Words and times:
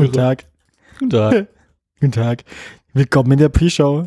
Guten 0.00 0.12
Tag. 0.12 0.44
Guten 0.98 1.10
Tag. 1.10 1.46
Guten 2.00 2.12
Tag. 2.12 2.44
Willkommen 2.94 3.32
in 3.32 3.38
der 3.38 3.48
Pre-Show. 3.50 4.06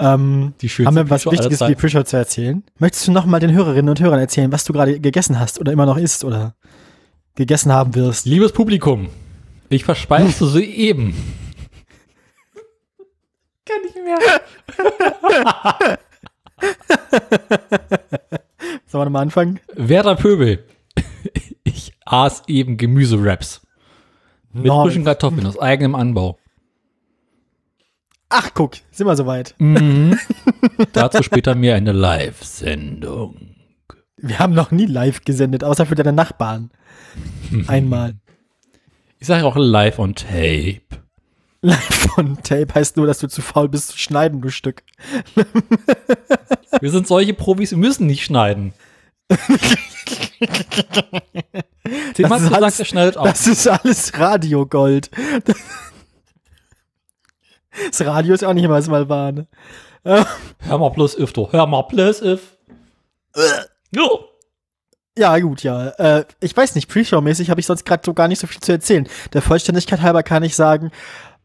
Ähm, 0.00 0.54
Die 0.60 0.68
schönste 0.68 0.88
haben 0.88 0.96
wir 0.96 1.10
was 1.10 1.26
Wichtiges 1.26 1.58
für 1.58 1.68
die. 1.68 1.74
Pre-Show 1.76 2.02
zu 2.02 2.16
erzählen? 2.16 2.62
Möchtest 2.78 3.06
du 3.08 3.12
noch 3.12 3.24
mal 3.24 3.38
den 3.40 3.52
Hörerinnen 3.52 3.88
und 3.88 4.00
Hörern 4.00 4.18
erzählen, 4.18 4.50
was 4.52 4.64
du 4.64 4.72
gerade 4.72 4.98
gegessen 5.00 5.38
hast 5.38 5.60
oder 5.60 5.72
immer 5.72 5.86
noch 5.86 5.96
isst 5.96 6.24
oder 6.24 6.54
gegessen 7.36 7.72
haben 7.72 7.94
wirst? 7.94 8.26
Liebes 8.26 8.52
Publikum, 8.52 9.08
ich 9.68 9.84
verspeiste 9.84 10.46
soeben. 10.48 11.14
Kann 13.64 13.82
nicht 13.84 13.96
mehr. 13.96 14.18
Sollen 18.86 19.00
wir 19.02 19.04
nochmal 19.04 19.22
anfangen? 19.22 19.60
Werter 19.74 20.16
Pöbel, 20.16 20.64
ich 21.64 21.92
aß 22.04 22.42
eben 22.48 22.76
Gemüsewraps. 22.76 23.60
Mit 24.58 24.66
Nice. 24.66 24.82
frischen 24.82 25.04
Kartoffeln 25.04 25.46
aus 25.46 25.58
eigenem 25.58 25.94
Anbau. 25.94 26.38
Ach, 28.30 28.50
guck, 28.54 28.76
sind 28.90 29.06
wir 29.06 29.16
soweit. 29.16 29.54
Mhm. 29.58 30.18
Dazu 30.92 31.22
später 31.22 31.54
mehr 31.54 31.76
eine 31.76 31.92
Live-Sendung. 31.92 33.56
Wir 34.18 34.38
haben 34.38 34.52
noch 34.52 34.70
nie 34.70 34.86
live 34.86 35.22
gesendet, 35.24 35.64
außer 35.64 35.86
für 35.86 35.94
deine 35.94 36.12
Nachbarn. 36.12 36.70
Einmal. 37.68 38.16
Ich 39.18 39.26
sage 39.26 39.46
auch 39.46 39.56
live 39.56 39.98
on 39.98 40.14
tape. 40.14 40.82
Live 41.62 42.18
on 42.18 42.36
Tape 42.42 42.74
heißt 42.74 42.96
nur, 42.96 43.06
dass 43.06 43.18
du 43.18 43.28
zu 43.28 43.42
faul 43.42 43.68
bist 43.68 43.88
zu 43.88 43.98
schneiden, 43.98 44.40
du 44.40 44.50
Stück. 44.50 44.82
Wir 46.80 46.90
sind 46.90 47.08
solche 47.08 47.34
Profis, 47.34 47.72
wir 47.72 47.78
müssen 47.78 48.06
nicht 48.06 48.24
schneiden. 48.24 48.72
Ist 49.28 49.76
gesagt, 52.16 52.52
alles- 52.54 52.78
er 52.80 52.84
schneidet 52.84 53.16
auf. 53.16 53.28
Das 53.28 53.46
ist 53.46 53.66
alles 53.66 54.18
Radiogold. 54.18 55.10
Das 57.90 58.04
Radio 58.04 58.34
ist 58.34 58.44
auch 58.44 58.54
nicht 58.54 58.64
immer, 58.64 58.80
mal 58.88 59.08
war. 59.08 59.32
Ne? 59.32 59.46
Hör 60.04 60.78
mal 60.78 60.88
bloß 60.90 61.18
if, 61.18 61.32
du. 61.32 61.50
Hör 61.52 61.66
mal 61.66 61.82
bloß 61.82 62.22
if. 62.22 62.56
Jo. 63.94 64.24
Ja, 65.16 65.38
gut, 65.40 65.62
ja. 65.64 65.88
Äh, 65.90 66.24
ich 66.40 66.56
weiß 66.56 66.74
nicht, 66.76 66.88
Pre-Show-mäßig 66.88 67.50
habe 67.50 67.60
ich 67.60 67.66
sonst 67.66 67.84
gerade 67.84 68.02
so 68.04 68.14
gar 68.14 68.28
nicht 68.28 68.38
so 68.40 68.46
viel 68.46 68.60
zu 68.60 68.70
erzählen. 68.72 69.08
Der 69.32 69.42
Vollständigkeit 69.42 70.00
halber 70.00 70.22
kann 70.22 70.44
ich 70.44 70.54
sagen, 70.54 70.92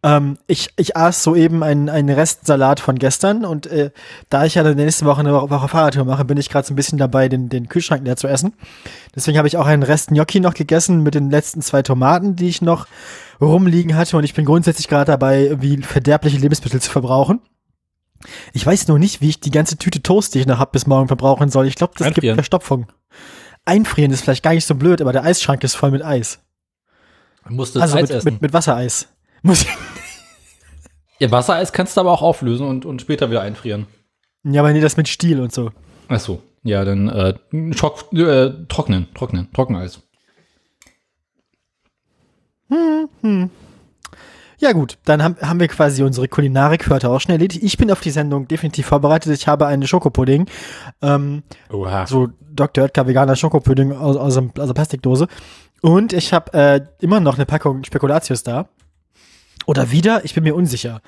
ähm, 0.03 0.37
ich, 0.47 0.69
ich 0.75 0.97
aß 0.97 1.23
soeben 1.23 1.63
einen, 1.63 1.89
einen 1.89 2.09
Restsalat 2.09 2.79
von 2.79 2.99
gestern 2.99 3.45
und 3.45 3.67
äh, 3.67 3.91
da 4.29 4.45
ich 4.45 4.55
ja 4.55 4.63
dann 4.63 4.75
nächste 4.75 5.05
Woche 5.05 5.21
eine 5.21 5.33
Woche, 5.33 5.67
Fahrradtour 5.67 6.03
mache, 6.03 6.25
bin 6.25 6.37
ich 6.37 6.49
gerade 6.49 6.67
so 6.67 6.73
ein 6.73 6.75
bisschen 6.75 6.97
dabei, 6.97 7.29
den, 7.29 7.49
den 7.49 7.69
Kühlschrank 7.69 8.03
leer 8.05 8.17
zu 8.17 8.27
essen. 8.27 8.53
Deswegen 9.15 9.37
habe 9.37 9.47
ich 9.47 9.57
auch 9.57 9.65
einen 9.65 9.83
Rest 9.83 10.09
Gnocchi 10.09 10.41
noch 10.41 10.53
gegessen 10.53 11.01
mit 11.03 11.15
den 11.15 11.29
letzten 11.29 11.61
zwei 11.61 11.81
Tomaten, 11.81 12.35
die 12.35 12.49
ich 12.49 12.61
noch 12.61 12.87
rumliegen 13.41 13.95
hatte 13.95 14.17
und 14.17 14.25
ich 14.25 14.33
bin 14.33 14.45
grundsätzlich 14.45 14.89
gerade 14.89 15.11
dabei, 15.11 15.55
wie 15.59 15.77
verderbliche 15.77 16.37
Lebensmittel 16.37 16.81
zu 16.81 16.91
verbrauchen. 16.91 17.39
Ich 18.53 18.65
weiß 18.65 18.87
nur 18.87 18.99
nicht, 18.99 19.21
wie 19.21 19.29
ich 19.29 19.39
die 19.39 19.51
ganze 19.51 19.77
Tüte 19.77 20.01
Toast, 20.01 20.35
die 20.35 20.39
ich 20.39 20.47
noch 20.47 20.59
hab, 20.59 20.71
bis 20.71 20.87
morgen 20.87 21.07
verbrauchen 21.07 21.49
soll. 21.49 21.67
Ich 21.67 21.75
glaube, 21.75 21.93
das 21.97 22.07
gibt 22.07 22.17
Einfrieren. 22.17 22.35
Verstopfung. 22.35 22.87
Einfrieren 23.65 24.11
ist 24.11 24.21
vielleicht 24.21 24.43
gar 24.43 24.53
nicht 24.53 24.65
so 24.65 24.75
blöd, 24.75 25.01
aber 25.01 25.13
der 25.13 25.23
Eisschrank 25.23 25.63
ist 25.63 25.75
voll 25.75 25.91
mit 25.91 26.03
Eis. 26.03 26.39
Du 27.47 27.53
musst 27.53 27.75
das 27.75 27.83
also 27.83 27.95
Eis 27.95 28.01
mit, 28.03 28.11
essen. 28.11 28.33
mit, 28.33 28.41
mit 28.41 28.53
Wassereis. 28.53 29.07
Muss 29.41 29.63
ich, 29.63 29.67
ja, 31.23 31.31
Wassereis 31.31 31.71
kannst 31.73 31.95
du 31.97 32.01
aber 32.01 32.11
auch 32.11 32.21
auflösen 32.21 32.67
und, 32.67 32.85
und 32.85 33.01
später 33.01 33.29
wieder 33.29 33.41
einfrieren. 33.41 33.87
ja, 34.43 34.61
aber 34.61 34.73
nee, 34.73 34.81
das 34.81 34.97
mit 34.97 35.07
Stiel 35.07 35.39
und 35.39 35.53
so. 35.53 35.71
Ach 36.09 36.19
so. 36.19 36.41
Ja, 36.63 36.85
dann 36.85 37.09
äh, 37.09 37.33
Schock, 37.75 38.11
äh, 38.13 38.51
trocknen, 38.69 39.07
trocknen, 39.13 39.51
Trockeneis. 39.53 40.01
Ja 44.59 44.71
gut, 44.71 44.97
dann 45.05 45.21
haben, 45.21 45.35
haben 45.41 45.59
wir 45.59 45.67
quasi 45.67 46.03
unsere 46.03 46.27
Kulinarik 46.27 46.89
heute 46.89 47.09
auch 47.09 47.19
schon 47.19 47.31
erledigt. 47.33 47.63
Ich 47.63 47.77
bin 47.77 47.91
auf 47.91 47.99
die 47.99 48.11
Sendung 48.11 48.47
definitiv 48.47 48.85
vorbereitet. 48.87 49.33
Ich 49.33 49.47
habe 49.47 49.67
einen 49.67 49.85
Schokopudding. 49.85 50.45
Ähm, 51.01 51.43
Oha. 51.71 52.07
so 52.07 52.29
Dr. 52.51 52.85
Oetker 52.85 53.07
veganer 53.07 53.35
Schokopudding 53.35 53.91
aus, 53.91 54.15
aus, 54.15 54.37
einem- 54.37 54.51
aus 54.57 54.63
einer 54.63 54.73
Plastikdose. 54.73 55.27
Und 55.81 56.13
ich 56.13 56.31
habe 56.33 56.53
äh, 56.53 56.81
immer 57.01 57.19
noch 57.19 57.35
eine 57.35 57.45
Packung 57.45 57.83
Spekulatius 57.83 58.43
da. 58.43 58.69
Oder 59.65 59.91
wieder, 59.91 60.23
ich 60.25 60.33
bin 60.33 60.43
mir 60.43 60.55
unsicher. 60.55 61.01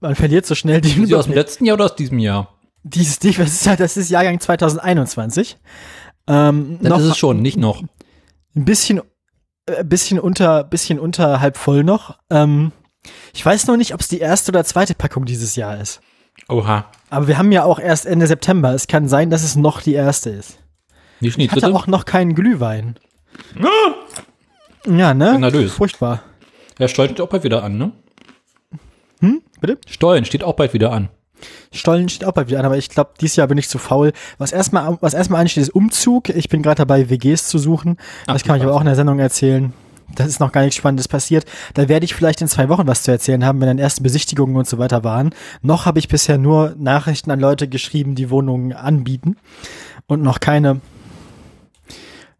Man 0.00 0.14
verliert 0.14 0.46
so 0.46 0.54
schnell 0.54 0.80
die 0.80 0.88
Ist 0.90 1.08
die 1.08 1.14
aus 1.14 1.24
dem 1.26 1.34
letzten 1.34 1.64
Jahr 1.64 1.74
oder 1.74 1.86
aus 1.86 1.96
diesem 1.96 2.18
Jahr? 2.18 2.54
Dieses 2.84 3.18
Ding, 3.18 3.34
das 3.36 3.52
ist, 3.52 3.66
halt- 3.66 3.80
das 3.80 3.96
ist 3.96 4.10
Jahrgang 4.10 4.38
2021. 4.40 5.58
Ähm, 6.28 6.78
noch 6.80 6.98
ist 6.98 7.04
es 7.06 7.16
schon, 7.18 7.40
nicht 7.42 7.56
noch. 7.56 7.82
ein 8.54 8.64
bisschen, 8.64 9.00
äh, 9.66 9.82
bisschen 9.84 10.20
unter, 10.20 10.62
bisschen 10.64 10.98
unter 10.98 11.40
halb 11.40 11.56
voll 11.56 11.82
noch. 11.84 12.18
Ähm, 12.30 12.72
ich 13.34 13.44
weiß 13.44 13.66
noch 13.66 13.76
nicht, 13.76 13.94
ob 13.94 14.00
es 14.00 14.08
die 14.08 14.18
erste 14.18 14.52
oder 14.52 14.64
zweite 14.64 14.94
Packung 14.94 15.24
dieses 15.24 15.56
Jahr 15.56 15.80
ist. 15.80 16.00
Oha. 16.48 16.86
Aber 17.10 17.26
wir 17.28 17.38
haben 17.38 17.50
ja 17.52 17.64
auch 17.64 17.78
erst 17.80 18.06
Ende 18.06 18.26
September. 18.26 18.72
Es 18.74 18.86
kann 18.86 19.08
sein, 19.08 19.30
dass 19.30 19.42
es 19.42 19.56
noch 19.56 19.80
die 19.82 19.94
erste 19.94 20.30
ist. 20.30 20.58
Wie 21.20 21.26
Ich 21.28 21.34
hatte 21.50 21.62
bitte? 21.62 21.74
auch 21.74 21.86
noch 21.88 22.04
keinen 22.04 22.34
Glühwein. 22.34 22.96
Ja, 24.86 25.14
ne? 25.14 25.38
Furchtbar. 25.68 26.22
Ja, 26.78 26.88
Stollen 26.88 27.10
steht 27.10 27.20
auch 27.20 27.28
bald 27.28 27.44
wieder 27.44 27.62
an, 27.62 27.76
ne? 27.78 27.92
Hm? 29.20 29.42
Bitte? 29.60 29.78
Stollen 29.86 30.24
steht 30.24 30.44
auch 30.44 30.54
bald 30.54 30.72
wieder 30.74 30.92
an. 30.92 31.08
Stollen 31.72 32.08
steht 32.08 32.26
auch 32.26 32.32
bald 32.32 32.48
wieder 32.48 32.60
an, 32.60 32.66
aber 32.66 32.78
ich 32.78 32.88
glaube, 32.88 33.10
dieses 33.20 33.36
Jahr 33.36 33.46
bin 33.48 33.58
ich 33.58 33.68
zu 33.68 33.78
faul. 33.78 34.12
Was 34.38 34.52
erstmal, 34.52 34.98
was 35.00 35.14
erstmal 35.14 35.40
ansteht, 35.40 35.62
ist 35.62 35.70
Umzug. 35.74 36.28
Ich 36.30 36.48
bin 36.48 36.62
gerade 36.62 36.76
dabei, 36.76 37.10
WGs 37.10 37.48
zu 37.48 37.58
suchen. 37.58 37.96
Ach, 38.26 38.34
das 38.34 38.44
kann 38.44 38.56
ich 38.56 38.62
aber 38.62 38.74
auch 38.74 38.80
in 38.80 38.86
der 38.86 38.94
Sendung 38.96 39.18
erzählen. 39.18 39.72
Das 40.14 40.26
ist 40.26 40.40
noch 40.40 40.52
gar 40.52 40.62
nichts 40.62 40.76
Spannendes 40.76 41.06
passiert. 41.06 41.44
Da 41.74 41.88
werde 41.88 42.04
ich 42.04 42.14
vielleicht 42.14 42.40
in 42.40 42.48
zwei 42.48 42.68
Wochen 42.70 42.86
was 42.86 43.02
zu 43.02 43.10
erzählen 43.10 43.44
haben, 43.44 43.60
wenn 43.60 43.66
dann 43.68 43.78
erste 43.78 44.02
Besichtigungen 44.02 44.56
und 44.56 44.66
so 44.66 44.78
weiter 44.78 45.04
waren. 45.04 45.34
Noch 45.60 45.84
habe 45.84 45.98
ich 45.98 46.08
bisher 46.08 46.38
nur 46.38 46.74
Nachrichten 46.78 47.30
an 47.30 47.40
Leute 47.40 47.68
geschrieben, 47.68 48.14
die 48.14 48.30
Wohnungen 48.30 48.72
anbieten 48.72 49.36
und 50.06 50.22
noch 50.22 50.40
keine, 50.40 50.80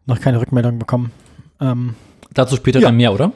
noch 0.07 0.19
keine 0.19 0.41
Rückmeldung 0.41 0.79
bekommen. 0.79 1.11
Ähm, 1.61 1.95
Dazu 2.33 2.55
später 2.55 2.79
Ja. 2.79 2.87
dann 2.87 2.97
mehr, 2.97 3.13
oder? 3.13 3.33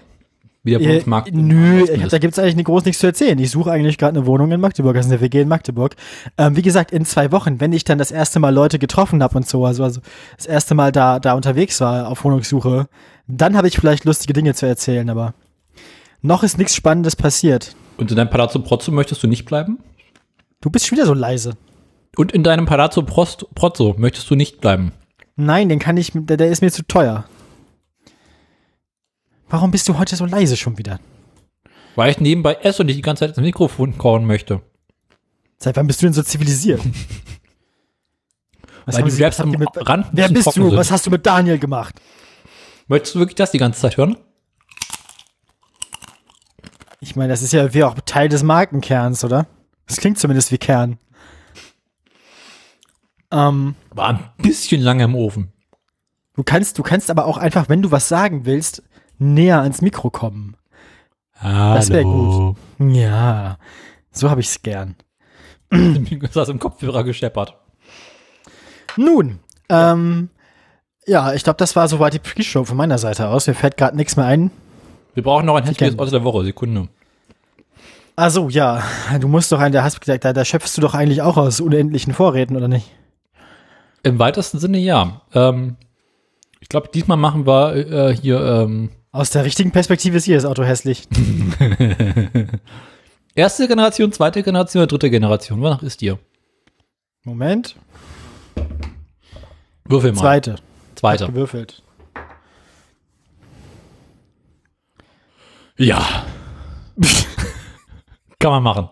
Wie 0.64 0.72
der 0.72 0.82
äh, 0.82 0.88
Wohnungsmarkt. 0.88 1.34
nö, 1.34 1.84
aussieht. 1.84 1.98
ich, 1.98 2.08
da 2.08 2.18
gibt's 2.20 2.40
eigentlich 2.40 2.56
nicht 2.56 2.66
groß 2.66 2.86
nichts 2.86 3.02
zu 3.02 3.08
erzählen. 3.08 3.38
Ich 3.38 3.52
suche 3.52 3.72
eigentlich 3.72 3.98
gerade 3.98 4.18
eine 4.18 4.26
Wohnung 4.26 4.52
in 4.52 4.62
Magdeburg, 4.62 4.96
ist 4.96 5.08
eine 5.08 5.20
WG 5.20 5.42
in 5.42 5.50
Magdeburg. 5.50 5.96
Ähm, 6.38 6.56
wie 6.56 6.62
gesagt, 6.62 6.92
in 6.92 7.06
zwei 7.06 7.32
Wochen, 7.34 7.60
wenn 7.60 7.74
ich 7.74 7.84
dann 7.84 7.98
das 7.98 8.12
erste 8.12 8.40
Mal 8.40 8.54
Leute 8.54 8.80
getroffen 8.80 9.22
habe 9.22 9.36
und 9.36 9.48
so, 9.48 9.66
also, 9.66 9.84
also 9.84 10.02
das 10.38 10.46
erste 10.46 10.74
Mal 10.74 10.94
da, 10.94 11.20
da 11.20 11.34
unterwegs 11.34 11.82
war 11.82 12.08
auf 12.08 12.24
Wohnungssuche, 12.24 12.88
dann 13.28 13.58
habe 13.58 13.68
ich 13.68 13.76
vielleicht 13.76 14.06
lustige 14.06 14.34
Dinge 14.34 14.54
zu 14.54 14.66
erzählen, 14.66 15.10
aber 15.10 15.34
noch 16.22 16.44
ist 16.44 16.58
nichts 16.58 16.76
Spannendes 16.76 17.18
passiert. 17.18 17.76
Und 17.98 18.10
in 18.10 18.18
deinem 18.18 18.30
Palazzo 18.30 18.60
Prozzo 18.60 18.92
möchtest 18.92 19.22
du 19.22 19.28
nicht 19.28 19.46
bleiben? 19.46 19.80
Du 20.62 20.70
bist 20.70 20.88
schon 20.88 20.98
wieder 20.98 21.06
so 21.06 21.14
leise. 21.14 21.56
Und 22.16 22.32
in 22.32 22.44
deinem 22.44 22.66
Palazzo 22.66 23.02
Prost, 23.02 23.48
Prozzo 23.54 23.96
möchtest 23.98 24.30
du 24.30 24.36
nicht 24.36 24.62
bleiben? 24.62 24.94
Nein, 25.36 25.68
den 25.68 25.80
kann 25.80 25.98
ich, 25.98 26.12
der, 26.14 26.38
der 26.38 26.50
ist 26.50 26.62
mir 26.62 26.72
zu 26.72 26.84
teuer. 26.84 27.26
Warum 29.54 29.70
bist 29.70 29.88
du 29.88 30.00
heute 30.00 30.16
so 30.16 30.26
leise 30.26 30.58
schon 30.58 30.80
wieder? 30.80 31.00
Weil 31.96 32.10
ich 32.10 32.20
nebenbei 32.20 32.56
esse 32.64 32.82
und 32.82 32.88
nicht 32.88 32.98
die 32.98 33.04
ganze 33.04 33.20
Zeit 33.20 33.38
ins 33.38 33.46
Mikrofon 33.46 34.00
kauen 34.00 34.26
möchte. 34.26 34.64
Seit 35.60 35.78
wann 35.78 35.86
bist 35.86 36.02
du 36.02 36.08
denn 36.08 36.14
so 36.14 36.24
zivilisiert? 36.24 36.82
Was 38.88 38.96
Weil 38.96 39.04
haben 39.04 39.10
die 39.10 39.16
Sie- 39.16 39.24
Raps 39.24 39.40
am 39.40 39.52
mit, 39.52 39.70
Rand 39.76 40.08
Wer 40.12 40.28
bist 40.30 40.48
du? 40.58 40.70
sind. 40.70 40.76
Was 40.76 40.90
hast 40.90 41.06
du 41.06 41.12
mit 41.12 41.24
Daniel 41.24 41.60
gemacht? 41.60 42.02
Möchtest 42.88 43.14
du 43.14 43.20
wirklich 43.20 43.36
das 43.36 43.52
die 43.52 43.60
ganze 43.60 43.80
Zeit 43.80 43.96
hören? 43.96 44.18
Ich 47.00 47.16
meine, 47.16 47.32
das 47.32 47.44
ist 47.44 47.54
ja 47.54 47.76
wie 47.76 47.84
auch 47.84 47.94
Teil 48.08 48.30
des 48.30 48.42
Markenkerns, 48.42 49.24
oder? 49.24 49.46
Das 49.86 49.98
klingt 49.98 50.18
zumindest 50.18 50.52
wie 50.52 50.58
Kern. 50.58 50.98
Ähm, 53.30 53.76
War 53.92 54.10
ein 54.10 54.32
bisschen 54.38 54.82
lange 54.82 55.04
im 55.04 55.14
Ofen. 55.14 55.54
du 56.34 56.42
kannst, 56.42 56.80
du 56.80 56.84
kannst 56.84 57.12
aber 57.12 57.26
auch 57.26 57.38
einfach, 57.38 57.70
wenn 57.70 57.84
du 57.84 57.92
was 57.92 58.08
sagen 58.10 58.48
willst, 58.48 58.82
näher 59.24 59.62
ans 59.62 59.82
Mikro 59.82 60.10
kommen. 60.10 60.56
Das 61.42 61.90
wär 61.90 62.04
gut. 62.04 62.56
Ja, 62.80 63.58
so 64.12 64.30
habe 64.30 64.42
ich's 64.42 64.62
gern. 64.62 64.96
Das 65.70 66.36
hast 66.36 66.50
im 66.50 66.60
Kopfhörer 66.60 67.04
gescheppert. 67.04 67.58
Nun, 68.96 69.40
ähm, 69.70 70.30
ja, 71.08 71.34
ich 71.34 71.44
glaube, 71.44 71.58
das 71.58 71.76
war 71.76 71.88
soweit 71.88 72.14
die 72.14 72.20
Pre-Show 72.20 72.64
von 72.64 72.78
meiner 72.78 72.98
Seite 72.98 73.28
aus. 73.28 73.48
Mir 73.48 73.56
fällt 73.56 73.76
gerade 73.78 73.98
nichts 73.98 74.16
mehr 74.16 74.26
ein. 74.26 74.52
Wir 75.16 75.24
brauchen 75.24 75.46
noch 75.46 75.56
ein 75.56 75.64
hässliches 75.64 75.96
kenn- 75.96 76.00
Ort 76.00 76.12
der 76.14 76.24
Woche. 76.24 76.46
Sekunde. 76.46 76.88
Also 78.16 78.48
ja, 78.50 78.84
du 79.20 79.28
musst 79.28 79.52
doch 79.52 79.60
ein, 79.60 79.72
da 79.72 79.84
hast 79.84 80.00
gesagt, 80.00 80.24
da, 80.24 80.34
da 80.34 80.46
schöpfst 80.46 80.78
du 80.78 80.82
doch 80.82 80.94
eigentlich 80.94 81.24
auch 81.24 81.36
aus 81.38 81.60
unendlichen 81.60 82.14
Vorräten, 82.14 82.56
oder 82.56 82.68
nicht? 82.68 82.92
Im 84.04 84.20
weitesten 84.20 84.60
Sinne 84.60 84.78
ja. 84.78 85.22
Ähm, 85.34 85.78
ich 86.60 86.70
glaube, 86.70 86.90
diesmal 86.94 87.18
machen 87.18 87.48
wir 87.48 87.76
äh, 87.76 88.16
hier 88.16 88.40
ähm, 88.42 88.92
Aus 89.14 89.30
der 89.30 89.46
richtigen 89.46 89.70
Perspektive 89.70 90.18
ist 90.18 90.26
hier 90.26 90.36
das 90.36 90.44
Auto 90.44 90.64
hässlich. 90.64 91.08
erste 93.36 93.68
Generation, 93.68 94.12
zweite 94.12 94.42
Generation 94.42 94.82
oder 94.82 94.88
dritte 94.88 95.12
Generation. 95.12 95.62
Wonach 95.62 95.84
ist 95.84 96.02
dir? 96.02 96.18
Moment. 97.24 97.76
Würfel 99.86 100.14
mal. 100.14 100.20
Zweite. 100.20 100.56
Zweite. 100.96 101.28
Gewürfelt. 101.28 101.84
Ja. 105.78 106.26
Kann 108.40 108.52
man 108.52 108.64
machen. 108.64 108.90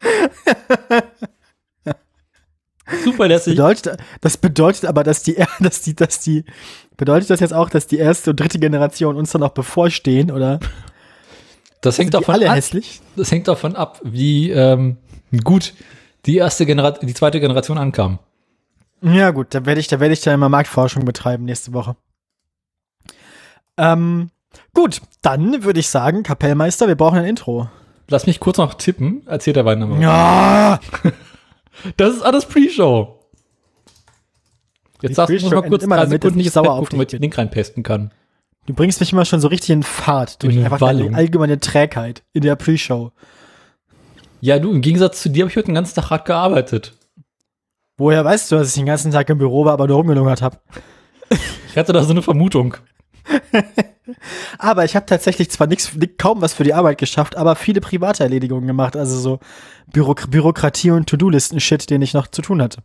Zuverlässig. 3.10 3.56
Bedeutet, 3.56 3.98
das 4.20 4.36
bedeutet 4.36 4.84
aber, 4.86 5.04
dass 5.04 5.22
die, 5.22 5.36
dass 5.60 5.82
die, 5.82 5.94
dass 5.94 6.20
die, 6.20 6.44
bedeutet 6.96 7.30
das 7.30 7.40
jetzt 7.40 7.54
auch, 7.54 7.70
dass 7.70 7.86
die 7.86 7.98
erste 7.98 8.30
und 8.30 8.40
dritte 8.40 8.58
Generation 8.58 9.16
uns 9.16 9.32
dann 9.32 9.40
noch 9.40 9.50
bevorstehen, 9.50 10.30
oder? 10.30 10.60
Das 11.80 11.98
hängt 11.98 12.14
davon 12.14 12.42
ab, 12.42 12.56
hässlich? 12.56 13.00
das 13.16 13.30
hängt 13.30 13.46
davon 13.46 13.76
ab, 13.76 14.00
wie 14.02 14.50
ähm, 14.50 14.96
gut 15.44 15.74
die 16.26 16.36
erste 16.36 16.66
Generation, 16.66 17.06
die 17.06 17.14
zweite 17.14 17.40
Generation 17.40 17.78
ankam. 17.78 18.18
Ja, 19.00 19.30
gut, 19.30 19.54
da 19.54 19.64
werde 19.64 19.80
ich, 19.80 19.86
da 19.86 20.00
werde 20.00 20.12
ich 20.12 20.20
dann 20.20 20.40
mal 20.40 20.48
Marktforschung 20.48 21.04
betreiben 21.04 21.44
nächste 21.44 21.72
Woche. 21.72 21.96
Ähm, 23.76 24.30
gut, 24.74 25.00
dann 25.22 25.62
würde 25.62 25.78
ich 25.78 25.88
sagen, 25.88 26.24
Kapellmeister, 26.24 26.88
wir 26.88 26.96
brauchen 26.96 27.18
ein 27.18 27.24
Intro. 27.24 27.68
Lass 28.08 28.26
mich 28.26 28.40
kurz 28.40 28.58
noch 28.58 28.74
tippen. 28.74 29.26
Erzählt 29.26 29.56
der 29.56 29.64
Wein 29.64 29.78
nochmal. 29.78 30.00
Ja, 30.00 30.80
Das 31.96 32.14
ist 32.14 32.22
alles 32.22 32.46
Pre-Show. 32.46 33.14
Jetzt 35.00 35.14
sagst 35.16 35.30
du 35.30 35.40
muss 35.44 35.50
mal 35.52 35.68
kurz 35.68 35.84
drei 35.84 36.06
Sekunden 36.06 36.38
nicht 36.38 36.52
sauer 36.52 36.72
auf 36.72 36.88
damit 36.88 37.08
ich 37.08 37.18
den 37.18 37.22
Link 37.22 37.38
reinpesten 37.38 37.82
kann. 37.82 38.12
du 38.66 38.74
bringst 38.74 38.98
mich 39.00 39.12
immer 39.12 39.24
schon 39.24 39.40
so 39.40 39.48
richtig 39.48 39.70
in 39.70 39.82
Fahrt 39.84 40.42
durch 40.42 40.56
In 40.56 40.64
einfach 40.64 40.80
Wallung. 40.80 41.14
allgemeine 41.14 41.60
Trägheit 41.60 42.22
in 42.32 42.42
der 42.42 42.56
Pre-Show. 42.56 43.12
Ja, 44.40 44.58
du, 44.58 44.72
im 44.72 44.80
Gegensatz 44.80 45.22
zu 45.22 45.30
dir 45.30 45.42
habe 45.42 45.50
ich 45.50 45.56
heute 45.56 45.66
den 45.66 45.74
ganzen 45.74 45.94
Tag 45.94 46.10
hart 46.10 46.24
gearbeitet. 46.24 46.94
Woher 47.96 48.24
weißt 48.24 48.50
du, 48.50 48.56
dass 48.56 48.68
ich 48.68 48.74
den 48.74 48.86
ganzen 48.86 49.10
Tag 49.10 49.28
im 49.30 49.38
Büro 49.38 49.64
war, 49.64 49.72
aber 49.72 49.86
nur 49.88 49.96
rumgelungert 49.96 50.42
habe? 50.42 50.58
Ich 51.68 51.76
hatte 51.76 51.92
da 51.92 52.02
so 52.04 52.10
eine 52.10 52.22
Vermutung. 52.22 52.76
Aber 54.58 54.84
ich 54.84 54.96
habe 54.96 55.06
tatsächlich 55.06 55.50
zwar 55.50 55.66
nichts, 55.66 55.92
kaum 56.18 56.40
was 56.40 56.54
für 56.54 56.64
die 56.64 56.74
Arbeit 56.74 56.98
geschafft, 56.98 57.36
aber 57.36 57.56
viele 57.56 57.80
private 57.80 58.22
Erledigungen 58.22 58.66
gemacht, 58.66 58.96
also 58.96 59.18
so 59.18 59.40
Bürok 59.92 60.30
Bürokratie 60.30 60.90
und 60.90 61.08
To-Do-Listen-Shit, 61.08 61.90
den 61.90 62.02
ich 62.02 62.14
noch 62.14 62.26
zu 62.26 62.42
tun 62.42 62.62
hatte. 62.62 62.82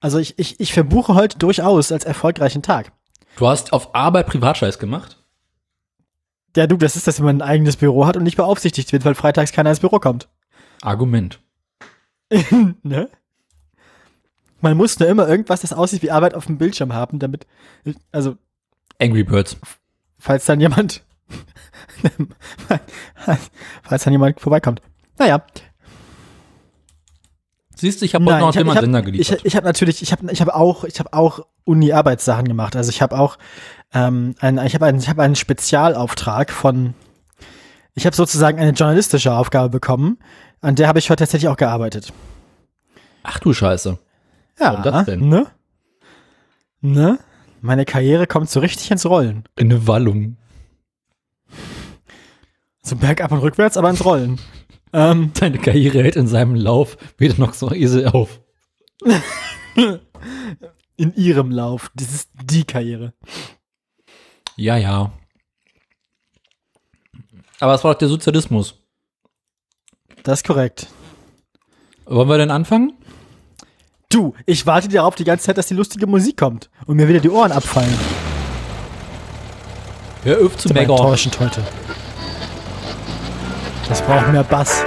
Also 0.00 0.18
ich, 0.18 0.38
ich, 0.38 0.60
ich 0.60 0.72
verbuche 0.72 1.14
heute 1.14 1.38
durchaus 1.38 1.92
als 1.92 2.04
erfolgreichen 2.04 2.62
Tag. 2.62 2.92
Du 3.36 3.46
hast 3.46 3.72
auf 3.72 3.94
Arbeit 3.94 4.26
Privatscheiß 4.26 4.78
gemacht? 4.78 5.18
Ja, 6.56 6.66
du, 6.66 6.76
das 6.76 6.96
ist, 6.96 7.06
dass 7.06 7.18
man 7.18 7.38
ein 7.38 7.42
eigenes 7.42 7.76
Büro 7.76 8.06
hat 8.06 8.16
und 8.16 8.24
nicht 8.24 8.36
beaufsichtigt 8.36 8.92
wird, 8.92 9.04
weil 9.04 9.14
freitags 9.14 9.52
keiner 9.52 9.70
ins 9.70 9.80
Büro 9.80 9.98
kommt. 9.98 10.28
Argument. 10.82 11.40
ne? 12.82 13.08
Man 14.60 14.76
muss 14.76 14.98
nur 14.98 15.08
immer 15.08 15.28
irgendwas, 15.28 15.62
das 15.62 15.72
aussieht 15.72 16.02
wie 16.02 16.10
Arbeit 16.10 16.34
auf 16.34 16.46
dem 16.46 16.58
Bildschirm 16.58 16.92
haben, 16.92 17.18
damit, 17.18 17.46
also, 18.12 18.36
Angry 19.00 19.24
Birds. 19.24 19.56
Falls 20.22 20.44
dann 20.46 20.60
jemand, 20.60 21.02
falls 23.82 24.04
dann 24.04 24.12
jemand 24.12 24.40
vorbeikommt. 24.40 24.80
Naja, 25.18 25.42
Siehst 27.74 28.00
du, 28.00 28.04
ich 28.04 28.14
habe 28.14 28.24
heute 28.26 28.38
noch 28.38 28.50
ich 28.50 28.58
hab- 28.58 28.64
ich 28.66 28.74
hab- 28.76 28.80
Sender 28.80 28.98
Ich, 29.00 29.04
geliefert. 29.06 29.40
ich 29.42 29.56
habe 29.56 29.66
natürlich, 29.66 30.02
ich 30.02 30.12
habe 30.12 30.30
ich 30.30 30.40
hab 30.40 30.48
auch, 30.50 30.84
ich 30.84 31.00
habe 31.00 31.12
auch 31.12 31.40
Uni-Arbeitssachen 31.64 32.46
gemacht. 32.46 32.76
Also 32.76 32.90
ich 32.90 33.02
habe 33.02 33.18
auch, 33.18 33.38
ähm, 33.92 34.36
ein, 34.38 34.58
ich 34.64 34.74
habe 34.76 34.86
einen, 34.86 35.00
ich 35.00 35.08
habe 35.08 35.20
einen 35.22 35.34
Spezialauftrag 35.34 36.52
von, 36.52 36.94
ich 37.94 38.06
habe 38.06 38.14
sozusagen 38.14 38.60
eine 38.60 38.70
journalistische 38.70 39.32
Aufgabe 39.34 39.68
bekommen, 39.68 40.18
an 40.60 40.76
der 40.76 40.86
habe 40.86 41.00
ich 41.00 41.10
heute 41.10 41.24
tatsächlich 41.24 41.48
auch 41.48 41.56
gearbeitet. 41.56 42.12
Ach 43.24 43.40
du 43.40 43.52
Scheiße. 43.52 43.98
Ja, 44.60 44.66
Warum 44.74 44.82
das 44.84 45.04
denn? 45.06 45.28
ne? 45.28 45.46
Ne? 46.82 47.18
Meine 47.62 47.84
Karriere 47.84 48.26
kommt 48.26 48.50
so 48.50 48.58
richtig 48.58 48.90
ins 48.90 49.06
Rollen. 49.06 49.44
Eine 49.56 49.86
Wallung. 49.86 50.36
So 52.82 52.96
bergab 52.96 53.30
und 53.30 53.38
rückwärts, 53.38 53.76
aber 53.76 53.88
ins 53.88 54.04
Rollen. 54.04 54.40
ähm, 54.92 55.30
Deine 55.38 55.58
Karriere 55.58 56.02
hält 56.02 56.16
in 56.16 56.26
seinem 56.26 56.56
Lauf 56.56 56.96
weder 57.18 57.38
noch 57.38 57.54
so 57.54 57.70
Esel 57.72 58.08
auf. 58.08 58.40
in 60.96 61.14
ihrem 61.14 61.52
Lauf. 61.52 61.92
Das 61.94 62.12
ist 62.12 62.30
die 62.44 62.64
Karriere. 62.64 63.14
Ja, 64.56 64.76
ja. 64.76 65.12
Aber 67.60 67.74
es 67.74 67.84
war 67.84 67.92
doch 67.92 67.98
der 67.98 68.08
Sozialismus. 68.08 68.74
Das 70.24 70.40
ist 70.40 70.46
korrekt. 70.46 70.88
Wollen 72.06 72.28
wir 72.28 72.38
denn 72.38 72.50
anfangen? 72.50 72.94
Du, 74.12 74.34
ich 74.44 74.66
warte 74.66 74.88
darauf 74.88 75.14
die 75.14 75.24
ganze 75.24 75.46
Zeit, 75.46 75.56
dass 75.56 75.68
die 75.68 75.74
lustige 75.74 76.06
Musik 76.06 76.36
kommt 76.36 76.68
und 76.86 76.96
mir 76.96 77.08
wieder 77.08 77.20
die 77.20 77.30
Ohren 77.30 77.50
abfallen. 77.50 77.94
Hör 80.22 80.44
auf 80.44 80.56
zu 80.58 80.68
meckern. 80.68 80.90
enttäuschend 80.90 81.40
heute. 81.40 81.62
Das 83.88 84.02
braucht 84.02 84.30
mehr 84.30 84.44
Bass. 84.44 84.84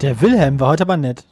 Der 0.00 0.22
Wilhelm 0.22 0.58
war 0.60 0.68
heute 0.68 0.84
aber 0.84 0.96
nett. 0.96 1.24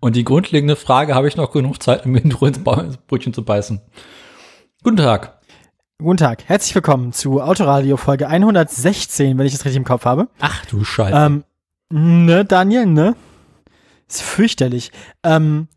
Und 0.00 0.16
die 0.16 0.24
grundlegende 0.24 0.76
Frage, 0.76 1.14
habe 1.14 1.28
ich 1.28 1.36
noch 1.36 1.52
genug 1.52 1.82
Zeit, 1.82 2.06
um 2.06 2.16
Intro 2.16 2.46
ins 2.46 2.58
Brötchen 3.06 3.34
zu 3.34 3.44
beißen? 3.44 3.82
Guten 4.82 4.96
Tag. 4.96 5.40
Guten 5.98 6.16
Tag, 6.16 6.44
herzlich 6.46 6.74
willkommen 6.74 7.12
zu 7.12 7.42
Autoradio 7.42 7.98
Folge 7.98 8.28
116, 8.28 9.36
wenn 9.36 9.46
ich 9.46 9.52
das 9.52 9.66
richtig 9.66 9.76
im 9.76 9.84
Kopf 9.84 10.06
habe. 10.06 10.28
Ach 10.40 10.64
du 10.66 10.84
Scheiße. 10.84 11.14
Ähm, 11.14 11.44
ne, 11.90 12.46
Daniel, 12.46 12.86
ne? 12.86 13.14
Ist 14.08 14.22
fürchterlich. 14.22 14.90
Ähm, 15.22 15.68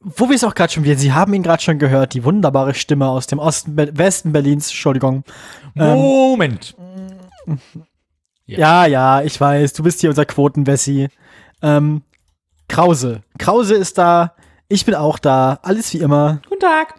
wo 0.00 0.28
wir 0.28 0.34
es 0.34 0.42
auch 0.42 0.54
gerade 0.56 0.72
schon 0.72 0.82
wieder, 0.82 0.96
Sie 0.96 1.12
haben 1.12 1.32
ihn 1.32 1.44
gerade 1.44 1.62
schon 1.62 1.78
gehört, 1.78 2.14
die 2.14 2.24
wunderbare 2.24 2.74
Stimme 2.74 3.08
aus 3.08 3.28
dem 3.28 3.38
Osten, 3.38 3.76
Be 3.76 3.90
Westen 3.96 4.32
Berlins, 4.32 4.68
Entschuldigung. 4.68 5.22
Ähm, 5.76 5.96
Moment. 5.96 6.74
ja, 8.46 8.86
ja, 8.86 9.22
ich 9.22 9.40
weiß, 9.40 9.74
du 9.74 9.84
bist 9.84 10.00
hier 10.00 10.10
unser 10.10 10.24
Quotenwessi. 10.24 11.08
Ähm, 11.62 12.02
Krause. 12.68 13.22
Krause 13.38 13.74
ist 13.74 13.98
da, 13.98 14.34
ich 14.68 14.84
bin 14.84 14.94
auch 14.94 15.18
da, 15.18 15.58
alles 15.62 15.92
wie 15.92 15.98
immer. 15.98 16.40
Guten 16.48 16.60
Tag. 16.60 16.94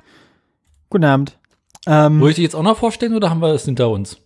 Guten 0.89 1.05
Abend. 1.05 1.37
Ähm, 1.87 2.19
Wollte 2.19 2.31
ich 2.31 2.35
dich 2.35 2.43
jetzt 2.43 2.55
auch 2.55 2.63
noch 2.63 2.77
vorstellen 2.77 3.15
oder 3.15 3.29
haben 3.29 3.41
wir 3.41 3.51
das 3.53 3.65
hinter 3.65 3.89
uns? 3.89 4.17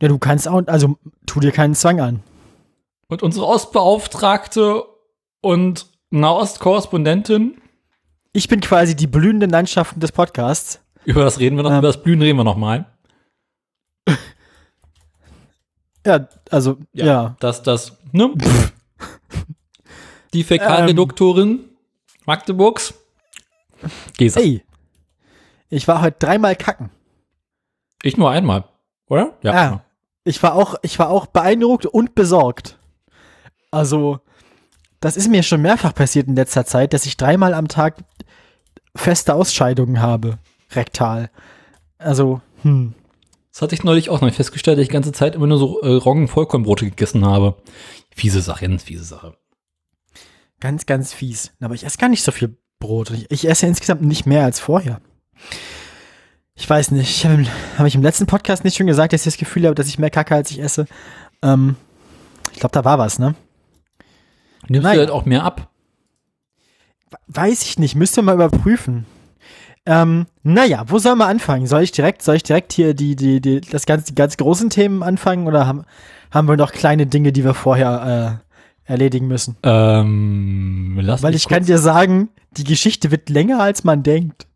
ja, 0.00 0.06
du 0.08 0.18
kannst 0.18 0.46
auch, 0.48 0.62
also 0.66 0.96
tu 1.26 1.40
dir 1.40 1.50
keinen 1.52 1.74
Zwang 1.74 2.00
an. 2.00 2.22
Und 3.08 3.22
unsere 3.22 3.46
Ostbeauftragte 3.46 4.84
und 5.40 5.86
Nahostkorrespondentin, 6.10 7.60
Ich 8.32 8.48
bin 8.48 8.60
quasi 8.60 8.94
die 8.94 9.06
blühenden 9.08 9.50
Landschaften 9.50 9.98
des 10.00 10.12
Podcasts. 10.12 10.80
über 11.04 11.24
das 11.24 11.38
reden 11.40 11.56
wir 11.56 11.62
noch, 11.64 11.70
Ähm. 11.72 11.78
über 11.78 11.88
das 11.88 12.02
Blühen 12.02 12.22
reden 12.22 12.38
wir 12.38 12.44
noch 12.44 12.56
mal. 12.56 12.86
Ja, 16.06 16.26
also, 16.50 16.78
ja. 16.92 17.36
Das, 17.40 17.62
das, 17.62 17.98
ne? 18.12 18.32
Die 20.34 20.44
Fäkalreduktorin 20.44 21.64
Magdeburgs. 22.26 22.94
Gesa. 24.16 24.40
Ey, 24.40 24.62
ich 25.70 25.88
war 25.88 26.02
heute 26.02 26.18
dreimal 26.18 26.56
kacken. 26.56 26.90
Ich 28.02 28.16
nur 28.16 28.30
einmal, 28.30 28.64
oder? 29.08 29.38
Ja. 29.42 29.84
Ich 30.24 30.42
war 30.42 30.54
auch, 30.54 30.76
ich 30.82 30.98
war 30.98 31.08
auch 31.10 31.26
beeindruckt 31.26 31.86
und 31.86 32.14
besorgt. 32.14 32.78
Also, 33.70 34.20
das 35.00 35.16
ist 35.16 35.28
mir 35.28 35.42
schon 35.42 35.62
mehrfach 35.62 35.94
passiert 35.94 36.28
in 36.28 36.36
letzter 36.36 36.66
Zeit, 36.66 36.92
dass 36.92 37.06
ich 37.06 37.16
dreimal 37.16 37.54
am 37.54 37.68
Tag 37.68 37.96
feste 38.94 39.34
Ausscheidungen 39.34 40.00
habe, 40.00 40.38
rektal. 40.72 41.30
Also, 41.98 42.40
hm. 42.62 42.94
Das 43.52 43.62
hatte 43.62 43.74
ich 43.74 43.82
neulich 43.82 44.10
auch 44.10 44.20
noch 44.20 44.32
festgestellt, 44.32 44.78
dass 44.78 44.82
ich 44.82 44.88
die 44.88 44.92
ganze 44.92 45.12
Zeit 45.12 45.34
immer 45.34 45.46
nur 45.46 45.58
so 45.58 45.80
äh, 45.80 45.94
Roggen-Vollkornbrote 45.94 46.84
gegessen 46.84 47.26
habe. 47.26 47.56
Fiese 48.18 48.42
Sache, 48.42 48.66
ganz 48.66 48.82
fiese 48.82 49.04
Sache. 49.04 49.36
Ganz, 50.58 50.86
ganz 50.86 51.12
fies. 51.14 51.52
Aber 51.60 51.74
ich 51.74 51.84
esse 51.84 51.98
gar 51.98 52.08
nicht 52.08 52.24
so 52.24 52.32
viel 52.32 52.58
Brot. 52.80 53.10
Ich, 53.10 53.30
ich 53.30 53.48
esse 53.48 53.66
insgesamt 53.66 54.02
nicht 54.02 54.26
mehr 54.26 54.42
als 54.44 54.58
vorher. 54.58 55.00
Ich 56.56 56.68
weiß 56.68 56.90
nicht. 56.90 57.24
Habe 57.24 57.46
hab 57.78 57.86
ich 57.86 57.94
im 57.94 58.02
letzten 58.02 58.26
Podcast 58.26 58.64
nicht 58.64 58.76
schon 58.76 58.88
gesagt, 58.88 59.12
dass 59.12 59.20
ich 59.20 59.32
das 59.32 59.38
Gefühl 59.38 59.66
habe, 59.66 59.76
dass 59.76 59.86
ich 59.86 60.00
mehr 60.00 60.10
kacke, 60.10 60.34
als 60.34 60.50
ich 60.50 60.58
esse? 60.60 60.86
Ähm, 61.42 61.76
ich 62.52 62.58
glaube, 62.58 62.72
da 62.72 62.84
war 62.84 62.98
was, 62.98 63.20
ne? 63.20 63.36
Nimmst 64.66 64.82
Naja. 64.82 64.94
du 64.94 65.00
halt 65.02 65.10
auch 65.10 65.24
mehr 65.24 65.44
ab? 65.44 65.70
Weiß 67.28 67.62
ich 67.62 67.78
nicht, 67.78 67.94
müsste 67.94 68.22
mal 68.22 68.34
überprüfen. 68.34 69.06
Ähm, 69.88 70.26
naja, 70.42 70.84
wo 70.88 70.98
soll 70.98 71.16
man 71.16 71.30
anfangen? 71.30 71.66
Soll 71.66 71.82
ich 71.82 71.92
direkt, 71.92 72.20
soll 72.20 72.36
ich 72.36 72.42
direkt 72.42 72.74
hier 72.74 72.92
die, 72.92 73.16
die, 73.16 73.40
die, 73.40 73.62
das 73.62 73.86
ganz, 73.86 74.04
die 74.04 74.14
ganz 74.14 74.36
großen 74.36 74.68
Themen 74.68 75.02
anfangen 75.02 75.46
oder 75.46 75.66
haben, 75.66 75.84
haben 76.30 76.46
wir 76.46 76.58
noch 76.58 76.72
kleine 76.72 77.06
Dinge, 77.06 77.32
die 77.32 77.42
wir 77.42 77.54
vorher 77.54 78.42
erledigen 78.84 79.28
müssen. 79.28 79.56
Ähm, 79.62 80.98
lass 81.00 81.22
Weil 81.22 81.34
ich 81.34 81.48
kann 81.48 81.64
dir 81.64 81.78
sagen, 81.78 82.28
die 82.52 82.64
Geschichte 82.64 83.10
wird 83.10 83.30
länger, 83.30 83.60
als 83.60 83.84
man 83.84 84.02
denkt. 84.02 84.46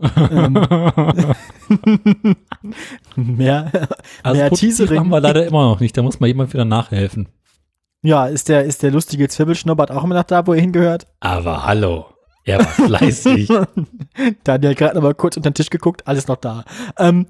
ähm, 0.00 0.54
mehr 3.16 3.72
also 4.22 4.40
mehr 4.40 4.50
Teasering. 4.50 5.00
haben 5.00 5.08
wir 5.08 5.20
leider 5.20 5.46
immer 5.46 5.70
noch 5.70 5.80
nicht. 5.80 5.96
Da 5.96 6.02
muss 6.02 6.20
mal 6.20 6.26
jemand 6.26 6.52
wieder 6.52 6.64
nachhelfen. 6.66 7.28
ja, 8.02 8.26
ist 8.26 8.48
der, 8.48 8.64
ist 8.64 8.82
der 8.82 8.90
lustige 8.90 9.28
Zwirbelschnubbert 9.28 9.90
auch 9.90 10.04
immer 10.04 10.14
noch 10.14 10.24
da, 10.24 10.46
wo 10.46 10.52
er 10.52 10.60
hingehört? 10.60 11.06
Aber 11.20 11.66
hallo. 11.66 12.06
Er 12.48 12.60
war 12.60 12.66
fleißig. 12.66 13.48
Daniel 14.44 14.70
hat 14.70 14.78
gerade 14.78 14.94
noch 14.94 15.02
mal 15.02 15.14
kurz 15.14 15.36
unter 15.36 15.50
den 15.50 15.54
Tisch 15.54 15.68
geguckt, 15.68 16.06
alles 16.06 16.28
noch 16.28 16.36
da. 16.36 16.64
Ähm, 16.98 17.26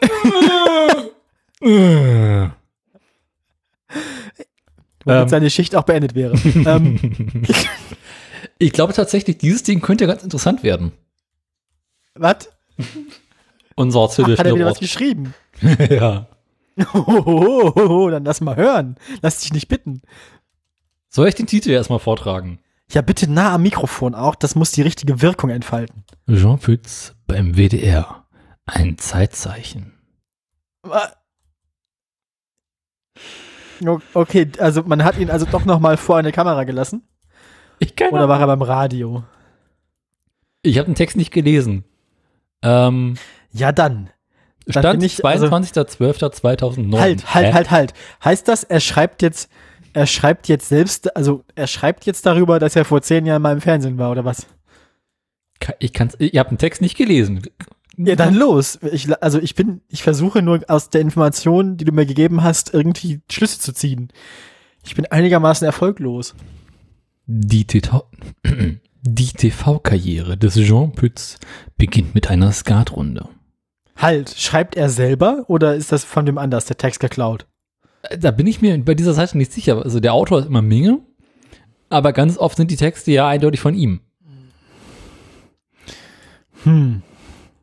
womit 1.60 2.52
Ähm. 5.04 5.28
seine 5.28 5.50
Schicht 5.50 5.74
auch 5.76 5.82
beendet 5.84 6.14
wäre. 6.14 6.34
ähm, 6.66 7.44
ich 8.58 8.72
glaube 8.72 8.92
tatsächlich, 8.94 9.36
dieses 9.38 9.62
Ding 9.64 9.80
könnte 9.80 10.06
ganz 10.06 10.22
interessant 10.22 10.62
werden. 10.62 10.92
was? 12.14 12.48
Unser 13.74 14.00
Ach, 14.00 14.18
Hat 14.18 14.46
er 14.46 14.54
wieder 14.54 14.66
was 14.66 14.78
geschrieben? 14.80 15.34
ja. 15.60 16.26
Hohoho, 16.94 18.08
dann 18.10 18.24
lass 18.24 18.40
mal 18.40 18.56
hören. 18.56 18.96
Lass 19.20 19.40
dich 19.40 19.52
nicht 19.52 19.68
bitten. 19.68 20.00
Soll 21.08 21.28
ich 21.28 21.34
den 21.34 21.46
Titel 21.46 21.70
erstmal 21.70 21.98
vortragen? 21.98 22.60
Ja, 22.90 23.02
bitte 23.02 23.30
nah 23.30 23.54
am 23.54 23.62
Mikrofon 23.62 24.14
auch, 24.14 24.34
das 24.34 24.54
muss 24.54 24.70
die 24.72 24.82
richtige 24.82 25.20
Wirkung 25.20 25.50
entfalten. 25.50 26.04
Jean 26.28 26.58
Pütz 26.58 27.14
beim 27.26 27.54
WDR. 27.56 28.24
Ein 28.64 28.96
Zeitzeichen. 28.98 29.92
Okay, 34.14 34.50
also 34.58 34.82
man 34.82 35.04
hat 35.04 35.18
ihn 35.18 35.30
also 35.30 35.46
doch 35.46 35.64
noch 35.64 35.80
mal 35.80 35.96
vor 35.96 36.16
eine 36.16 36.32
Kamera 36.32 36.64
gelassen. 36.64 37.02
Ich 37.78 37.94
kann 37.94 38.10
Oder 38.10 38.28
war 38.28 38.40
er 38.40 38.46
beim 38.46 38.62
Radio? 38.62 39.22
Ich 40.62 40.78
habe 40.78 40.86
den 40.86 40.94
Text 40.96 41.16
nicht 41.16 41.30
gelesen. 41.30 41.84
Ähm, 42.62 43.16
Ja, 43.52 43.70
dann. 43.72 44.10
Dann 44.66 44.82
Stand 44.82 44.98
bin 45.00 45.06
ich- 45.06 45.24
also- 45.24 45.46
22.12.2009. 45.46 46.98
Halt, 47.00 47.34
halt, 47.34 47.54
halt, 47.54 47.70
halt. 47.70 47.94
Heißt 48.24 48.48
das, 48.48 48.64
er 48.64 48.80
schreibt 48.80 49.22
jetzt, 49.22 49.48
er 49.98 50.06
schreibt 50.06 50.46
jetzt 50.46 50.68
selbst, 50.68 51.16
also 51.16 51.44
er 51.56 51.66
schreibt 51.66 52.06
jetzt 52.06 52.24
darüber, 52.24 52.60
dass 52.60 52.76
er 52.76 52.84
vor 52.84 53.02
zehn 53.02 53.26
Jahren 53.26 53.42
mal 53.42 53.52
im 53.52 53.60
Fernsehen 53.60 53.98
war, 53.98 54.12
oder 54.12 54.24
was? 54.24 54.46
Ich 55.80 55.92
kann's, 55.92 56.14
ich 56.20 56.38
habe 56.38 56.50
den 56.50 56.58
Text 56.58 56.80
nicht 56.80 56.96
gelesen. 56.96 57.42
Ja, 57.96 58.14
dann 58.14 58.34
los. 58.36 58.78
Ich, 58.92 59.10
also 59.20 59.40
ich 59.40 59.56
bin, 59.56 59.80
ich 59.88 60.04
versuche 60.04 60.40
nur 60.40 60.60
aus 60.68 60.90
der 60.90 61.00
Information, 61.00 61.76
die 61.76 61.84
du 61.84 61.90
mir 61.90 62.06
gegeben 62.06 62.44
hast, 62.44 62.72
irgendwie 62.72 63.20
Schlüsse 63.28 63.58
zu 63.58 63.72
ziehen. 63.72 64.12
Ich 64.86 64.94
bin 64.94 65.04
einigermaßen 65.06 65.66
erfolglos. 65.66 66.36
Die 67.26 67.66
TV 67.66 68.08
die 69.02 69.32
TV-Karriere 69.32 70.36
des 70.36 70.54
Jean 70.54 70.92
Pütz 70.92 71.38
beginnt 71.76 72.14
mit 72.14 72.30
einer 72.30 72.52
Skatrunde. 72.52 73.28
Halt, 73.96 74.30
schreibt 74.38 74.76
er 74.76 74.90
selber 74.90 75.44
oder 75.48 75.74
ist 75.74 75.90
das 75.90 76.04
von 76.04 76.24
dem 76.24 76.38
anders 76.38 76.66
der 76.66 76.78
Text 76.78 77.00
geklaut? 77.00 77.46
Da 78.16 78.30
bin 78.30 78.46
ich 78.46 78.60
mir 78.62 78.78
bei 78.84 78.94
dieser 78.94 79.14
Seite 79.14 79.36
nicht 79.36 79.52
sicher. 79.52 79.82
Also 79.82 80.00
der 80.00 80.14
Autor 80.14 80.40
ist 80.40 80.46
immer 80.46 80.62
Minge, 80.62 81.00
aber 81.90 82.12
ganz 82.12 82.38
oft 82.38 82.56
sind 82.56 82.70
die 82.70 82.76
Texte 82.76 83.10
ja 83.12 83.28
eindeutig 83.28 83.60
von 83.60 83.74
ihm. 83.74 84.00
Hm. 86.64 87.02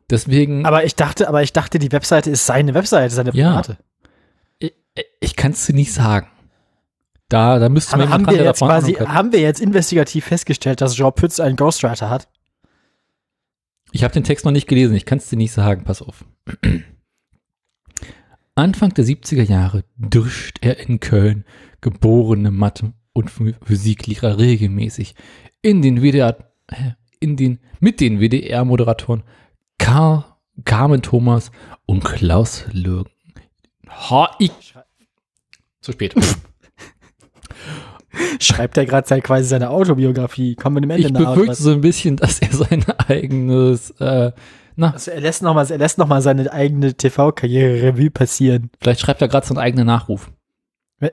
Deswegen, 0.08 0.64
Aber 0.66 0.84
ich 0.84 0.94
dachte, 0.94 1.28
aber 1.28 1.42
ich 1.42 1.52
dachte, 1.52 1.78
die 1.78 1.90
Webseite 1.90 2.30
ist 2.30 2.46
seine 2.46 2.74
Webseite, 2.74 3.12
seine 3.12 3.32
Ja. 3.34 3.52
private. 3.60 3.78
ich, 4.58 4.72
ich 5.20 5.36
kann 5.36 5.52
es 5.52 5.66
dir 5.66 5.74
nicht 5.74 5.92
sagen. 5.92 6.28
Da, 7.28 7.58
da 7.58 7.68
müsste 7.68 7.96
man 7.96 8.08
haben 8.10 8.24
wir 8.26 8.34
jetzt 8.34 8.60
davon 8.60 8.68
quasi, 8.68 8.94
haben 8.94 9.32
wir 9.32 9.40
jetzt 9.40 9.60
investigativ 9.60 10.26
festgestellt, 10.26 10.80
dass 10.80 10.94
Jean 10.94 11.12
Pütz 11.12 11.40
einen 11.40 11.56
Ghostwriter 11.56 12.08
hat? 12.08 12.28
Ich 13.90 14.04
habe 14.04 14.14
den 14.14 14.22
Text 14.22 14.44
noch 14.44 14.52
nicht 14.52 14.68
gelesen, 14.68 14.94
ich 14.94 15.06
kann 15.06 15.18
es 15.18 15.28
dir 15.28 15.36
nicht 15.36 15.52
sagen, 15.52 15.82
pass 15.82 16.02
auf. 16.02 16.24
Anfang 18.56 18.92
der 18.94 19.04
70er 19.04 19.42
Jahre 19.42 19.84
drischt 19.98 20.58
er 20.62 20.78
in 20.88 20.98
Köln 20.98 21.44
geborene 21.82 22.50
Mathe- 22.50 22.94
und 23.12 23.30
Ph- 23.30 23.54
Physiklehrer 23.62 24.38
regelmäßig 24.38 25.14
in 25.62 25.82
den 25.82 26.02
WDR, 26.02 26.36
in 27.20 27.36
den, 27.36 27.58
mit 27.80 28.00
den 28.00 28.18
WDR-Moderatoren 28.20 29.22
Karl, 29.78 30.24
Carmen 30.64 31.02
Thomas 31.02 31.50
und 31.84 32.02
Klaus 32.02 32.64
Lürgen. 32.72 33.10
Ha, 33.88 34.34
ich. 34.38 34.74
Zu 35.82 35.92
spät. 35.92 36.14
Schreibt 38.40 38.78
er 38.78 38.86
gerade 38.86 39.20
quasi 39.20 39.46
seine 39.46 39.68
Autobiografie? 39.68 40.54
Kommen 40.54 40.76
wir 40.76 40.80
dem 40.80 40.90
Ende 40.90 41.08
Ich 41.08 41.12
befürchte 41.12 41.54
so 41.62 41.72
ein 41.72 41.82
bisschen, 41.82 42.16
dass 42.16 42.38
er 42.38 42.50
sein 42.52 42.82
eigenes, 43.06 43.90
äh, 44.00 44.32
na, 44.76 44.92
Also 44.92 45.10
er 45.10 45.20
lässt 45.20 45.42
nochmal, 45.42 45.70
er 45.70 45.78
lässt 45.78 45.98
noch 45.98 46.06
mal 46.06 46.22
seine 46.22 46.52
eigene 46.52 46.94
TV-Karriere 46.94 47.82
Revue 47.82 48.10
passieren. 48.10 48.70
vielleicht 48.80 49.00
schreibt 49.00 49.22
er 49.22 49.28
gerade 49.28 49.46
seinen 49.46 49.58
eigenen 49.58 49.86
Nachruf. 49.86 50.30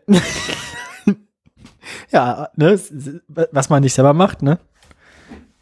ja, 2.12 2.50
ne, 2.56 2.80
was 3.28 3.70
man 3.70 3.82
nicht 3.82 3.94
selber 3.94 4.14
macht, 4.14 4.42
ne? 4.42 4.60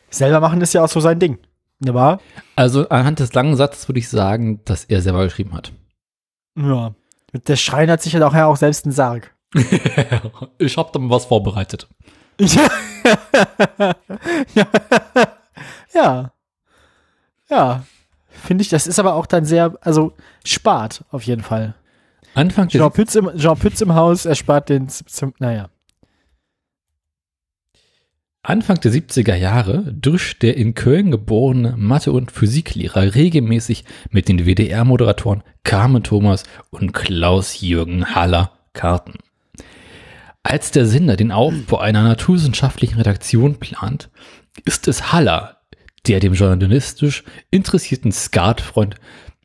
Selber 0.10 0.40
machen 0.40 0.62
ist 0.62 0.74
ja 0.74 0.84
auch 0.84 0.90
so 0.90 1.00
sein 1.00 1.20
Ding. 1.20 1.40
Ne, 1.80 1.94
wahr? 1.94 2.20
Also 2.56 2.90
anhand 2.90 3.20
des 3.20 3.34
langen 3.34 3.56
Satzes 3.56 3.88
würde 3.88 4.00
ich 4.00 4.10
sagen, 4.10 4.62
dass 4.66 4.86
er 4.86 5.02
selber 5.02 5.24
geschrieben 5.24 5.54
hat. 5.54 5.72
Ja. 6.56 6.94
Der 7.48 7.56
Schrein 7.56 7.90
hat 7.90 8.02
sich 8.02 8.14
ja 8.14 8.28
auch, 8.28 8.34
ja 8.34 8.46
auch 8.46 8.58
selbst 8.58 8.86
einen 8.86 8.92
Sarg. 8.92 9.34
ich 10.58 10.78
habe 10.78 10.90
da 10.94 11.00
mal 11.00 11.10
was 11.10 11.26
vorbereitet. 11.26 11.88
ja. 12.40 12.68
ja. 15.94 16.32
Ja. 17.52 17.84
Finde 18.30 18.62
ich, 18.64 18.70
das 18.70 18.88
ist 18.88 18.98
aber 18.98 19.14
auch 19.14 19.26
dann 19.26 19.46
sehr, 19.46 19.78
also 19.82 20.14
spart 20.46 21.04
auf 21.12 21.24
jeden 21.24 21.44
Fall. 21.44 21.76
Anfang 22.34 22.70
Jean 22.70 22.92
Pütz 22.92 23.14
im, 23.16 23.30
Jean 23.38 23.58
Pütz 23.58 23.82
im 23.82 23.94
Haus 23.94 24.26
erspart 24.26 24.70
den, 24.70 24.88
zum, 24.88 25.34
naja. 25.38 25.70
Anfang 28.44 28.80
der 28.80 28.92
70er 28.92 29.36
Jahre 29.36 29.94
drischt 29.94 30.42
der 30.42 30.58
in 30.58 30.74
Köln 30.74 31.12
geborene 31.12 31.76
Mathe- 31.78 32.14
und 32.14 32.32
Physiklehrer 32.32 33.14
regelmäßig 33.14 33.86
mit 34.10 34.30
den 34.30 34.46
WDR-Moderatoren 34.46 35.44
Carmen 35.64 36.02
Thomas 36.02 36.44
und 36.72 36.94
Klaus-Jürgen 36.94 38.16
Haller 38.16 38.54
Karten. 38.74 39.20
Als 40.42 40.72
der 40.72 40.88
Sender 40.88 41.18
den 41.18 41.32
Aufbau 41.32 41.78
einer 41.78 42.02
naturwissenschaftlichen 42.02 42.98
Redaktion 42.98 43.60
plant, 43.60 44.10
ist 44.66 44.88
es 44.88 45.12
Haller, 45.12 45.61
der 46.08 46.20
dem 46.20 46.34
journalistisch 46.34 47.24
interessierten 47.52 48.12
Skatfreund 48.12 48.96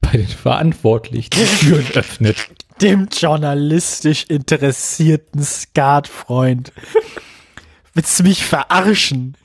bei 0.00 0.18
den 0.18 0.26
Verantwortlichen 0.26 1.30
die 1.30 1.66
Türen 1.66 1.86
öffnet. 1.94 2.36
Dem 2.80 3.08
journalistisch 3.10 4.24
interessierten 4.28 5.42
Skatfreund. 5.42 6.72
Willst 7.94 8.18
du 8.18 8.24
mich 8.24 8.44
verarschen? 8.44 9.36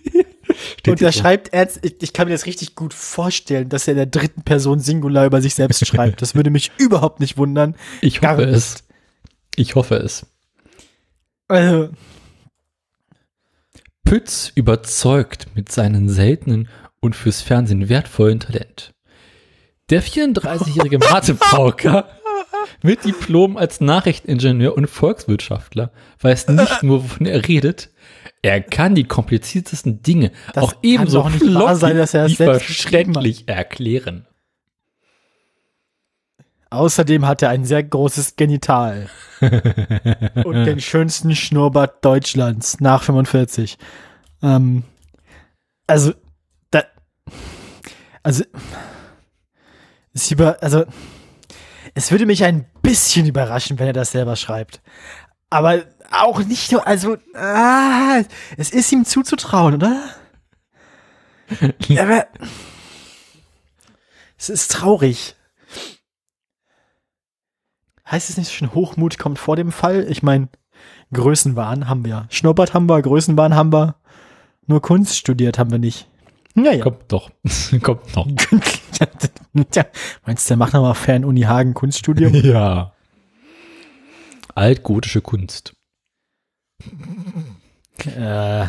Und 0.86 1.02
er 1.02 1.12
so. 1.12 1.20
schreibt, 1.20 1.54
er, 1.54 1.70
ich, 1.82 2.14
kann 2.14 2.28
mir 2.28 2.34
das 2.34 2.46
richtig 2.46 2.76
gut 2.76 2.94
vorstellen, 2.94 3.70
dass 3.70 3.88
er 3.88 3.94
in 3.94 3.98
der 3.98 4.06
dritten 4.06 4.44
Person 4.44 4.80
Singular 4.80 5.26
über 5.26 5.42
sich 5.42 5.56
selbst 5.56 5.86
schreibt. 5.86 6.22
Das 6.22 6.36
würde 6.36 6.50
mich 6.50 6.72
überhaupt 6.78 7.20
nicht 7.20 7.38
wundern. 7.38 7.76
Ich 8.02 8.22
hoffe 8.22 8.44
es. 8.44 8.84
Ich 9.56 9.76
hoffe 9.76 9.96
es. 9.96 10.26
Also, 11.48 11.90
Pütz 14.04 14.52
überzeugt 14.56 15.48
mit 15.56 15.72
seinem 15.72 16.10
seltenen 16.10 16.68
und 17.02 17.16
fürs 17.16 17.42
Fernsehen 17.42 17.90
wertvollen 17.90 18.40
Talent. 18.40 18.94
Der 19.90 20.02
34-jährige 20.02 21.00
Mathe-Pauker 21.00 22.08
mit 22.82 23.04
Diplom 23.04 23.58
als 23.58 23.82
Nachrichteningenieur 23.82 24.78
und 24.78 24.88
Volkswirtschaftler 24.88 25.92
weiß 26.22 26.48
nicht 26.48 26.84
nur, 26.84 27.04
wovon 27.04 27.26
er 27.26 27.48
redet, 27.48 27.90
er 28.42 28.62
kann 28.62 28.96
die 28.96 29.04
kompliziertesten 29.04 30.02
Dinge 30.02 30.32
Das 30.54 30.64
auch 30.64 30.74
ebenso 30.82 31.24
doch 31.24 31.30
nicht 31.30 31.54
wahr 31.54 31.76
sein, 31.76 31.98
dass 31.98 32.14
er 32.14 32.26
es 32.26 32.38
selbst 32.38 32.66
verständlich 32.66 33.48
erklären. 33.48 34.26
außerdem 36.70 37.28
hat 37.28 37.42
er 37.42 37.50
ein 37.50 37.66
sehr 37.66 37.84
großes 37.84 38.36
Genital. 38.38 39.10
Und 40.46 40.66
den 40.66 40.80
schönsten 40.80 41.36
Schnurrbart 41.36 42.06
Deutschlands 42.06 42.80
nach 42.80 43.04
45. 43.04 43.78
Ähm, 44.42 44.84
also, 45.88 46.14
also, 48.24 48.44
es 50.14 50.32
über, 50.32 50.62
also, 50.62 50.86
es 51.94 52.12
würde 52.12 52.26
mich 52.26 52.44
ein 52.44 52.66
bisschen 52.82 53.26
überraschen, 53.26 53.80
wenn 53.80 53.88
er 53.88 53.94
das 53.94 54.12
selber 54.12 54.36
schreibt. 54.36 54.82
Aber 55.50 55.84
auch 56.12 56.44
nicht 56.44 56.72
nur, 56.72 56.86
also, 56.88 57.18
ah, 57.36 58.22
es 58.58 58.72
ist 58.72 58.92
ihm 58.92 59.06
zuzutrauen, 59.06 59.76
oder? 59.76 60.10
Aber, 62.00 62.28
es 64.38 64.50
ist 64.50 64.72
traurig. 64.72 65.36
Heißt 68.10 68.30
es 68.30 68.38
nicht 68.38 68.52
schon, 68.52 68.74
Hochmut 68.74 69.18
kommt 69.18 69.40
vor 69.40 69.56
dem 69.56 69.72
Fall? 69.72 70.06
Ich 70.10 70.24
meine, 70.24 70.50
Größenwahn 71.14 71.88
haben 71.88 72.06
wir. 72.06 72.28
Schnurrbart 72.30 72.74
haben 72.74 72.88
wir, 72.88 73.02
Größenwahn 73.02 73.56
haben 73.56 73.72
wir. 73.72 73.96
Nur 74.68 74.82
Kunst 74.82 75.18
studiert 75.18 75.58
haben 75.58 75.72
wir 75.72 75.80
nicht. 75.80 76.11
Naja. 76.54 76.84
Kommt 76.84 77.04
doch. 77.12 77.30
Kommt 77.82 78.16
noch. 78.16 78.28
Tja, 79.72 79.86
meinst 80.26 80.46
du, 80.46 80.50
der 80.50 80.58
macht 80.58 80.74
nochmal 80.74 80.96
Fernuni 80.96 81.42
Hagen 81.42 81.74
Kunststudium? 81.74 82.34
Ja. 82.44 82.94
Altgotische 84.54 85.22
Kunst. 85.22 85.74
äh, 88.06 88.66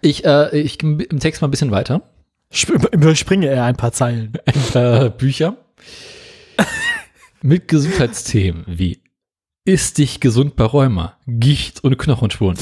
Ich, 0.00 0.24
äh, 0.24 0.58
ich 0.58 0.82
im 0.82 0.98
Text 1.20 1.40
mal 1.40 1.48
ein 1.48 1.50
bisschen 1.52 1.70
weiter. 1.70 2.02
sp- 2.50 2.90
überspringe 2.92 3.46
er 3.46 3.64
ein 3.64 3.76
paar 3.76 3.92
Zeilen. 3.92 4.32
Ein 4.46 4.62
paar 4.72 5.10
Bücher 5.10 5.56
mit 7.42 7.68
Gesundheitsthemen 7.68 8.64
wie 8.66 9.00
Ist 9.64 9.98
dich 9.98 10.18
gesund 10.20 10.56
bei 10.56 10.64
Rheuma, 10.64 11.16
Gicht 11.26 11.84
und 11.84 11.96
Knochenspuren 11.98 12.56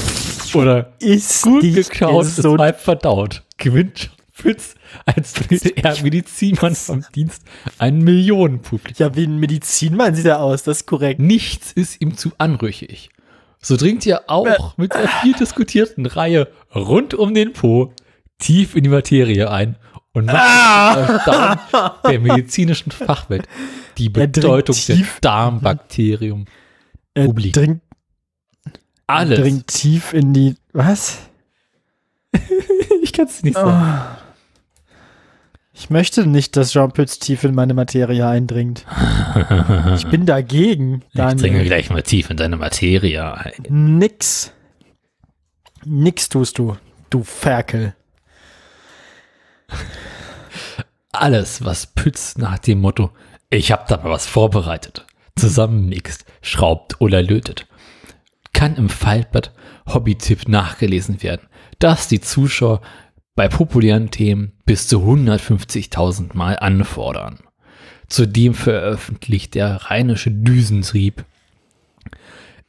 oder 0.55 0.93
Ist 0.99 1.41
gut 1.43 1.61
gekaut, 1.61 2.25
ist 2.25 2.43
halb 2.43 2.79
verdaut. 2.79 3.43
Gewinnt 3.57 4.11
Pütz 4.35 4.75
als 5.05 5.33
DDR-Medizinmann 5.33 6.75
vom 6.75 7.05
Dienst 7.13 7.43
ein 7.77 7.99
Millionenpublikum. 7.99 8.95
Ja, 8.97 9.15
wie 9.15 9.25
ein 9.25 9.37
Medizinmann 9.39 10.15
sieht 10.15 10.25
er 10.25 10.41
aus, 10.41 10.63
das 10.63 10.79
ist 10.81 10.85
korrekt. 10.87 11.19
Nichts 11.19 11.71
ist 11.71 12.01
ihm 12.01 12.17
zu 12.17 12.31
anrüchig. 12.37 13.09
So 13.61 13.77
dringt 13.77 14.05
ihr 14.05 14.29
auch 14.29 14.75
mit 14.77 14.93
der 14.93 15.07
viel 15.07 15.33
diskutierten 15.33 16.05
Reihe 16.05 16.47
rund 16.75 17.13
um 17.13 17.33
den 17.33 17.53
Po 17.53 17.93
tief 18.39 18.75
in 18.75 18.83
die 18.83 18.89
Materie 18.89 19.49
ein 19.49 19.77
und 20.11 20.25
macht 20.25 20.35
Ah! 20.37 21.99
der 22.07 22.19
medizinischen 22.19 22.91
Fachwelt 22.91 23.47
die 23.97 24.09
Bedeutung 24.09 24.75
der 24.87 24.97
Darmbakterium. 25.21 26.45
Er 27.13 27.25
Publik. 27.25 27.53
dringt, 27.53 27.81
Alles. 29.07 29.39
dringt 29.39 29.67
tief 29.67 30.13
in 30.13 30.33
die. 30.33 30.55
Was? 30.73 31.19
Ich 33.03 33.11
kann 33.11 33.27
es 33.27 33.43
nicht 33.43 33.53
sagen. 33.55 34.15
Oh. 34.15 34.17
Ich 35.73 35.89
möchte 35.89 36.25
nicht, 36.25 36.55
dass 36.55 36.71
Jean 36.71 36.91
Pütz 36.91 37.19
tief 37.19 37.43
in 37.43 37.53
meine 37.53 37.73
Materie 37.73 38.25
eindringt. 38.25 38.85
Ich 39.95 40.07
bin 40.07 40.25
dagegen, 40.25 41.03
Ich 41.11 41.19
dringe 41.19 41.35
Daniel. 41.35 41.65
gleich 41.65 41.89
mal 41.89 42.01
tief 42.01 42.29
in 42.29 42.37
deine 42.37 42.55
Materie 42.57 43.33
ein. 43.35 43.53
Nix. 43.69 44.51
Nix 45.83 46.29
tust 46.29 46.57
du, 46.57 46.77
du 47.09 47.23
Ferkel. 47.23 47.93
Alles, 51.11 51.63
was 51.63 51.87
Pütz 51.87 52.37
nach 52.37 52.57
dem 52.59 52.81
Motto, 52.81 53.11
ich 53.49 53.71
hab 53.71 53.87
da 53.87 53.97
mal 53.97 54.09
was 54.11 54.25
vorbereitet, 54.25 55.05
zusammenmixt, 55.37 56.25
schraubt 56.41 56.99
oder 57.01 57.21
lötet, 57.21 57.67
kann 58.53 58.75
im 58.75 58.89
Faltblatt 58.89 59.51
Hobbytipp 59.87 60.47
nachgelesen 60.47 61.21
werden, 61.21 61.47
das 61.79 62.07
die 62.07 62.21
Zuschauer 62.21 62.81
bei 63.35 63.47
populären 63.47 64.11
Themen 64.11 64.53
bis 64.65 64.87
zu 64.87 64.99
150.000 64.99 66.35
Mal 66.35 66.57
anfordern. 66.59 67.39
Zudem 68.07 68.53
veröffentlicht 68.53 69.55
der 69.55 69.75
rheinische 69.89 70.29
Düsentrieb 70.31 71.25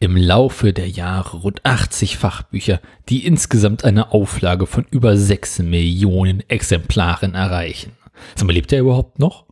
im 0.00 0.16
Laufe 0.16 0.72
der 0.72 0.88
Jahre 0.88 1.38
rund 1.38 1.64
80 1.64 2.18
Fachbücher, 2.18 2.80
die 3.08 3.26
insgesamt 3.26 3.84
eine 3.84 4.12
Auflage 4.12 4.66
von 4.66 4.86
über 4.90 5.16
6 5.16 5.60
Millionen 5.60 6.48
Exemplaren 6.48 7.34
erreichen. 7.34 7.92
Sag 8.34 8.46
mal, 8.46 8.52
lebt 8.52 8.72
er 8.72 8.80
überhaupt 8.80 9.18
noch? 9.18 9.46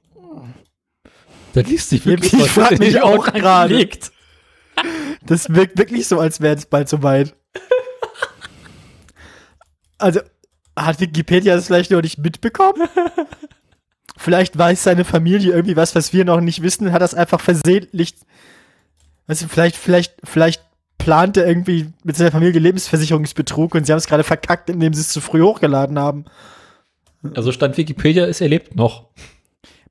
Das 1.55 1.67
liest 1.67 1.91
sich 1.91 2.07
wirklich 2.07 2.33
Ich 2.33 2.39
so, 2.39 2.45
als 2.45 2.53
frag 2.53 2.71
hätte 2.73 2.85
er 2.85 2.87
mich 2.87 3.03
auch 3.03 3.33
gerade. 3.33 3.89
Das 5.27 5.51
wirkt 5.51 5.79
wirklich 5.79 6.09
so, 6.09 6.19
als 6.19 6.41
wäre 6.41 6.57
es 6.57 6.67
bald 6.67 6.89
soweit. 6.89 7.35
Also, 9.99 10.21
hat 10.77 11.01
Wikipedia 11.01 11.55
das 11.55 11.67
vielleicht 11.67 11.91
noch 11.91 12.03
nicht 12.03 12.19
mitbekommen? 12.19 12.89
Vielleicht 14.17 14.57
weiß 14.57 14.83
seine 14.83 15.05
Familie 15.05 15.53
irgendwie 15.53 15.77
was, 15.77 15.95
was 15.95 16.13
wir 16.13 16.25
noch 16.25 16.41
nicht 16.41 16.63
wissen, 16.63 16.93
hat 16.93 17.03
das 17.03 17.15
einfach 17.15 17.41
versehentlich. 17.41 18.15
Weißt 19.27 19.43
du, 19.43 19.49
vielleicht, 19.49 19.77
vielleicht, 19.77 20.15
vielleicht 20.25 20.63
plant 20.99 21.37
er 21.37 21.47
irgendwie 21.47 21.93
mit 22.05 22.17
seiner 22.17 22.31
Familie 22.31 22.61
Lebensversicherungsbetrug 22.61 23.75
und 23.75 23.87
sie 23.87 23.93
haben 23.93 23.99
es 23.99 24.07
gerade 24.07 24.25
verkackt, 24.25 24.71
indem 24.71 24.95
sie 24.95 25.01
es 25.01 25.09
zu 25.09 25.21
früh 25.21 25.43
hochgeladen 25.43 25.99
haben. 25.99 26.27
Also 27.35 27.53
stand 27.53 27.77
Wikipedia 27.77 28.27
ist, 28.27 28.41
er 28.41 28.49
lebt 28.49 28.77
noch. 28.77 29.09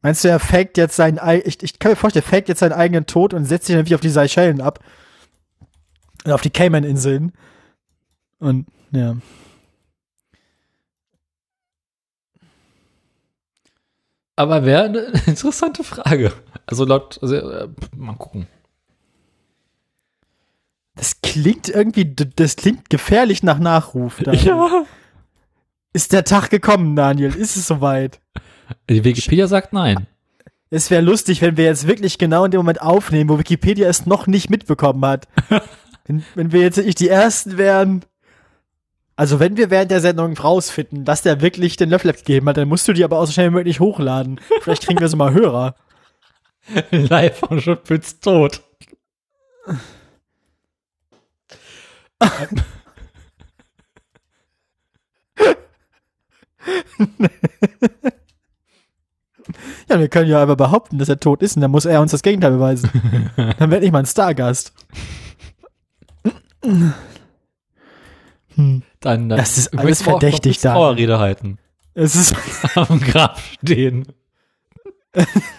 Meinst 0.01 0.23
du, 0.23 0.29
er 0.29 0.39
faked 0.39 0.77
jetzt 0.77 0.95
seinen 0.95 1.19
ei- 1.19 1.43
ich, 1.45 1.61
ich 1.61 1.77
kann 1.79 1.91
mir 1.91 1.95
vorstellen, 1.95 2.25
er 2.25 2.29
faked 2.29 2.49
jetzt 2.49 2.59
seinen 2.59 2.73
eigenen 2.73 3.05
Tod 3.05 3.33
und 3.33 3.45
setzt 3.45 3.67
sich 3.67 3.75
dann 3.75 3.87
wie 3.87 3.95
auf 3.95 4.01
die 4.01 4.09
Seychellen 4.09 4.59
ab. 4.61 4.79
Oder 6.25 6.35
auf 6.35 6.41
die 6.41 6.49
Cayman-Inseln. 6.49 7.31
Und, 8.39 8.67
ja. 8.91 9.15
Aber 14.35 14.65
wäre 14.65 14.83
eine 14.85 14.99
interessante 15.27 15.83
Frage. 15.83 16.33
Also 16.65 16.85
laut, 16.85 17.19
also, 17.21 17.35
äh, 17.35 17.69
mal 17.95 18.15
gucken. 18.15 18.47
Das 20.95 21.21
klingt 21.21 21.69
irgendwie, 21.69 22.05
das 22.13 22.55
klingt 22.55 22.89
gefährlich 22.89 23.43
nach 23.43 23.59
Nachruf. 23.59 24.17
Daniel. 24.23 24.85
Ist 25.93 26.13
der 26.13 26.23
Tag 26.23 26.49
gekommen, 26.49 26.95
Daniel? 26.95 27.35
Ist 27.35 27.55
es 27.55 27.67
soweit? 27.67 28.19
Die 28.89 29.03
Wikipedia 29.03 29.47
sagt 29.47 29.73
nein. 29.73 30.07
Es 30.69 30.89
wäre 30.89 31.01
lustig, 31.01 31.41
wenn 31.41 31.57
wir 31.57 31.65
jetzt 31.65 31.85
wirklich 31.85 32.17
genau 32.17 32.45
in 32.45 32.51
dem 32.51 32.59
Moment 32.59 32.81
aufnehmen, 32.81 33.29
wo 33.29 33.37
Wikipedia 33.37 33.89
es 33.89 34.05
noch 34.05 34.25
nicht 34.25 34.49
mitbekommen 34.49 35.03
hat. 35.05 35.27
wenn, 36.05 36.23
wenn 36.35 36.51
wir 36.53 36.61
jetzt 36.61 36.77
nicht 36.77 36.99
die 36.99 37.09
Ersten 37.09 37.57
wären. 37.57 38.05
Also 39.17 39.39
wenn 39.39 39.57
wir 39.57 39.69
während 39.69 39.91
der 39.91 39.99
Sendung 39.99 40.37
rausfinden, 40.37 41.03
dass 41.03 41.21
der 41.21 41.41
wirklich 41.41 41.75
den 41.75 41.89
Löffel 41.89 42.13
gegeben 42.13 42.47
hat, 42.47 42.57
dann 42.57 42.69
musst 42.69 42.87
du 42.87 42.93
die 42.93 43.03
aber 43.03 43.19
auch 43.19 43.25
so 43.25 43.33
schnell 43.33 43.49
wie 43.49 43.55
möglich 43.55 43.81
hochladen. 43.81 44.39
Vielleicht 44.61 44.87
kriegen 44.87 44.99
wir 44.99 45.09
so 45.09 45.17
mal 45.17 45.33
Hörer. 45.33 45.75
Live 46.91 47.39
von 47.39 47.59
Schutz 47.59 48.19
tot. 48.19 48.61
Ja, 59.89 59.99
wir 59.99 60.07
können 60.07 60.29
ja 60.29 60.41
aber 60.41 60.55
behaupten, 60.55 60.97
dass 60.97 61.09
er 61.09 61.19
tot 61.19 61.41
ist 61.41 61.55
und 61.55 61.61
dann 61.61 61.71
muss 61.71 61.85
er 61.85 62.01
uns 62.01 62.11
das 62.11 62.23
Gegenteil 62.23 62.51
beweisen. 62.51 62.89
dann 63.35 63.71
werde 63.71 63.85
ich 63.85 63.91
mal 63.91 63.99
ein 63.99 64.05
Stargast. 64.05 64.73
hm. 66.63 66.93
Dann, 68.99 69.29
dann 69.29 69.37
Das 69.37 69.57
ist 69.57 69.77
alles 69.77 70.01
verdächtig 70.01 70.59
da. 70.59 70.73
Trauerrede 70.73 71.19
halten. 71.19 71.57
Es 71.93 72.15
ist 72.15 72.35
Am 72.75 72.99
Grab 72.99 73.39
stehen. 73.39 74.07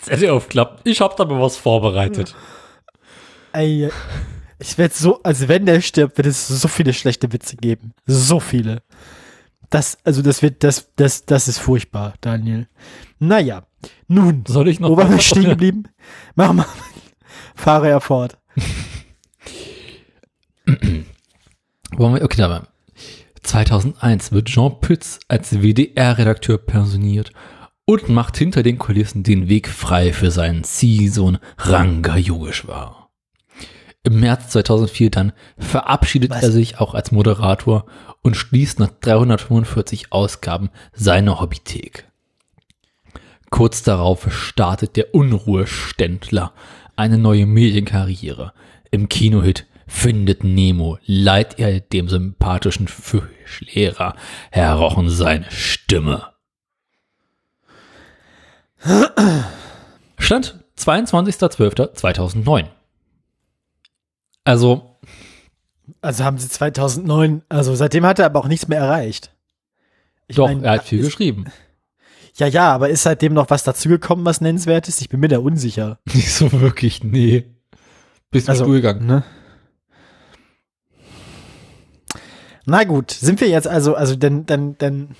Er 0.07 0.33
aufklappt. 0.35 0.81
Ich 0.85 1.00
hab 1.00 1.16
da 1.16 1.24
mal 1.24 1.40
was 1.40 1.57
vorbereitet. 1.57 2.35
Ey, 3.52 3.90
ich 4.59 4.78
werde 4.78 4.94
so, 4.94 5.20
also 5.22 5.48
wenn 5.48 5.66
der 5.66 5.81
stirbt, 5.81 6.16
wird 6.16 6.26
es 6.26 6.48
so 6.48 6.68
viele 6.68 6.92
schlechte 6.92 7.33
Witze 7.33 7.57
geben. 7.57 7.92
So 8.07 8.40
viele. 8.40 8.83
Das, 9.70 9.98
also 10.05 10.22
das 10.22 10.42
wird, 10.42 10.62
das, 10.64 10.92
das, 10.96 11.24
das 11.24 11.48
ist 11.48 11.59
furchtbar, 11.59 12.14
Daniel. 12.20 12.68
Naja, 13.18 13.64
nun, 14.09 14.45
Soll 14.47 14.68
ich 14.68 14.81
noch 14.81 14.90
wo 14.90 14.97
waren 14.97 15.09
wir 15.09 15.14
weiter- 15.14 15.23
stehen 15.23 15.45
geblieben? 15.51 15.85
Mach 16.35 16.53
mal, 16.53 16.66
fahre 17.55 17.88
er 17.88 18.01
fort. 18.01 18.38
Okay, 21.99 22.42
aber 22.42 22.68
2001 23.42 24.33
wird 24.33 24.49
Jean 24.49 24.81
Pütz 24.81 25.21
als 25.29 25.61
WDR-Redakteur 25.62 26.59
pensioniert 26.59 27.33
und 27.85 28.09
macht 28.09 28.37
hinter 28.38 28.62
den 28.62 28.79
Kulissen 28.79 29.23
den 29.23 29.49
Weg 29.49 29.68
frei 29.68 30.12
für 30.12 30.31
seinen 30.31 30.64
Ziehsohn 30.64 31.38
Ranga 31.59 32.16
Yogeshwar. 32.16 33.11
Im 34.05 34.21
März 34.21 34.49
2004 34.51 35.11
dann 35.11 35.33
verabschiedet 35.59 36.31
Was? 36.31 36.42
er 36.42 36.51
sich 36.51 36.79
auch 36.81 36.95
als 36.95 37.12
Moderator 37.12 37.85
und 38.23 38.37
schließt 38.37 38.79
nach 38.81 38.90
345 39.01 40.12
Ausgaben 40.12 40.71
seine 40.92 41.40
Hobbythek. 41.40 42.09
Kurz 43.52 43.82
darauf 43.82 44.32
startet 44.32 44.96
der 44.96 45.14
Unruheständler 45.14 46.52
eine 46.96 47.18
neue 47.18 47.44
Medienkarriere. 47.46 48.52
Im 48.90 49.08
Kinohit 49.08 49.66
Findet 49.86 50.42
Nemo 50.42 50.96
leiht 51.04 51.58
er 51.58 51.78
dem 51.80 52.08
sympathischen 52.08 52.88
Fischlehrer 52.88 54.14
Herr 54.50 54.74
Rochen 54.76 55.10
seine 55.10 55.50
Stimme. 55.50 56.28
Stand 60.18 60.64
22.12.2009. 60.78 62.64
Also, 64.44 64.96
Also 66.00 66.24
haben 66.24 66.38
sie 66.38 66.48
2009, 66.48 67.42
also 67.50 67.74
seitdem 67.74 68.06
hat 68.06 68.18
er 68.18 68.24
aber 68.26 68.40
auch 68.40 68.48
nichts 68.48 68.66
mehr 68.68 68.78
erreicht. 68.80 69.30
Ich 70.26 70.36
doch, 70.36 70.46
mein, 70.48 70.64
er 70.64 70.72
hat 70.72 70.84
viel 70.84 71.00
ist- 71.00 71.06
geschrieben. 71.06 71.44
Ja, 72.35 72.47
ja, 72.47 72.73
aber 72.73 72.88
ist 72.88 73.03
seitdem 73.03 73.35
noch 73.35 73.51
was 73.51 73.62
dazugekommen, 73.64 74.25
was 74.25 74.40
nennenswert 74.40 74.88
ist? 74.88 75.01
Ich 75.03 75.09
bin 75.09 75.21
mir 75.21 75.29
da 75.29 75.38
unsicher. 75.38 75.99
Nicht 76.12 76.33
so 76.33 76.51
wirklich, 76.61 77.05
nee. 77.05 77.45
Bist 78.31 78.49
Also, 78.49 78.64
du 78.64 78.73
gegangen. 78.73 79.07
ne? 79.07 79.25
Na 82.64 82.85
gut, 82.85 83.11
sind 83.11 83.40
wir 83.40 83.49
jetzt 83.49 83.66
also, 83.66 83.95
also 83.97 84.14
denn, 84.14 84.47
denn, 84.47 84.79
denn, 84.79 85.16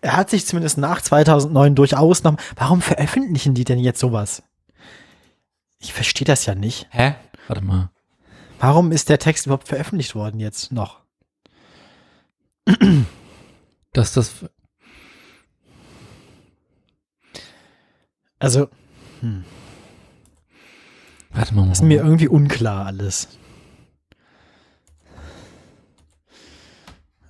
er 0.00 0.16
hat 0.16 0.30
sich 0.30 0.46
zumindest 0.46 0.78
nach 0.78 1.02
2009 1.02 1.74
durchaus 1.74 2.22
noch, 2.24 2.36
warum 2.56 2.80
veröffentlichen 2.80 3.54
die 3.54 3.64
denn 3.64 3.78
jetzt 3.78 4.00
sowas? 4.00 4.42
Ich 5.78 5.92
verstehe 5.92 6.24
das 6.24 6.46
ja 6.46 6.54
nicht. 6.54 6.88
Hä? 6.90 7.14
Warte 7.46 7.62
mal. 7.62 7.90
Warum 8.58 8.90
ist 8.90 9.08
der 9.10 9.18
Text 9.18 9.46
überhaupt 9.46 9.68
veröffentlicht 9.68 10.14
worden 10.14 10.40
jetzt 10.40 10.72
noch? 10.72 11.00
Dass 13.92 14.12
das. 14.12 14.32
Also, 18.38 18.68
Warte 21.30 21.54
mal. 21.54 21.70
ist 21.72 21.82
mir 21.82 22.02
irgendwie 22.02 22.28
unklar 22.28 22.86
alles. 22.86 23.28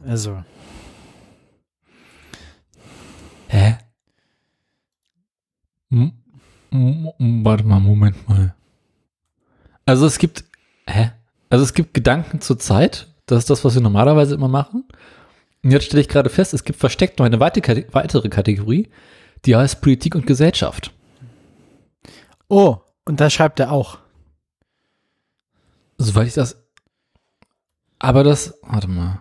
Also, 0.07 0.42
Hä? 3.49 3.79
M 5.90 6.12
warte 7.44 7.64
mal, 7.64 7.81
Moment 7.81 8.29
mal. 8.29 8.55
Also 9.87 10.07
es 10.07 10.18
gibt, 10.18 10.44
hä? 10.87 11.12
Also 11.49 11.64
es 11.64 11.73
gibt 11.73 11.94
Gedanken 11.94 12.42
zur 12.42 12.59
Zeit. 12.59 13.09
Das 13.25 13.38
ist 13.40 13.51
das, 13.51 13.64
was 13.64 13.75
wir 13.75 13.81
normalerweise 13.81 14.35
immer 14.35 14.49
machen. 14.49 14.85
Und 15.62 15.71
jetzt 15.71 15.87
stelle 15.87 16.03
ich 16.03 16.09
gerade 16.09 16.29
fest, 16.29 16.53
es 16.53 16.64
gibt 16.64 16.79
versteckt 16.79 17.18
noch 17.18 17.27
eine 17.27 17.40
weitere 17.40 18.29
Kategorie, 18.29 18.90
die 19.44 19.57
heißt 19.57 19.81
Politik 19.81 20.14
und 20.14 20.27
Gesellschaft. 20.27 20.92
Oh, 22.49 22.79
und 23.05 23.21
da 23.21 23.31
schreibt 23.31 23.61
er 23.61 23.73
auch. 23.73 23.99
Soweit 25.99 26.29
ich 26.29 26.35
das. 26.35 26.57
Aber 27.99 28.23
das, 28.23 28.55
warte 28.63 28.89
mal. 28.89 29.21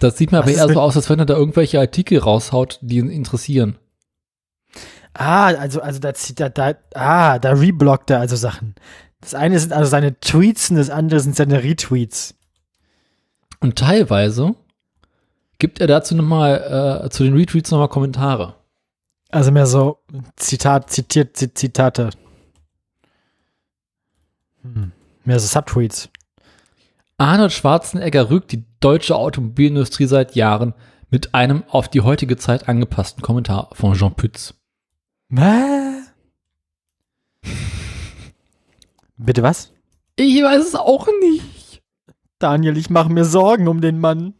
Das 0.00 0.18
sieht 0.18 0.32
mir 0.32 0.38
Was 0.38 0.44
aber 0.44 0.56
eher 0.56 0.74
so 0.74 0.80
aus, 0.80 0.96
als 0.96 1.08
wenn 1.08 1.20
er 1.20 1.26
da 1.26 1.34
irgendwelche 1.34 1.78
Artikel 1.78 2.18
raushaut, 2.18 2.78
die 2.82 2.98
ihn 2.98 3.08
interessieren. 3.08 3.78
Ah, 5.14 5.46
also, 5.46 5.80
also 5.80 6.00
da 6.00 6.12
zieht 6.12 6.40
er, 6.40 6.50
da, 6.50 6.74
ah, 6.94 7.38
da 7.38 7.52
reblockt 7.52 8.10
er 8.10 8.18
also 8.18 8.34
Sachen. 8.34 8.74
Das 9.20 9.34
eine 9.34 9.58
sind 9.58 9.72
also 9.72 9.88
seine 9.88 10.18
Tweets 10.18 10.70
und 10.70 10.76
das 10.76 10.90
andere 10.90 11.20
sind 11.20 11.36
seine 11.36 11.62
Retweets. 11.62 12.34
Und 13.60 13.78
teilweise 13.78 14.54
gibt 15.58 15.80
er 15.80 15.86
dazu 15.86 16.14
nochmal, 16.16 17.04
äh, 17.06 17.08
zu 17.10 17.22
den 17.22 17.34
Retweets 17.34 17.70
nochmal 17.70 17.88
Kommentare. 17.88 18.56
Also 19.30 19.50
mehr 19.50 19.66
so 19.66 19.98
Zitat, 20.36 20.90
zitiert, 20.90 21.36
Zit- 21.36 21.58
Zitate. 21.58 22.10
Hm. 24.62 24.92
Mehr 25.24 25.40
so 25.40 25.46
Subtweets. 25.46 26.08
Arnold 27.18 27.52
Schwarzenegger 27.52 28.30
rügt 28.30 28.52
die 28.52 28.64
deutsche 28.80 29.16
Automobilindustrie 29.16 30.06
seit 30.06 30.34
Jahren 30.34 30.74
mit 31.10 31.34
einem 31.34 31.62
auf 31.68 31.88
die 31.88 32.00
heutige 32.00 32.36
Zeit 32.36 32.68
angepassten 32.68 33.22
Kommentar 33.22 33.70
von 33.72 33.94
Jean 33.94 34.14
Pütz. 34.14 34.54
Hä? 35.34 36.00
Bitte 39.16 39.42
was? 39.42 39.72
Ich 40.16 40.42
weiß 40.42 40.64
es 40.66 40.74
auch 40.74 41.06
nicht. 41.20 41.82
Daniel, 42.38 42.76
ich 42.76 42.90
mache 42.90 43.10
mir 43.10 43.24
Sorgen 43.24 43.68
um 43.68 43.80
den 43.80 44.00
Mann. 44.00 44.34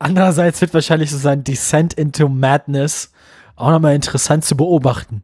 Andererseits 0.00 0.62
wird 0.62 0.72
wahrscheinlich 0.72 1.10
so 1.10 1.18
sein 1.18 1.44
Descent 1.44 1.92
into 1.92 2.28
Madness 2.28 3.12
auch 3.54 3.70
nochmal 3.70 3.94
interessant 3.94 4.46
zu 4.46 4.56
beobachten. 4.56 5.22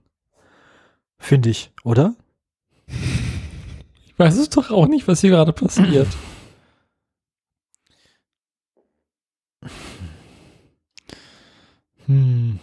Finde 1.19 1.49
ich, 1.49 1.73
oder? 1.83 2.15
Ich 2.87 4.19
weiß 4.19 4.37
es 4.37 4.51
doch 4.51 4.71
auch 4.71 4.87
nicht, 4.87 5.09
was 5.09 5.23
hier 5.23 5.31
gerade 5.31 5.55
passiert. 5.55 6.09
Hm. 12.05 12.61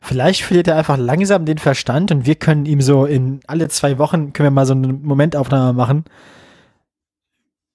Vielleicht 0.00 0.42
verliert 0.42 0.66
er 0.66 0.76
einfach 0.76 0.96
langsam 0.96 1.44
den 1.44 1.58
Verstand 1.58 2.10
und 2.10 2.26
wir 2.26 2.34
können 2.34 2.66
ihm 2.66 2.80
so 2.80 3.04
in 3.04 3.38
alle 3.46 3.68
zwei 3.68 3.98
Wochen 3.98 4.32
können 4.32 4.46
wir 4.46 4.50
mal 4.50 4.66
so 4.66 4.72
eine 4.72 4.92
Momentaufnahme 4.92 5.74
machen, 5.74 6.04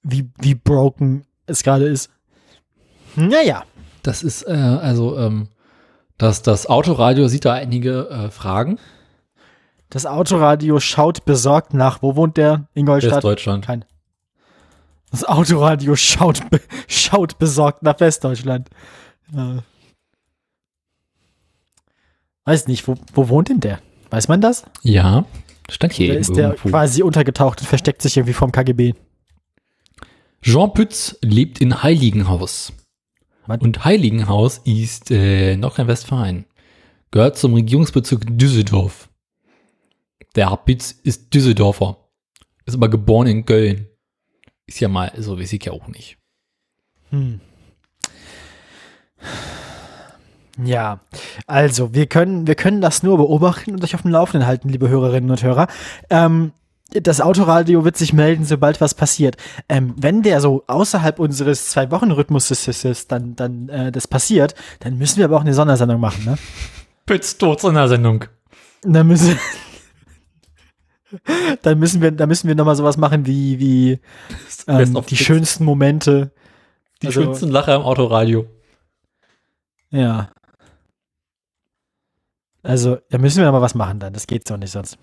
wie, 0.01 0.29
wie 0.39 0.55
broken 0.55 1.25
es 1.45 1.63
gerade 1.63 1.85
ist. 1.85 2.09
Naja. 3.15 3.63
Das 4.01 4.23
ist, 4.23 4.43
äh, 4.43 4.51
also, 4.51 5.17
ähm, 5.17 5.47
das, 6.17 6.41
das 6.41 6.67
Autoradio 6.67 7.27
sieht 7.27 7.45
da 7.45 7.53
einige 7.53 8.09
äh, 8.09 8.31
Fragen. 8.31 8.79
Das 9.89 10.05
Autoradio 10.05 10.79
schaut 10.79 11.25
besorgt 11.25 11.73
nach. 11.73 12.01
Wo 12.01 12.15
wohnt 12.15 12.37
der? 12.37 12.67
Ingolstadt? 12.73 13.17
Westdeutschland. 13.17 13.65
Kein. 13.65 13.85
Das 15.11 15.23
Autoradio 15.23 15.95
schaut, 15.95 16.49
be 16.49 16.59
schaut 16.87 17.37
besorgt 17.37 17.83
nach 17.83 17.99
Westdeutschland. 17.99 18.69
Äh. 19.35 19.57
Weiß 22.45 22.67
nicht, 22.67 22.87
wo, 22.87 22.95
wo 23.13 23.29
wohnt 23.29 23.49
denn 23.49 23.59
der? 23.59 23.79
Weiß 24.09 24.27
man 24.27 24.41
das? 24.41 24.65
Ja, 24.81 25.25
stand 25.69 25.93
hier 25.93 26.11
Oder 26.11 26.19
ist 26.19 26.35
der 26.35 26.49
irgendwo. 26.49 26.69
quasi 26.69 27.03
untergetaucht 27.03 27.61
und 27.61 27.67
versteckt 27.67 28.01
sich 28.01 28.17
irgendwie 28.17 28.33
vom 28.33 28.51
KGB? 28.51 28.93
Jean 30.41 30.73
Pütz 30.73 31.17
lebt 31.21 31.61
in 31.61 31.83
Heiligenhaus. 31.83 32.73
Und 33.47 33.83
Heiligenhaus 33.83 34.59
ist 34.63 35.11
äh, 35.11 35.57
Nordrhein-Westfalen. 35.57 36.45
Gehört 37.11 37.37
zum 37.37 37.53
Regierungsbezirk 37.53 38.21
Düsseldorf. 38.37 39.09
Der 40.35 40.55
Pütz 40.57 40.91
ist 40.91 41.33
Düsseldorfer. 41.33 41.97
Ist 42.65 42.75
aber 42.75 42.89
geboren 42.89 43.27
in 43.27 43.45
Köln. 43.45 43.87
Ist 44.65 44.79
ja 44.79 44.87
mal, 44.87 45.11
so 45.17 45.37
weiß 45.37 45.53
ich 45.53 45.65
ja 45.65 45.73
auch 45.73 45.87
nicht. 45.87 46.17
Hm. 47.09 47.41
Ja, 50.63 50.99
also 51.47 51.93
wir 51.93 52.05
können, 52.05 52.47
wir 52.47 52.55
können 52.55 52.79
das 52.79 53.03
nur 53.03 53.17
beobachten 53.17 53.71
und 53.71 53.83
euch 53.83 53.95
auf 53.95 54.03
dem 54.03 54.11
Laufenden 54.11 54.47
halten, 54.47 54.69
liebe 54.69 54.87
Hörerinnen 54.87 55.31
und 55.31 55.43
Hörer. 55.43 55.67
Ähm, 56.09 56.51
das 56.91 57.21
Autoradio 57.21 57.85
wird 57.85 57.97
sich 57.97 58.13
melden, 58.13 58.45
sobald 58.45 58.79
was 58.81 58.93
passiert. 58.93 59.37
Ähm, 59.67 59.95
wenn 59.97 60.21
der 60.21 60.41
so 60.41 60.63
außerhalb 60.67 61.17
unseres 61.19 61.69
Zwei-Wochen-Rhythmuses 61.69 62.67
ist, 62.85 63.11
dann, 63.11 63.35
dann 63.35 63.69
äh, 63.69 63.91
das 63.91 64.07
passiert, 64.07 64.53
dann 64.81 64.97
müssen 64.97 65.17
wir 65.17 65.25
aber 65.25 65.37
auch 65.37 65.41
eine 65.41 65.53
Sondersendung 65.53 65.99
machen, 65.99 66.23
ne? 66.25 66.37
Pütz 67.05 67.37
tot 67.37 67.63
in 67.63 67.73
der 67.73 67.87
Sendung. 67.87 68.25
Dann 68.83 69.07
müssen, 69.07 69.37
dann 71.61 71.79
müssen 71.79 72.01
wir, 72.01 72.11
dann 72.11 72.29
müssen 72.29 72.47
wir 72.47 72.55
noch 72.55 72.65
mal 72.65 72.75
sowas 72.75 72.97
machen 72.97 73.25
wie, 73.25 73.59
wie 73.59 73.99
ähm, 74.67 74.93
die 74.93 75.01
Pütz. 75.01 75.17
schönsten 75.17 75.65
Momente. 75.65 76.31
Die 77.01 77.07
Also- 77.07 77.23
schönsten 77.23 77.49
Lacher 77.49 77.75
im 77.75 77.81
Autoradio. 77.81 78.45
Ja. 79.89 80.29
Also, 82.61 82.97
da 83.09 83.17
müssen 83.17 83.39
wir 83.39 83.45
noch 83.45 83.51
mal 83.51 83.61
was 83.61 83.75
machen 83.75 83.99
dann. 83.99 84.13
Das 84.13 84.25
geht 84.27 84.47
so 84.47 84.55
nicht 84.57 84.71
sonst. 84.71 84.97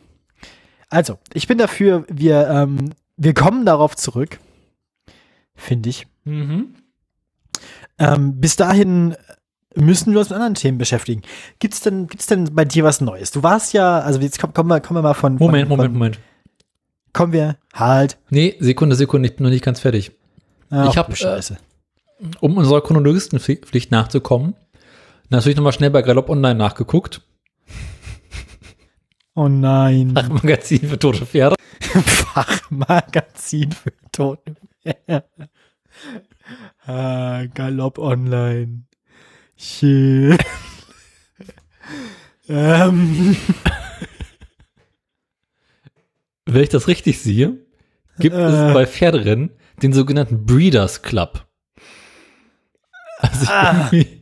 Also, 0.91 1.19
ich 1.33 1.47
bin 1.47 1.59
dafür, 1.59 2.05
wir, 2.09 2.49
ähm, 2.49 2.91
wir 3.17 3.33
kommen 3.35 3.65
darauf 3.65 3.97
zurück. 3.97 4.39
Finde 5.55 5.89
ich. 5.89 6.07
Mhm. 6.25 6.75
Ähm, 7.99 8.41
bis 8.41 8.57
dahin 8.57 9.17
müssen 9.75 10.13
wir 10.13 10.21
uns 10.21 10.31
mit 10.31 10.37
anderen 10.37 10.55
Themen 10.55 10.79
beschäftigen. 10.79 11.23
Gibt's 11.59 11.81
denn, 11.81 12.09
gibt's 12.09 12.27
denn 12.27 12.55
bei 12.55 12.65
dir 12.65 12.83
was 12.83 13.01
Neues? 13.01 13.31
Du 13.31 13.43
warst 13.43 13.73
ja, 13.73 14.01
also 14.01 14.21
jetzt 14.21 14.41
komm, 14.41 14.53
kommen 14.53 14.69
wir, 14.69 14.81
kommen 14.81 14.99
wir 14.99 15.03
mal 15.03 15.15
von, 15.15 15.37
Moment, 15.37 15.69
von, 15.69 15.77
Moment, 15.77 15.93
von, 15.93 15.99
Moment. 15.99 16.19
Kommen 17.13 17.33
wir, 17.33 17.57
halt. 17.75 18.19
Nee, 18.31 18.57
Sekunde, 18.61 18.97
Sekunde, 18.97 19.29
ich 19.29 19.37
bin 19.37 19.45
noch 19.45 19.51
nicht 19.51 19.65
ganz 19.65 19.81
fertig. 19.81 20.13
Ach, 20.71 20.89
Ich 20.89 20.97
hab, 20.97 21.07
du 21.09 21.13
äh, 21.13 21.17
Scheiße. 21.17 21.59
Um 22.41 22.57
unserer 22.57 22.83
Chronologistenpflicht 22.83 23.91
nachzukommen, 23.91 24.55
natürlich 25.29 25.57
nochmal 25.57 25.73
schnell 25.73 25.91
bei 25.91 26.03
Galopp 26.03 26.29
Online 26.29 26.55
nachgeguckt. 26.55 27.23
Oh 29.35 29.49
nein. 29.49 30.13
Magazin 30.15 30.81
für 30.89 30.99
tote 30.99 31.27
Pferde. 31.27 31.57
Fachmagazin 31.81 33.73
für 33.73 33.93
Tote. 34.13 34.55
ah, 36.87 37.45
Galopp 37.55 37.99
Online. 37.99 38.85
Schön. 39.57 40.39
ähm, 42.49 43.37
Wenn 46.47 46.63
ich 46.63 46.69
das 46.71 46.89
richtig 46.89 47.21
sehe, 47.21 47.59
gibt 48.19 48.35
Äh. 48.35 48.41
es 48.41 48.75
bei 48.75 48.87
Pferderennen 48.87 49.51
den 49.83 49.93
sogenannten 49.93 50.45
Breeders 50.47 51.03
Club. 51.03 51.47
Also 53.19 53.47
Ah. 53.51 53.89
irgendwie. 53.93 54.20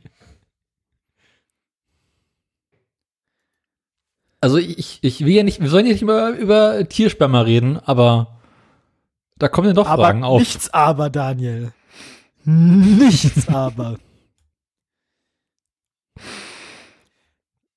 Also 4.41 4.59
ich, 4.59 4.99
ich 5.03 5.25
will 5.25 5.33
ja 5.33 5.43
nicht, 5.43 5.61
wir 5.61 5.69
sollen 5.69 5.87
ja 5.87 5.93
nicht 5.93 6.03
immer 6.03 6.31
über 6.31 6.89
Tiersperma 6.89 7.41
reden, 7.41 7.77
aber 7.79 8.39
da 9.37 9.49
kommen 9.49 9.69
ja 9.69 9.75
doch 9.75 9.87
aber 9.89 10.05
Fragen 10.05 10.25
auf. 10.25 10.39
nichts 10.39 10.71
aber, 10.71 11.11
Daniel. 11.11 11.73
Nichts 12.45 13.49
aber. 13.53 13.99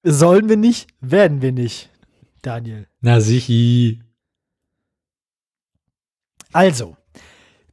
Sollen 0.03 0.49
wir 0.49 0.57
nicht, 0.57 0.89
werden 0.99 1.41
wir 1.41 1.51
nicht, 1.51 1.89
Daniel. 2.41 2.87
Na 3.01 3.21
sichi. 3.21 4.01
Also, 6.53 6.97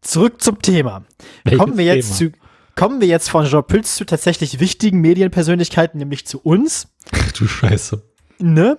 zurück 0.00 0.40
zum 0.40 0.60
Thema. 0.62 1.04
Welches 1.44 1.58
kommen 1.58 1.78
wir 1.78 1.84
jetzt 1.84 2.18
Thema? 2.18 2.32
zu 2.32 2.38
kommen 2.74 3.00
wir 3.00 3.08
jetzt 3.08 3.28
von 3.28 3.44
Jean 3.44 3.66
Pütz 3.66 3.96
zu 3.96 4.04
tatsächlich 4.06 4.60
wichtigen 4.60 5.00
Medienpersönlichkeiten, 5.00 5.98
nämlich 5.98 6.26
zu 6.26 6.38
uns, 6.40 6.88
Du 7.36 7.46
Scheiße. 7.46 8.07
Ne? 8.40 8.78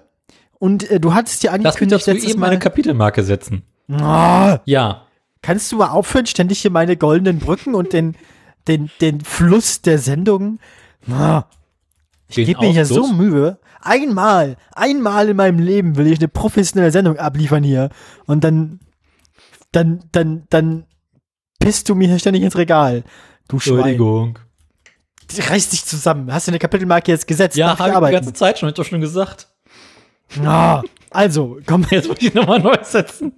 Und 0.60 0.90
äh, 0.92 1.00
du 1.00 1.14
hattest 1.14 1.44
ja 1.44 1.52
Lass 1.52 1.60
mich 1.60 1.68
angekündigt 1.68 2.08
dazu 2.08 2.28
eben 2.32 2.40
Mal. 2.40 2.50
eine 2.50 2.60
Kapitelmarke 2.60 3.24
setzen. 3.24 3.64
Ah, 3.92 4.60
Ja. 4.66 5.04
kannst 5.42 5.72
du 5.72 5.78
mal 5.78 5.90
aufhören, 5.90 6.26
ständig 6.26 6.60
hier 6.62 6.72
meine 6.72 6.98
goldenen 6.98 7.40
Brücken 7.40 7.76
und 7.76 7.94
den 7.94 8.16
den 8.68 8.90
den 9.02 9.22
Fluss 9.22 9.82
der 9.82 9.98
Sendung? 10.00 10.60
Ah, 11.10 11.46
ich 12.28 12.36
gebe 12.36 12.60
mir 12.62 12.72
hier 12.72 12.86
so? 12.86 13.08
Mühe. 13.08 13.58
Einmal, 13.82 14.58
einmal 14.74 15.30
in 15.30 15.38
meinem 15.38 15.60
Leben 15.60 15.96
will 15.96 16.08
ich 16.08 16.20
eine 16.20 16.28
professionelle 16.28 16.92
Sendung 16.92 17.18
abliefern 17.18 17.64
hier 17.64 17.90
und 18.26 18.44
dann 18.44 18.80
dann 19.72 20.04
dann 20.12 20.44
dann 20.50 20.86
pisst 21.60 21.88
du 21.90 21.96
mir 21.96 22.08
hier 22.10 22.20
ständig 22.20 22.44
ins 22.44 22.58
Regal. 22.58 23.04
Du 23.48 23.60
Schwein. 23.60 23.76
Entschuldigung. 23.78 24.40
Reiß 25.38 25.70
dich 25.70 25.86
zusammen. 25.86 26.34
Hast 26.34 26.48
du 26.48 26.52
eine 26.52 26.60
Kapitelmarke 26.60 27.12
jetzt 27.12 27.28
gesetzt? 27.28 27.56
Ja, 27.56 27.78
habe 27.78 27.92
ich 27.92 28.06
die 28.10 28.12
ganze 28.14 28.34
Zeit 28.34 28.58
schon, 28.60 28.68
hab 28.68 28.72
ich 28.74 28.78
doch 28.78 28.86
schon 28.90 29.00
gesagt. 29.02 29.48
Ah, 30.44 30.82
also, 31.10 31.60
komm 31.66 31.86
Jetzt 31.90 32.08
muss 32.08 32.18
ich 32.22 32.34
nochmal 32.34 32.60
neu 32.60 32.78
setzen. 32.84 33.34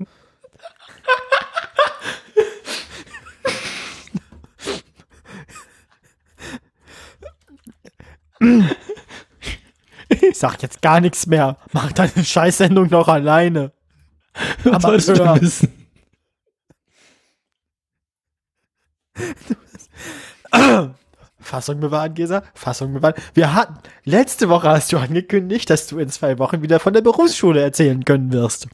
Ich 10.09 10.37
sag 10.37 10.61
jetzt 10.61 10.81
gar 10.81 10.99
nichts 10.99 11.27
mehr. 11.27 11.57
Mach 11.71 11.91
deine 11.91 12.25
Scheißsendung 12.25 12.89
noch 12.89 13.07
alleine. 13.07 13.71
Was 14.63 14.81
sollst 14.83 15.09
du 15.09 15.13
denn 15.13 15.41
wissen? 15.41 15.87
Fassung 21.51 21.81
bewahren, 21.81 22.13
Gesa. 22.13 22.43
Fassung 22.53 22.93
bewahren. 22.93 23.15
Wir 23.33 23.53
hatten, 23.53 23.75
letzte 24.05 24.47
Woche 24.47 24.69
hast 24.69 24.93
du 24.93 24.97
angekündigt, 24.97 25.69
dass 25.69 25.85
du 25.85 25.99
in 25.99 26.07
zwei 26.07 26.39
Wochen 26.39 26.61
wieder 26.61 26.79
von 26.79 26.93
der 26.93 27.01
Berufsschule 27.01 27.61
erzählen 27.61 28.05
können 28.05 28.31
wirst. 28.31 28.69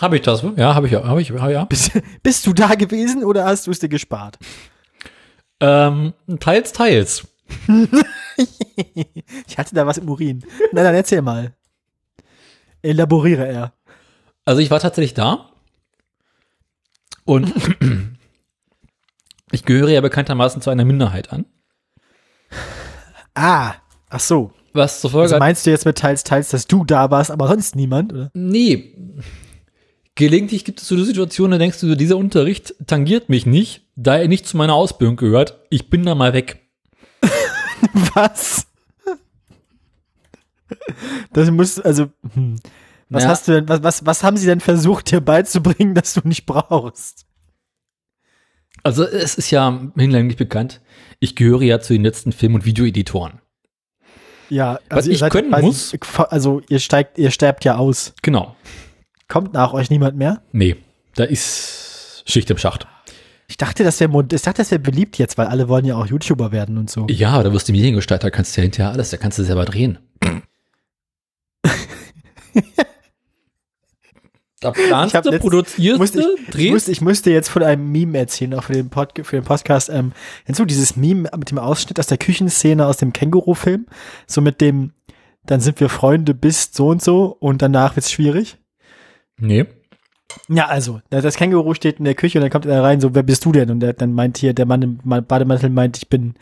Habe 0.00 0.16
ich 0.16 0.22
das? 0.22 0.44
Ja, 0.56 0.74
habe 0.74 0.88
ich, 0.88 0.94
habe 0.94 1.22
ich, 1.22 1.28
ja. 1.28 1.64
Bist, 1.66 1.92
bist 2.24 2.44
du 2.44 2.52
da 2.52 2.74
gewesen 2.74 3.22
oder 3.22 3.44
hast 3.44 3.68
du 3.68 3.70
es 3.70 3.78
dir 3.78 3.88
gespart? 3.88 4.36
Ähm, 5.60 6.12
teils, 6.40 6.72
teils. 6.72 7.26
Ich 9.46 9.58
hatte 9.58 9.74
da 9.74 9.86
was 9.86 9.98
im 9.98 10.08
Urin. 10.08 10.42
Na 10.72 10.82
dann 10.82 10.94
erzähl 10.94 11.20
mal. 11.20 11.52
Elaboriere 12.80 13.46
er. 13.46 13.74
Also 14.46 14.62
ich 14.62 14.70
war 14.70 14.80
tatsächlich 14.80 15.12
da 15.12 15.50
und 17.26 17.52
ich 19.52 19.66
gehöre 19.66 19.90
ja 19.90 20.00
bekanntermaßen 20.00 20.62
zu 20.62 20.70
einer 20.70 20.86
Minderheit 20.86 21.32
an. 21.34 21.44
Ah, 23.34 23.74
ach 24.08 24.20
so. 24.20 24.52
Was 24.72 25.00
zur 25.00 25.10
Folge 25.10 25.24
Also 25.34 25.38
meinst 25.38 25.66
du 25.66 25.70
jetzt 25.70 25.84
mit 25.84 25.98
teils, 25.98 26.22
teils, 26.22 26.50
dass 26.50 26.66
du 26.66 26.84
da 26.84 27.10
warst, 27.10 27.30
aber 27.30 27.48
sonst 27.48 27.74
niemand, 27.74 28.12
oder? 28.12 28.30
nee, 28.34 28.94
gelegentlich 30.14 30.64
gibt 30.64 30.80
es 30.80 30.88
so 30.88 30.94
eine 30.94 31.04
Situation, 31.04 31.50
da 31.50 31.58
denkst 31.58 31.80
du, 31.80 31.94
dieser 31.96 32.16
Unterricht 32.16 32.74
tangiert 32.86 33.28
mich 33.28 33.46
nicht, 33.46 33.82
da 33.96 34.16
er 34.16 34.28
nicht 34.28 34.46
zu 34.46 34.56
meiner 34.56 34.74
Ausbildung 34.74 35.16
gehört, 35.16 35.58
ich 35.70 35.90
bin 35.90 36.04
da 36.04 36.14
mal 36.14 36.32
weg. 36.34 36.60
Was? 38.14 38.66
Das 41.32 41.50
muss, 41.50 41.80
also, 41.80 42.06
hm. 42.34 42.56
was 43.08 43.24
Ja. 43.24 43.28
hast 43.30 43.48
du 43.48 43.52
denn, 43.52 43.68
was, 43.68 43.82
was, 43.82 44.06
was 44.06 44.22
haben 44.22 44.36
sie 44.36 44.46
denn 44.46 44.60
versucht, 44.60 45.10
dir 45.10 45.20
beizubringen, 45.20 45.94
dass 45.94 46.14
du 46.14 46.20
nicht 46.24 46.46
brauchst? 46.46 47.26
Also 48.82 49.04
es 49.04 49.34
ist 49.34 49.50
ja 49.50 49.80
hinlänglich 49.96 50.36
bekannt, 50.36 50.80
ich 51.18 51.36
gehöre 51.36 51.62
ja 51.62 51.80
zu 51.80 51.92
den 51.92 52.02
letzten 52.02 52.32
Film- 52.32 52.54
und 52.54 52.64
Videoeditoren. 52.64 53.40
Ja, 54.48 54.78
Was 54.88 55.06
ihr 55.06 55.12
ich 55.12 55.18
seid 55.20 55.30
können 55.32 55.50
muss- 55.50 55.94
Also, 56.30 56.60
ihr 56.68 56.78
steigt, 56.80 57.18
ihr 57.18 57.30
sterbt 57.30 57.64
ja 57.64 57.76
aus. 57.76 58.14
Genau. 58.22 58.56
Kommt 59.28 59.52
nach 59.52 59.72
euch 59.74 59.90
niemand 59.90 60.16
mehr? 60.16 60.42
Nee, 60.52 60.76
da 61.14 61.24
ist 61.24 62.24
Schicht 62.26 62.50
im 62.50 62.58
Schacht. 62.58 62.86
Ich 63.48 63.56
dachte, 63.56 63.84
das 63.84 64.00
wäre, 64.00 64.10
ich 64.32 64.42
dachte, 64.42 64.58
das 64.62 64.70
wäre 64.70 64.80
beliebt 64.80 65.18
jetzt, 65.18 65.36
weil 65.38 65.46
alle 65.46 65.68
wollen 65.68 65.84
ja 65.84 65.96
auch 65.96 66.06
YouTuber 66.06 66.50
werden 66.52 66.78
und 66.78 66.88
so. 66.90 67.06
Ja, 67.08 67.42
da 67.42 67.52
wirst 67.52 67.68
du 67.68 67.72
Mediengestalter, 67.72 68.30
kannst 68.30 68.56
du 68.56 68.60
ja 68.60 68.62
hinterher 68.62 68.92
alles, 68.92 69.10
da 69.10 69.16
kannst 69.18 69.38
du 69.38 69.44
selber 69.44 69.64
drehen. 69.64 69.98
da 74.60 74.70
planst 74.72 75.12
Ich 75.12 75.16
hab 75.16 75.24
du, 75.24 75.30
letzt- 75.30 75.40
produzierst 75.42 75.98
musste 75.98 76.20
ich, 76.20 76.26
ich, 76.42 76.50
drehst. 76.50 76.72
musste, 76.72 76.92
ich 76.92 77.00
musste 77.00 77.30
jetzt 77.30 77.48
von 77.48 77.62
einem 77.62 77.90
Meme 77.90 78.18
erzählen, 78.18 78.54
auch 78.54 78.64
für 78.64 78.74
den, 78.74 78.90
Pod, 78.90 79.12
für 79.22 79.36
den 79.36 79.44
Podcast. 79.44 79.88
Ähm, 79.88 80.12
du 80.46 80.64
dieses 80.64 80.96
Meme 80.96 81.30
mit 81.36 81.50
dem 81.50 81.58
Ausschnitt 81.58 81.98
aus 81.98 82.06
der 82.06 82.18
Küchenszene 82.18 82.86
aus 82.86 82.98
dem 82.98 83.12
Känguru-Film? 83.12 83.86
So 84.26 84.40
mit 84.40 84.60
dem, 84.60 84.92
dann 85.46 85.60
sind 85.60 85.80
wir 85.80 85.88
Freunde 85.88 86.34
bis 86.34 86.70
so 86.72 86.88
und 86.88 87.02
so 87.02 87.36
und 87.40 87.62
danach 87.62 87.96
wird's 87.96 88.12
schwierig. 88.12 88.58
Nee. 89.38 89.66
Ja, 90.48 90.66
also, 90.68 91.00
das 91.10 91.34
Känguru 91.36 91.74
steht 91.74 91.98
in 91.98 92.04
der 92.04 92.14
Küche 92.14 92.38
und 92.38 92.42
dann 92.42 92.50
kommt 92.52 92.66
er 92.66 92.82
rein, 92.84 93.00
so, 93.00 93.14
wer 93.16 93.24
bist 93.24 93.44
du 93.44 93.50
denn? 93.52 93.68
Und 93.70 93.80
der, 93.80 93.94
dann 93.94 94.12
meint 94.12 94.38
hier, 94.38 94.54
der 94.54 94.66
Mann 94.66 94.82
im 94.82 94.98
Bademantel 95.26 95.70
meint, 95.70 95.96
ich 95.96 96.08
bin, 96.08 96.34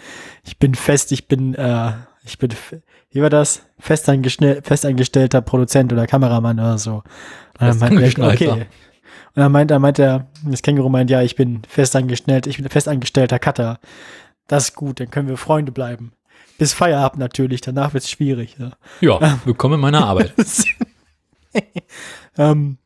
ich 0.45 0.59
bin 0.59 0.75
fest, 0.75 1.11
ich 1.13 1.27
bin, 1.27 1.55
äh, 1.55 1.93
ich 2.25 2.37
bin, 2.39 2.51
wie 3.11 3.23
war 3.23 3.31
das? 3.31 3.63
Festangestellter 3.79 5.41
Produzent 5.41 5.93
oder 5.93 6.07
Kameramann 6.07 6.59
oder 6.59 6.77
so. 6.77 7.03
Und 7.61 7.67
dann 7.67 7.95
meint 7.95 8.19
er, 8.19 8.29
okay. 8.29 8.67
Und 9.35 9.43
dann 9.43 9.53
meint, 9.53 9.71
dann 9.71 9.83
meint 9.83 9.99
er, 9.99 10.27
das 10.45 10.63
Känguru 10.63 10.89
meint, 10.89 11.11
ja, 11.11 11.23
ich 11.23 11.37
bin 11.37 11.63
festangestellt, 11.69 12.47
ich 12.47 12.57
bin 12.57 12.69
festangestellter 12.69 13.39
Cutter. 13.39 13.79
Das 14.47 14.71
ist 14.71 14.75
gut, 14.75 15.01
dann 15.01 15.11
können 15.11 15.29
wir 15.29 15.37
Freunde 15.37 15.73
bleiben. 15.73 16.13
Bis 16.57 16.73
Feierabend 16.73 17.21
natürlich, 17.21 17.61
danach 17.61 17.95
wird's 17.95 18.11
schwierig. 18.11 18.57
Ja. 18.59 18.73
Ja, 19.01 19.39
willkommen 19.45 19.75
in 19.75 19.81
meiner 19.81 20.05
Arbeit. 20.07 20.33
ähm, 22.39 22.79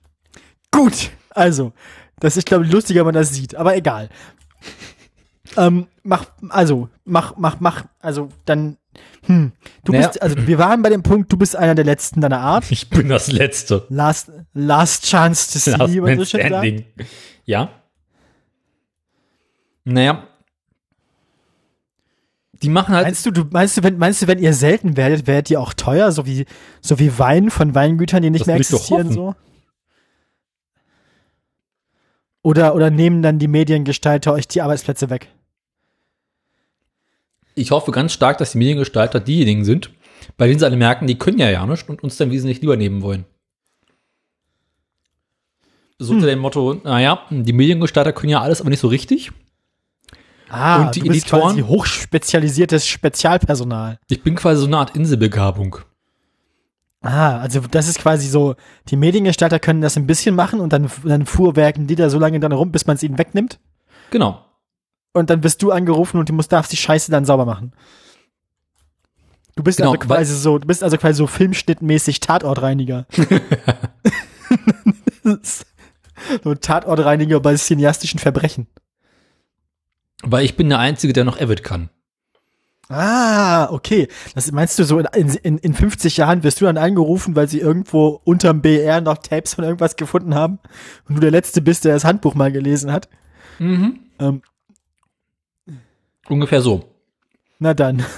gut, 0.70 1.11
also, 1.30 1.72
das 2.20 2.37
ist, 2.37 2.46
glaube 2.46 2.64
ich, 2.64 2.72
lustiger, 2.72 3.00
wenn 3.00 3.06
man 3.06 3.14
das 3.14 3.32
sieht, 3.32 3.54
aber 3.54 3.76
egal. 3.76 4.08
Ähm, 5.56 5.87
mach, 6.02 6.26
also, 6.50 6.88
mach, 7.04 7.37
mach, 7.37 7.61
mach, 7.61 7.85
also, 8.00 8.28
dann, 8.44 8.76
hm, 9.26 9.52
du 9.85 9.92
Naja. 9.92 10.09
bist, 10.09 10.22
also, 10.22 10.46
wir 10.46 10.59
waren 10.59 10.83
bei 10.83 10.90
dem 10.90 11.02
Punkt, 11.02 11.33
du 11.33 11.37
bist 11.37 11.57
einer 11.57 11.74
der 11.74 11.85
Letzten 11.85 12.20
deiner 12.20 12.40
Art. 12.40 12.70
Ich 12.70 12.90
bin 12.90 13.09
das 13.09 13.31
Letzte. 13.31 13.87
Last, 13.88 14.31
last 14.52 15.05
chance 15.05 15.52
to 15.52 15.59
see, 15.59 15.70
Last 15.70 15.94
man 15.96 16.18
so 16.18 16.24
schön 16.24 16.40
sagt. 16.40 16.46
Standing. 16.48 16.85
Ja. 17.44 17.70
Naja. 19.85 20.26
Die 22.62 22.68
machen 22.68 22.94
halt. 22.94 23.07
Meinst 23.07 23.26
du, 23.26 23.31
du, 23.33 23.44
meinst 23.50 23.76
du, 23.76 23.83
wenn, 23.83 23.98
meinst 23.98 24.22
du, 24.22 24.26
wenn 24.28 24.38
ihr 24.38 24.55
selten 24.55 24.96
werdet, 24.96 25.26
werdet 25.26 25.50
ihr 25.50 25.61
auch 25.61 25.72
teuer, 25.74 26.12
so 26.12 26.26
wie, 26.26 26.46
so 26.81 26.98
wie 26.98 27.18
Wein 27.18 27.50
von 27.50 27.74
Weingütern, 27.74 28.22
die 28.22 28.31
nicht 28.31 28.42
Das 28.42 28.46
mehr 28.46 28.57
existieren, 28.57 29.11
so? 29.11 29.35
Oder, 32.42 32.74
oder 32.74 32.90
nehmen 32.90 33.22
dann 33.22 33.38
die 33.38 33.48
Mediengestalter 33.48 34.33
euch 34.33 34.48
die 34.48 34.62
Arbeitsplätze 34.62 35.11
weg? 35.11 35.28
Ich 37.54 37.70
hoffe 37.70 37.90
ganz 37.90 38.12
stark, 38.12 38.38
dass 38.38 38.52
die 38.52 38.58
Mediengestalter 38.58 39.20
diejenigen 39.20 39.64
sind, 39.64 39.90
bei 40.36 40.46
denen 40.46 40.58
sie 40.58 40.64
alle 40.64 40.76
merken, 40.76 41.06
die 41.06 41.18
können 41.18 41.38
ja 41.38 41.50
ja 41.50 41.66
nicht 41.66 41.88
und 41.88 42.02
uns 42.02 42.16
dann 42.16 42.30
wesentlich 42.30 42.60
lieber 42.60 42.76
nehmen 42.76 43.02
wollen. 43.02 43.24
So 45.98 46.14
unter 46.14 46.26
dem 46.26 46.40
Motto, 46.40 46.80
naja, 46.82 47.20
die 47.30 47.52
Mediengestalter 47.52 48.12
können 48.12 48.30
ja 48.30 48.40
alles, 48.40 48.60
aber 48.60 48.70
nicht 48.70 48.80
so 48.80 48.88
richtig. 48.88 49.30
Ah, 50.48 50.82
Und 50.86 50.96
die 50.96 51.00
du 51.00 51.08
bist 51.08 51.26
Editoren? 51.26 51.54
quasi 51.56 51.62
hochspezialisiertes 51.62 52.86
Spezialpersonal. 52.86 53.98
Ich 54.08 54.22
bin 54.22 54.34
quasi 54.34 54.60
so 54.60 54.66
eine 54.66 54.78
Art 54.78 54.96
Inselbegabung. 54.96 55.76
Ah, 57.02 57.38
also 57.38 57.60
das 57.60 57.88
ist 57.88 57.98
quasi 58.00 58.28
so, 58.28 58.54
die 58.88 58.96
Mediengestalter 58.96 59.58
können 59.58 59.80
das 59.80 59.96
ein 59.96 60.06
bisschen 60.06 60.34
machen 60.34 60.60
und 60.60 60.72
dann, 60.72 60.90
dann 61.04 61.26
fuhrwerken 61.26 61.86
die 61.86 61.94
da 61.94 62.10
so 62.10 62.18
lange 62.18 62.38
dann 62.40 62.52
rum, 62.52 62.70
bis 62.72 62.86
man 62.86 62.96
es 62.96 63.02
ihnen 63.02 63.18
wegnimmt. 63.18 63.58
Genau. 64.10 64.44
Und 65.12 65.31
dann 65.31 65.42
wirst 65.44 65.62
du 65.62 65.70
angerufen 65.70 66.18
und 66.18 66.29
du 66.29 66.33
musst, 66.33 66.53
darfst 66.53 66.72
die 66.72 66.77
Scheiße 66.77 67.11
dann 67.11 67.25
sauber 67.25 67.44
machen. 67.44 67.72
Du 69.57 69.62
bist 69.62 69.79
Genau, 69.79 69.92
also 69.92 70.07
quasi 70.07 70.35
so, 70.35 70.59
du 70.59 70.66
bist 70.66 70.83
also 70.83 70.96
quasi 70.96 71.18
so 71.18 71.27
filmschnittmäßig 71.27 72.20
Tatortreiniger. 72.20 73.07
so 76.44 76.55
Tatortreiniger 76.55 77.40
bei 77.40 77.55
cineastischen 77.57 78.18
Verbrechen. 78.18 78.66
Weil 80.22 80.44
ich 80.44 80.57
bin 80.57 80.68
der 80.68 80.79
Einzige, 80.79 81.12
der 81.12 81.25
noch 81.25 81.40
Avid 81.40 81.62
kann. 81.62 81.90
Ah, 82.88 83.70
okay. 83.70 84.09
Das 84.35 84.51
meinst 84.53 84.79
du 84.79 84.85
so, 84.85 84.98
in, 84.98 85.29
in, 85.42 85.59
in 85.59 85.75
50 85.75 86.16
Jahren 86.16 86.42
wirst 86.42 86.61
du 86.61 86.66
dann 86.66 86.77
angerufen, 86.77 87.35
weil 87.37 87.48
sie 87.48 87.59
irgendwo 87.59 88.20
unterm 88.25 88.61
BR 88.61 89.01
noch 89.01 89.18
Tapes 89.18 89.55
von 89.55 89.64
irgendwas 89.64 89.96
gefunden 89.96 90.35
haben 90.35 90.59
und 91.09 91.16
du 91.16 91.20
der 91.20 91.31
Letzte 91.31 91.62
bist, 91.62 91.85
der 91.85 91.94
das 91.94 92.05
Handbuch 92.05 92.35
mal 92.35 92.53
gelesen 92.53 92.92
hat? 92.92 93.09
Mhm. 93.59 94.01
Ähm, 94.18 94.42
Ungefähr 96.28 96.61
so. 96.61 96.85
na 97.58 97.74
dann. 97.74 98.04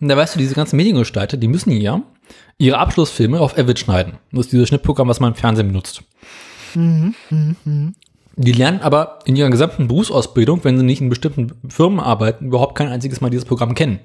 Da 0.00 0.16
weißt 0.16 0.34
du, 0.34 0.38
diese 0.38 0.54
ganzen 0.54 0.76
Mediengestalter, 0.76 1.36
die 1.36 1.48
müssen 1.48 1.70
ja 1.70 2.02
ihre 2.58 2.78
Abschlussfilme 2.78 3.40
auf 3.40 3.56
Avid 3.58 3.78
schneiden. 3.78 4.18
Das 4.32 4.46
ist 4.46 4.52
dieses 4.52 4.68
Schnittprogramm, 4.68 5.08
was 5.08 5.20
man 5.20 5.32
im 5.32 5.36
Fernsehen 5.36 5.68
benutzt. 5.68 6.02
Die 8.36 8.52
lernen 8.52 8.80
aber 8.80 9.20
in 9.26 9.36
ihrer 9.36 9.50
gesamten 9.50 9.88
Berufsausbildung, 9.88 10.64
wenn 10.64 10.78
sie 10.78 10.84
nicht 10.84 11.00
in 11.00 11.08
bestimmten 11.08 11.52
Firmen 11.68 12.00
arbeiten, 12.00 12.46
überhaupt 12.46 12.76
kein 12.76 12.88
einziges 12.88 13.20
Mal 13.20 13.30
dieses 13.30 13.44
Programm 13.44 13.74
kennen. 13.74 14.00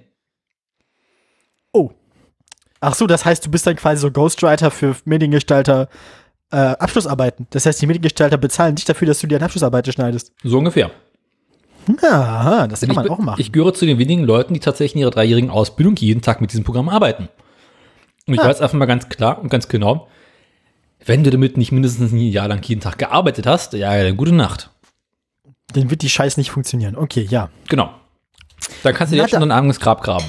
Oh. 1.74 1.92
Ach 2.82 2.96
so, 2.96 3.08
das 3.08 3.26
heißt, 3.26 3.46
du 3.46 3.52
bist 3.52 3.68
dann 3.68 3.76
quasi 3.76 4.02
so 4.02 4.12
Ghostwriter 4.12 4.72
für 4.72 4.96
Mediengestalter 5.06 5.90
äh, 6.52 6.58
Abschlussarbeiten. 6.58 7.48
Das 7.50 7.66
heißt, 7.66 7.82
die 7.82 7.88
Mediengestalter 7.88 8.38
bezahlen 8.38 8.76
dich 8.76 8.86
dafür, 8.86 9.08
dass 9.08 9.20
du 9.20 9.28
dir 9.28 9.38
eine 9.38 9.46
Abschlussarbeit 9.46 9.92
schneidest. 9.94 10.32
So 10.44 10.58
ungefähr. 10.58 10.92
Ja, 12.02 12.68
das 12.68 12.82
Denn 12.82 12.90
kann 12.90 12.96
man 12.98 13.06
ich, 13.06 13.12
auch 13.12 13.18
machen. 13.20 13.42
ich 13.42 13.52
gehöre 13.52 13.74
zu 13.74 13.86
den 13.86 13.98
wenigen 13.98 14.24
Leuten, 14.24 14.54
die 14.54 14.60
tatsächlich 14.60 14.96
in 14.96 15.02
ihrer 15.02 15.12
dreijährigen 15.12 15.50
Ausbildung 15.50 15.96
jeden 15.96 16.22
Tag 16.22 16.42
mit 16.42 16.52
diesem 16.52 16.64
Programm 16.64 16.90
arbeiten. 16.90 17.30
Und 18.28 18.34
ich 18.36 18.40
Ah. 18.42 18.48
weiß 18.48 18.62
einfach 18.62 18.78
mal 18.78 18.86
ganz 18.86 19.10
klar 19.10 19.40
und 19.42 19.50
ganz 19.50 19.68
genau, 19.68 20.08
wenn 21.06 21.24
du 21.24 21.30
damit 21.32 21.58
nicht 21.58 21.72
mindestens 21.72 22.12
ein 22.12 22.18
Jahr 22.20 22.48
lang 22.48 22.62
jeden 22.68 22.82
Tag 22.82 22.98
gearbeitet 23.00 23.48
hast, 23.48 23.74
ja, 23.74 24.04
dann 24.04 24.18
gute 24.18 24.34
Nacht. 24.36 24.70
Dann 25.74 25.90
wird 25.90 26.02
die 26.02 26.10
Scheiß 26.10 26.38
nicht 26.38 26.52
funktionieren. 26.52 26.96
Okay, 26.96 27.26
ja. 27.30 27.50
Genau. 27.70 27.90
Dann 28.84 28.94
kannst 28.94 29.12
du 29.12 29.16
dir 29.16 29.22
Na 29.22 29.26
jetzt 29.28 29.32
schon 29.32 29.40
dein 29.42 29.52
eigenes 29.52 29.80
Grab 29.80 30.04
graben. 30.04 30.26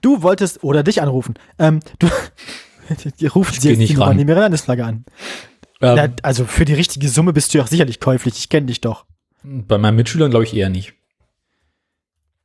Du 0.00 0.22
wolltest, 0.22 0.62
oder 0.64 0.82
dich 0.82 1.02
anrufen. 1.02 1.34
Ähm, 1.58 1.80
du, 1.98 2.06
sie 2.96 3.10
geh 3.18 3.26
jetzt 3.26 3.78
nicht 3.78 3.90
die 3.90 3.94
Nummer 3.94 4.14
neben 4.14 4.28
ihrer 4.30 4.40
Landesflagge 4.40 4.84
an. 4.84 5.04
Ähm, 5.80 5.96
Ja, 5.96 6.08
also 6.22 6.44
für 6.44 6.64
die 6.64 6.74
richtige 6.74 7.08
Summe 7.08 7.32
bist 7.32 7.52
du 7.52 7.58
ja 7.58 7.64
auch 7.64 7.68
sicherlich 7.68 8.00
käuflich. 8.00 8.38
Ich 8.38 8.48
kenne 8.48 8.66
dich 8.66 8.80
doch. 8.80 9.04
Bei 9.44 9.78
meinen 9.78 9.96
Mitschülern 9.96 10.30
glaube 10.30 10.44
ich 10.44 10.54
eher 10.54 10.68
nicht. 10.68 10.94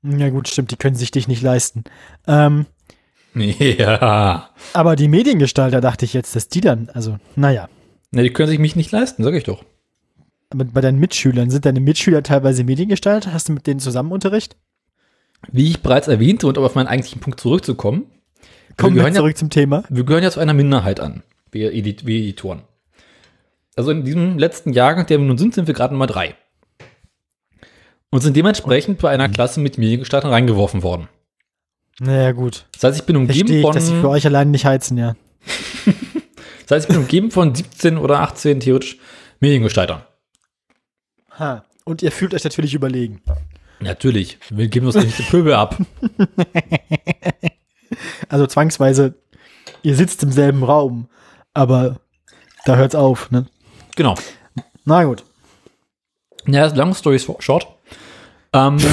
Ja 0.04 0.30
gut, 0.30 0.48
stimmt, 0.48 0.72
die 0.72 0.76
können 0.78 0.96
sich 0.96 1.12
dich 1.12 1.28
nicht 1.28 1.42
leisten. 1.42 1.84
Ähm, 2.28 2.66
Ja. 3.36 4.50
aber 4.74 4.96
die 4.96 5.08
Mediengestalter 5.08 5.82
dachte 5.82 6.06
ich 6.06 6.14
jetzt, 6.14 6.36
dass 6.36 6.48
die 6.50 6.62
dann, 6.62 6.90
also, 6.94 7.18
naja. 7.36 7.70
Na, 8.12 8.24
die 8.24 8.32
können 8.32 8.50
sich 8.50 8.58
mich 8.60 8.76
nicht 8.76 8.92
leisten, 8.92 9.24
sag 9.24 9.34
ich 9.34 9.44
doch. 9.44 9.64
Aber 10.50 10.64
bei 10.66 10.82
deinen 10.82 10.98
Mitschülern, 11.00 11.50
sind 11.50 11.66
deine 11.66 11.82
Mitschüler 11.82 12.24
teilweise 12.24 12.64
Mediengestalter? 12.64 13.34
Hast 13.34 13.50
du 13.50 13.54
mit 13.54 13.68
denen 13.68 13.80
zusammen 13.82 14.12
Unterricht? 14.12 14.56
Wie 15.52 15.68
ich 15.70 15.82
bereits 15.82 16.08
erwähnte 16.08 16.48
und 16.48 16.58
um 16.58 16.64
auf 16.64 16.74
meinen 16.76 16.88
eigentlichen 16.88 17.20
Punkt 17.20 17.40
zurückzukommen, 17.40 18.06
Kommen 18.78 18.96
wir 18.96 19.02
gehören 19.02 19.14
ja, 19.14 19.20
zurück 19.20 19.38
zum 19.38 19.50
Thema. 19.50 19.84
wir 19.90 20.04
gehören 20.04 20.24
ja 20.24 20.32
zu 20.32 20.40
einer 20.40 20.54
Minderheit 20.54 21.00
an, 21.00 21.24
wir 21.52 21.74
Editoren. 21.74 22.62
Also 23.76 23.92
in 23.92 24.04
diesem 24.06 24.38
letzten 24.40 24.72
Jahrgang, 24.74 25.06
der 25.06 25.20
wir 25.20 25.26
nun 25.26 25.38
sind, 25.38 25.54
sind 25.54 25.68
wir 25.68 25.74
gerade 25.74 25.94
Nummer 25.94 26.08
drei. 26.08 26.36
Und 28.10 28.22
sind 28.22 28.36
dementsprechend 28.36 29.00
bei 29.00 29.10
einer 29.10 29.30
Klasse 29.30 29.60
mit 29.60 29.78
Mediengestaltung 29.78 30.32
reingeworfen 30.32 30.82
worden. 30.84 31.10
Naja, 32.00 32.32
gut. 32.32 32.66
Das 32.74 32.84
heißt, 32.84 33.00
ich 33.00 33.06
bin 33.06 33.16
umgeben 33.16 33.40
Verstehe 33.40 33.58
ich, 33.58 33.66
von, 33.66 33.74
dass 33.74 33.88
sie 33.88 34.00
für 34.00 34.10
euch 34.10 34.26
alleine 34.26 34.52
nicht 34.52 34.66
heizen, 34.66 34.98
ja. 34.98 35.16
das 36.68 36.72
heißt, 36.72 36.86
ich 36.86 36.96
bin 36.96 37.04
umgeben 37.04 37.32
von 37.32 37.54
17 37.54 37.98
oder 37.98 38.22
18 38.22 38.60
theoretisch 38.60 38.98
Mediengestaltern. 39.40 40.04
Ha. 41.38 41.66
Und 41.86 42.02
ihr 42.02 42.12
fühlt 42.12 42.34
euch 42.34 42.44
natürlich 42.44 42.74
überlegen. 42.74 43.22
Natürlich, 43.80 44.40
wir 44.50 44.68
geben 44.68 44.88
uns 44.88 44.96
nicht 44.96 45.18
die 45.18 45.24
Pöbel 45.24 45.54
ab. 45.54 45.78
Also 48.30 48.48
zwangsweise, 48.48 49.16
ihr 49.82 49.96
sitzt 49.96 50.22
im 50.24 50.32
selben 50.32 50.64
Raum, 50.64 51.08
aber 51.54 52.02
da 52.66 52.76
hört's 52.76 52.96
auf, 52.96 53.32
ne? 53.32 53.46
Genau. 53.96 54.16
Na 54.86 55.04
gut. 55.06 55.24
Ja, 56.46 56.68
long 56.68 56.94
story 56.94 57.20
short. 57.20 57.68
Ähm, 58.58 58.78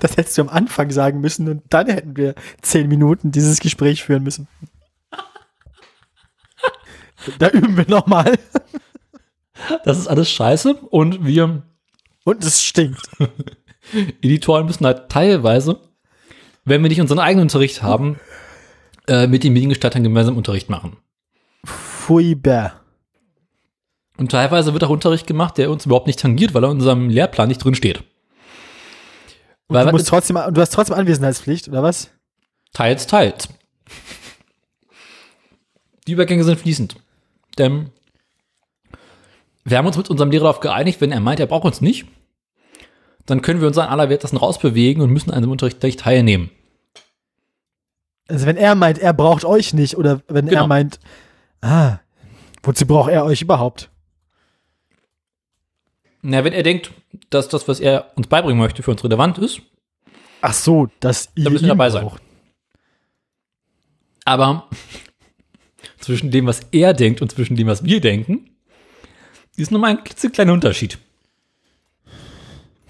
Das 0.00 0.16
hättest 0.16 0.36
du 0.38 0.42
am 0.42 0.48
Anfang 0.48 0.90
sagen 0.90 1.20
müssen 1.20 1.48
und 1.48 1.62
dann 1.70 1.88
hätten 1.88 2.16
wir 2.16 2.34
zehn 2.62 2.88
Minuten 2.88 3.30
dieses 3.30 3.60
Gespräch 3.60 4.02
führen 4.04 4.22
müssen. 4.22 4.48
Da 7.38 7.50
üben 7.50 7.76
wir 7.76 7.88
nochmal. 7.88 8.38
das 9.84 9.98
ist 9.98 10.06
alles 10.06 10.30
scheiße 10.30 10.74
und 10.74 11.26
wir 11.26 11.62
Und 12.24 12.44
es 12.44 12.62
stinkt. 12.62 13.08
Editoren 14.22 14.66
müssen 14.66 14.86
halt 14.86 15.08
teilweise, 15.08 15.80
wenn 16.64 16.82
wir 16.82 16.88
nicht 16.88 17.00
unseren 17.00 17.18
eigenen 17.18 17.42
Unterricht 17.42 17.82
haben, 17.82 18.20
äh, 19.06 19.26
mit 19.26 19.44
den 19.44 19.52
Mediengestaltern 19.52 20.02
gemeinsam 20.02 20.36
Unterricht 20.36 20.68
machen. 20.68 20.96
Pfui 21.66 22.34
bäh. 22.34 22.70
Und 24.18 24.30
teilweise 24.32 24.72
wird 24.72 24.84
auch 24.84 24.90
Unterricht 24.90 25.26
gemacht, 25.26 25.56
der 25.58 25.70
uns 25.70 25.86
überhaupt 25.86 26.06
nicht 26.08 26.18
tangiert, 26.18 26.52
weil 26.52 26.64
er 26.64 26.70
in 26.70 26.76
unserem 26.78 27.08
Lehrplan 27.08 27.48
nicht 27.48 27.62
drin 27.64 27.74
steht. 27.74 28.02
Weil 29.68 29.86
Du, 29.86 29.92
musst 29.92 30.08
trotzdem, 30.08 30.36
du 30.52 30.60
hast 30.60 30.72
trotzdem 30.72 30.96
Anwesenheitspflicht, 30.96 31.68
oder 31.68 31.82
was? 31.82 32.10
teils, 32.74 33.06
teils. 33.06 33.48
Die 36.06 36.12
Übergänge 36.12 36.44
sind 36.44 36.58
fließend. 36.60 36.96
Denn 37.58 37.90
wir 39.64 39.78
haben 39.78 39.86
uns 39.86 39.96
mit 39.96 40.10
unserem 40.10 40.30
Lehrer 40.30 40.44
darauf 40.44 40.60
geeinigt, 40.60 41.00
wenn 41.00 41.12
er 41.12 41.20
meint, 41.20 41.40
er 41.40 41.46
braucht 41.46 41.64
uns 41.64 41.80
nicht, 41.80 42.06
dann 43.26 43.42
können 43.42 43.60
wir 43.60 43.68
uns 43.68 43.78
an 43.78 43.88
allerwertesten 43.88 44.38
rausbewegen 44.38 45.02
und 45.02 45.10
müssen 45.10 45.30
an 45.30 45.42
dem 45.42 45.50
Unterricht 45.50 45.82
nicht 45.82 46.00
teilnehmen. 46.00 46.50
Also 48.28 48.46
wenn 48.46 48.56
er 48.56 48.74
meint, 48.74 48.98
er 48.98 49.12
braucht 49.12 49.44
euch 49.44 49.74
nicht, 49.74 49.96
oder 49.96 50.20
wenn 50.28 50.46
Genau. 50.46 50.62
er 50.62 50.66
meint, 50.66 50.98
ah, 51.60 51.98
wozu 52.62 52.86
braucht 52.86 53.10
er 53.10 53.24
euch 53.24 53.42
überhaupt? 53.42 53.90
Na, 56.22 56.42
wenn 56.44 56.52
er 56.52 56.62
denkt, 56.62 56.90
dass 57.30 57.48
das, 57.48 57.68
was 57.68 57.80
er 57.80 58.12
uns 58.16 58.26
beibringen 58.26 58.58
möchte, 58.58 58.82
für 58.82 58.90
uns 58.90 59.04
relevant 59.04 59.38
ist, 59.38 59.60
Ach 60.40 60.52
so, 60.52 60.88
dass 61.00 61.30
ihr 61.34 61.44
Da 61.44 61.50
müssen 61.50 61.64
wir 61.64 61.68
dabei 61.70 61.90
sein. 61.90 62.04
braucht. 62.04 62.22
aber 64.24 64.68
zwischen 65.98 66.30
dem, 66.30 66.46
was 66.46 66.60
er 66.72 66.94
denkt 66.94 67.22
und 67.22 67.30
zwischen 67.32 67.56
dem, 67.56 67.66
was 67.66 67.84
wir 67.84 68.00
denken, 68.00 68.50
ist 69.56 69.70
nochmal 69.72 69.90
ein 69.90 70.04
klitzekleiner 70.04 70.52
Unterschied. 70.52 70.98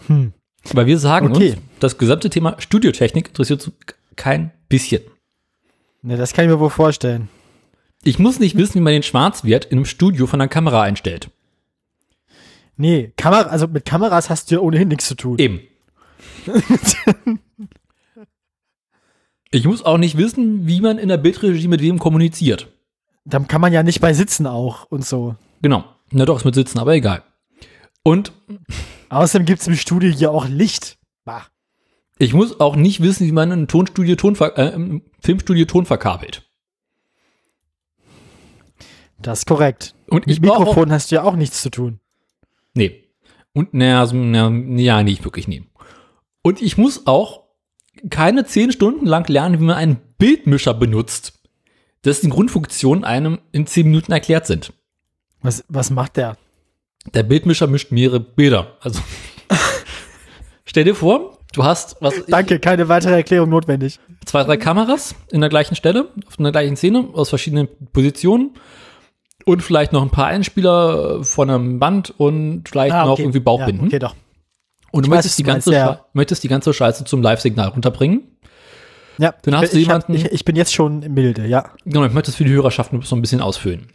Hm. 0.06 0.32
Weil 0.72 0.86
wir 0.86 0.98
sagen 0.98 1.32
Okay. 1.34 1.52
uns, 1.52 1.60
das 1.80 1.96
gesamte 1.98 2.28
Thema 2.30 2.56
Studiotechnik 2.60 3.28
interessiert 3.28 3.66
uns 3.66 3.74
kein 4.16 4.50
bisschen. 4.68 5.02
Ne, 6.02 6.16
das 6.16 6.32
kann 6.32 6.44
ich 6.44 6.50
mir 6.50 6.60
wohl 6.60 6.70
vorstellen. 6.70 7.28
Ich 8.04 8.18
muss 8.18 8.38
nicht 8.38 8.56
wissen, 8.56 8.74
wie 8.76 8.80
man 8.80 8.92
den 8.92 9.02
Schwarzwert 9.02 9.64
in 9.66 9.78
einem 9.78 9.84
Studio 9.86 10.26
von 10.26 10.38
der 10.38 10.48
Kamera 10.48 10.82
einstellt. 10.82 11.30
Nee, 12.78 13.12
Kamera, 13.16 13.48
also 13.48 13.66
mit 13.66 13.84
Kameras 13.84 14.30
hast 14.30 14.50
du 14.50 14.54
ja 14.54 14.60
ohnehin 14.60 14.88
nichts 14.88 15.08
zu 15.08 15.16
tun. 15.16 15.38
Eben. 15.38 15.60
ich 19.50 19.66
muss 19.66 19.84
auch 19.84 19.98
nicht 19.98 20.16
wissen, 20.16 20.66
wie 20.66 20.80
man 20.80 20.96
in 20.96 21.08
der 21.08 21.18
Bildregie 21.18 21.68
mit 21.68 21.82
wem 21.82 21.98
kommuniziert. 21.98 22.68
Dann 23.24 23.48
kann 23.48 23.60
man 23.60 23.72
ja 23.72 23.82
nicht 23.82 24.00
bei 24.00 24.14
Sitzen 24.14 24.46
auch 24.46 24.84
und 24.90 25.04
so. 25.04 25.34
Genau. 25.60 25.84
Na 26.12 26.24
doch, 26.24 26.38
ist 26.38 26.44
mit 26.44 26.54
Sitzen, 26.54 26.78
aber 26.78 26.94
egal. 26.94 27.24
Und 28.02 28.32
Außerdem 29.10 29.46
gibt's 29.46 29.66
im 29.66 29.74
Studio 29.74 30.10
hier 30.10 30.30
auch 30.30 30.46
Licht. 30.46 30.98
Bah. 31.24 31.46
ich 32.18 32.32
muss 32.32 32.60
auch 32.60 32.76
nicht 32.76 33.02
wissen, 33.02 33.26
wie 33.26 33.32
man 33.32 33.52
ein 33.52 33.68
Tonstudio 33.68 34.16
Ton 34.16 34.36
äh, 34.36 34.68
im 34.68 35.02
Filmstudio 35.20 35.66
Ton 35.66 35.84
verkabelt. 35.84 36.48
Das 39.20 39.40
ist 39.40 39.46
korrekt. 39.46 39.94
Und 40.08 40.26
Mit 40.26 40.38
auch, 40.48 40.60
Mikrofon 40.60 40.92
hast 40.92 41.10
du 41.10 41.16
ja 41.16 41.22
auch 41.24 41.36
nichts 41.36 41.60
zu 41.60 41.70
tun. 41.70 42.00
Nee. 42.78 43.04
Und 43.52 43.74
naja, 43.74 44.06
so, 44.06 44.16
na, 44.16 44.50
ja, 44.76 45.02
nicht 45.02 45.24
wirklich 45.24 45.48
nee. 45.48 45.64
Und 46.42 46.62
ich 46.62 46.78
muss 46.78 47.06
auch 47.06 47.44
keine 48.10 48.44
zehn 48.46 48.72
Stunden 48.72 49.06
lang 49.06 49.28
lernen, 49.28 49.60
wie 49.60 49.64
man 49.64 49.76
einen 49.76 49.98
Bildmischer 50.18 50.74
benutzt. 50.74 51.34
Die 52.04 52.28
Grundfunktionen 52.30 53.04
einem 53.04 53.40
in 53.52 53.66
zehn 53.66 53.86
Minuten 53.86 54.12
erklärt 54.12 54.46
sind. 54.46 54.72
Was, 55.42 55.64
was 55.68 55.90
macht 55.90 56.16
der? 56.16 56.38
Der 57.12 57.22
Bildmischer 57.22 57.66
mischt 57.66 57.90
mehrere 57.90 58.20
Bilder. 58.20 58.76
Also 58.80 59.00
stell 60.64 60.84
dir 60.84 60.94
vor, 60.94 61.38
du 61.52 61.64
hast 61.64 61.96
was 62.00 62.14
weiß 62.14 62.20
ich, 62.20 62.30
Danke, 62.30 62.60
keine 62.60 62.88
weitere 62.88 63.14
Erklärung 63.14 63.50
notwendig. 63.50 64.00
zwei, 64.24 64.44
drei 64.44 64.56
Kameras 64.56 65.14
in 65.30 65.40
der 65.40 65.50
gleichen 65.50 65.74
Stelle, 65.74 66.08
auf 66.26 66.38
einer 66.38 66.52
gleichen 66.52 66.76
Szene, 66.76 67.08
aus 67.12 67.28
verschiedenen 67.28 67.68
Positionen 67.92 68.52
und 69.48 69.62
vielleicht 69.62 69.92
noch 69.92 70.02
ein 70.02 70.10
paar 70.10 70.26
Einspieler 70.26 71.24
von 71.24 71.50
einem 71.50 71.78
Band 71.78 72.10
und 72.18 72.68
vielleicht 72.68 72.94
Ah, 72.94 73.04
noch 73.04 73.12
okay. 73.12 73.22
irgendwie 73.22 73.40
Bauchbinden. 73.40 73.84
Ja, 73.84 73.86
okay, 73.88 73.98
doch. 73.98 74.14
Und 74.90 75.06
du 75.06 75.08
Ich 75.08 75.10
weiß, 75.10 75.16
möchtest, 75.24 75.32
was 75.32 75.36
die 75.36 75.42
du 75.42 75.50
meinst, 75.50 75.66
ganze, 75.66 75.78
ja. 75.78 76.04
Möchtest 76.12 76.42
die 76.44 76.48
ganze 76.48 76.72
Scheiße 76.72 77.04
zum 77.04 77.22
Live-Signal 77.22 77.68
runterbringen. 77.68 78.22
Ja, 79.18 79.34
Dann 79.42 79.54
ich, 79.54 79.60
hast 79.60 79.72
du 79.74 79.78
ich, 79.78 79.88
hab- 79.90 80.08
jemanden- 80.08 80.26
ich, 80.26 80.32
ich 80.32 80.44
bin 80.44 80.54
jetzt 80.56 80.72
schon 80.72 81.00
milde, 81.12 81.46
ja. 81.46 81.70
Genau, 81.84 82.04
ich 82.06 82.12
möchte 82.12 82.30
es 82.30 82.36
für 82.36 82.44
die 82.44 82.52
Hörerschaft 82.52 82.92
nur 82.92 83.02
so 83.02 83.16
ein 83.16 83.20
bisschen 83.20 83.40
ausfüllen. 83.40 83.88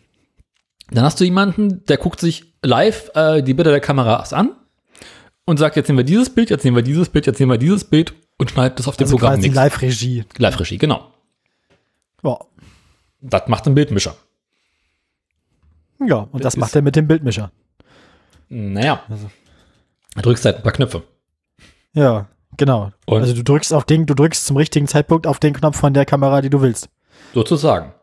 Dann 0.92 1.04
hast 1.06 1.20
du 1.20 1.24
jemanden, 1.24 1.86
der 1.86 1.98
guckt 1.98 2.20
sich 2.20 2.54
live 2.62 3.10
äh, 3.16 3.42
die 3.42 3.54
Bilder 3.54 3.72
der 3.72 3.80
Kameras 3.80 4.34
an 4.34 4.52
und 5.46 5.58
sagt, 5.58 5.76
jetzt 5.78 5.88
nehmen 5.88 6.00
wir 6.00 6.04
dieses 6.06 6.30
Bild, 6.30 6.50
jetzt 6.50 6.64
nehmen 6.66 6.76
wir 6.76 6.84
dieses 6.84 7.10
Bild, 7.10 7.26
jetzt 7.26 7.40
nehmen 7.40 7.52
wir 7.52 7.58
dieses 7.58 7.86
Bild 7.86 8.14
und 8.38 8.52
schneidet 8.52 8.78
das 8.80 8.88
auf 8.88 8.98
dem 8.98 9.06
Also 9.06 9.18
Programm 9.18 9.36
quasi. 9.36 9.50
Live-Regie. 9.50 10.26
Live-Regie, 10.38 10.78
genau. 10.78 11.08
Ja. 12.24 12.38
Das 13.22 13.48
macht 13.48 13.66
ein 13.66 13.76
Bildmischer. 13.76 14.16
Ja, 16.08 16.28
und 16.32 16.44
das 16.44 16.54
Das 16.54 16.58
macht 16.58 16.76
er 16.76 16.82
mit 16.82 16.96
dem 16.96 17.08
Bildmischer. 17.08 17.52
Naja. 18.50 19.02
Also. 19.10 19.30
Du 20.16 20.22
drückst 20.22 20.46
halt 20.46 20.58
ein 20.58 20.64
paar 20.64 20.72
Knöpfe. 20.72 21.04
Ja, 21.94 22.28
genau. 22.58 22.92
Und- 23.06 23.22
also 23.22 23.34
du 23.34 23.44
drückst 23.44 23.74
auf 23.74 23.86
den, 23.86 24.06
du 24.06 24.14
drückst 24.14 24.46
zum 24.46 24.58
richtigen 24.58 24.88
Zeitpunkt 24.88 25.28
auf 25.28 25.40
den 25.40 25.54
Knopf 25.54 25.78
von 25.78 25.94
der 25.94 26.06
Kamera, 26.06 26.42
die 26.42 26.50
du 26.50 26.62
willst. 26.62 26.90
Sozusagen. 27.34 27.94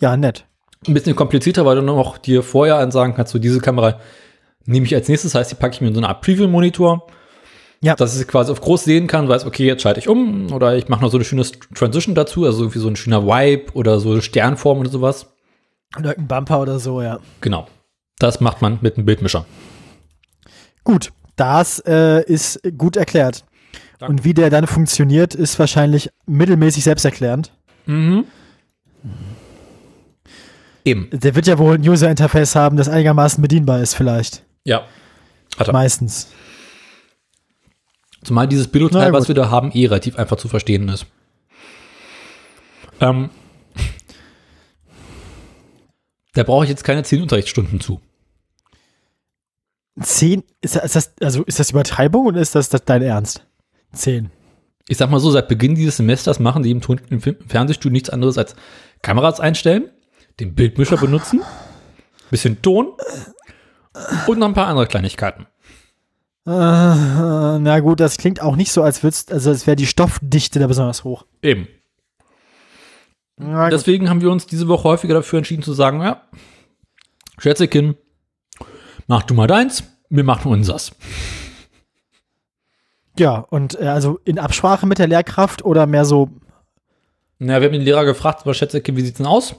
Ja, 0.00 0.16
nett. 0.16 0.46
Ein 0.86 0.94
bisschen 0.94 1.16
komplizierter, 1.16 1.66
weil 1.66 1.76
du 1.76 1.82
noch 1.82 2.18
dir 2.18 2.42
vorher 2.42 2.76
ansagen 2.76 3.14
kannst, 3.14 3.32
so 3.32 3.38
diese 3.38 3.60
Kamera 3.60 4.00
nehme 4.64 4.86
ich 4.86 4.94
als 4.94 5.08
nächstes, 5.08 5.34
heißt, 5.34 5.50
die 5.50 5.54
packe 5.54 5.74
ich 5.74 5.80
mir 5.80 5.88
in 5.88 5.94
so 5.94 6.00
eine 6.00 6.08
Art 6.08 6.22
Preview-Monitor. 6.22 7.06
Ja. 7.82 7.94
Dass 7.96 8.18
ich 8.20 8.28
quasi 8.28 8.52
auf 8.52 8.60
groß 8.60 8.84
sehen 8.84 9.06
kann, 9.06 9.28
weiß, 9.28 9.46
okay, 9.46 9.66
jetzt 9.66 9.80
schalte 9.82 10.00
ich 10.00 10.08
um 10.08 10.52
oder 10.52 10.76
ich 10.76 10.88
mache 10.88 11.00
noch 11.02 11.10
so 11.10 11.16
eine 11.16 11.24
schöne 11.24 11.44
Transition 11.74 12.14
dazu, 12.14 12.44
also 12.44 12.64
irgendwie 12.64 12.78
so 12.78 12.88
ein 12.88 12.96
schöner 12.96 13.24
Vibe 13.26 13.72
oder 13.72 14.00
so 14.00 14.10
eine 14.12 14.20
Sternform 14.20 14.80
oder 14.80 14.90
sowas. 14.90 15.32
Oder 15.98 16.16
ein 16.16 16.26
Bumper 16.26 16.60
oder 16.60 16.78
so, 16.78 17.02
ja. 17.02 17.18
Genau. 17.40 17.68
Das 18.18 18.40
macht 18.40 18.62
man 18.62 18.78
mit 18.80 18.96
einem 18.96 19.06
Bildmischer. 19.06 19.44
Gut, 20.84 21.12
das 21.36 21.80
äh, 21.86 22.22
ist 22.24 22.60
gut 22.76 22.96
erklärt. 22.96 23.44
Danke. 23.98 24.12
Und 24.12 24.24
wie 24.24 24.34
der 24.34 24.50
dann 24.50 24.66
funktioniert, 24.66 25.34
ist 25.34 25.58
wahrscheinlich 25.58 26.10
mittelmäßig 26.26 26.84
selbsterklärend. 26.84 27.52
Mhm. 27.86 28.24
Eben. 30.84 31.08
Der 31.12 31.34
wird 31.34 31.46
ja 31.46 31.58
wohl 31.58 31.74
ein 31.74 31.86
User-Interface 31.86 32.54
haben, 32.54 32.76
das 32.76 32.88
einigermaßen 32.88 33.42
bedienbar 33.42 33.80
ist, 33.80 33.94
vielleicht. 33.94 34.44
Ja. 34.64 34.86
Hat 35.58 35.68
er. 35.68 35.72
Meistens. 35.72 36.28
Zumal 38.22 38.48
dieses 38.48 38.68
ja, 38.72 39.12
was 39.12 39.28
wir 39.28 39.34
da 39.34 39.50
haben, 39.50 39.72
eh 39.72 39.86
relativ 39.86 40.18
einfach 40.18 40.36
zu 40.36 40.48
verstehen 40.48 40.88
ist. 40.88 41.06
Ähm, 43.00 43.30
da 46.34 46.42
brauche 46.42 46.64
ich 46.64 46.70
jetzt 46.70 46.84
keine 46.84 47.02
10 47.02 47.22
Unterrichtsstunden 47.22 47.80
zu. 47.80 48.00
Zehn, 50.00 50.44
ist 50.60 50.76
das, 50.76 51.12
also 51.20 51.42
ist 51.44 51.58
das 51.58 51.70
Übertreibung 51.70 52.26
oder 52.26 52.40
ist 52.40 52.54
das, 52.54 52.68
das 52.68 52.84
dein 52.84 53.02
Ernst? 53.02 53.44
Zehn. 53.92 54.30
Ich 54.88 54.96
sag 54.96 55.10
mal 55.10 55.20
so, 55.20 55.30
seit 55.30 55.48
Beginn 55.48 55.74
dieses 55.74 55.98
Semesters 55.98 56.38
machen 56.40 56.62
die 56.62 56.70
im, 56.70 56.80
Ton, 56.80 57.00
im 57.10 57.20
Fernsehstudio 57.20 57.92
nichts 57.92 58.10
anderes 58.10 58.38
als 58.38 58.56
Kameras 59.02 59.40
einstellen, 59.40 59.90
den 60.38 60.54
Bildmischer 60.54 60.96
benutzen, 60.96 61.42
bisschen 62.30 62.62
Ton 62.62 62.92
und 64.26 64.38
noch 64.38 64.48
ein 64.48 64.54
paar 64.54 64.68
andere 64.68 64.86
Kleinigkeiten. 64.86 65.46
Äh, 66.46 66.50
na 66.50 67.80
gut, 67.80 68.00
das 68.00 68.16
klingt 68.16 68.40
auch 68.40 68.56
nicht 68.56 68.72
so, 68.72 68.82
als 68.82 69.04
also 69.04 69.50
als 69.50 69.66
wäre 69.66 69.76
die 69.76 69.86
Stoffdichte 69.86 70.58
da 70.58 70.66
besonders 70.66 71.04
hoch. 71.04 71.26
Eben. 71.42 71.68
Na 73.40 73.64
gut. 73.64 73.72
Deswegen 73.72 74.08
haben 74.10 74.20
wir 74.20 74.30
uns 74.30 74.46
diese 74.46 74.68
Woche 74.68 74.84
häufiger 74.84 75.14
dafür 75.14 75.38
entschieden 75.38 75.62
zu 75.62 75.72
sagen, 75.72 76.02
ja, 76.02 76.22
Schätzekin, 77.38 77.96
mach 79.06 79.22
du 79.22 79.34
mal 79.34 79.46
deins, 79.46 79.84
wir 80.10 80.24
machen 80.24 80.52
unsers. 80.52 80.92
Ja, 83.18 83.38
und 83.38 83.80
äh, 83.80 83.86
also 83.86 84.20
in 84.24 84.38
Absprache 84.38 84.86
mit 84.86 84.98
der 84.98 85.08
Lehrkraft 85.08 85.64
oder 85.64 85.86
mehr 85.86 86.04
so, 86.04 86.30
Na, 87.38 87.60
wir 87.60 87.66
haben 87.66 87.72
den 87.72 87.82
Lehrer 87.82 88.04
gefragt, 88.04 88.42
aber 88.42 88.54
Schätzekin, 88.54 88.96
wie 88.96 89.02
sieht's 89.02 89.18
denn 89.18 89.26
aus? 89.26 89.54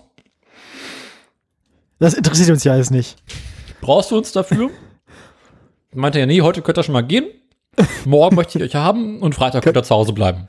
das 1.99 2.15
interessiert 2.15 2.49
uns 2.49 2.63
ja 2.63 2.73
alles 2.73 2.89
nicht. 2.89 3.21
Brauchst 3.81 4.09
du 4.11 4.17
uns 4.17 4.31
dafür? 4.31 4.69
Meinte 5.93 6.19
er, 6.19 6.25
nee, 6.25 6.41
heute 6.41 6.61
könnt 6.61 6.77
ihr 6.77 6.83
schon 6.83 6.93
mal 6.93 7.01
gehen. 7.01 7.25
Morgen 8.05 8.35
möchte 8.35 8.57
ich 8.57 8.63
euch 8.63 8.75
haben 8.75 9.19
und 9.19 9.35
Freitag 9.35 9.63
könnt 9.63 9.77
ihr 9.77 9.83
zu 9.83 9.93
Hause 9.93 10.13
bleiben. 10.13 10.47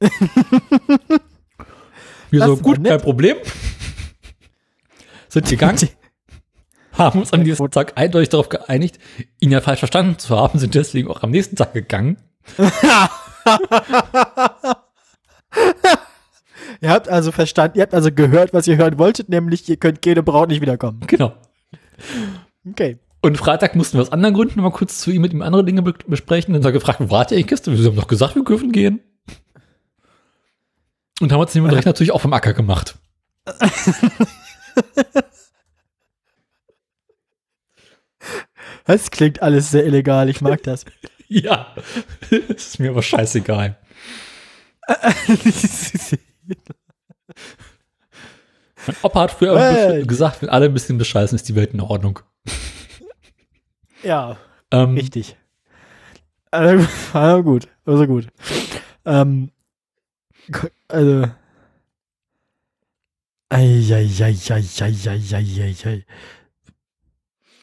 Wir 2.30 2.40
Das 2.40 2.48
so, 2.48 2.56
gut, 2.58 2.82
kein 2.84 3.00
Problem. 3.00 3.36
Sind 5.28 5.48
gegangen, 5.48 5.78
haben 6.92 7.20
uns 7.20 7.32
am 7.32 7.40
nächsten 7.42 7.70
Tag 7.70 7.92
eindeutig 7.96 8.30
darauf 8.30 8.48
geeinigt, 8.48 8.98
ihn 9.40 9.50
ja 9.50 9.60
falsch 9.60 9.78
verstanden 9.80 10.18
zu 10.18 10.36
haben, 10.36 10.58
sind 10.58 10.74
deswegen 10.74 11.08
auch 11.08 11.22
am 11.22 11.30
nächsten 11.30 11.56
Tag 11.56 11.72
gegangen. 11.72 12.16
Ihr 16.80 16.90
habt 16.90 17.08
also 17.08 17.32
verstanden, 17.32 17.78
ihr 17.78 17.82
habt 17.82 17.94
also 17.94 18.12
gehört, 18.12 18.52
was 18.54 18.68
ihr 18.68 18.76
hören 18.76 18.98
wolltet, 18.98 19.28
nämlich 19.28 19.68
ihr 19.68 19.76
könnt 19.76 20.06
und 20.06 20.24
braucht 20.24 20.48
nicht 20.48 20.60
wiederkommen. 20.60 21.00
Genau. 21.06 21.32
Okay. 22.68 22.98
Und 23.20 23.36
Freitag 23.36 23.74
mussten 23.74 23.98
wir 23.98 24.02
aus 24.02 24.12
anderen 24.12 24.34
Gründen 24.34 24.60
mal 24.60 24.70
kurz 24.70 25.00
zu 25.00 25.10
ihm 25.10 25.22
mit 25.22 25.32
ihm 25.32 25.42
andere 25.42 25.64
Dinge 25.64 25.82
be 25.82 25.94
besprechen. 26.06 26.54
Dann 26.54 26.62
hat 26.62 26.68
er 26.68 26.72
gefragt, 26.72 27.00
wo 27.00 27.10
wart 27.10 27.32
ihr 27.32 27.36
eigentlich 27.36 27.48
gestern? 27.48 27.76
Wir 27.76 27.84
haben 27.84 27.96
doch 27.96 28.06
gesagt, 28.06 28.36
wir 28.36 28.44
dürfen 28.44 28.70
gehen. 28.70 29.00
Und 31.20 31.32
haben 31.32 31.40
uns 31.40 31.52
den 31.52 31.64
Unterricht 31.64 31.86
natürlich 31.86 32.12
auch 32.12 32.20
vom 32.20 32.32
Acker 32.32 32.52
gemacht. 32.54 32.96
Das 38.84 39.10
klingt 39.10 39.42
alles 39.42 39.70
sehr 39.70 39.84
illegal, 39.86 40.28
ich 40.28 40.40
mag 40.40 40.62
das. 40.62 40.84
Ja, 41.30 41.74
das 42.30 42.30
ist 42.48 42.78
mir 42.80 42.88
aber 42.88 43.02
scheißegal. 43.02 43.76
Mein 48.86 48.96
Opa 49.02 49.20
hat 49.20 49.32
früher 49.32 49.60
Hey. 49.60 50.04
gesagt, 50.06 50.40
wenn 50.40 50.48
alle 50.48 50.64
ein 50.64 50.72
bisschen 50.72 50.96
bescheißen, 50.96 51.36
ist 51.36 51.46
die 51.46 51.54
Welt 51.54 51.74
in 51.74 51.82
Ordnung. 51.82 52.20
ja, 54.02 54.38
Ähm, 54.70 54.94
richtig. 54.94 55.36
Also, 56.50 57.42
gut, 57.42 57.68
also 57.84 58.06
gut. 58.06 58.28
Ähm, 59.04 59.50
also. 60.88 61.30
Eieieiei. 63.50 64.34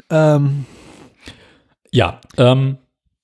Ähm, 0.09 0.65
ja, 1.91 2.21
ähm, 2.37 2.77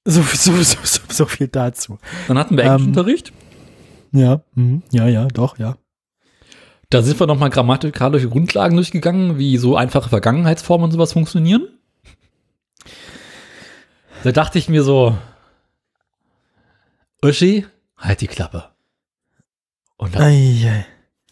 so, 0.05 0.21
so, 0.21 0.51
so, 0.61 0.77
so, 0.83 1.01
so 1.09 1.25
viel 1.25 1.47
dazu. 1.47 1.97
dann 2.27 2.37
hatten 2.37 2.57
wir 2.57 2.63
Ähm, 2.63 2.71
Englischunterricht. 2.71 3.33
Ja, 4.11 4.41
mhm, 4.55 4.83
ja, 4.91 5.07
ja, 5.07 5.27
doch, 5.27 5.57
ja. 5.57 5.77
Da 6.89 7.01
sind 7.01 7.19
wir 7.19 7.27
nochmal 7.27 7.49
grammatikalische 7.49 8.29
Grundlagen 8.29 8.75
durchgegangen, 8.75 9.37
wie 9.37 9.57
so 9.57 9.77
einfache 9.77 10.09
Vergangenheitsformen 10.09 10.85
und 10.85 10.91
sowas 10.91 11.13
funktionieren. 11.13 11.67
Da 14.23 14.31
dachte 14.31 14.59
ich 14.59 14.67
mir 14.67 14.83
so, 14.83 15.17
Uschi, 17.23 17.65
halt 17.97 18.21
die 18.21 18.27
Klappe. 18.27 18.70
Und 20.01 20.15
dann. 20.15 20.33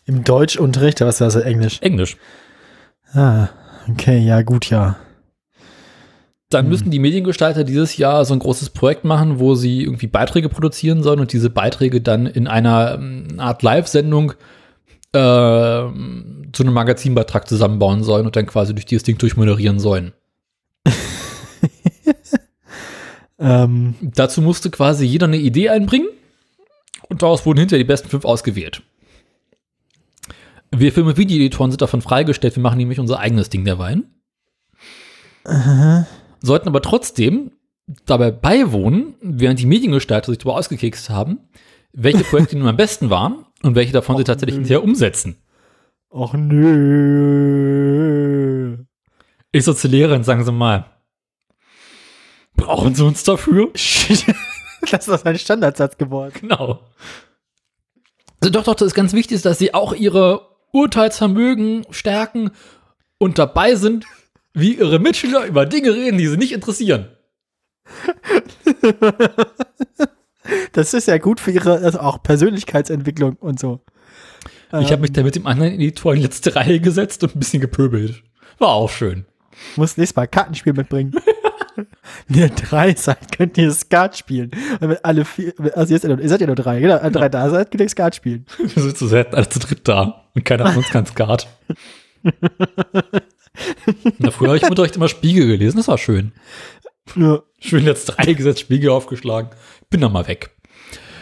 Im 0.05 0.23
Deutschunterricht, 0.23 1.01
was 1.01 1.19
war 1.21 1.27
das? 1.27 1.35
Englisch? 1.37 1.79
Englisch. 1.81 2.17
Ah, 3.13 3.49
okay, 3.89 4.19
ja, 4.19 4.43
gut, 4.43 4.69
ja. 4.69 4.95
Dann 6.51 6.69
müssen 6.69 6.91
die 6.91 6.99
Mediengestalter 6.99 7.63
dieses 7.63 7.97
Jahr 7.97 8.25
so 8.25 8.33
ein 8.33 8.39
großes 8.39 8.69
Projekt 8.69 9.05
machen, 9.05 9.39
wo 9.39 9.55
sie 9.55 9.83
irgendwie 9.83 10.05
Beiträge 10.05 10.49
produzieren 10.49 11.01
sollen 11.01 11.19
und 11.19 11.33
diese 11.33 11.49
Beiträge 11.49 12.01
dann 12.01 12.27
in 12.27 12.47
einer 12.47 12.93
ähm, 12.93 13.39
Art 13.39 13.63
Live-Sendung 13.63 14.33
ähm, 15.13 16.49
zu 16.53 16.63
einem 16.63 16.73
Magazinbeitrag 16.73 17.47
zusammenbauen 17.47 18.03
sollen 18.03 18.27
und 18.27 18.35
dann 18.35 18.45
quasi 18.45 18.73
durch 18.75 18.85
dieses 18.85 19.03
Ding 19.03 19.17
durchmoderieren 19.17 19.79
sollen. 19.79 20.13
Ähm, 23.41 23.95
Dazu 24.01 24.41
musste 24.41 24.69
quasi 24.69 25.05
jeder 25.05 25.25
eine 25.25 25.37
Idee 25.37 25.69
einbringen 25.69 26.09
und 27.09 27.21
daraus 27.21 27.45
wurden 27.45 27.59
hinterher 27.59 27.83
die 27.83 27.87
besten 27.87 28.09
fünf 28.09 28.23
ausgewählt. 28.25 28.81
Wir 30.71 30.93
Film- 30.93 31.07
und 31.07 31.17
Videoeditoren 31.17 31.71
sind 31.71 31.81
davon 31.81 32.01
freigestellt, 32.01 32.55
wir 32.55 32.63
machen 32.63 32.77
nämlich 32.77 32.99
unser 32.99 33.19
eigenes 33.19 33.49
Ding 33.49 33.65
derweil. 33.65 34.03
Sollten 36.41 36.67
aber 36.67 36.81
trotzdem 36.81 37.51
dabei 38.05 38.29
beiwohnen, 38.31 39.15
während 39.21 39.59
die 39.59 39.65
Mediengestalter 39.65 40.31
sich 40.31 40.37
darüber 40.37 40.55
ausgekekst 40.55 41.09
haben, 41.09 41.39
welche 41.91 42.23
Projekte 42.23 42.55
nun 42.57 42.67
am 42.67 42.77
besten 42.77 43.09
waren 43.09 43.45
und 43.63 43.73
welche 43.75 43.93
davon 43.93 44.15
sie 44.17 44.23
tatsächlich 44.23 44.57
nö. 44.57 44.61
hinterher 44.61 44.83
umsetzen. 44.83 45.37
Och 46.11 46.33
nö. 46.33 47.69
Ich 49.51 49.63
so 49.63 49.73
zur 49.73 49.89
Lehrerin, 49.89 50.23
sagen 50.23 50.45
Sie 50.45 50.51
mal, 50.51 50.85
brauchen 52.55 52.93
Sie 52.93 53.03
uns 53.03 53.23
dafür? 53.23 53.71
das 54.91 55.07
ist 55.07 55.25
ein 55.25 55.39
Standardsatz 55.39 55.97
geworden. 55.97 56.33
Genau. 56.41 56.81
Also 58.41 58.51
doch, 58.51 58.63
doch, 58.63 58.75
das 58.75 58.87
ist 58.87 58.93
ganz 58.95 59.13
wichtig, 59.13 59.41
dass 59.41 59.59
sie 59.59 59.73
auch 59.73 59.93
ihre 59.93 60.47
Urteilsvermögen 60.71 61.85
stärken 61.89 62.51
und 63.17 63.37
dabei 63.37 63.75
sind, 63.75 64.05
wie 64.53 64.75
ihre 64.75 64.99
Mitschüler 64.99 65.45
über 65.45 65.65
Dinge 65.65 65.93
reden, 65.93 66.17
die 66.17 66.27
sie 66.27 66.37
nicht 66.37 66.53
interessieren. 66.53 67.09
Das 70.71 70.93
ist 70.93 71.07
ja 71.07 71.17
gut 71.17 71.39
für 71.39 71.51
ihre 71.51 71.77
also 71.79 71.99
auch 71.99 72.23
Persönlichkeitsentwicklung 72.23 73.35
und 73.35 73.59
so. 73.59 73.81
ich 74.79 74.91
habe 74.91 75.01
mich 75.01 75.11
da 75.13 75.23
mit 75.23 75.35
dem 75.35 75.47
anderen 75.47 75.73
Editor 75.73 76.13
in 76.13 76.19
die 76.19 76.25
letzte 76.25 76.55
Reihe 76.55 76.79
gesetzt 76.79 77.23
und 77.23 77.35
ein 77.35 77.39
bisschen 77.39 77.61
gepöbelt. 77.61 78.23
War 78.57 78.69
auch 78.69 78.89
schön. 78.89 79.25
Muss 79.75 79.97
nächstes 79.97 80.15
Mal 80.15 80.27
Kartenspiel 80.27 80.73
mitbringen. 80.73 81.13
Wenn 82.27 82.39
ihr 82.39 82.49
drei 82.49 82.93
seid, 82.95 83.31
könnt 83.35 83.57
ihr 83.57 83.71
Skat 83.71 84.17
spielen. 84.17 84.51
Und 84.79 84.89
wenn 84.89 84.97
alle 85.03 85.25
vier, 85.25 85.53
also 85.75 85.93
jetzt, 85.93 86.03
ihr 86.03 86.29
seid 86.29 86.41
ja 86.41 86.47
nur 86.47 86.55
drei, 86.55 86.79
genau, 86.79 86.99
wenn 87.01 87.13
drei 87.13 87.29
da 87.29 87.49
seid, 87.49 87.71
könnt 87.71 87.81
ihr 87.81 87.89
Skat 87.89 88.15
spielen. 88.15 88.45
Wir 88.57 88.83
sind 88.83 88.97
zu 88.97 89.07
selten 89.07 89.35
alle 89.35 89.49
zu 89.49 89.59
dritt 89.59 89.87
da 89.87 90.25
und 90.35 90.45
keiner 90.45 90.67
von 90.67 90.77
uns 90.77 90.89
kann 90.89 91.05
Skat. 91.05 91.47
Na, 94.17 94.31
früher 94.31 94.49
habe 94.49 94.57
ich 94.57 94.63
im 94.63 94.69
Unterricht 94.69 94.95
immer 94.95 95.09
Spiegel 95.09 95.47
gelesen, 95.47 95.77
das 95.77 95.87
war 95.87 95.97
schön. 95.97 96.31
Ja. 97.15 97.39
Schön 97.59 97.85
letzte 97.85 98.17
Reihe 98.17 98.35
gesetzt, 98.35 98.59
Spiegel 98.59 98.89
aufgeschlagen. 98.89 99.49
Bin 99.89 100.01
dann 100.01 100.11
mal 100.11 100.27
weg. 100.27 100.51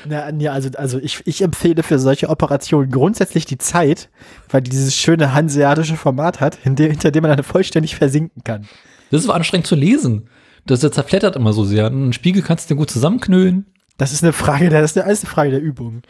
Na, 0.05 0.31
ja, 0.33 0.51
also, 0.51 0.69
also 0.77 0.99
ich, 0.99 1.21
ich 1.25 1.41
empfehle 1.41 1.83
für 1.83 1.99
solche 1.99 2.29
Operationen 2.29 2.91
grundsätzlich 2.91 3.45
die 3.45 3.57
Zeit, 3.57 4.09
weil 4.49 4.61
die 4.61 4.69
dieses 4.69 4.95
schöne 4.95 5.33
hanseatische 5.33 5.97
Format 5.97 6.39
hat, 6.39 6.57
hinter 6.61 7.11
dem 7.11 7.21
man 7.23 7.35
dann 7.35 7.43
vollständig 7.43 7.95
versinken 7.95 8.43
kann. 8.43 8.67
Das 9.11 9.21
ist 9.21 9.27
so 9.27 9.31
anstrengend 9.31 9.67
zu 9.67 9.75
lesen. 9.75 10.29
Das, 10.67 10.81
das 10.81 10.91
zerflettert 10.91 11.35
immer 11.35 11.53
so 11.53 11.63
sehr. 11.63 11.87
Einen 11.87 12.13
Spiegel 12.13 12.43
kannst 12.43 12.69
du 12.69 12.73
dir 12.73 12.77
gut 12.77 12.91
zusammenknüllen. 12.91 13.65
Das 13.97 14.13
ist 14.13 14.23
eine 14.23 14.33
Frage, 14.33 14.69
der, 14.69 14.81
das 14.81 14.91
ist 14.91 14.97
eine, 14.97 15.05
alles 15.07 15.23
eine 15.23 15.29
Frage 15.31 15.51
der 15.51 15.61
Übung. 15.61 16.03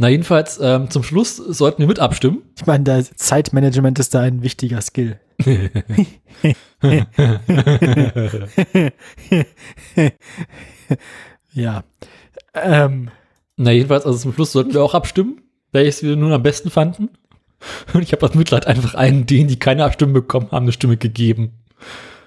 Na, 0.00 0.08
jedenfalls, 0.08 0.60
ähm, 0.62 0.90
zum 0.90 1.02
Schluss 1.02 1.36
sollten 1.36 1.80
wir 1.80 1.88
mit 1.88 1.98
abstimmen. 1.98 2.42
Ich 2.56 2.66
meine, 2.66 2.84
da 2.84 3.02
Zeitmanagement 3.02 3.98
ist 3.98 4.14
da 4.14 4.20
ein 4.20 4.42
wichtiger 4.42 4.80
Skill. 4.80 5.18
ja. 11.52 11.82
Ähm, 12.54 13.10
Na, 13.56 13.72
jedenfalls, 13.72 14.06
also 14.06 14.18
zum 14.18 14.32
Schluss 14.32 14.52
sollten 14.52 14.72
wir 14.72 14.84
auch 14.84 14.94
abstimmen, 14.94 15.42
welches 15.72 16.04
wir 16.04 16.14
nun 16.14 16.32
am 16.32 16.44
besten 16.44 16.70
fanden. 16.70 17.10
Und 17.92 18.02
ich 18.02 18.12
habe 18.12 18.24
aus 18.24 18.34
Mitleid 18.34 18.66
einfach 18.66 18.94
einen, 18.94 19.26
denen, 19.26 19.48
die 19.48 19.58
keine 19.58 19.84
Abstimmung 19.84 20.14
bekommen 20.14 20.50
haben, 20.50 20.64
eine 20.64 20.72
Stimme 20.72 20.96
gegeben. 20.96 21.52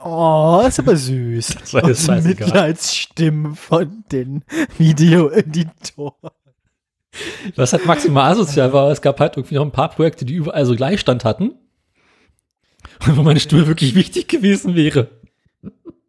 oh, 0.04 0.64
ist 0.68 0.80
aber 0.80 0.96
süß. 0.98 1.56
Das 1.60 1.74
war 1.74 1.88
jetzt 1.88 2.10
Aus. 2.10 2.24
Mitleidsstimmen 2.24 3.56
von 3.56 4.04
den 4.12 4.44
Videoeditoren. 4.78 6.32
Was 7.56 7.74
halt 7.74 7.86
maximal 7.86 8.32
asozial 8.32 8.72
war, 8.72 8.90
es 8.90 9.02
gab 9.02 9.20
halt 9.20 9.36
irgendwie 9.36 9.56
noch 9.56 9.66
ein 9.66 9.72
paar 9.72 9.90
Projekte, 9.90 10.24
die 10.24 10.34
überall 10.34 10.66
so 10.66 10.76
Gleichstand 10.76 11.26
hatten. 11.26 11.52
Und 13.06 13.18
wo 13.18 13.24
meine 13.24 13.40
Stimme 13.40 13.68
wirklich 13.68 13.96
wichtig 13.96 14.28
gewesen 14.28 14.76
wäre. 14.76 15.10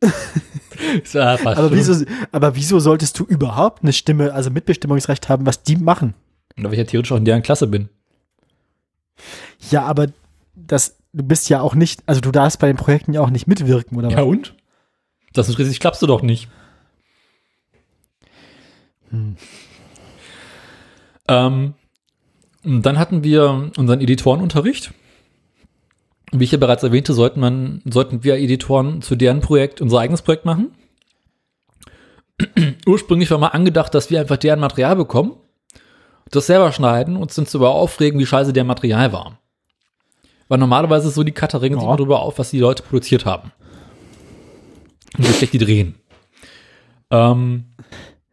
War 1.13 1.39
fast 1.39 1.59
Aber 1.59 1.73
wieso, 1.73 2.05
aber 2.33 2.57
wieso 2.57 2.81
solltest 2.81 3.19
du 3.19 3.25
überhaupt 3.25 3.83
eine 3.83 3.93
Stimme, 3.93 4.33
also 4.33 4.51
Mitbestimmungsrecht 4.51 5.29
haben, 5.29 5.47
was 5.47 5.63
die 5.63 5.77
machen? 5.77 6.15
Weil 6.57 6.73
ich 6.73 6.79
ja 6.79 6.85
theoretisch 6.85 7.13
auch 7.13 7.17
in 7.17 7.25
deren 7.25 7.43
Klasse 7.43 7.67
bin. 7.67 7.89
Ja, 9.71 9.85
aber 9.85 10.09
das, 10.55 10.97
du 11.13 11.25
bist 11.25 11.49
ja 11.49 11.61
auch 11.61 11.75
nicht, 11.75 12.03
also 12.07 12.21
du 12.21 12.31
darfst 12.31 12.59
bei 12.59 12.67
den 12.67 12.77
Projekten 12.77 13.13
ja 13.13 13.21
auch 13.21 13.31
nicht 13.31 13.47
mitwirken, 13.47 13.97
oder 13.97 14.11
Ja 14.11 14.19
was? 14.19 14.25
und? 14.25 14.55
Das 15.33 15.49
ist 15.49 15.59
richtig, 15.59 15.81
klappst 15.81 16.03
du 16.03 16.07
doch 16.07 16.23
nicht. 16.23 16.49
Ähm, 21.29 21.75
und 22.65 22.87
dann 22.87 22.99
hatten 22.99 23.25
wir 23.25 23.71
unseren 23.77 24.01
Editorenunterricht. 24.01 24.93
Wie 26.33 26.45
ich 26.45 26.53
ja 26.53 26.59
bereits 26.59 26.83
erwähnte, 26.83 27.13
sollten, 27.13 27.41
man, 27.41 27.83
sollten 27.85 28.25
wir 28.25 28.37
Editoren 28.37 29.03
zu 29.03 29.17
deren 29.17 29.41
Projekt 29.41 29.81
unser 29.81 29.99
eigenes 29.99 30.23
Projekt 30.23 30.45
machen. 30.47 30.73
Ursprünglich 32.87 33.31
war 33.31 33.39
mal 33.39 33.49
angedacht, 33.49 33.95
dass 33.95 34.11
wir 34.11 34.21
einfach 34.21 34.39
deren 34.39 34.61
Material 34.61 34.97
bekommen, 34.97 35.37
das 36.31 36.47
selber 36.47 36.73
schneiden 36.73 37.17
und 37.17 37.37
uns 37.37 37.51
darüber 37.51 37.71
aufregen, 37.71 38.19
wie 38.19 38.27
scheiße 38.27 38.53
der 38.53 38.65
Material 38.65 39.13
war. 39.13 39.39
Weil 40.49 40.59
normalerweise 40.59 41.09
ist 41.09 41.15
so, 41.15 41.23
die 41.25 41.33
Cutter 41.33 41.63
regen 41.63 41.75
sich 41.75 41.83
Ja. 41.83 41.89
immer 41.89 41.97
darüber 41.97 42.21
auf, 42.21 42.39
was 42.39 42.51
die 42.51 42.59
Leute 42.59 42.83
produziert 42.83 43.25
haben. 43.25 43.53
Und 45.19 45.29
wie 45.29 45.33
schlecht 45.33 45.53
die 45.53 45.59
drehen. 45.59 45.95
Ähm, 47.11 47.67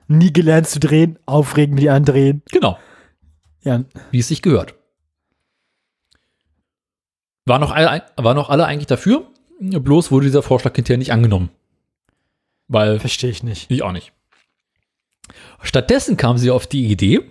Nie 0.08 0.34
gelernt 0.34 0.68
zu 0.68 0.80
drehen, 0.80 1.20
aufregen, 1.26 1.76
die 1.78 1.90
andrehen. 1.90 2.42
genau. 2.52 2.78
Ja, 3.62 3.84
wie 4.12 4.20
es 4.20 4.28
sich 4.30 4.42
gehört. 4.42 4.74
Waren 7.46 7.62
noch 7.62 7.72
alle, 7.72 8.04
waren 8.16 8.36
noch 8.36 8.50
alle 8.50 8.66
eigentlich 8.66 8.88
dafür, 8.88 9.28
bloß 9.60 10.12
wurde 10.12 10.26
dieser 10.28 10.44
Vorschlag 10.44 10.76
hinterher 10.76 10.98
nicht 10.98 11.12
angenommen. 11.12 11.50
Weil, 12.68 13.00
verstehe 13.00 13.30
ich 13.32 13.44
nicht. 13.44 13.70
ich 13.70 13.82
auch 13.84 13.92
nicht. 13.92 14.14
Stattdessen 15.62 16.16
kam 16.18 16.38
sie 16.38 16.52
auf 16.52 16.68
die 16.68 16.86
Idee, 16.88 17.22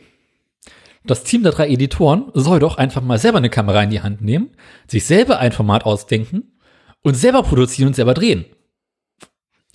das 1.11 1.25
Team 1.25 1.43
der 1.43 1.53
drei 1.53 1.69
Editoren 1.69 2.31
soll 2.35 2.61
doch 2.61 2.77
einfach 2.77 3.03
mal 3.03 3.19
selber 3.19 3.39
eine 3.39 3.51
Kamera 3.51 3.83
in 3.83 3.91
die 3.91 4.03
Hand 4.03 4.21
nehmen, 4.21 4.51
sich 4.87 5.07
selber 5.07 5.39
ein 5.39 5.53
Format 5.53 5.85
ausdenken 5.85 6.59
und 7.03 7.15
selber 7.15 7.43
produzieren 7.43 7.89
und 7.89 7.95
selber 7.95 8.15
drehen. 8.15 8.45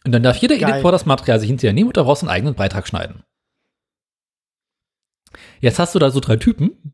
Und 0.06 0.12
dann 0.12 0.24
darf 0.24 0.38
jeder 0.38 0.58
Geil. 0.58 0.72
Editor 0.72 0.92
das 0.92 1.06
Material 1.06 1.40
sich 1.40 1.50
hinterher 1.50 1.74
nehmen 1.74 1.88
und 1.88 1.98
daraus 1.98 2.22
einen 2.22 2.30
eigenen 2.30 2.56
Beitrag 2.56 2.88
schneiden. 2.88 3.24
Jetzt 5.60 5.80
hast 5.80 5.96
du 5.96 6.00
da 6.00 6.12
so 6.12 6.20
drei 6.20 6.36
Typen, 6.36 6.94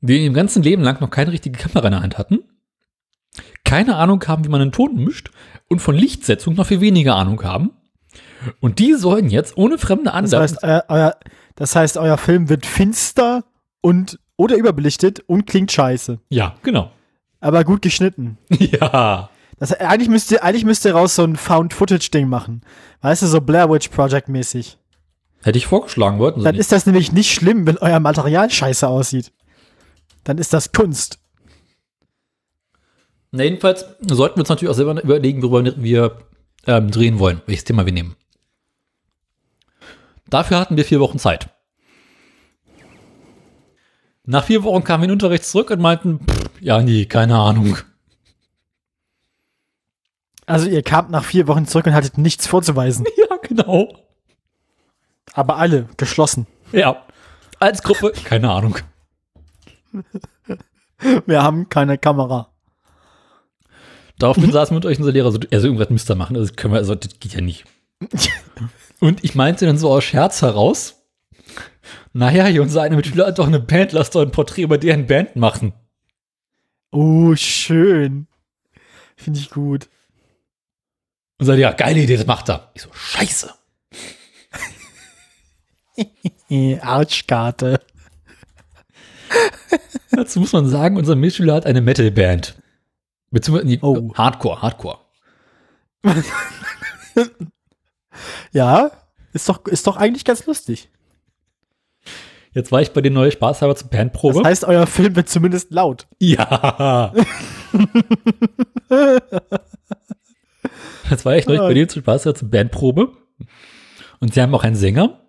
die 0.00 0.24
im 0.24 0.34
ganzen 0.34 0.62
Leben 0.62 0.82
lang 0.82 1.00
noch 1.00 1.10
keine 1.10 1.32
richtige 1.32 1.58
Kamera 1.58 1.88
in 1.88 1.92
der 1.92 2.02
Hand 2.02 2.18
hatten, 2.18 2.38
keine 3.64 3.96
Ahnung 3.96 4.24
haben, 4.26 4.44
wie 4.44 4.48
man 4.48 4.60
einen 4.62 4.72
Ton 4.72 4.94
mischt 4.94 5.30
und 5.68 5.80
von 5.80 5.96
Lichtsetzung 5.96 6.54
noch 6.54 6.66
viel 6.66 6.80
weniger 6.80 7.16
Ahnung 7.16 7.42
haben. 7.42 7.75
Und 8.60 8.78
die 8.78 8.94
sollen 8.94 9.28
jetzt 9.30 9.56
ohne 9.56 9.78
fremde 9.78 10.04
Das 10.06 10.14
Angaben 10.14 10.42
heißt, 10.42 10.62
euer, 10.62 10.84
euer, 10.88 11.16
das 11.54 11.74
heißt, 11.76 11.96
euer 11.96 12.18
Film 12.18 12.48
wird 12.48 12.66
finster 12.66 13.44
und 13.80 14.18
oder 14.36 14.56
überbelichtet 14.56 15.20
und 15.26 15.46
klingt 15.46 15.72
scheiße. 15.72 16.18
Ja, 16.28 16.56
genau. 16.62 16.90
Aber 17.40 17.64
gut 17.64 17.82
geschnitten. 17.82 18.38
Ja. 18.58 19.30
Das, 19.58 19.72
eigentlich 19.72 20.10
müsste, 20.10 20.42
eigentlich 20.42 20.66
müsste 20.66 20.92
raus 20.92 21.14
so 21.14 21.24
ein 21.24 21.36
Found-Footage-Ding 21.36 22.28
machen. 22.28 22.60
Weißt 23.00 23.22
du, 23.22 23.26
so 23.26 23.40
Blair 23.40 23.70
Witch 23.70 23.88
Project-mäßig. 23.88 24.76
Hätte 25.42 25.56
ich 25.56 25.66
vorgeschlagen, 25.66 26.18
wollten 26.18 26.40
sie 26.40 26.44
Dann 26.44 26.54
nicht. 26.56 26.60
ist 26.60 26.72
das 26.72 26.84
nämlich 26.84 27.12
nicht 27.12 27.32
schlimm, 27.32 27.66
wenn 27.66 27.78
euer 27.78 27.98
Material 28.00 28.50
scheiße 28.50 28.86
aussieht. 28.86 29.32
Dann 30.24 30.36
ist 30.36 30.52
das 30.52 30.72
Kunst. 30.72 31.20
Na, 33.30 33.44
jedenfalls 33.44 33.86
sollten 34.06 34.36
wir 34.36 34.40
uns 34.40 34.48
natürlich 34.50 34.70
auch 34.70 34.76
selber 34.76 35.02
überlegen, 35.02 35.42
worüber 35.42 35.72
wir 35.78 36.18
ähm, 36.66 36.90
drehen 36.90 37.18
wollen, 37.18 37.40
welches 37.46 37.64
Thema 37.64 37.86
wir 37.86 37.92
nehmen. 37.92 38.14
Dafür 40.28 40.58
hatten 40.58 40.76
wir 40.76 40.84
vier 40.84 41.00
Wochen 41.00 41.18
Zeit. 41.18 41.48
Nach 44.24 44.44
vier 44.44 44.64
Wochen 44.64 44.82
kamen 44.82 45.02
wir 45.02 45.04
in 45.04 45.10
den 45.10 45.14
Unterricht 45.14 45.44
zurück 45.44 45.70
und 45.70 45.80
meinten, 45.80 46.18
pff, 46.18 46.50
ja, 46.60 46.82
nee, 46.82 47.04
keine 47.06 47.38
Ahnung. 47.38 47.78
Also 50.46 50.68
ihr 50.68 50.82
kamt 50.82 51.10
nach 51.10 51.24
vier 51.24 51.46
Wochen 51.46 51.66
zurück 51.66 51.86
und 51.86 51.94
hattet 51.94 52.18
nichts 52.18 52.46
vorzuweisen. 52.46 53.06
Ja, 53.16 53.36
genau. 53.42 53.94
Aber 55.32 55.56
alle 55.56 55.88
geschlossen. 55.96 56.46
Ja. 56.72 57.04
Als 57.58 57.82
Gruppe, 57.82 58.12
keine 58.24 58.50
Ahnung. 58.50 58.78
Wir 61.26 61.42
haben 61.42 61.68
keine 61.68 61.98
Kamera. 61.98 62.52
Daraufhin 64.18 64.50
saßen 64.50 64.74
wir 64.74 64.78
mit 64.78 64.86
euch 64.86 64.98
unser 64.98 65.12
Lehrer 65.12 65.30
so, 65.30 65.38
also 65.52 65.66
irgendwas 65.66 65.90
müsst 65.90 66.10
ihr 66.10 66.14
machen, 66.14 66.34
das 66.34 66.56
können 66.56 66.74
wir, 66.74 66.78
also 66.78 66.94
das 66.94 67.18
geht 67.18 67.34
ja 67.34 67.40
nicht. 67.40 67.64
Und 69.00 69.24
ich 69.24 69.34
meinte 69.34 69.66
dann 69.66 69.78
so 69.78 69.90
aus 69.90 70.04
Scherz 70.04 70.42
heraus, 70.42 71.02
naja, 72.12 72.46
hier 72.46 72.62
unser 72.62 72.82
eine 72.82 72.96
Mitschüler 72.96 73.26
hat 73.26 73.38
doch 73.38 73.46
eine 73.46 73.60
Band, 73.60 73.92
lass 73.92 74.10
doch 74.10 74.22
ein 74.22 74.30
Porträt 74.30 74.62
über 74.62 74.78
deren 74.78 75.06
Band 75.06 75.36
machen. 75.36 75.74
Oh, 76.90 77.34
schön. 77.36 78.26
Finde 79.16 79.38
ich 79.40 79.50
gut. 79.50 79.88
Und 81.38 81.46
sagt, 81.46 81.58
ja, 81.58 81.72
geile 81.72 82.00
Idee, 82.00 82.16
das 82.16 82.26
macht 82.26 82.48
er. 82.48 82.70
Ich 82.74 82.82
so, 82.82 82.88
scheiße. 82.92 83.52
Arschkarte. 86.80 87.80
Dazu 90.10 90.40
muss 90.40 90.52
man 90.52 90.66
sagen, 90.68 90.96
unser 90.96 91.16
Mitschüler 91.16 91.54
hat 91.54 91.66
eine 91.66 91.82
Metalband. 91.82 92.56
Beziehungsweise, 93.30 93.78
Oh. 93.82 94.14
Hardcore, 94.14 94.62
Hardcore. 94.62 94.98
Ja, 98.52 98.90
ist 99.32 99.48
doch, 99.48 99.64
ist 99.66 99.86
doch 99.86 99.96
eigentlich 99.96 100.24
ganz 100.24 100.46
lustig. 100.46 100.88
Jetzt 102.52 102.72
war 102.72 102.80
ich 102.80 102.92
bei 102.92 103.02
den 103.02 103.12
neuen 103.12 103.30
Spaßhalber 103.32 103.76
zur 103.76 103.88
Das 103.90 103.98
Bandprobe. 103.98 104.42
heißt, 104.42 104.64
euer 104.64 104.86
Film 104.86 105.14
wird 105.16 105.28
zumindest 105.28 105.70
laut. 105.72 106.06
ja. 106.18 107.12
Jetzt 111.10 111.24
war 111.24 111.36
ich 111.36 111.46
neulich 111.46 111.60
bei 111.62 111.74
denen 111.74 111.88
zu 111.88 112.00
Spaßhalber 112.00 112.38
zur 112.38 112.50
Bandprobe. 112.50 113.12
Und 114.20 114.34
sie 114.34 114.40
haben 114.42 114.54
auch 114.54 114.64
einen 114.64 114.76
Sänger. 114.76 115.20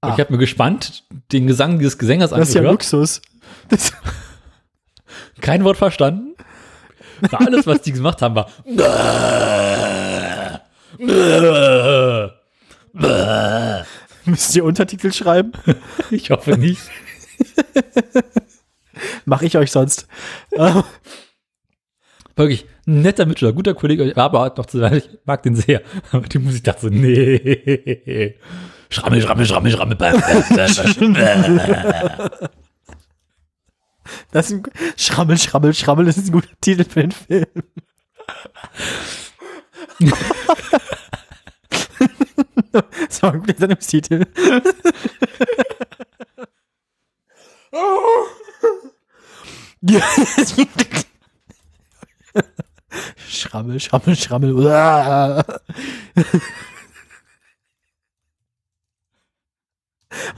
Ah. 0.00 0.12
ich 0.14 0.20
habe 0.20 0.32
mir 0.32 0.38
gespannt 0.38 1.04
den 1.32 1.46
Gesang 1.46 1.78
dieses 1.78 1.98
Gesängers 1.98 2.30
Das 2.30 2.48
ist 2.48 2.54
ja 2.54 2.60
angehört. 2.60 2.82
Luxus. 2.82 3.20
Das, 3.68 3.92
Kein 5.40 5.64
Wort 5.64 5.76
verstanden. 5.76 6.34
Alles, 7.32 7.66
was 7.66 7.82
die 7.82 7.92
gemacht 7.92 8.20
haben, 8.22 8.34
war. 8.34 8.48
müsst 14.24 14.56
ihr 14.56 14.64
Untertitel 14.64 15.12
schreiben? 15.12 15.52
Ich 16.10 16.30
hoffe 16.30 16.56
nicht. 16.56 16.82
Mach 19.24 19.42
ich 19.42 19.56
euch 19.56 19.70
sonst. 19.72 20.06
Wirklich 22.36 22.66
netter 22.86 23.26
Mitschüler, 23.26 23.52
guter 23.52 23.74
Kollege, 23.74 24.16
aber 24.16 24.40
halt 24.40 24.56
noch 24.58 24.66
zu 24.66 24.78
sagen, 24.78 24.96
ich 24.96 25.08
mag 25.24 25.42
den 25.42 25.56
sehr. 25.56 25.82
Aber 26.12 26.26
die 26.26 26.38
Musik 26.38 26.64
dachte 26.64 26.82
so, 26.82 26.88
nee. 26.88 28.36
Schrammel, 28.90 29.22
schrammel, 29.22 29.46
schrammel, 29.46 29.72
schrammel. 29.72 29.96
Das 34.30 34.50
ist 34.50 34.52
ein, 34.52 34.62
Schrammel, 34.96 35.38
Schrammel, 35.38 35.74
Schrammel, 35.74 36.04
das 36.06 36.16
ist 36.18 36.28
ein 36.28 36.32
guter 36.32 36.48
Titel 36.60 36.84
für 36.84 37.00
den 37.00 37.12
Film. 37.12 37.46
Das 43.08 43.22
war 43.22 43.32
ein 43.32 43.40
guter 43.40 43.56
Sendungstitel. 43.56 44.26
Schrammel, 53.28 53.78
Schrammel, 53.78 54.16
Schrammel. 54.16 55.44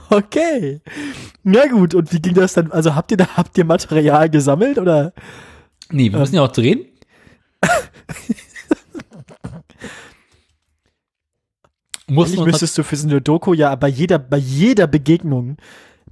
Okay. 0.09 0.81
Na 1.43 1.67
gut, 1.67 1.93
und 1.95 2.11
wie 2.13 2.21
ging 2.21 2.33
das 2.33 2.53
dann? 2.53 2.71
Also 2.71 2.95
habt 2.95 3.11
ihr 3.11 3.17
da, 3.17 3.35
habt 3.35 3.57
ihr 3.57 3.65
Material 3.65 4.29
gesammelt 4.29 4.77
oder? 4.77 5.13
Nee, 5.89 6.11
wir 6.11 6.19
müssen 6.19 6.35
ja 6.35 6.43
auch 6.43 6.51
drehen. 6.51 6.85
Mussten 12.09 12.37
Eigentlich 12.37 12.53
müsstest 12.53 12.77
du 12.77 12.83
für 12.83 12.95
so 12.95 13.07
eine 13.07 13.21
Doku 13.21 13.53
ja 13.53 13.75
bei 13.75 13.89
jeder, 13.89 14.17
bei 14.17 14.37
jeder 14.37 14.87
Begegnung, 14.87 15.57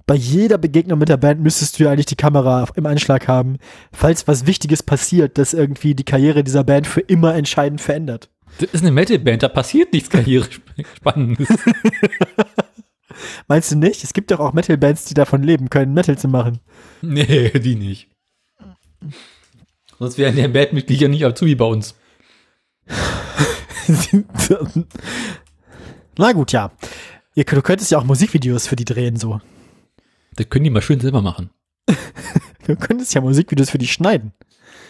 bei 0.06 0.16
jeder 0.16 0.58
Begegnung 0.58 1.00
mit 1.00 1.10
der 1.10 1.18
Band 1.18 1.42
müsstest 1.42 1.80
du 1.80 1.86
ja 1.86 1.92
eigentlich 1.92 2.06
die 2.06 2.18
Kamera 2.18 2.68
im 2.76 2.86
Anschlag 2.86 3.28
haben, 3.28 3.58
falls 3.94 4.28
was 4.28 4.46
Wichtiges 4.46 4.84
passiert, 4.84 5.38
das 5.38 5.54
irgendwie 5.54 5.96
die 5.96 6.04
Karriere 6.04 6.44
dieser 6.44 6.66
Band 6.66 6.86
für 6.86 7.00
immer 7.00 7.34
entscheidend 7.34 7.82
verändert. 7.82 8.30
das 8.60 8.72
ist 8.72 8.82
eine 8.82 8.92
Metalband, 8.92 9.42
da 9.42 9.48
passiert 9.48 9.94
nichts 9.94 10.10
Karrierespannendes. 10.10 11.48
Meinst 13.48 13.72
du 13.72 13.78
nicht? 13.78 14.04
Es 14.04 14.12
gibt 14.12 14.32
doch 14.32 14.42
auch 14.42 14.52
Metal-Bands, 14.52 15.06
die 15.06 15.14
davon 15.14 15.42
leben 15.42 15.70
können, 15.70 15.94
Metal 15.94 16.18
zu 16.18 16.28
machen. 16.28 16.60
nee, 17.02 17.52
die 17.52 17.76
nicht. 17.76 18.10
Sonst 19.98 20.18
wären 20.18 20.36
die 20.36 20.48
Bandmitglieder 20.48 21.08
nicht 21.08 21.26
Azubi 21.26 21.56
bei 21.56 21.66
uns. 21.66 21.96
Na 26.18 26.32
gut, 26.32 26.52
ja. 26.52 26.72
Ihr, 27.34 27.44
du 27.44 27.62
könntest 27.62 27.92
ja 27.92 27.98
auch 27.98 28.04
Musikvideos 28.04 28.68
für 28.68 28.76
die 28.76 28.86
drehen, 28.86 29.18
so. 29.18 29.42
Das 30.36 30.50
können 30.50 30.64
die 30.64 30.70
mal 30.70 30.82
schön 30.82 31.00
selber 31.00 31.22
machen. 31.22 31.50
Du 32.68 32.76
könntest 32.76 33.14
ja 33.14 33.22
Musikvideos 33.22 33.70
für 33.70 33.78
die 33.78 33.86
schneiden. 33.86 34.34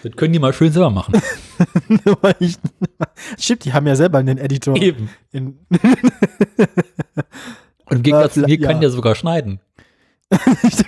Das 0.02 0.16
können 0.16 0.32
die 0.32 0.40
mal 0.40 0.54
schön 0.54 0.72
selber 0.72 0.92
machen. 0.92 1.22
Stimmt, 3.38 3.66
die 3.66 3.74
haben 3.74 3.86
ja 3.86 3.98
selber 3.98 4.20
einen 4.20 4.38
Editor. 4.38 4.78
Eben. 4.78 5.10
In, 5.34 5.60
Und 7.86 7.98
im 7.98 8.04
Gegensatz 8.04 8.36
zu 8.36 8.42
mir 8.42 8.58
ja. 8.58 8.68
kann 8.68 8.80
der 8.80 8.92
sogar 8.92 9.16
schneiden. 9.16 9.60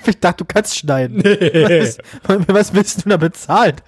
ich 0.05 0.19
dachte, 0.19 0.43
du 0.43 0.45
kannst 0.45 0.77
schneiden. 0.77 1.21
Was, 1.23 1.99
was 2.47 2.73
willst 2.73 3.05
du 3.05 3.09
da 3.09 3.17
bezahlt? 3.17 3.83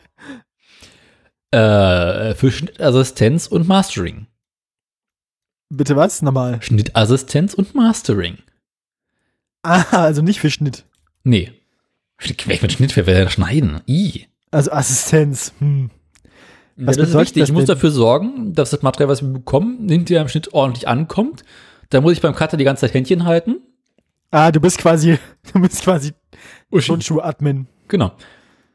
Äh, 1.52 2.36
für 2.36 2.52
Schnittassistenz 2.52 3.48
und 3.48 3.68
Mastering. 3.68 4.28
Bitte 5.70 5.96
was? 5.96 6.22
Nochmal. 6.22 6.62
Schnittassistenz 6.62 7.54
und 7.54 7.76
Mastering. 7.76 8.38
Ah, 9.64 9.84
also 9.92 10.22
nicht 10.22 10.40
für 10.40 10.50
Schnitt. 10.50 10.86
Nee. 11.24 11.52
Ich 12.22 12.48
mit 12.48 12.72
Schnitt 12.72 12.96
wer 12.96 13.08
will 13.08 13.14
der 13.14 13.30
schneiden? 13.30 13.82
I. 13.88 14.28
Also 14.52 14.72
Assistenz. 14.72 15.54
Hm. 15.60 15.92
Was 16.76 16.88
Was 16.88 16.98
das 16.98 17.10
ist 17.10 17.16
wichtig. 17.16 17.44
Ich 17.44 17.52
muss 17.52 17.66
denn? 17.66 17.76
dafür 17.76 17.92
sorgen, 17.92 18.54
dass 18.54 18.72
das 18.72 18.82
Material, 18.82 19.10
was 19.10 19.22
wir 19.22 19.30
bekommen, 19.30 19.88
hinterher 19.90 20.22
im 20.22 20.28
Schnitt 20.28 20.54
ordentlich 20.54 20.88
ankommt. 20.88 21.44
Da 21.90 22.02
muss 22.02 22.14
ich 22.14 22.22
beim 22.22 22.36
Cutter 22.36 22.58
die 22.58 22.64
ganze 22.64 22.82
Zeit 22.82 22.94
Händchen 22.94 23.26
halten. 23.26 23.58
Ah, 24.32 24.52
du 24.52 24.60
bist 24.60 24.78
quasi, 24.78 25.18
du 25.54 25.62
bist 25.62 25.84
quasi 25.84 26.14
Turnschuh-Admin. 26.72 27.68
Genau. 27.88 28.14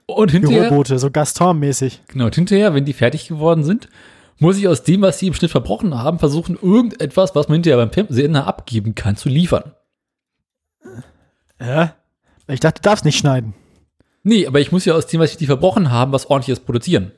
Und 0.07 0.31
hinterher, 0.33 0.65
Bürobote, 0.65 0.99
so 0.99 1.11
Gaston-mäßig. 1.11 2.03
genau, 2.09 2.27
und 2.27 2.35
hinterher, 2.35 2.75
wenn 2.75 2.85
die 2.85 2.93
fertig 2.93 3.29
geworden 3.29 3.65
sind, 3.65 3.89
muss 4.39 4.59
ich 4.59 4.69
aus 4.69 4.83
dem, 4.83 5.03
was 5.03 5.19
sie 5.19 5.29
im 5.29 5.35
Schnitt 5.35 5.51
verbrochen 5.51 5.95
haben, 5.95 6.19
versuchen, 6.19 6.59
irgendetwas, 6.61 7.35
was 7.35 7.49
man 7.49 7.57
hinterher 7.57 7.85
beim 7.87 8.07
Sender 8.09 8.47
abgeben 8.47 8.95
kann, 8.95 9.17
zu 9.17 9.29
liefern. 9.29 9.73
Ja. 11.61 11.95
Ich 12.49 12.61
dachte, 12.61 12.83
du 12.83 12.89
darfst 12.89 13.05
nicht 13.05 13.19
schneiden. 13.19 13.55
Nee, 14.23 14.47
aber 14.47 14.61
ich 14.61 14.73
muss 14.73 14.85
ja 14.85 14.95
aus 14.95 15.07
dem, 15.07 15.21
was 15.21 15.37
die 15.37 15.47
verbrochen 15.47 15.91
haben, 15.91 16.13
was 16.13 16.27
ordentliches 16.27 16.61
produzieren. 16.61 17.13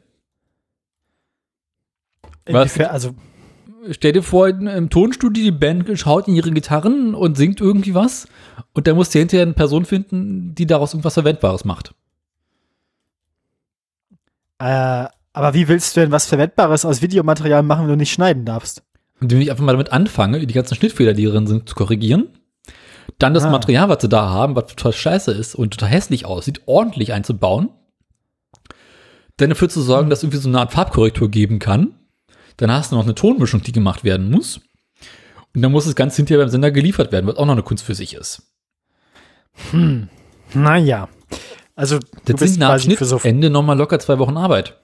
Was? 2.46 2.78
Also, 2.78 3.14
Stell 3.90 4.12
dir 4.12 4.22
vor, 4.22 4.48
im 4.48 4.90
Tonstudio 4.90 5.44
die 5.44 5.50
Band 5.50 5.88
schaut 5.98 6.28
in 6.28 6.34
ihre 6.34 6.50
Gitarren 6.50 7.14
und 7.14 7.36
singt 7.36 7.60
irgendwie 7.60 7.94
was 7.94 8.26
und 8.72 8.86
da 8.86 8.94
musst 8.94 9.14
du 9.14 9.18
hinterher 9.18 9.44
eine 9.44 9.52
Person 9.52 9.84
finden, 9.84 10.54
die 10.54 10.66
daraus 10.66 10.92
irgendwas 10.92 11.14
Verwendbares 11.14 11.64
macht. 11.64 11.94
äh, 14.58 15.06
aber 15.36 15.52
wie 15.52 15.68
willst 15.68 15.94
du 15.96 16.00
denn 16.00 16.10
was 16.12 16.26
Verwendbares 16.26 16.84
aus 16.86 17.02
Videomaterial 17.02 17.62
machen, 17.62 17.82
wenn 17.82 17.90
du 17.90 17.96
nicht 17.96 18.12
schneiden 18.12 18.46
darfst? 18.46 18.82
Und 19.20 19.30
wenn 19.30 19.40
ich 19.42 19.50
einfach 19.50 19.64
mal 19.64 19.72
damit 19.72 19.92
anfange, 19.92 20.46
die 20.46 20.54
ganzen 20.54 20.74
Schnittfehler, 20.74 21.12
die 21.12 21.26
darin 21.26 21.46
sind, 21.46 21.68
zu 21.68 21.74
korrigieren, 21.74 22.28
dann 23.18 23.34
das 23.34 23.44
Ah. 23.44 23.50
Material, 23.50 23.88
was 23.90 24.00
sie 24.00 24.08
da 24.08 24.30
haben, 24.30 24.56
was 24.56 24.66
total 24.66 24.92
scheiße 24.94 25.32
ist 25.32 25.54
und 25.54 25.72
total 25.72 25.90
hässlich 25.90 26.24
aussieht, 26.24 26.62
ordentlich 26.64 27.12
einzubauen, 27.12 27.68
dann 29.36 29.50
dafür 29.50 29.68
zu 29.68 29.82
sorgen, 29.82 30.08
dass 30.08 30.20
es 30.20 30.22
irgendwie 30.24 30.38
so 30.38 30.48
eine 30.48 30.58
Art 30.60 30.72
Farbkorrektur 30.72 31.30
geben 31.30 31.58
kann. 31.58 31.94
Dann 32.56 32.72
hast 32.72 32.92
du 32.92 32.96
noch 32.96 33.04
eine 33.04 33.14
Tonmischung, 33.14 33.62
die 33.62 33.72
gemacht 33.72 34.04
werden 34.04 34.30
muss. 34.30 34.60
Und 35.54 35.60
dann 35.60 35.72
muss 35.72 35.84
das 35.84 35.94
Ganze 35.94 36.16
hinterher 36.16 36.42
beim 36.42 36.48
Sender 36.50 36.70
geliefert 36.70 37.12
werden, 37.12 37.26
was 37.26 37.36
auch 37.36 37.44
noch 37.44 37.52
eine 37.52 37.62
Kunst 37.62 37.84
für 37.84 37.94
sich 37.94 38.14
ist. 38.14 38.42
Naja. 40.54 41.08
Also, 41.74 41.98
du 41.98 42.06
Das 42.24 42.40
bist 42.40 42.54
sind 42.54 42.60
nach 42.60 42.80
für 42.80 43.04
so 43.04 43.18
Schnittende 43.18 43.50
nochmal 43.50 43.76
locker 43.76 43.98
zwei 43.98 44.18
Wochen 44.18 44.36
Arbeit. 44.38 44.80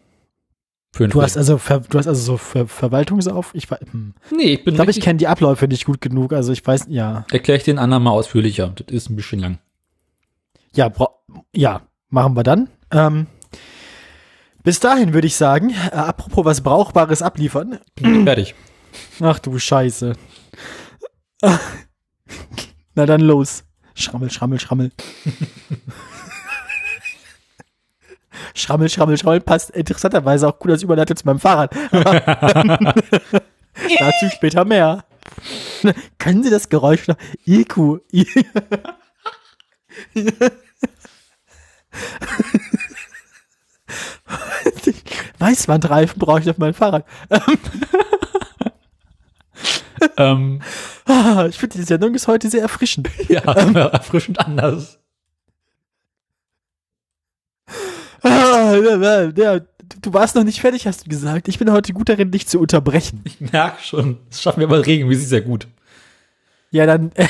Für 0.95 1.09
Du 1.09 1.23
hast 1.23 1.39
also, 1.39 1.57
du 1.57 1.99
hast 1.99 2.07
also 2.07 2.23
so 2.23 2.37
Ver, 2.37 2.67
Verwaltungsauf. 2.69 3.51
Ich, 3.55 3.69
hm. 3.71 4.15
Nee, 4.31 4.55
ich 4.55 4.65
bin 4.65 4.75
ich 4.75 4.77
glaube, 4.79 4.91
ich 4.91 5.01
kenne 5.01 5.17
die 5.17 5.27
Abläufe 5.27 5.67
nicht 5.67 5.87
gut 5.87 6.01
genug. 6.03 6.33
Also 6.35 6.53
ich 6.53 6.67
weiß, 6.67 6.85
ja, 6.89 7.25
Erkläre 7.33 7.57
ich 7.59 7.65
den 7.65 7.79
anderen 7.79 8.03
mal 8.03 8.11
ausführlicher. 8.11 8.69
Das 8.77 8.89
ist 8.95 9.09
ein 9.11 9.17
bisschen 9.17 9.39
lang. 9.41 9.59
ja, 10.75 10.89
bra- 10.91 11.15
ja, 11.55 11.81
machen 12.11 12.37
wir 12.37 12.43
dann. 12.43 12.69
Ähm, 12.91 13.27
bis 14.65 14.81
dahin 14.81 15.15
würde 15.15 15.27
ich 15.27 15.35
sagen, 15.37 15.71
äh, 15.71 15.95
apropos 15.95 16.45
was 16.45 16.61
Brauchbares 16.61 17.23
abliefern. 17.23 17.79
Fertig. 18.25 18.55
Ach 19.21 19.39
du 19.39 19.59
Scheiße. 19.59 20.13
Na 22.95 23.07
dann 23.07 23.23
los. 23.23 23.65
Schrammel, 23.95 24.31
schrammel, 24.31 24.61
schrammel. 24.61 24.93
schrammel, 28.55 28.89
schrammel, 28.89 29.19
schrammel 29.19 29.41
passt 29.41 29.71
interessanterweise 29.71 30.49
auch 30.49 30.59
gut 30.59 30.71
als 30.73 30.83
Überleitung 30.83 31.17
zu 31.17 31.27
meinem 31.27 31.39
Fahrrad. 31.41 31.75
Dazu 31.93 32.95
später 34.31 34.65
mehr. 34.65 35.05
Können 36.19 36.43
Sie 36.43 36.51
das 36.51 36.69
Geräusch 36.69 37.07
noch? 37.09 37.17
IQ. 37.47 38.01
Weißwandreifen 45.39 46.19
brauche 46.19 46.41
ich 46.41 46.51
auf 46.51 46.59
mein 46.59 46.75
Fahrrad. 46.75 47.05
ähm, 50.17 50.61
Ich 51.49 51.59
finde, 51.59 51.79
die 51.79 51.85
Sendung 51.85 52.15
ist 52.15 52.29
heute 52.29 52.51
sehr 52.51 52.63
erfrischend. 52.63 53.09
ja, 53.29 53.41
erfrischend 53.43 54.39
anders. 54.41 54.99
Ah, 57.67 57.67
ja, 57.67 57.67
ja, 57.67 57.71
ja, 57.71 58.12
du 58.23 60.13
warst 60.13 60.35
noch 60.35 60.45
nicht 60.45 60.61
fertig, 60.61 60.87
hast 60.87 61.05
du 61.07 61.11
gesagt. 61.11 61.49
Ich 61.49 61.59
bin 61.59 61.71
heute 61.71 61.93
gut 61.93 62.09
darin, 62.09 62.31
dich 62.31 62.47
zu 62.47 62.61
unterbrechen. 62.61 63.21
Ich 63.25 63.41
merke 63.41 63.83
schon. 63.83 64.19
Das 64.31 64.43
schaffen 64.43 64.61
wir 64.61 64.67
aber 64.67 64.85
regelmäßig 64.87 65.29
sehr 65.29 65.41
gut. 65.43 65.67
Ja, 66.71 66.87
dann 66.87 67.13
äh, 67.15 67.27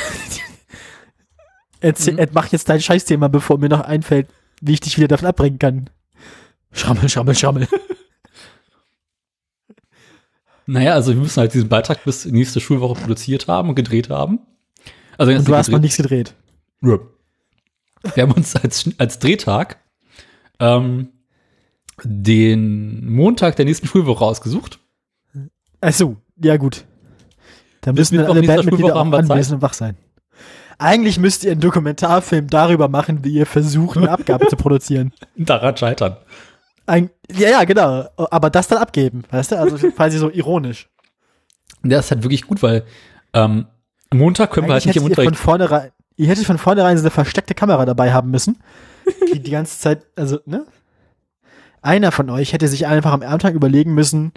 erzähl, 1.81 2.19
äh, 2.19 2.29
mach 2.33 2.53
jetzt 2.53 2.69
dein 2.69 2.81
Scheißthema, 2.81 3.29
bevor 3.29 3.59
mir 3.59 3.69
noch 3.69 3.81
einfällt, 3.81 4.29
wie 4.61 4.75
ich 4.75 4.81
dich 4.81 4.97
wieder 4.97 5.09
davon 5.09 5.29
abbringen 5.29 5.59
kann. 5.59 5.91
Schrammel, 6.73 7.09
schrammel, 7.09 7.35
schrammel. 7.35 7.69
Naja, 10.67 10.95
also 10.95 11.13
wir 11.13 11.21
müssen 11.21 11.41
halt 11.41 11.53
diesen 11.55 11.69
Beitrag 11.69 12.05
bis 12.05 12.25
nächste 12.25 12.61
Schulwoche 12.61 13.01
produziert 13.01 13.49
haben 13.49 13.69
und 13.71 13.75
gedreht 13.75 14.11
haben. 14.11 14.39
Also 15.19 15.33
Und 15.33 15.47
du 15.47 15.55
hast 15.57 15.69
noch 15.69 15.79
gedreht. 15.79 15.83
nichts 15.83 15.97
gedreht. 15.97 16.35
Ja. 16.83 16.99
Wir 18.15 18.23
haben 18.23 18.33
uns 18.33 18.57
als, 18.57 18.89
als 18.99 19.19
Drehtag 19.19 19.79
ähm, 20.59 21.09
den 22.05 23.11
Montag 23.11 23.57
der 23.57 23.65
nächsten 23.65 23.87
Schulwoche 23.87 24.25
ausgesucht. 24.25 24.79
Ach 25.81 25.93
so, 25.93 26.17
ja 26.43 26.57
gut. 26.57 26.85
Da 27.81 27.93
müssen 27.93 28.17
Mittwoch 28.17 28.35
alle 28.35 28.47
Bandmitglieder 28.47 28.97
auch 28.97 29.05
wir 29.11 29.19
anwesend 29.19 29.57
und 29.57 29.63
wach 29.63 29.75
sein. 29.75 29.97
Eigentlich 30.79 31.19
müsst 31.19 31.45
ihr 31.45 31.53
einen 31.53 31.61
Dokumentarfilm 31.61 32.49
darüber 32.49 32.89
machen, 32.89 33.25
wie 33.25 33.35
ihr 33.35 33.47
versucht, 33.47 33.97
eine 33.97 34.11
Abgabe 34.11 34.49
zu 34.49 34.57
produzieren. 34.57 35.13
Daran 35.37 35.77
scheitern. 35.77 36.17
Ein, 36.87 37.11
ja, 37.31 37.51
ja, 37.51 37.65
genau. 37.65 38.09
Aber 38.17 38.51
das 38.51 38.69
dann 38.69 38.79
abgeben, 38.79 39.23
weißt 39.31 39.53
du? 39.53 39.59
Also 39.59 39.77
quasi 39.91 40.19
so 40.19 40.31
ironisch. 40.31 40.89
Der 41.83 42.01
ist 42.01 42.11
halt 42.11 42.23
wirklich 42.23 42.47
gut, 42.47 42.63
weil 42.63 42.85
ähm, 43.33 43.67
am 44.11 44.19
Montag 44.19 44.51
können 44.51 44.67
wir 44.69 44.75
halt 44.75 44.85
Eigentlich 44.85 44.97
nicht 44.97 45.05
im 45.05 45.11
ihr 45.11 45.15
von 45.15 45.25
Unterricht. 45.27 45.43
vornherein, 45.43 45.91
ihr 46.17 46.29
hättet 46.29 46.47
von 46.47 46.59
vornherein 46.59 46.97
so 46.97 47.03
eine 47.03 47.11
versteckte 47.11 47.55
Kamera 47.55 47.85
dabei 47.85 48.13
haben 48.13 48.31
müssen, 48.31 48.59
die 49.33 49.41
die 49.41 49.51
ganze 49.51 49.79
Zeit, 49.79 50.07
also, 50.17 50.39
ne? 50.47 50.67
Einer 51.81 52.13
von 52.13 52.31
euch 52.31 52.53
hätte 52.53 52.69
sich 52.69 52.87
einfach 52.87 53.13
am 53.13 53.23
Ernttag 53.23 53.55
überlegen 53.55 53.95
müssen, 53.95 54.33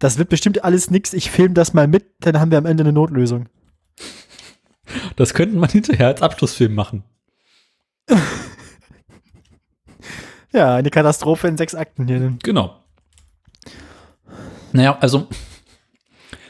das 0.00 0.18
wird 0.18 0.28
bestimmt 0.28 0.64
alles 0.64 0.90
nix. 0.90 1.12
Ich 1.12 1.30
film 1.30 1.54
das 1.54 1.72
mal 1.72 1.88
mit, 1.88 2.04
dann 2.20 2.38
haben 2.38 2.50
wir 2.50 2.58
am 2.58 2.66
Ende 2.66 2.82
eine 2.82 2.92
Notlösung. 2.92 3.48
Das 5.16 5.32
könnte 5.32 5.56
man 5.56 5.70
hinterher 5.70 6.08
als 6.08 6.22
Abschlussfilm 6.22 6.74
machen. 6.74 7.04
Ja, 10.52 10.76
eine 10.76 10.90
Katastrophe 10.90 11.48
in 11.48 11.56
sechs 11.56 11.74
Akten 11.74 12.06
hier. 12.06 12.32
Genau. 12.44 12.76
Naja, 14.70 14.96
also, 15.00 15.26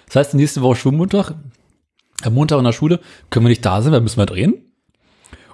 das 0.06 0.16
heißt, 0.16 0.34
nächste 0.34 0.60
Woche 0.60 0.76
Schulmontag, 0.76 1.34
am 2.22 2.34
Montag 2.34 2.58
in 2.58 2.64
der 2.64 2.72
Schule, 2.72 3.00
können 3.30 3.46
wir 3.46 3.48
nicht 3.48 3.64
da 3.64 3.80
sein, 3.80 3.92
weil 3.92 4.02
müssen 4.02 4.18
wir 4.18 4.26
drehen. 4.26 4.74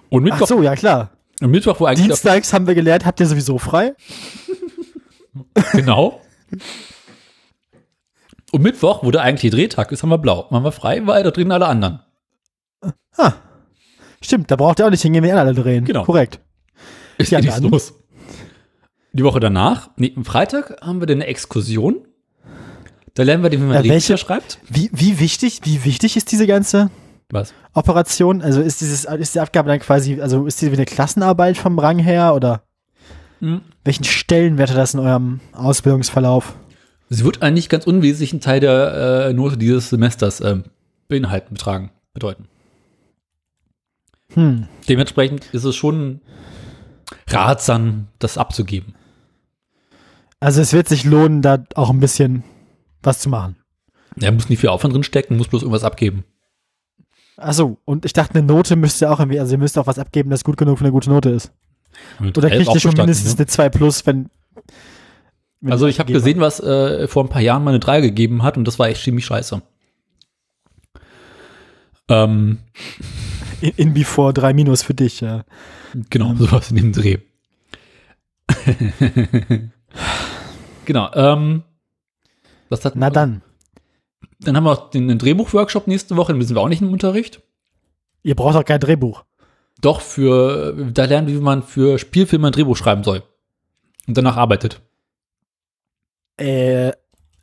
Und 0.08 0.22
Ach 0.22 0.32
Mittwoch, 0.32 0.48
so, 0.48 0.62
ja 0.62 0.74
klar. 0.74 1.12
Und 1.40 1.50
Mittwoch, 1.50 1.80
wo 1.80 1.86
eigentlich 1.86 2.06
Dienstags 2.06 2.52
haben 2.52 2.66
wir 2.66 2.74
gelernt, 2.74 3.04
habt 3.06 3.20
ihr 3.20 3.26
sowieso 3.26 3.58
frei? 3.58 3.94
Genau. 5.72 6.20
Und 8.52 8.62
Mittwoch, 8.62 9.04
wo 9.04 9.10
der 9.12 9.22
eigentliche 9.22 9.54
Drehtag 9.54 9.92
ist, 9.92 10.02
haben 10.02 10.08
wir 10.08 10.18
blau. 10.18 10.46
Machen 10.50 10.64
wir 10.64 10.72
frei, 10.72 11.06
weil 11.06 11.22
da 11.22 11.30
drehen 11.30 11.52
alle 11.52 11.66
anderen. 11.66 12.00
Ah. 13.16 13.34
Stimmt, 14.22 14.50
da 14.50 14.56
braucht 14.56 14.80
ihr 14.80 14.86
auch 14.86 14.90
nicht 14.90 15.02
hingehen, 15.02 15.22
wenn 15.22 15.36
alle 15.36 15.54
drehen. 15.54 15.84
Genau. 15.84 16.04
Korrekt. 16.04 16.40
Ist 17.18 17.30
Ja, 17.30 17.38
ja 17.38 17.44
nichts 17.44 17.60
los. 17.60 17.94
Die 19.12 19.22
Woche 19.24 19.40
danach, 19.40 19.90
nee, 19.96 20.12
am 20.16 20.24
Freitag 20.24 20.80
haben 20.82 21.00
wir 21.00 21.06
dann 21.06 21.18
eine 21.18 21.26
Exkursion. 21.26 22.06
Da 23.14 23.22
lernen 23.22 23.42
wir, 23.42 23.52
wie 23.52 23.56
man 23.58 23.70
Äh, 23.70 23.80
Drehbücher 23.82 23.92
welche- 23.92 24.18
schreibt. 24.18 24.58
Wie, 24.68 24.90
wie 24.92 25.18
wichtig, 25.20 25.60
wie 25.64 25.84
wichtig 25.84 26.16
ist 26.16 26.32
diese 26.32 26.46
ganze 26.46 26.90
Was? 27.30 27.54
Operation? 27.74 28.42
Also 28.42 28.60
ist 28.60 28.80
dieses, 28.80 29.04
ist 29.04 29.34
die 29.34 29.40
Abgabe 29.40 29.68
dann 29.68 29.78
quasi, 29.80 30.20
also 30.20 30.46
ist 30.46 30.60
die 30.60 30.70
wie 30.70 30.76
eine 30.76 30.84
Klassenarbeit 30.84 31.56
vom 31.56 31.78
Rang 31.78 31.98
her 31.98 32.34
oder 32.34 32.62
Hm. 33.40 33.62
welchen 33.84 34.04
Stellenwert 34.04 34.70
hat 34.70 34.76
das 34.76 34.94
in 34.94 35.00
eurem 35.00 35.40
Ausbildungsverlauf? 35.52 36.54
Sie 37.08 37.24
wird 37.24 37.42
einen 37.42 37.54
nicht 37.54 37.70
ganz 37.70 37.86
unwesentlichen 37.86 38.40
Teil 38.40 38.60
der 38.60 39.28
äh, 39.28 39.32
Note 39.32 39.56
dieses 39.56 39.90
Semesters 39.90 40.40
ähm, 40.40 40.64
beinhalten, 41.08 41.54
betragen, 41.54 41.90
bedeuten. 42.12 42.48
Hm. 44.34 44.68
Dementsprechend 44.88 45.46
ist 45.52 45.64
es 45.64 45.74
schon 45.74 46.20
ratsam, 47.28 48.08
das 48.18 48.38
abzugeben. 48.38 48.94
Also 50.38 50.60
es 50.60 50.72
wird 50.72 50.88
sich 50.88 51.04
lohnen, 51.04 51.42
da 51.42 51.64
auch 51.74 51.90
ein 51.90 52.00
bisschen 52.00 52.44
was 53.02 53.18
zu 53.18 53.28
machen. 53.28 53.56
Er 54.20 54.32
muss 54.32 54.48
nicht 54.48 54.60
viel 54.60 54.68
Aufwand 54.68 54.94
drin 54.94 55.02
stecken, 55.02 55.36
muss 55.36 55.48
bloß 55.48 55.62
irgendwas 55.62 55.84
abgeben. 55.84 56.24
Achso, 57.40 57.78
und 57.84 58.04
ich 58.04 58.12
dachte, 58.12 58.34
eine 58.34 58.46
Note 58.46 58.76
müsst 58.76 59.00
ihr 59.02 59.10
auch 59.10 59.18
irgendwie, 59.18 59.40
also 59.40 59.52
ihr 59.52 59.58
müsst 59.58 59.78
auch 59.78 59.86
was 59.86 59.98
abgeben, 59.98 60.30
das 60.30 60.44
gut 60.44 60.56
genug 60.56 60.78
für 60.78 60.84
eine 60.84 60.92
gute 60.92 61.10
Note 61.10 61.30
ist. 61.30 61.52
Und 62.18 62.36
Oder 62.36 62.50
er 62.50 62.58
kriegt 62.58 62.74
ihr 62.74 62.80
schon 62.80 62.94
mindestens 62.94 63.34
ne? 63.34 63.40
eine 63.40 63.46
2 63.46 63.68
plus, 63.70 64.06
wenn. 64.06 64.30
wenn 65.60 65.72
Also 65.72 65.86
ich 65.86 65.98
habe 65.98 66.12
gesehen, 66.12 66.40
was 66.40 66.60
äh, 66.60 67.08
vor 67.08 67.24
ein 67.24 67.28
paar 67.28 67.42
Jahren 67.42 67.64
mal 67.64 67.70
eine 67.70 67.80
3 67.80 68.00
gegeben 68.00 68.42
hat 68.42 68.56
und 68.56 68.66
das 68.66 68.78
war 68.78 68.88
echt 68.88 69.02
ziemlich 69.02 69.24
scheiße. 69.24 69.62
Ähm. 72.08 72.58
In, 73.62 73.72
in 73.76 73.92
Before 73.92 74.32
3 74.32 74.54
minus 74.54 74.82
für 74.82 74.94
dich, 74.94 75.20
ja. 75.20 75.44
genau, 76.08 76.34
sowas 76.34 76.70
in 76.70 76.76
dem 76.76 76.92
Dreh. 76.94 77.18
genau, 80.86 81.10
ähm, 81.12 81.64
was 82.70 82.82
hat 82.86 82.96
Na 82.96 83.10
dann. 83.10 83.42
Dann 84.40 84.56
haben 84.56 84.64
wir 84.64 84.72
auch 84.72 84.90
den, 84.90 85.08
den 85.08 85.18
Drehbuchworkshop 85.18 85.86
nächste 85.86 86.16
Woche, 86.16 86.32
dann 86.32 86.42
sind 86.42 86.56
wir 86.56 86.60
auch 86.60 86.68
nicht 86.68 86.82
im 86.82 86.92
Unterricht. 86.92 87.42
Ihr 88.22 88.34
braucht 88.34 88.56
auch 88.56 88.64
kein 88.64 88.80
Drehbuch. 88.80 89.24
Doch, 89.80 90.00
für, 90.00 90.74
da 90.92 91.04
lernen 91.04 91.28
wir, 91.28 91.34
wie 91.36 91.42
man 91.42 91.62
für 91.62 91.98
Spielfilme 91.98 92.48
ein 92.48 92.52
Drehbuch 92.52 92.76
schreiben 92.76 93.02
soll. 93.02 93.22
Und 94.06 94.16
danach 94.16 94.36
arbeitet. 94.36 94.80
Äh, 96.36 96.92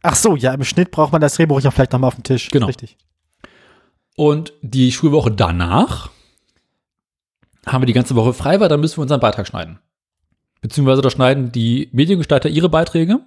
ach 0.01 0.15
so, 0.15 0.35
ja, 0.35 0.53
im 0.53 0.63
Schnitt 0.63 0.91
braucht 0.91 1.11
man 1.11 1.21
das 1.21 1.35
Drehbuch 1.35 1.61
ja 1.61 1.71
vielleicht 1.71 1.93
nochmal 1.93 2.09
auf 2.09 2.15
dem 2.15 2.23
Tisch. 2.23 2.49
Genau. 2.49 2.67
Richtig. 2.67 2.97
Und 4.15 4.53
die 4.61 4.91
Schulwoche 4.91 5.31
danach 5.31 6.09
haben 7.65 7.81
wir 7.81 7.87
die 7.87 7.93
ganze 7.93 8.15
Woche 8.15 8.33
frei, 8.33 8.59
weil 8.59 8.69
dann 8.69 8.79
müssen 8.79 8.97
wir 8.97 9.03
unseren 9.03 9.19
Beitrag 9.19 9.47
schneiden. 9.47 9.79
Beziehungsweise 10.61 11.01
da 11.01 11.09
schneiden 11.09 11.51
die 11.51 11.89
Mediengestalter 11.91 12.49
ihre 12.49 12.69
Beiträge. 12.69 13.19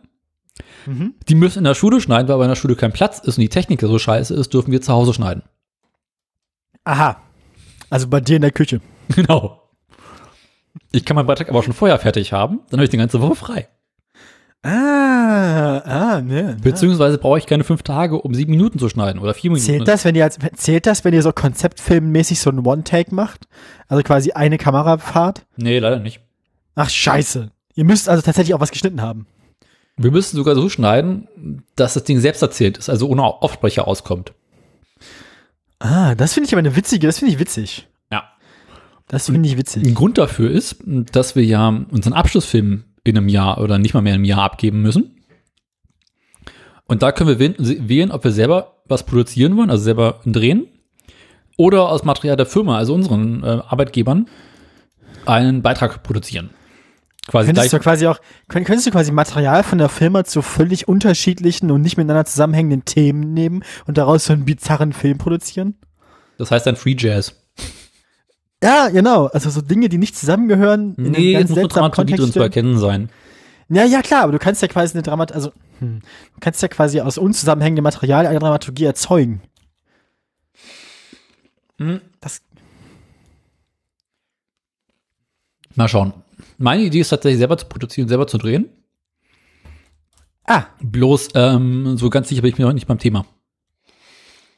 Mhm. 0.87 1.15
Die 1.29 1.35
müssen 1.35 1.59
in 1.59 1.65
der 1.65 1.75
Schule 1.75 2.01
schneiden, 2.01 2.29
weil 2.29 2.39
bei 2.39 2.45
in 2.45 2.51
der 2.51 2.57
Schule 2.57 2.77
kein 2.77 2.93
Platz 2.93 3.19
ist 3.19 3.39
und 3.39 3.43
die 3.43 3.49
Technik 3.49 3.81
so 3.81 3.99
scheiße 3.99 4.35
ist, 4.35 4.53
dürfen 4.55 4.73
wir 4.73 4.81
zu 4.81 4.93
Hause 4.93 5.15
schneiden. 5.15 5.43
Aha. 6.85 7.21
Also 7.91 8.09
bei 8.09 8.21
dir 8.21 8.37
in 8.37 8.43
der 8.43 8.53
Küche. 8.53 8.81
Genau. 9.15 9.61
Ich 10.93 11.05
kann 11.05 11.17
meinen 11.17 11.27
Beitrag 11.27 11.49
aber 11.49 11.65
schon 11.65 11.73
vorher 11.73 11.99
fertig 11.99 12.33
haben, 12.33 12.61
dann 12.71 12.79
habe 12.79 12.85
ich 12.85 12.91
die 12.91 12.97
ganze 12.97 13.21
Woche 13.21 13.35
frei. 13.35 13.69
Ah, 14.63 15.79
ah, 15.79 16.21
ne. 16.21 16.57
Beziehungsweise 16.63 17.19
brauche 17.19 17.39
ich 17.39 17.47
keine 17.47 17.65
fünf 17.65 17.83
Tage, 17.83 18.21
um 18.21 18.35
sieben 18.35 18.51
Minuten 18.51 18.79
zu 18.79 18.89
schneiden 18.89 19.21
oder 19.21 19.33
vier 19.33 19.51
Minuten. 19.51 19.67
Zählt 19.67 19.89
das, 19.89 20.05
wenn 20.05 20.15
ihr 20.15 20.25
als, 20.25 20.39
zählt 20.55 20.87
das, 20.87 21.05
wenn 21.05 21.15
ihr 21.15 21.23
so 21.23 21.33
konzeptfilmmäßig 21.33 22.41
so 22.41 22.51
einen 22.51 22.65
One-Take 22.67 23.15
macht? 23.15 23.49
Also 23.89 24.03
quasi 24.03 24.33
eine 24.33 24.59
Kamerafahrt? 24.59 25.47
Nee, 25.57 25.79
leider 25.79 25.99
nicht. 25.99 26.21
Ach, 26.75 26.91
scheiße. 26.91 27.51
Ihr 27.75 27.85
müsst 27.85 28.09
also 28.09 28.23
tatsächlich 28.23 28.55
auch 28.55 28.61
was 28.61 28.71
geschnitten 28.71 29.01
haben. 29.01 29.27
Wir 30.03 30.11
müssen 30.11 30.37
sogar 30.37 30.55
so 30.55 30.71
schneiden, 30.71 31.63
dass 31.77 31.93
das 31.95 32.05
Ding 32.05 32.21
selbst 32.21 32.41
erzählt 32.41 32.79
ist, 32.79 32.89
also 32.89 33.07
ohne 33.07 33.23
Aufsprecher 33.23 33.87
auskommt. 33.87 34.33
Ah, 35.79 36.15
das 36.15 36.33
finde 36.33 36.47
ich 36.47 36.55
aber 36.55 36.61
eine 36.61 36.75
witzige, 36.75 37.07
das 37.07 37.19
finde 37.19 37.35
ich 37.35 37.39
witzig. 37.39 37.87
Ja. 38.11 38.25
Das 39.09 39.27
finde 39.27 39.47
ich 39.47 39.59
witzig. 39.59 39.87
Ein 39.87 39.95
Grund 39.95 40.17
dafür 40.17 40.51
ist, 40.51 40.77
dass 40.87 41.37
wir 41.37 41.45
ja 41.45 41.69
unseren 41.69 42.15
Abschlussfilm 42.15 42.85
in 43.05 43.19
einem 43.19 43.29
Jahr 43.29 43.61
oder 43.61 43.79
nicht 43.79 43.93
mal 43.93 44.01
mehr 44.01 44.13
in 44.13 44.21
einem 44.21 44.25
Jahr 44.25 44.43
abgeben 44.43 44.81
müssen. 44.81 45.21
Und 46.87 47.03
da 47.03 47.13
können 47.13 47.29
wir 47.29 47.39
wählen- 47.39 47.89
wählen, 47.89 48.11
ob 48.11 48.25
wir 48.25 48.33
selber 48.33 48.83
was 48.87 49.05
produzieren 49.05 49.57
wollen, 49.57 49.71
also 49.71 49.85
selber 49.85 50.21
drehen, 50.25 50.67
oder 51.59 51.91
aus 51.91 52.05
Material 52.05 52.37
der 52.37 52.47
Firma, 52.47 52.79
also 52.79 52.95
unseren 52.95 53.45
äh, 53.45 53.47
Arbeitgebern, 53.47 54.29
einen 55.27 55.61
Beitrag 55.61 56.03
produzieren. 56.03 56.51
Quasi 57.31 57.47
Könntest 57.47 57.73
du 57.73 57.79
quasi 57.79 58.09
auch, 58.09 58.19
könnt, 58.49 58.67
könntest 58.67 58.89
du 58.89 58.91
quasi 58.91 59.13
Material 59.13 59.63
von 59.63 59.79
der 59.79 59.89
Firma 59.89 60.25
zu 60.25 60.43
völlig 60.43 60.89
unterschiedlichen 60.89 61.71
und 61.71 61.81
nicht 61.81 61.97
miteinander 61.97 62.25
zusammenhängenden 62.25 62.85
Themen 62.85 63.35
nehmen 63.35 63.63
und 63.87 63.99
daraus 63.99 64.25
so 64.25 64.33
einen 64.33 64.45
bizarren 64.45 64.93
Film 64.93 65.19
produzieren? 65.19 65.77
das 66.39 66.51
heißt 66.51 66.67
dann 66.67 66.75
Free 66.75 66.97
Jazz. 66.99 67.37
Ja, 68.61 68.89
genau. 68.89 69.27
Also 69.27 69.49
so 69.49 69.61
Dinge, 69.61 69.89
die 69.89 69.99
nicht 69.99 70.17
zusammengehören, 70.17 70.97
in 70.97 71.13
Nee, 71.13 71.37
einem 71.37 71.45
es 71.45 71.51
muss 71.51 71.59
eine 71.59 71.69
Dramaturgie 71.69 72.17
drin 72.17 72.33
zu 72.33 72.41
erkennen 72.41 72.79
sein. 72.79 73.11
Ja, 73.69 73.85
ja, 73.85 74.03
klar, 74.03 74.23
aber 74.25 74.33
du 74.33 74.41
kannst 74.41 74.61
ja 74.61 74.67
quasi 74.67 74.95
eine 74.95 75.03
Dramat, 75.03 75.31
also 75.31 75.53
hm, 75.79 76.01
du 76.01 76.41
kannst 76.41 76.61
ja 76.63 76.67
quasi 76.69 77.01
aus 77.01 77.17
unzusammenhängendem 77.17 77.85
Material 77.85 78.27
eine 78.27 78.41
Dramaturgie 78.41 78.87
erzeugen. 78.87 79.41
Hm. 81.79 82.01
Das, 82.21 82.43
Mal 85.77 85.87
schauen. 85.87 86.13
Meine 86.61 86.83
Idee 86.83 87.01
ist 87.01 87.09
tatsächlich 87.09 87.39
selber 87.39 87.57
zu 87.57 87.65
produzieren, 87.67 88.07
selber 88.07 88.27
zu 88.27 88.37
drehen. 88.37 88.69
ah, 90.45 90.65
Bloß 90.83 91.29
ähm, 91.35 91.97
so 91.97 92.11
ganz 92.11 92.29
sicher 92.29 92.43
bin 92.43 92.51
ich 92.53 92.59
mir 92.59 92.67
noch 92.67 92.75
nicht 92.75 92.87
beim 92.87 92.99
Thema. 92.99 93.25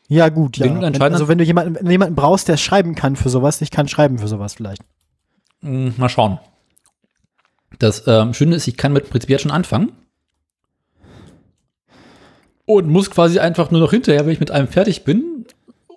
ja 0.08 0.28
gut, 0.28 0.56
ja. 0.56 0.64
Wenn 0.66 1.00
also 1.00 1.28
wenn 1.28 1.38
du 1.38 1.44
jemanden, 1.44 1.88
jemanden 1.88 2.16
brauchst, 2.16 2.48
der 2.48 2.56
schreiben 2.56 2.96
kann 2.96 3.14
für 3.14 3.28
sowas, 3.28 3.60
ich 3.60 3.70
kann 3.70 3.86
schreiben 3.86 4.18
für 4.18 4.26
sowas 4.26 4.54
vielleicht. 4.54 4.82
Hm, 5.60 5.94
Mal 5.96 6.08
schauen. 6.08 6.40
Das 7.78 8.02
ähm, 8.08 8.34
Schöne 8.34 8.56
ist, 8.56 8.66
ich 8.66 8.76
kann 8.76 8.92
mit 8.92 9.08
prinzipiell 9.08 9.38
schon 9.38 9.52
anfangen. 9.52 9.92
Und 12.64 12.88
muss 12.88 13.12
quasi 13.12 13.38
einfach 13.38 13.70
nur 13.70 13.80
noch 13.80 13.92
hinterher, 13.92 14.26
wenn 14.26 14.32
ich 14.32 14.40
mit 14.40 14.50
einem 14.50 14.66
fertig 14.66 15.04
bin 15.04 15.46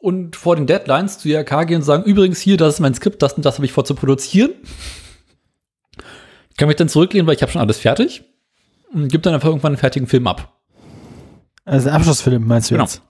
und 0.01 0.35
vor 0.35 0.55
den 0.55 0.67
Deadlines 0.67 1.17
zu 1.17 1.29
IRK 1.29 1.65
gehen 1.65 1.77
und 1.77 1.83
sagen, 1.83 2.03
übrigens 2.03 2.39
hier, 2.41 2.57
das 2.57 2.75
ist 2.75 2.79
mein 2.79 2.93
Skript, 2.93 3.23
das 3.23 3.33
und 3.33 3.43
das 3.43 3.55
habe 3.55 3.65
ich 3.65 3.71
vor 3.71 3.85
zu 3.85 3.95
produzieren. 3.95 4.51
Kann 6.57 6.67
mich 6.67 6.77
dann 6.77 6.89
zurücklehnen, 6.89 7.27
weil 7.27 7.35
ich 7.35 7.41
habe 7.41 7.51
schon 7.51 7.61
alles 7.61 7.77
fertig 7.77 8.23
und 8.93 9.09
gebe 9.09 9.21
dann 9.21 9.33
einfach 9.33 9.49
irgendwann 9.49 9.73
einen 9.73 9.77
fertigen 9.77 10.07
Film 10.07 10.27
ab. 10.27 10.53
Also 11.65 11.89
Abschlussfilm 11.89 12.45
meinst 12.47 12.69
du 12.69 12.75
Genau. 12.75 12.85
jetzt? 12.85 13.01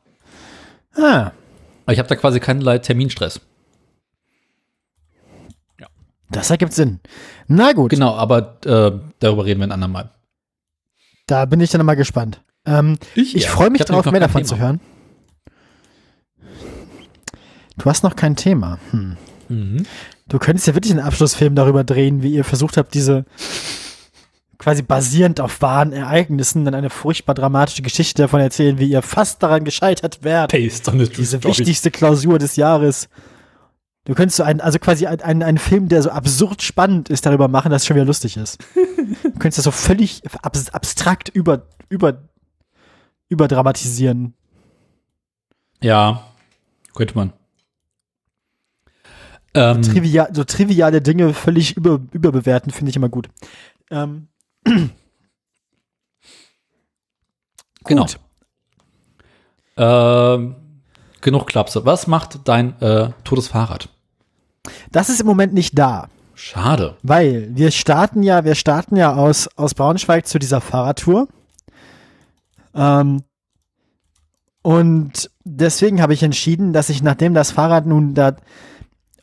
Ah, 0.96 1.32
ich 1.92 2.00
habe 2.00 2.08
da 2.08 2.16
quasi 2.16 2.40
keinerlei 2.40 2.78
Terminstress. 2.80 3.42
das 6.32 6.50
ergibt 6.50 6.74
Sinn. 6.74 7.00
Na 7.48 7.72
gut, 7.74 7.92
Genau, 7.92 8.16
aber 8.16 8.58
äh, 8.66 8.92
darüber 9.20 9.46
reden 9.46 9.60
wir 9.60 9.68
ein 9.68 9.72
andermal. 9.72 10.10
da 11.28 11.46
bin 11.46 11.60
ich 11.62 11.70
dann 11.70 11.86
mal 11.86 11.96
gespannt. 11.96 12.42
Ähm, 12.66 12.98
ich 13.14 13.34
ja. 13.34 13.48
freue 13.50 13.70
mich 13.70 13.82
hab 13.82 13.88
drauf, 13.88 14.06
mehr 14.12 14.20
davon 14.20 14.42
Thema. 14.42 14.48
zu 14.48 14.58
hören. 14.58 14.80
Du 17.78 17.86
hast 17.86 18.04
noch 18.04 18.16
kein 18.16 18.36
Thema. 18.36 18.80
Hm. 18.92 19.18
Mhm. 19.50 19.86
Du 20.28 20.40
könntest 20.40 20.68
ja 20.68 20.74
wirklich 20.74 20.92
einen 20.92 21.06
Abschlussfilm 21.06 21.56
darüber 21.56 21.84
drehen, 21.84 22.24
wie 22.24 22.34
ihr 22.34 22.44
versucht 22.44 22.78
habt, 22.78 22.94
diese 22.94 23.26
quasi 24.58 24.82
basierend 24.82 25.40
auf 25.40 25.62
wahren 25.62 25.94
Ereignissen 25.94 26.66
dann 26.66 26.74
eine 26.74 26.90
furchtbar 26.90 27.36
dramatische 27.36 27.84
Geschichte 27.84 28.24
davon 28.24 28.40
erzählen, 28.40 28.80
wie 28.80 28.88
ihr 28.88 29.02
fast 29.02 29.44
daran 29.44 29.64
gescheitert 29.64 30.24
wärt, 30.24 30.52
Paste 30.52 30.92
on 30.92 31.00
the 31.00 31.10
diese 31.10 31.44
wichtigste 31.44 31.92
Klausur 31.92 32.40
des 32.40 32.56
Jahres. 32.56 33.10
Du 34.06 34.14
könntest 34.14 34.38
so 34.38 34.44
einen, 34.44 34.62
also 34.62 34.80
quasi 34.80 35.08
einen, 35.08 35.44
einen, 35.44 35.58
Film, 35.58 35.90
der 35.90 36.02
so 36.02 36.12
absurd 36.12 36.62
spannend 36.62 37.10
ist, 37.10 37.26
darüber 37.26 37.48
machen, 37.48 37.72
dass 37.72 37.82
es 37.82 37.88
schon 37.88 37.96
wieder 37.96 38.06
lustig 38.06 38.38
ist. 38.38 38.60
du 38.76 39.32
könntest 39.32 39.60
das 39.60 39.66
so 39.66 39.72
völlig 39.72 40.22
abs 40.42 40.70
abstrakt 40.70 41.30
über, 41.30 41.68
über 41.90 42.24
überdramatisieren. 43.30 44.34
Ja, 45.82 46.24
könnte 46.94 47.16
man. 47.16 47.34
Ähm, 49.56 49.82
Trivia 49.82 50.28
so 50.34 50.44
triviale 50.44 51.02
Dinge 51.02 51.34
völlig 51.34 51.78
über, 51.78 52.00
überbewerten, 52.12 52.72
finde 52.72 52.90
ich 52.90 52.96
immer 52.96 53.10
gut. 53.10 53.30
Ähm, 53.90 54.28
Genau. 57.88 58.02
gut. 58.04 58.18
ähm, 59.78 60.56
genug 61.22 61.46
Klapse. 61.48 61.86
Was 61.86 62.08
macht 62.08 62.48
dein 62.48 62.80
äh, 62.82 63.12
totes 63.24 63.48
Fahrrad? 63.48 63.90
Das 64.92 65.10
ist 65.10 65.22
im 65.22 65.28
Moment 65.28 65.54
nicht 65.54 65.78
da. 65.78 66.10
Schade. 66.34 66.98
Weil 67.04 67.50
wir 67.56 67.72
starten 67.72 68.24
ja, 68.24 68.44
wir 68.44 68.56
starten 68.56 68.96
ja 68.96 69.14
aus, 69.14 69.48
aus 69.56 69.74
Braunschweig 69.76 70.28
zu 70.28 70.40
dieser 70.40 70.62
Fahrradtour. 70.62 71.28
Ähm, 72.74 73.24
und 74.64 75.30
deswegen 75.44 76.02
habe 76.02 76.14
ich 76.16 76.24
entschieden, 76.24 76.74
dass 76.74 76.90
ich, 76.90 77.04
nachdem 77.04 77.36
das 77.36 77.52
Fahrrad 77.52 77.86
nun 77.86 78.16
da 78.16 78.36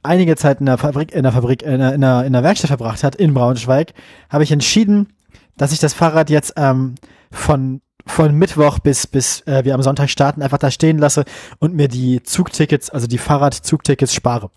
einige 0.03 0.37
Zeit 0.37 0.61
in 0.61 0.67
der 0.67 0.79
Fabrik, 0.79 1.13
in 1.13 1.23
der 1.23 1.33
Fabrik, 1.33 1.63
in 1.63 1.79
der, 1.79 1.95
in 1.95 2.01
der, 2.01 2.25
in 2.25 2.33
der 2.33 2.43
Werkstatt 2.43 2.69
verbracht 2.69 3.03
hat, 3.05 3.15
in 3.17 3.35
Braunschweig, 3.35 3.93
habe 4.29 4.45
ich 4.45 4.53
entschieden, 4.53 5.13
dass 5.57 5.73
ich 5.73 5.79
das 5.79 5.95
Fahrrad 5.95 6.31
jetzt 6.31 6.55
ähm, 6.57 6.95
von, 7.31 7.81
von 8.07 8.35
Mittwoch 8.35 8.79
bis, 8.79 9.07
bis 9.07 9.43
äh, 9.47 9.65
wir 9.65 9.75
am 9.75 9.83
Sonntag 9.83 10.11
starten, 10.11 10.43
einfach 10.43 10.59
da 10.59 10.71
stehen 10.71 10.99
lasse 10.99 11.25
und 11.59 11.75
mir 11.75 11.89
die 11.89 12.23
Zugtickets, 12.23 12.91
also 12.91 13.07
die 13.07 13.19
Fahrradzugtickets 13.19 14.15
spare. 14.15 14.51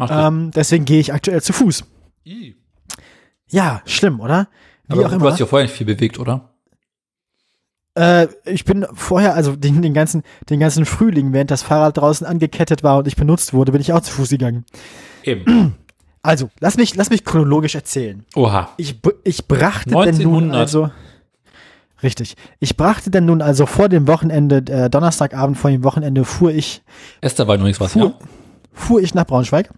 Ähm, 0.00 0.50
deswegen 0.54 0.84
gehe 0.84 0.98
ich 0.98 1.12
aktuell 1.12 1.40
zu 1.42 1.52
Fuß. 1.52 1.84
Ih. 2.24 2.56
Ja, 3.48 3.82
schlimm, 3.84 4.20
oder? 4.20 4.48
Wie 4.88 4.94
Aber 4.94 5.06
auch 5.06 5.10
du 5.10 5.16
immer. 5.16 5.30
hast 5.30 5.38
ja 5.38 5.46
vorher 5.46 5.66
nicht 5.66 5.76
viel 5.76 5.86
bewegt, 5.86 6.18
oder? 6.18 6.53
Äh, 7.96 8.26
ich 8.44 8.64
bin 8.64 8.86
vorher, 8.94 9.34
also 9.34 9.54
den, 9.56 9.80
den, 9.82 9.94
ganzen, 9.94 10.22
den 10.50 10.60
ganzen 10.60 10.84
Frühling, 10.84 11.32
während 11.32 11.50
das 11.50 11.62
Fahrrad 11.62 11.96
draußen 11.96 12.26
angekettet 12.26 12.82
war 12.82 12.98
und 12.98 13.06
ich 13.06 13.16
benutzt 13.16 13.52
wurde, 13.54 13.72
bin 13.72 13.80
ich 13.80 13.92
auch 13.92 14.00
zu 14.00 14.12
Fuß 14.12 14.30
gegangen. 14.30 14.64
Eben. 15.22 15.74
Also, 16.26 16.48
lass 16.58 16.78
mich, 16.78 16.94
lass 16.96 17.10
mich 17.10 17.22
chronologisch 17.22 17.74
erzählen. 17.74 18.24
Oha. 18.34 18.70
Ich, 18.78 18.98
ich 19.24 19.46
brachte 19.46 19.90
denn 19.90 20.16
nun 20.22 20.44
1900. 20.44 20.56
also. 20.58 20.90
Richtig. 22.02 22.36
Ich 22.60 22.78
brachte 22.78 23.10
denn 23.10 23.26
nun 23.26 23.42
also 23.42 23.66
vor 23.66 23.90
dem 23.90 24.08
Wochenende, 24.08 24.64
äh, 24.72 24.88
Donnerstagabend 24.88 25.58
vor 25.58 25.70
dem 25.70 25.84
Wochenende, 25.84 26.24
fuhr 26.24 26.50
ich, 26.50 26.82
Esther 27.20 27.46
war 27.46 27.56
übrigens 27.56 27.78
was, 27.78 27.92
Fuhr- 27.92 28.06
ja? 28.06 28.14
fuhr 28.72 29.02
ich 29.02 29.12
nach 29.12 29.26
Braunschweig 29.26 29.68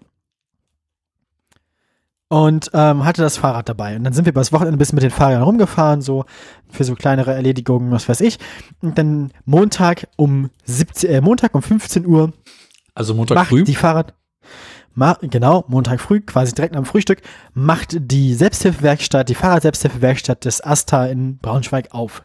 und 2.28 2.70
ähm, 2.74 3.04
hatte 3.04 3.22
das 3.22 3.36
Fahrrad 3.36 3.68
dabei. 3.68 3.96
Und 3.96 4.04
dann 4.04 4.12
sind 4.12 4.24
wir 4.24 4.32
übers 4.32 4.52
Wochenende 4.52 4.76
ein 4.76 4.78
bisschen 4.78 4.96
mit 4.96 5.04
den 5.04 5.10
Fahrrädern 5.10 5.42
rumgefahren, 5.42 6.00
so 6.00 6.24
für 6.68 6.84
so 6.84 6.94
kleinere 6.94 7.32
Erledigungen, 7.32 7.90
was 7.92 8.08
weiß 8.08 8.20
ich. 8.20 8.38
Und 8.80 8.98
dann 8.98 9.32
Montag 9.44 10.08
um 10.16 10.50
17, 10.64 11.10
äh, 11.10 11.20
Montag 11.20 11.54
um 11.54 11.62
15 11.62 12.04
Uhr 12.06 12.32
Also 12.94 13.14
Montag 13.14 13.36
macht 13.36 13.48
früh. 13.50 13.62
die 13.62 13.76
Fahrrad, 13.76 14.14
ma, 14.94 15.16
genau, 15.20 15.64
Montag 15.68 16.00
früh, 16.00 16.20
quasi 16.20 16.52
direkt 16.52 16.74
am 16.74 16.84
Frühstück, 16.84 17.22
macht 17.54 17.96
die 17.98 18.34
Selbsthilfewerkstatt, 18.34 19.28
die 19.28 19.34
Fahrrad-Selbsthilfewerkstatt 19.34 20.44
des 20.44 20.64
Asta 20.64 21.06
in 21.06 21.38
Braunschweig 21.38 21.88
auf. 21.92 22.24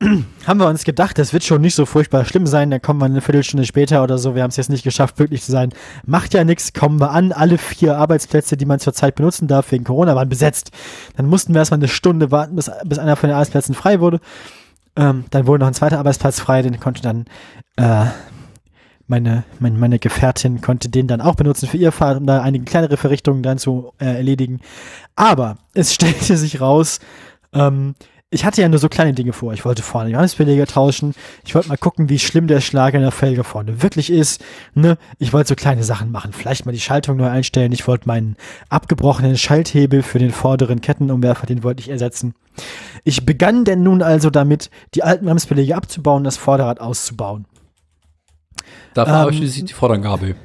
haben 0.46 0.60
wir 0.60 0.68
uns 0.68 0.84
gedacht, 0.84 1.18
das 1.18 1.32
wird 1.32 1.42
schon 1.42 1.60
nicht 1.60 1.74
so 1.74 1.84
furchtbar 1.84 2.24
schlimm 2.24 2.46
sein, 2.46 2.70
dann 2.70 2.80
kommen 2.80 3.00
wir 3.00 3.06
eine 3.06 3.20
Viertelstunde 3.20 3.66
später 3.66 4.02
oder 4.02 4.16
so, 4.16 4.34
wir 4.34 4.42
haben 4.42 4.50
es 4.50 4.56
jetzt 4.56 4.70
nicht 4.70 4.84
geschafft, 4.84 5.16
pünktlich 5.16 5.42
zu 5.42 5.50
sein. 5.50 5.70
Macht 6.06 6.34
ja 6.34 6.44
nichts, 6.44 6.72
kommen 6.72 7.00
wir 7.00 7.10
an, 7.10 7.32
alle 7.32 7.58
vier 7.58 7.98
Arbeitsplätze, 7.98 8.56
die 8.56 8.66
man 8.66 8.78
zurzeit 8.78 9.16
benutzen 9.16 9.48
darf, 9.48 9.72
wegen 9.72 9.84
Corona, 9.84 10.14
waren 10.14 10.28
besetzt. 10.28 10.70
Dann 11.16 11.26
mussten 11.26 11.52
wir 11.52 11.58
erstmal 11.58 11.80
eine 11.80 11.88
Stunde 11.88 12.30
warten, 12.30 12.54
bis, 12.54 12.70
bis 12.84 12.98
einer 12.98 13.16
von 13.16 13.28
den 13.28 13.34
Arbeitsplätzen 13.34 13.74
frei 13.74 13.98
wurde. 13.98 14.20
Ähm, 14.94 15.24
dann 15.30 15.46
wurde 15.46 15.60
noch 15.60 15.68
ein 15.68 15.74
zweiter 15.74 15.98
Arbeitsplatz 15.98 16.38
frei, 16.38 16.62
den 16.62 16.78
konnte 16.78 17.02
dann 17.02 17.24
äh, 17.76 18.06
meine, 19.08 19.44
meine, 19.58 19.78
meine 19.78 19.98
Gefährtin 19.98 20.60
konnte 20.60 20.90
den 20.90 21.08
dann 21.08 21.20
auch 21.20 21.34
benutzen 21.34 21.66
für 21.66 21.78
ihr 21.78 21.92
Fahrrad, 21.92 22.18
um 22.18 22.26
da 22.26 22.42
einige 22.42 22.64
kleinere 22.64 22.96
Verrichtungen 22.96 23.42
dann 23.42 23.58
zu 23.58 23.92
äh, 23.98 24.04
erledigen. 24.04 24.60
Aber 25.16 25.56
es 25.74 25.92
stellte 25.94 26.36
sich 26.36 26.60
raus, 26.60 27.00
ähm, 27.52 27.94
ich 28.30 28.44
hatte 28.44 28.60
ja 28.60 28.68
nur 28.68 28.78
so 28.78 28.88
kleine 28.88 29.14
Dinge 29.14 29.32
vor. 29.32 29.54
Ich 29.54 29.64
wollte 29.64 29.82
vorne 29.82 30.08
die 30.08 30.12
Johannisbeläge 30.12 30.66
tauschen. 30.66 31.14
Ich 31.46 31.54
wollte 31.54 31.68
mal 31.68 31.78
gucken, 31.78 32.08
wie 32.08 32.18
schlimm 32.18 32.46
der 32.46 32.60
Schlag 32.60 32.94
in 32.94 33.00
der 33.00 33.10
Felge 33.10 33.42
vorne 33.42 33.82
wirklich 33.82 34.10
ist. 34.10 34.44
Ne? 34.74 34.98
Ich 35.18 35.32
wollte 35.32 35.48
so 35.48 35.54
kleine 35.54 35.82
Sachen 35.82 36.10
machen. 36.10 36.32
Vielleicht 36.32 36.66
mal 36.66 36.72
die 36.72 36.80
Schaltung 36.80 37.16
neu 37.16 37.28
einstellen. 37.28 37.72
Ich 37.72 37.86
wollte 37.88 38.06
meinen 38.06 38.36
abgebrochenen 38.68 39.38
Schalthebel 39.38 40.02
für 40.02 40.18
den 40.18 40.30
vorderen 40.30 40.80
Kettenumwerfer, 40.82 41.46
den 41.46 41.62
wollte 41.62 41.80
ich 41.80 41.88
ersetzen. 41.88 42.34
Ich 43.04 43.24
begann 43.24 43.64
denn 43.64 43.82
nun 43.82 44.02
also 44.02 44.28
damit, 44.28 44.70
die 44.94 45.02
alten 45.02 45.24
Bremsbeläge 45.24 45.74
abzubauen, 45.74 46.24
das 46.24 46.36
Vorderrad 46.36 46.80
auszubauen. 46.80 47.46
Da 48.92 49.02
Ähm, 49.02 49.08
verabschiedete 49.08 49.52
sich 49.52 49.64
die 49.64 49.72
Vordergabel. 49.72 50.36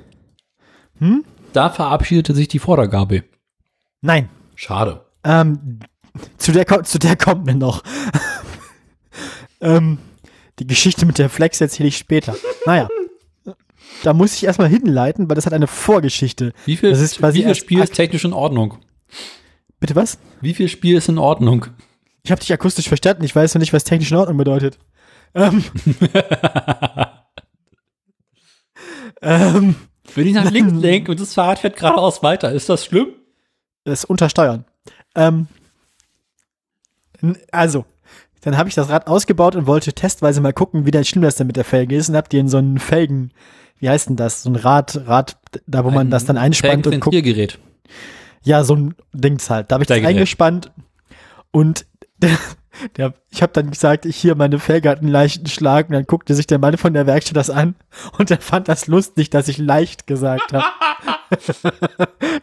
Hm? 0.99 1.25
Da 1.51 1.69
verabschiedete 1.69 2.33
sich 2.33 2.47
die 2.47 2.59
Vordergabel. 2.59 3.23
Nein, 4.01 4.29
Schade. 4.55 5.05
Ähm, 5.23 5.79
zu 6.37 6.51
der, 6.51 6.83
zu 6.83 6.99
der 6.99 7.15
kommt 7.15 7.45
mir 7.45 7.55
noch. 7.55 7.83
ähm, 9.61 9.97
die 10.59 10.67
Geschichte 10.67 11.05
mit 11.05 11.17
der 11.17 11.29
Flex 11.29 11.59
erzähle 11.61 11.89
ich 11.89 11.97
später. 11.97 12.35
Naja. 12.65 12.89
Da 14.03 14.13
muss 14.13 14.35
ich 14.35 14.43
erstmal 14.43 14.69
hinleiten, 14.69 15.29
weil 15.29 15.35
das 15.35 15.45
hat 15.45 15.53
eine 15.53 15.67
Vorgeschichte. 15.67 16.53
Wie 16.65 16.77
viel, 16.77 16.89
Das 16.89 16.99
ist 16.99 17.21
wie 17.21 17.43
viel 17.43 17.55
Spiel 17.55 17.81
ist 17.81 17.93
technisch 17.93 18.25
in 18.25 18.33
Ordnung? 18.33 18.77
Bitte 19.79 19.95
was? 19.95 20.17
Wie 20.41 20.53
viel 20.53 20.67
Spiel 20.69 20.97
ist 20.97 21.09
in 21.09 21.17
Ordnung? 21.17 21.67
Ich 22.23 22.31
habe 22.31 22.39
dich 22.39 22.53
akustisch 22.53 22.87
verstanden. 22.87 23.23
Ich 23.23 23.35
weiß 23.35 23.53
noch 23.53 23.59
nicht, 23.59 23.73
was 23.73 23.83
technisch 23.83 24.11
in 24.11 24.17
Ordnung 24.17 24.37
bedeutet. 24.37 24.77
Ähm, 25.35 25.63
ähm, 29.21 29.75
Wenn 30.15 30.27
ich 30.27 30.33
nach 30.33 30.51
links 30.51 30.73
lenke 30.81 31.11
und 31.11 31.19
das 31.19 31.33
Fahrrad 31.33 31.59
fährt 31.59 31.75
geradeaus 31.77 32.23
weiter, 32.23 32.51
ist 32.51 32.69
das 32.69 32.85
schlimm? 32.85 33.13
das 33.85 34.05
Untersteuern. 34.05 34.65
Ähm, 35.15 35.47
also, 37.51 37.85
dann 38.41 38.57
habe 38.57 38.69
ich 38.69 38.75
das 38.75 38.89
Rad 38.89 39.07
ausgebaut 39.07 39.55
und 39.55 39.67
wollte 39.67 39.93
testweise 39.93 40.41
mal 40.41 40.53
gucken, 40.53 40.85
wie 40.85 41.05
schlimm 41.05 41.23
das 41.23 41.35
denn 41.35 41.47
mit 41.47 41.55
der 41.55 41.63
Felge 41.63 41.95
ist 41.95 42.09
und 42.09 42.15
hab 42.15 42.29
die 42.29 42.39
in 42.39 42.49
so 42.49 42.57
einen 42.57 42.79
Felgen, 42.79 43.31
wie 43.79 43.89
heißt 43.89 44.09
denn 44.09 44.15
das, 44.15 44.43
so 44.43 44.49
ein 44.49 44.55
Rad, 44.55 45.07
Rad, 45.07 45.37
da 45.65 45.85
wo 45.85 45.91
man 45.91 46.09
das 46.09 46.25
dann 46.25 46.37
einspannt 46.37 46.87
und 46.87 46.99
guckt. 46.99 47.15
Felgenzentriergerät. 47.15 47.59
Ja, 48.43 48.63
so 48.63 48.75
ein 48.75 48.95
Dings 49.13 49.49
halt. 49.49 49.71
Da 49.71 49.75
habe 49.75 49.83
ich 49.83 49.87
das 49.87 50.03
eingespannt 50.03 50.71
und 51.51 51.85
der, 52.17 52.37
der, 52.97 53.13
ich 53.29 53.41
habe 53.41 53.53
dann 53.53 53.71
gesagt, 53.71 54.05
ich 54.05 54.17
hier, 54.17 54.35
meine 54.35 54.59
Felge 54.59 54.89
hat 54.89 54.99
einen 54.99 55.07
leichten 55.07 55.47
Schlag 55.47 55.87
und 55.87 55.93
dann 55.93 56.05
guckte 56.05 56.35
sich 56.35 56.47
der 56.47 56.59
Mann 56.59 56.77
von 56.77 56.93
der 56.93 57.07
Werkstatt 57.07 57.37
das 57.37 57.49
an 57.49 57.75
und 58.17 58.29
er 58.29 58.41
fand 58.41 58.67
das 58.67 58.87
lustig, 58.87 59.29
dass 59.29 59.47
ich 59.47 59.57
leicht 59.57 60.05
gesagt 60.07 60.51
habe. 60.51 60.65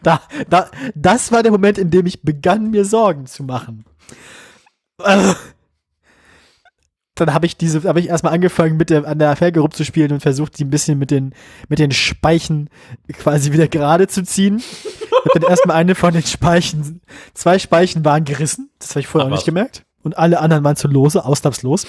da, 0.03 0.21
da, 0.49 0.69
das 0.95 1.31
war 1.31 1.43
der 1.43 1.51
Moment, 1.51 1.77
in 1.77 1.91
dem 1.91 2.07
ich 2.07 2.23
begann, 2.23 2.71
mir 2.71 2.85
Sorgen 2.85 3.27
zu 3.27 3.43
machen. 3.43 3.85
Dann 7.15 7.33
habe 7.33 7.45
ich 7.45 7.57
diese, 7.57 7.83
habe 7.83 7.99
ich 7.99 8.07
erstmal 8.07 8.33
angefangen, 8.33 8.77
mit 8.77 8.89
der, 8.89 9.05
an 9.05 9.19
der 9.19 9.35
Felge 9.35 9.59
rumzuspielen 9.59 10.11
und 10.11 10.21
versucht, 10.21 10.57
sie 10.57 10.63
ein 10.63 10.69
bisschen 10.69 10.97
mit 10.97 11.11
den, 11.11 11.35
mit 11.67 11.77
den 11.77 11.91
Speichen 11.91 12.69
quasi 13.13 13.51
wieder 13.51 13.67
gerade 13.67 14.07
zu 14.07 14.23
ziehen. 14.23 14.57
Ich 14.57 15.11
habe 15.11 15.39
dann 15.41 15.49
erstmal 15.49 15.75
eine 15.75 15.93
von 15.93 16.13
den 16.13 16.23
Speichen, 16.23 17.01
zwei 17.33 17.59
Speichen 17.59 18.03
waren 18.05 18.23
gerissen, 18.23 18.71
das 18.79 18.91
habe 18.91 19.01
ich 19.01 19.07
vorher 19.07 19.27
Ach 19.27 19.31
auch 19.31 19.35
nicht 19.35 19.45
gemerkt. 19.45 19.83
Und 20.03 20.17
alle 20.17 20.39
anderen 20.39 20.63
waren 20.63 20.75
zu 20.75 20.87
lose, 20.87 21.23
ausnahmslos. 21.23 21.85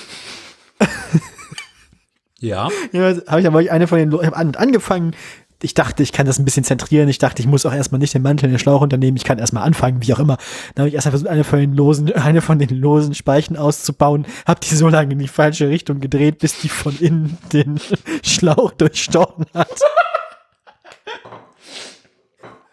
Ja. 2.41 2.69
Ja, 2.93 3.15
habe 3.29 3.41
ich 3.41 3.47
aber 3.47 3.61
eine 3.61 3.87
von 3.87 3.99
den, 3.99 4.13
ich 4.13 4.27
habe 4.27 4.37
angefangen. 4.37 5.15
Ich 5.63 5.75
dachte, 5.75 6.03
ich 6.03 6.13
kann 6.13 6.27
das 6.27 6.39
ein 6.39 6.45
bisschen 6.45 6.65
zentrieren. 6.65 7.09
Ich 7.09 7.19
dachte, 7.19 7.41
ich 7.41 7.49
muss 7.49 7.67
auch 7.67 7.73
erstmal 7.73 7.99
nicht 7.99 8.15
den 8.15 8.23
Mantel 8.23 8.47
in 8.47 8.53
den 8.53 8.59
Schlauch 8.59 8.81
unternehmen. 8.81 9.17
Ich 9.17 9.25
kann 9.25 9.39
erstmal 9.39 9.65
anfangen, 9.65 10.03
wie 10.03 10.13
auch 10.13 10.19
immer. 10.19 10.37
Dann 10.75 10.83
habe 10.83 10.89
ich 10.89 10.95
erstmal 10.95 11.13
versucht, 11.13 11.31
eine 11.31 11.45
von 11.45 11.61
den 11.61 11.75
losen, 11.75 12.13
eine 12.13 12.41
von 12.41 12.59
den 12.59 12.71
losen 12.71 13.15
Speichen 13.15 13.57
auszubauen. 13.57 14.27
Habe 14.47 14.61
die 14.61 14.75
so 14.75 14.89
lange 14.89 15.13
in 15.13 15.19
die 15.19 15.29
falsche 15.29 15.69
Richtung 15.69 16.01
gedreht, 16.01 16.39
bis 16.39 16.61
die 16.61 16.69
von 16.69 16.97
innen 16.99 17.39
den 17.53 17.81
Schlauch 18.23 18.73
durchstochen 18.73 19.47
hat. 19.55 19.81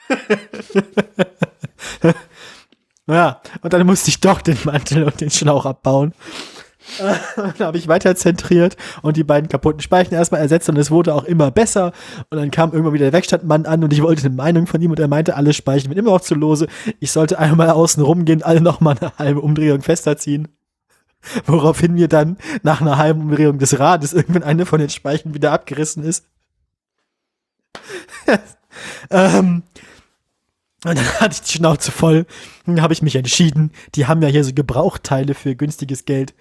Ja, 3.09 3.41
und 3.63 3.73
dann 3.73 3.87
musste 3.87 4.09
ich 4.09 4.19
doch 4.19 4.39
den 4.39 4.57
Mantel 4.65 5.03
und 5.03 5.19
den 5.19 5.31
Schlauch 5.31 5.65
abbauen. 5.65 6.13
Dann 7.35 7.59
habe 7.59 7.77
ich 7.77 7.87
weiter 7.87 8.15
zentriert 8.15 8.75
und 9.01 9.17
die 9.17 9.23
beiden 9.23 9.49
kaputten 9.49 9.81
Speichen 9.81 10.13
erstmal 10.13 10.41
ersetzt 10.41 10.69
und 10.69 10.77
es 10.77 10.91
wurde 10.91 11.13
auch 11.13 11.23
immer 11.23 11.51
besser. 11.51 11.93
Und 12.29 12.37
dann 12.37 12.51
kam 12.51 12.71
irgendwann 12.71 12.93
wieder 12.93 13.05
der 13.05 13.13
Werkstattmann 13.13 13.65
an 13.65 13.83
und 13.83 13.93
ich 13.93 14.01
wollte 14.01 14.25
eine 14.25 14.35
Meinung 14.35 14.67
von 14.67 14.81
ihm 14.81 14.91
und 14.91 14.99
er 14.99 15.07
meinte, 15.07 15.35
alle 15.35 15.53
Speichen 15.53 15.89
sind 15.89 15.97
immer 15.97 16.11
noch 16.11 16.21
zu 16.21 16.35
lose. 16.35 16.67
Ich 16.99 17.11
sollte 17.11 17.39
einmal 17.39 17.69
außen 17.69 18.03
rumgehen, 18.03 18.43
alle 18.43 18.61
nochmal 18.61 18.97
eine 18.99 19.11
halbe 19.17 19.41
Umdrehung 19.41 19.81
fester 19.81 20.17
ziehen. 20.17 20.47
Woraufhin 21.45 21.93
mir 21.93 22.07
dann 22.07 22.37
nach 22.63 22.81
einer 22.81 22.97
halben 22.97 23.21
Umdrehung 23.21 23.59
des 23.59 23.79
Rades 23.79 24.13
irgendwann 24.13 24.43
eine 24.43 24.65
von 24.65 24.79
den 24.79 24.89
Speichen 24.89 25.33
wieder 25.33 25.51
abgerissen 25.51 26.03
ist. 26.03 26.25
ähm, 29.11 29.63
Und 30.85 30.97
dann 30.97 31.19
hatte 31.19 31.33
ich 31.33 31.41
die 31.41 31.57
Schnauze 31.57 31.91
voll. 31.91 32.25
Dann 32.65 32.81
habe 32.81 32.93
ich 32.93 33.01
mich 33.01 33.15
entschieden. 33.15 33.71
Die 33.95 34.07
haben 34.07 34.21
ja 34.21 34.29
hier 34.29 34.43
so 34.43 34.53
Gebrauchteile 34.53 35.33
für 35.33 35.55
günstiges 35.55 36.05
Geld. 36.05 36.33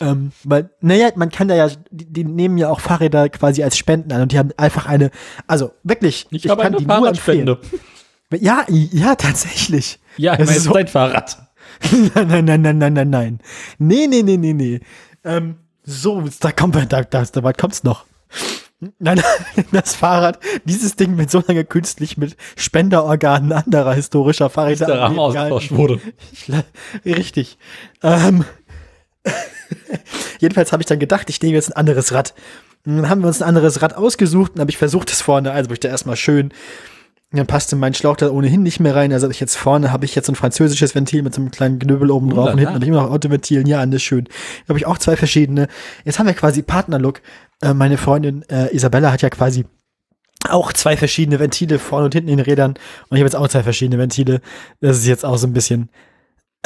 Ähm, 0.00 0.32
weil, 0.44 0.70
naja, 0.80 1.10
man 1.16 1.30
kann 1.30 1.48
da 1.48 1.54
ja, 1.54 1.68
die, 1.90 2.06
die 2.12 2.24
nehmen 2.24 2.58
ja 2.58 2.68
auch 2.68 2.80
Fahrräder 2.80 3.28
quasi 3.28 3.62
als 3.62 3.76
Spenden 3.76 4.12
an 4.12 4.22
und 4.22 4.32
die 4.32 4.38
haben 4.38 4.50
einfach 4.56 4.86
eine, 4.86 5.10
also 5.46 5.72
wirklich, 5.82 6.26
Ich, 6.30 6.48
habe 6.48 6.62
eine 6.62 6.80
Fahrradspende. 6.80 7.58
Ja, 8.32 8.64
ja, 8.68 9.14
tatsächlich. 9.14 9.98
Ja, 10.16 10.32
ich 10.32 10.38
Das 10.38 10.46
meine, 10.46 10.58
ist 10.58 10.64
so 10.64 10.72
dein 10.72 10.88
Fahrrad. 10.88 11.38
nein, 12.14 12.28
nein, 12.28 12.44
nein, 12.44 12.62
nein, 12.62 12.78
nein, 12.78 12.92
nein, 12.92 13.10
nein. 13.10 13.40
Nee, 13.78 14.06
nee, 14.06 14.22
nee, 14.22 14.36
nee, 14.36 14.52
nee. 14.52 14.80
Ähm, 15.24 15.56
so, 15.82 16.24
da 16.40 16.52
kommt, 16.52 16.74
da, 16.74 17.02
da, 17.02 17.24
da 17.24 17.42
weit 17.42 17.58
kommt's 17.58 17.84
noch. 17.84 18.04
Nein, 18.80 18.92
nein, 18.98 19.64
das 19.72 19.94
Fahrrad, 19.94 20.38
dieses 20.64 20.96
Ding 20.96 21.16
wird 21.16 21.30
so 21.30 21.42
lange 21.46 21.64
künstlich 21.64 22.18
mit 22.18 22.36
Spenderorganen 22.56 23.52
anderer 23.52 23.94
historischer 23.94 24.50
Fahrräder 24.50 24.86
Der 24.86 25.00
Rahmen 25.00 25.18
ausgetauscht 25.18 25.72
wurde. 25.72 26.00
Ich 26.32 26.50
Richtig. 27.04 27.58
Ähm, 28.02 28.44
jedenfalls 30.40 30.72
habe 30.72 30.82
ich 30.82 30.86
dann 30.86 30.98
gedacht, 30.98 31.28
ich 31.30 31.40
nehme 31.42 31.54
jetzt 31.54 31.70
ein 31.70 31.76
anderes 31.76 32.12
Rad. 32.12 32.34
Und 32.84 32.96
dann 32.96 33.08
haben 33.08 33.20
wir 33.20 33.28
uns 33.28 33.42
ein 33.42 33.48
anderes 33.48 33.82
Rad 33.82 33.94
ausgesucht 33.94 34.52
und 34.54 34.60
habe 34.60 34.70
ich 34.70 34.78
versucht, 34.78 35.10
das 35.10 35.20
vorne, 35.20 35.50
also 35.50 35.66
habe 35.66 35.74
ich 35.74 35.80
da 35.80 35.88
erstmal 35.88 36.16
schön, 36.16 36.52
dann 37.32 37.46
passte 37.46 37.76
mein 37.76 37.92
Schlauch 37.92 38.16
da 38.16 38.30
ohnehin 38.30 38.62
nicht 38.62 38.80
mehr 38.80 38.94
rein. 38.94 39.12
Also 39.12 39.28
ich 39.28 39.40
jetzt 39.40 39.56
vorne 39.56 39.92
habe 39.92 40.04
ich 40.04 40.14
jetzt 40.14 40.28
ein 40.28 40.36
französisches 40.36 40.94
Ventil 40.94 41.22
mit 41.22 41.34
so 41.34 41.40
einem 41.40 41.50
kleinen 41.50 41.78
Knüppel 41.78 42.10
oben 42.10 42.30
drauf 42.30 42.52
und 42.52 42.58
hinten 42.58 42.74
habe 42.74 42.84
ich 42.84 42.88
immer 42.88 43.02
noch 43.02 43.10
Autoventilen. 43.10 43.66
Ja, 43.66 43.80
alles 43.80 44.02
schön. 44.02 44.24
Da 44.24 44.70
habe 44.70 44.78
ich 44.78 44.86
auch 44.86 44.98
zwei 44.98 45.16
verschiedene. 45.16 45.68
Jetzt 46.04 46.18
haben 46.18 46.26
wir 46.26 46.34
quasi 46.34 46.62
Partnerlook. 46.62 47.20
Äh, 47.62 47.74
meine 47.74 47.98
Freundin 47.98 48.44
äh, 48.48 48.74
Isabella 48.74 49.12
hat 49.12 49.22
ja 49.22 49.30
quasi 49.30 49.66
auch 50.48 50.72
zwei 50.72 50.96
verschiedene 50.96 51.40
Ventile 51.40 51.80
vorne 51.80 52.04
und 52.06 52.14
hinten 52.14 52.30
in 52.30 52.36
den 52.36 52.46
Rädern. 52.46 52.72
Und 53.08 53.16
ich 53.16 53.20
habe 53.20 53.26
jetzt 53.26 53.36
auch 53.36 53.48
zwei 53.48 53.64
verschiedene 53.64 53.98
Ventile. 53.98 54.40
Das 54.80 54.96
ist 54.96 55.06
jetzt 55.06 55.24
auch 55.24 55.36
so 55.36 55.48
ein 55.48 55.52
bisschen. 55.52 55.90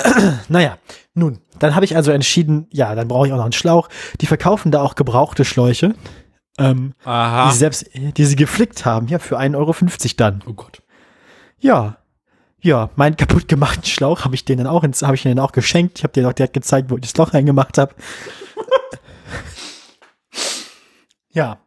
naja, 0.49 0.79
nun, 1.15 1.39
dann 1.59 1.75
habe 1.75 1.85
ich 1.85 1.97
also 1.97 2.11
entschieden, 2.13 2.67
ja, 2.71 2.95
dann 2.95 3.09
brauche 3.09 3.27
ich 3.27 3.33
auch 3.33 3.37
noch 3.37 3.45
einen 3.45 3.53
Schlauch. 3.53 3.89
Die 4.21 4.27
verkaufen 4.27 4.71
da 4.71 4.83
auch 4.83 4.95
gebrauchte 4.95 5.45
Schläuche, 5.45 5.95
ähm, 6.59 6.95
die, 7.05 7.53
sie 7.53 7.59
selbst, 7.59 7.87
die 7.95 8.25
sie 8.25 8.37
geflickt 8.37 8.85
haben, 8.85 9.09
ja, 9.09 9.19
für 9.19 9.39
1,50 9.39 9.57
Euro 9.57 9.75
dann. 10.17 10.43
Oh 10.47 10.53
Gott. 10.53 10.83
Ja. 11.59 11.97
Ja, 12.63 12.91
meinen 12.97 13.17
kaputt 13.17 13.49
gemachten 13.49 13.87
Schlauch 13.87 14.25
habe 14.25 14.35
ich 14.35 14.45
denen 14.45 14.65
dann 14.65 14.73
auch 14.73 14.85
ins, 14.85 15.03
habe 15.03 15.15
ich 15.15 15.23
denen 15.23 15.39
auch 15.39 15.53
geschenkt. 15.53 15.99
Ich 15.99 16.05
habe 16.05 16.13
dir 16.13 16.29
auch 16.29 16.35
direkt 16.35 16.53
gezeigt, 16.53 16.91
wo 16.91 16.97
ich 16.97 17.03
das 17.03 17.17
Loch 17.17 17.33
reingemacht 17.33 17.79
habe. 17.79 17.95
ja. 21.31 21.59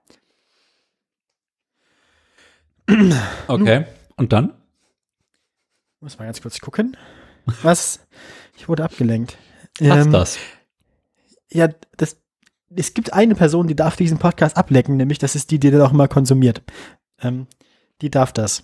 Okay. 3.47 3.85
Und 4.17 4.33
dann? 4.33 4.53
Muss 5.99 6.19
mal 6.19 6.25
ganz 6.25 6.41
kurz 6.41 6.59
gucken. 6.59 6.95
Was? 7.61 7.99
Ich 8.57 8.67
wurde 8.69 8.83
abgelenkt. 8.83 9.37
Passt 9.79 10.05
Ähm, 10.05 10.11
das? 10.11 10.37
Ja, 11.51 11.69
das, 11.97 12.17
es 12.75 12.93
gibt 12.93 13.13
eine 13.13 13.35
Person, 13.35 13.67
die 13.67 13.75
darf 13.75 13.95
diesen 13.95 14.17
Podcast 14.17 14.57
ablecken, 14.57 14.97
nämlich 14.97 15.19
das 15.19 15.35
ist 15.35 15.51
die, 15.51 15.59
die 15.59 15.71
den 15.71 15.81
auch 15.81 15.91
immer 15.91 16.07
konsumiert. 16.07 16.61
Ähm, 17.21 17.47
die 18.01 18.09
darf 18.09 18.31
das. 18.31 18.63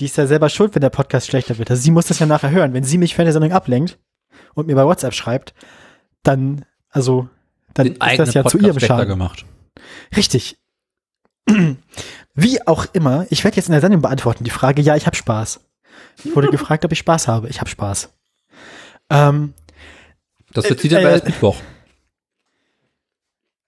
Die 0.00 0.06
ist 0.06 0.16
ja 0.16 0.26
selber 0.26 0.48
schuld, 0.48 0.74
wenn 0.74 0.82
der 0.82 0.90
Podcast 0.90 1.26
schlechter 1.26 1.58
wird. 1.58 1.70
Also 1.70 1.82
sie 1.82 1.90
muss 1.90 2.06
das 2.06 2.18
ja 2.18 2.26
nachher 2.26 2.50
hören. 2.50 2.74
Wenn 2.74 2.84
sie 2.84 2.98
mich 2.98 3.14
für 3.14 3.22
eine 3.22 3.32
Sendung 3.32 3.52
ablenkt 3.52 3.98
und 4.54 4.66
mir 4.66 4.74
bei 4.74 4.84
WhatsApp 4.84 5.14
schreibt, 5.14 5.54
dann, 6.22 6.64
also, 6.90 7.28
dann 7.74 7.88
ist 7.88 8.18
das 8.18 8.34
ja 8.34 8.44
zu 8.44 8.58
ihrem 8.58 8.78
Schaden. 8.80 9.08
gemacht. 9.08 9.46
Richtig. 10.14 10.58
Wie 12.34 12.66
auch 12.66 12.86
immer, 12.92 13.26
ich 13.30 13.44
werde 13.44 13.56
jetzt 13.56 13.68
in 13.68 13.72
der 13.72 13.80
Sendung 13.80 14.02
beantworten 14.02 14.44
die 14.44 14.50
Frage, 14.50 14.82
ja, 14.82 14.96
ich 14.96 15.06
habe 15.06 15.16
Spaß. 15.16 15.60
Ich 16.24 16.34
wurde 16.34 16.48
gefragt, 16.48 16.84
ob 16.84 16.92
ich 16.92 16.98
Spaß 16.98 17.28
habe. 17.28 17.48
Ich 17.48 17.60
habe 17.60 17.70
Spaß. 17.70 18.08
Ähm, 19.10 19.54
Das 20.52 20.68
wird 20.68 20.84
Äh, 20.84 20.88
dann 20.88 21.02
äh, 21.04 21.10
erst 21.12 21.24
Mittwoch. 21.26 21.56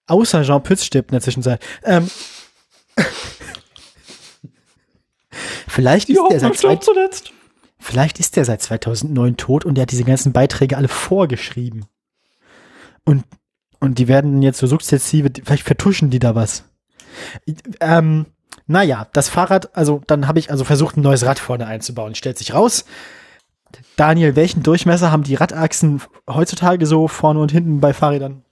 Außer 0.07 0.41
Jean 0.43 0.63
Pütz 0.63 0.83
stirbt 0.83 1.11
in 1.11 1.13
der 1.13 1.21
Zwischenzeit. 1.21 1.63
Ähm, 1.83 2.09
vielleicht, 5.67 6.09
ist 6.09 6.19
der 6.29 6.39
seit 6.39 6.57
zwei, 6.57 6.75
zuletzt. 6.77 7.31
vielleicht 7.79 8.19
ist 8.19 8.35
der 8.35 8.45
seit 8.45 8.61
2009 8.61 9.37
tot 9.37 9.65
und 9.65 9.75
der 9.75 9.83
hat 9.83 9.91
diese 9.91 10.03
ganzen 10.03 10.33
Beiträge 10.33 10.77
alle 10.77 10.87
vorgeschrieben. 10.87 11.85
Und, 13.05 13.23
und 13.79 13.99
die 13.99 14.07
werden 14.07 14.41
jetzt 14.41 14.57
so 14.59 14.67
sukzessive, 14.67 15.29
vielleicht 15.43 15.63
vertuschen 15.63 16.09
die 16.09 16.19
da 16.19 16.35
was. 16.35 16.63
Ähm, 17.79 18.25
naja, 18.69 19.07
das 19.13 19.29
Fahrrad, 19.29 19.75
also 19.75 20.01
dann 20.07 20.27
habe 20.27 20.37
ich 20.39 20.51
also 20.51 20.63
versucht, 20.63 20.95
ein 20.95 21.01
neues 21.01 21.25
Rad 21.25 21.39
vorne 21.39 21.65
einzubauen. 21.65 22.13
Stellt 22.15 22.37
sich 22.37 22.53
raus. 22.53 22.85
Daniel, 23.95 24.35
welchen 24.35 24.63
Durchmesser 24.63 25.11
haben 25.11 25.23
die 25.23 25.35
Radachsen 25.35 26.01
heutzutage 26.29 26.85
so 26.85 27.07
vorne 27.07 27.39
und 27.39 27.51
hinten 27.51 27.79
bei 27.81 27.93
Fahrrädern? 27.93 28.43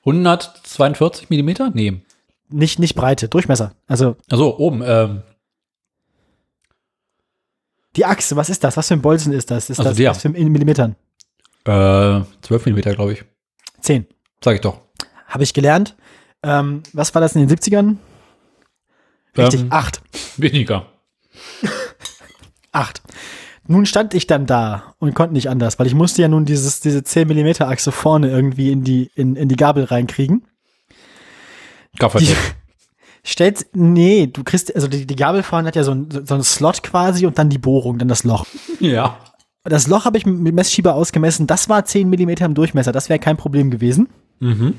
142 0.00 1.28
Millimeter? 1.30 1.70
Nee. 1.74 2.00
Nicht, 2.48 2.78
nicht 2.78 2.94
Breite, 2.94 3.28
Durchmesser. 3.28 3.72
Also 3.86 4.16
Also 4.30 4.56
oben, 4.58 4.82
ähm, 4.84 5.22
Die 7.96 8.04
Achse, 8.06 8.36
was 8.36 8.48
ist 8.48 8.64
das? 8.64 8.76
Was 8.76 8.88
für 8.88 8.94
ein 8.94 9.02
Bolzen 9.02 9.32
ist 9.32 9.50
das? 9.50 9.68
Ist 9.70 9.78
Also 9.80 9.90
das 9.90 9.96
der. 9.98 10.10
was 10.10 10.22
für 10.22 10.28
in 10.28 10.48
Millimetern? 10.52 10.96
äh, 11.64 12.20
12 12.42 12.64
Millimeter, 12.66 12.94
glaube 12.94 13.12
ich. 13.12 13.24
Zehn. 13.80 14.06
Sag 14.42 14.54
ich 14.54 14.60
doch. 14.62 14.80
Habe 15.26 15.42
ich 15.44 15.52
gelernt. 15.52 15.94
Ähm, 16.42 16.82
was 16.92 17.14
war 17.14 17.20
das 17.20 17.34
in 17.34 17.46
den 17.46 17.56
70ern? 17.56 17.96
Richtig, 19.36 19.60
Ähm, 19.62 19.66
acht. 19.70 20.02
Weniger. 20.36 20.86
Acht. 22.72 23.02
Nun 23.66 23.86
stand 23.86 24.14
ich 24.14 24.26
dann 24.26 24.46
da 24.46 24.94
und 24.98 25.14
konnte 25.14 25.34
nicht 25.34 25.48
anders, 25.48 25.78
weil 25.78 25.86
ich 25.86 25.94
musste 25.94 26.22
ja 26.22 26.28
nun 26.28 26.44
dieses, 26.44 26.80
diese 26.80 27.02
10 27.02 27.28
Millimeter 27.28 27.68
Achse 27.68 27.92
vorne 27.92 28.28
irgendwie 28.28 28.70
in 28.72 28.82
die, 28.84 29.10
in, 29.14 29.36
in 29.36 29.48
die 29.48 29.56
Gabel 29.56 29.84
reinkriegen. 29.84 30.46
Gaffertape. 31.98 32.36
stellt, 33.24 33.66
nee, 33.74 34.26
du 34.26 34.42
kriegst, 34.44 34.74
also 34.74 34.88
die, 34.88 35.06
die 35.06 35.16
Gabel 35.16 35.42
vorne 35.42 35.68
hat 35.68 35.76
ja 35.76 35.84
so 35.84 35.92
ein, 35.92 36.08
so 36.10 36.34
ein 36.34 36.42
Slot 36.42 36.82
quasi 36.82 37.26
und 37.26 37.38
dann 37.38 37.50
die 37.50 37.58
Bohrung, 37.58 37.98
dann 37.98 38.08
das 38.08 38.24
Loch. 38.24 38.46
ja. 38.80 39.18
Das 39.64 39.86
Loch 39.86 40.06
habe 40.06 40.16
ich 40.16 40.24
mit 40.24 40.54
Messschieber 40.54 40.94
ausgemessen, 40.94 41.46
das 41.46 41.68
war 41.68 41.84
10 41.84 42.08
Millimeter 42.08 42.46
im 42.46 42.54
Durchmesser, 42.54 42.92
das 42.92 43.10
wäre 43.10 43.18
kein 43.18 43.36
Problem 43.36 43.70
gewesen. 43.70 44.08
Mhm. 44.40 44.74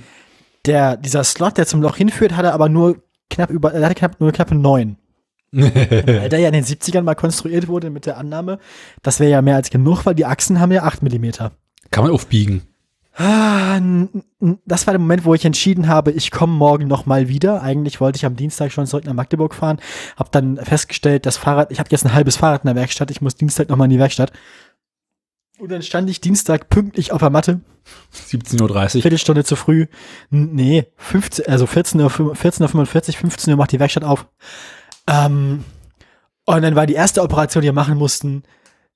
Der, 0.66 0.98
dieser 0.98 1.24
Slot, 1.24 1.58
der 1.58 1.66
zum 1.66 1.82
Loch 1.82 1.96
hinführt, 1.96 2.36
hatte 2.36 2.54
aber 2.54 2.70
nur 2.70 3.02
knapp 3.30 3.50
über, 3.50 3.74
er 3.74 3.86
hatte 3.86 3.96
knapp, 3.96 4.20
nur 4.20 4.32
knappe 4.32 4.56
neun. 4.56 4.98
Weil 5.52 6.30
der 6.30 6.40
ja 6.40 6.48
in 6.48 6.54
den 6.54 6.66
70ern 6.66 7.02
mal 7.02 7.16
konstruiert 7.16 7.68
wurde 7.68 7.90
mit 7.90 8.06
der 8.06 8.18
Annahme, 8.18 8.60
das 9.02 9.20
wäre 9.20 9.32
ja 9.32 9.42
mehr 9.42 9.56
als 9.56 9.72
genug, 9.72 10.06
weil 10.06 10.14
die 10.14 10.26
Achsen 10.26 10.60
haben 10.60 10.72
ja 10.72 10.84
8 10.84 11.02
Millimeter. 11.02 11.54
Kann 11.90 12.04
man 12.04 12.14
aufbiegen. 12.14 12.62
Ah, 13.16 13.82
das 14.66 14.88
war 14.88 14.94
der 14.94 15.00
Moment, 15.00 15.26
wo 15.26 15.34
ich 15.34 15.44
entschieden 15.44 15.90
habe, 15.90 16.12
ich 16.12 16.32
komme 16.32 16.54
morgen 16.54 16.88
noch 16.88 17.06
mal 17.06 17.28
wieder. 17.28 17.62
Eigentlich 17.62 18.00
wollte 18.00 18.16
ich 18.16 18.26
am 18.26 18.38
Dienstag 18.38 18.72
schon 18.72 18.86
zurück 18.86 19.04
nach 19.04 19.14
Magdeburg 19.14 19.54
fahren, 19.54 19.80
habe 20.16 20.30
dann 20.32 20.56
festgestellt, 20.58 21.26
das 21.26 21.36
Fahrrad, 21.36 21.70
ich 21.72 21.80
habe 21.80 21.90
jetzt 21.92 22.06
ein 22.06 22.14
halbes 22.14 22.38
Fahrrad 22.38 22.64
in 22.64 22.68
der 22.68 22.76
Werkstatt, 22.76 23.12
ich 23.12 23.20
muss 23.20 23.36
Dienstag 23.36 23.68
noch 23.68 23.76
mal 23.76 23.86
in 23.86 23.90
die 23.90 24.00
Werkstatt. 24.00 24.32
Und 25.60 25.70
dann 25.70 25.82
stand 25.82 26.10
ich 26.10 26.22
Dienstag 26.22 26.70
pünktlich 26.70 27.12
auf 27.12 27.20
der 27.20 27.30
Matte, 27.30 27.60
17.30 28.14 28.62
Uhr. 28.62 29.02
Viertelstunde 29.02 29.44
zu 29.44 29.58
früh. 29.58 29.88
Nee, 30.30 30.86
15, 30.96 31.48
also 31.48 31.66
14 31.66 32.00
Uhr, 32.00 32.10
14.45 32.10 33.10
Uhr, 33.10 33.14
15 33.20 33.52
Uhr 33.52 33.58
macht 33.58 33.74
die 33.74 33.80
Werkstatt 33.80 34.06
auf. 34.06 34.26
Ähm, 35.08 35.66
und 36.46 36.62
dann 36.62 36.76
war 36.76 36.88
die 36.88 36.94
erste 36.94 37.22
Operation, 37.22 37.62
die 37.62 37.68
wir 37.68 37.74
machen 37.74 37.98
mussten, 37.98 38.44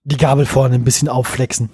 die 0.06 0.18
Gabel 0.18 0.46
vorne 0.46 0.76
ein 0.76 0.86
bisschen 0.86 1.10
aufflexen. 1.10 1.70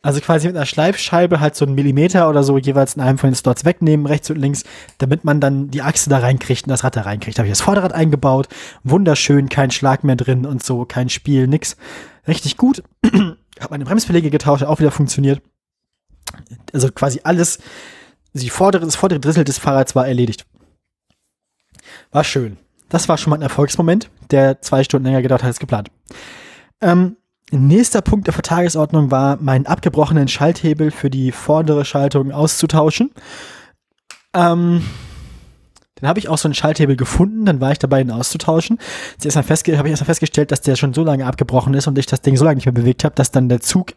Also 0.00 0.20
quasi 0.20 0.46
mit 0.46 0.56
einer 0.56 0.66
Schleifscheibe 0.66 1.40
halt 1.40 1.56
so 1.56 1.64
einen 1.64 1.74
Millimeter 1.74 2.28
oder 2.28 2.44
so 2.44 2.56
jeweils 2.56 2.94
in 2.94 3.02
einem 3.02 3.18
von 3.18 3.30
den 3.30 3.34
Slots 3.34 3.64
wegnehmen, 3.64 4.06
rechts 4.06 4.30
und 4.30 4.36
links, 4.36 4.62
damit 4.98 5.24
man 5.24 5.40
dann 5.40 5.70
die 5.70 5.82
Achse 5.82 6.08
da 6.08 6.18
reinkriegt 6.18 6.64
und 6.64 6.70
das 6.70 6.84
Rad 6.84 6.96
da 6.96 7.02
reinkriegt. 7.02 7.36
Da 7.36 7.40
habe 7.40 7.48
ich 7.48 7.52
das 7.52 7.62
Vorderrad 7.62 7.92
eingebaut, 7.92 8.48
wunderschön, 8.84 9.48
kein 9.48 9.70
Schlag 9.70 10.04
mehr 10.04 10.16
drin 10.16 10.46
und 10.46 10.62
so, 10.62 10.84
kein 10.84 11.08
Spiel, 11.08 11.48
nix. 11.48 11.76
Richtig 12.28 12.56
gut. 12.56 12.82
habe 13.60 13.70
meine 13.70 13.84
Bremsbeläge 13.84 14.30
getauscht, 14.30 14.64
auch 14.64 14.78
wieder 14.78 14.90
funktioniert. 14.90 15.42
Also 16.72 16.90
quasi 16.92 17.20
alles, 17.24 17.58
die 18.32 18.50
vordere, 18.50 18.84
das 18.84 18.96
vordere 18.96 19.20
Drittel 19.20 19.44
des 19.44 19.58
Fahrrads 19.58 19.94
war 19.94 20.06
erledigt. 20.06 20.46
War 22.12 22.24
schön. 22.24 22.58
Das 22.88 23.08
war 23.08 23.18
schon 23.18 23.30
mal 23.30 23.36
ein 23.36 23.42
Erfolgsmoment, 23.42 24.10
der 24.30 24.62
zwei 24.62 24.84
Stunden 24.84 25.06
länger 25.06 25.22
gedauert 25.22 25.42
hat 25.42 25.48
als 25.48 25.58
geplant. 25.58 25.90
Ähm, 26.80 27.16
nächster 27.50 28.02
Punkt 28.02 28.28
auf 28.28 28.36
der 28.36 28.42
Tagesordnung 28.42 29.10
war, 29.10 29.36
meinen 29.40 29.66
abgebrochenen 29.66 30.28
Schalthebel 30.28 30.90
für 30.90 31.10
die 31.10 31.32
vordere 31.32 31.84
Schaltung 31.84 32.32
auszutauschen. 32.32 33.10
Ähm, 34.34 34.84
dann 36.00 36.08
habe 36.08 36.18
ich 36.18 36.28
auch 36.28 36.38
so 36.38 36.48
einen 36.48 36.54
Schalthebel 36.54 36.96
gefunden, 36.96 37.44
dann 37.44 37.60
war 37.60 37.72
ich 37.72 37.78
dabei, 37.78 38.00
ihn 38.00 38.10
auszutauschen. 38.10 38.78
Festge 39.18 39.78
habe 39.78 39.88
ich 39.88 39.92
erst 39.92 40.02
mal 40.02 40.06
festgestellt, 40.06 40.52
dass 40.52 40.60
der 40.60 40.76
schon 40.76 40.94
so 40.94 41.02
lange 41.02 41.26
abgebrochen 41.26 41.74
ist 41.74 41.86
und 41.86 41.98
ich 41.98 42.06
das 42.06 42.22
Ding 42.22 42.36
so 42.36 42.44
lange 42.44 42.56
nicht 42.56 42.66
mehr 42.66 42.72
bewegt 42.72 43.04
habe, 43.04 43.14
dass 43.14 43.30
dann 43.30 43.48
der 43.48 43.60
Zug 43.60 43.94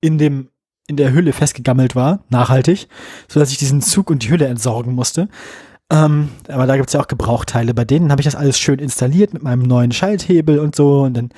in 0.00 0.18
dem 0.18 0.48
in 0.88 0.96
der 0.96 1.12
Hülle 1.12 1.32
festgegammelt 1.32 1.94
war, 1.94 2.24
nachhaltig, 2.28 2.88
so 3.28 3.38
dass 3.38 3.52
ich 3.52 3.58
diesen 3.58 3.80
Zug 3.82 4.10
und 4.10 4.24
die 4.24 4.30
Hülle 4.30 4.46
entsorgen 4.46 4.94
musste. 4.94 5.28
Ähm, 5.90 6.30
aber 6.48 6.66
da 6.66 6.76
gibt's 6.76 6.92
ja 6.92 7.00
auch 7.00 7.06
Gebrauchteile. 7.06 7.72
Bei 7.72 7.84
denen 7.84 8.10
habe 8.10 8.20
ich 8.20 8.24
das 8.24 8.34
alles 8.34 8.58
schön 8.58 8.78
installiert 8.78 9.32
mit 9.32 9.42
meinem 9.42 9.62
neuen 9.62 9.92
Schalthebel 9.92 10.58
und 10.58 10.74
so. 10.74 11.02
Und 11.02 11.14
dann 11.14 11.30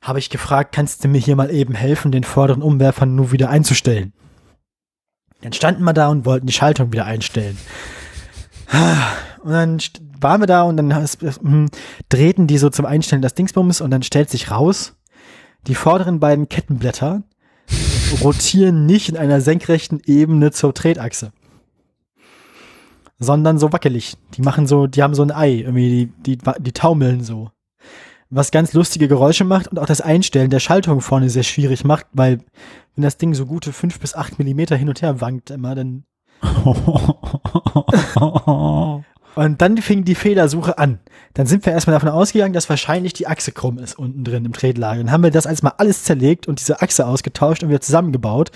habe 0.00 0.20
ich 0.20 0.30
gefragt, 0.30 0.74
kannst 0.74 1.04
du 1.04 1.08
mir 1.08 1.18
hier 1.18 1.36
mal 1.36 1.50
eben 1.50 1.74
helfen, 1.74 2.12
den 2.12 2.24
vorderen 2.24 2.62
Umwerfer 2.62 3.06
nur 3.06 3.32
wieder 3.32 3.50
einzustellen? 3.50 4.12
Dann 5.42 5.52
standen 5.52 5.84
wir 5.84 5.92
da 5.92 6.08
und 6.08 6.24
wollten 6.24 6.46
die 6.46 6.52
Schaltung 6.52 6.92
wieder 6.92 7.04
einstellen. 7.04 7.58
Und 8.70 9.52
dann 9.52 9.78
waren 10.20 10.42
wir 10.42 10.46
da 10.46 10.62
und 10.62 10.76
dann 10.76 10.92
hm, 10.92 11.70
drehten 12.08 12.46
die 12.46 12.58
so 12.58 12.70
zum 12.70 12.86
Einstellen 12.86 13.22
das 13.22 13.34
Dingsbums 13.34 13.80
und 13.80 13.90
dann 13.90 14.02
stellt 14.02 14.30
sich 14.30 14.50
raus, 14.50 14.94
die 15.66 15.74
vorderen 15.74 16.20
beiden 16.20 16.48
Kettenblätter 16.48 17.22
rotieren 18.22 18.86
nicht 18.86 19.08
in 19.08 19.16
einer 19.16 19.40
senkrechten 19.40 20.00
Ebene 20.04 20.50
zur 20.50 20.74
Tretachse, 20.74 21.32
sondern 23.18 23.58
so 23.58 23.72
wackelig. 23.72 24.16
Die 24.34 24.42
machen 24.42 24.66
so, 24.66 24.86
die 24.86 25.02
haben 25.02 25.14
so 25.14 25.22
ein 25.22 25.32
Ei, 25.32 25.60
irgendwie, 25.60 26.10
die, 26.24 26.36
die, 26.36 26.52
die 26.60 26.72
taumeln 26.72 27.22
so. 27.22 27.50
Was 28.30 28.50
ganz 28.50 28.74
lustige 28.74 29.08
Geräusche 29.08 29.44
macht 29.44 29.68
und 29.68 29.78
auch 29.78 29.86
das 29.86 30.02
Einstellen 30.02 30.50
der 30.50 30.60
Schaltung 30.60 31.00
vorne 31.00 31.30
sehr 31.30 31.42
schwierig 31.42 31.84
macht, 31.84 32.06
weil 32.12 32.40
wenn 32.94 33.02
das 33.02 33.16
Ding 33.16 33.32
so 33.32 33.46
gute 33.46 33.72
fünf 33.72 33.98
bis 34.00 34.14
acht 34.14 34.38
Millimeter 34.38 34.76
hin 34.76 34.90
und 34.90 35.00
her 35.00 35.22
wankt 35.22 35.50
immer, 35.50 35.74
dann 35.74 36.04
Und 39.34 39.62
dann 39.62 39.76
fing 39.78 40.04
die 40.04 40.16
Fehlersuche 40.16 40.78
an. 40.78 40.98
Dann 41.34 41.46
sind 41.46 41.64
wir 41.64 41.72
erstmal 41.72 41.94
davon 41.94 42.08
ausgegangen, 42.08 42.54
dass 42.54 42.68
wahrscheinlich 42.68 43.12
die 43.12 43.28
Achse 43.28 43.52
krumm 43.52 43.78
ist 43.78 43.96
unten 43.96 44.24
drin 44.24 44.44
im 44.44 44.52
Tretlager. 44.52 44.98
Dann 44.98 45.12
haben 45.12 45.22
wir 45.22 45.30
das 45.30 45.46
alles 45.46 45.62
mal 45.62 45.74
alles 45.78 46.02
zerlegt 46.02 46.48
und 46.48 46.58
diese 46.58 46.82
Achse 46.82 47.06
ausgetauscht 47.06 47.62
und 47.62 47.68
wieder 47.68 47.80
zusammengebaut. 47.80 48.50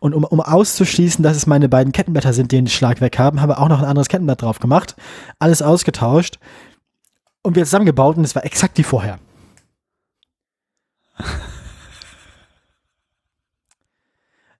Und 0.00 0.12
um, 0.12 0.24
um 0.24 0.40
auszuschließen, 0.40 1.22
dass 1.22 1.36
es 1.36 1.46
meine 1.46 1.68
beiden 1.68 1.92
Kettenblätter 1.92 2.32
sind, 2.32 2.50
die 2.50 2.56
den 2.56 2.66
Schlag 2.66 3.00
weg 3.00 3.16
haben, 3.16 3.40
haben 3.40 3.50
wir 3.50 3.60
auch 3.60 3.68
noch 3.68 3.78
ein 3.78 3.84
anderes 3.84 4.08
Kettenblatt 4.08 4.42
drauf 4.42 4.58
gemacht. 4.58 4.96
Alles 5.38 5.62
ausgetauscht 5.62 6.40
und 7.42 7.54
wieder 7.54 7.66
zusammengebaut 7.66 8.16
und 8.16 8.24
es 8.24 8.34
war 8.34 8.44
exakt 8.44 8.76
wie 8.76 8.82
vorher. 8.82 9.20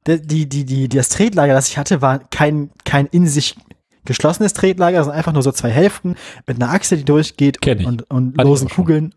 Die, 0.06 0.48
die, 0.48 0.64
die, 0.64 0.88
das 0.88 1.08
Tretlager, 1.08 1.54
das 1.54 1.68
ich 1.68 1.78
hatte, 1.78 2.02
war 2.02 2.18
kein, 2.30 2.70
kein 2.84 3.06
in 3.06 3.26
sich 3.26 3.56
geschlossenes 4.04 4.52
Tretlager, 4.52 5.02
sondern 5.02 5.18
einfach 5.18 5.32
nur 5.32 5.42
so 5.42 5.52
zwei 5.52 5.70
Hälften 5.70 6.16
mit 6.46 6.62
einer 6.62 6.72
Achse, 6.72 6.96
die 6.96 7.04
durchgeht 7.04 7.66
und, 7.66 8.02
und, 8.10 8.38
und 8.38 8.42
losen 8.42 8.68
Kugeln. 8.68 9.14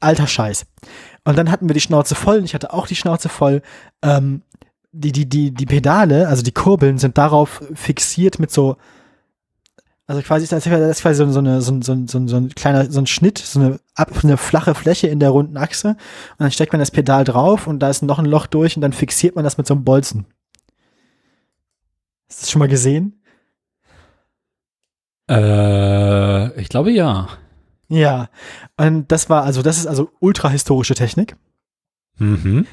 Alter 0.00 0.26
Scheiß. 0.26 0.66
Und 1.24 1.38
dann 1.38 1.50
hatten 1.50 1.68
wir 1.68 1.74
die 1.74 1.80
Schnauze 1.80 2.14
voll, 2.14 2.38
und 2.38 2.44
ich 2.44 2.54
hatte 2.54 2.72
auch 2.72 2.86
die 2.86 2.96
Schnauze 2.96 3.28
voll. 3.28 3.62
Ähm, 4.02 4.42
die, 4.92 5.12
die, 5.12 5.28
die, 5.28 5.52
die 5.52 5.66
Pedale, 5.66 6.28
also 6.28 6.42
die 6.42 6.52
Kurbeln, 6.52 6.98
sind 6.98 7.18
darauf 7.18 7.62
fixiert 7.74 8.38
mit 8.38 8.50
so, 8.50 8.76
also 10.08 10.22
quasi, 10.22 10.46
das 10.46 10.66
ist 10.66 11.02
quasi 11.02 11.16
so, 11.16 11.30
so, 11.30 11.40
eine, 11.40 11.60
so, 11.60 11.80
so, 11.82 12.06
so, 12.06 12.26
so 12.28 12.36
ein 12.36 12.54
kleiner, 12.54 12.90
so 12.90 13.00
ein 13.00 13.06
Schnitt, 13.06 13.38
so 13.38 13.58
eine, 13.58 13.80
eine 14.22 14.36
flache 14.36 14.74
Fläche 14.76 15.08
in 15.08 15.18
der 15.18 15.30
runden 15.30 15.56
Achse. 15.56 15.90
Und 15.90 15.98
dann 16.38 16.52
steckt 16.52 16.72
man 16.72 16.78
das 16.78 16.92
Pedal 16.92 17.24
drauf 17.24 17.66
und 17.66 17.80
da 17.80 17.90
ist 17.90 18.02
noch 18.02 18.20
ein 18.20 18.26
Loch 18.26 18.46
durch 18.46 18.76
und 18.76 18.82
dann 18.82 18.92
fixiert 18.92 19.34
man 19.34 19.42
das 19.42 19.58
mit 19.58 19.66
so 19.66 19.74
einem 19.74 19.84
Bolzen. 19.84 20.26
Hast 22.28 22.40
du 22.40 22.42
das 22.42 22.50
schon 22.50 22.60
mal 22.60 22.68
gesehen? 22.68 23.20
Äh, 25.28 26.60
ich 26.60 26.68
glaube 26.68 26.92
ja. 26.92 27.28
Ja, 27.88 28.28
und 28.76 29.10
das 29.10 29.28
war 29.28 29.42
also, 29.42 29.62
das 29.62 29.78
ist 29.78 29.86
also 29.86 30.10
ultrahistorische 30.20 30.94
Technik. 30.94 31.36
Mhm. 32.18 32.66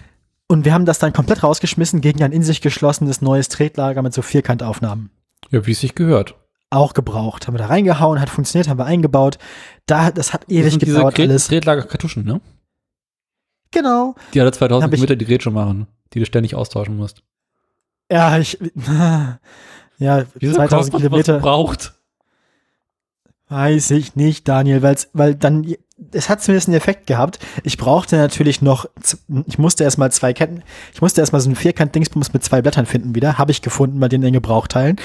Und 0.48 0.66
wir 0.66 0.74
haben 0.74 0.86
das 0.86 1.00
dann 1.00 1.14
komplett 1.14 1.42
rausgeschmissen 1.42 2.02
gegen 2.02 2.22
ein 2.22 2.32
in 2.32 2.44
sich 2.44 2.62
geschlossenes 2.62 3.22
neues 3.22 3.50
Tretlager 3.50 4.04
mit 4.04 4.14
so 4.14 4.22
Vierkantaufnahmen. 4.22 5.10
Ja, 5.50 5.66
wie 5.66 5.72
es 5.72 5.80
sich 5.80 5.96
gehört. 5.96 6.36
Auch 6.74 6.94
gebraucht. 6.94 7.46
Haben 7.46 7.54
wir 7.54 7.60
da 7.60 7.68
reingehauen, 7.68 8.20
hat 8.20 8.32
funktioniert, 8.32 8.68
haben 8.68 8.80
wir 8.80 8.86
eingebaut. 8.86 9.38
Da, 9.86 10.10
das 10.10 10.34
hat 10.34 10.50
ewig 10.50 10.74
das 10.74 10.80
gedauert 10.80 11.18
diese 11.18 11.30
alles. 11.30 11.48
Tretlager-Kartuschen, 11.48 12.26
ne? 12.26 12.42
Genau. 13.70 14.16
Die 14.34 14.42
alle 14.42 14.52
2000 14.52 14.92
Meter 14.92 15.16
die 15.16 15.26
Rätsel 15.26 15.52
machen, 15.52 15.88
die 16.14 16.20
du 16.20 16.26
ständig 16.26 16.56
austauschen 16.56 16.98
musst. 16.98 17.22
Ja, 18.12 18.40
ich, 18.40 18.58
ja, 19.98 20.26
Wieso 20.34 20.56
2000 20.56 20.96
Kilometer. 20.96 21.40
braucht? 21.40 21.94
Weiß 23.50 23.92
ich 23.92 24.16
nicht, 24.16 24.48
Daniel, 24.48 24.82
weil's, 24.82 25.10
weil 25.14 25.36
dann, 25.36 25.76
es 26.12 26.28
hat 26.28 26.42
zumindest 26.42 26.70
einen 26.70 26.78
Effekt 26.78 27.06
gehabt. 27.06 27.38
Ich 27.64 27.78
brauchte 27.78 28.16
natürlich 28.16 28.64
noch, 28.64 28.88
ich 29.46 29.60
musste 29.60 29.84
erstmal 29.84 30.12
zwei 30.12 30.34
Ketten, 30.34 30.64
ich 30.92 31.02
musste 31.02 31.22
erstmal 31.22 31.42
so 31.42 31.50
einen 31.50 31.56
Vierkant-Dingsbums 31.56 32.34
mit 32.34 32.44
zwei 32.44 32.64
Blättern 32.64 32.88
finden 32.88 33.14
wieder, 33.14 33.38
habe 33.38 33.52
ich 33.52 33.62
gefunden 33.62 34.00
bei 34.00 34.10
den 34.10 34.24
in 34.24 34.34
Gebrauchteilen, 34.34 34.96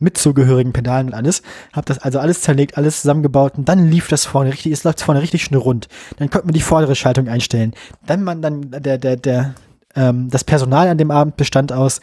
mit 0.00 0.18
zugehörigen 0.18 0.72
Pedalen 0.72 1.08
und 1.08 1.14
alles. 1.14 1.42
Habe 1.72 1.84
das 1.86 1.98
also 1.98 2.18
alles 2.18 2.42
zerlegt, 2.42 2.76
alles 2.76 3.02
zusammengebaut 3.02 3.56
und 3.56 3.68
dann 3.68 3.88
lief 3.88 4.08
das 4.08 4.24
vorne 4.24 4.52
richtig, 4.52 4.72
es 4.72 4.82
läuft 4.82 5.02
vorne 5.02 5.22
richtig 5.22 5.44
schön 5.44 5.58
rund. 5.58 5.88
Dann 6.16 6.30
konnte 6.30 6.46
man 6.46 6.54
die 6.54 6.60
vordere 6.60 6.96
Schaltung 6.96 7.28
einstellen. 7.28 7.74
Dann 8.04 8.24
man 8.24 8.42
dann, 8.42 8.70
der, 8.70 8.98
der, 8.98 9.16
der, 9.16 9.54
ähm, 9.94 10.28
das 10.30 10.42
Personal 10.42 10.88
an 10.88 10.98
dem 10.98 11.10
Abend 11.12 11.36
bestand 11.36 11.72
aus 11.72 12.00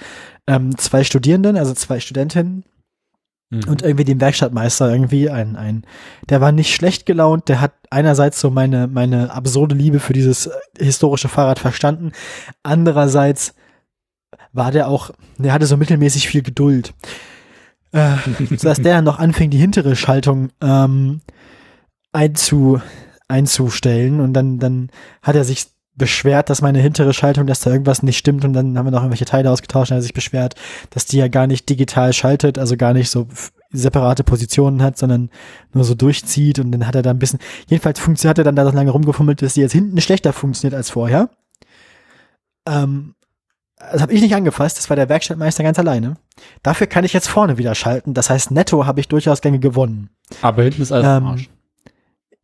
ähm, 0.48 0.78
zwei 0.78 1.04
Studierenden, 1.04 1.58
also 1.58 1.74
zwei 1.74 2.00
Studentinnen, 2.00 2.64
Mhm. 3.50 3.62
Und 3.68 3.82
irgendwie 3.82 4.04
dem 4.04 4.20
Werkstattmeister 4.20 4.92
irgendwie 4.92 5.30
ein, 5.30 5.56
ein, 5.56 5.86
der 6.30 6.42
war 6.42 6.52
nicht 6.52 6.76
schlecht 6.76 7.06
gelaunt, 7.06 7.48
der 7.48 7.62
hat 7.62 7.74
einerseits 7.90 8.42
so 8.42 8.50
meine, 8.50 8.88
meine 8.88 9.32
absurde 9.32 9.74
Liebe 9.74 10.00
für 10.00 10.14
dieses 10.14 10.48
äh, 10.48 10.52
historische 10.80 11.30
Fahrrad 11.30 11.60
verstanden, 11.60 12.12
andererseits 12.64 13.54
war 14.52 14.72
der 14.72 14.90
auch, 14.90 15.12
der 15.38 15.54
hatte 15.54 15.66
so 15.66 15.78
mittelmäßig 15.78 16.28
viel 16.28 16.42
Geduld. 16.42 16.94
Äh, 17.92 18.16
sodass 18.58 18.82
der 18.82 19.02
noch 19.02 19.20
anfing, 19.20 19.50
die 19.50 19.58
hintere 19.58 19.96
Schaltung 19.96 20.50
ähm, 20.62 21.22
einzu, 22.12 22.82
einzustellen 23.28 24.20
und 24.20 24.34
dann, 24.34 24.60
dann 24.60 24.90
hat 25.22 25.36
er 25.36 25.44
sich 25.44 25.68
beschwert, 25.96 26.50
dass 26.50 26.62
meine 26.62 26.80
hintere 26.80 27.14
Schaltung, 27.14 27.48
dass 27.48 27.62
da 27.62 27.72
irgendwas 27.72 28.04
nicht 28.04 28.18
stimmt 28.18 28.46
und 28.46 28.54
dann 28.54 28.78
haben 28.78 28.86
wir 28.86 28.92
noch 28.92 29.00
irgendwelche 29.00 29.26
Teile 29.26 29.50
ausgetauscht 29.50 29.92
und 29.92 29.96
er 29.96 29.98
hat 29.98 30.04
sich 30.04 30.14
beschwert, 30.14 30.56
dass 30.92 31.06
die 31.06 31.18
ja 31.18 31.28
gar 31.28 31.48
nicht 31.48 31.68
digital 31.70 32.14
schaltet, 32.14 32.60
also 32.60 32.78
gar 32.78 32.94
nicht 32.94 33.10
so 33.10 33.28
separate 33.72 34.24
Positionen 34.24 34.82
hat, 34.84 34.98
sondern 34.98 35.30
nur 35.74 35.84
so 35.84 35.96
durchzieht 35.96 36.60
und 36.60 36.72
dann 36.72 36.88
hat 36.88 36.96
er 36.96 37.02
da 37.02 37.10
ein 37.10 37.20
bisschen, 37.20 37.40
jedenfalls 37.68 38.00
hat 38.26 38.38
er 38.38 38.44
dann 38.44 38.56
da 38.56 38.66
so 38.66 38.72
lange 38.72 38.92
rumgefummelt, 38.92 39.42
dass 39.42 39.56
die 39.56 39.62
jetzt 39.62 39.74
hinten 39.74 40.00
schlechter 40.00 40.34
funktioniert 40.34 40.76
als 40.76 40.90
vorher. 40.90 41.30
Ähm, 42.68 43.16
das 43.78 44.02
habe 44.02 44.14
ich 44.14 44.22
nicht 44.22 44.36
angefasst, 44.36 44.78
das 44.78 44.90
war 44.90 44.96
der 44.96 45.10
Werkstattmeister 45.10 45.64
ganz 45.64 45.80
alleine. 45.80 46.16
Dafür 46.64 46.88
kann 46.88 47.06
ich 47.06 47.14
jetzt 47.14 47.28
vorne 47.28 47.58
wieder 47.58 47.76
schalten, 47.76 48.14
das 48.14 48.30
heißt 48.30 48.52
netto 48.52 48.86
habe 48.86 49.00
ich 49.00 49.08
durchaus 49.08 49.42
Gänge 49.42 49.60
gewonnen. 49.60 50.10
Aber 50.42 50.64
hinten 50.64 50.82
ist 50.82 50.92
alles 50.92 51.06
ähm, 51.06 51.26
Arsch 51.26 51.50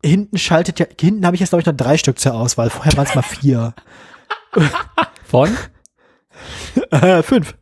hinten 0.04 0.38
schaltet 0.38 0.78
ja, 0.78 0.86
hinten 1.00 1.24
habe 1.24 1.34
ich 1.34 1.40
jetzt 1.40 1.50
glaube 1.50 1.60
ich 1.60 1.66
noch 1.66 1.76
drei 1.76 1.96
Stück 1.96 2.18
zur 2.18 2.34
Auswahl. 2.34 2.70
Vorher 2.70 2.96
waren 2.96 3.06
es 3.06 3.14
mal 3.14 3.22
vier. 3.22 3.74
Von? 5.24 5.50
äh, 6.90 7.22
fünf. 7.22 7.56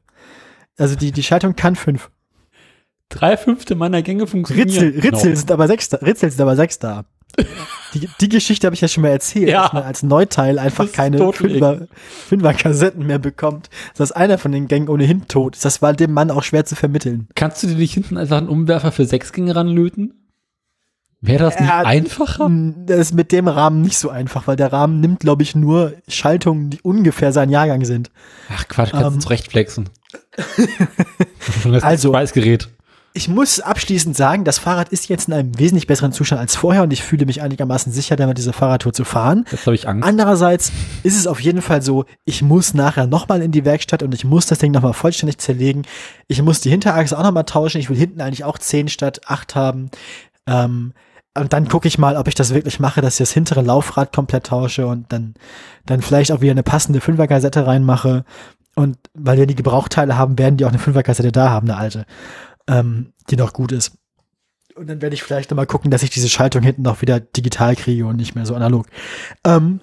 Also 0.76 0.96
die, 0.96 1.12
die 1.12 1.22
Schaltung 1.22 1.54
kann 1.54 1.76
fünf. 1.76 2.10
Drei 3.08 3.36
Fünfte 3.36 3.74
meiner 3.74 4.02
Gänge 4.02 4.26
funktionieren. 4.26 4.68
Ritzel, 4.68 5.00
Ritzel 5.00 5.30
no. 5.30 5.36
sind 5.36 5.50
aber 5.50 5.66
sechs 5.68 5.88
da. 5.90 5.98
Ritzel 5.98 6.30
sind 6.30 6.40
aber 6.40 6.56
sechs 6.56 6.78
da. 6.78 7.04
Die, 7.94 8.08
die 8.20 8.28
Geschichte 8.28 8.66
habe 8.66 8.74
ich 8.74 8.80
ja 8.80 8.88
schon 8.88 9.02
mal 9.02 9.10
erzählt, 9.10 9.48
ja. 9.48 9.62
dass 9.62 9.72
man 9.72 9.82
als 9.82 10.02
Neuteil 10.02 10.58
einfach 10.58 10.90
keine 10.92 11.32
Fünfer, 11.32 11.86
Fünfer-Kassetten 12.28 13.06
mehr 13.06 13.18
bekommt. 13.18 13.68
Dass 13.96 14.12
einer 14.12 14.38
von 14.38 14.52
den 14.52 14.66
Gängen 14.68 14.88
ohnehin 14.88 15.28
tot 15.28 15.56
ist. 15.56 15.64
Das 15.64 15.82
war 15.82 15.92
dem 15.92 16.12
Mann 16.12 16.30
auch 16.30 16.42
schwer 16.42 16.64
zu 16.64 16.74
vermitteln. 16.74 17.28
Kannst 17.34 17.62
du 17.62 17.66
dir 17.66 17.76
nicht 17.76 17.94
hinten 17.94 18.16
einfach 18.16 18.38
einen 18.38 18.48
Umwerfer 18.48 18.92
für 18.92 19.04
sechs 19.04 19.32
Gänge 19.32 19.54
ranlöten? 19.54 20.14
Wäre 21.24 21.44
das 21.44 21.60
nicht 21.60 21.68
äh, 21.68 21.72
einfacher? 21.72 22.50
Das 22.84 22.98
ist 22.98 23.14
mit 23.14 23.30
dem 23.30 23.46
Rahmen 23.46 23.80
nicht 23.80 23.96
so 23.96 24.10
einfach, 24.10 24.48
weil 24.48 24.56
der 24.56 24.72
Rahmen 24.72 24.98
nimmt, 24.98 25.20
glaube 25.20 25.44
ich, 25.44 25.54
nur 25.54 25.94
Schaltungen, 26.08 26.70
die 26.70 26.80
ungefähr 26.80 27.32
sein 27.32 27.48
Jahrgang 27.48 27.84
sind. 27.84 28.10
Ach 28.52 28.66
Quatsch, 28.66 28.90
kannst 28.90 29.06
ähm, 29.06 29.14
du 29.14 29.18
zurechtflexen. 29.20 29.88
also, 31.80 32.10
Preisgerät. 32.10 32.68
Ich 33.14 33.28
muss 33.28 33.60
abschließend 33.60 34.16
sagen, 34.16 34.44
das 34.44 34.58
Fahrrad 34.58 34.88
ist 34.88 35.08
jetzt 35.08 35.28
in 35.28 35.34
einem 35.34 35.58
wesentlich 35.58 35.86
besseren 35.86 36.12
Zustand 36.12 36.40
als 36.40 36.56
vorher 36.56 36.82
und 36.82 36.92
ich 36.92 37.02
fühle 37.02 37.26
mich 37.26 37.42
einigermaßen 37.42 37.92
sicher, 37.92 38.16
damit 38.16 38.38
diese 38.38 38.54
Fahrradtour 38.54 38.94
zu 38.94 39.04
fahren. 39.04 39.44
Jetzt 39.50 39.66
habe 39.66 39.74
ich 39.74 39.86
Angst. 39.86 40.08
Andererseits 40.08 40.72
ist 41.02 41.18
es 41.18 41.26
auf 41.26 41.38
jeden 41.40 41.60
Fall 41.60 41.82
so, 41.82 42.06
ich 42.24 42.40
muss 42.40 42.72
nachher 42.72 43.06
nochmal 43.06 43.42
in 43.42 43.52
die 43.52 43.66
Werkstatt 43.66 44.02
und 44.02 44.14
ich 44.14 44.24
muss 44.24 44.46
das 44.46 44.58
Ding 44.58 44.72
nochmal 44.72 44.94
vollständig 44.94 45.38
zerlegen. 45.38 45.82
Ich 46.26 46.40
muss 46.40 46.62
die 46.62 46.70
Hinterachse 46.70 47.18
auch 47.18 47.22
nochmal 47.22 47.44
tauschen. 47.44 47.80
Ich 47.80 47.90
will 47.90 47.98
hinten 47.98 48.22
eigentlich 48.22 48.44
auch 48.44 48.56
10 48.56 48.88
statt 48.88 49.20
8 49.26 49.54
haben. 49.56 49.90
Ähm, 50.46 50.94
und 51.34 51.52
dann 51.52 51.68
gucke 51.68 51.88
ich 51.88 51.98
mal, 51.98 52.16
ob 52.16 52.28
ich 52.28 52.34
das 52.34 52.54
wirklich 52.54 52.80
mache, 52.80 53.02
dass 53.02 53.14
ich 53.14 53.18
das 53.18 53.32
hintere 53.32 53.62
Laufrad 53.62 54.14
komplett 54.14 54.46
tausche 54.46 54.86
und 54.86 55.12
dann, 55.12 55.34
dann 55.84 56.02
vielleicht 56.02 56.32
auch 56.32 56.40
wieder 56.40 56.52
eine 56.52 56.62
passende 56.62 57.00
Fünferkassette 57.00 57.66
reinmache. 57.66 58.24
Und 58.74 58.96
weil 59.14 59.36
wir 59.36 59.46
die 59.46 59.54
Gebrauchteile 59.54 60.16
haben, 60.16 60.38
werden 60.38 60.56
die 60.56 60.64
auch 60.64 60.70
eine 60.70 60.78
Fünferkassette 60.78 61.32
da 61.32 61.50
haben, 61.50 61.68
eine 61.68 61.78
alte, 61.78 62.06
ähm, 62.68 63.12
die 63.30 63.36
noch 63.36 63.52
gut 63.52 63.72
ist. 63.72 63.92
Und 64.74 64.88
dann 64.88 65.02
werde 65.02 65.14
ich 65.14 65.22
vielleicht 65.22 65.50
nochmal 65.50 65.66
gucken, 65.66 65.90
dass 65.90 66.02
ich 66.02 66.10
diese 66.10 66.28
Schaltung 66.28 66.62
hinten 66.62 66.82
noch 66.82 67.02
wieder 67.02 67.20
digital 67.20 67.76
kriege 67.76 68.06
und 68.06 68.16
nicht 68.16 68.34
mehr 68.34 68.46
so 68.46 68.54
analog. 68.54 68.86
Ähm, 69.44 69.80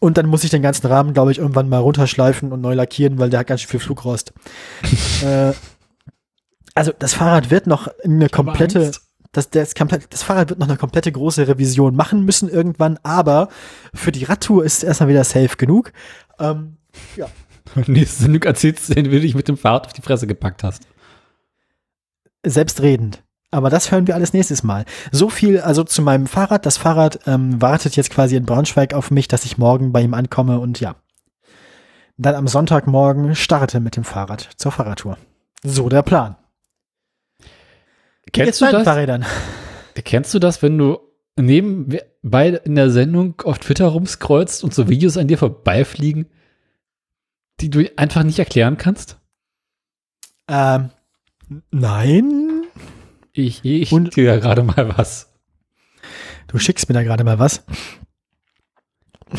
und 0.00 0.16
dann 0.16 0.26
muss 0.26 0.44
ich 0.44 0.50
den 0.50 0.62
ganzen 0.62 0.86
Rahmen, 0.86 1.12
glaube 1.12 1.32
ich, 1.32 1.38
irgendwann 1.38 1.68
mal 1.68 1.78
runterschleifen 1.78 2.52
und 2.52 2.60
neu 2.60 2.74
lackieren, 2.74 3.18
weil 3.18 3.30
der 3.30 3.40
hat 3.40 3.48
ganz 3.48 3.62
schön 3.62 3.70
viel 3.70 3.80
Flugrost. 3.80 4.32
äh, 5.22 5.52
also 6.74 6.92
das 6.96 7.14
Fahrrad 7.14 7.50
wird 7.50 7.66
noch 7.66 7.88
eine 8.04 8.28
komplette 8.28 8.92
das, 9.32 9.50
das, 9.50 9.74
das 9.74 10.22
Fahrrad 10.22 10.50
wird 10.50 10.58
noch 10.58 10.68
eine 10.68 10.78
komplette 10.78 11.12
große 11.12 11.46
Revision 11.46 11.94
machen 11.94 12.24
müssen 12.24 12.48
irgendwann, 12.48 12.98
aber 13.02 13.48
für 13.92 14.12
die 14.12 14.24
Radtour 14.24 14.64
ist 14.64 14.78
es 14.78 14.84
erstmal 14.84 15.10
wieder 15.10 15.24
safe 15.24 15.56
genug. 15.56 15.92
Ähm, 16.38 16.78
ja. 17.16 17.28
Nächste 17.86 18.22
Sendung 18.22 18.42
erzählst 18.44 18.88
du, 18.88 18.94
den 18.94 19.04
du 19.04 19.20
dich 19.20 19.34
mit 19.34 19.48
dem 19.48 19.58
Fahrrad 19.58 19.86
auf 19.86 19.92
die 19.92 20.02
Fresse 20.02 20.26
gepackt 20.26 20.64
hast. 20.64 20.84
Selbstredend. 22.44 23.22
Aber 23.50 23.70
das 23.70 23.90
hören 23.90 24.06
wir 24.06 24.14
alles 24.14 24.34
nächstes 24.34 24.62
Mal. 24.62 24.84
So 25.10 25.30
viel 25.30 25.60
also 25.60 25.82
zu 25.82 26.02
meinem 26.02 26.26
Fahrrad. 26.26 26.66
Das 26.66 26.76
Fahrrad 26.76 27.20
ähm, 27.26 27.60
wartet 27.62 27.96
jetzt 27.96 28.10
quasi 28.10 28.36
in 28.36 28.44
Braunschweig 28.44 28.92
auf 28.92 29.10
mich, 29.10 29.26
dass 29.26 29.44
ich 29.44 29.56
morgen 29.56 29.92
bei 29.92 30.02
ihm 30.02 30.14
ankomme 30.14 30.60
und 30.60 30.80
ja. 30.80 30.96
Dann 32.18 32.34
am 32.34 32.48
Sonntagmorgen 32.48 33.34
starte 33.34 33.80
mit 33.80 33.96
dem 33.96 34.04
Fahrrad 34.04 34.50
zur 34.56 34.72
Fahrradtour. 34.72 35.16
So 35.62 35.88
der 35.88 36.02
Plan. 36.02 36.36
Kennst 38.32 38.60
du 38.60 38.70
das? 38.70 38.84
Fahrrädern? 38.84 39.24
Kennst 40.04 40.34
du 40.34 40.38
das, 40.38 40.60
wenn 40.62 40.76
du 40.76 40.98
neben 41.36 41.96
bei 42.22 42.48
in 42.48 42.74
der 42.74 42.90
Sendung 42.90 43.40
auf 43.44 43.58
Twitter 43.58 43.86
rumscrollst 43.86 44.62
und 44.62 44.74
so 44.74 44.88
Videos 44.88 45.16
an 45.16 45.28
dir 45.28 45.38
vorbeifliegen, 45.38 46.26
die 47.60 47.70
du 47.70 47.88
einfach 47.96 48.24
nicht 48.24 48.38
erklären 48.38 48.76
kannst? 48.76 49.18
Ähm, 50.48 50.90
nein. 51.70 52.64
Ich, 53.32 53.64
ich 53.64 53.92
und, 53.92 54.16
dir 54.16 54.24
ja 54.24 54.36
gerade 54.38 54.62
mal 54.62 54.96
was. 54.96 55.32
Du 56.48 56.58
schickst 56.58 56.88
mir 56.88 56.94
da 56.94 57.02
gerade 57.02 57.24
mal 57.24 57.38
was. 57.38 57.64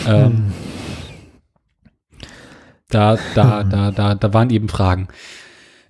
Ähm, 0.07 0.53
da, 2.89 3.17
da, 3.35 3.63
da, 3.63 3.91
da, 3.91 4.15
da 4.15 4.33
waren 4.33 4.49
eben 4.49 4.69
Fragen. 4.69 5.07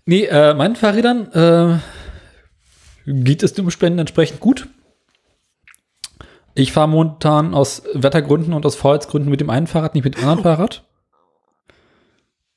Nee, 0.06 0.26
äh, 0.26 0.54
meinen 0.54 0.76
Fahrrädern 0.76 1.32
äh, 1.34 1.80
geht 3.06 3.44
es 3.44 3.54
dem 3.54 3.70
Spenden 3.70 4.00
entsprechend 4.00 4.40
gut. 4.40 4.68
Ich 6.56 6.72
fahre 6.72 6.90
momentan 6.90 7.54
aus 7.54 7.84
Wettergründen 7.94 8.54
und 8.54 8.66
aus 8.66 8.76
Vorheitsgründen 8.76 9.30
mit 9.30 9.40
dem 9.40 9.50
einen 9.50 9.68
Fahrrad, 9.68 9.94
nicht 9.94 10.04
mit 10.04 10.18
dem 10.18 10.24
anderen 10.24 10.44
Fahrrad. 10.44 10.84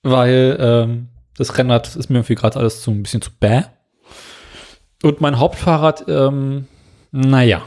Weil 0.02 0.56
ähm, 0.58 1.08
das 1.36 1.56
Rennrad 1.56 1.96
ist 1.96 2.10
mir 2.10 2.18
irgendwie 2.18 2.34
gerade 2.34 2.58
alles 2.58 2.82
zu 2.82 2.90
ein 2.90 3.02
bisschen 3.02 3.22
zu 3.22 3.30
bäh. 3.30 3.62
Und 5.02 5.20
mein 5.20 5.38
Hauptfahrrad, 5.38 6.04
ähm, 6.08 6.68
naja. 7.10 7.62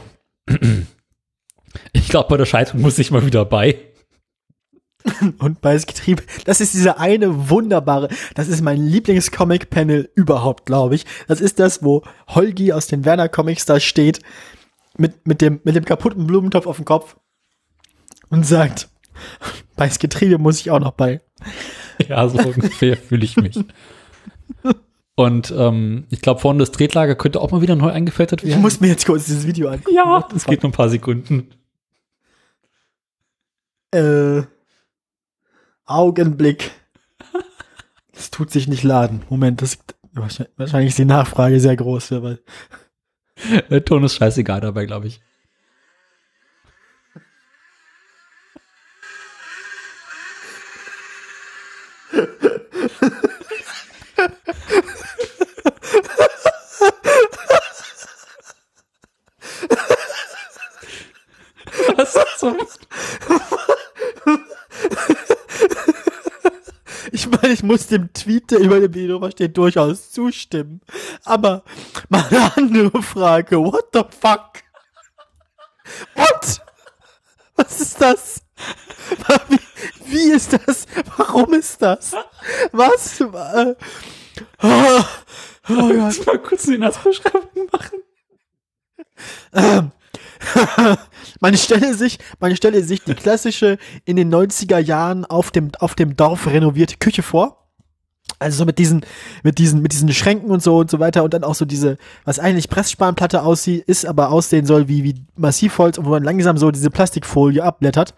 Ich 1.92 2.08
glaube, 2.08 2.28
bei 2.28 2.36
der 2.36 2.46
Schaltung 2.46 2.80
muss 2.80 2.98
ich 2.98 3.10
mal 3.10 3.26
wieder 3.26 3.44
bei. 3.44 3.78
Und 5.38 5.60
bei 5.60 5.74
das 5.74 5.86
Getriebe, 5.86 6.22
das 6.44 6.60
ist 6.60 6.74
diese 6.74 6.98
eine 6.98 7.50
wunderbare, 7.50 8.08
das 8.34 8.48
ist 8.48 8.62
mein 8.62 8.84
Lieblingscomic-Panel 8.84 10.10
überhaupt, 10.14 10.66
glaube 10.66 10.94
ich. 10.94 11.04
Das 11.28 11.40
ist 11.40 11.58
das, 11.60 11.82
wo 11.82 12.02
Holgi 12.28 12.72
aus 12.72 12.86
den 12.86 13.04
Werner 13.04 13.28
Comics 13.28 13.66
da 13.66 13.78
steht, 13.78 14.20
mit, 14.96 15.26
mit, 15.26 15.40
dem, 15.40 15.60
mit 15.64 15.76
dem 15.76 15.84
kaputten 15.84 16.26
Blumentopf 16.26 16.66
auf 16.66 16.76
dem 16.76 16.84
Kopf 16.84 17.16
und 18.30 18.44
sagt, 18.44 18.88
bei 19.76 19.86
das 19.86 19.98
Getriebe 19.98 20.38
muss 20.38 20.60
ich 20.60 20.70
auch 20.70 20.80
noch 20.80 20.92
bei. 20.92 21.20
Ja, 22.08 22.28
so 22.28 22.38
ungefähr 22.38 22.96
fühle 22.96 23.24
ich 23.24 23.36
mich. 23.36 23.58
Und 25.14 25.52
ähm, 25.56 26.06
ich 26.10 26.20
glaube, 26.20 26.40
vorne 26.40 26.58
das 26.58 26.72
Tretlager 26.72 27.14
könnte 27.14 27.40
auch 27.40 27.50
mal 27.50 27.62
wieder 27.62 27.74
neu 27.74 27.90
eingefettet 27.90 28.42
werden. 28.42 28.52
Ich 28.56 28.60
muss 28.60 28.80
mir 28.80 28.88
jetzt 28.88 29.06
kurz 29.06 29.24
dieses 29.24 29.46
Video 29.46 29.68
angucken. 29.68 29.94
Ja, 29.94 30.28
das 30.30 30.44
geht 30.44 30.62
nur 30.62 30.70
ein 30.70 30.74
paar 30.74 30.90
Sekunden. 30.90 31.48
Äh, 33.92 34.42
Augenblick. 35.86 36.70
Es 38.12 38.30
tut 38.30 38.50
sich 38.50 38.68
nicht 38.68 38.82
laden. 38.82 39.22
Moment, 39.30 39.62
das 39.62 39.78
wahrscheinlich 40.12 40.90
ist 40.90 40.98
die 40.98 41.04
Nachfrage 41.04 41.60
sehr 41.60 41.76
groß. 41.76 42.12
Weil 42.22 42.40
Der 43.70 43.84
Ton 43.84 44.04
ist 44.04 44.16
scheißegal 44.16 44.60
dabei, 44.60 44.86
glaube 44.86 45.06
ich. 45.06 45.20
Was 61.96 62.14
zum 62.38 62.56
Ich 67.12 67.26
meine, 67.28 67.48
ich 67.48 67.62
muss 67.62 67.86
dem 67.86 68.12
Tweet, 68.12 68.50
der 68.50 68.58
über 68.58 68.80
dem 68.80 68.92
Video 68.94 69.30
steht, 69.30 69.56
durchaus 69.56 70.10
zustimmen. 70.10 70.80
Aber 71.24 71.62
mal 72.08 72.24
eine 72.30 72.52
andere 72.56 73.02
Frage. 73.02 73.58
What 73.58 73.88
the 73.92 74.02
fuck? 74.20 74.62
What? 76.14 76.60
Was 77.56 77.80
ist 77.80 78.00
das? 78.00 78.45
Wie, 79.48 79.58
wie 80.06 80.32
ist 80.32 80.52
das? 80.52 80.86
Warum 81.16 81.54
ist 81.54 81.80
das? 81.82 82.12
Was? 82.72 83.20
Oh, 83.20 83.74
oh 84.62 85.04
Gott. 85.68 86.26
mal 86.26 86.38
kurz 86.38 86.64
die 86.64 86.78
Nassbeschreibung 86.78 87.68
machen. 87.72 88.02
Ähm, 89.52 89.92
man 91.40 91.56
stelle 91.56 91.94
sich, 91.94 92.18
man 92.40 92.54
stelle 92.56 92.82
sich 92.82 93.02
die 93.02 93.14
klassische 93.14 93.78
in 94.04 94.16
den 94.16 94.32
90er 94.32 94.78
Jahren 94.78 95.24
auf 95.24 95.50
dem, 95.50 95.70
auf 95.78 95.94
dem 95.94 96.16
Dorf 96.16 96.46
renovierte 96.46 96.96
Küche 96.96 97.22
vor. 97.22 97.65
Also 98.38 98.58
so 98.58 98.64
mit 98.64 98.78
diesen, 98.78 99.02
mit 99.42 99.58
diesen, 99.58 99.82
mit 99.82 99.92
diesen 99.92 100.12
Schränken 100.12 100.50
und 100.50 100.62
so 100.62 100.78
und 100.78 100.90
so 100.90 100.98
weiter 100.98 101.24
und 101.24 101.32
dann 101.32 101.44
auch 101.44 101.54
so 101.54 101.64
diese, 101.64 101.96
was 102.24 102.38
eigentlich 102.38 102.68
Pressspanplatte 102.68 103.42
aussieht, 103.42 103.84
ist 103.86 104.04
aber 104.04 104.30
aussehen 104.30 104.66
soll 104.66 104.88
wie, 104.88 105.04
wie 105.04 105.14
Massivholz, 105.36 105.98
wo 106.02 106.10
man 106.10 106.22
langsam 106.22 106.58
so 106.58 106.70
diese 106.70 106.90
Plastikfolie 106.90 107.62
abblättert. 107.62 108.14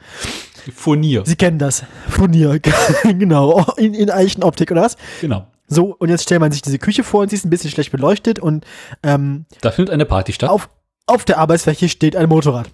Furnier. 0.75 1.23
Sie 1.25 1.37
kennen 1.37 1.59
das. 1.59 1.85
Furnier, 2.09 2.61
genau. 3.05 3.65
In, 3.77 3.95
in 3.95 4.11
Eichenoptik, 4.11 4.71
oder 4.71 4.83
was? 4.83 4.97
Genau. 5.21 5.47
So, 5.69 5.95
und 5.99 6.09
jetzt 6.09 6.23
stellt 6.23 6.41
man 6.41 6.51
sich 6.51 6.63
diese 6.63 6.79
Küche 6.79 7.05
vor 7.05 7.21
und 7.23 7.31
sie 7.31 7.37
ist 7.37 7.45
ein 7.45 7.51
bisschen 7.51 7.71
schlecht 7.71 7.93
beleuchtet 7.93 8.39
und 8.39 8.65
ähm, 9.03 9.45
da 9.61 9.71
findet 9.71 9.93
eine 9.93 10.07
Party 10.07 10.33
statt. 10.33 10.51
Auf, 10.51 10.71
auf 11.07 11.25
der 11.25 11.39
Arbeitsfläche 11.39 11.89
steht 11.89 12.17
ein 12.17 12.29
Motorrad. 12.29 12.71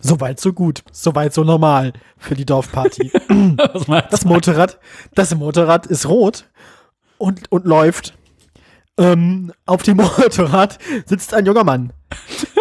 Soweit 0.00 0.40
so 0.40 0.52
gut, 0.52 0.82
soweit 0.90 1.34
so 1.34 1.44
normal 1.44 1.92
für 2.16 2.34
die 2.34 2.46
Dorfparty. 2.46 3.12
das 4.10 4.24
Motorrad, 4.24 4.78
das 5.14 5.34
Motorrad 5.34 5.86
ist 5.86 6.08
rot 6.08 6.46
und, 7.18 7.52
und 7.52 7.66
läuft. 7.66 8.14
Ähm, 8.98 9.52
auf 9.66 9.82
dem 9.82 9.96
Motorrad 9.98 10.78
sitzt 11.06 11.34
ein 11.34 11.46
junger 11.46 11.64
Mann. 11.64 11.92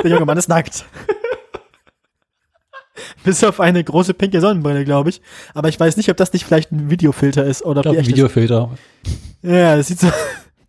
Der 0.03 0.11
junge 0.11 0.25
Mann 0.25 0.37
ist 0.37 0.49
nackt. 0.49 0.85
Bis 3.23 3.43
auf 3.43 3.59
eine 3.59 3.83
große 3.83 4.13
pinke 4.13 4.41
Sonnenbrille, 4.41 4.85
glaube 4.85 5.09
ich. 5.09 5.21
Aber 5.53 5.69
ich 5.69 5.79
weiß 5.79 5.97
nicht, 5.97 6.09
ob 6.09 6.17
das 6.17 6.33
nicht 6.33 6.45
vielleicht 6.45 6.71
ein 6.71 6.89
Videofilter 6.89 7.45
ist 7.45 7.63
oder 7.63 7.85
ich 7.85 7.91
glaub, 7.91 8.07
Videofilter. 8.07 8.69
Ja, 9.41 9.77
das 9.77 9.87
sieht 9.87 9.99
so, 9.99 10.11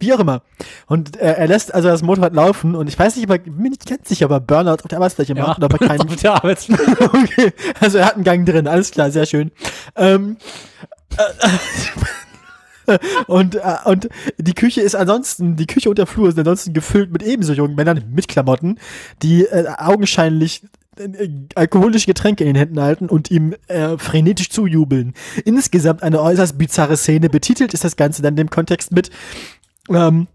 wie 0.00 0.12
auch 0.12 0.20
immer. 0.20 0.42
Und 0.86 1.16
äh, 1.16 1.34
er 1.34 1.46
lässt 1.46 1.72
also 1.74 1.88
das 1.88 2.02
Motorrad 2.02 2.34
laufen 2.34 2.74
und 2.74 2.88
ich 2.88 2.98
weiß 2.98 3.16
nicht, 3.16 3.28
aber 3.28 3.38
bin 3.38 3.62
nicht 3.70 3.86
ganz 3.86 4.08
sicher, 4.08 4.26
ob 4.26 4.32
er 4.32 4.40
Burnout 4.40 4.82
auf 4.82 4.88
der 4.88 4.98
Arbeitsfläche 4.98 5.34
ja, 5.34 5.46
macht, 5.46 5.62
aber 5.62 5.78
keinen. 5.78 6.00
Auf 6.00 6.16
der 6.16 6.34
Arbeitsfläche. 6.34 6.96
okay, 7.00 7.52
also 7.78 7.98
er 7.98 8.06
hat 8.06 8.14
einen 8.14 8.24
Gang 8.24 8.46
drin, 8.46 8.66
alles 8.66 8.90
klar, 8.90 9.10
sehr 9.10 9.26
schön. 9.26 9.52
Ähm, 9.96 10.36
äh, 11.16 12.98
und, 13.26 13.56
äh, 13.56 13.60
und 13.84 14.08
die 14.38 14.54
Küche 14.54 14.80
ist 14.80 14.94
ansonsten, 14.94 15.56
die 15.56 15.66
Küche 15.66 15.88
und 15.88 15.98
der 15.98 16.06
Flur 16.06 16.28
ist 16.28 16.38
ansonsten 16.38 16.72
gefüllt 16.72 17.12
mit 17.12 17.22
ebenso 17.22 17.52
jungen 17.52 17.74
Männern 17.74 18.04
mit 18.12 18.28
Klamotten, 18.28 18.78
die 19.22 19.44
äh, 19.44 19.66
augenscheinlich 19.76 20.62
äh, 20.98 21.28
alkoholische 21.54 22.06
Getränke 22.06 22.44
in 22.44 22.48
den 22.48 22.56
Händen 22.56 22.80
halten 22.80 23.08
und 23.08 23.30
ihm 23.30 23.54
äh, 23.68 23.96
frenetisch 23.96 24.50
zujubeln. 24.50 25.14
Insgesamt 25.44 26.02
eine 26.02 26.20
äußerst 26.20 26.58
bizarre 26.58 26.96
Szene. 26.96 27.28
Betitelt 27.28 27.74
ist 27.74 27.84
das 27.84 27.96
Ganze 27.96 28.22
dann 28.22 28.36
dem 28.36 28.50
Kontext 28.50 28.92
mit 28.92 29.10
ähm, 29.90 30.28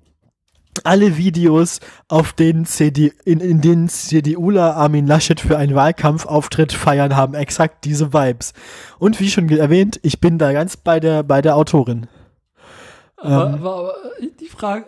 alle 0.83 1.17
Videos, 1.17 1.79
auf 2.07 2.33
denen 2.33 2.65
CD, 2.65 3.13
in, 3.23 3.39
in 3.39 3.61
denen 3.61 3.89
CDUler 3.89 4.75
Armin 4.75 5.07
Laschet 5.07 5.39
für 5.39 5.57
einen 5.57 5.75
Wahlkampfauftritt 5.75 6.73
feiern, 6.73 7.15
haben 7.15 7.33
exakt 7.33 7.85
diese 7.85 8.13
Vibes. 8.13 8.53
Und 8.99 9.19
wie 9.19 9.29
schon 9.29 9.49
erwähnt, 9.49 9.99
ich 10.03 10.19
bin 10.19 10.37
da 10.37 10.51
ganz 10.51 10.77
bei 10.77 10.99
der, 10.99 11.23
bei 11.23 11.41
der 11.41 11.55
Autorin. 11.55 12.07
Aber, 13.17 13.47
ähm, 13.47 13.53
aber, 13.55 13.79
aber 13.79 13.93
die 14.39 14.47
Frage, 14.47 14.85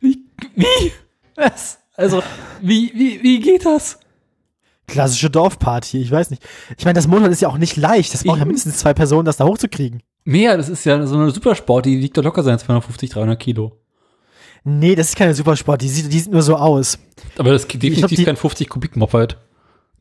wie, 0.00 0.24
wie, 0.54 0.92
was? 1.34 1.78
Also, 1.94 2.22
wie, 2.60 2.92
wie, 2.94 3.22
wie 3.22 3.40
geht 3.40 3.64
das? 3.64 3.98
Klassische 4.86 5.30
Dorfparty, 5.30 6.00
ich 6.00 6.10
weiß 6.10 6.30
nicht. 6.30 6.46
Ich 6.78 6.84
meine, 6.84 6.94
das 6.94 7.08
Monat 7.08 7.32
ist 7.32 7.40
ja 7.40 7.48
auch 7.48 7.58
nicht 7.58 7.76
leicht. 7.76 8.14
Das 8.14 8.22
braucht 8.22 8.38
ja 8.38 8.44
mindestens 8.44 8.78
zwei 8.78 8.94
Personen, 8.94 9.24
das 9.24 9.36
da 9.36 9.44
hochzukriegen. 9.44 10.02
Mehr, 10.26 10.56
das 10.56 10.68
ist 10.68 10.84
ja 10.84 11.06
so 11.06 11.14
eine 11.16 11.30
Supersport, 11.30 11.86
die 11.86 12.02
wiegt 12.02 12.16
doch 12.18 12.24
locker 12.24 12.42
sein 12.42 12.58
250, 12.58 13.10
300 13.10 13.38
Kilo. 13.38 13.78
Nee, 14.64 14.96
das 14.96 15.10
ist 15.10 15.16
keine 15.16 15.32
Supersport, 15.34 15.80
die 15.80 15.88
sieht, 15.88 16.12
die 16.12 16.18
sieht 16.18 16.32
nur 16.32 16.42
so 16.42 16.56
aus. 16.56 16.98
Aber 17.38 17.52
das 17.52 17.62
ist 17.64 17.72
definitiv 17.72 18.24
kein 18.24 18.36
50 18.36 18.68
Kubik 18.68 18.96
Moped. 18.96 19.36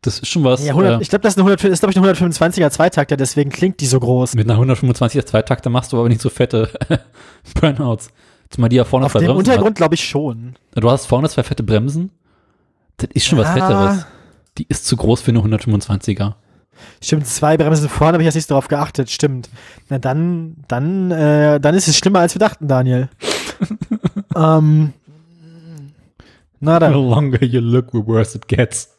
Das 0.02 0.19
ist 0.19 0.27
schon 0.27 0.43
was. 0.43 0.64
Ja, 0.65 0.72
100, 0.72 0.99
äh, 0.99 1.03
ich 1.03 1.10
glaube, 1.10 1.22
das 1.22 1.34
ist, 1.34 1.38
eine 1.39 1.47
100, 1.52 1.64
ist 1.72 1.80
glaube 1.80 1.91
ich, 1.91 1.97
eine 1.97 2.11
125er 2.11 2.72
Zweitakter, 2.72 3.18
deswegen 3.18 3.52
klingt 3.52 3.80
die 3.80 3.85
so 3.85 3.99
groß. 3.99 4.34
Mit 4.34 4.49
einer 4.49 4.60
125er 4.60 5.26
Zweitakter 5.26 5.69
machst 5.69 5.93
du 5.93 5.99
aber 5.99 6.10
nicht 6.10 6.22
so 6.22 6.30
fette 6.30 6.69
Burnouts. 7.61 8.10
Zumal 8.49 8.69
die 8.69 8.77
ja 8.77 8.84
vorne 8.84 9.06
Auf 9.06 9.11
zwei 9.11 9.19
dem 9.19 9.27
Bremsen 9.27 9.49
Untergrund 9.52 9.76
glaube 9.77 9.95
ich 9.95 10.03
schon. 10.03 10.56
Du 10.73 10.89
hast 10.89 11.06
vorne 11.06 11.30
zwei 11.30 11.43
fette 11.43 11.61
Bremsen. 11.64 12.10
Das 12.97 13.10
ist 13.14 13.26
schon 13.27 13.38
was 13.38 13.47
Ah. 13.47 13.53
Fetteres. 13.53 14.06
Die 14.57 14.65
ist 14.69 14.85
zu 14.85 14.95
groß 14.95 15.22
für 15.22 15.31
eine 15.31 15.39
125er. 15.41 16.34
Stimmt, 17.02 17.27
zwei 17.27 17.57
Bremsen 17.57 17.89
vorne, 17.89 18.14
habe 18.14 18.23
ich 18.23 18.26
jetzt 18.26 18.35
nicht 18.35 18.49
darauf 18.49 18.68
geachtet. 18.68 19.10
Stimmt. 19.10 19.49
Na 19.89 19.97
dann, 19.99 20.56
dann, 20.68 21.11
äh, 21.11 21.60
dann 21.60 21.76
ist 21.76 21.88
es 21.88 21.97
schlimmer, 21.97 22.19
als 22.19 22.35
wir 22.35 22.39
dachten, 22.39 22.68
Daniel. 22.68 23.10
ähm, 24.35 24.93
na 26.60 26.76
The 26.76 26.80
dann, 26.80 26.93
longer 26.93 27.43
you 27.43 27.61
look, 27.61 27.91
the 27.91 28.06
worse 28.06 28.38
it 28.38 28.47
gets. 28.47 28.89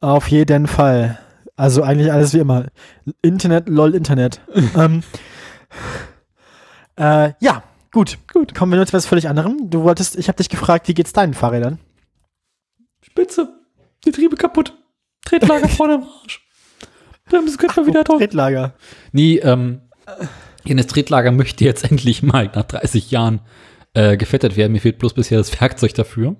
auf 0.00 0.28
jeden 0.28 0.66
Fall. 0.66 1.18
Also 1.56 1.82
eigentlich 1.82 2.12
alles 2.12 2.34
wie 2.34 2.38
immer. 2.38 2.66
Internet, 3.22 3.68
lol, 3.68 3.94
Internet. 3.94 4.40
ähm, 4.76 5.02
äh, 6.96 7.32
ja, 7.40 7.62
gut, 7.92 8.18
gut. 8.32 8.54
Kommen 8.54 8.72
wir 8.72 8.76
nur 8.76 8.86
zu 8.86 8.92
was 8.92 9.06
völlig 9.06 9.28
anderem. 9.28 9.70
Du 9.70 9.82
wolltest, 9.82 10.16
ich 10.16 10.28
habe 10.28 10.36
dich 10.36 10.48
gefragt, 10.48 10.88
wie 10.88 10.94
geht's 10.94 11.12
deinen 11.12 11.34
Fahrrädern? 11.34 11.78
Spitze. 13.02 13.48
Getriebe 14.04 14.36
kaputt. 14.36 14.74
Tretlager 15.24 15.68
vorne 15.70 15.94
im 15.94 16.02
Arsch. 16.02 16.43
Bremse 17.26 17.56
könnte 17.56 17.80
mal 17.80 17.86
wieder 17.86 18.04
drauf. 18.04 18.18
Tretlager. 18.18 18.74
Nee, 19.12 19.38
ähm, 19.38 19.80
das 20.64 20.86
Tretlager 20.86 21.32
möchte 21.32 21.64
jetzt 21.64 21.84
endlich 21.90 22.22
mal 22.22 22.50
nach 22.54 22.64
30 22.64 23.10
Jahren 23.10 23.40
äh, 23.94 24.16
gefettet 24.16 24.56
werden. 24.56 24.72
Mir 24.72 24.80
fehlt 24.80 24.98
bloß 24.98 25.14
bisher 25.14 25.38
das 25.38 25.60
Werkzeug 25.60 25.94
dafür. 25.94 26.36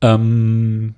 Ähm, 0.00 0.94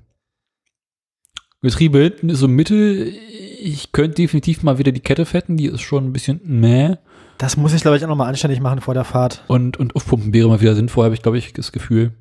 Getriebe 1.62 1.98
hinten 1.98 2.28
ist 2.28 2.40
so 2.40 2.48
mittel. 2.48 3.12
Ich 3.60 3.92
könnte 3.92 4.16
definitiv 4.16 4.62
mal 4.62 4.78
wieder 4.78 4.92
die 4.92 5.00
Kette 5.00 5.26
fetten. 5.26 5.56
Die 5.56 5.66
ist 5.66 5.80
schon 5.80 6.06
ein 6.06 6.12
bisschen 6.12 6.40
meh. 6.44 6.96
Das 7.38 7.56
muss 7.56 7.74
ich, 7.74 7.82
glaube 7.82 7.96
ich, 7.96 8.04
auch 8.04 8.08
nochmal 8.08 8.28
anständig 8.28 8.60
machen 8.60 8.80
vor 8.80 8.94
der 8.94 9.04
Fahrt. 9.04 9.44
Und, 9.48 9.76
und 9.76 9.94
aufpumpen 9.94 10.32
wäre 10.32 10.48
mal 10.48 10.60
wieder 10.60 10.74
sinnvoll, 10.74 11.04
habe 11.04 11.14
ich, 11.14 11.22
glaube 11.22 11.38
ich, 11.38 11.52
das 11.52 11.72
Gefühl. 11.72 12.14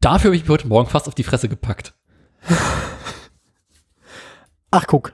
Dafür 0.00 0.28
habe 0.28 0.36
ich 0.36 0.42
mich 0.42 0.50
heute 0.50 0.66
Morgen 0.66 0.90
fast 0.90 1.06
auf 1.06 1.14
die 1.14 1.22
Fresse 1.22 1.48
gepackt. 1.48 1.94
Ach, 4.72 4.86
guck. 4.88 5.12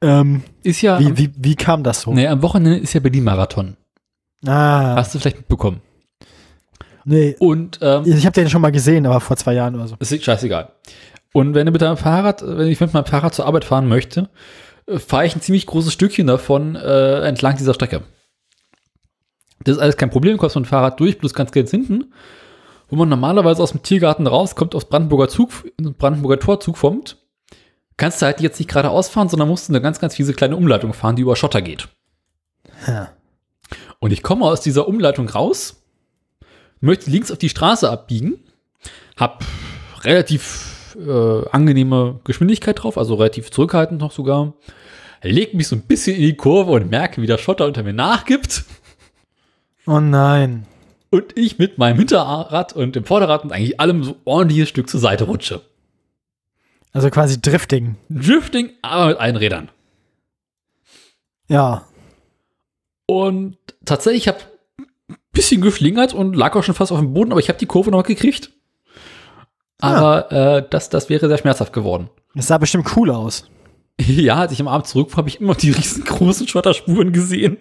Ähm, 0.00 0.42
Ist 0.62 0.80
ja, 0.82 0.98
wie, 1.00 1.16
wie, 1.18 1.30
wie 1.36 1.54
kam 1.56 1.82
das 1.82 2.00
so? 2.02 2.12
nee, 2.14 2.26
am 2.26 2.40
Wochenende 2.42 2.78
ist 2.78 2.92
ja 2.94 3.00
Berlin-Marathon. 3.00 3.76
Ah, 4.46 4.94
Hast 4.96 5.14
du 5.14 5.18
vielleicht 5.18 5.38
mitbekommen. 5.38 5.80
nee. 7.04 7.36
Und 7.38 7.78
ähm, 7.82 8.04
Ich 8.06 8.24
habe 8.26 8.34
den 8.34 8.48
schon 8.50 8.62
mal 8.62 8.72
gesehen, 8.72 9.06
aber 9.06 9.20
vor 9.20 9.36
zwei 9.36 9.54
Jahren 9.54 9.74
oder 9.74 9.88
so. 9.88 9.96
ist 9.98 10.22
scheißegal. 10.24 10.70
Und 11.32 11.54
wenn 11.54 11.66
du 11.66 11.72
mit 11.72 11.82
deinem 11.82 11.96
Fahrrad, 11.96 12.42
wenn 12.46 12.68
ich 12.68 12.80
mit 12.80 12.94
meinem 12.94 13.04
Fahrrad 13.06 13.34
zur 13.34 13.46
Arbeit 13.46 13.64
fahren 13.64 13.88
möchte, 13.88 14.28
äh, 14.86 14.98
fahre 14.98 15.26
ich 15.26 15.34
ein 15.34 15.40
ziemlich 15.42 15.66
großes 15.66 15.92
Stückchen 15.92 16.26
davon 16.26 16.76
äh, 16.76 17.20
entlang 17.26 17.56
dieser 17.56 17.74
Strecke. 17.74 18.02
Das 19.64 19.76
ist 19.76 19.82
alles 19.82 19.96
kein 19.96 20.10
Problem, 20.10 20.36
kommst 20.38 20.54
mit 20.56 20.64
dem 20.66 20.68
Fahrrad 20.68 21.00
durch, 21.00 21.18
bloß 21.18 21.34
ganz 21.34 21.50
ganz 21.50 21.70
hinten, 21.70 22.12
wo 22.88 22.96
man 22.96 23.08
normalerweise 23.08 23.62
aus 23.62 23.72
dem 23.72 23.82
Tiergarten 23.82 24.26
rauskommt, 24.26 24.74
aufs 24.74 24.86
Brandenburger 24.88 25.28
Zug, 25.28 25.50
Brandenburger 25.98 26.38
Tor 26.38 26.60
zukommt, 26.60 27.16
kannst 27.96 28.20
du 28.20 28.26
halt 28.26 28.40
jetzt 28.40 28.58
nicht 28.58 28.68
geradeaus 28.68 29.08
fahren, 29.08 29.28
sondern 29.28 29.48
musst 29.48 29.68
eine 29.68 29.80
ganz, 29.80 29.98
ganz 30.00 30.14
fiese 30.14 30.34
kleine 30.34 30.56
Umleitung 30.56 30.92
fahren, 30.92 31.16
die 31.16 31.22
über 31.22 31.36
Schotter 31.36 31.62
geht. 31.62 31.88
Ja. 32.86 33.10
Und 33.98 34.12
ich 34.12 34.22
komme 34.22 34.44
aus 34.44 34.60
dieser 34.60 34.86
Umleitung 34.88 35.28
raus, 35.28 35.82
möchte 36.80 37.10
links 37.10 37.30
auf 37.30 37.38
die 37.38 37.48
Straße 37.48 37.90
abbiegen, 37.90 38.38
hab 39.16 39.44
relativ 40.02 40.94
äh, 40.96 41.48
angenehme 41.50 42.20
Geschwindigkeit 42.24 42.82
drauf, 42.82 42.98
also 42.98 43.14
relativ 43.14 43.50
zurückhaltend 43.50 44.00
noch 44.00 44.12
sogar, 44.12 44.52
leg 45.22 45.54
mich 45.54 45.68
so 45.68 45.76
ein 45.76 45.82
bisschen 45.82 46.16
in 46.16 46.22
die 46.22 46.36
Kurve 46.36 46.72
und 46.72 46.90
merke, 46.90 47.22
wie 47.22 47.26
der 47.26 47.38
Schotter 47.38 47.66
unter 47.66 47.82
mir 47.82 47.94
nachgibt 47.94 48.64
Oh 49.86 50.00
nein. 50.00 50.66
und 51.10 51.36
ich 51.38 51.58
mit 51.58 51.78
meinem 51.78 51.96
Hinterrad 51.98 52.74
und 52.74 52.96
dem 52.96 53.04
Vorderrad 53.04 53.44
und 53.44 53.52
eigentlich 53.52 53.80
allem 53.80 54.04
so 54.04 54.16
ordentliches 54.24 54.68
Stück 54.68 54.90
zur 54.90 55.00
Seite 55.00 55.24
rutsche. 55.24 55.62
Also 56.96 57.10
quasi 57.10 57.38
Drifting. 57.38 57.96
Drifting, 58.08 58.70
aber 58.80 59.08
mit 59.08 59.18
allen 59.18 59.36
Rädern. 59.36 59.68
Ja. 61.46 61.84
Und 63.04 63.58
tatsächlich, 63.84 64.22
ich 64.22 64.28
habe 64.28 64.38
ein 65.10 65.16
bisschen 65.30 65.60
geschlingert 65.60 66.14
und 66.14 66.34
lag 66.34 66.56
auch 66.56 66.64
schon 66.64 66.74
fast 66.74 66.92
auf 66.92 66.98
dem 66.98 67.12
Boden, 67.12 67.32
aber 67.32 67.40
ich 67.40 67.50
habe 67.50 67.58
die 67.58 67.66
Kurve 67.66 67.90
noch 67.90 68.02
gekriegt. 68.02 68.50
Aber 69.78 70.32
äh, 70.32 70.66
das, 70.70 70.88
das 70.88 71.10
wäre 71.10 71.28
sehr 71.28 71.36
schmerzhaft 71.36 71.74
geworden. 71.74 72.08
Das 72.34 72.46
sah 72.46 72.56
bestimmt 72.56 72.96
cool 72.96 73.10
aus. 73.10 73.44
Ja, 73.98 74.36
als 74.36 74.52
ich 74.52 74.60
am 74.60 74.68
Abend 74.68 74.86
zurück 74.86 75.10
war, 75.12 75.18
habe 75.18 75.28
ich 75.28 75.40
immer 75.40 75.54
die 75.54 75.70
riesengroßen 75.72 76.48
Schotterspuren 76.48 77.12
gesehen. 77.12 77.58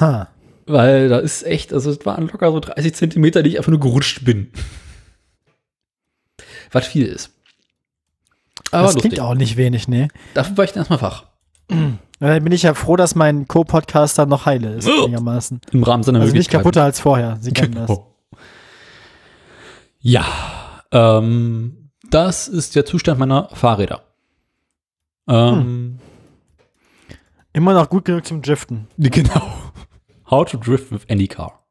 Ha. 0.00 0.28
Weil 0.66 1.08
da 1.08 1.18
ist 1.18 1.44
echt, 1.44 1.72
also 1.72 1.90
es 1.90 2.04
waren 2.06 2.28
locker 2.28 2.50
so 2.50 2.60
30 2.60 2.94
Zentimeter, 2.94 3.42
die 3.42 3.50
ich 3.50 3.58
einfach 3.58 3.70
nur 3.70 3.80
gerutscht 3.80 4.24
bin. 4.24 4.52
Was 6.72 6.86
viel 6.86 7.06
ist. 7.06 7.30
Aber 8.70 8.82
das 8.84 8.94
lustig. 8.94 9.12
klingt 9.12 9.20
auch 9.26 9.34
nicht 9.34 9.56
wenig, 9.56 9.88
nee. 9.88 10.08
Dafür 10.34 10.56
war 10.56 10.64
ich 10.64 10.72
dann 10.72 10.80
erstmal 10.80 11.02
wach. 11.02 11.24
Dann 11.68 11.98
bin 12.44 12.52
ich 12.52 12.62
ja 12.62 12.74
froh, 12.74 12.96
dass 12.96 13.14
mein 13.14 13.48
Co-Podcaster 13.48 14.26
noch 14.26 14.46
heile 14.46 14.74
ist, 14.74 14.88
Oh. 14.88 15.04
einigermaßen. 15.04 15.60
Im 15.72 15.82
Rahmen 15.82 16.02
seiner 16.02 16.20
Also 16.20 16.34
nicht 16.34 16.50
kaputter 16.50 16.82
als 16.82 17.00
vorher. 17.00 17.38
Sie 17.40 17.52
kennen 17.52 17.74
das. 17.76 17.86
Genau. 17.86 18.14
Ja, 20.00 20.24
ähm, 20.90 21.90
das 22.10 22.48
ist 22.48 22.74
der 22.76 22.84
Zustand 22.84 23.18
meiner 23.18 23.48
Fahrräder. 23.54 24.02
Ähm, 25.28 25.98
Immer 27.52 27.74
noch 27.74 27.88
gut 27.90 28.04
genug 28.06 28.26
zum 28.26 28.42
Driften. 28.42 28.88
Genau. 28.98 29.52
How 30.30 30.44
to 30.50 30.56
drift 30.56 30.90
with 30.90 31.02
any 31.10 31.28
car. 31.28 31.61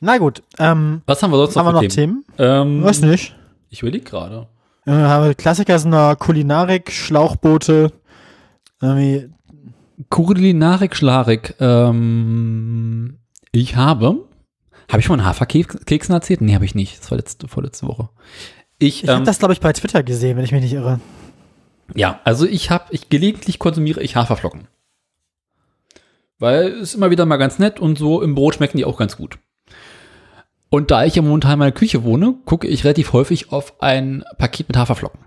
Na 0.00 0.18
gut, 0.18 0.42
ähm, 0.58 1.02
Was 1.06 1.22
haben 1.22 1.30
wir 1.30 1.36
sonst 1.36 1.56
haben 1.56 1.66
wir 1.66 1.72
noch 1.72 1.82
noch 1.82 1.88
Themen? 1.88 2.24
Themen? 2.36 2.50
Ähm, 2.78 2.82
Weiß 2.82 3.02
nicht. 3.02 3.36
Ich 3.68 3.82
überlege 3.82 4.04
gerade. 4.04 4.48
Äh, 4.86 5.34
Klassiker 5.34 5.78
sind 5.78 5.92
da 5.92 6.14
Kulinarik, 6.14 6.90
Schlauchboote, 6.90 7.92
irgendwie, 8.80 9.28
Kulinarik, 10.08 10.96
Schlarik. 10.96 11.54
Ähm, 11.60 13.18
ich 13.52 13.76
habe. 13.76 14.24
Habe 14.88 15.00
ich 15.00 15.04
schon 15.06 15.18
mal 15.18 15.22
einen 15.22 15.28
Haferkeksen 15.30 16.14
erzählt? 16.14 16.40
Nee, 16.40 16.54
habe 16.54 16.64
ich 16.64 16.74
nicht. 16.74 16.98
Das 16.98 17.10
war 17.10 17.18
letzte, 17.18 17.46
vorletzte 17.46 17.86
Woche. 17.86 18.08
Ich, 18.78 19.04
ich 19.04 19.08
ähm, 19.08 19.16
habe 19.16 19.24
das 19.26 19.38
glaube 19.38 19.52
ich 19.52 19.60
bei 19.60 19.72
Twitter 19.72 20.02
gesehen, 20.02 20.36
wenn 20.36 20.44
ich 20.44 20.52
mich 20.52 20.62
nicht 20.62 20.72
irre. 20.72 20.98
ja, 21.94 22.20
also 22.24 22.46
ich 22.46 22.70
habe, 22.70 22.84
ich 22.90 23.10
gelegentlich 23.10 23.58
konsumiere 23.58 24.02
ich 24.02 24.16
Haferflocken. 24.16 24.66
Weil 26.38 26.68
es 26.68 26.94
immer 26.94 27.10
wieder 27.10 27.26
mal 27.26 27.36
ganz 27.36 27.58
nett 27.58 27.78
und 27.78 27.98
so 27.98 28.22
im 28.22 28.34
Brot 28.34 28.54
schmecken 28.54 28.78
die 28.78 28.86
auch 28.86 28.96
ganz 28.96 29.18
gut. 29.18 29.38
Und 30.70 30.90
da 30.92 31.04
ich 31.04 31.16
ja 31.16 31.22
momentan 31.22 31.54
in 31.54 31.58
meiner 31.58 31.72
Küche 31.72 32.04
wohne, 32.04 32.34
gucke 32.44 32.66
ich 32.68 32.84
relativ 32.84 33.12
häufig 33.12 33.52
auf 33.52 33.80
ein 33.82 34.24
Paket 34.38 34.68
mit 34.68 34.76
Haferflocken. 34.76 35.20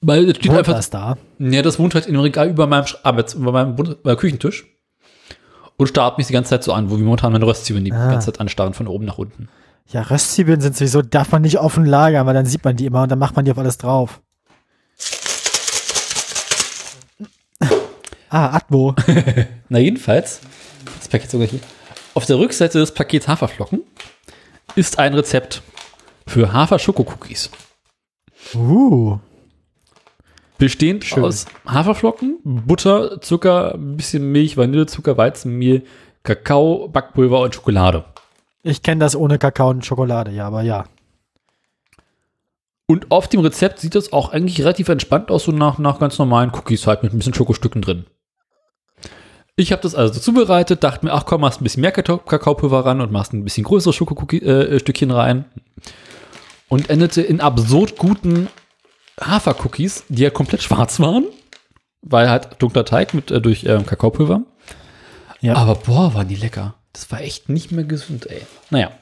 Weil 0.00 0.30
es 0.30 0.36
steht 0.36 0.48
Wohnt 0.50 0.60
einfach, 0.60 0.72
das 0.74 0.88
da? 0.88 1.18
Ja, 1.38 1.60
das 1.60 1.78
wohnt 1.78 1.94
halt 1.94 2.06
in 2.06 2.14
dem 2.14 2.22
Regal 2.22 2.48
über 2.48 2.66
meinem 2.66 2.86
Arbeits-, 3.02 3.34
über 3.34 3.52
meinem 3.52 3.76
äh, 4.04 4.16
Küchentisch. 4.16 4.64
Und 5.76 5.88
starrt 5.88 6.16
mich 6.18 6.26
die 6.26 6.32
ganze 6.32 6.50
Zeit 6.50 6.64
so 6.64 6.72
an, 6.72 6.90
wo 6.90 6.96
wir 6.96 7.04
momentan 7.04 7.32
meine 7.32 7.46
Röstzwiebeln 7.46 7.84
die 7.84 7.92
Ah. 7.92 8.10
ganze 8.10 8.32
Zeit 8.32 8.40
anstarren, 8.40 8.72
von 8.72 8.86
oben 8.88 9.04
nach 9.04 9.18
unten. 9.18 9.48
Ja, 9.88 10.02
Röstzwiebeln 10.02 10.60
sind 10.62 10.76
sowieso, 10.76 11.02
darf 11.02 11.32
man 11.32 11.42
nicht 11.42 11.58
offen 11.58 11.84
lagern, 11.84 12.26
weil 12.26 12.34
dann 12.34 12.46
sieht 12.46 12.64
man 12.64 12.76
die 12.76 12.86
immer 12.86 13.02
und 13.02 13.10
dann 13.10 13.18
macht 13.18 13.36
man 13.36 13.44
die 13.44 13.50
auf 13.50 13.58
alles 13.58 13.76
drauf. 13.76 14.20
Ah, 18.30 18.56
Atmo. 18.56 18.94
Na, 19.68 19.78
jedenfalls, 19.78 20.40
das 20.98 21.08
Paket 21.08 21.30
sogar 21.30 21.48
hier. 21.48 21.60
Auf 22.14 22.26
der 22.26 22.38
Rückseite 22.38 22.78
des 22.78 22.92
Pakets 22.92 23.28
Haferflocken 23.28 23.82
ist 24.74 24.98
ein 24.98 25.14
Rezept 25.14 25.62
für 26.26 26.52
Hafer-Schokokookies. 26.52 27.50
Uh. 28.54 29.18
Bestehend 30.58 31.04
Schön. 31.04 31.24
aus 31.24 31.46
Haferflocken, 31.66 32.38
Butter, 32.44 33.20
Zucker, 33.20 33.74
ein 33.74 33.96
bisschen 33.96 34.30
Milch, 34.30 34.56
Vanillezucker, 34.56 35.16
Weizenmehl, 35.16 35.84
Kakao, 36.22 36.88
Backpulver 36.88 37.40
und 37.40 37.54
Schokolade. 37.54 38.04
Ich 38.62 38.82
kenne 38.82 39.00
das 39.00 39.16
ohne 39.16 39.38
Kakao 39.38 39.70
und 39.70 39.86
Schokolade, 39.86 40.32
ja, 40.32 40.46
aber 40.46 40.62
ja. 40.62 40.84
Und 42.86 43.10
auf 43.10 43.28
dem 43.28 43.40
Rezept 43.40 43.78
sieht 43.78 43.94
das 43.94 44.12
auch 44.12 44.32
eigentlich 44.32 44.60
relativ 44.60 44.88
entspannt 44.88 45.30
aus, 45.30 45.44
so 45.44 45.52
nach, 45.52 45.78
nach 45.78 46.00
ganz 46.00 46.18
normalen 46.18 46.50
Cookies 46.50 46.86
halt 46.86 47.04
mit 47.04 47.12
ein 47.12 47.18
bisschen 47.18 47.34
Schokostücken 47.34 47.82
drin. 47.82 48.04
Ich 49.60 49.72
habe 49.72 49.82
das 49.82 49.94
also 49.94 50.18
zubereitet, 50.18 50.82
dachte 50.82 51.04
mir, 51.04 51.12
ach 51.12 51.26
komm, 51.26 51.42
machst 51.42 51.60
ein 51.60 51.64
bisschen 51.64 51.82
mehr 51.82 51.92
Kakao- 51.94 52.16
Kakaopulver 52.24 52.86
ran 52.86 53.00
und 53.02 53.12
machst 53.12 53.34
ein 53.34 53.44
bisschen 53.44 53.64
größere 53.64 53.92
Schokostückchen 53.92 55.10
rein. 55.10 55.44
Und 56.68 56.88
endete 56.88 57.20
in 57.20 57.40
absurd 57.40 57.98
guten 57.98 58.48
Hafercookies, 59.20 60.04
die 60.08 60.22
ja 60.22 60.30
komplett 60.30 60.62
schwarz 60.62 60.98
waren, 61.00 61.24
weil 62.00 62.30
halt 62.30 62.56
dunkler 62.58 62.84
Teig 62.86 63.12
mit 63.12 63.30
äh, 63.30 63.40
durch 63.40 63.64
ähm, 63.64 63.84
Kakaopulver. 63.84 64.42
Ja. 65.42 65.56
Aber 65.56 65.74
boah, 65.74 66.14
waren 66.14 66.28
die 66.28 66.36
lecker. 66.36 66.74
Das 66.92 67.10
war 67.12 67.20
echt 67.20 67.48
nicht 67.50 67.70
mehr 67.70 67.84
gesund, 67.84 68.30
ey. 68.30 68.40
Naja, 68.70 68.92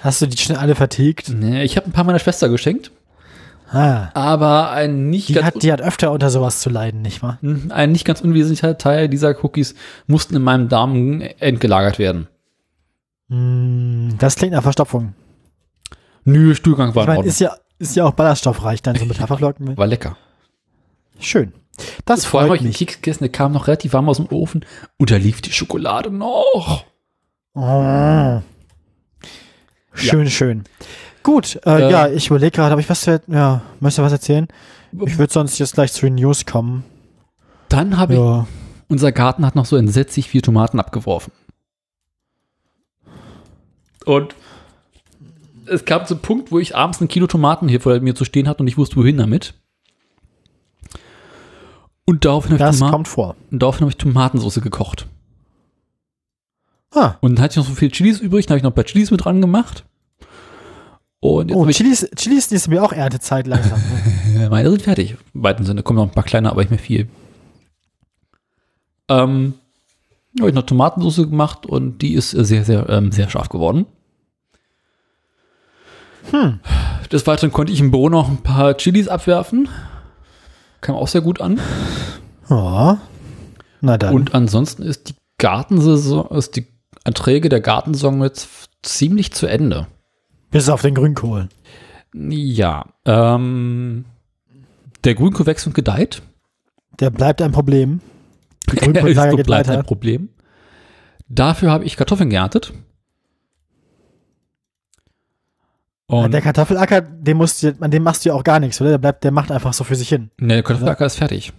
Hast 0.00 0.20
du 0.22 0.26
die 0.26 0.36
schnell 0.38 0.58
alle 0.58 0.74
vertilgt? 0.74 1.28
nee, 1.30 1.62
ich 1.62 1.76
habe 1.76 1.86
ein 1.88 1.92
paar 1.92 2.04
meiner 2.04 2.18
Schwester 2.18 2.48
geschenkt. 2.48 2.90
Ah. 3.74 4.10
Aber 4.14 4.70
ein 4.70 5.10
nicht, 5.10 5.28
Die 5.28 5.32
ganz, 5.34 5.46
hat, 5.46 5.62
die 5.62 5.72
hat 5.72 5.80
öfter 5.82 6.12
unter 6.12 6.30
sowas 6.30 6.60
zu 6.60 6.70
leiden, 6.70 7.02
nicht 7.02 7.22
wahr? 7.22 7.38
un- 7.42 7.72
ein 7.72 7.92
nicht 7.92 8.04
ganz 8.04 8.20
unwesentlicher 8.20 8.78
Teil 8.78 9.08
dieser 9.08 9.34
Cookies 9.44 9.74
mussten 10.06 10.36
in 10.36 10.42
meinem 10.42 10.68
Darm 10.68 11.20
entgelagert 11.40 11.98
werden. 11.98 12.28
Hm, 13.28 14.14
das 14.18 14.36
klingt 14.36 14.52
nach 14.52 14.62
Verstopfung. 14.62 15.14
Nö, 16.24 16.54
Stuhlgang 16.54 16.94
war 16.94 17.02
Ich 17.02 17.06
in 17.06 17.08
meine, 17.08 17.18
Ordnung. 17.18 17.30
ist 17.30 17.40
ja, 17.40 17.56
ist 17.78 17.96
ja 17.96 18.04
auch 18.04 18.12
ballaststoffreich 18.12 18.80
dann 18.82 18.96
so 18.96 19.04
mit 19.06 19.20
Haferflocken. 19.20 19.76
War 19.76 19.86
lecker. 19.86 20.16
Schön. 21.18 21.52
Das 22.04 22.32
habe 22.32 22.46
freut 22.46 22.60
mich. 22.62 22.78
Gegessen, 22.78 23.24
der 23.24 23.30
kam 23.32 23.52
noch 23.52 23.66
relativ 23.66 23.92
warm 23.94 24.08
aus 24.08 24.18
dem 24.18 24.26
Ofen 24.30 24.64
und 24.98 25.10
da 25.10 25.16
lief 25.16 25.40
die 25.42 25.52
Schokolade 25.52 26.10
noch. 26.10 26.84
Oh. 27.54 28.40
Schön, 29.94 30.28
schön. 30.30 30.64
Gut, 31.24 31.58
äh, 31.66 31.88
Äh, 31.88 31.90
ja, 31.90 32.08
ich 32.08 32.28
überlege 32.28 32.52
gerade, 32.52 32.70
habe 32.70 32.80
ich 32.82 32.88
was 32.88 33.00
zu, 33.00 33.20
ja, 33.26 33.62
möchtest 33.80 33.98
du 33.98 34.02
was 34.02 34.12
erzählen? 34.12 34.46
Ich 35.06 35.18
würde 35.18 35.32
sonst 35.32 35.58
jetzt 35.58 35.74
gleich 35.74 35.92
zu 35.92 36.02
den 36.06 36.14
News 36.14 36.46
kommen. 36.46 36.84
Dann 37.68 37.96
habe 37.96 38.12
ich, 38.12 38.20
Ja. 38.20 38.46
unser 38.88 39.10
Garten 39.10 39.44
hat 39.44 39.56
noch 39.56 39.64
so 39.64 39.76
entsetzlich 39.76 40.28
viel 40.28 40.42
Tomaten 40.42 40.78
abgeworfen. 40.78 41.32
Und 44.04 44.34
es 45.66 45.86
kam 45.86 46.04
zum 46.04 46.18
Punkt, 46.20 46.52
wo 46.52 46.58
ich 46.58 46.76
abends 46.76 47.00
ein 47.00 47.08
Kilo 47.08 47.26
Tomaten 47.26 47.68
hier 47.68 47.80
vor 47.80 47.98
mir 48.00 48.14
zu 48.14 48.26
stehen 48.26 48.46
hatte 48.46 48.62
und 48.62 48.68
ich 48.68 48.76
wusste, 48.76 48.96
wohin 48.96 49.16
damit. 49.16 49.54
Und 52.04 52.26
daraufhin 52.26 52.58
habe 52.58 52.70
ich, 52.70 52.78
Toma 52.78 53.34
daraufhin 53.50 53.80
habe 53.80 53.90
ich 53.90 53.96
Tomatensauce 53.96 54.60
gekocht. 54.60 55.08
Ah. 56.92 57.14
Und 57.22 57.36
dann 57.36 57.44
hatte 57.44 57.52
ich 57.52 57.56
noch 57.56 57.66
so 57.66 57.74
viel 57.74 57.90
Chilis 57.90 58.20
übrig, 58.20 58.44
dann 58.44 58.52
habe 58.52 58.58
ich 58.58 58.62
noch 58.62 58.72
ein 58.72 58.74
paar 58.74 58.84
Chilis 58.84 59.10
mit 59.10 59.24
dran 59.24 59.40
gemacht. 59.40 59.84
Und 61.24 61.54
Oh, 61.54 61.66
ich, 61.66 61.78
Chilis, 61.78 62.06
Chilis 62.16 62.52
ist 62.52 62.68
mir 62.68 62.82
auch 62.82 62.92
Erntezeit 62.92 63.46
langsam. 63.46 63.82
meine 64.50 64.68
sind 64.68 64.82
fertig. 64.82 65.16
Im 65.32 65.42
weiten 65.42 65.64
Sinne 65.64 65.82
kommen 65.82 65.96
noch 65.96 66.04
ein 66.04 66.10
paar 66.10 66.22
kleine, 66.22 66.50
aber 66.50 66.60
nicht 66.60 66.68
mehr 66.68 66.78
viel. 66.78 67.08
Ähm, 69.08 69.54
habe 70.38 70.50
ich 70.50 70.54
noch 70.54 70.66
Tomatensauce 70.66 71.30
gemacht 71.30 71.64
und 71.64 72.02
die 72.02 72.12
ist 72.12 72.32
sehr, 72.32 72.66
sehr, 72.66 72.90
ähm, 72.90 73.10
sehr 73.10 73.30
scharf 73.30 73.48
geworden. 73.48 73.86
Hm. 76.30 76.60
Des 77.10 77.26
Weiteren 77.26 77.52
konnte 77.52 77.72
ich 77.72 77.80
im 77.80 77.90
Büro 77.90 78.10
noch 78.10 78.28
ein 78.28 78.42
paar 78.42 78.76
Chilis 78.76 79.08
abwerfen. 79.08 79.70
Kam 80.82 80.94
auch 80.94 81.08
sehr 81.08 81.22
gut 81.22 81.40
an. 81.40 81.58
Ja. 82.50 82.98
Na 83.80 83.96
dann. 83.96 84.14
Und 84.14 84.34
ansonsten 84.34 84.82
ist 84.82 85.08
die 85.08 85.14
Gartensaison, 85.38 86.28
ist 86.36 86.56
die 86.56 86.66
Erträge 87.02 87.48
der 87.48 87.62
Gartensaison 87.62 88.22
jetzt 88.22 88.46
ziemlich 88.82 89.32
zu 89.32 89.46
Ende. 89.46 89.86
Bis 90.54 90.68
auf 90.68 90.82
den 90.82 90.94
Grünkohl. 90.94 91.48
Ja, 92.14 92.84
ähm, 93.06 94.04
der 95.02 95.16
Grünkohl 95.16 95.46
wächst 95.46 95.66
und 95.66 95.74
gedeiht. 95.74 96.22
Der 97.00 97.10
bleibt 97.10 97.42
ein 97.42 97.50
Problem. 97.50 98.00
Die 98.70 98.86
und 98.86 98.92
geht 98.92 99.02
bleibt 99.02 99.68
ein 99.68 99.78
weiter. 99.78 99.82
Problem. 99.82 100.28
Dafür 101.28 101.72
habe 101.72 101.84
ich 101.84 101.96
Kartoffeln 101.96 102.30
geerntet. 102.30 102.72
Und 106.06 106.32
Der 106.32 106.40
Kartoffelacker, 106.40 107.00
dem 107.00 107.38
musst 107.38 107.64
du, 107.64 107.74
an 107.80 107.90
dem 107.90 108.04
machst 108.04 108.24
du 108.24 108.28
ja 108.28 108.36
auch 108.36 108.44
gar 108.44 108.60
nichts, 108.60 108.80
oder? 108.80 108.90
Der 108.90 108.98
bleibt, 108.98 109.24
der 109.24 109.32
macht 109.32 109.50
einfach 109.50 109.72
so 109.72 109.82
für 109.82 109.96
sich 109.96 110.08
hin. 110.08 110.30
ne, 110.38 110.54
der 110.54 110.62
Kartoffelacker 110.62 111.06
ist 111.06 111.16
fertig. 111.16 111.52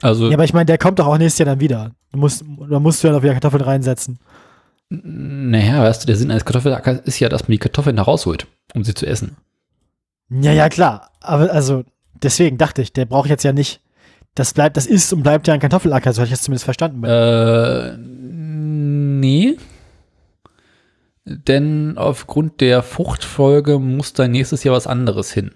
Also, 0.00 0.28
Ja, 0.28 0.34
aber 0.34 0.44
ich 0.44 0.54
meine, 0.54 0.64
der 0.64 0.78
kommt 0.78 0.98
doch 0.98 1.08
auch 1.08 1.18
nächstes 1.18 1.40
Jahr 1.40 1.46
dann 1.54 1.60
wieder. 1.60 1.92
Du 2.12 2.18
musst, 2.20 2.42
da 2.70 2.80
musst 2.80 3.04
du 3.04 3.08
ja 3.08 3.12
noch 3.12 3.22
wieder 3.22 3.34
Kartoffeln 3.34 3.62
reinsetzen. 3.64 4.18
Naja, 4.90 5.82
weißt 5.82 6.02
du, 6.02 6.06
der 6.06 6.16
Sinn 6.16 6.30
eines 6.30 6.44
Kartoffelackers 6.44 7.00
ist 7.00 7.20
ja, 7.20 7.28
dass 7.28 7.42
man 7.42 7.52
die 7.52 7.58
Kartoffeln 7.58 7.96
da 7.96 8.02
rausholt, 8.02 8.46
um 8.74 8.84
sie 8.84 8.94
zu 8.94 9.06
essen. 9.06 9.36
Ja, 10.30 10.52
ja, 10.52 10.68
klar. 10.68 11.10
Aber 11.20 11.52
also, 11.52 11.84
deswegen 12.22 12.58
dachte 12.58 12.82
ich, 12.82 12.92
der 12.92 13.04
braucht 13.04 13.28
jetzt 13.28 13.44
ja 13.44 13.52
nicht. 13.52 13.82
Das 14.34 14.54
bleibt, 14.54 14.76
das 14.76 14.86
ist 14.86 15.12
und 15.12 15.22
bleibt 15.22 15.46
ja 15.48 15.54
ein 15.54 15.60
Kartoffelacker, 15.60 16.12
so 16.12 16.20
hatte 16.20 16.28
ich 16.28 16.34
das 16.34 16.42
zumindest 16.42 16.64
verstanden. 16.64 17.04
Äh, 17.04 17.96
nee. 17.98 19.56
Denn 21.24 21.98
aufgrund 21.98 22.60
der 22.60 22.82
Fruchtfolge 22.82 23.78
muss 23.78 24.14
da 24.14 24.28
nächstes 24.28 24.64
Jahr 24.64 24.74
was 24.74 24.86
anderes 24.86 25.32
hin. 25.32 25.52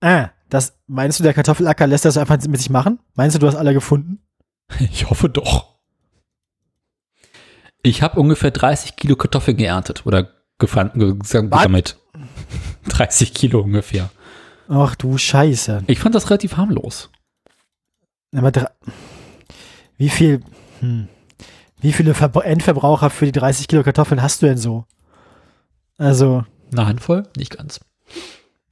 ah, 0.00 0.30
das, 0.48 0.78
meinst 0.86 1.18
du, 1.18 1.24
der 1.24 1.34
Kartoffelacker 1.34 1.86
lässt 1.86 2.06
das 2.06 2.16
einfach 2.16 2.38
mit 2.46 2.58
sich 2.58 2.70
machen? 2.70 3.00
Meinst 3.14 3.34
du, 3.36 3.40
du 3.40 3.46
hast 3.46 3.56
alle 3.56 3.74
gefunden? 3.74 4.20
Ich 4.78 5.08
hoffe 5.08 5.28
doch. 5.28 5.77
Ich 7.82 8.02
habe 8.02 8.18
ungefähr 8.20 8.50
30 8.50 8.96
Kilo 8.96 9.16
Kartoffeln 9.16 9.56
geerntet 9.56 10.04
oder 10.06 10.28
gefangen, 10.58 10.90
ge- 10.94 11.14
gesammelt. 11.18 11.98
30 12.88 13.32
Kilo 13.34 13.60
ungefähr. 13.60 14.10
Ach 14.68 14.94
du 14.96 15.16
Scheiße. 15.16 15.84
Ich 15.86 15.98
fand 15.98 16.14
das 16.14 16.28
relativ 16.30 16.56
harmlos. 16.56 17.10
Aber 18.34 18.52
wie 19.96 20.10
viel, 20.10 20.42
hm, 20.80 21.08
wie 21.80 21.92
viele 21.92 22.12
Verbra 22.14 22.42
Endverbraucher 22.42 23.08
für 23.10 23.24
die 23.26 23.32
30 23.32 23.68
Kilo 23.68 23.82
Kartoffeln 23.82 24.20
hast 24.20 24.42
du 24.42 24.46
denn 24.46 24.58
so? 24.58 24.84
Also, 25.96 26.44
Eine 26.72 26.86
Handvoll? 26.86 27.22
Nicht 27.36 27.56
ganz. 27.56 27.80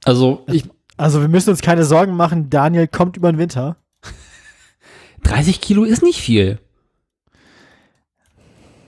Also, 0.05 0.43
ich, 0.47 0.65
also 0.97 1.21
wir 1.21 1.27
müssen 1.27 1.49
uns 1.49 1.61
keine 1.61 1.83
Sorgen 1.85 2.15
machen, 2.15 2.49
Daniel 2.49 2.87
kommt 2.87 3.17
über 3.17 3.31
den 3.31 3.39
Winter. 3.39 3.77
30 5.23 5.59
Kilo 5.61 5.83
ist 5.83 6.03
nicht 6.03 6.21
viel. 6.21 6.59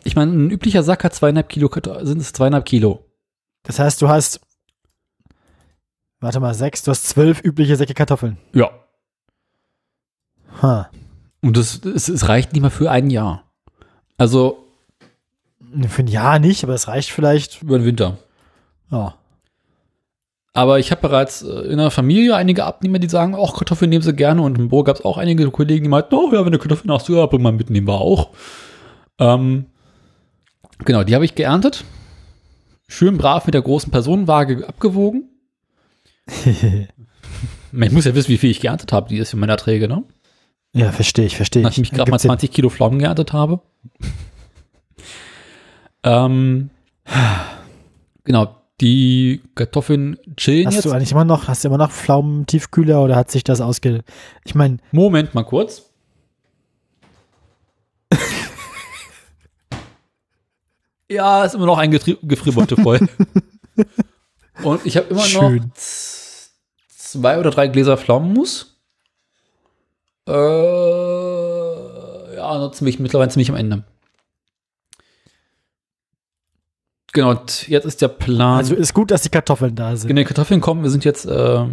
Ich 0.09 0.15
meine, 0.15 0.31
ein 0.31 0.49
üblicher 0.49 0.81
Sack 0.81 1.03
hat 1.03 1.13
zweieinhalb 1.13 1.49
Kilo, 1.49 1.69
sind 2.01 2.19
es 2.19 2.33
zweieinhalb 2.33 2.65
Kilo. 2.65 3.05
Das 3.61 3.77
heißt, 3.77 4.01
du 4.01 4.09
hast, 4.09 4.41
warte 6.19 6.39
mal, 6.39 6.55
sechs, 6.55 6.81
du 6.81 6.89
hast 6.89 7.07
zwölf 7.07 7.43
übliche 7.43 7.75
Säcke 7.75 7.93
Kartoffeln. 7.93 8.37
Ja. 8.51 8.71
Ha. 10.63 10.89
Und 11.43 11.57
das, 11.57 11.85
es, 11.85 12.09
es 12.09 12.27
reicht 12.27 12.53
nicht 12.53 12.63
mal 12.63 12.71
für 12.71 12.89
ein 12.89 13.11
Jahr. 13.11 13.43
Also, 14.17 14.65
Für 15.87 16.01
ein 16.01 16.07
Jahr 16.07 16.39
nicht, 16.39 16.63
aber 16.63 16.73
es 16.73 16.87
reicht 16.87 17.11
vielleicht. 17.11 17.61
über 17.61 17.77
den 17.77 17.85
Winter. 17.85 18.17
Ja. 18.89 19.13
Aber 20.53 20.79
ich 20.79 20.89
habe 20.89 21.01
bereits 21.01 21.43
äh, 21.43 21.67
in 21.71 21.77
der 21.77 21.91
Familie 21.91 22.35
einige 22.35 22.65
Abnehmer, 22.65 22.97
die 22.97 23.09
sagen, 23.09 23.35
auch 23.35 23.55
Kartoffeln 23.55 23.89
nehmen 23.89 24.01
sie 24.01 24.15
gerne. 24.15 24.41
Und 24.41 24.57
im 24.57 24.69
Büro 24.69 24.81
gab 24.81 24.95
es 24.95 25.05
auch 25.05 25.19
einige 25.19 25.51
Kollegen, 25.51 25.83
die 25.83 25.89
meinten, 25.89 26.15
oh 26.15 26.31
ja, 26.33 26.43
wenn 26.43 26.51
du 26.51 26.57
Kartoffeln 26.57 26.91
hast, 26.91 27.07
ja, 27.09 27.27
bring 27.27 27.43
mal 27.43 27.51
mit, 27.51 27.69
nehmen 27.69 27.87
wir 27.87 28.01
auch. 28.01 28.31
Ähm, 29.19 29.67
genau, 30.85 31.03
die 31.03 31.15
habe 31.15 31.25
ich 31.25 31.35
geerntet. 31.35 31.83
Schön 32.87 33.17
brav 33.17 33.45
mit 33.45 33.53
der 33.53 33.61
großen 33.61 33.91
Personenwaage 33.91 34.67
abgewogen. 34.67 35.29
Ich 37.71 37.91
muss 37.91 38.05
ja 38.05 38.15
wissen, 38.15 38.29
wie 38.29 38.39
viel 38.39 38.49
ich 38.49 38.61
geerntet 38.61 38.91
habe, 38.91 39.09
die 39.09 39.17
ist 39.17 39.31
in 39.31 39.39
meiner 39.39 39.53
Erträge, 39.53 39.87
ne? 39.87 40.03
ja, 40.73 40.91
verstehe 40.91 41.27
ich, 41.27 41.35
verstehe 41.35 41.61
ich. 41.61 41.65
Nachdem 41.65 41.83
ich 41.83 41.91
gerade 41.91 42.09
mal 42.09 42.15
Gibt's 42.15 42.23
den- 42.23 42.29
20 42.29 42.51
Kilo 42.51 42.69
Pflaumen 42.69 42.97
geerntet 42.97 43.31
habe. 43.31 43.61
ähm, 46.03 46.71
genau, 48.23 48.55
die 48.81 49.41
Kartoffeln 49.53 50.17
chillen 50.35 50.65
Hast 50.65 50.73
jetzt. 50.75 50.85
du 50.85 50.91
eigentlich 50.91 51.11
immer 51.11 51.25
noch, 51.25 51.47
hast 51.47 51.63
du 51.63 51.67
immer 51.67 51.77
noch 51.77 51.91
Pflaumen 51.91 52.47
Tiefkühler 52.47 53.03
oder 53.03 53.15
hat 53.15 53.29
sich 53.29 53.43
das 53.43 53.61
ausge... 53.61 54.03
Ich 54.45 54.55
meine, 54.55 54.77
Moment 54.91 55.35
mal 55.35 55.43
kurz. 55.43 55.91
ja, 61.09 61.43
ist 61.45 61.55
immer 61.55 61.65
noch 61.65 61.77
ein 61.77 61.91
Gefrierbeutel 61.91 62.77
voll. 62.81 62.99
Und 64.63 64.85
ich 64.85 64.97
habe 64.97 65.07
immer 65.07 65.21
noch 65.21 65.25
Schön. 65.49 65.71
z- 65.73 66.51
zwei 66.87 67.39
oder 67.39 67.49
drei 67.51 67.67
Gläser 67.67 67.97
Pflaumenmus. 67.97 68.77
Äh, 70.27 70.31
ja, 72.35 72.47
ansonsten 72.49 72.85
bin 72.85 72.93
ich 72.93 72.99
mittlerweile 72.99 73.29
ziemlich 73.29 73.49
am 73.49 73.55
Ende. 73.55 73.83
Genau, 77.11 77.31
und 77.31 77.67
jetzt 77.67 77.85
ist 77.85 78.01
der 78.03 78.07
Plan. 78.09 78.57
also 78.59 78.75
ist 78.75 78.93
gut, 78.93 79.09
dass 79.09 79.23
die 79.23 79.29
Kartoffeln 79.29 79.75
da 79.75 79.95
sind. 79.95 80.11
in 80.11 80.15
den 80.15 80.27
Kartoffeln 80.27 80.61
kommen, 80.61 80.83
wir 80.83 80.91
sind 80.91 81.05
jetzt, 81.05 81.25
äh, 81.25 81.65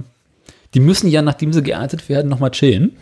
die 0.73 0.81
müssen 0.81 1.09
ja, 1.11 1.21
nachdem 1.21 1.53
sie 1.53 1.63
geerntet 1.63 2.09
werden, 2.09 2.29
nochmal 2.31 2.53
chillen. 2.53 2.97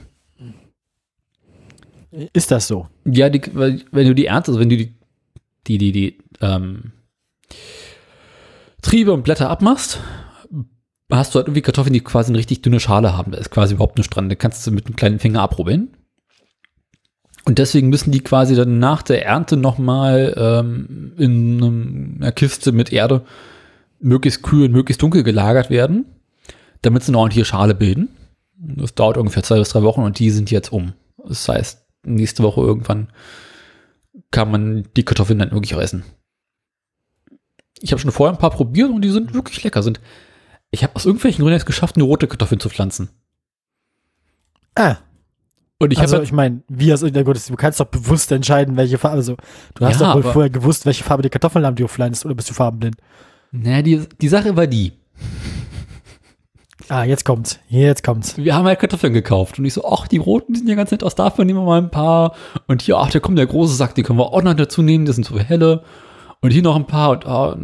Ist 2.33 2.51
das 2.51 2.67
so? 2.67 2.89
Ja, 3.05 3.29
die, 3.29 3.41
weil, 3.55 3.83
wenn 3.93 4.07
du 4.09 4.15
die 4.17 4.27
erntest, 4.27 4.49
also 4.49 4.61
wenn 4.61 4.69
du 4.69 4.77
die, 4.77 4.95
die, 5.69 5.79
die, 5.79 5.93
die 5.93 6.19
ähm, 6.45 6.93
Triebe 8.83 9.13
und 9.13 9.25
Blätter 9.25 9.51
abmachst, 9.51 10.01
hast 11.11 11.35
du 11.35 11.39
halt 11.39 11.49
irgendwie 11.49 11.63
Kartoffeln, 11.63 11.93
die 11.93 12.01
quasi 12.01 12.31
eine 12.31 12.39
richtig 12.39 12.63
dünne 12.63 12.81
Schale 12.81 13.17
haben. 13.17 13.33
Da 13.33 13.39
ist 13.39 13.51
quasi 13.51 13.75
überhaupt 13.75 13.99
nichts 13.99 14.13
dran. 14.13 14.29
Da 14.29 14.35
kannst 14.35 14.67
du 14.67 14.71
mit 14.71 14.87
einem 14.87 14.97
kleinen 14.97 15.19
Finger 15.19 15.43
abrubbeln. 15.43 15.97
Und 17.47 17.59
deswegen 17.59 17.91
müssen 17.91 18.11
die 18.11 18.21
quasi 18.21 18.55
dann 18.55 18.79
nach 18.79 19.03
der 19.03 19.25
Ernte 19.27 19.57
nochmal 19.57 20.35
ähm, 20.37 21.13
in 21.19 22.17
einer 22.21 22.33
Kiste 22.33 22.73
mit 22.73 22.93
Erde 22.93 23.25
möglichst 24.01 24.43
kühl 24.43 24.67
und 24.67 24.73
möglichst 24.73 25.03
dunkel 25.03 25.23
gelagert 25.23 25.69
werden, 25.71 26.07
damit 26.83 27.03
sie 27.03 27.11
eine 27.11 27.19
ordentliche 27.19 27.45
Schale 27.45 27.75
bilden. 27.75 28.09
Das 28.57 28.95
dauert 28.95 29.19
ungefähr 29.19 29.43
zwei 29.43 29.59
bis 29.59 29.71
drei 29.71 29.83
Wochen 29.83 30.03
und 30.03 30.19
die 30.19 30.31
sind 30.31 30.51
jetzt 30.51 30.73
um. 30.73 30.95
Das 31.27 31.47
heißt, 31.49 31.85
nächste 32.07 32.43
Woche 32.43 32.63
irgendwann 32.63 33.09
kann 34.31 34.51
man 34.51 34.85
die 34.97 35.05
Kartoffeln 35.05 35.39
dann 35.39 35.53
wirklich 35.53 35.75
auch 35.75 35.81
essen. 35.81 36.05
Ich 37.81 37.93
habe 37.93 38.01
schon 38.01 38.13
vorher 38.13 38.35
ein 38.35 38.39
paar 38.39 38.51
probiert 38.51 38.91
und 38.91 39.03
die 39.03 39.11
sind 39.11 39.35
wirklich 39.35 39.63
lecker. 39.65 39.83
Sind 39.83 40.01
Ich 40.71 40.83
habe 40.83 40.95
aus 40.97 41.05
irgendwelchen 41.07 41.43
Gründen 41.43 41.57
es 41.57 41.67
geschafft, 41.67 41.97
eine 41.97 42.05
rote 42.05 42.27
Kartoffel 42.29 42.59
zu 42.59 42.69
pflanzen. 42.69 43.11
Ah, 44.77 44.97
Und 45.79 45.93
ich 45.93 45.99
also 46.01 46.17
habe 46.17 46.25
ich 46.25 46.33
meine, 46.33 46.63
wie 46.69 46.93
aus 46.93 47.03
irgendeiner 47.03 47.25
Grund, 47.25 47.49
du 47.49 47.55
kannst 47.57 47.79
doch 47.81 47.87
bewusst 47.87 48.33
entscheiden, 48.33 48.77
welche 48.77 48.99
Farbe, 48.99 49.17
also 49.17 49.37
du 49.75 49.85
hast 49.85 50.01
Ja, 50.01 50.09
doch 50.09 50.17
wohl 50.25 50.33
vorher 50.33 50.51
gewusst, 50.51 50.85
welche 50.87 51.05
Farbe 51.05 51.23
die 51.23 51.29
Kartoffeln 51.31 51.65
haben, 51.65 51.77
die 51.77 51.83
du 51.83 51.89
pflanzt, 51.89 52.25
oder 52.25 52.35
bist 52.35 52.51
du 52.51 52.55
farbenblind? 52.55 52.97
naja, 53.53 53.83
die, 53.83 54.03
die 54.21 54.29
Sache 54.29 54.57
war 54.57 54.67
die. 54.67 54.93
Ah, 56.89 57.05
jetzt 57.05 57.25
kommt's, 57.25 57.61
jetzt 57.69 58.03
kommt's. 58.03 58.37
Wir 58.37 58.55
haben 58.55 58.67
halt 58.67 58.79
Kartoffeln 58.81 59.13
gekauft. 59.15 59.59
Und 59.59 59.65
ich 59.65 59.73
so, 59.75 59.89
ach, 59.91 60.07
die 60.09 60.19
roten, 60.19 60.53
die 60.53 60.59
sind 60.59 60.69
ja 60.69 60.75
ganz 60.75 60.91
nett 60.91 61.03
aus, 61.05 61.15
davon 61.15 61.47
nehmen 61.47 61.61
wir 61.61 61.65
mal 61.65 61.81
ein 61.81 61.91
paar. 61.91 62.35
Und 62.67 62.83
hier, 62.83 62.99
ach, 62.99 63.11
da 63.11 63.21
kommt 63.21 63.39
der 63.39 63.47
große 63.47 63.75
Sack, 63.75 63.95
die 63.95 64.03
können 64.03 64.19
wir 64.19 64.33
auch 64.33 64.43
noch 64.43 64.55
dazu 64.55 64.83
nehmen, 64.83 65.07
das 65.07 65.15
sind 65.15 65.25
so 65.25 65.39
helle. 65.39 65.85
Und 66.45 66.51
hier 66.51 66.61
noch 66.61 66.77
ein 66.77 66.87
paar. 66.87 67.09
Und 67.13 67.27
ah, 67.27 67.57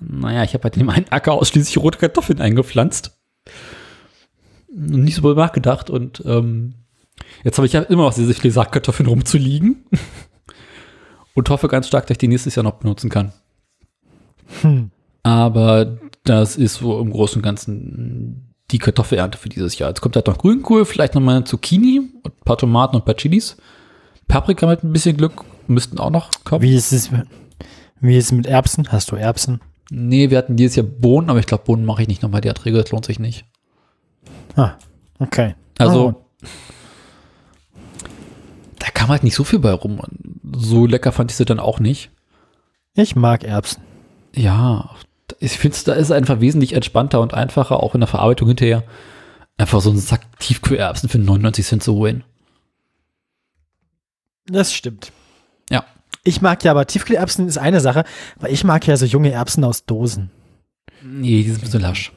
naja, 0.00 0.42
ich 0.42 0.54
habe 0.54 0.64
halt 0.64 0.74
in 0.74 0.80
dem 0.80 0.90
einen 0.90 1.06
Acker 1.08 1.34
ausschließlich 1.34 1.78
rote 1.78 1.98
Kartoffeln 1.98 2.40
eingepflanzt. 2.40 3.16
Und 4.68 5.04
nicht 5.04 5.14
so 5.14 5.22
drüber 5.22 5.40
nachgedacht. 5.40 5.88
Und 5.88 6.20
ähm, 6.26 6.74
jetzt 7.44 7.58
habe 7.58 7.68
ich 7.68 7.74
ja 7.74 7.82
immer 7.82 8.02
noch 8.02 8.12
sehr 8.12 8.26
viele 8.34 8.52
Sackkartoffeln 8.52 9.08
rumzuliegen. 9.08 9.84
Und 11.34 11.48
hoffe 11.48 11.68
ganz 11.68 11.86
stark, 11.86 12.08
dass 12.08 12.16
ich 12.16 12.18
die 12.18 12.26
nächstes 12.26 12.56
Jahr 12.56 12.64
noch 12.64 12.80
benutzen 12.80 13.08
kann. 13.08 13.32
Hm. 14.62 14.90
Aber 15.22 15.98
das 16.24 16.56
ist 16.56 16.74
so 16.74 16.98
im 16.98 17.10
Großen 17.12 17.38
und 17.38 17.42
Ganzen 17.44 18.52
die 18.72 18.80
Kartoffelernte 18.80 19.38
für 19.38 19.48
dieses 19.48 19.78
Jahr. 19.78 19.90
Jetzt 19.90 20.00
kommt 20.00 20.16
halt 20.16 20.26
noch 20.26 20.38
Grünkohl, 20.38 20.86
vielleicht 20.86 21.14
noch 21.14 21.22
mal 21.22 21.36
eine 21.36 21.44
Zucchini 21.44 22.00
und 22.24 22.34
ein 22.34 22.44
paar 22.44 22.58
Tomaten 22.58 22.96
und 22.96 23.02
ein 23.02 23.04
paar 23.04 23.14
Chilis. 23.14 23.56
Paprika 24.26 24.66
mit 24.66 24.82
ein 24.82 24.92
bisschen 24.92 25.16
Glück 25.16 25.44
müssten 25.68 26.00
auch 26.00 26.10
noch 26.10 26.30
kommen. 26.42 26.62
Wie 26.62 26.74
ist 26.74 26.92
es, 26.92 27.10
wie 28.06 28.16
ist 28.18 28.26
es 28.26 28.32
mit 28.32 28.46
Erbsen? 28.46 28.90
Hast 28.92 29.10
du 29.10 29.16
Erbsen? 29.16 29.60
Nee, 29.90 30.30
wir 30.30 30.38
hatten 30.38 30.56
dieses 30.56 30.76
Jahr 30.76 30.86
Bohnen, 30.86 31.30
aber 31.30 31.38
ich 31.38 31.46
glaube, 31.46 31.64
Bohnen 31.64 31.84
mache 31.84 32.02
ich 32.02 32.08
nicht 32.08 32.22
nochmal. 32.22 32.40
Die 32.40 32.48
Erträge, 32.48 32.80
das 32.80 32.90
lohnt 32.90 33.04
sich 33.04 33.18
nicht. 33.18 33.44
Ah, 34.56 34.72
okay. 35.18 35.54
Also, 35.78 36.14
Oh. 36.16 36.48
da 38.78 38.86
kam 38.92 39.08
halt 39.08 39.24
nicht 39.24 39.34
so 39.34 39.44
viel 39.44 39.58
bei 39.58 39.72
rum. 39.72 40.00
So 40.56 40.86
lecker 40.86 41.12
fand 41.12 41.30
ich 41.30 41.36
sie 41.36 41.44
dann 41.44 41.60
auch 41.60 41.80
nicht. 41.80 42.10
Ich 42.94 43.16
mag 43.16 43.44
Erbsen. 43.44 43.82
Ja, 44.34 44.90
ich 45.40 45.52
finde, 45.58 45.76
da 45.84 45.92
ist 45.94 46.06
es 46.06 46.10
einfach 46.10 46.40
wesentlich 46.40 46.72
entspannter 46.74 47.20
und 47.20 47.34
einfacher, 47.34 47.82
auch 47.82 47.94
in 47.94 48.00
der 48.00 48.08
Verarbeitung 48.08 48.48
hinterher, 48.48 48.84
einfach 49.56 49.80
so 49.80 49.90
einen 49.90 49.98
Sack 49.98 50.38
Tiefkühlerbsen 50.38 51.08
für 51.08 51.18
99 51.18 51.66
Cent 51.66 51.82
zu 51.82 51.94
holen. 51.94 52.24
Das 54.46 54.72
stimmt. 54.72 55.12
Ja. 55.70 55.84
Ich 56.24 56.40
mag 56.40 56.64
ja, 56.64 56.70
aber 56.70 56.86
Tiefkühlerbsen 56.86 57.46
ist 57.46 57.58
eine 57.58 57.80
Sache, 57.80 58.04
weil 58.40 58.52
ich 58.52 58.64
mag 58.64 58.86
ja 58.86 58.96
so 58.96 59.04
junge 59.04 59.30
Erbsen 59.30 59.62
aus 59.62 59.84
Dosen. 59.84 60.30
Nee, 61.02 61.42
die 61.42 61.50
sind 61.50 61.58
ein 61.58 61.60
bisschen 61.60 61.80
lasch. 61.82 62.12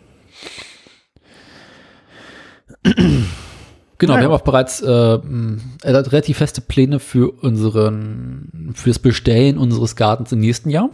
Genau, 3.99 4.13
Ja. 4.13 4.19
wir 4.19 4.25
haben 4.25 4.33
auch 4.33 4.41
bereits 4.41 4.81
äh, 4.81 4.87
hat 4.87 6.11
relativ 6.11 6.37
feste 6.37 6.61
Pläne 6.61 6.99
für 6.99 7.31
unseren, 7.43 8.71
für 8.75 8.89
das 8.91 8.99
Bestellen 8.99 9.57
unseres 9.57 9.95
Gartens 9.95 10.31
im 10.31 10.39
nächsten 10.39 10.69
Jahr. 10.69 10.89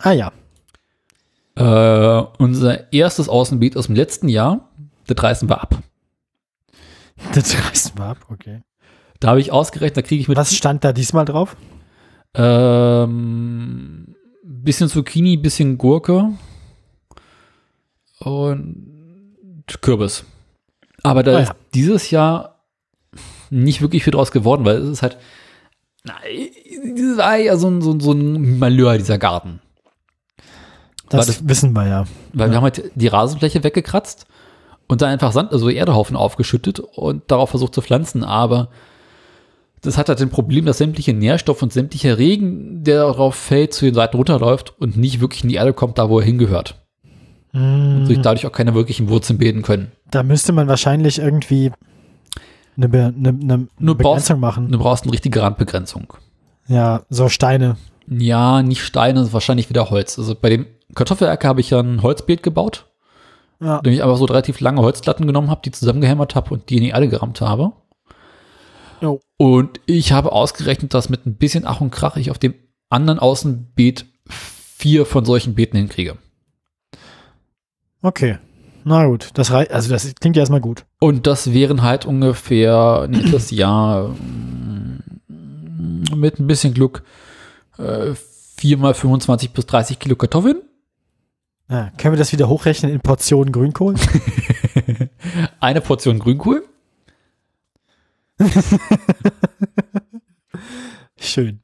Ah 0.00 0.12
ja. 0.12 0.32
Äh, 1.54 2.26
unser 2.38 2.92
erstes 2.92 3.28
Außenbeet 3.28 3.76
aus 3.76 3.86
dem 3.86 3.94
letzten 3.94 4.28
Jahr, 4.28 4.70
das 5.06 5.22
reißen 5.22 5.48
wir 5.48 5.60
ab. 5.62 5.78
Das 7.34 7.54
reißt 7.56 7.96
mal 7.98 8.10
ab, 8.10 8.18
okay. 8.30 8.62
Da 9.20 9.28
habe 9.28 9.40
ich 9.40 9.52
ausgerechnet, 9.52 9.96
da 9.98 10.02
kriege 10.02 10.20
ich 10.20 10.28
mit 10.28 10.36
Was 10.36 10.54
stand 10.56 10.82
da 10.82 10.92
diesmal 10.92 11.24
drauf? 11.24 11.56
Ähm, 12.34 14.14
bisschen 14.42 14.88
Zucchini, 14.88 15.36
bisschen 15.36 15.78
Gurke 15.78 16.30
und 18.20 19.66
Kürbis. 19.80 20.24
Aber 21.02 21.22
da 21.22 21.36
Ah, 21.36 21.40
ist 21.40 21.48
ja. 21.48 21.54
dieses 21.74 22.10
Jahr 22.10 22.60
nicht 23.50 23.80
wirklich 23.82 24.04
viel 24.04 24.12
draus 24.12 24.30
geworden, 24.32 24.64
weil 24.64 24.76
es 24.76 24.88
ist 24.88 25.02
halt, 25.02 25.18
na, 26.04 26.14
das 26.96 27.16
war 27.18 27.36
ja 27.36 27.56
so 27.56 27.68
ein, 27.68 27.82
so, 27.82 27.98
so 27.98 28.12
ein 28.12 28.58
Malheur, 28.58 28.96
dieser 28.98 29.18
Garten. 29.18 29.60
Das, 31.08 31.26
das- 31.26 31.46
wissen 31.48 31.72
wir 31.74 31.86
ja. 31.86 32.04
Weil 32.32 32.50
wir 32.50 32.56
haben 32.56 32.64
halt 32.64 32.90
die 32.94 33.08
Rasenfläche 33.08 33.62
weggekratzt 33.64 34.26
und 34.88 35.02
dann 35.02 35.10
einfach 35.10 35.32
Sand, 35.32 35.52
also 35.52 35.68
Erdehaufen 35.68 36.16
aufgeschüttet 36.16 36.80
und 36.80 37.30
darauf 37.30 37.50
versucht 37.50 37.74
zu 37.74 37.82
pflanzen, 37.82 38.24
aber 38.24 38.68
das 39.82 39.98
hat 39.98 40.08
halt 40.08 40.20
ein 40.22 40.30
Problem, 40.30 40.64
dass 40.64 40.78
sämtliche 40.78 41.12
Nährstoff 41.12 41.62
und 41.62 41.72
sämtlicher 41.72 42.16
Regen, 42.18 42.82
der 42.84 42.98
darauf 43.04 43.34
fällt, 43.34 43.74
zu 43.74 43.84
den 43.84 43.94
Seiten 43.94 44.16
runterläuft 44.16 44.74
und 44.80 44.96
nicht 44.96 45.20
wirklich 45.20 45.42
in 45.42 45.48
die 45.50 45.56
Erde 45.56 45.72
kommt, 45.72 45.98
da 45.98 46.08
wo 46.08 46.18
er 46.20 46.24
hingehört. 46.24 46.76
Und 47.52 48.06
sich 48.06 48.20
dadurch 48.20 48.46
auch 48.46 48.52
keine 48.52 48.74
wirklichen 48.74 49.08
Wurzeln 49.10 49.38
bilden 49.38 49.60
können. 49.62 49.92
Da 50.10 50.22
müsste 50.22 50.52
man 50.52 50.68
wahrscheinlich 50.68 51.18
irgendwie 51.18 51.70
eine, 52.78 52.88
Be 52.88 53.12
eine, 53.14 53.28
eine, 53.28 53.38
eine 53.42 53.68
Nur 53.78 53.96
brauchst- 53.96 53.98
Begrenzung 54.28 54.40
machen. 54.40 54.70
Du 54.72 54.78
brauchst 54.78 55.04
eine 55.04 55.12
richtige 55.12 55.42
Randbegrenzung. 55.42 56.14
Ja, 56.68 57.02
so 57.10 57.28
Steine. 57.28 57.76
Ja, 58.08 58.62
nicht 58.62 58.82
Steine, 58.82 59.30
wahrscheinlich 59.34 59.68
wieder 59.68 59.90
Holz. 59.90 60.18
Also 60.18 60.34
bei 60.34 60.48
dem 60.48 60.66
Kartoffelacker 60.94 61.46
habe 61.48 61.60
ich 61.60 61.70
ja 61.70 61.80
ein 61.80 62.02
Holzbeet 62.02 62.42
gebaut, 62.42 62.86
Ja. 63.60 63.78
indem 63.78 63.92
ich 63.92 64.02
einfach 64.02 64.16
so 64.16 64.24
relativ 64.24 64.60
lange 64.60 64.80
Holzplatten 64.80 65.26
genommen 65.26 65.50
habe, 65.50 65.60
die 65.64 65.72
zusammengehämmert 65.72 66.34
habe 66.34 66.54
und 66.54 66.70
die 66.70 66.76
in 66.78 66.82
die 66.84 66.90
Erde 66.90 67.08
gerammt 67.08 67.40
habe. 67.42 67.72
Jo. 69.02 69.20
Und 69.36 69.80
ich 69.86 70.12
habe 70.12 70.32
ausgerechnet, 70.32 70.94
dass 70.94 71.08
mit 71.08 71.26
ein 71.26 71.34
bisschen 71.34 71.66
Ach 71.66 71.80
und 71.80 71.90
Krach 71.90 72.16
ich 72.16 72.30
auf 72.30 72.38
dem 72.38 72.54
anderen 72.88 73.18
Außenbeet 73.18 74.06
vier 74.28 75.04
von 75.04 75.24
solchen 75.24 75.54
Beeten 75.54 75.76
hinkriege. 75.76 76.16
Okay. 78.00 78.38
Na 78.84 79.06
gut, 79.06 79.30
das 79.34 79.52
rei 79.52 79.70
also 79.70 79.90
das 79.90 80.12
klingt 80.16 80.36
ja 80.36 80.40
erstmal 80.40 80.60
gut. 80.60 80.84
Und 80.98 81.26
das 81.26 81.52
wären 81.52 81.82
halt 81.82 82.04
ungefähr 82.04 83.06
nächstes 83.08 83.50
Jahr 83.52 84.08
mm, 84.08 86.04
mit 86.16 86.40
ein 86.40 86.46
bisschen 86.46 86.74
Glück 86.74 87.04
äh, 87.78 88.14
4 88.56 88.78
mal 88.78 88.94
25 88.94 89.52
bis 89.52 89.66
30 89.66 89.98
Kilo 89.98 90.16
Kartoffeln. 90.16 90.62
Ja, 91.68 91.90
können 91.96 92.14
wir 92.14 92.18
das 92.18 92.32
wieder 92.32 92.48
hochrechnen 92.48 92.92
in 92.92 93.00
Portionen 93.00 93.52
Grünkohl? 93.52 93.94
Eine 95.60 95.80
Portion 95.80 96.18
Grünkohl. 96.18 96.64
Schön. 101.18 101.62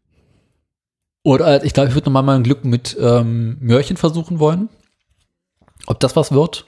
Oder 1.22 1.62
äh, 1.62 1.66
ich 1.66 1.74
glaube, 1.74 1.88
ich 1.88 1.94
würde 1.94 2.06
nochmal 2.06 2.22
mal 2.22 2.36
ein 2.36 2.42
Glück 2.42 2.64
mit 2.64 2.96
ähm, 3.00 3.58
Möhrchen 3.60 3.96
versuchen 3.96 4.38
wollen. 4.38 4.68
Ob 5.86 6.00
das 6.00 6.16
was 6.16 6.32
wird? 6.32 6.66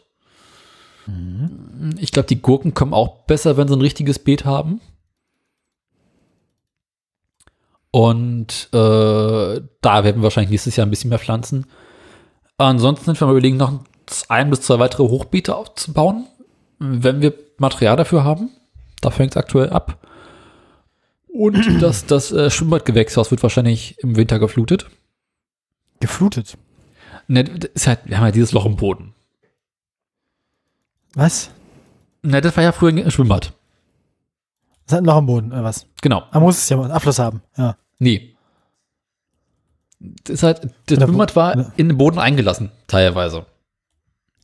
Ich 1.99 2.13
glaube, 2.13 2.29
die 2.29 2.41
Gurken 2.41 2.75
kommen 2.75 2.95
auch 2.95 3.25
besser, 3.25 3.57
wenn 3.57 3.69
sie 3.69 3.75
ein 3.75 3.81
richtiges 3.81 4.19
Beet 4.19 4.45
haben. 4.45 4.81
Und 7.91 8.69
äh, 8.73 9.61
da 9.81 10.05
werden 10.05 10.17
wir 10.17 10.23
wahrscheinlich 10.23 10.51
nächstes 10.51 10.77
Jahr 10.77 10.87
ein 10.87 10.91
bisschen 10.91 11.11
mehr 11.11 11.19
pflanzen. 11.19 11.67
Ansonsten 12.59 13.07
sind 13.07 13.21
wir 13.21 13.27
mal 13.27 13.33
überlegen, 13.33 13.57
noch 13.57 13.81
ein 14.29 14.51
bis 14.51 14.61
zwei 14.61 14.79
weitere 14.79 15.05
Hochbeete 15.05 15.57
aufzubauen, 15.57 16.27
wenn 16.79 17.21
wir 17.21 17.35
Material 17.59 17.97
dafür 17.97 18.25
haben. 18.25 18.51
Da 19.01 19.11
fängt 19.11 19.33
es 19.33 19.37
aktuell 19.37 19.71
ab. 19.71 19.99
Und 21.33 21.57
das, 21.83 22.07
das 22.07 22.33
äh, 22.33 22.51
Schwimmbadgewächshaus 22.51 23.31
wird 23.31 23.43
wahrscheinlich 23.43 23.99
im 24.01 24.17
Winter 24.17 24.39
geflutet. 24.39 24.87
Geflutet. 26.01 26.57
Ne, 27.29 27.43
ist 27.75 27.87
halt, 27.87 28.01
wir 28.05 28.19
haben 28.19 28.27
ja 28.27 28.33
dieses 28.33 28.53
Loch 28.53 28.67
im 28.67 28.77
Boden. 28.77 29.15
Was? 31.15 31.51
Ne, 32.23 32.41
das 32.41 32.57
war 32.57 32.65
ja 32.65 32.73
früher 32.73 32.93
ein 32.93 33.11
Schwimmbad. 33.11 33.53
Das 34.87 34.97
hat 34.97 35.03
ein 35.03 35.07
Loch 35.07 35.19
im 35.19 35.27
Boden, 35.27 35.53
oder 35.53 35.65
was? 35.65 35.87
Genau. 36.03 36.25
Man 36.33 36.43
muss 36.43 36.59
es 36.59 36.69
ja 36.69 36.81
einen 36.81 36.91
Abfluss 36.91 37.19
haben. 37.19 37.43
Ja. 37.57 37.77
Nee. 37.99 38.35
Das 40.25 40.43
halt, 40.43 40.69
das 40.87 40.99
Schwimmbad 40.99 41.37
war 41.37 41.73
in 41.77 41.89
den 41.89 41.99
Boden 41.99 42.19
eingelassen, 42.19 42.71
teilweise. 42.87 43.47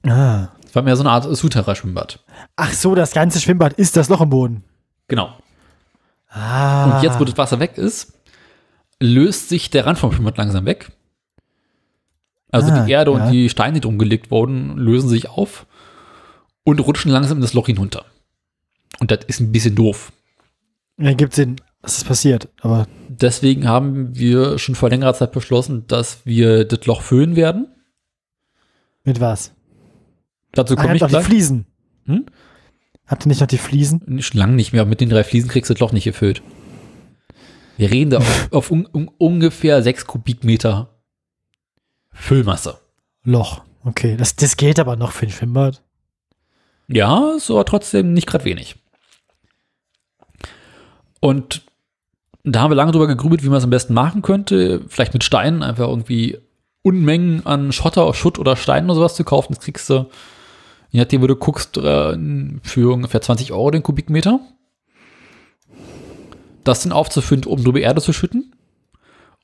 Ah. 0.09 0.53
Es 0.67 0.75
war 0.75 0.83
mehr 0.83 0.97
so 0.97 1.03
eine 1.03 1.11
Art 1.11 1.25
Souterrain-Schwimmbad. 1.37 2.21
Ach 2.57 2.73
so, 2.73 2.95
das 2.95 3.13
ganze 3.13 3.41
Schwimmbad 3.41 3.75
ist 3.75 3.97
das 3.97 4.09
Loch 4.09 4.21
im 4.21 4.31
Boden. 4.31 4.65
Genau. 5.09 5.35
Ah. 6.29 6.97
Und 6.97 7.03
jetzt, 7.03 7.19
wo 7.19 7.25
das 7.25 7.37
Wasser 7.39 7.61
weg 7.61 7.79
ist, 7.79 8.13
löst 9.01 9.49
sich 9.49 9.71
der 9.71 9.87
Rand 9.87 9.99
vom 9.99 10.13
Schwimmbad 10.13 10.37
langsam 10.39 10.65
weg. 10.67 10.91
Also 12.51 12.71
Ah, 12.71 12.85
die 12.85 12.93
Erde 12.93 13.13
ja. 13.13 13.17
und 13.27 13.33
die 13.33 13.49
Steine, 13.49 13.75
die 13.75 13.81
drum 13.81 13.99
gelegt 13.99 14.31
wurden, 14.31 14.77
lösen 14.77 15.09
sich 15.09 15.29
auf 15.29 15.67
und 16.65 16.81
rutschen 16.81 17.11
langsam 17.11 17.39
in 17.39 17.43
das 17.43 17.55
Loch 17.55 17.67
hinunter. 17.67 18.05
Und 19.01 19.11
das 19.11 19.21
ist 19.27 19.41
ein 19.41 19.53
bisschen 19.53 19.75
doof. 19.75 20.13
Ja, 20.99 21.13
gibt 21.13 21.35
Sinn, 21.35 21.57
dass 21.83 21.97
das 21.97 22.05
passiert. 22.05 22.49
Aber 22.61 22.87
Deswegen 23.09 23.69
haben 23.69 24.15
wir 24.17 24.59
schon 24.59 24.75
vor 24.75 24.89
längerer 24.91 25.15
Zeit 25.15 25.33
beschlossen, 25.33 25.87
dass 25.87 26.25
wir 26.25 26.65
das 26.65 26.87
Loch 26.87 27.03
füllen 27.03 27.37
werden. 27.37 27.69
mit 29.05 29.21
was? 29.21 29.53
Dazu 30.57 30.75
komme 30.75 30.97
ich 30.97 31.01
noch 31.01 31.09
die 31.09 31.13
gleich. 31.13 31.25
Fliesen. 31.25 31.67
Hm? 32.07 32.27
Habt 33.07 33.25
ihr 33.25 33.29
nicht 33.29 33.41
noch 33.41 33.47
die 33.47 33.59
Fliesen? 33.59 34.21
Schon 34.23 34.41
lange 34.41 34.55
nicht 34.55 34.73
mehr. 34.73 34.85
Mit 34.85 35.01
den 35.01 35.09
drei 35.09 35.23
Fliesen 35.23 35.49
kriegst 35.49 35.71
du 35.71 35.75
das 35.75 35.81
Loch 35.81 35.93
nicht 35.93 36.05
gefüllt. 36.05 36.43
Wir 37.77 37.91
reden 37.91 38.11
da 38.11 38.19
auf, 38.19 38.49
auf 38.53 38.71
un, 38.71 38.89
un, 38.93 39.09
ungefähr 39.19 39.83
sechs 39.83 40.07
Kubikmeter 40.07 40.89
Füllmasse. 42.13 42.79
Loch. 43.23 43.63
Okay, 43.85 44.17
das, 44.17 44.35
das 44.35 44.57
geht 44.57 44.81
aber 44.81 44.97
noch 44.97 45.13
für 45.13 45.27
ein 45.27 45.31
Schwimmbad. 45.31 45.83
Ja, 46.89 47.35
ist 47.37 47.51
aber 47.51 47.65
trotzdem 47.65 48.13
nicht 48.13 48.27
gerade 48.27 48.45
wenig. 48.45 48.77
Und 51.21 51.63
da 52.45 52.61
haben 52.61 52.71
wir 52.71 52.77
lange 52.77 52.93
drüber 52.93 53.07
gegrübelt, 53.07 53.43
wie 53.43 53.49
man 53.49 53.59
es 53.59 53.65
am 53.65 53.71
besten 53.71 53.95
machen 53.95 54.23
könnte. 54.23 54.83
Vielleicht 54.89 55.13
mit 55.13 55.25
Steinen 55.25 55.63
einfach 55.63 55.89
irgendwie 55.89 56.39
Unmengen 56.83 57.45
an 57.45 57.73
Schotter, 57.73 58.13
Schutt 58.15 58.39
oder 58.39 58.57
Steinen 58.57 58.89
oder 58.89 58.97
sowas 58.97 59.17
zu 59.17 59.25
kaufen. 59.25 59.55
Das 59.55 59.65
kriegst 59.65 59.91
du, 59.91 60.07
je 60.97 61.03
nachdem, 61.03 61.21
wo 61.21 61.27
du 61.27 61.37
guckst, 61.37 61.77
äh, 61.77 62.17
für 62.63 62.95
ungefähr 62.95 63.21
20 63.21 63.53
Euro 63.53 63.71
den 63.71 63.83
Kubikmeter. 63.83 64.41
Das 66.65 66.83
dann 66.83 66.93
aufzufüllen, 66.93 67.45
um 67.45 67.63
drüber 67.63 67.81
Erde 67.81 68.01
zu 68.01 68.15
schütten. 68.15 68.55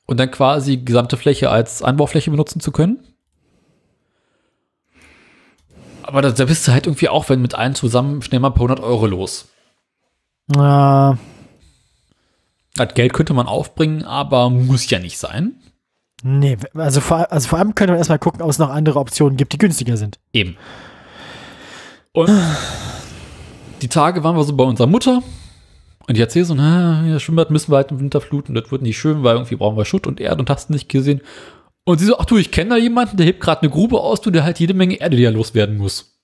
Und 0.07 0.19
dann 0.19 0.31
quasi 0.31 0.77
die 0.77 0.85
gesamte 0.85 1.15
Fläche 1.15 1.51
als 1.51 1.83
Anbaufläche 1.83 2.31
benutzen 2.31 2.59
zu 2.59 2.71
können. 2.71 2.99
Aber 6.01 6.21
da, 6.23 6.31
da 6.31 6.45
bist 6.45 6.67
du 6.67 6.71
halt 6.71 6.87
irgendwie 6.87 7.07
auch, 7.07 7.29
wenn 7.29 7.41
mit 7.41 7.53
allen 7.55 7.75
zusammen 7.75 8.21
schnell 8.23 8.41
mal 8.41 8.49
ein 8.49 8.53
paar 8.53 8.63
hundert 8.63 8.81
Euro 8.81 9.05
los. 9.05 9.47
Ja, 10.53 11.17
Das 12.75 12.93
Geld 12.95 13.13
könnte 13.13 13.33
man 13.35 13.45
aufbringen, 13.47 14.03
aber 14.03 14.49
muss 14.49 14.89
ja 14.89 14.97
nicht 14.99 15.17
sein. 15.19 15.53
nee, 16.23 16.57
also 16.73 16.99
vor, 16.99 17.31
also 17.31 17.47
vor 17.47 17.59
allem 17.59 17.75
könnte 17.75 17.91
man 17.91 17.99
erstmal 17.99 18.19
gucken, 18.19 18.41
ob 18.41 18.49
es 18.49 18.57
noch 18.59 18.69
andere 18.69 18.99
Optionen 18.99 19.37
gibt, 19.37 19.53
die 19.53 19.57
günstiger 19.59 19.95
sind. 19.97 20.19
Eben. 20.33 20.57
Und 22.13 22.29
die 23.81 23.87
Tage 23.89 24.23
waren 24.23 24.35
wir 24.35 24.43
so 24.43 24.55
bei 24.55 24.63
unserer 24.63 24.87
Mutter 24.87 25.21
und 26.07 26.15
die 26.15 26.21
erzählt 26.21 26.45
so, 26.45 26.53
na, 26.53 27.05
ja, 27.07 27.19
Schwimmbad 27.19 27.49
müssen 27.49 27.71
wir 27.71 27.77
halt 27.77 27.91
im 27.91 27.99
Winter 27.99 28.21
fluten, 28.21 28.53
das 28.53 28.71
wird 28.71 28.83
nicht 28.83 28.97
schön, 28.97 29.23
weil 29.23 29.35
irgendwie 29.35 29.55
brauchen 29.55 29.77
wir 29.77 29.85
Schutt 29.85 30.05
und 30.05 30.19
Erde 30.19 30.39
und 30.41 30.49
hast 30.49 30.69
nicht 30.69 30.89
gesehen. 30.89 31.21
Und 31.85 31.97
sie 31.99 32.05
so, 32.05 32.17
ach 32.19 32.25
du, 32.25 32.37
ich 32.37 32.51
kenne 32.51 32.71
da 32.71 32.77
jemanden, 32.77 33.17
der 33.17 33.25
hebt 33.25 33.41
gerade 33.41 33.61
eine 33.63 33.71
Grube 33.71 33.99
aus, 33.99 34.21
du, 34.21 34.29
der 34.29 34.43
halt 34.43 34.59
jede 34.59 34.73
Menge 34.73 34.95
Erde, 34.95 35.17
die 35.17 35.23
er 35.23 35.31
loswerden 35.31 35.77
muss. 35.77 36.17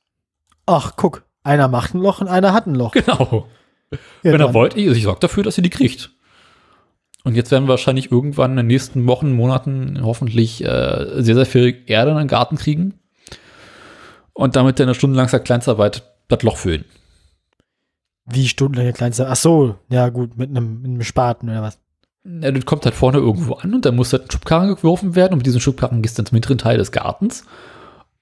Ach, 0.68 0.94
guck, 0.96 1.24
einer 1.44 1.68
macht 1.68 1.96
ein 1.96 2.02
Loch 2.02 2.22
und 2.22 2.28
einer 2.28 2.54
hat 2.54 2.68
ein 2.68 2.76
Loch. 2.76 2.92
Genau. 2.92 3.48
Ja, 3.92 3.98
Wenn 4.22 4.34
er 4.34 4.38
dann- 4.46 4.54
wollt, 4.54 4.78
ich, 4.78 4.86
ich 4.86 5.02
sorge 5.02 5.20
dafür, 5.20 5.42
dass 5.42 5.58
ihr 5.58 5.64
die 5.64 5.72
kriegt. 5.72 6.12
Und 7.24 7.34
jetzt 7.34 7.50
werden 7.50 7.64
wir 7.64 7.70
wahrscheinlich 7.70 8.12
irgendwann 8.12 8.52
in 8.52 8.58
den 8.58 8.68
nächsten 8.68 9.08
Wochen, 9.08 9.34
Monaten 9.34 10.02
hoffentlich 10.04 10.64
äh, 10.64 11.24
sehr, 11.24 11.34
sehr 11.34 11.48
viel 11.48 11.76
Erde 11.88 12.12
in 12.12 12.18
den 12.18 12.28
Garten 12.28 12.56
kriegen. 12.58 12.99
Und 14.40 14.56
damit 14.56 14.80
in 14.80 14.84
einer 14.84 14.94
stundenlanger 14.94 15.40
Kleinstarbeit 15.40 16.04
das 16.30 16.44
Loch 16.44 16.56
füllen. 16.56 16.86
Wie 18.26 18.48
stundenlange 18.48 18.94
kleinste. 18.94 19.28
Ach 19.28 19.36
so, 19.36 19.76
ja 19.90 20.08
gut, 20.08 20.38
mit 20.38 20.50
einem, 20.50 20.78
mit 20.82 20.86
einem 20.92 21.04
Spaten 21.04 21.50
oder 21.50 21.62
was. 21.62 21.78
Ja, 22.24 22.50
das 22.50 22.66
kommt 22.66 22.86
halt 22.86 22.96
vorne 22.96 23.18
irgendwo 23.18 23.56
an 23.56 23.74
und 23.74 23.86
dann 23.86 23.98
muss 23.98 24.14
halt 24.14 24.24
ein 24.24 24.32
Schubkarren 24.32 24.74
geworfen 24.74 25.16
werden 25.16 25.34
und 25.34 25.40
mit 25.40 25.46
diesem 25.46 25.60
Schubkarren 25.60 26.02
gehst 26.02 26.18
du 26.18 26.22
dann 26.22 26.28
zum 26.28 26.36
hinteren 26.38 26.58
Teil 26.58 26.78
des 26.78 26.94
Gartens 26.94 27.44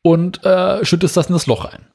und 0.01 0.43
äh, 0.43 0.83
schüttest 0.83 1.17
das 1.17 1.27
in 1.27 1.33
das 1.33 1.45
Loch 1.45 1.65
rein. 1.65 1.85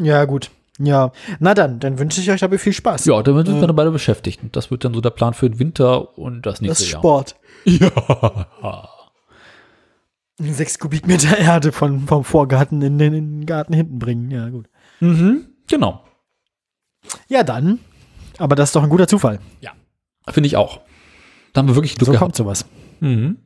Ja, 0.00 0.24
gut. 0.24 0.50
Ja. 0.80 1.12
Na 1.38 1.54
dann, 1.54 1.78
dann 1.78 2.00
wünsche 2.00 2.20
ich 2.20 2.30
euch 2.32 2.40
dabei 2.40 2.58
viel 2.58 2.72
Spaß. 2.72 3.04
Ja, 3.04 3.22
damit 3.22 3.46
sind 3.46 3.58
Äh. 3.58 3.60
wir 3.60 3.66
dann 3.68 3.76
beide 3.76 3.92
beschäftigt. 3.92 4.42
Und 4.42 4.56
das 4.56 4.72
wird 4.72 4.84
dann 4.84 4.94
so 4.94 5.00
der 5.00 5.10
Plan 5.10 5.34
für 5.34 5.48
den 5.48 5.60
Winter 5.60 6.18
und 6.18 6.46
das 6.46 6.54
das 6.54 6.60
nächste 6.62 6.84
ist 6.84 6.90
Jahr. 6.90 7.00
Sport. 7.00 7.36
Ja. 7.64 8.88
Sechs 10.42 10.78
Kubikmeter 10.78 11.36
Erde 11.38 11.72
von, 11.72 12.06
vom 12.06 12.24
Vorgarten 12.24 12.82
in 12.82 12.98
den, 12.98 13.12
in 13.14 13.40
den 13.40 13.46
Garten 13.46 13.72
hinten 13.74 13.98
bringen. 13.98 14.30
Ja, 14.30 14.48
gut. 14.48 14.68
Mhm, 15.00 15.46
genau. 15.68 16.04
Ja, 17.28 17.42
dann. 17.42 17.78
Aber 18.38 18.54
das 18.56 18.70
ist 18.70 18.76
doch 18.76 18.82
ein 18.82 18.88
guter 18.88 19.06
Zufall. 19.08 19.38
Finde 20.30 20.46
ich 20.46 20.56
auch. 20.56 20.80
Da 21.52 21.58
haben 21.60 21.68
wir 21.68 21.74
wirklich 21.74 21.96
Glück 21.96 22.06
So 22.06 22.12
gehabt. 22.12 22.22
kommt 22.22 22.36
sowas. 22.36 22.64
Mhm. 23.00 23.38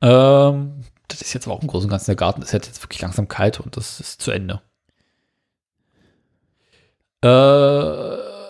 Ähm, 0.00 0.80
das 1.08 1.20
ist 1.20 1.32
jetzt 1.32 1.46
aber 1.46 1.56
auch 1.56 1.62
im 1.62 1.68
Großen 1.68 1.86
und 1.86 1.90
Ganzen 1.90 2.06
der 2.06 2.16
Garten. 2.16 2.42
ist 2.42 2.52
halt 2.52 2.66
jetzt 2.66 2.82
wirklich 2.82 3.00
langsam 3.02 3.26
kalt 3.28 3.58
und 3.60 3.76
das 3.76 3.98
ist 4.00 4.22
zu 4.22 4.30
Ende. 4.30 4.62
Äh, 7.22 7.28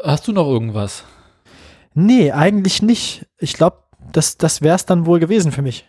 hast 0.07 0.29
du 0.29 0.33
noch 0.33 0.47
irgendwas? 0.47 1.05
Nee, 1.95 2.33
eigentlich 2.33 2.83
nicht. 2.83 3.27
Ich 3.39 3.55
glaube, 3.55 3.79
das, 4.13 4.37
das 4.37 4.63
wäre 4.63 4.77
es 4.77 4.87
dann 4.87 5.07
wohl 5.07 5.19
gewesen 5.21 5.53
für 5.53 5.63
mich. 5.63 5.87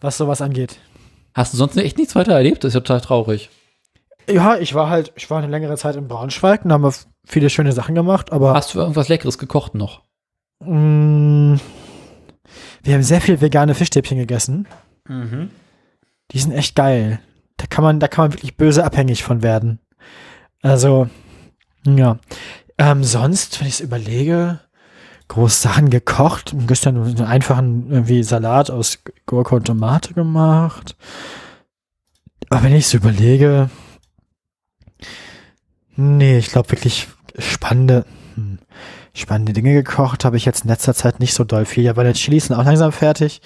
Was 0.00 0.16
sowas 0.16 0.42
angeht. 0.42 0.78
Hast 1.34 1.52
du 1.52 1.56
sonst 1.58 1.76
echt 1.76 1.98
nichts 1.98 2.14
weiter 2.14 2.32
erlebt? 2.32 2.64
Das 2.64 2.68
ist 2.68 2.74
ja 2.74 2.80
total 2.80 3.00
traurig. 3.00 3.50
Ja, 4.30 4.56
ich 4.56 4.74
war 4.74 4.88
halt, 4.88 5.12
ich 5.16 5.28
war 5.30 5.38
eine 5.38 5.48
längere 5.50 5.76
Zeit 5.76 5.96
in 5.96 6.08
Braunschweig 6.08 6.64
und 6.64 6.72
haben 6.72 6.82
wir 6.84 6.94
viele 7.26 7.50
schöne 7.50 7.72
Sachen 7.72 7.94
gemacht, 7.94 8.32
aber 8.32 8.54
Hast 8.54 8.74
du 8.74 8.78
irgendwas 8.78 9.08
Leckeres 9.08 9.36
gekocht 9.38 9.74
noch? 9.74 10.02
mh, 10.60 11.58
wir 12.82 12.94
haben 12.94 13.02
sehr 13.02 13.20
viel 13.20 13.40
vegane 13.40 13.74
Fischstäbchen 13.74 14.18
gegessen. 14.18 14.66
Die 16.30 16.38
sind 16.38 16.52
echt 16.52 16.74
geil. 16.76 17.20
Da 17.56 17.66
kann 17.66 17.84
man, 17.84 18.00
da 18.00 18.08
kann 18.08 18.24
man 18.24 18.32
wirklich 18.32 18.56
böse 18.56 18.84
abhängig 18.84 19.22
von 19.24 19.42
werden. 19.42 19.80
Also, 20.62 21.08
ja. 21.86 22.18
Ähm, 22.78 23.04
sonst, 23.04 23.60
wenn 23.60 23.68
ich 23.68 23.74
es 23.74 23.80
überlege, 23.80 24.60
groß 25.28 25.62
Sachen 25.62 25.90
gekocht. 25.90 26.54
Gestern 26.66 27.02
einen 27.02 27.22
einfachen 27.22 27.90
irgendwie 27.90 28.22
Salat 28.22 28.70
aus 28.70 28.98
Gurke 29.26 29.54
und 29.56 29.66
Tomate 29.66 30.14
gemacht. 30.14 30.96
Aber 32.50 32.62
wenn 32.62 32.74
ich 32.74 32.86
es 32.86 32.94
überlege, 32.94 33.70
nee, 35.96 36.38
ich 36.38 36.48
glaube 36.48 36.70
wirklich 36.70 37.08
spannende, 37.38 38.04
hm, 38.34 38.58
spannende 39.14 39.52
Dinge 39.52 39.72
gekocht 39.72 40.24
habe 40.24 40.36
ich 40.36 40.44
jetzt 40.44 40.64
in 40.64 40.70
letzter 40.70 40.94
Zeit 40.94 41.20
nicht 41.20 41.34
so 41.34 41.44
doll 41.44 41.64
viel. 41.64 41.84
Ja, 41.84 41.96
weil 41.96 42.12
die 42.12 42.18
Chilis 42.18 42.46
sind 42.46 42.56
auch 42.56 42.64
langsam 42.64 42.92
fertig. 42.92 43.40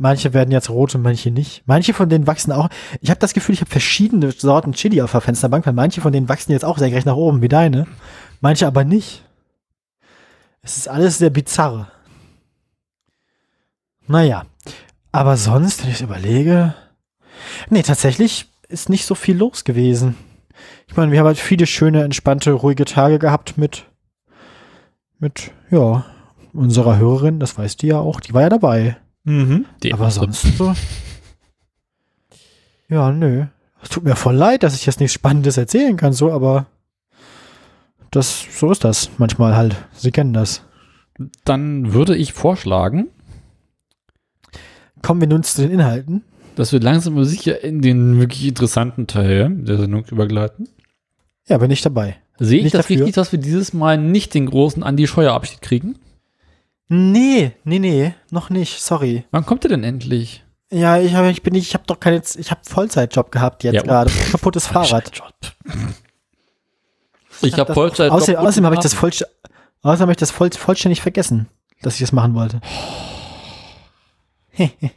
Manche 0.00 0.32
werden 0.32 0.52
jetzt 0.52 0.70
rot 0.70 0.94
und 0.94 1.02
manche 1.02 1.32
nicht. 1.32 1.64
Manche 1.66 1.92
von 1.92 2.08
denen 2.08 2.28
wachsen 2.28 2.52
auch. 2.52 2.68
Ich 3.00 3.10
habe 3.10 3.18
das 3.18 3.34
Gefühl, 3.34 3.54
ich 3.54 3.60
habe 3.60 3.70
verschiedene 3.70 4.30
Sorten 4.30 4.72
Chili 4.72 5.02
auf 5.02 5.10
der 5.10 5.20
Fensterbank, 5.20 5.66
weil 5.66 5.72
manche 5.72 6.00
von 6.00 6.12
denen 6.12 6.28
wachsen 6.28 6.52
jetzt 6.52 6.64
auch 6.64 6.78
senkrecht 6.78 7.06
nach 7.06 7.16
oben 7.16 7.42
wie 7.42 7.48
deine. 7.48 7.88
Manche 8.40 8.68
aber 8.68 8.84
nicht. 8.84 9.24
Es 10.68 10.76
ist 10.76 10.88
alles 10.88 11.16
sehr 11.16 11.30
bizarr. 11.30 11.90
Naja. 14.06 14.44
Aber 15.12 15.38
sonst, 15.38 15.82
wenn 15.82 15.88
ich 15.88 15.96
es 15.96 16.02
überlege. 16.02 16.74
Nee, 17.70 17.82
tatsächlich 17.82 18.50
ist 18.68 18.90
nicht 18.90 19.06
so 19.06 19.14
viel 19.14 19.34
los 19.34 19.64
gewesen. 19.64 20.14
Ich 20.86 20.94
meine, 20.94 21.10
wir 21.10 21.20
haben 21.20 21.26
halt 21.26 21.38
viele 21.38 21.66
schöne, 21.66 22.04
entspannte, 22.04 22.52
ruhige 22.52 22.84
Tage 22.84 23.18
gehabt 23.18 23.56
mit, 23.56 23.86
mit, 25.18 25.52
ja, 25.70 26.04
unserer 26.52 26.98
Hörerin, 26.98 27.40
das 27.40 27.56
weißt 27.56 27.82
du 27.82 27.86
ja 27.86 28.00
auch, 28.00 28.20
die 28.20 28.34
war 28.34 28.42
ja 28.42 28.50
dabei. 28.50 28.98
Mhm. 29.24 29.64
Die 29.82 29.94
Aber 29.94 30.10
sonst 30.10 30.42
so. 30.58 30.74
Ja, 32.90 33.10
nö. 33.10 33.46
Es 33.82 33.88
tut 33.88 34.04
mir 34.04 34.16
voll 34.16 34.34
leid, 34.34 34.62
dass 34.64 34.74
ich 34.74 34.84
jetzt 34.84 35.00
nichts 35.00 35.14
Spannendes 35.14 35.56
erzählen 35.56 35.96
kann, 35.96 36.12
so, 36.12 36.30
aber 36.30 36.66
das, 38.10 38.44
so 38.50 38.70
ist 38.70 38.84
das 38.84 39.10
manchmal 39.18 39.56
halt. 39.56 39.76
Sie 39.92 40.10
kennen 40.10 40.32
das. 40.32 40.62
Dann 41.44 41.92
würde 41.92 42.16
ich 42.16 42.32
vorschlagen, 42.32 43.08
Kommen 45.02 45.20
wir 45.20 45.28
nun 45.28 45.42
zu 45.44 45.62
den 45.62 45.70
Inhalten. 45.70 46.24
dass 46.56 46.72
wir 46.72 46.80
langsam 46.80 47.14
aber 47.14 47.24
sicher 47.24 47.62
in 47.62 47.80
den 47.82 48.18
wirklich 48.18 48.44
interessanten 48.46 49.06
Teil 49.06 49.48
der 49.50 49.78
Sendung 49.78 50.04
übergleiten. 50.06 50.68
Ja, 51.46 51.58
bin 51.58 51.70
ich 51.70 51.82
dabei. 51.82 52.16
Sehe 52.40 52.58
ich 52.58 52.64
Nicht 52.64 52.74
das 52.74 52.82
dafür. 52.86 52.96
richtig, 52.96 53.14
dass 53.14 53.30
wir 53.32 53.38
dieses 53.38 53.72
Mal 53.72 53.96
nicht 53.98 54.34
den 54.34 54.46
großen 54.46 54.82
Andi 54.82 55.06
Scheuer 55.06 55.32
Abschied 55.34 55.60
kriegen? 55.62 55.96
Nee, 56.88 57.52
nee, 57.64 57.78
nee, 57.78 58.14
noch 58.30 58.50
nicht, 58.50 58.80
sorry. 58.80 59.24
Wann 59.30 59.44
kommt 59.46 59.64
er 59.64 59.68
denn 59.70 59.84
endlich? 59.84 60.44
Ja, 60.70 60.98
ich 61.00 61.14
habe 61.14 61.30
ich 61.30 61.42
bin 61.42 61.52
nicht, 61.52 61.66
ich 61.68 61.74
habe 61.74 61.84
doch 61.86 62.00
keine 62.00 62.20
ich 62.36 62.50
habe 62.50 62.60
Vollzeitjob 62.64 63.30
gehabt 63.30 63.62
jetzt 63.64 63.74
Ja, 63.74 63.82
gerade. 63.82 64.10
Kaputtes 64.30 64.66
Fahrrad. 64.68 65.10
Ich 67.42 67.58
habe 67.58 67.72
Vollzeit. 67.74 68.10
Außerdem, 68.10 68.36
außerdem 68.40 68.64
habe 68.66 68.74
ich 68.76 68.80
das 68.80 68.94
voll, 68.94 69.10
außerdem 69.82 70.00
habe 70.02 70.12
ich 70.12 70.16
das 70.16 70.30
voll, 70.30 70.50
vollständig 70.50 71.00
vergessen, 71.02 71.48
dass 71.82 71.94
ich 71.94 72.00
das 72.00 72.12
machen 72.12 72.34
wollte. 72.34 72.60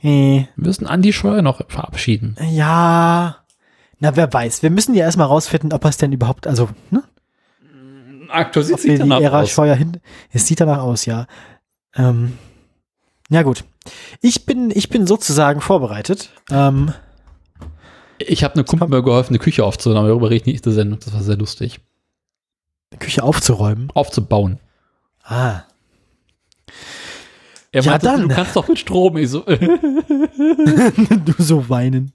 Wir 0.01 0.47
müssen 0.55 0.87
Andi 0.87 1.13
Scheuer 1.13 1.41
noch 1.41 1.61
verabschieden. 1.69 2.35
ja. 2.51 3.37
Na, 4.03 4.15
wer 4.15 4.33
weiß. 4.33 4.63
Wir 4.63 4.71
müssen 4.71 4.95
ja 4.95 5.03
erstmal 5.05 5.27
rausfinden, 5.27 5.71
ob 5.73 5.83
er 5.85 5.89
es 5.89 5.97
denn 5.97 6.11
überhaupt, 6.11 6.47
also, 6.47 6.69
ne? 6.89 7.03
Aktuell 8.29 8.65
sieht 8.65 8.83
die 8.83 8.97
danach 8.97 9.21
Ära 9.21 9.41
aus. 9.41 9.51
Scheuer 9.51 9.75
hin. 9.75 9.99
Es 10.31 10.47
sieht 10.47 10.59
danach 10.59 10.79
aus, 10.79 11.05
ja. 11.05 11.27
Ähm, 11.95 12.35
ja, 13.29 13.43
gut. 13.43 13.63
Ich 14.19 14.47
bin, 14.47 14.71
ich 14.73 14.89
bin 14.89 15.05
sozusagen 15.05 15.61
vorbereitet. 15.61 16.31
Ähm, 16.49 16.93
Ich 18.17 18.43
habe 18.43 18.55
eine 18.55 18.63
Kumpel 18.63 18.87
mir 18.87 19.03
geholfen, 19.03 19.33
eine 19.33 19.39
Küche 19.39 19.63
aufzubauen, 19.63 19.99
aber 19.99 20.07
darüber 20.07 20.31
rede 20.31 20.37
ich 20.37 20.45
nicht 20.47 20.65
der 20.65 20.73
Sendung. 20.73 20.97
Das 20.99 21.13
war 21.13 21.21
sehr 21.21 21.37
lustig. 21.37 21.79
Küche 22.99 23.23
aufzuräumen. 23.23 23.89
Aufzubauen. 23.91 24.59
Ah. 25.23 25.61
Er 27.71 27.83
Ja, 27.83 27.91
meinte, 27.91 28.05
dann. 28.07 28.27
du 28.27 28.35
kannst 28.35 28.55
doch 28.55 28.67
mit 28.67 28.79
Strom. 28.79 29.17
Ich 29.17 29.29
so, 29.29 29.39
du 29.47 31.33
so 31.37 31.69
weinen. 31.69 32.11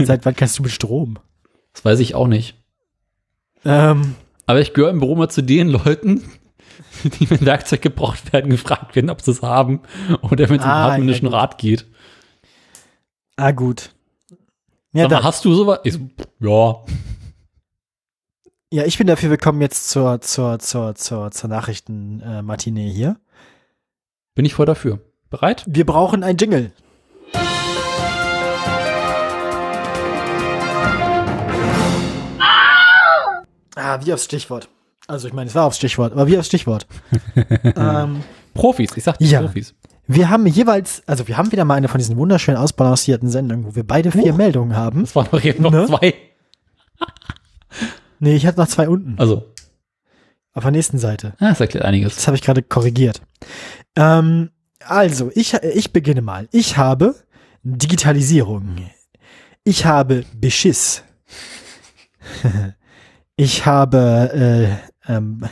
Seit 0.00 0.24
wann 0.24 0.36
kannst 0.36 0.58
du 0.58 0.62
mit 0.62 0.72
Strom? 0.72 1.18
das 1.72 1.84
weiß 1.84 1.98
ich 2.00 2.14
auch 2.14 2.28
nicht. 2.28 2.56
Ähm, 3.64 4.14
Aber 4.46 4.60
ich 4.60 4.72
gehöre 4.74 4.90
im 4.90 5.00
Büro 5.00 5.16
mal 5.16 5.28
zu 5.28 5.42
den 5.42 5.68
Leuten, 5.68 6.22
die, 7.04 7.28
wenn 7.30 7.44
Werkzeug 7.44 7.82
gebraucht 7.82 8.32
werden, 8.32 8.50
gefragt 8.50 8.94
werden, 8.94 9.10
ob 9.10 9.22
sie 9.22 9.32
es 9.32 9.42
haben 9.42 9.80
oder 10.22 10.48
wenn 10.48 10.58
es 10.60 10.64
um 10.64 10.70
Ah, 10.70 10.82
hartmännischen 10.90 11.24
ja, 11.26 11.30
gut. 11.32 11.40
Rat 11.40 11.58
geht. 11.58 11.86
ah, 13.36 13.50
gut. 13.50 13.90
Ja, 14.92 15.02
Sag 15.08 15.10
mal, 15.10 15.24
hast 15.24 15.44
du 15.44 15.52
sowas? 15.54 15.80
Ich 15.82 15.94
so, 15.94 16.00
ja. 16.38 16.76
Ja, 18.74 18.84
ich 18.84 18.98
bin 18.98 19.06
dafür, 19.06 19.30
wir 19.30 19.38
kommen 19.38 19.60
jetzt 19.60 19.88
zur, 19.88 20.20
zur, 20.20 20.58
zur, 20.58 20.96
zur, 20.96 21.30
zur 21.30 21.48
Nachrichten-Matinee 21.48 22.90
hier. 22.90 23.16
Bin 24.34 24.44
ich 24.44 24.54
voll 24.54 24.66
dafür. 24.66 24.98
Bereit? 25.30 25.62
Wir 25.68 25.86
brauchen 25.86 26.24
ein 26.24 26.36
Jingle. 26.36 26.72
Ah, 33.76 33.98
wie 34.04 34.12
aufs 34.12 34.24
Stichwort. 34.24 34.68
Also 35.06 35.26
ich 35.28 35.34
meine, 35.34 35.48
es 35.48 35.54
war 35.54 35.64
aufs 35.64 35.76
Stichwort, 35.76 36.12
aber 36.12 36.26
wie 36.26 36.38
aufs 36.38 36.46
Stichwort. 36.46 36.86
ähm, 37.76 38.22
Profis, 38.54 38.96
ich 38.96 39.04
sag 39.04 39.18
die 39.18 39.26
Ja. 39.26 39.42
Profis. 39.42 39.74
wir 40.06 40.30
haben 40.30 40.46
jeweils, 40.46 41.02
also 41.06 41.26
wir 41.28 41.36
haben 41.36 41.50
wieder 41.52 41.64
mal 41.64 41.74
eine 41.74 41.88
von 41.88 41.98
diesen 41.98 42.16
wunderschön 42.16 42.56
ausbalancierten 42.56 43.28
Sendungen, 43.28 43.66
wo 43.66 43.74
wir 43.74 43.84
beide 43.86 44.10
vier 44.12 44.32
Huch. 44.32 44.36
Meldungen 44.38 44.76
haben. 44.76 45.00
Das 45.02 45.14
waren 45.16 45.28
doch 45.30 45.40
jetzt 45.40 45.60
noch 45.60 45.72
Ne? 45.72 45.86
zwei. 45.86 46.14
Nee, 48.24 48.36
ich 48.36 48.46
hatte 48.46 48.58
noch 48.58 48.68
zwei 48.68 48.88
unten, 48.88 49.18
Also, 49.18 49.44
auf 50.54 50.62
der 50.62 50.72
nächsten 50.72 50.98
Seite. 50.98 51.34
ja, 51.40 51.50
das 51.50 51.60
erklärt 51.60 51.84
einiges. 51.84 52.14
Das 52.16 52.26
habe 52.26 52.36
ich 52.36 52.42
gerade 52.42 52.62
korrigiert. 52.62 53.20
Ähm, 53.96 54.50
also, 54.80 55.30
ich, 55.34 55.52
ich 55.52 55.92
beginne 55.92 56.22
mal. 56.22 56.48
Ich 56.50 56.78
habe 56.78 57.14
Digitalisierung. 57.62 58.76
Ich 59.64 59.84
habe 59.86 60.24
Beschiss. 60.34 61.02
Ich 63.36 63.66
habe, 63.66 64.78
äh, 65.08 65.12
ähm, 65.12 65.44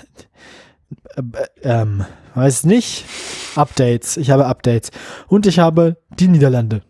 äh, 1.16 1.22
ähm, 1.62 2.04
weiß 2.36 2.62
nicht, 2.62 3.04
Updates. 3.56 4.16
Ich 4.16 4.30
habe 4.30 4.46
Updates. 4.46 4.92
Und 5.26 5.46
ich 5.46 5.58
habe 5.58 5.96
die 6.10 6.28
Niederlande. 6.28 6.82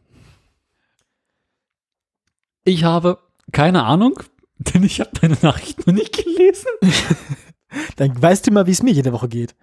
Ich 2.65 2.85
habe 2.85 3.19
keine 3.53 3.85
Ahnung, 3.85 4.23
denn 4.75 4.83
ich 4.85 5.01
habe 5.01 5.11
deine 5.21 5.37
Nachricht 5.43 5.87
noch 5.87 5.95
nicht 5.95 6.17
gelesen. 6.17 6.69
Dann 7.97 8.21
weißt 8.21 8.47
du 8.47 8.51
mal, 8.53 8.67
wie 8.67 8.73
es 8.73 8.83
mir 8.83 8.93
jede 8.93 9.13
Woche 9.13 9.29
geht. 9.29 9.55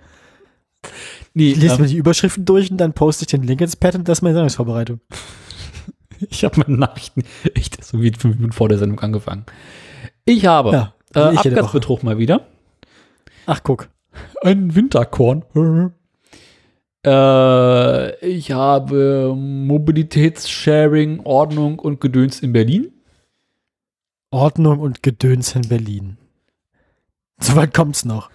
Nee, 1.34 1.52
Ich 1.52 1.58
lese 1.58 1.76
ähm, 1.76 1.82
mir 1.82 1.88
die 1.88 1.98
Überschriften 1.98 2.46
durch 2.46 2.72
und 2.72 2.78
dann 2.78 2.94
poste 2.94 3.24
ich 3.24 3.28
den 3.28 3.44
Link 3.44 3.62
ins 3.62 3.76
Pad 3.76 3.96
und 3.96 4.08
das 4.08 4.20
ist 4.20 4.22
meine 4.24 4.34
Sendungsvorbereitung. 4.36 5.00
ich 6.30 6.44
habe 6.44 6.62
meine 6.62 6.78
Nachrichten 6.78 7.24
echt 7.54 7.84
so 7.84 8.02
wie 8.02 8.12
fünf 8.12 8.36
Minuten 8.38 8.54
vor 8.54 8.70
der 8.70 8.78
Sendung 8.78 9.00
angefangen. 9.00 9.46
Ich 10.26 10.46
habe 10.46 10.72
Ja, 10.72 10.94
äh, 11.16 11.34
ich. 11.34 11.40
Abgasbetrug 11.40 12.04
mal 12.04 12.18
wieder. 12.18 12.48
Ach, 13.46 13.62
guck. 13.64 13.90
Ein 14.42 14.74
Winterkorn. 14.76 15.44
äh, 17.06 18.26
ich 18.26 18.52
habe 18.52 19.34
Mobilitätssharing, 19.36 21.22
Ordnung 21.24 21.80
und 21.80 22.02
Gedöns 22.02 22.40
in 22.40 22.54
Berlin. 22.54 22.92
Ordnung 24.32 24.80
und 24.80 25.02
Gedöns 25.04 25.56
in 25.56 25.68
Berlin. 25.68 26.18
Soweit 27.40 27.74
kommt's 27.74 28.06
noch. 28.06 28.30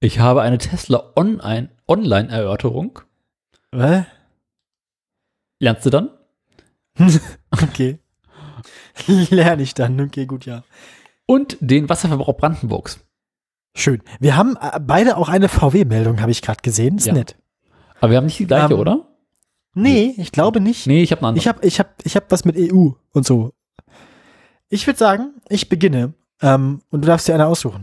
Ich 0.00 0.18
habe 0.18 0.42
eine 0.42 0.58
Tesla 0.58 1.12
Online- 1.16 1.70
Online-Erörterung. 1.88 3.00
Hä? 3.74 4.04
Lernst 5.60 5.86
du 5.86 5.90
dann? 5.90 6.10
Okay. 7.50 7.98
Lerne 9.30 9.62
ich 9.62 9.72
dann. 9.74 10.00
Okay, 10.00 10.26
gut, 10.26 10.44
ja. 10.44 10.62
Und 11.26 11.56
den 11.60 11.88
Wasserverbrauch 11.88 12.36
Brandenburgs. 12.36 13.00
Schön. 13.74 14.02
Wir 14.20 14.36
haben 14.36 14.56
äh, 14.60 14.78
beide 14.80 15.16
auch 15.16 15.28
eine 15.28 15.48
VW-Meldung, 15.48 16.20
habe 16.20 16.30
ich 16.32 16.42
gerade 16.42 16.60
gesehen. 16.62 16.98
Ist 16.98 17.06
Ja. 17.06 17.14
nett. 17.14 17.36
Aber 18.00 18.10
wir 18.10 18.16
haben 18.18 18.26
nicht 18.26 18.38
die 18.38 18.46
gleiche, 18.46 18.74
Ähm, 18.74 18.80
oder? 18.80 19.08
Nee, 19.74 20.14
ich 20.18 20.32
glaube 20.32 20.60
nicht. 20.60 20.86
Nee, 20.86 21.02
ich 21.02 21.12
habe 21.12 21.20
eine 21.20 21.28
andere. 21.28 21.40
Ich 21.40 21.48
habe 21.48 21.66
ich 21.66 21.78
hab, 21.78 21.94
ich 22.04 22.16
hab 22.16 22.30
was 22.30 22.44
mit 22.44 22.56
EU 22.58 22.90
und 23.12 23.26
so. 23.26 23.52
Ich 24.68 24.86
würde 24.86 24.98
sagen, 24.98 25.34
ich 25.48 25.68
beginne. 25.68 26.14
Ähm, 26.40 26.82
und 26.90 27.02
du 27.02 27.06
darfst 27.08 27.28
dir 27.28 27.34
eine 27.34 27.46
aussuchen. 27.46 27.80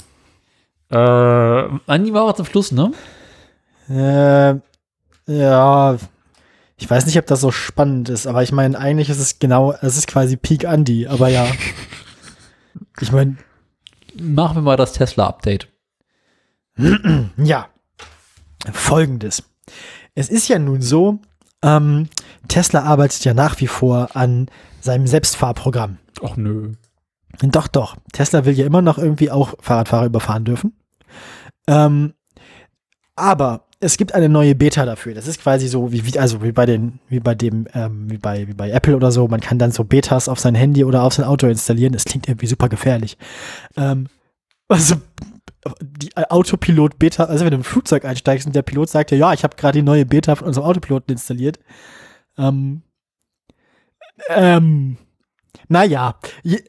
äh, 0.89 0.95
Andi 0.95 2.13
war 2.13 2.23
auch 2.23 2.33
zum 2.33 2.45
Schluss, 2.45 2.71
ne? 2.71 2.91
Äh, 3.89 4.55
ja, 5.27 5.97
ich 6.77 6.89
weiß 6.89 7.05
nicht, 7.05 7.17
ob 7.17 7.25
das 7.25 7.41
so 7.41 7.51
spannend 7.51 8.09
ist, 8.09 8.27
aber 8.27 8.43
ich 8.43 8.51
meine, 8.51 8.77
eigentlich 8.77 9.09
ist 9.09 9.19
es 9.19 9.39
genau, 9.39 9.73
es 9.81 9.97
ist 9.97 10.07
quasi 10.07 10.37
Peak 10.37 10.63
Andy, 10.63 11.07
aber 11.07 11.27
ja. 11.27 11.47
Ich 13.01 13.11
meine, 13.11 13.37
Machen 14.19 14.57
wir 14.57 14.61
mal 14.61 14.77
das 14.77 14.93
Tesla-Update. 14.93 15.67
ja. 17.37 17.67
Folgendes. 18.71 19.43
Es 20.15 20.29
ist 20.29 20.47
ja 20.47 20.57
nun 20.57 20.81
so, 20.81 21.19
ähm, 21.61 22.09
Tesla 22.47 22.83
arbeitet 22.83 23.25
ja 23.25 23.33
nach 23.33 23.59
wie 23.59 23.67
vor 23.67 24.15
an 24.15 24.47
seinem 24.85 25.07
Selbstfahrprogramm. 25.07 25.97
Ach 26.23 26.37
nö. 26.37 26.73
Doch, 27.41 27.67
doch. 27.67 27.97
Tesla 28.13 28.45
will 28.45 28.53
ja 28.53 28.65
immer 28.65 28.81
noch 28.81 28.97
irgendwie 28.97 29.29
auch 29.29 29.55
Fahrradfahrer 29.59 30.05
überfahren 30.05 30.45
dürfen. 30.45 30.73
Ähm, 31.67 32.13
aber 33.15 33.65
es 33.79 33.97
gibt 33.97 34.13
eine 34.13 34.29
neue 34.29 34.55
Beta 34.55 34.85
dafür. 34.85 35.13
Das 35.13 35.27
ist 35.27 35.41
quasi 35.41 35.67
so 35.67 35.91
wie, 35.91 36.05
wie 36.05 36.17
also 36.17 36.41
wie 36.43 36.51
bei 36.51 36.65
den, 36.65 36.99
wie 37.09 37.19
bei 37.19 37.35
dem, 37.35 37.67
ähm, 37.73 38.09
wie 38.09 38.17
bei, 38.17 38.47
wie 38.47 38.53
bei 38.53 38.69
Apple 38.69 38.95
oder 38.95 39.11
so. 39.11 39.27
Man 39.27 39.41
kann 39.41 39.59
dann 39.59 39.71
so 39.71 39.83
Betas 39.83 40.29
auf 40.29 40.39
sein 40.39 40.55
Handy 40.55 40.85
oder 40.85 41.03
auf 41.03 41.13
sein 41.13 41.25
Auto 41.25 41.47
installieren. 41.47 41.93
Das 41.93 42.05
klingt 42.05 42.27
irgendwie 42.27 42.47
super 42.47 42.69
gefährlich. 42.69 43.17
Ähm, 43.75 44.07
also 44.67 44.95
die 45.81 46.15
Autopilot-Beta, 46.15 47.25
also 47.25 47.43
wenn 47.43 47.51
du 47.51 47.57
im 47.57 47.63
Flugzeug 47.63 48.05
einsteigst 48.05 48.47
und 48.47 48.55
der 48.55 48.61
Pilot 48.61 48.89
sagt 48.89 49.11
ja, 49.11 49.17
ja, 49.17 49.33
ich 49.33 49.43
habe 49.43 49.55
gerade 49.55 49.79
die 49.79 49.83
neue 49.83 50.05
Beta 50.05 50.35
von 50.35 50.47
unserem 50.47 50.67
Autopiloten 50.67 51.13
installiert. 51.13 51.59
Ähm, 52.37 52.81
ähm, 54.29 54.97
naja, 55.67 56.15
je, 56.43 56.59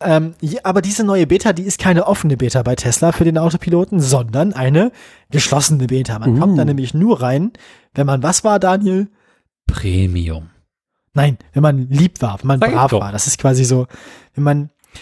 ähm, 0.00 0.34
je, 0.40 0.58
aber 0.64 0.82
diese 0.82 1.04
neue 1.04 1.26
Beta, 1.26 1.52
die 1.52 1.62
ist 1.62 1.78
keine 1.78 2.06
offene 2.06 2.36
Beta 2.36 2.62
bei 2.62 2.74
Tesla 2.74 3.12
für 3.12 3.24
den 3.24 3.38
Autopiloten, 3.38 4.00
sondern 4.00 4.52
eine 4.52 4.90
geschlossene 5.30 5.86
Beta. 5.86 6.18
Man 6.18 6.36
Uh. 6.36 6.40
kommt 6.40 6.58
da 6.58 6.64
nämlich 6.64 6.94
nur 6.94 7.22
rein, 7.22 7.52
wenn 7.94 8.06
man, 8.06 8.22
was 8.22 8.44
war, 8.44 8.58
Daniel? 8.58 9.08
Premium. 9.66 10.50
Nein, 11.14 11.38
wenn 11.52 11.62
man 11.62 11.88
lieb 11.90 12.20
war, 12.22 12.38
wenn 12.40 12.48
man 12.48 12.60
Sag 12.60 12.72
brav 12.72 12.92
war. 12.92 13.12
Das 13.12 13.26
ist 13.26 13.38
quasi 13.38 13.64
so, 13.64 13.86
wenn 14.34 14.44
man, 14.44 14.58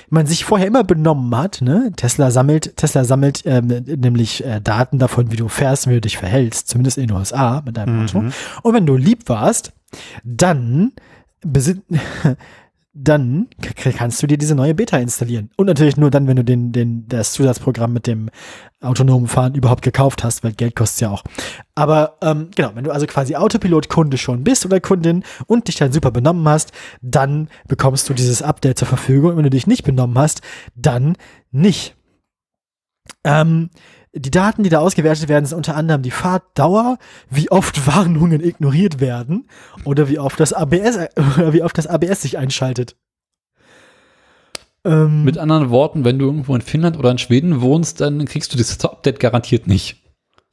wenn 0.08 0.20
man 0.20 0.26
sich 0.26 0.44
vorher 0.44 0.66
immer 0.66 0.84
benommen 0.84 1.34
hat, 1.36 1.60
ne? 1.62 1.92
Tesla 1.96 2.30
sammelt, 2.30 2.76
Tesla 2.76 3.04
sammelt 3.04 3.42
ähm, 3.44 3.66
nämlich 3.68 4.44
äh, 4.44 4.60
Daten 4.60 4.98
davon, 4.98 5.30
wie 5.30 5.36
du 5.36 5.48
fährst, 5.48 5.88
wie 5.88 5.94
du 5.94 6.00
dich 6.00 6.18
verhältst, 6.18 6.68
zumindest 6.68 6.98
in 6.98 7.08
den 7.08 7.16
USA 7.16 7.62
mit 7.64 7.76
deinem 7.76 8.04
Auto. 8.04 8.24
Und 8.62 8.74
wenn 8.74 8.86
du 8.86 8.96
lieb 8.96 9.28
warst, 9.28 9.72
dann 10.24 10.92
dann 12.98 13.48
kannst 13.97 14.23
du 14.23 14.27
dir 14.27 14.39
diese 14.39 14.55
neue 14.55 14.74
Beta 14.74 14.97
installieren. 14.97 15.51
Und 15.56 15.66
natürlich 15.66 15.98
nur 15.98 16.10
dann, 16.10 16.27
wenn 16.27 16.36
du 16.36 16.44
den, 16.44 16.73
den, 16.73 17.06
das 17.09 17.35
Zusatzprogramm 17.35 17.93
mit 17.93 18.06
dem 18.06 18.31
autonomen 18.81 19.28
Fahren 19.28 19.55
überhaupt 19.55 19.82
gekauft 19.82 20.24
hast, 20.24 20.43
weil 20.43 20.52
Geld 20.52 20.74
kostet 20.74 21.02
ja 21.02 21.10
auch. 21.10 21.23
Aber 21.74 22.16
ähm, 22.23 22.48
genau, 22.56 22.70
wenn 22.74 22.85
du 22.85 22.90
also 22.90 23.06
quasi 23.06 23.36
Autopilot-Kunde 23.36 24.16
schon 24.16 24.44
bist 24.44 24.64
oder 24.64 24.81
Kundin 24.81 25.24
und 25.47 25.68
dich 25.68 25.77
dann 25.77 25.93
super 25.93 26.10
benommen 26.10 26.48
hast, 26.48 26.73
dann 27.02 27.48
bekommst 27.68 28.09
du 28.09 28.14
dieses 28.14 28.40
Update 28.40 28.78
zur 28.78 28.89
Verfügung. 28.89 29.32
Und 29.32 29.36
wenn 29.36 29.44
du 29.44 29.51
dich 29.51 29.66
nicht 29.66 29.85
benommen 29.85 30.16
hast, 30.16 30.40
dann 30.74 31.16
nicht. 31.51 31.97
Ähm, 33.24 33.68
die 34.16 34.30
Daten, 34.30 34.62
die 34.62 34.70
da 34.70 34.80
ausgewertet 34.80 35.28
werden, 35.28 35.44
sind 35.44 35.56
unter 35.56 35.76
anderem 35.76 36.02
die 36.02 36.10
Fahrtdauer, 36.10 36.98
wie 37.30 37.51
oft 37.51 37.86
Warnungen 37.86 38.43
ignoriert 38.43 39.01
werden 39.01 39.48
oder 39.84 40.09
wie 40.09 40.18
oft 40.18 40.40
das 40.40 40.52
ABS 40.52 40.98
oder 41.36 41.52
wie 41.52 41.62
oft 41.62 41.76
das 41.76 41.86
ABS 41.86 42.22
sich 42.22 42.38
einschaltet. 42.38 42.97
Ähm, 44.84 45.24
Mit 45.24 45.36
anderen 45.38 45.70
Worten, 45.70 46.05
wenn 46.05 46.18
du 46.18 46.26
irgendwo 46.26 46.55
in 46.55 46.62
Finnland 46.62 46.98
oder 46.98 47.10
in 47.10 47.18
Schweden 47.18 47.60
wohnst, 47.60 48.01
dann 48.01 48.24
kriegst 48.24 48.55
du 48.55 48.59
das 48.59 48.82
Update 48.84 49.20
garantiert 49.20 49.66
nicht. 49.66 50.02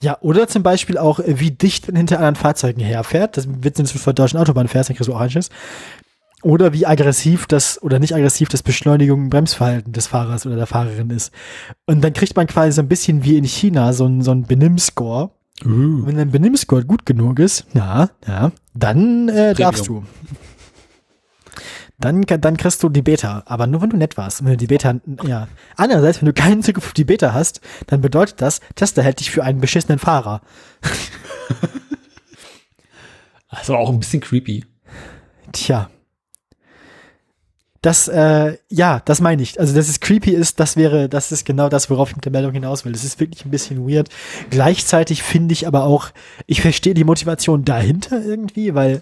ja, 0.01 0.17
oder 0.21 0.47
zum 0.47 0.63
Beispiel 0.63 0.97
auch, 0.97 1.19
äh, 1.19 1.39
wie 1.39 1.51
dicht 1.51 1.87
man 1.87 1.95
hinter 1.95 2.17
anderen 2.17 2.35
Fahrzeugen 2.35 2.81
herfährt. 2.81 3.37
Das 3.37 3.47
wird, 3.47 3.77
wenn 3.77 3.85
du 3.85 3.99
der 3.99 4.13
deutschen 4.13 4.39
Autobahn 4.39 4.67
fährst, 4.67 4.89
dann 4.89 4.97
kriegst 4.97 5.07
du 5.07 5.13
auch 5.13 5.21
eins. 5.21 5.49
Oder 6.43 6.73
wie 6.73 6.85
aggressiv 6.85 7.47
das 7.47 7.81
oder 7.81 7.99
nicht 7.99 8.13
aggressiv 8.13 8.49
das 8.49 8.63
Beschleunigung 8.63 9.23
und 9.23 9.29
Bremsverhalten 9.29 9.93
des 9.93 10.07
Fahrers 10.07 10.45
oder 10.45 10.57
der 10.57 10.67
Fahrerin 10.67 11.09
ist. 11.09 11.33
Und 11.85 12.03
dann 12.03 12.13
kriegt 12.13 12.35
man 12.35 12.47
quasi 12.47 12.73
so 12.73 12.81
ein 12.81 12.89
bisschen 12.89 13.23
wie 13.23 13.37
in 13.37 13.45
China 13.45 13.93
so 13.93 14.05
ein, 14.05 14.21
so 14.21 14.31
ein 14.31 14.43
Benimm-Score. 14.43 15.31
Und 15.63 16.07
wenn 16.07 16.17
dein 16.17 16.31
Benimm-Score 16.31 16.83
gut 16.83 17.05
genug 17.05 17.39
ist, 17.39 17.65
ja, 17.73 18.09
ja, 18.27 18.51
dann 18.73 19.29
äh, 19.29 19.53
darfst 19.53 19.87
du. 19.87 20.03
Dann, 21.99 22.23
dann 22.23 22.57
kriegst 22.57 22.83
du 22.83 22.89
die 22.89 23.01
Beta, 23.01 23.43
aber 23.45 23.65
nur 23.65 23.81
wenn 23.81 23.91
du 23.91 23.95
nett 23.95 24.17
warst. 24.17 24.41
Und 24.41 24.47
Wenn 24.47 24.53
du 24.53 24.57
die 24.57 24.67
Beta, 24.67 24.95
ja. 25.25 25.47
Andererseits, 25.77 26.21
wenn 26.21 26.25
du 26.25 26.33
keinen 26.33 26.61
Zugriff 26.61 26.87
auf 26.87 26.93
die 26.93 27.05
Beta 27.05 27.33
hast, 27.33 27.61
dann 27.87 28.01
bedeutet 28.01 28.41
das, 28.41 28.59
Tesla 28.75 29.03
hält 29.03 29.21
dich 29.21 29.31
für 29.31 29.43
einen 29.43 29.61
beschissenen 29.61 29.99
Fahrer. 29.99 30.41
War 33.67 33.77
auch 33.77 33.89
ein 33.89 33.99
bisschen 33.99 34.19
creepy. 34.19 34.65
Tja. 35.53 35.89
Das, 37.83 38.07
äh, 38.07 38.57
ja, 38.69 39.01
das 39.03 39.19
meine 39.19 39.43
ich. 39.43 39.59
Also, 39.59 39.75
dass 39.75 39.89
es 39.89 39.99
creepy 39.99 40.31
ist, 40.31 40.61
das 40.61 40.77
wäre, 40.77 41.09
das 41.09 41.33
ist 41.33 41.45
genau 41.45 41.67
das, 41.67 41.89
worauf 41.89 42.09
ich 42.09 42.15
mit 42.15 42.23
der 42.23 42.31
Meldung 42.31 42.53
hinaus 42.53 42.85
will. 42.85 42.93
Das 42.93 43.03
ist 43.03 43.19
wirklich 43.19 43.43
ein 43.43 43.51
bisschen 43.51 43.85
weird. 43.85 44.07
Gleichzeitig 44.49 45.21
finde 45.21 45.51
ich 45.51 45.67
aber 45.67 45.83
auch, 45.83 46.07
ich 46.47 46.61
verstehe 46.61 46.93
die 46.93 47.03
Motivation 47.03 47.65
dahinter 47.65 48.23
irgendwie, 48.23 48.73
weil 48.73 49.01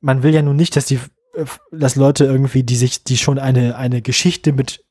man 0.00 0.22
will 0.22 0.32
ja 0.32 0.40
nun 0.40 0.54
nicht, 0.54 0.76
dass 0.76 0.84
die 0.86 1.00
äh, 1.34 1.46
dass 1.72 1.96
Leute 1.96 2.26
irgendwie, 2.26 2.62
die 2.62 2.76
sich, 2.76 3.02
die 3.02 3.16
schon 3.16 3.40
eine, 3.40 3.76
eine 3.76 4.02
Geschichte 4.02 4.52
mit 4.52 4.84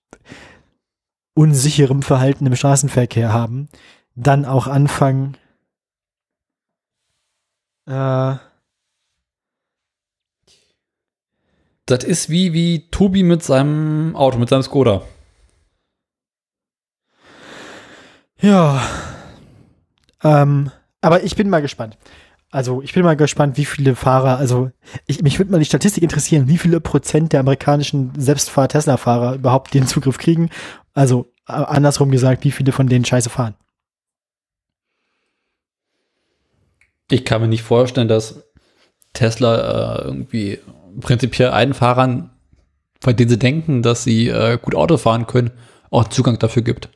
unsicherem 1.35 2.01
Verhalten 2.01 2.47
im 2.47 2.55
Straßenverkehr 2.57 3.31
haben, 3.31 3.69
dann 4.15 4.43
auch 4.43 4.67
anfangen, 4.67 5.37
äh, 7.85 8.35
Das 11.87 12.03
ist 12.03 12.29
wie, 12.29 12.51
wie 12.51 12.89
Tobi 12.91 13.23
mit 13.23 13.41
seinem 13.43 14.13
Auto, 14.15 14.37
mit 14.37 14.49
seinem 14.49 14.61
Skoda. 14.61 15.03
Ja. 18.41 18.81
Ähm, 20.21 20.69
aber 20.99 21.23
ich 21.23 21.35
bin 21.37 21.49
mal 21.49 21.61
gespannt. 21.61 21.97
Also 22.49 22.81
ich 22.81 22.93
bin 22.93 23.03
mal 23.03 23.15
gespannt, 23.15 23.57
wie 23.57 23.63
viele 23.63 23.95
Fahrer, 23.95 24.37
also 24.37 24.69
ich, 25.05 25.21
mich 25.21 25.39
würde 25.39 25.51
mal 25.51 25.59
die 25.59 25.65
Statistik 25.65 26.03
interessieren, 26.03 26.49
wie 26.49 26.57
viele 26.57 26.81
Prozent 26.81 27.31
der 27.31 27.39
amerikanischen 27.39 28.11
Selbstfahr-Tesla-Fahrer 28.17 29.35
überhaupt 29.35 29.73
den 29.73 29.87
Zugriff 29.87 30.17
kriegen. 30.17 30.49
Also 30.93 31.31
andersrum 31.45 32.11
gesagt, 32.11 32.43
wie 32.43 32.51
viele 32.51 32.73
von 32.73 32.87
denen 32.87 33.05
scheiße 33.05 33.29
fahren. 33.29 33.55
Ich 37.09 37.23
kann 37.23 37.41
mir 37.41 37.47
nicht 37.47 37.63
vorstellen, 37.63 38.09
dass 38.09 38.43
Tesla 39.13 39.99
äh, 39.99 40.03
irgendwie 40.03 40.59
prinzipiell 40.99 41.49
allen 41.49 41.73
Fahrern, 41.73 42.31
bei 43.01 43.13
denen 43.13 43.29
sie 43.29 43.39
denken, 43.39 43.81
dass 43.81 44.03
sie 44.03 44.27
äh, 44.29 44.57
gut 44.61 44.75
Auto 44.75 44.97
fahren 44.97 45.27
können, 45.27 45.51
auch 45.91 46.07
Zugang 46.07 46.39
dafür 46.39 46.63
gibt. 46.63 46.89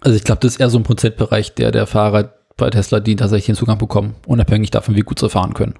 Also 0.00 0.16
ich 0.16 0.24
glaube, 0.24 0.40
das 0.40 0.54
ist 0.54 0.60
eher 0.60 0.70
so 0.70 0.78
ein 0.78 0.82
Prozentbereich 0.82 1.54
der, 1.54 1.70
der 1.70 1.86
Fahrer 1.86 2.34
bei 2.56 2.70
Tesla, 2.70 3.00
die 3.00 3.16
tatsächlich 3.16 3.46
den 3.46 3.56
Zugang 3.56 3.78
bekommen, 3.78 4.16
unabhängig 4.26 4.70
davon, 4.70 4.96
wie 4.96 5.02
gut 5.02 5.18
sie 5.18 5.30
fahren 5.30 5.54
können. 5.54 5.78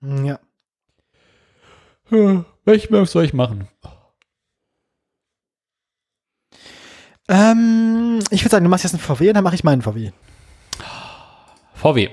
Ja. 0.00 0.40
Ja, 2.10 2.44
welchen 2.64 3.06
soll 3.06 3.24
ich 3.24 3.32
machen? 3.32 3.68
Ähm, 7.32 8.18
ich 8.30 8.42
würde 8.42 8.50
sagen, 8.50 8.64
du 8.64 8.70
machst 8.70 8.84
jetzt 8.84 8.92
einen 8.92 9.00
VW 9.00 9.28
und 9.28 9.34
dann 9.34 9.44
mache 9.44 9.54
ich 9.54 9.64
meinen 9.64 9.80
VW. 9.80 10.10
VW. 11.72 12.10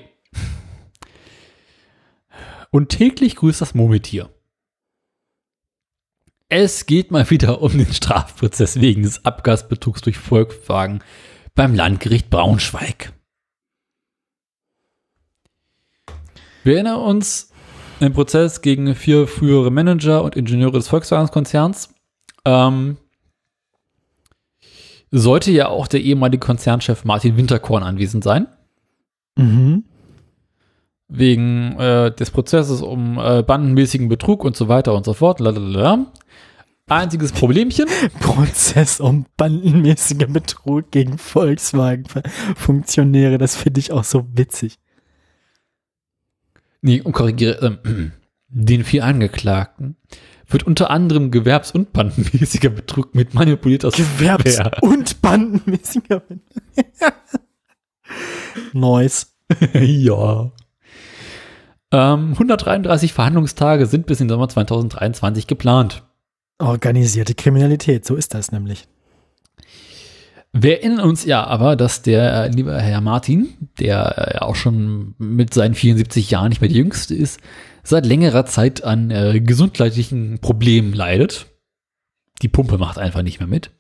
Und 2.72 2.88
täglich 2.88 3.36
grüßt 3.36 3.60
das 3.60 3.76
Murmeltier. 3.76 4.30
Es 6.48 6.86
geht 6.86 7.12
mal 7.12 7.30
wieder 7.30 7.62
um 7.62 7.78
den 7.78 7.91
Strafprozess 7.91 8.80
wegen 8.80 9.04
des 9.04 9.26
Abgasbetrugs 9.26 10.02
durch 10.02 10.18
Volkswagen 10.18 11.04
beim 11.54 11.76
Landgericht 11.76 12.30
Braunschweig. 12.30 13.12
Wir 16.64 16.76
erinnern 16.76 17.02
uns 17.02 17.52
im 18.00 18.14
Prozess 18.14 18.62
gegen 18.62 18.96
vier 18.96 19.28
frühere 19.28 19.70
Manager 19.70 20.24
und 20.24 20.38
Ingenieure 20.38 20.78
des 20.78 20.88
Volkswagen-Konzerns. 20.88 21.94
Ähm, 22.46 22.98
sollte 25.11 25.52
ja 25.52 25.68
auch 25.68 25.88
der 25.88 26.02
ehemalige 26.02 26.45
Konzernchef 26.45 27.06
Martin 27.06 27.38
Winterkorn 27.38 27.84
anwesend 27.84 28.23
sein. 28.23 28.48
Mhm. 29.36 29.84
Wegen 31.07 31.80
äh, 31.80 32.14
des 32.14 32.31
Prozesses 32.31 32.81
um 32.81 33.18
äh, 33.18 33.41
bandenmäßigen 33.41 34.10
Betrug 34.10 34.44
und 34.44 34.56
so 34.56 34.68
weiter 34.68 34.94
und 34.94 35.06
so 35.06 35.14
fort. 35.14 35.40
Lalalala. 35.40 36.11
Einziges 36.88 37.31
Problemchen. 37.31 37.88
Prozess 38.19 38.99
um 38.99 39.26
bandenmäßiger 39.38 40.27
Betrug 40.27 40.91
gegen 40.91 41.18
Volkswagen-Funktionäre, 41.18 43.38
das 43.38 43.56
finde 43.56 43.80
ich 43.80 43.91
auch 43.91 44.03
so 44.03 44.27
witzig. 44.34 44.77
Nee, 46.81 47.02
und 47.02 47.14
korrigiere, 47.14 47.80
äh, 47.84 48.10
den 48.48 48.84
vier 48.84 49.06
Angeklagten 49.06 49.95
wird 50.50 50.64
unter 50.64 50.90
anderem 50.90 51.32
gewerbs- 51.32 51.72
und 51.72 51.94
bandenmäßiger 51.94 52.70
Betrug 52.70 53.16
mit 53.16 53.34
manipulierter 53.34 53.90
Gewerbs- 53.90 54.56
Software. 54.56 54.84
und 54.84 55.22
bandenmäßiger 55.22 56.22
Neues. 58.74 59.36
ja. 59.74 60.52
Ähm, 61.92 62.32
133 62.34 63.14
Verhandlungstage 63.14 63.86
sind 63.86 64.06
bis 64.06 64.22
in 64.22 64.28
den 64.28 64.36
Sommer 64.36 64.50
2023 64.50 65.48
geplant. 65.48 66.04
Organisierte 66.60 67.36
Kriminalität, 67.36 68.06
so 68.06 68.16
ist 68.16 68.34
das 68.34 68.52
nämlich. 68.52 68.88
Wir 70.52 70.80
erinnern 70.80 71.08
uns 71.08 71.26
ja 71.26 71.44
aber, 71.46 71.76
dass 71.76 72.02
der 72.02 72.46
äh, 72.46 72.48
liebe 72.50 72.80
Herr 72.80 73.02
Martin, 73.02 73.50
der 73.80 74.36
äh, 74.36 74.38
auch 74.40 74.56
schon 74.56 75.14
mit 75.20 75.54
seinen 75.54 75.76
74 75.76 76.32
Jahren 76.32 76.50
nicht 76.50 76.62
mehr 76.62 76.70
der 76.70 76.78
Jüngste 76.78 77.16
ist, 77.16 77.40
seit 77.90 78.06
längerer 78.06 78.45
Zeit 78.45 78.84
an 78.84 79.11
äh, 79.11 79.41
gesundheitlichen 79.41 80.40
Problemen 80.40 80.94
leidet. 80.94 81.48
Die 82.41 82.48
Pumpe 82.48 82.78
macht 82.78 82.98
einfach 82.98 83.24
nicht 83.24 83.40
mehr 83.40 83.48
mit. 83.48 83.72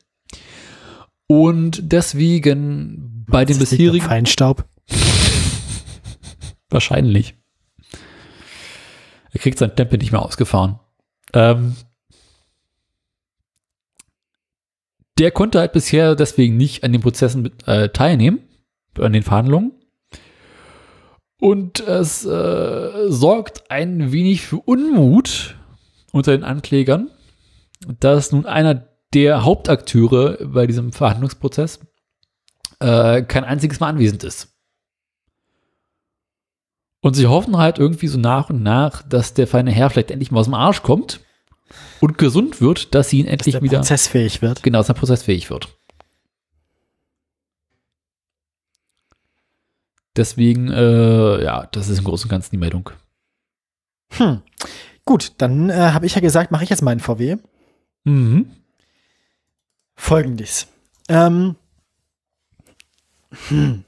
Und 1.27 1.91
deswegen 1.91 3.25
bei 3.29 3.45
den 3.45 3.59
bisherigen 3.59 4.05
Feinstaub. 4.05 4.67
Wahrscheinlich. 6.69 7.35
Er 9.31 9.39
kriegt 9.39 9.59
sein 9.59 9.75
Tempel 9.75 9.99
nicht 9.99 10.11
mehr 10.11 10.23
ausgefahren. 10.23 10.79
Ähm, 11.33 11.75
der 15.19 15.29
konnte 15.31 15.59
halt 15.59 15.73
bisher 15.73 16.15
deswegen 16.15 16.57
nicht 16.57 16.83
an 16.83 16.91
den 16.91 17.01
Prozessen 17.01 17.51
äh, 17.67 17.89
teilnehmen, 17.89 18.39
an 18.97 19.13
den 19.13 19.23
Verhandlungen. 19.23 19.78
Und 21.39 21.79
es 21.79 22.25
äh, 22.25 23.09
sorgt 23.09 23.71
ein 23.71 24.11
wenig 24.11 24.41
für 24.41 24.57
Unmut 24.57 25.55
unter 26.11 26.31
den 26.31 26.43
Anklägern, 26.43 27.09
dass 27.99 28.31
nun 28.31 28.45
einer 28.45 28.89
der 29.13 29.45
Hauptakteure 29.45 30.37
bei 30.45 30.67
diesem 30.67 30.91
Verhandlungsprozess 30.91 31.79
äh, 32.79 33.21
kein 33.23 33.45
einziges 33.45 33.79
Mal 33.79 33.87
anwesend 33.87 34.23
ist. 34.23 34.49
Und 37.01 37.13
sie 37.15 37.27
hoffen 37.27 37.57
halt 37.57 37.79
irgendwie 37.79 38.07
so 38.07 38.19
nach 38.19 38.49
und 38.49 38.61
nach, 38.61 39.01
dass 39.03 39.33
der 39.33 39.47
feine 39.47 39.71
Herr 39.71 39.89
vielleicht 39.89 40.11
endlich 40.11 40.31
mal 40.31 40.41
aus 40.41 40.47
dem 40.47 40.53
Arsch 40.53 40.83
kommt 40.83 41.21
und 42.01 42.17
gesund 42.17 42.59
wird, 42.59 42.93
dass 42.93 43.09
sie 43.09 43.19
ihn 43.19 43.25
Dass 43.25 43.33
endlich 43.33 43.53
der 43.53 43.61
wieder 43.61 43.77
prozessfähig 43.77 44.41
wird. 44.41 44.61
genau, 44.63 44.79
dass 44.79 44.89
er 44.89 44.95
prozessfähig 44.95 45.49
wird. 45.49 45.78
Deswegen, 50.15 50.71
äh, 50.71 51.43
ja, 51.43 51.67
das 51.71 51.87
ist 51.89 51.99
im 51.99 52.05
Großen 52.05 52.25
und 52.25 52.31
Ganzen 52.31 52.51
die 52.51 52.57
Meldung. 52.57 52.89
Hm. 54.13 54.41
Gut, 55.05 55.33
dann 55.37 55.69
äh, 55.69 55.73
habe 55.73 56.05
ich 56.05 56.15
ja 56.15 56.21
gesagt, 56.21 56.51
mache 56.51 56.63
ich 56.63 56.69
jetzt 56.69 56.81
meinen 56.81 56.99
VW. 56.99 57.37
Mhm. 58.03 58.49
Folgendes. 59.95 60.67
Ähm, 61.07 61.55
hm. 63.49 63.83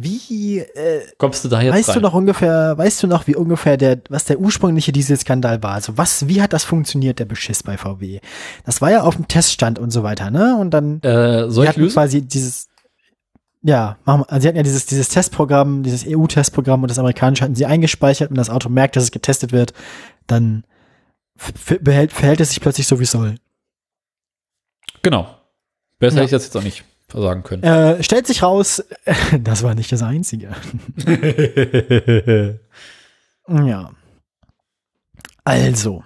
Wie 0.00 0.60
äh, 0.60 1.02
Kommst 1.18 1.44
du 1.44 1.48
da 1.48 1.60
jetzt 1.60 1.74
weißt 1.74 1.88
rein? 1.88 1.94
du 1.96 2.00
noch 2.02 2.14
ungefähr, 2.14 2.78
weißt 2.78 3.02
du 3.02 3.08
noch, 3.08 3.26
wie 3.26 3.34
ungefähr 3.34 3.76
der, 3.76 4.00
was 4.10 4.26
der 4.26 4.38
ursprüngliche 4.38 4.92
Dieselskandal 4.92 5.60
war? 5.64 5.72
Also 5.72 5.98
was, 5.98 6.28
wie 6.28 6.40
hat 6.40 6.52
das 6.52 6.62
funktioniert, 6.62 7.18
der 7.18 7.24
Beschiss 7.24 7.64
bei 7.64 7.76
VW? 7.76 8.20
Das 8.64 8.80
war 8.80 8.92
ja 8.92 9.02
auf 9.02 9.16
dem 9.16 9.26
Teststand 9.26 9.80
und 9.80 9.90
so 9.90 10.04
weiter, 10.04 10.30
ne? 10.30 10.56
Und 10.56 10.70
dann 10.70 11.00
äh, 11.02 11.50
soll 11.50 11.66
ich 11.66 11.76
lösen? 11.76 11.94
quasi 11.94 12.22
dieses, 12.22 12.68
ja, 13.62 13.98
machen 14.04 14.20
wir, 14.22 14.30
also 14.32 14.42
sie 14.42 14.48
hatten 14.48 14.56
ja 14.56 14.62
dieses, 14.62 14.86
dieses 14.86 15.08
Testprogramm, 15.08 15.82
dieses 15.82 16.04
EU-Testprogramm 16.06 16.82
und 16.82 16.90
das 16.90 16.98
amerikanische 16.98 17.44
hatten 17.44 17.54
sie 17.56 17.66
eingespeichert 17.66 18.30
und 18.30 18.36
das 18.38 18.50
Auto 18.50 18.68
merkt, 18.68 18.96
dass 18.96 19.04
es 19.04 19.10
getestet 19.10 19.52
wird, 19.52 19.72
dann 20.26 20.64
behält, 21.80 22.12
verhält 22.12 22.40
es 22.40 22.50
sich 22.50 22.60
plötzlich 22.60 22.86
so, 22.86 22.98
wie 23.00 23.04
es 23.04 23.10
soll. 23.10 23.34
Genau. 25.02 25.28
Besser 25.98 26.16
Ja. 26.16 26.22
hätte 26.22 26.26
ich 26.26 26.30
das 26.32 26.44
jetzt 26.44 26.56
auch 26.56 26.62
nicht 26.62 26.84
versagen 27.08 27.42
können. 27.42 27.62
Äh, 27.62 28.02
stellt 28.02 28.26
sich 28.26 28.42
raus, 28.42 28.84
das 29.40 29.62
war 29.62 29.74
nicht 29.74 29.90
das 29.92 30.02
Einzige. 30.02 30.50
Ja. 33.48 33.90
Also, 35.44 36.04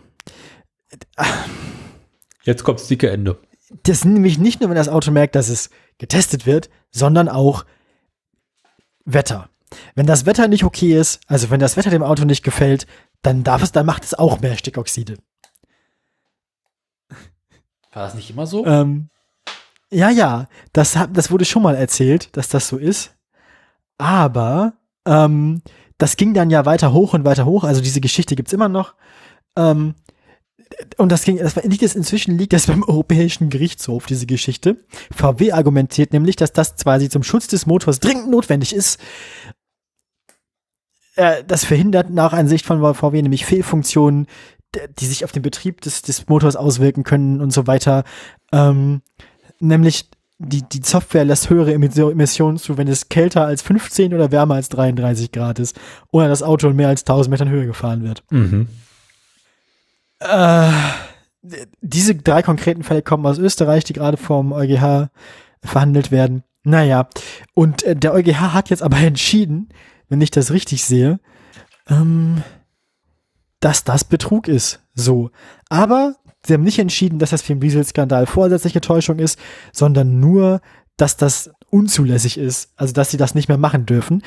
Jetzt 2.44 2.62
kommt 2.62 2.78
das 2.80 2.86
dicke 2.86 3.10
Ende. 3.10 3.38
das 3.82 3.98
ist 3.98 4.04
nämlich 4.04 4.38
nicht 4.38 4.60
nur, 4.60 4.68
wenn 4.70 4.76
das 4.76 4.88
Auto 4.88 5.10
merkt, 5.10 5.34
dass 5.34 5.48
es 5.48 5.70
getestet 6.02 6.46
wird, 6.46 6.68
sondern 6.90 7.28
auch 7.28 7.64
Wetter. 9.04 9.48
Wenn 9.94 10.04
das 10.04 10.26
Wetter 10.26 10.48
nicht 10.48 10.64
okay 10.64 10.98
ist, 10.98 11.20
also 11.28 11.48
wenn 11.48 11.60
das 11.60 11.76
Wetter 11.76 11.90
dem 11.90 12.02
Auto 12.02 12.24
nicht 12.24 12.42
gefällt, 12.42 12.88
dann 13.22 13.44
darf 13.44 13.62
es, 13.62 13.70
dann 13.70 13.86
macht 13.86 14.02
es 14.02 14.12
auch 14.12 14.40
mehr 14.40 14.58
Stickoxide. 14.58 15.14
War 17.92 18.02
das 18.02 18.14
nicht 18.14 18.28
immer 18.30 18.46
so? 18.46 18.66
Ähm, 18.66 19.10
ja, 19.92 20.10
ja, 20.10 20.48
das, 20.72 20.98
das 21.12 21.30
wurde 21.30 21.44
schon 21.44 21.62
mal 21.62 21.76
erzählt, 21.76 22.36
dass 22.36 22.48
das 22.48 22.66
so 22.66 22.78
ist. 22.78 23.14
Aber 23.96 24.72
ähm, 25.06 25.62
das 25.98 26.16
ging 26.16 26.34
dann 26.34 26.50
ja 26.50 26.66
weiter 26.66 26.92
hoch 26.92 27.14
und 27.14 27.24
weiter 27.24 27.44
hoch. 27.44 27.62
Also 27.62 27.80
diese 27.80 28.00
Geschichte 28.00 28.34
gibt's 28.34 28.52
immer 28.52 28.68
noch. 28.68 28.94
Ähm, 29.56 29.94
und 30.96 31.10
das 31.10 31.24
ging, 31.24 31.38
das 31.38 31.56
liegt 31.56 31.82
es 31.82 31.94
inzwischen 31.94 32.36
liegt 32.38 32.52
das 32.52 32.66
beim 32.68 32.82
Europäischen 32.82 33.50
Gerichtshof, 33.50 34.06
diese 34.06 34.26
Geschichte. 34.26 34.84
VW 35.14 35.52
argumentiert 35.52 36.12
nämlich, 36.12 36.36
dass 36.36 36.52
das 36.52 36.76
quasi 36.76 37.08
zum 37.08 37.22
Schutz 37.22 37.46
des 37.48 37.66
Motors 37.66 38.00
dringend 38.00 38.30
notwendig 38.30 38.74
ist. 38.74 39.00
Äh, 41.16 41.44
das 41.46 41.64
verhindert 41.64 42.10
nach 42.10 42.32
Ansicht 42.32 42.66
von 42.66 42.80
VW 42.94 43.22
nämlich 43.22 43.44
Fehlfunktionen, 43.44 44.26
die 44.98 45.06
sich 45.06 45.24
auf 45.24 45.32
den 45.32 45.42
Betrieb 45.42 45.80
des, 45.82 46.02
des 46.02 46.28
Motors 46.28 46.56
auswirken 46.56 47.04
können 47.04 47.40
und 47.40 47.52
so 47.52 47.66
weiter. 47.66 48.04
Ähm, 48.52 49.02
nämlich 49.60 50.08
die, 50.38 50.62
die 50.62 50.80
Software 50.82 51.24
lässt 51.24 51.50
höhere 51.50 51.72
Emissionen 51.72 52.58
zu, 52.58 52.76
wenn 52.76 52.88
es 52.88 53.08
kälter 53.08 53.46
als 53.46 53.62
15 53.62 54.12
oder 54.12 54.32
wärmer 54.32 54.54
als 54.54 54.68
33 54.70 55.30
Grad 55.30 55.58
ist 55.58 55.78
oder 56.10 56.28
das 56.28 56.42
Auto 56.42 56.68
in 56.68 56.76
mehr 56.76 56.88
als 56.88 57.02
1000 57.02 57.30
Metern 57.30 57.48
Höhe 57.48 57.66
gefahren 57.66 58.02
wird. 58.02 58.24
Mhm. 58.30 58.66
Äh, 60.24 60.70
diese 61.80 62.14
drei 62.14 62.42
konkreten 62.42 62.84
Fälle 62.84 63.02
kommen 63.02 63.26
aus 63.26 63.38
Österreich, 63.38 63.84
die 63.84 63.92
gerade 63.92 64.16
vom 64.16 64.52
EuGH 64.52 65.08
verhandelt 65.62 66.10
werden. 66.10 66.44
Naja, 66.64 67.08
und 67.54 67.82
äh, 67.82 67.96
der 67.96 68.14
EuGH 68.14 68.52
hat 68.52 68.70
jetzt 68.70 68.82
aber 68.82 68.96
entschieden, 68.98 69.68
wenn 70.08 70.20
ich 70.20 70.30
das 70.30 70.52
richtig 70.52 70.84
sehe, 70.84 71.20
ähm, 71.88 72.42
dass 73.60 73.84
das 73.84 74.04
Betrug 74.04 74.48
ist. 74.48 74.80
So. 74.94 75.30
Aber 75.68 76.16
sie 76.44 76.54
haben 76.54 76.64
nicht 76.64 76.78
entschieden, 76.78 77.18
dass 77.18 77.30
das 77.30 77.42
für 77.42 77.54
den 77.54 77.60
Diesel-Skandal 77.60 78.26
vorsätzliche 78.26 78.80
Täuschung 78.80 79.18
ist, 79.18 79.38
sondern 79.72 80.20
nur, 80.20 80.60
dass 80.96 81.16
das 81.16 81.50
unzulässig 81.70 82.38
ist. 82.38 82.72
Also, 82.76 82.92
dass 82.92 83.10
sie 83.10 83.16
das 83.16 83.34
nicht 83.34 83.48
mehr 83.48 83.58
machen 83.58 83.86
dürfen. 83.86 84.22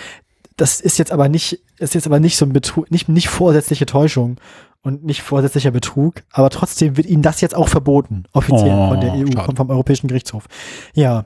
Das 0.57 0.79
ist 0.79 0.97
jetzt 0.97 1.11
aber 1.11 1.29
nicht, 1.29 1.61
ist 1.77 1.95
jetzt 1.95 2.07
aber 2.07 2.19
nicht 2.19 2.37
so 2.37 2.45
ein 2.45 2.53
Betrug, 2.53 2.89
nicht, 2.89 3.09
nicht 3.09 3.27
vorsätzliche 3.27 3.85
Täuschung 3.85 4.37
und 4.85 5.03
nicht 5.03 5.23
vorsätzlicher 5.23 5.71
Betrug, 5.71 6.21
aber 6.31 6.51
trotzdem 6.51 6.95
wird 6.95 7.07
ihnen 7.07 7.23
das 7.23 7.41
jetzt 7.41 7.55
auch 7.55 7.67
verboten, 7.67 8.25
offiziell 8.33 8.69
oh, 8.71 8.89
von 8.89 9.01
der 9.01 9.13
EU, 9.13 9.25
schade. 9.33 9.55
vom 9.55 9.69
Europäischen 9.71 10.07
Gerichtshof. 10.07 10.45
Ja. 10.93 11.25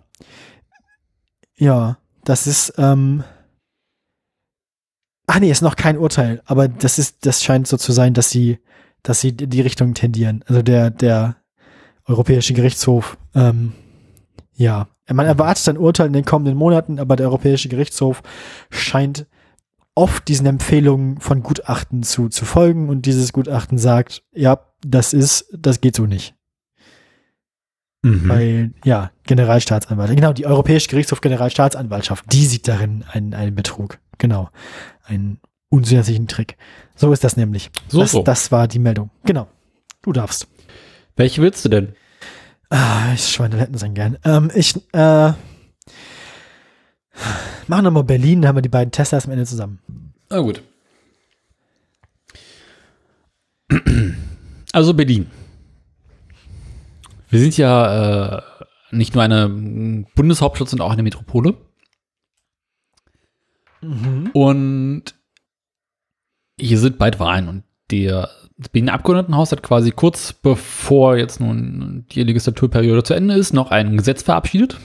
Ja, 1.57 1.97
das 2.23 2.47
ist, 2.47 2.73
ähm, 2.77 3.25
ach 5.27 5.39
nee, 5.41 5.51
ist 5.51 5.61
noch 5.61 5.75
kein 5.75 5.97
Urteil, 5.97 6.41
aber 6.45 6.69
das 6.69 6.99
ist, 6.99 7.25
das 7.25 7.43
scheint 7.43 7.67
so 7.67 7.75
zu 7.75 7.91
sein, 7.91 8.13
dass 8.13 8.29
sie, 8.29 8.59
dass 9.03 9.19
sie 9.19 9.29
in 9.29 9.49
die 9.49 9.61
Richtung 9.61 9.93
tendieren. 9.93 10.41
Also 10.47 10.61
der, 10.61 10.89
der 10.89 11.35
Europäische 12.05 12.53
Gerichtshof, 12.53 13.17
ähm, 13.35 13.73
ja. 14.53 14.87
Man 15.11 15.25
erwartet 15.25 15.67
ein 15.67 15.77
Urteil 15.77 16.07
in 16.07 16.13
den 16.13 16.23
kommenden 16.23 16.55
Monaten, 16.55 16.97
aber 16.97 17.17
der 17.17 17.27
Europäische 17.27 17.67
Gerichtshof 17.67 18.21
scheint 18.69 19.25
oft 19.99 20.29
diesen 20.29 20.45
Empfehlungen 20.45 21.19
von 21.19 21.43
Gutachten 21.43 22.03
zu, 22.03 22.29
zu 22.29 22.45
folgen 22.45 22.87
und 22.87 23.05
dieses 23.05 23.33
Gutachten 23.33 23.77
sagt, 23.77 24.23
ja, 24.33 24.61
das 24.81 25.11
ist, 25.11 25.53
das 25.57 25.81
geht 25.81 25.95
so 25.95 26.05
nicht. 26.05 26.35
Mhm. 28.01 28.29
Weil, 28.29 28.73
ja, 28.85 29.11
Generalstaatsanwalt, 29.25 30.15
genau, 30.15 30.31
die 30.31 30.45
Europäische 30.45 30.87
Gerichtshof 30.87 31.19
Generalstaatsanwaltschaft, 31.19 32.31
die 32.31 32.45
sieht 32.45 32.69
darin 32.69 33.03
einen, 33.11 33.33
einen 33.33 33.55
Betrug. 33.55 33.99
Genau. 34.17 34.49
Einen 35.03 35.41
unzulässigen 35.67 36.27
Trick. 36.27 36.55
So 36.95 37.11
ist 37.11 37.25
das 37.25 37.35
nämlich. 37.35 37.69
So, 37.89 37.99
das, 37.99 38.11
so. 38.11 38.23
das 38.23 38.53
war 38.53 38.69
die 38.69 38.79
Meldung. 38.79 39.09
Genau. 39.25 39.49
Du 40.01 40.13
darfst. 40.13 40.47
Welche 41.17 41.41
willst 41.41 41.65
du 41.65 41.69
denn? 41.69 41.93
Ah, 42.69 43.11
ich 43.13 43.27
Schweine 43.27 43.57
hätten 43.57 43.77
sein 43.77 43.95
gern. 43.95 44.17
Ähm, 44.23 44.49
ich, 44.55 44.75
äh, 44.93 45.33
machen 47.67 47.85
wir 47.85 47.91
mal 47.91 48.03
Berlin, 48.03 48.41
dann 48.41 48.49
haben 48.49 48.57
wir 48.57 48.61
die 48.61 48.69
beiden 48.69 48.91
Teslas 48.91 49.25
am 49.25 49.31
Ende 49.31 49.45
zusammen. 49.45 49.79
Na 50.29 50.39
gut. 50.39 50.61
Also 54.71 54.93
Berlin. 54.93 55.27
Wir 57.29 57.39
sind 57.39 57.57
ja 57.57 58.37
äh, 58.37 58.41
nicht 58.91 59.13
nur 59.13 59.23
eine 59.23 60.05
Bundeshauptstadt, 60.15 60.69
sondern 60.69 60.87
auch 60.87 60.93
eine 60.93 61.03
Metropole. 61.03 61.55
Mhm. 63.81 64.31
Und 64.33 65.03
hier 66.59 66.79
sind 66.79 66.97
bald 66.97 67.19
Wahlen 67.19 67.47
und 67.47 67.63
der 67.91 68.29
Berliner 68.71 68.93
Abgeordnetenhaus 68.93 69.51
hat 69.51 69.63
quasi 69.63 69.91
kurz 69.91 70.33
bevor 70.33 71.15
jetzt 71.15 71.39
nun 71.39 72.05
die 72.11 72.23
Legislaturperiode 72.23 73.03
zu 73.03 73.13
Ende 73.13 73.35
ist, 73.35 73.53
noch 73.53 73.71
ein 73.71 73.95
Gesetz 73.95 74.23
verabschiedet. 74.23 74.77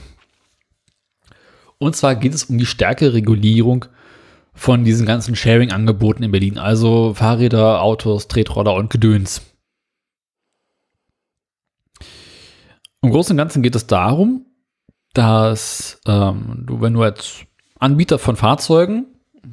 Und 1.85 1.95
zwar 1.95 2.17
geht 2.17 2.35
es 2.35 2.45
um 2.45 2.57
die 2.57 2.67
stärkere 2.67 3.13
Regulierung 3.13 3.85
von 4.55 4.85
diesen 4.85 5.05
ganzen 5.05 5.37
Sharing-Angeboten 5.37 6.23
in 6.23 6.31
Berlin. 6.31 6.57
Also 6.57 7.13
Fahrräder, 7.13 7.83
Autos, 7.83 8.27
Tretroller 8.27 8.75
und 8.75 8.89
Gedöns. 8.89 9.43
Im 13.03 13.11
Großen 13.11 13.35
und 13.35 13.37
Ganzen 13.37 13.63
geht 13.63 13.75
es 13.75 13.87
darum, 13.87 14.47
dass 15.13 16.01
ähm, 16.07 16.65
du, 16.67 16.81
wenn 16.81 16.95
du 16.95 17.03
als 17.03 17.41
Anbieter 17.79 18.19
von 18.19 18.37
Fahrzeugen, 18.37 19.07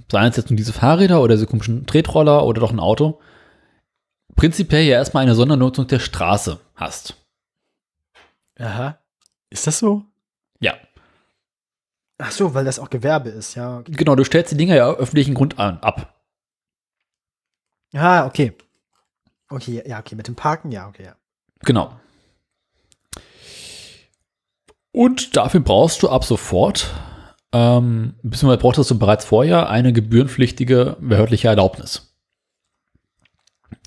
seien 0.09 0.29
es 0.29 0.37
jetzt 0.37 0.49
nur 0.49 0.55
diese 0.55 0.71
Fahrräder 0.71 1.21
oder 1.21 1.35
diese 1.35 1.47
komischen 1.47 1.85
Tretroller 1.85 2.45
oder 2.45 2.61
doch 2.61 2.71
ein 2.71 2.79
Auto, 2.79 3.19
prinzipiell 4.37 4.85
ja 4.85 4.95
erstmal 4.95 5.23
eine 5.23 5.35
Sondernutzung 5.35 5.85
der 5.87 5.99
Straße 5.99 6.61
hast. 6.75 7.17
Aha. 8.57 8.99
Ist 9.49 9.67
das 9.67 9.79
so? 9.79 10.05
Ja. 10.61 10.75
Ach 12.23 12.31
so, 12.31 12.53
weil 12.53 12.65
das 12.65 12.77
auch 12.77 12.91
Gewerbe 12.91 13.29
ist, 13.29 13.55
ja. 13.55 13.79
Okay. 13.79 13.93
Genau, 13.93 14.15
du 14.15 14.23
stellst 14.23 14.51
die 14.51 14.57
Dinger 14.57 14.75
ja 14.75 14.91
öffentlichen 14.91 15.33
Grund 15.33 15.57
an, 15.57 15.79
ab. 15.79 16.21
Ah, 17.93 18.27
okay. 18.27 18.53
Okay, 19.49 19.83
ja, 19.85 19.99
okay, 19.99 20.15
mit 20.15 20.27
dem 20.27 20.35
Parken, 20.35 20.71
ja, 20.71 20.87
okay, 20.87 21.05
ja. 21.05 21.15
Genau. 21.61 21.99
Und 24.91 25.35
dafür 25.35 25.61
brauchst 25.61 26.03
du 26.03 26.09
ab 26.09 26.23
sofort, 26.23 26.93
ähm, 27.53 28.13
beziehungsweise 28.21 28.61
brauchtest 28.61 28.91
du 28.91 28.99
bereits 28.99 29.25
vorher 29.25 29.69
eine 29.69 29.91
gebührenpflichtige 29.91 30.97
behördliche 30.99 31.47
Erlaubnis. 31.47 32.13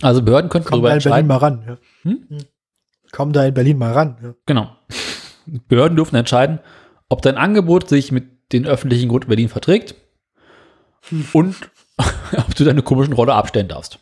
Also 0.03 0.23
Behörden 0.23 0.51
könnten 0.51 0.69
Komm 0.69 0.79
darüber 0.79 0.93
entscheiden. 0.93 1.29
Berlin 1.29 1.29
mal 1.29 1.37
ran. 1.37 1.65
Ja. 1.69 2.11
Hm? 2.11 2.47
Komm 3.13 3.33
da 3.33 3.45
in 3.45 3.55
Berlin 3.55 3.79
mal 3.79 3.93
ran. 3.93 4.19
Ja. 4.23 4.35
Genau. 4.47 4.77
Behörden 5.69 5.95
dürfen 5.97 6.17
entscheiden, 6.17 6.59
ob 7.15 7.23
dein 7.23 7.37
Angebot 7.37 7.89
sich 7.89 8.11
mit 8.11 8.53
den 8.53 8.67
öffentlichen 8.67 9.09
Grund 9.09 9.29
Berlin 9.29 9.49
verträgt 9.49 9.95
hm. 11.09 11.29
und 11.33 11.55
ob 12.37 12.55
du 12.57 12.65
deine 12.65 12.83
komischen 12.83 13.15
Rolle 13.15 13.35
abstellen 13.35 13.69
darfst. 13.69 14.01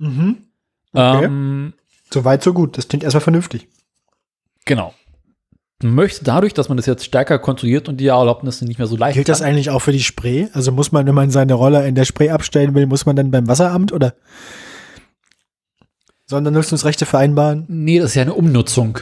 Mhm. 0.00 0.38
Okay. 0.92 1.24
Ähm, 1.26 1.74
so 2.12 2.24
weit, 2.24 2.42
so 2.42 2.52
gut. 2.52 2.76
Das 2.76 2.88
klingt 2.88 3.04
erstmal 3.04 3.20
vernünftig. 3.20 3.68
Genau. 4.64 4.94
Möchte 5.80 6.24
dadurch, 6.24 6.54
dass 6.54 6.68
man 6.68 6.76
das 6.76 6.86
jetzt 6.86 7.04
stärker 7.04 7.38
kontrolliert 7.38 7.88
und 7.88 7.98
die 7.98 8.08
Erlaubnisse 8.08 8.64
nicht 8.64 8.78
mehr 8.78 8.88
so 8.88 8.96
leicht 8.96 9.14
Gilt 9.14 9.28
das 9.28 9.42
eigentlich 9.42 9.70
auch 9.70 9.78
für 9.78 9.92
die 9.92 10.02
Spree? 10.02 10.48
Also 10.54 10.72
muss 10.72 10.90
man, 10.90 11.06
wenn 11.06 11.14
man 11.14 11.30
seine 11.30 11.54
Rolle 11.54 11.86
in 11.86 11.94
der 11.94 12.04
Spree 12.04 12.30
abstellen 12.30 12.74
will, 12.74 12.86
muss 12.86 13.06
man 13.06 13.14
dann 13.14 13.30
beim 13.30 13.46
Wasseramt 13.46 13.92
oder? 13.92 14.14
Sondernutzungsrechte 16.26 17.06
vereinbaren? 17.06 17.64
Nee, 17.68 18.00
das 18.00 18.10
ist 18.10 18.14
ja 18.16 18.22
eine 18.22 18.34
Umnutzung. 18.34 18.98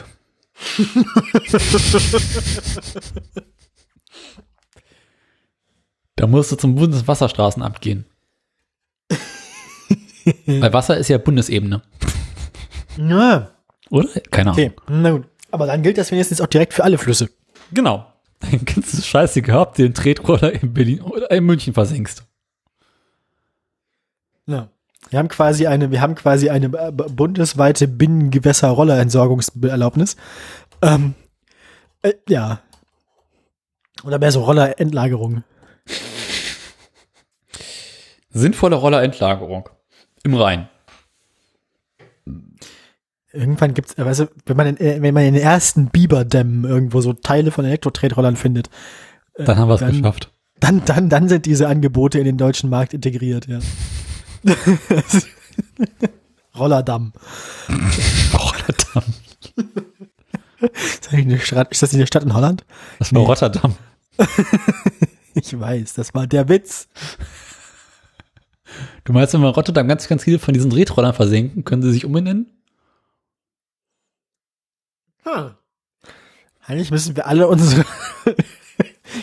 da 6.15 6.27
musst 6.27 6.51
du 6.51 6.55
zum 6.55 6.75
Bundeswasserstraßenamt 6.75 7.81
gehen. 7.81 8.05
Weil 10.45 10.73
Wasser 10.73 10.97
ist 10.97 11.09
ja 11.09 11.17
Bundesebene. 11.17 11.81
Ja. 12.97 13.51
Oder? 13.89 14.09
Keine 14.31 14.51
Ahnung. 14.51 14.65
Okay, 14.65 14.75
na 14.87 15.11
gut. 15.11 15.27
Aber 15.51 15.65
dann 15.65 15.81
gilt 15.81 15.97
das 15.97 16.11
wenigstens 16.11 16.41
auch 16.41 16.47
direkt 16.47 16.73
für 16.73 16.83
alle 16.83 16.97
Flüsse. 16.97 17.29
Genau. 17.71 18.05
Dann 18.39 18.65
kannst 18.65 18.93
du 18.93 19.01
Scheiße 19.01 19.41
gehabt, 19.41 19.77
den 19.77 19.93
Tretroller 19.93 20.53
in 20.53 20.73
Berlin 20.73 21.01
oder 21.01 21.31
in 21.31 21.45
München 21.45 21.73
versenkst. 21.73 22.23
Ja. 24.45 24.69
Wir 25.09 25.19
haben 25.19 25.29
quasi 25.29 25.67
eine, 25.67 25.91
wir 25.91 26.01
haben 26.01 26.15
quasi 26.15 26.49
eine 26.49 26.65
äh, 26.67 26.91
bundesweite 26.91 27.87
Binnengewässer-Rollerentsorgungserlaubnis. 27.87 30.17
Ähm, 30.81 31.13
äh, 32.01 32.13
ja. 32.27 32.61
Oder 34.03 34.19
mehr 34.19 34.31
so 34.31 34.43
Rollerendlagerung. 34.43 35.43
Sinnvolle 38.29 38.75
Rollerendlagerung. 38.75 39.69
Im 40.23 40.35
Rhein. 40.35 40.69
Irgendwann 43.31 43.73
gibt's, 43.73 43.97
weißt 43.97 44.21
du, 44.21 44.29
wenn 44.45 44.57
man 44.57 44.67
in, 44.67 44.77
äh, 44.77 45.01
wenn 45.01 45.13
man 45.13 45.23
in 45.23 45.33
den 45.33 45.43
ersten 45.43 45.87
Biberdämmen 45.87 46.65
irgendwo 46.65 47.01
so 47.01 47.13
Teile 47.13 47.51
von 47.51 47.65
Elektro-Tretrollern 47.65 48.35
findet. 48.35 48.69
Äh, 49.35 49.45
dann 49.45 49.57
haben 49.57 49.69
wir 49.69 49.75
es 49.75 49.85
geschafft. 49.85 50.31
Dann, 50.59 50.83
dann, 50.85 51.09
dann 51.09 51.29
sind 51.29 51.45
diese 51.45 51.67
Angebote 51.67 52.19
in 52.19 52.25
den 52.25 52.37
deutschen 52.37 52.69
Markt 52.69 52.93
integriert, 52.93 53.47
ja. 53.47 53.59
Rollerdamm. 56.57 57.13
Rollerdamm. 58.33 59.13
Ist 60.61 61.05
das, 61.05 61.13
eine 61.13 61.39
Stadt, 61.39 61.71
ist 61.71 61.81
das 61.81 61.91
nicht 61.91 61.99
eine 61.99 62.07
Stadt 62.07 62.23
in 62.23 62.33
Holland? 62.33 62.65
Das 62.99 63.13
war 63.13 63.21
nee. 63.21 63.27
Rotterdam. 63.27 63.75
ich 65.33 65.57
weiß, 65.57 65.93
das 65.93 66.13
war 66.13 66.27
der 66.27 66.49
Witz. 66.49 66.87
Du 69.03 69.13
meinst, 69.13 69.33
wenn 69.33 69.41
wir 69.41 69.49
Rotterdam 69.49 69.87
ganz, 69.87 70.07
ganz 70.07 70.23
viele 70.23 70.39
von 70.39 70.53
diesen 70.53 70.69
Tretrollern 70.69 71.13
versenken, 71.13 71.63
können 71.63 71.81
sie 71.81 71.91
sich 71.91 72.05
umbenennen? 72.05 72.47
Hm. 75.23 75.55
Eigentlich 76.65 76.91
müssen 76.91 77.15
wir 77.15 77.25
alle 77.25 77.47
unsere 77.47 77.85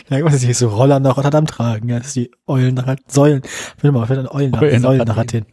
ja, 0.08 0.24
was 0.24 0.42
ist 0.42 0.58
so 0.58 0.68
Roller 0.68 1.00
nach 1.00 1.16
Rotterdam 1.16 1.46
tragen, 1.46 1.88
ja, 1.88 1.98
dass 1.98 2.12
die 2.14 2.30
Eulen 2.46 2.74
nach 2.74 2.96
Säulen. 3.06 3.42
Will 3.80 3.92
mal, 3.92 4.08
wird 4.08 4.20
ein 4.20 4.28
Eulen 4.28 4.50
nach 4.50 4.62
Eulen 4.62 4.80
Säulen 4.80 5.06
nach 5.06 5.16
Athen. 5.16 5.46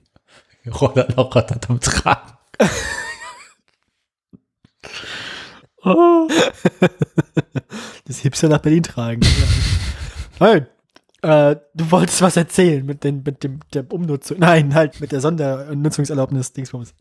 Athen. 0.66 0.74
Roller 0.74 1.08
nach 1.10 1.36
Rotterdam 1.36 1.80
tragen. 1.80 2.34
oh. 5.84 6.28
Das 8.06 8.20
Hipster 8.20 8.50
nach 8.50 8.60
Berlin 8.60 8.84
tragen. 8.84 9.22
ja. 9.22 10.46
Hey, 10.46 10.66
äh, 11.24 11.56
du 11.74 11.92
wolltest 11.92 12.22
was 12.22 12.36
erzählen 12.36 12.86
mit, 12.86 13.04
den, 13.06 13.24
mit 13.24 13.44
dem 13.44 13.62
der 13.74 13.92
Umnutzung. 13.92 14.40
Nein, 14.40 14.74
halt 14.74 15.00
mit 15.00 15.14
der 15.14 15.22
Sondernutzungserlaubnis 15.22 16.52
Dingsbums. 16.52 16.94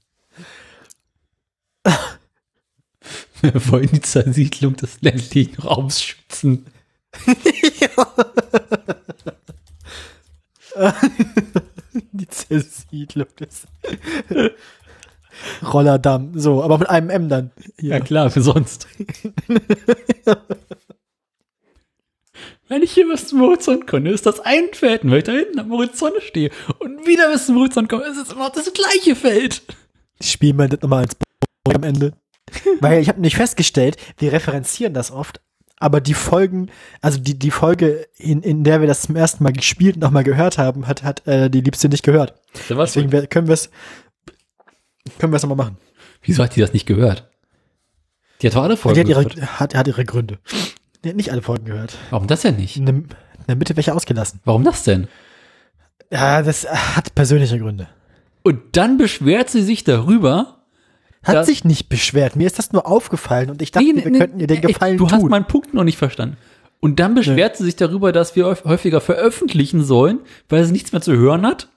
Wir 3.40 3.68
wollen 3.68 3.90
die 3.92 4.00
Zersiedlung 4.00 4.76
des 4.76 5.00
ländlichen 5.00 5.60
Raums 5.60 6.00
schützen. 6.00 6.66
Die 12.12 12.28
Zersiedlung 12.28 13.28
des 13.38 13.66
Rollerdamm. 15.62 16.38
So, 16.38 16.62
aber 16.62 16.78
mit 16.78 16.88
einem 16.88 17.10
M 17.10 17.28
dann. 17.28 17.50
Ja 17.80 18.00
klar, 18.00 18.30
für 18.30 18.42
sonst. 18.42 18.86
Wenn 22.68 22.82
ich 22.82 22.92
hier 22.92 23.06
bis 23.06 23.28
zum 23.28 23.42
Horizont 23.42 23.86
komme, 23.86 24.10
ist 24.10 24.24
das 24.24 24.40
ein 24.40 24.64
Feld. 24.72 25.04
Und 25.04 25.10
wenn 25.10 25.18
ich 25.18 25.24
da 25.24 25.32
hinten 25.32 25.58
am 25.58 25.70
Horizont 25.70 26.22
stehe 26.22 26.50
und 26.78 27.06
wieder 27.06 27.30
bis 27.30 27.44
zum 27.44 27.58
Horizont 27.58 27.90
komme, 27.90 28.04
ist 28.04 28.16
es 28.16 28.32
immer 28.32 28.48
das 28.48 28.72
gleiche 28.72 29.14
Feld. 29.14 29.60
Spielen 30.22 30.56
wir 30.56 30.68
das 30.68 30.80
nochmal 30.80 31.02
als 31.02 31.14
B 31.14 31.26
am 31.74 31.82
Ende. 31.82 32.14
Weil 32.80 33.02
ich 33.02 33.08
habe 33.08 33.20
nicht 33.20 33.36
festgestellt, 33.36 33.98
wir 34.16 34.32
referenzieren 34.32 34.94
das 34.94 35.10
oft, 35.10 35.42
aber 35.82 36.00
die 36.00 36.14
Folgen, 36.14 36.70
also 37.00 37.18
die, 37.18 37.38
die 37.38 37.50
Folge, 37.50 38.06
in, 38.16 38.42
in 38.42 38.62
der 38.62 38.80
wir 38.80 38.88
das 38.88 39.02
zum 39.02 39.16
ersten 39.16 39.42
Mal 39.42 39.52
gespielt 39.52 39.96
und 39.96 40.02
nochmal 40.02 40.24
gehört 40.24 40.56
haben, 40.56 40.86
hat, 40.86 41.02
hat 41.02 41.26
äh, 41.26 41.50
die 41.50 41.60
Liebste 41.60 41.88
nicht 41.88 42.04
gehört. 42.04 42.34
Deswegen 42.68 43.10
wir, 43.10 43.26
können 43.26 43.48
wir 43.48 43.54
es 43.54 43.70
können 45.18 45.32
wir 45.32 45.38
es 45.38 45.42
nochmal 45.42 45.56
machen. 45.66 45.76
Wieso 46.22 46.42
hat 46.44 46.54
die 46.54 46.60
das 46.60 46.72
nicht 46.72 46.86
gehört? 46.86 47.28
Die 48.40 48.46
hat 48.46 48.54
doch 48.54 48.62
alle 48.62 48.74
Die 48.74 48.80
Folgen 48.80 49.00
hat 49.00 49.08
ihre, 49.08 49.24
gehört. 49.24 49.60
hat, 49.60 49.74
hat 49.74 49.88
ihre 49.88 50.04
Gründe. 50.04 50.38
Die 51.04 51.08
hat 51.08 51.16
nicht 51.16 51.32
alle 51.32 51.42
Folgen 51.42 51.64
gehört. 51.64 51.96
Warum 52.10 52.28
das 52.28 52.42
denn 52.42 52.56
nicht? 52.56 52.76
In 52.76 53.08
der 53.48 53.56
Mitte 53.56 53.76
welche 53.76 53.92
ausgelassen. 53.94 54.40
Warum 54.44 54.62
das 54.62 54.84
denn? 54.84 55.08
Ja, 56.12 56.42
das 56.42 56.68
hat 56.68 57.14
persönliche 57.16 57.58
Gründe. 57.58 57.88
Und 58.44 58.76
dann 58.76 58.98
beschwert 58.98 59.50
sie 59.50 59.62
sich 59.62 59.82
darüber, 59.82 60.61
Hat 61.22 61.34
Das- 61.36 61.46
sich 61.46 61.64
nicht 61.64 61.88
beschwert. 61.88 62.34
Mir 62.36 62.46
ist 62.46 62.58
das 62.58 62.72
nur 62.72 62.86
aufgefallen 62.86 63.50
und 63.50 63.62
ich 63.62 63.70
dachte, 63.70 63.86
Nee, 63.86 64.04
wir 64.04 64.10
nee, 64.10 64.18
könnten 64.18 64.40
ihr 64.40 64.46
den 64.48 64.60
Gefallen 64.60 64.96
Du 64.98 65.08
hast 65.08 65.20
tun. 65.20 65.30
meinen 65.30 65.46
Punkt 65.46 65.72
noch 65.74 65.84
nicht 65.84 65.96
verstanden. 65.98 66.36
Und 66.80 66.98
dann 66.98 67.14
beschwert 67.14 67.56
sie 67.56 67.62
sich 67.64 67.76
darüber, 67.76 68.10
dass 68.12 68.34
wir 68.34 68.46
häuf- 68.46 68.64
häufiger 68.64 69.00
veröffentlichen 69.00 69.84
sollen, 69.84 70.18
weil 70.48 70.64
sie 70.64 70.72
nichts 70.72 70.90
mehr 70.92 71.00
zu 71.00 71.16
hören 71.16 71.46
hat. 71.46 71.68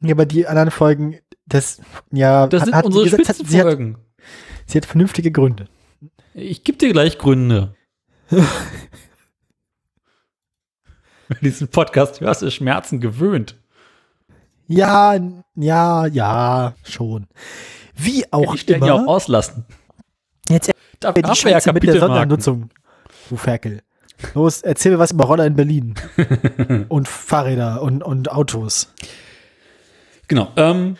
ja, 0.00 0.12
aber 0.14 0.26
die 0.26 0.46
anderen 0.46 0.70
Folgen, 0.70 1.18
das, 1.46 1.80
ja, 2.12 2.46
Das 2.46 2.64
sind 2.64 2.74
hat, 2.74 2.84
unsere 2.84 3.04
gesagt, 3.04 3.28
hat, 3.28 3.36
sie, 3.36 3.42
hat, 3.42 3.46
Spitzenfolgen. 3.48 3.96
sie 4.66 4.78
hat 4.78 4.86
vernünftige 4.86 5.32
Gründe. 5.32 5.66
Ich 6.34 6.62
gebe 6.62 6.78
dir 6.78 6.92
gleich 6.92 7.18
Gründe. 7.18 7.74
Wenn 8.30 8.44
du 11.30 11.44
diesen 11.44 11.68
Podcast 11.68 12.20
hörst, 12.20 12.42
ist 12.42 12.54
Schmerzen 12.54 13.00
gewöhnt. 13.00 13.56
Ja, 14.68 15.18
ja, 15.56 16.06
ja, 16.06 16.74
schon. 16.84 17.26
Wie 17.94 18.24
auch 18.32 18.54
ich 18.54 18.62
stellen 18.62 18.84
ja 18.84 18.94
auch 18.94 19.00
immer. 19.00 19.08
auslassen. 19.08 19.64
Jetzt 20.48 20.70
Darf 21.00 21.16
erzähl 21.16 21.32
die 21.32 21.38
Scheiße 21.38 21.72
mit 21.72 21.82
der. 21.82 21.98
Sondernutzung. 21.98 22.70
Du 23.28 23.36
Ferkel. 23.36 23.82
Los, 24.34 24.62
erzähl 24.62 24.92
mir 24.92 24.98
was 24.98 25.10
über 25.10 25.24
Roller 25.24 25.46
in 25.46 25.56
Berlin. 25.56 25.94
und 26.88 27.08
Fahrräder 27.08 27.82
und, 27.82 28.02
und 28.02 28.30
Autos. 28.30 28.92
Genau. 30.28 30.52
Ähm, 30.56 30.96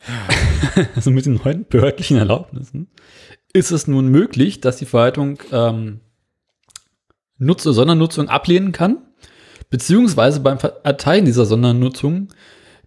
also 0.96 1.10
mit 1.10 1.26
den 1.26 1.34
neuen 1.34 1.66
behördlichen 1.66 2.16
Erlaubnissen 2.16 2.88
ist 3.52 3.70
es 3.70 3.86
nun 3.86 4.08
möglich, 4.08 4.60
dass 4.60 4.78
die 4.78 4.86
Verwaltung 4.86 5.38
ähm, 5.52 6.00
Nutz 7.36 7.64
Sondernutzung 7.64 8.28
ablehnen 8.28 8.72
kann, 8.72 8.98
beziehungsweise 9.68 10.40
beim 10.40 10.58
Erteilen 10.84 11.24
dieser 11.24 11.44
Sondernutzung 11.44 12.28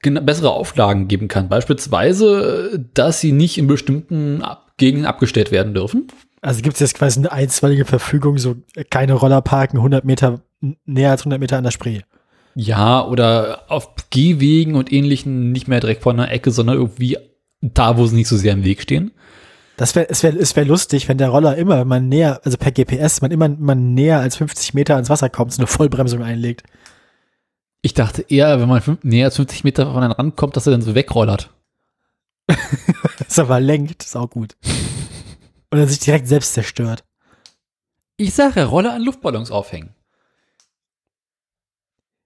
bessere 0.02 0.52
Auflagen 0.52 1.08
geben 1.08 1.28
kann. 1.28 1.50
Beispielsweise, 1.50 2.86
dass 2.94 3.22
sie 3.22 3.32
nicht 3.32 3.58
in 3.58 3.68
bestimmten 3.68 4.44
Gegenden 4.78 5.06
abgestellt 5.06 5.52
werden 5.52 5.74
dürfen. 5.74 6.08
Also 6.42 6.62
gibt 6.62 6.76
es 6.76 6.80
jetzt 6.80 6.96
quasi 6.96 7.20
eine 7.20 7.32
einstweilige 7.32 7.86
Verfügung, 7.86 8.38
so 8.38 8.56
keine 8.90 9.14
Roller 9.14 9.42
parken 9.42 9.78
100 9.78 10.06
Meter, 10.06 10.42
näher 10.86 11.12
als 11.12 11.22
100 11.22 11.40
Meter 11.40 11.58
an 11.58 11.64
der 11.64 11.72
Spree. 11.72 12.02
Ja, 12.54 13.06
oder 13.06 13.64
auf 13.68 13.90
Gehwegen 14.12 14.76
und 14.76 14.92
ähnlichen 14.92 15.52
nicht 15.52 15.68
mehr 15.68 15.80
direkt 15.80 16.04
vor 16.04 16.14
einer 16.14 16.32
Ecke, 16.32 16.52
sondern 16.52 16.78
irgendwie 16.78 17.18
da, 17.62 17.98
wo 17.98 18.06
sie 18.06 18.16
nicht 18.16 18.28
so 18.28 18.38
sehr 18.38 18.54
im 18.54 18.64
Weg 18.64 18.82
stehen. 18.82 19.12
Das 19.78 19.96
wäre, 19.96 20.08
es 20.10 20.24
wäre, 20.24 20.38
es 20.38 20.56
wäre 20.56 20.68
lustig, 20.68 21.10
wenn 21.10 21.18
der 21.18 21.30
Roller 21.30 21.58
immer, 21.58 21.80
wenn 21.80 21.88
man 21.88 22.08
näher, 22.08 22.40
also 22.46 22.58
per 22.58 22.72
GPS, 22.72 23.22
man 23.22 23.32
immer, 23.32 23.50
man 23.50 23.94
näher 23.94 24.20
als 24.20 24.38
50 24.38 24.74
Meter 24.74 24.96
ans 24.96 25.10
Wasser 25.10 25.30
kommt, 25.30 25.52
so 25.52 25.60
eine 25.60 25.68
Vollbremsung 25.68 26.24
einlegt. 26.24 26.64
Ich 27.86 27.94
dachte 27.94 28.24
eher, 28.30 28.60
wenn 28.60 28.68
man 28.68 28.98
näher 29.04 29.26
als 29.26 29.36
50 29.36 29.64
Meter 29.64 29.86
von 29.86 30.02
einem 30.02 30.12
rankommt, 30.12 30.58
dass 30.58 30.66
er 30.66 30.72
dann 30.72 30.82
so 30.82 30.96
wegrollert. 30.96 31.52
Das 33.20 33.38
aber 33.38 33.60
lenkt, 33.60 34.04
ist 34.04 34.16
auch 34.18 34.32
gut. 34.32 34.56
Und 35.70 35.78
dann 35.78 35.88
sich 35.88 36.00
direkt 36.00 36.28
selbst 36.28 36.56
zerstört. 36.56 37.04
Ich 38.18 38.34
sage, 38.34 38.66
Roller 38.66 38.94
an 38.94 39.04
Luftballons 39.04 39.52
aufhängen. 39.52 39.94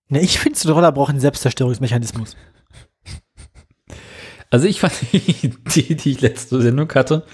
Ne, 0.08 0.22
ich 0.22 0.40
finde, 0.40 0.58
so 0.58 0.70
ein 0.70 0.76
Roller 0.76 0.94
braucht 0.94 1.10
einen 1.10 1.20
Selbstzerstörungsmechanismus. 1.20 2.38
Also 4.50 4.66
ich 4.66 4.80
fand 4.80 4.94
die 5.12 5.46
Idee, 5.46 5.96
die 5.96 6.12
ich 6.12 6.22
letzte 6.22 6.62
Sendung 6.62 6.90
hatte, 6.94 7.26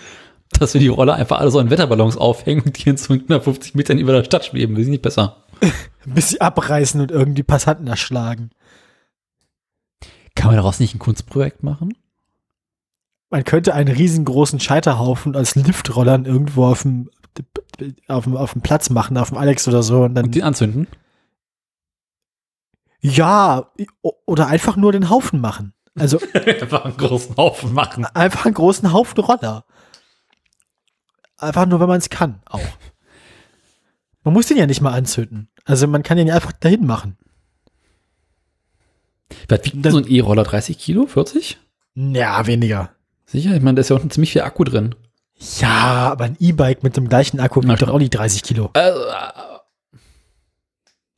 dass 0.59 0.73
wir 0.73 0.81
die 0.81 0.87
Roller 0.87 1.13
einfach 1.13 1.39
alle 1.39 1.51
so 1.51 1.59
in 1.59 1.69
Wetterballons 1.69 2.17
aufhängen 2.17 2.63
und 2.63 2.83
die 2.83 2.89
in 2.89 2.97
so 2.97 3.13
150 3.13 3.75
Metern 3.75 3.99
über 3.99 4.13
der 4.13 4.23
Stadt 4.23 4.45
schweben. 4.45 4.73
Das 4.73 4.85
ist 4.85 4.89
nicht 4.89 5.03
besser. 5.03 5.44
Bis 6.05 6.29
sie 6.29 6.41
abreißen 6.41 7.01
und 7.01 7.11
irgendwie 7.11 7.43
Passanten 7.43 7.87
erschlagen. 7.87 8.51
Kann 10.35 10.47
man 10.47 10.55
daraus 10.57 10.79
nicht 10.79 10.93
ein 10.93 10.99
Kunstprojekt 10.99 11.63
machen? 11.63 11.95
Man 13.29 13.43
könnte 13.43 13.73
einen 13.73 13.93
riesengroßen 13.93 14.59
Scheiterhaufen 14.59 15.35
als 15.35 15.55
Liftrollern 15.55 16.25
irgendwo 16.25 16.65
auf 16.65 16.83
dem, 16.83 17.09
auf 18.07 18.25
dem, 18.25 18.37
auf 18.37 18.53
dem 18.53 18.61
Platz 18.61 18.89
machen, 18.89 19.17
auf 19.17 19.29
dem 19.29 19.37
Alex 19.37 19.67
oder 19.67 19.81
so. 19.81 20.03
Und 20.03 20.15
dann, 20.15 20.25
Und 20.25 20.35
den 20.35 20.43
anzünden? 20.43 20.87
ja, 23.01 23.71
oder 24.25 24.47
einfach 24.47 24.75
nur 24.77 24.91
den 24.91 25.09
Haufen 25.09 25.39
machen. 25.39 25.73
Also 25.97 26.19
einfach 26.33 26.85
einen 26.85 26.97
großen 26.97 27.37
Haufen 27.37 27.73
machen. 27.73 28.05
einfach 28.05 28.45
einen 28.45 28.53
großen 28.53 28.91
Haufen 28.91 29.23
Roller. 29.23 29.65
Einfach 31.37 31.65
nur, 31.65 31.79
wenn 31.79 31.87
man 31.87 31.99
es 31.99 32.09
kann, 32.09 32.41
auch. 32.45 32.61
Man 34.25 34.33
muss 34.33 34.47
den 34.47 34.57
ja 34.57 34.65
nicht 34.65 34.81
mal 34.81 34.91
anzünden. 34.91 35.47
Also 35.63 35.87
man 35.87 36.03
kann 36.03 36.17
den 36.17 36.27
ja 36.27 36.35
einfach 36.35 36.51
dahin 36.51 36.85
machen. 36.85 37.17
Was 39.47 39.63
wiegt 39.63 39.83
denn 39.85 39.91
so 39.91 39.99
ein 39.99 40.07
E-Roller? 40.07 40.43
30 40.43 40.77
Kilo? 40.77 41.05
40? 41.07 41.57
Ja, 41.95 42.45
weniger. 42.47 42.91
Sicher? 43.25 43.55
Ich 43.55 43.61
meine, 43.61 43.75
da 43.75 43.81
ist 43.81 43.89
ja 43.89 43.95
unten 43.95 44.11
ziemlich 44.11 44.31
viel 44.33 44.41
Akku 44.41 44.63
drin. 44.63 44.95
Ja, 45.59 46.11
aber 46.11 46.25
ein 46.25 46.37
E-Bike 46.39 46.83
mit 46.83 46.97
dem 46.97 47.07
gleichen 47.07 47.39
Akku 47.39 47.63
wiegt 47.63 47.81
doch 47.81 47.89
auch 47.89 47.97
nicht 47.99 48.11
30 48.13 48.43
Kilo. 48.43 48.69
Also, 48.73 48.99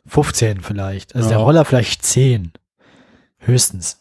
15 0.06 0.62
vielleicht. 0.62 1.16
Also 1.16 1.30
Ja. 1.30 1.38
der 1.38 1.44
Roller 1.44 1.66
vielleicht 1.66 2.04
10. 2.06 2.52
Höchstens. 3.40 4.00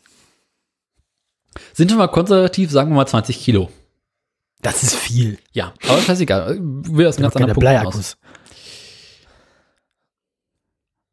sind 1.73 1.91
wir 1.91 1.97
mal 1.97 2.09
konservativ, 2.09 2.71
sagen 2.71 2.91
wir 2.91 2.97
mal 2.97 3.07
20 3.07 3.39
Kilo. 3.41 3.71
Das 4.63 4.83
ist 4.83 4.95
viel. 4.95 5.39
Ja, 5.53 5.73
aber 5.85 5.97
das 5.99 6.09
ist 6.09 6.21
egal. 6.21 6.59
Wir 6.61 7.09
aus 7.09 7.17
einem 7.19 7.25
ganz 7.31 7.37
anderen 7.37 7.55
Punkt 7.55 7.87
aus. 7.97 8.17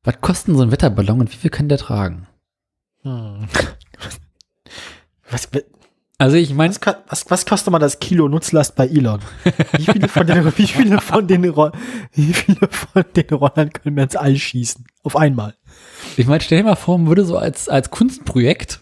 Was 0.03 0.19
kostet 0.21 0.55
so 0.55 0.63
ein 0.63 0.71
Wetterballon 0.71 1.21
und 1.21 1.31
wie 1.31 1.37
viel 1.37 1.49
kann 1.49 1.69
der 1.69 1.77
tragen? 1.77 2.27
Hm. 3.03 3.47
Was, 5.29 5.49
Also 6.17 6.37
ich 6.37 6.53
meine, 6.53 6.75
was, 6.75 6.95
was, 7.07 7.29
was 7.29 7.45
kostet 7.45 7.71
mal 7.71 7.79
das 7.79 7.99
Kilo 7.99 8.27
Nutzlast 8.27 8.75
bei 8.75 8.87
Elon? 8.87 9.19
Wie 9.77 9.85
viele 9.85 10.07
von 10.07 10.27
den, 10.27 10.45
wie 10.57 10.67
viele 10.67 11.01
von 11.01 11.27
den, 11.27 11.43
wie 11.43 12.33
viele 12.33 12.67
von 12.69 13.03
den 13.15 13.29
Rollern 13.29 13.73
können 13.73 13.95
wir 13.95 14.03
ins 14.03 14.15
All 14.15 14.35
schießen? 14.35 14.85
Auf 15.03 15.15
einmal. 15.15 15.55
ich 16.17 16.27
meine, 16.27 16.41
stell 16.41 16.59
dir 16.59 16.65
mal 16.65 16.75
vor, 16.75 16.97
man 16.97 17.07
würde 17.07 17.25
so 17.25 17.37
als, 17.37 17.67
als 17.67 17.89
Kunstprojekt 17.89 18.81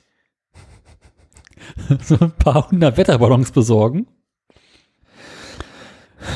so 2.03 2.17
ein 2.19 2.31
paar 2.31 2.69
hundert 2.69 2.97
Wetterballons 2.97 3.51
besorgen, 3.51 4.07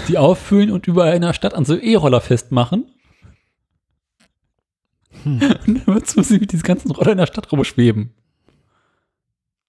die 0.08 0.18
auffüllen 0.18 0.72
und 0.72 0.88
überall 0.88 1.16
in 1.16 1.22
der 1.22 1.34
Stadt 1.34 1.54
an 1.54 1.66
so 1.66 1.76
E-Roller 1.76 2.22
festmachen. 2.22 2.86
Hm. 5.26 5.42
Und 5.42 5.88
dann 5.88 5.88
wird 5.88 6.08
so 6.08 6.22
sie 6.22 6.40
mit 6.40 6.52
diesen 6.52 6.64
ganzen 6.64 6.92
Roller 6.92 7.12
in 7.12 7.18
der 7.18 7.28
Stadt 7.28 7.52
rumschweben. 7.52 8.12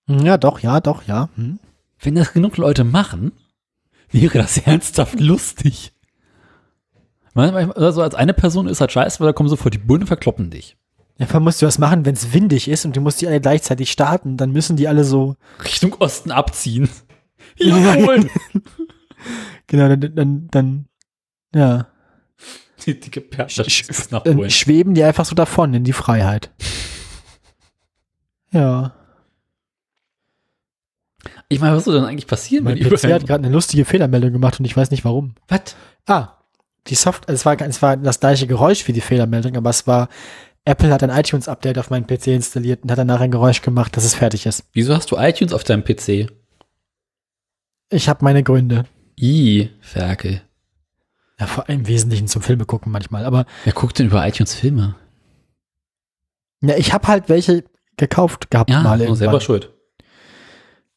Ja, 0.09 0.39
doch, 0.39 0.61
ja, 0.61 0.81
doch, 0.81 1.03
ja. 1.05 1.29
Hm. 1.35 1.59
Wenn 1.99 2.15
das 2.15 2.33
genug 2.33 2.59
Leute 2.59 2.85
machen, 2.85 3.33
wäre 4.11 4.39
das 4.39 4.59
ernsthaft 4.65 5.19
lustig. 5.19 5.93
Also 7.35 8.03
als 8.03 8.15
eine 8.15 8.33
Person 8.33 8.67
ist 8.67 8.81
halt 8.81 8.93
scheiße, 8.93 9.21
weil 9.21 9.27
da 9.27 9.33
kommen 9.33 9.49
sofort 9.49 9.75
die 9.75 9.79
Bullen 9.79 10.03
und 10.03 10.07
verkloppen 10.07 10.51
dich. 10.51 10.77
Ja, 11.19 11.27
vor 11.27 11.41
musst 11.41 11.61
du 11.61 11.67
was 11.67 11.79
machen, 11.79 12.05
wenn 12.05 12.15
es 12.15 12.33
windig 12.33 12.69
ist 12.69 12.85
und 12.85 12.97
du 12.97 13.01
musst 13.01 13.21
die 13.21 13.27
alle 13.27 13.41
gleichzeitig 13.41 13.91
starten, 13.91 14.37
dann 14.37 14.53
müssen 14.53 14.77
die 14.77 14.89
alle 14.89 15.05
so. 15.05 15.37
Richtung 15.65 15.95
Osten 15.95 16.31
abziehen. 16.31 16.89
Jawohl! 17.57 18.31
Genau, 19.69 19.89
dann, 19.89 20.15
dann, 20.15 20.49
dann 20.53 20.87
ja. 21.53 21.89
Die 22.85 22.99
dicke 22.99 23.21
Perle 23.21 23.49
Sch 23.49 23.85
dann 24.11 24.51
schweben 24.51 24.95
die 24.95 25.03
einfach 25.03 25.25
so 25.25 25.35
davon 25.35 25.75
in 25.75 25.85
die 25.85 25.93
Freiheit. 25.93 26.51
Ja. 28.53 28.95
Ich 31.49 31.61
meine, 31.61 31.77
was 31.77 31.85
soll 31.85 31.95
denn 31.95 32.05
eigentlich 32.05 32.29
passieren? 32.29 32.65
Mein 32.65 32.79
PC 32.79 33.05
hat 33.13 33.27
gerade 33.27 33.45
eine 33.45 33.51
lustige 33.51 33.85
Fehlermeldung 33.85 34.33
gemacht 34.33 34.59
und 34.59 34.65
ich 34.65 34.77
weiß 34.77 34.91
nicht 34.93 35.05
warum. 35.05 35.35
Was? 35.49 35.77
Ah, 36.07 36.39
die 36.87 36.95
Software, 36.95 37.35
es 37.35 37.45
war, 37.45 37.61
es 37.61 37.83
war 37.83 37.97
das 37.97 38.21
gleiche 38.21 38.47
Geräusch 38.47 38.87
wie 38.89 38.93
die 38.93 39.01
Fehlermeldung, 39.01 39.57
aber 39.57 39.71
es 39.71 39.87
war, 39.87 40.09
Apple 40.65 40.93
hat 40.93 41.03
ein 41.03 41.11
iTunes-Update 41.11 41.79
auf 41.79 41.91
meinen 41.91 42.07
PC 42.07 42.29
installiert 42.29 42.83
und 42.83 42.91
hat 42.91 42.99
danach 42.99 43.21
ein 43.21 43.31
Geräusch 43.31 43.63
gemacht, 43.63 43.97
dass 43.97 44.05
es 44.05 44.15
fertig 44.15 44.47
ist. 44.47 44.65
Wieso 44.73 44.95
hast 44.95 45.11
du 45.11 45.17
iTunes 45.17 45.53
auf 45.53 45.65
deinem 45.65 45.85
PC? 45.85 46.31
Ich 47.91 48.09
habe 48.09 48.25
meine 48.25 48.43
Gründe. 48.43 48.85
I, 49.19 49.71
Ferkel. 49.81 50.43
Ja, 51.39 51.47
vor 51.47 51.69
allem 51.69 51.81
im 51.81 51.87
Wesentlichen 51.87 52.29
zum 52.29 52.43
Filme 52.43 52.65
gucken 52.65 52.93
manchmal, 52.93 53.25
aber. 53.25 53.45
Wer 53.65 53.73
guckt 53.73 53.99
denn 53.99 54.07
über 54.07 54.27
iTunes 54.27 54.55
Filme? 54.55 54.95
Ja, 56.63 56.77
ich 56.77 56.93
habe 56.93 57.07
halt 57.09 57.29
welche 57.29 57.65
gekauft 57.97 58.51
gehabt 58.51 58.71
ja, 58.71 58.83
mal. 58.83 59.01
Ja, 59.01 59.15
selber 59.15 59.41
schuld. 59.41 59.73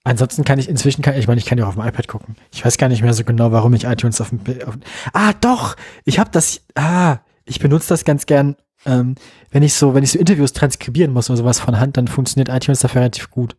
Ansonsten 0.04 0.46
kann 0.46 0.60
ich 0.60 0.70
inzwischen, 0.70 1.02
kann, 1.02 1.18
ich 1.18 1.28
meine, 1.28 1.40
ich 1.40 1.46
kann 1.46 1.58
ja 1.58 1.66
auch 1.66 1.70
auf 1.70 1.76
dem 1.76 1.86
iPad 1.86 2.08
gucken. 2.08 2.36
Ich 2.52 2.64
weiß 2.64 2.78
gar 2.78 2.88
nicht 2.88 3.02
mehr 3.02 3.14
so 3.14 3.24
genau, 3.24 3.52
warum 3.52 3.74
ich 3.74 3.84
iTunes 3.84 4.22
auf 4.22 4.30
dem, 4.30 4.40
auf, 4.66 4.78
ah, 5.14 5.34
doch, 5.34 5.76
ich 6.06 6.20
habe 6.20 6.32
das, 6.32 6.62
ah, 6.76 7.18
ich 7.46 7.60
benutze 7.60 7.90
das 7.90 8.06
ganz 8.06 8.26
gern, 8.26 8.56
ähm, 8.86 9.16
wenn 9.52 9.62
ich 9.62 9.74
so, 9.74 9.94
wenn 9.94 10.04
ich 10.04 10.12
so 10.12 10.20
Interviews 10.20 10.54
transkribieren 10.54 11.12
muss 11.12 11.30
oder 11.30 11.38
sowas 11.38 11.60
von 11.60 11.80
Hand, 11.80 11.98
dann 11.98 12.08
funktioniert 12.08 12.50
iTunes 12.50 12.80
dafür 12.80 13.02
relativ 13.02 13.30
gut. 13.30 13.58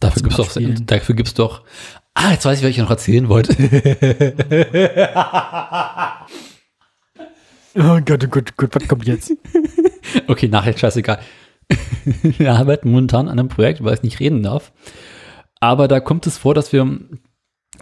Dafür 0.00 0.22
gibt's 0.22 0.36
doch, 0.36 0.56
dafür 0.86 1.14
gibt's 1.14 1.34
doch, 1.34 1.62
ah, 2.14 2.32
jetzt 2.32 2.44
weiß 2.44 2.58
ich, 2.58 2.64
was 2.64 2.70
ich 2.70 2.78
noch 2.78 2.90
erzählen 2.90 3.28
wollte. 3.28 3.52
oh 7.74 8.00
Gott, 8.04 8.24
oh 8.24 8.28
Gott, 8.28 8.56
Gott, 8.56 8.74
was 8.74 8.88
kommt 8.88 9.06
jetzt? 9.06 9.32
okay, 10.26 10.48
nachher 10.48 10.76
scheißegal. 10.76 11.20
Wir 12.22 12.52
arbeiten 12.52 12.90
momentan 12.90 13.28
an 13.28 13.38
einem 13.38 13.48
Projekt, 13.48 13.82
weil 13.84 13.94
ich 13.94 14.02
nicht 14.02 14.20
reden 14.20 14.42
darf. 14.42 14.72
Aber 15.60 15.88
da 15.88 16.00
kommt 16.00 16.26
es 16.26 16.38
vor, 16.38 16.54
dass 16.54 16.72
wir 16.72 16.98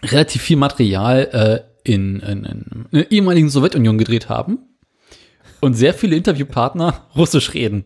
relativ 0.03 0.43
viel 0.43 0.59
Material 0.59 1.29
äh, 1.33 1.91
in, 1.91 2.21
in, 2.21 2.45
in, 2.45 2.87
der 2.93 3.11
ehemaligen 3.11 3.49
Sowjetunion 3.49 3.97
gedreht 3.97 4.29
haben 4.29 4.59
und 5.61 5.75
sehr 5.75 5.95
viele 5.95 6.17
Interviewpartner 6.17 7.07
Russisch 7.17 7.55
reden. 7.55 7.85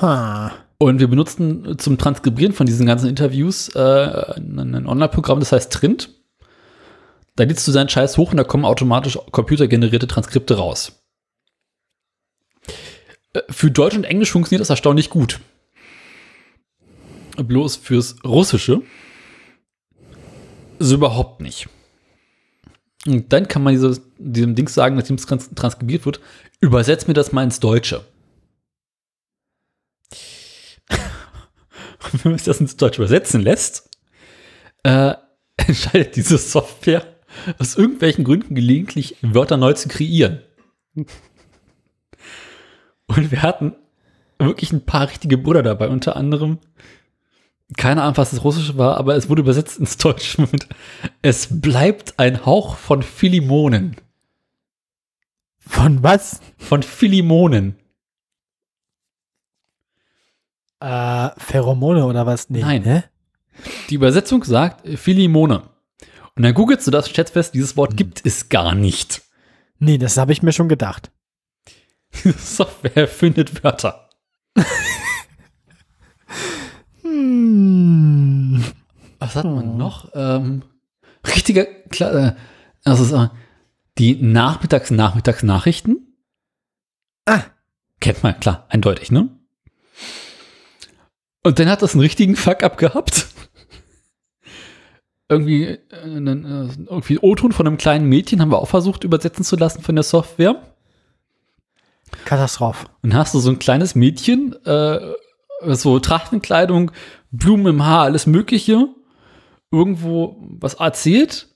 Ha. 0.00 0.52
Und 0.82 0.98
wir 0.98 1.06
benutzen 1.06 1.78
zum 1.78 1.96
Transkribieren 1.96 2.52
von 2.52 2.66
diesen 2.66 2.86
ganzen 2.86 3.08
Interviews 3.08 3.68
äh, 3.68 3.78
ein 3.78 4.86
Online-Programm, 4.86 5.38
das 5.38 5.52
heißt 5.52 5.72
Trint. 5.72 6.10
Da 7.36 7.44
lädst 7.44 7.68
du 7.68 7.72
deinen 7.72 7.88
Scheiß 7.88 8.18
hoch 8.18 8.32
und 8.32 8.36
da 8.36 8.42
kommen 8.42 8.64
automatisch 8.64 9.16
computergenerierte 9.30 10.08
Transkripte 10.08 10.56
raus. 10.56 11.04
Äh, 13.32 13.42
für 13.48 13.70
Deutsch 13.70 13.94
und 13.94 14.02
Englisch 14.02 14.32
funktioniert 14.32 14.60
das 14.60 14.70
erstaunlich 14.70 15.08
gut 15.08 15.38
bloß 17.36 17.76
fürs 17.76 18.16
Russische 18.24 18.82
so 20.80 20.94
überhaupt 20.96 21.40
nicht. 21.40 21.68
Und 23.06 23.32
dann 23.32 23.46
kann 23.46 23.62
man 23.62 23.74
dieses, 23.74 24.02
diesem 24.18 24.56
Ding 24.56 24.68
sagen, 24.68 24.96
nachdem 24.96 25.14
es 25.14 25.26
trans 25.26 25.48
transkribiert 25.54 26.06
wird, 26.06 26.20
übersetzt 26.60 27.06
mir 27.06 27.14
das 27.14 27.32
mal 27.32 27.44
ins 27.44 27.60
Deutsche. 27.60 28.04
Und 32.04 32.12
wenn 32.24 32.32
man 32.32 32.38
sich 32.38 32.46
das 32.46 32.60
ins 32.60 32.76
Deutsche 32.76 33.02
übersetzen 33.02 33.40
lässt, 33.40 33.90
äh, 34.82 35.14
entscheidet 35.56 36.16
diese 36.16 36.38
Software 36.38 37.04
aus 37.58 37.76
irgendwelchen 37.76 38.24
Gründen 38.24 38.54
gelegentlich 38.54 39.16
Wörter 39.22 39.56
neu 39.56 39.72
zu 39.72 39.88
kreieren. 39.88 40.42
Und 43.06 43.30
wir 43.30 43.42
hatten 43.42 43.74
wirklich 44.38 44.72
ein 44.72 44.84
paar 44.84 45.08
richtige 45.08 45.38
Brüder 45.38 45.62
dabei, 45.62 45.88
unter 45.88 46.16
anderem 46.16 46.58
keine 47.76 48.02
Ahnung, 48.02 48.16
was 48.16 48.30
das 48.30 48.44
Russische 48.44 48.76
war, 48.76 48.96
aber 48.96 49.16
es 49.16 49.28
wurde 49.28 49.42
übersetzt 49.42 49.78
ins 49.78 49.96
Deutsche 49.96 50.42
mit 50.42 50.68
Es 51.22 51.60
bleibt 51.60 52.18
ein 52.18 52.44
Hauch 52.44 52.76
von 52.76 53.02
Philimonen. 53.02 53.96
Von 55.58 56.02
was? 56.02 56.40
Von 56.58 56.82
Philimonen. 56.82 57.76
Äh, 60.82 61.30
Pheromone 61.38 62.04
oder 62.04 62.26
was? 62.26 62.50
Nee. 62.50 62.60
Nein. 62.60 62.82
Hä? 62.82 63.04
Die 63.88 63.94
Übersetzung 63.94 64.42
sagt 64.42 64.86
Philimone. 64.98 65.62
Und 66.34 66.42
dann 66.42 66.54
googelst 66.54 66.86
du 66.86 66.90
das, 66.90 67.08
stellst 67.08 67.34
fest, 67.34 67.54
dieses 67.54 67.76
Wort 67.76 67.90
hm. 67.90 67.96
gibt 67.96 68.26
es 68.26 68.48
gar 68.48 68.74
nicht. 68.74 69.22
Nee, 69.78 69.98
das 69.98 70.16
habe 70.16 70.32
ich 70.32 70.42
mir 70.42 70.52
schon 70.52 70.68
gedacht. 70.68 71.12
Diese 72.14 72.32
Software 72.38 73.06
findet 73.06 73.62
Wörter. 73.62 74.08
Hm. 77.02 78.64
Was 79.20 79.36
hat 79.36 79.44
man 79.44 79.70
oh. 79.70 79.76
noch? 79.76 80.10
Ähm, 80.14 80.62
richtiger, 81.24 81.64
klar, 81.64 82.14
äh, 82.14 82.34
also 82.82 83.16
äh, 83.16 83.28
die 83.98 84.16
Nachmittags-Nachmittags-Nachrichten. 84.16 86.16
Ah. 87.26 87.42
Kennt 88.00 88.24
man, 88.24 88.40
klar, 88.40 88.66
eindeutig, 88.68 89.12
ne? 89.12 89.28
Und 91.42 91.58
dann 91.58 91.68
hat 91.68 91.82
das 91.82 91.94
einen 91.94 92.02
richtigen 92.02 92.36
Fuck-up 92.36 92.78
gehabt. 92.78 93.26
irgendwie, 95.28 95.64
äh, 95.64 95.78
äh 95.90 96.68
irgendwie 96.86 97.18
O-Ton 97.20 97.52
von 97.52 97.66
einem 97.66 97.78
kleinen 97.78 98.08
Mädchen 98.08 98.40
haben 98.40 98.52
wir 98.52 98.58
auch 98.58 98.68
versucht 98.68 99.04
übersetzen 99.04 99.44
zu 99.44 99.56
lassen 99.56 99.82
von 99.82 99.96
der 99.96 100.04
Software. 100.04 100.62
Katastrophe. 102.24 102.86
Und 103.02 103.14
hast 103.14 103.34
du 103.34 103.38
so 103.40 103.50
ein 103.50 103.58
kleines 103.58 103.94
Mädchen, 103.94 104.54
äh, 104.64 105.00
so 105.68 105.98
Trachtenkleidung, 105.98 106.92
Blumen 107.30 107.66
im 107.66 107.84
Haar, 107.84 108.02
alles 108.02 108.26
Mögliche, 108.26 108.88
irgendwo 109.70 110.36
was 110.60 110.74
erzählt 110.74 111.48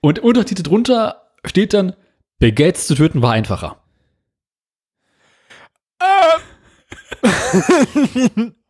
und 0.00 0.18
Untertitel 0.18 0.62
drunter 0.62 1.30
steht 1.44 1.72
dann, 1.72 1.96
Bill 2.38 2.52
Gates 2.52 2.86
zu 2.86 2.94
töten 2.94 3.22
war 3.22 3.32
einfacher. 3.32 3.82
äh, 7.22 8.50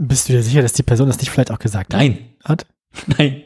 bist 0.00 0.28
du 0.28 0.32
dir 0.32 0.42
sicher, 0.42 0.62
dass 0.62 0.72
die 0.72 0.82
Person 0.82 1.06
das 1.08 1.18
nicht 1.18 1.30
vielleicht 1.30 1.50
auch 1.50 1.58
gesagt 1.58 1.92
Nein. 1.92 2.34
hat? 2.44 2.66
Nein. 3.06 3.44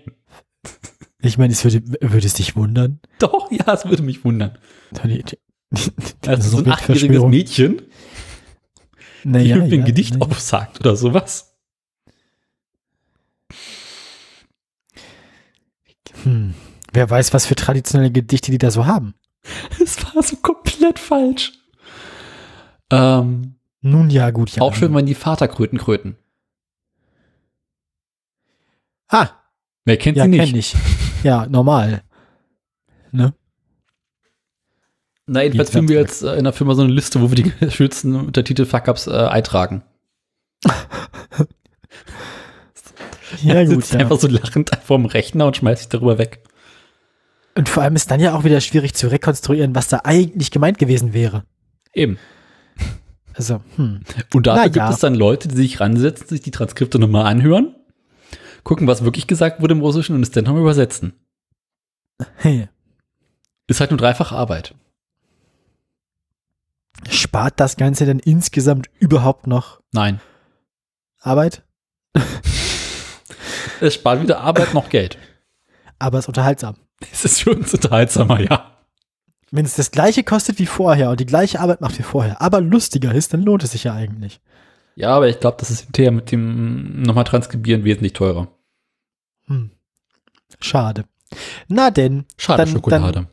Ich 1.20 1.38
meine, 1.38 1.52
es 1.52 1.62
würde, 1.64 1.82
würde 2.00 2.26
es 2.26 2.34
dich 2.34 2.56
wundern? 2.56 3.00
Doch, 3.18 3.50
ja, 3.50 3.72
es 3.72 3.84
würde 3.84 4.02
mich 4.02 4.24
wundern. 4.24 4.58
Die, 5.04 5.22
die, 5.22 5.38
die, 5.70 6.28
also 6.28 6.56
so 6.56 6.64
ein 6.64 6.70
achtjähriges 6.70 7.22
Mädchen 7.24 7.82
naja, 9.24 9.44
die 9.44 9.50
irgendwie 9.50 9.76
ja, 9.76 9.82
ein 9.82 9.86
Gedicht 9.86 10.14
naja. 10.14 10.26
aufsagt 10.26 10.80
oder 10.80 10.96
sowas. 10.96 11.54
Hm. 16.24 16.54
Wer 16.92 17.08
weiß, 17.08 17.32
was 17.32 17.46
für 17.46 17.54
traditionelle 17.54 18.10
Gedichte 18.10 18.50
die 18.50 18.58
da 18.58 18.70
so 18.70 18.86
haben. 18.86 19.14
Es 19.82 19.96
war 20.04 20.22
so 20.22 20.36
komplett 20.36 20.98
falsch. 20.98 21.52
Ähm, 22.90 23.56
Nun 23.82 24.10
ja, 24.10 24.30
gut, 24.30 24.56
ja. 24.56 24.62
Auch 24.62 24.74
schön, 24.74 24.94
wenn 24.94 25.06
die 25.06 25.14
Vaterkröten 25.14 25.78
kröten. 25.78 26.16
Ah. 29.08 29.28
Wer 29.84 29.96
kennt 29.96 30.16
ja, 30.16 30.24
sie 30.24 30.30
nicht? 30.30 30.44
Kenn 30.44 30.56
ich. 30.56 30.74
Ja, 31.24 31.46
normal. 31.46 32.02
Ne? 33.10 33.34
Na, 35.26 35.42
jedenfalls 35.42 35.70
führen 35.70 35.88
wir 35.88 35.98
jetzt 36.00 36.22
äh, 36.22 36.36
in 36.36 36.44
der 36.44 36.52
Firma 36.52 36.74
so 36.74 36.82
eine 36.82 36.92
Liste, 36.92 37.20
wo 37.20 37.30
wir 37.30 37.36
die 37.36 37.52
schönsten 37.70 38.14
Untertitel 38.14 38.64
Fuck-Ups 38.64 39.08
äh, 39.08 39.10
eintragen. 39.10 39.82
ja, 43.42 43.54
er 43.54 43.66
gut. 43.66 43.74
Sitzt 43.74 43.94
ja. 43.94 44.00
einfach 44.00 44.18
so 44.18 44.28
lachend 44.28 44.70
vorm 44.84 45.06
Rechner 45.06 45.46
und 45.46 45.56
schmeißt 45.56 45.82
sich 45.82 45.88
darüber 45.88 46.18
weg. 46.18 46.44
Und 47.56 47.68
vor 47.68 47.82
allem 47.82 47.96
ist 47.96 48.10
dann 48.10 48.20
ja 48.20 48.34
auch 48.34 48.44
wieder 48.44 48.60
schwierig 48.60 48.94
zu 48.94 49.08
rekonstruieren, 49.08 49.74
was 49.74 49.88
da 49.88 50.02
eigentlich 50.04 50.50
gemeint 50.50 50.78
gewesen 50.78 51.12
wäre. 51.12 51.44
Eben. 51.92 52.18
Also, 53.34 53.60
hm. 53.76 54.00
Und 54.34 54.46
dafür 54.46 54.62
Na, 54.62 54.64
gibt 54.64 54.76
ja. 54.76 54.90
es 54.90 54.98
dann 54.98 55.14
Leute, 55.14 55.48
die 55.48 55.56
sich 55.56 55.80
ransetzen, 55.80 56.28
sich 56.28 56.42
die 56.42 56.50
Transkripte 56.50 56.98
nochmal 56.98 57.26
anhören, 57.26 57.74
gucken, 58.62 58.86
was 58.86 59.04
wirklich 59.04 59.26
gesagt 59.26 59.60
wurde 59.60 59.72
im 59.74 59.80
Russischen 59.80 60.14
und 60.14 60.22
es 60.22 60.30
dann 60.30 60.44
nochmal 60.44 60.62
übersetzen. 60.62 61.14
Hey. 62.36 62.68
Ist 63.68 63.80
halt 63.80 63.90
nur 63.90 63.98
dreifach 63.98 64.32
Arbeit. 64.32 64.74
spart 67.08 67.58
das 67.58 67.76
Ganze 67.76 68.04
denn 68.04 68.18
insgesamt 68.18 68.90
überhaupt 68.98 69.46
noch 69.46 69.80
Nein. 69.92 70.20
Arbeit? 71.18 71.62
Es 73.80 73.94
spart 73.94 74.22
weder 74.22 74.38
Arbeit 74.38 74.74
noch 74.74 74.90
Geld. 74.90 75.18
Aber 75.98 76.18
es 76.18 76.26
ist 76.26 76.28
unterhaltsam. 76.28 76.76
Es 77.10 77.24
ist 77.24 77.42
für 77.42 77.50
uns 77.50 77.74
unterhaltsamer, 77.74 78.40
ja. 78.40 78.81
Wenn 79.54 79.64
es 79.66 79.74
das 79.76 79.90
gleiche 79.90 80.24
kostet 80.24 80.58
wie 80.58 80.66
vorher 80.66 81.10
und 81.10 81.20
die 81.20 81.26
gleiche 81.26 81.60
Arbeit 81.60 81.80
macht 81.82 81.98
wie 81.98 82.02
vorher, 82.02 82.40
aber 82.40 82.60
lustiger 82.62 83.14
ist, 83.14 83.32
dann 83.34 83.42
lohnt 83.42 83.62
es 83.62 83.72
sich 83.72 83.84
ja 83.84 83.92
eigentlich. 83.94 84.40
Ja, 84.96 85.10
aber 85.10 85.28
ich 85.28 85.40
glaube, 85.40 85.58
das 85.60 85.70
ist 85.70 85.82
hinterher 85.82 86.10
mit 86.10 86.32
dem 86.32 87.02
nochmal 87.02 87.24
Transkribieren 87.24 87.84
wesentlich 87.84 88.14
teurer. 88.14 88.48
Hm. 89.46 89.70
Schade. 90.60 91.04
Na 91.68 91.90
denn. 91.90 92.24
Schade, 92.36 92.64
dann, 92.64 92.72
Schokolade. 92.72 93.12
Dann, 93.12 93.26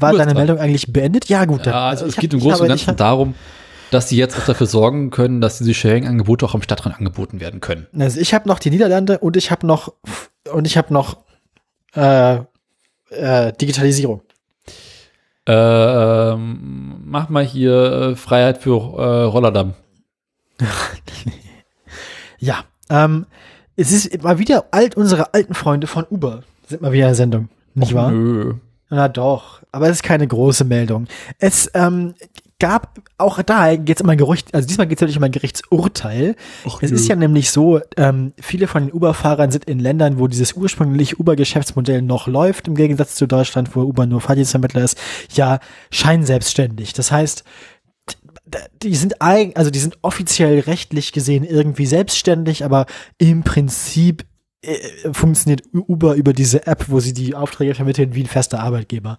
war 0.00 0.12
Du 0.12 0.18
hast 0.18 0.26
deine. 0.26 0.34
Meldung 0.34 0.58
eigentlich 0.58 0.92
beendet? 0.92 1.28
Ja, 1.28 1.44
gut. 1.44 1.66
Dann, 1.66 1.72
Ja, 1.72 1.88
also 1.88 2.04
es 2.04 2.12
ich 2.12 2.16
hab- 2.16 2.20
geht 2.22 2.34
im 2.34 2.40
Großen 2.40 2.62
und 2.62 2.68
Ganzen 2.68 2.96
darum, 2.96 3.34
dass 3.92 4.08
sie 4.08 4.16
jetzt 4.16 4.36
auch 4.38 4.46
dafür 4.46 4.66
sorgen 4.66 5.10
können, 5.10 5.40
dass 5.40 5.58
diese 5.58 5.74
Sharing-Angebote 5.74 6.44
auch 6.46 6.54
am 6.54 6.62
Stadtrand 6.62 6.96
angeboten 6.98 7.40
werden 7.40 7.60
können. 7.60 7.86
Also 7.98 8.20
ich 8.20 8.34
habe 8.34 8.48
noch 8.48 8.58
die 8.58 8.70
Niederlande 8.70 9.18
und 9.18 9.36
ich 9.36 9.50
habe 9.50 9.66
noch 9.66 9.92
und 10.52 10.66
ich 10.66 10.76
habe 10.76 10.92
noch 10.92 11.18
äh, 11.94 12.38
äh, 13.10 13.52
Digitalisierung. 13.60 14.22
Ähm, 15.52 17.00
mach 17.04 17.28
mal 17.28 17.44
hier 17.44 17.72
äh, 18.12 18.16
Freiheit 18.16 18.58
für 18.58 18.76
äh, 18.98 19.24
Rollerdamm. 19.24 19.74
Ja, 22.42 22.64
ähm, 22.88 23.26
es 23.76 23.92
ist 23.92 24.22
mal 24.22 24.38
wieder 24.38 24.64
alt, 24.70 24.96
unsere 24.96 25.34
alten 25.34 25.52
Freunde 25.52 25.86
von 25.86 26.06
Uber 26.08 26.42
sind 26.66 26.80
mal 26.80 26.92
wieder 26.92 27.04
in 27.04 27.10
der 27.10 27.14
Sendung, 27.14 27.48
nicht 27.74 27.94
wahr? 27.94 28.10
Nö. 28.10 28.54
Na 28.88 29.08
doch, 29.08 29.60
aber 29.72 29.86
es 29.86 29.98
ist 29.98 30.02
keine 30.02 30.26
große 30.26 30.64
Meldung. 30.64 31.06
Es 31.38 31.70
ähm, 31.74 32.14
gab 32.60 33.00
auch 33.18 33.42
da 33.42 33.70
jetzt 33.70 34.00
immer 34.00 34.12
ein 34.12 34.18
Gerücht, 34.18 34.54
also 34.54 34.68
diesmal 34.68 34.86
geht 34.86 34.98
es 34.98 35.00
wirklich 35.00 35.16
um 35.16 35.24
ein 35.24 35.32
Gerichtsurteil. 35.32 36.36
Och, 36.64 36.82
es 36.82 36.92
ist 36.92 37.08
ja 37.08 37.16
nämlich 37.16 37.50
so, 37.50 37.80
ähm, 37.96 38.32
viele 38.40 38.68
von 38.68 38.86
den 38.86 38.92
Uber-Fahrern 38.92 39.50
sind 39.50 39.64
in 39.64 39.80
Ländern, 39.80 40.18
wo 40.18 40.28
dieses 40.28 40.52
ursprüngliche 40.52 41.16
Uber-Geschäftsmodell 41.16 42.02
noch 42.02 42.28
läuft, 42.28 42.68
im 42.68 42.76
Gegensatz 42.76 43.16
zu 43.16 43.26
Deutschland, 43.26 43.74
wo 43.74 43.82
Uber 43.82 44.06
nur 44.06 44.20
Fahrdienstvermittler 44.20 44.84
ist, 44.84 44.98
ja 45.32 45.58
scheinselbstständig. 45.90 46.92
Das 46.92 47.10
heißt, 47.10 47.44
die 48.82 48.94
sind 48.94 49.20
eigen, 49.22 49.56
also 49.56 49.70
die 49.70 49.78
sind 49.78 49.98
offiziell 50.02 50.60
rechtlich 50.60 51.12
gesehen 51.12 51.44
irgendwie 51.44 51.86
selbstständig, 51.86 52.64
aber 52.64 52.86
im 53.18 53.42
Prinzip 53.42 54.24
äh, 54.62 54.76
funktioniert 55.12 55.62
Uber 55.72 56.14
über 56.14 56.32
diese 56.32 56.66
App, 56.66 56.86
wo 56.88 57.00
sie 57.00 57.14
die 57.14 57.34
Aufträge 57.34 57.74
vermitteln 57.74 58.14
wie 58.14 58.24
ein 58.24 58.26
fester 58.26 58.60
Arbeitgeber. 58.60 59.18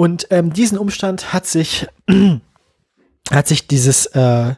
Und 0.00 0.28
ähm, 0.30 0.50
diesen 0.54 0.78
Umstand 0.78 1.34
hat 1.34 1.46
sich 1.46 1.86
hat 3.30 3.46
sich 3.46 3.66
dieses 3.66 4.06
äh, 4.06 4.54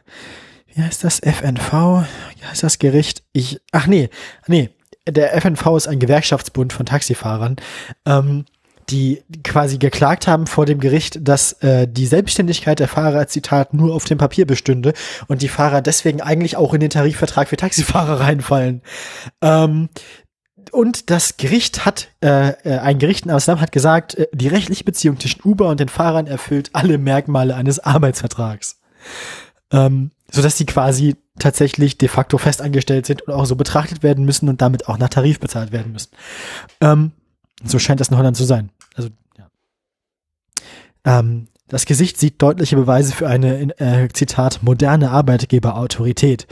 wie 0.73 0.81
heißt 0.81 1.03
das? 1.03 1.19
FNV 1.19 2.05
wie 2.37 2.45
heißt 2.45 2.63
das 2.63 2.79
Gericht? 2.79 3.23
Ich 3.33 3.59
ach 3.73 3.85
nee 3.85 4.09
nee 4.47 4.69
der 5.05 5.33
FNV 5.41 5.75
ist 5.75 5.87
ein 5.89 5.99
Gewerkschaftsbund 5.99 6.71
von 6.71 6.85
Taxifahrern 6.85 7.57
ähm, 8.05 8.45
die 8.89 9.21
quasi 9.43 9.77
geklagt 9.77 10.27
haben 10.27 10.47
vor 10.47 10.65
dem 10.65 10.79
Gericht, 10.79 11.19
dass 11.21 11.53
äh, 11.61 11.87
die 11.87 12.05
Selbstständigkeit 12.05 12.79
der 12.79 12.87
Fahrer, 12.87 13.27
Zitat, 13.27 13.73
nur 13.73 13.93
auf 13.93 14.05
dem 14.05 14.17
Papier 14.17 14.45
bestünde 14.45 14.93
und 15.27 15.41
die 15.41 15.47
Fahrer 15.47 15.81
deswegen 15.81 16.21
eigentlich 16.21 16.57
auch 16.57 16.73
in 16.73 16.79
den 16.79 16.89
Tarifvertrag 16.89 17.47
für 17.47 17.57
Taxifahrer 17.57 18.19
reinfallen. 18.25 18.81
Ähm, 19.41 19.89
und 20.73 21.09
das 21.09 21.37
Gericht 21.37 21.85
hat, 21.85 22.09
äh, 22.21 22.49
äh, 22.63 22.79
ein 22.79 22.99
Gericht 22.99 23.25
in 23.25 23.31
Amsterdam 23.31 23.61
hat 23.61 23.71
gesagt, 23.71 24.15
äh, 24.15 24.27
die 24.33 24.47
rechtliche 24.47 24.83
Beziehung 24.83 25.19
zwischen 25.19 25.41
Uber 25.43 25.69
und 25.69 25.79
den 25.79 25.89
Fahrern 25.89 26.27
erfüllt 26.27 26.71
alle 26.73 26.97
Merkmale 26.97 27.55
eines 27.55 27.79
Arbeitsvertrags. 27.79 28.79
Ähm, 29.71 30.11
sodass 30.31 30.57
sie 30.57 30.65
quasi 30.65 31.15
tatsächlich 31.39 31.97
de 31.97 32.09
facto 32.09 32.37
festangestellt 32.37 33.05
sind 33.05 33.21
und 33.23 33.33
auch 33.33 33.45
so 33.45 33.55
betrachtet 33.55 34.03
werden 34.03 34.25
müssen 34.25 34.49
und 34.49 34.61
damit 34.61 34.87
auch 34.87 34.97
nach 34.97 35.09
Tarif 35.09 35.39
bezahlt 35.39 35.71
werden 35.71 35.91
müssen. 35.91 36.11
Ähm, 36.81 37.11
so 37.63 37.79
scheint 37.79 37.99
das 37.99 38.09
in 38.09 38.17
Holland 38.17 38.35
zu 38.37 38.43
sein. 38.43 38.69
Also, 38.95 39.09
ja. 39.37 39.47
Ähm, 41.05 41.47
das 41.67 41.85
Gesicht 41.85 42.19
sieht 42.19 42.41
deutliche 42.41 42.75
Beweise 42.75 43.13
für 43.13 43.27
eine, 43.27 43.57
in- 43.57 43.71
äh, 43.71 44.09
Zitat, 44.13 44.61
moderne 44.61 45.09
Arbeitgeberautorität. 45.11 46.45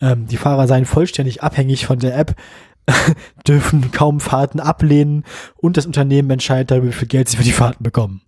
Ähm, 0.00 0.26
die 0.26 0.36
Fahrer 0.36 0.66
seien 0.66 0.84
vollständig 0.86 1.42
abhängig 1.42 1.86
von 1.86 1.98
der 1.98 2.16
App, 2.16 2.34
dürfen 3.46 3.90
kaum 3.92 4.20
Fahrten 4.20 4.60
ablehnen 4.60 5.24
und 5.56 5.76
das 5.76 5.86
Unternehmen 5.86 6.30
entscheidet 6.30 6.70
darüber, 6.70 6.88
wie 6.88 6.92
viel 6.92 7.08
Geld 7.08 7.28
sie 7.28 7.36
für 7.36 7.44
die 7.44 7.52
Fahrten 7.52 7.82
bekommen. 7.82 8.22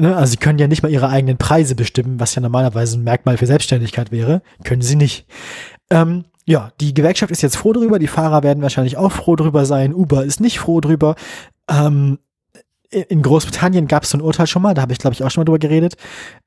Ne, 0.00 0.16
also 0.16 0.32
sie 0.32 0.38
können 0.38 0.58
ja 0.58 0.66
nicht 0.66 0.82
mal 0.82 0.90
ihre 0.90 1.08
eigenen 1.08 1.38
Preise 1.38 1.74
bestimmen, 1.74 2.18
was 2.18 2.34
ja 2.34 2.42
normalerweise 2.42 2.98
ein 2.98 3.04
Merkmal 3.04 3.36
für 3.36 3.46
Selbstständigkeit 3.46 4.10
wäre. 4.10 4.42
Können 4.64 4.82
sie 4.82 4.96
nicht. 4.96 5.26
Ähm, 5.90 6.24
ja, 6.46 6.72
die 6.80 6.94
Gewerkschaft 6.94 7.30
ist 7.30 7.42
jetzt 7.42 7.56
froh 7.56 7.72
drüber, 7.72 7.98
die 7.98 8.08
Fahrer 8.08 8.42
werden 8.42 8.62
wahrscheinlich 8.62 8.96
auch 8.96 9.12
froh 9.12 9.36
drüber 9.36 9.64
sein, 9.64 9.94
Uber 9.94 10.24
ist 10.24 10.40
nicht 10.40 10.58
froh 10.58 10.80
drüber. 10.80 11.14
Ähm, 11.70 12.18
in 12.90 13.22
Großbritannien 13.22 13.88
gab 13.88 14.02
es 14.04 14.10
so 14.10 14.18
ein 14.18 14.20
Urteil 14.20 14.46
schon 14.46 14.62
mal, 14.62 14.74
da 14.74 14.82
habe 14.82 14.92
ich 14.92 14.98
glaube 14.98 15.14
ich 15.14 15.22
auch 15.24 15.30
schon 15.30 15.40
mal 15.40 15.46
drüber 15.46 15.58
geredet, 15.58 15.96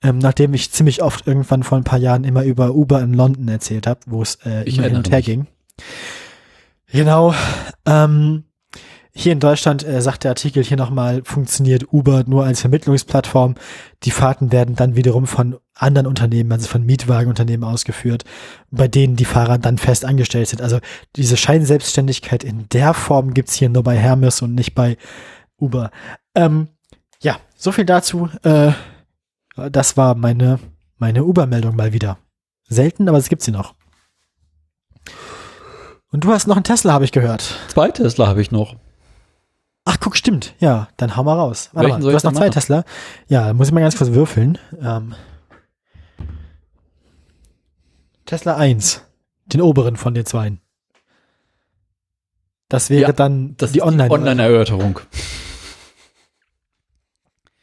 ähm, 0.03 0.17
nachdem 0.19 0.53
ich 0.53 0.71
ziemlich 0.71 1.01
oft 1.01 1.27
irgendwann 1.27 1.63
vor 1.63 1.77
ein 1.77 1.83
paar 1.83 1.99
Jahren 1.99 2.23
immer 2.23 2.43
über 2.43 2.73
Uber 2.73 3.01
in 3.01 3.13
London 3.13 3.47
erzählt 3.47 3.87
habe, 3.87 3.99
wo 4.05 4.21
es 4.21 4.35
äh, 4.45 4.63
immer 4.69 4.83
hin 4.83 4.95
und 4.95 5.09
her 5.09 5.23
mich. 5.25 5.47
Genau. 6.91 7.33
Ähm, 7.85 8.43
hier 9.19 9.31
in 9.31 9.39
Deutschland 9.39 9.83
äh, 9.83 9.99
sagt 9.99 10.23
der 10.23 10.31
Artikel 10.31 10.63
hier 10.63 10.77
nochmal, 10.77 11.23
funktioniert 11.23 11.91
Uber 11.91 12.23
nur 12.27 12.45
als 12.45 12.61
Vermittlungsplattform. 12.61 13.55
Die 14.03 14.11
Fahrten 14.11 14.51
werden 14.51 14.75
dann 14.75 14.95
wiederum 14.95 15.25
von 15.25 15.57
anderen 15.73 16.05
Unternehmen, 16.05 16.51
also 16.51 16.67
von 16.67 16.85
Mietwagenunternehmen 16.85 17.67
ausgeführt, 17.67 18.25
bei 18.69 18.87
denen 18.87 19.15
die 19.15 19.25
Fahrer 19.25 19.57
dann 19.57 19.79
fest 19.79 20.05
angestellt 20.05 20.49
sind. 20.49 20.61
Also 20.61 20.79
diese 21.15 21.35
Scheinselbstständigkeit 21.35 22.43
in 22.43 22.69
der 22.69 22.93
Form 22.93 23.33
gibt's 23.33 23.55
hier 23.55 23.69
nur 23.69 23.81
bei 23.81 23.97
Hermes 23.97 24.43
und 24.43 24.53
nicht 24.53 24.75
bei 24.75 24.97
Uber. 25.57 25.89
Ähm, 26.35 26.67
ja, 27.19 27.37
so 27.55 27.71
viel 27.71 27.85
dazu. 27.85 28.29
Äh, 28.43 28.73
das 29.71 29.97
war 29.97 30.13
meine, 30.13 30.59
meine 30.97 31.23
Uber-Meldung 31.23 31.75
mal 31.75 31.91
wieder. 31.91 32.19
Selten, 32.69 33.09
aber 33.09 33.17
es 33.17 33.29
gibt 33.29 33.41
sie 33.41 33.51
noch. 33.51 33.73
Und 36.11 36.23
du 36.23 36.31
hast 36.31 36.47
noch 36.47 36.55
einen 36.55 36.63
Tesla, 36.63 36.93
habe 36.93 37.05
ich 37.05 37.11
gehört. 37.11 37.55
Zwei 37.67 37.89
Tesla 37.91 38.27
habe 38.27 38.41
ich 38.41 38.51
noch. 38.51 38.75
Ach, 39.85 39.97
guck, 39.99 40.15
stimmt. 40.17 40.53
Ja, 40.59 40.89
dann 40.97 41.15
hau 41.15 41.23
mal 41.23 41.35
raus. 41.35 41.69
Warte 41.73 41.89
mal, 41.89 41.99
du 41.99 42.11
hast 42.13 42.23
noch 42.23 42.33
zwei 42.33 42.39
machen? 42.41 42.51
Tesla. 42.51 42.83
Ja, 43.27 43.53
muss 43.53 43.67
ich 43.67 43.73
mal 43.73 43.81
ganz 43.81 43.97
kurz 43.97 44.11
würfeln. 44.11 44.57
Ähm, 44.81 45.15
Tesla 48.25 48.57
1. 48.57 49.01
Den 49.45 49.61
oberen 49.61 49.95
von 49.95 50.13
den 50.13 50.25
zweien. 50.25 50.59
Das 52.67 52.89
wäre 52.89 53.03
Ja, 53.03 53.11
dann 53.13 53.55
Das 53.57 53.71
die 53.71 53.79
ist 53.79 53.85
Online. 53.85 54.09
Online-Erörterung. 54.11 54.99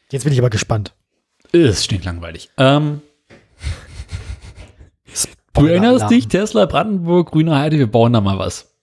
Jetzt 0.09 0.23
bin 0.23 0.33
ich 0.33 0.39
aber 0.39 0.49
gespannt. 0.49 0.95
Ist 1.51 1.85
stinklangweilig. 1.85 2.49
Ähm, 2.57 3.01
du 5.55 5.65
erinnerst 5.65 6.09
dich, 6.09 6.27
Tesla 6.27 6.65
Brandenburg, 6.65 7.31
Grüne 7.31 7.57
Heide, 7.57 7.77
wir 7.77 7.91
bauen 7.91 8.13
da 8.13 8.21
mal 8.21 8.37
was. 8.37 8.75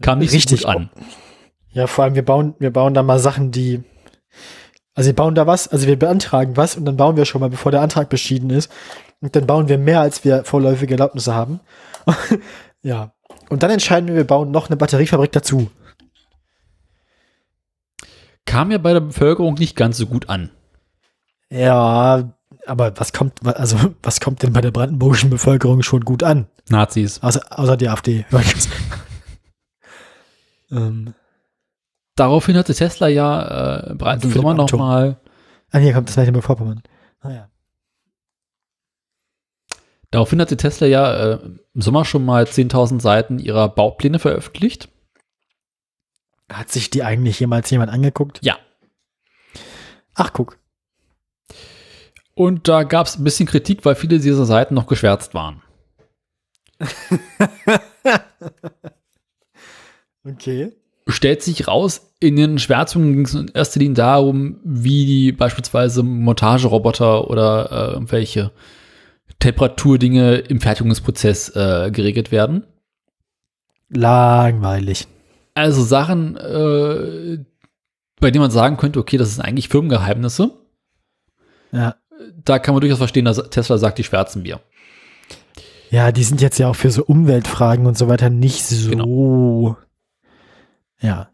Kam 0.00 0.18
nicht 0.18 0.32
Richtig. 0.32 0.60
so 0.60 0.66
gut 0.66 0.76
an. 0.76 0.90
Ja, 1.72 1.86
vor 1.86 2.04
allem 2.04 2.14
wir 2.14 2.24
bauen, 2.24 2.54
wir 2.58 2.72
bauen 2.72 2.94
da 2.94 3.02
mal 3.02 3.18
Sachen, 3.18 3.50
die, 3.50 3.82
also 4.94 5.08
wir 5.08 5.16
bauen 5.16 5.34
da 5.34 5.46
was, 5.46 5.68
also 5.68 5.86
wir 5.86 5.98
beantragen 5.98 6.56
was 6.56 6.76
und 6.76 6.84
dann 6.84 6.96
bauen 6.96 7.16
wir 7.16 7.24
schon 7.24 7.40
mal, 7.40 7.50
bevor 7.50 7.72
der 7.72 7.80
Antrag 7.80 8.08
beschieden 8.08 8.50
ist. 8.50 8.70
Und 9.20 9.34
dann 9.34 9.46
bauen 9.46 9.68
wir 9.68 9.78
mehr, 9.78 10.00
als 10.00 10.24
wir 10.24 10.44
vorläufige 10.44 10.94
Erlaubnisse 10.94 11.34
haben. 11.34 11.60
ja. 12.82 13.12
Und 13.48 13.62
dann 13.62 13.70
entscheiden 13.70 14.08
wir, 14.08 14.14
wir 14.14 14.26
bauen 14.26 14.50
noch 14.50 14.68
eine 14.68 14.76
Batteriefabrik 14.76 15.32
dazu. 15.32 15.70
Kam 18.44 18.70
ja 18.70 18.78
bei 18.78 18.92
der 18.92 19.00
Bevölkerung 19.00 19.54
nicht 19.54 19.76
ganz 19.76 19.96
so 19.96 20.06
gut 20.06 20.28
an. 20.28 20.50
Ja, 21.50 22.33
aber 22.66 22.98
was 22.98 23.12
kommt, 23.12 23.46
also 23.46 23.94
was 24.02 24.20
kommt 24.20 24.42
denn 24.42 24.52
bei 24.52 24.60
der 24.60 24.70
brandenburgischen 24.70 25.30
Bevölkerung 25.30 25.82
schon 25.82 26.04
gut 26.04 26.22
an? 26.22 26.46
Nazis. 26.68 27.22
Außer, 27.22 27.42
außer 27.50 27.76
die 27.76 27.88
AfD. 27.88 28.24
ähm, 30.70 31.14
Daraufhin 32.16 32.56
hatte 32.56 32.74
Tesla 32.74 33.08
ja 33.08 33.90
äh, 33.90 33.94
bereits 33.94 34.24
im 34.24 34.30
Sommer 34.30 34.54
nochmal, 34.54 35.16
ah, 35.72 35.78
hier 35.78 35.92
kommt 35.92 36.08
das 36.08 36.16
Mecklenburg-Vorpommern. 36.16 36.82
Naja. 37.22 37.48
daraufhin 40.10 40.40
hatte 40.40 40.56
Tesla 40.56 40.86
ja 40.86 41.32
äh, 41.32 41.38
im 41.74 41.80
Sommer 41.80 42.04
schon 42.04 42.24
mal 42.24 42.44
10.000 42.44 43.00
Seiten 43.00 43.38
ihrer 43.38 43.68
Baupläne 43.68 44.20
veröffentlicht. 44.20 44.88
Hat 46.52 46.70
sich 46.70 46.90
die 46.90 47.02
eigentlich 47.02 47.40
jemals 47.40 47.70
jemand 47.70 47.90
angeguckt? 47.90 48.38
Ja. 48.42 48.58
Ach, 50.14 50.32
guck. 50.32 50.58
Und 52.34 52.66
da 52.68 52.82
gab 52.82 53.06
es 53.06 53.16
ein 53.16 53.24
bisschen 53.24 53.46
Kritik, 53.46 53.84
weil 53.84 53.94
viele 53.94 54.18
dieser 54.18 54.44
Seiten 54.44 54.74
noch 54.74 54.86
geschwärzt 54.86 55.34
waren. 55.34 55.62
Okay. 60.26 60.72
stellt 61.06 61.42
sich 61.42 61.68
raus, 61.68 62.10
in 62.18 62.36
den 62.36 62.58
Schwärzungen 62.58 63.12
ging 63.12 63.26
es 63.26 63.34
in 63.34 63.48
erster 63.48 63.80
Linie 63.80 63.94
darum, 63.94 64.58
wie 64.64 65.04
die 65.04 65.32
beispielsweise 65.32 66.02
Montageroboter 66.02 67.28
oder 67.28 67.70
äh, 67.70 67.92
irgendwelche 67.92 68.50
Temperaturdinge 69.38 70.36
im 70.36 70.60
Fertigungsprozess 70.60 71.50
äh, 71.54 71.90
geregelt 71.90 72.32
werden. 72.32 72.64
Langweilig. 73.90 75.06
Also 75.52 75.82
Sachen, 75.82 76.36
äh, 76.36 77.44
bei 78.18 78.30
denen 78.30 78.42
man 78.42 78.50
sagen 78.50 78.78
könnte, 78.78 78.98
okay, 78.98 79.18
das 79.18 79.34
sind 79.34 79.44
eigentlich 79.44 79.68
Firmengeheimnisse. 79.68 80.52
Ja. 81.72 81.96
Da 82.44 82.58
kann 82.58 82.74
man 82.74 82.80
durchaus 82.80 82.98
verstehen, 82.98 83.24
dass 83.24 83.36
Tesla 83.50 83.78
sagt, 83.78 83.98
die 83.98 84.04
schwärzen 84.04 84.44
wir. 84.44 84.60
Ja, 85.90 86.12
die 86.12 86.24
sind 86.24 86.40
jetzt 86.40 86.58
ja 86.58 86.68
auch 86.68 86.76
für 86.76 86.90
so 86.90 87.04
Umweltfragen 87.04 87.86
und 87.86 87.96
so 87.96 88.08
weiter 88.08 88.30
nicht 88.30 88.64
so. 88.64 88.90
Genau. 88.90 89.76
Ja. 91.00 91.30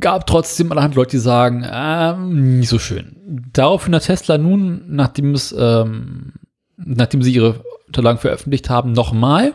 Gab 0.00 0.26
trotzdem 0.26 0.72
allerhand 0.72 0.94
Leute, 0.94 1.12
die 1.12 1.18
sagen, 1.18 1.66
ähm, 1.70 2.58
nicht 2.58 2.68
so 2.68 2.78
schön. 2.78 3.16
Daraufhin 3.52 3.94
hat 3.94 4.04
Tesla 4.04 4.38
nun, 4.38 4.84
nachdem 4.88 5.34
es, 5.34 5.54
ähm, 5.56 6.32
nachdem 6.76 7.22
sie 7.22 7.34
ihre 7.34 7.62
Unterlagen 7.86 8.18
veröffentlicht 8.18 8.70
haben, 8.70 8.92
nochmal 8.92 9.52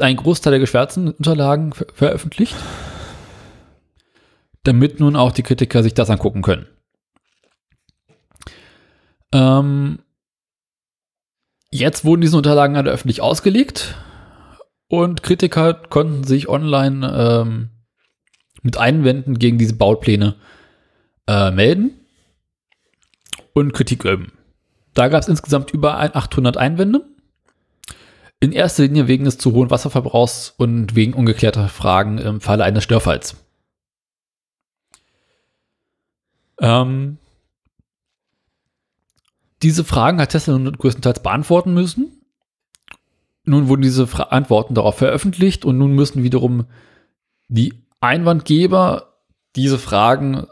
einen 0.00 0.16
Großteil 0.16 0.50
der 0.50 0.60
geschwärzten 0.60 1.08
Unterlagen 1.08 1.72
ver 1.72 1.86
veröffentlicht, 1.94 2.54
damit 4.64 5.00
nun 5.00 5.16
auch 5.16 5.32
die 5.32 5.42
Kritiker 5.42 5.82
sich 5.82 5.94
das 5.94 6.10
angucken 6.10 6.42
können. 6.42 6.66
Ähm, 9.36 9.98
jetzt 11.70 12.06
wurden 12.06 12.22
diese 12.22 12.38
Unterlagen 12.38 12.76
alle 12.76 12.90
öffentlich 12.90 13.20
ausgelegt 13.20 13.94
und 14.88 15.22
Kritiker 15.22 15.74
konnten 15.74 16.24
sich 16.24 16.48
online 16.48 17.06
ähm, 17.14 17.70
mit 18.62 18.78
Einwänden 18.78 19.38
gegen 19.38 19.58
diese 19.58 19.74
Baupläne 19.74 20.36
äh, 21.26 21.50
melden 21.50 22.00
und 23.52 23.74
Kritik 23.74 24.04
üben. 24.06 24.32
Da 24.94 25.08
gab 25.08 25.20
es 25.20 25.28
insgesamt 25.28 25.70
über 25.70 25.98
800 25.98 26.56
Einwände. 26.56 27.04
In 28.40 28.52
erster 28.52 28.84
Linie 28.84 29.06
wegen 29.06 29.24
des 29.24 29.36
zu 29.36 29.52
hohen 29.52 29.70
Wasserverbrauchs 29.70 30.54
und 30.56 30.94
wegen 30.94 31.12
ungeklärter 31.12 31.68
Fragen 31.68 32.16
im 32.16 32.40
Falle 32.40 32.64
eines 32.64 32.84
Störfalls. 32.84 33.36
Ähm, 36.58 37.18
diese 39.62 39.84
Fragen 39.84 40.20
hat 40.20 40.30
Tesla 40.30 40.58
nun 40.58 40.72
größtenteils 40.72 41.22
beantworten 41.22 41.72
müssen. 41.74 42.20
Nun 43.44 43.68
wurden 43.68 43.82
diese 43.82 44.06
Fra 44.06 44.24
Antworten 44.24 44.74
darauf 44.74 44.98
veröffentlicht 44.98 45.64
und 45.64 45.78
nun 45.78 45.92
müssen 45.92 46.22
wiederum 46.22 46.66
die 47.48 47.74
Einwandgeber 48.00 49.14
diese 49.54 49.78
Fragen 49.78 50.46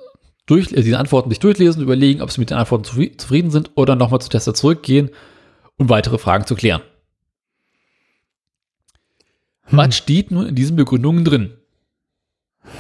durch, 0.47 0.73
äh, 0.73 0.83
diese 0.83 0.99
Antworten 0.99 1.31
sich 1.31 1.41
durchlesen, 1.41 1.83
überlegen, 1.83 2.23
ob 2.23 2.31
sie 2.31 2.41
mit 2.41 2.51
den 2.51 2.59
Antworten 2.59 2.85
zufrieden 2.85 3.51
sind 3.51 3.73
oder 3.75 3.97
nochmal 3.97 4.21
zu 4.21 4.29
Tester 4.29 4.55
zurückgehen, 4.55 5.11
um 5.77 5.89
weitere 5.89 6.19
Fragen 6.19 6.47
zu 6.47 6.55
klären. 6.55 6.83
Hm. 9.65 9.79
Was 9.79 9.97
steht 9.97 10.31
nun 10.31 10.47
in 10.47 10.55
diesen 10.55 10.77
Begründungen 10.77 11.25
drin? 11.25 11.55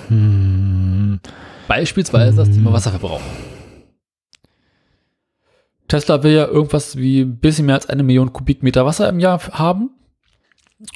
Hm. 0.09 1.21
Beispielsweise 1.67 2.31
hm. 2.31 2.37
das 2.37 2.51
Thema 2.51 2.73
Wasserverbrauch. 2.73 3.21
Tesla 5.89 6.23
will 6.23 6.33
ja 6.33 6.47
irgendwas 6.47 6.97
wie 6.97 7.21
ein 7.21 7.37
bisschen 7.39 7.67
mehr 7.67 7.75
als 7.75 7.89
eine 7.89 8.03
Million 8.03 8.33
Kubikmeter 8.33 8.87
Wasser 8.87 9.09
im 9.09 9.21
Jahr 9.21 9.41
haben. 9.53 9.91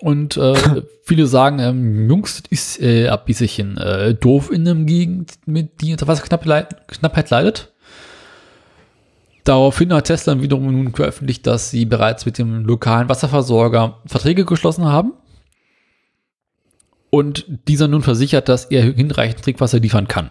Und 0.01 0.36
äh, 0.36 0.82
viele 1.02 1.27
sagen, 1.27 1.59
ähm, 1.59 2.09
Jungs, 2.09 2.43
das 2.43 2.51
ist 2.51 2.81
äh, 2.81 3.09
ein 3.09 3.19
bisschen 3.27 3.77
äh, 3.78 4.15
doof 4.15 4.51
in 4.51 4.66
einem 4.66 4.86
Gegend, 4.86 5.39
mit 5.47 5.81
die 5.81 5.93
unter 5.93 6.06
Wasserknappheit 6.06 7.31
leidet. 7.31 7.73
Daraufhin 9.44 9.94
hat 9.94 10.06
Tesla 10.06 10.40
wiederum 10.43 10.70
nun 10.70 10.93
veröffentlicht, 10.93 11.47
dass 11.47 11.70
sie 11.70 11.86
bereits 11.86 12.27
mit 12.27 12.36
dem 12.36 12.65
lokalen 12.66 13.09
Wasserversorger 13.09 13.98
Verträge 14.05 14.44
geschlossen 14.44 14.85
haben. 14.85 15.15
Und 17.10 17.47
dieser 17.66 17.89
nun 17.89 18.02
versichert, 18.02 18.51
dass 18.51 18.66
er 18.66 18.82
hinreichend 18.82 19.43
Trinkwasser 19.43 19.78
liefern 19.78 20.09
kann. 20.09 20.31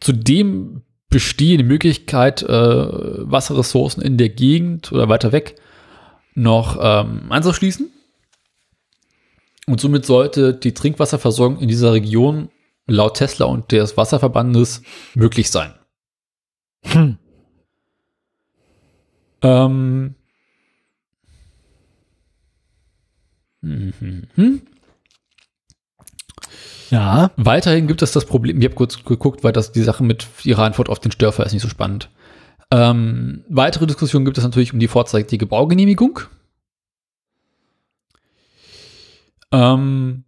Zudem 0.00 0.82
besteht 1.10 1.60
die 1.60 1.64
Möglichkeit, 1.64 2.42
äh, 2.42 2.48
Wasserressourcen 2.48 4.02
in 4.02 4.16
der 4.16 4.28
Gegend 4.28 4.92
oder 4.92 5.08
weiter 5.08 5.32
weg 5.32 5.56
noch 6.34 6.78
ähm, 6.80 7.26
anzuschließen. 7.30 7.90
Und 9.66 9.80
somit 9.80 10.06
sollte 10.06 10.54
die 10.54 10.72
Trinkwasserversorgung 10.72 11.58
in 11.58 11.68
dieser 11.68 11.92
Region 11.92 12.48
laut 12.86 13.16
Tesla 13.16 13.46
und 13.46 13.72
des 13.72 13.96
Wasserverbandes 13.96 14.82
möglich 15.14 15.50
sein. 15.50 15.74
Hm. 16.84 17.18
Ähm. 19.42 20.14
Mhm. 23.62 24.62
Ja. 26.90 27.30
Weiterhin 27.36 27.86
gibt 27.86 28.02
es 28.02 28.12
das 28.12 28.24
Problem, 28.24 28.58
ich 28.58 28.64
habe 28.64 28.74
kurz 28.74 29.02
geguckt, 29.04 29.44
weil 29.44 29.52
das 29.52 29.72
die 29.72 29.82
Sache 29.82 30.02
mit 30.02 30.26
ihrer 30.44 30.64
Antwort 30.64 30.88
auf 30.88 30.98
den 30.98 31.12
Störfall 31.12 31.46
ist 31.46 31.52
nicht 31.52 31.62
so 31.62 31.68
spannend. 31.68 32.10
Ähm, 32.72 33.44
weitere 33.48 33.86
Diskussionen 33.86 34.24
gibt 34.24 34.38
es 34.38 34.44
natürlich 34.44 34.72
um 34.72 34.78
die 34.78 34.88
vorzeitige 34.88 35.46
Baugenehmigung. 35.46 36.20
Ähm, 39.52 40.24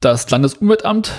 das 0.00 0.28
Landesumweltamt 0.30 1.12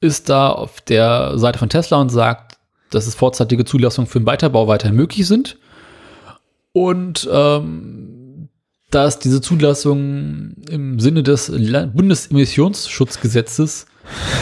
ist 0.00 0.28
da 0.28 0.50
auf 0.50 0.80
der 0.80 1.38
Seite 1.38 1.58
von 1.58 1.68
Tesla 1.68 1.98
und 1.98 2.08
sagt, 2.08 2.58
dass 2.90 3.06
es 3.06 3.14
vorzeitige 3.14 3.64
Zulassungen 3.64 4.08
für 4.08 4.20
den 4.20 4.26
Weiterbau 4.26 4.66
weiterhin 4.66 4.96
möglich 4.96 5.26
sind. 5.26 5.58
Und 6.72 7.28
ähm, 7.30 8.19
dass 8.90 9.18
diese 9.18 9.40
Zulassungen 9.40 10.62
im 10.68 11.00
Sinne 11.00 11.22
des 11.22 11.50
Bundesemissionsschutzgesetzes 11.50 13.86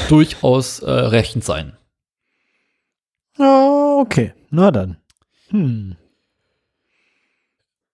durchaus 0.09 0.81
äh, 0.81 0.91
rechtens 0.91 1.47
seien. 1.47 1.77
Oh, 3.39 4.01
okay. 4.01 4.35
Na 4.51 4.71
dann. 4.71 4.97
Hm. 5.51 5.97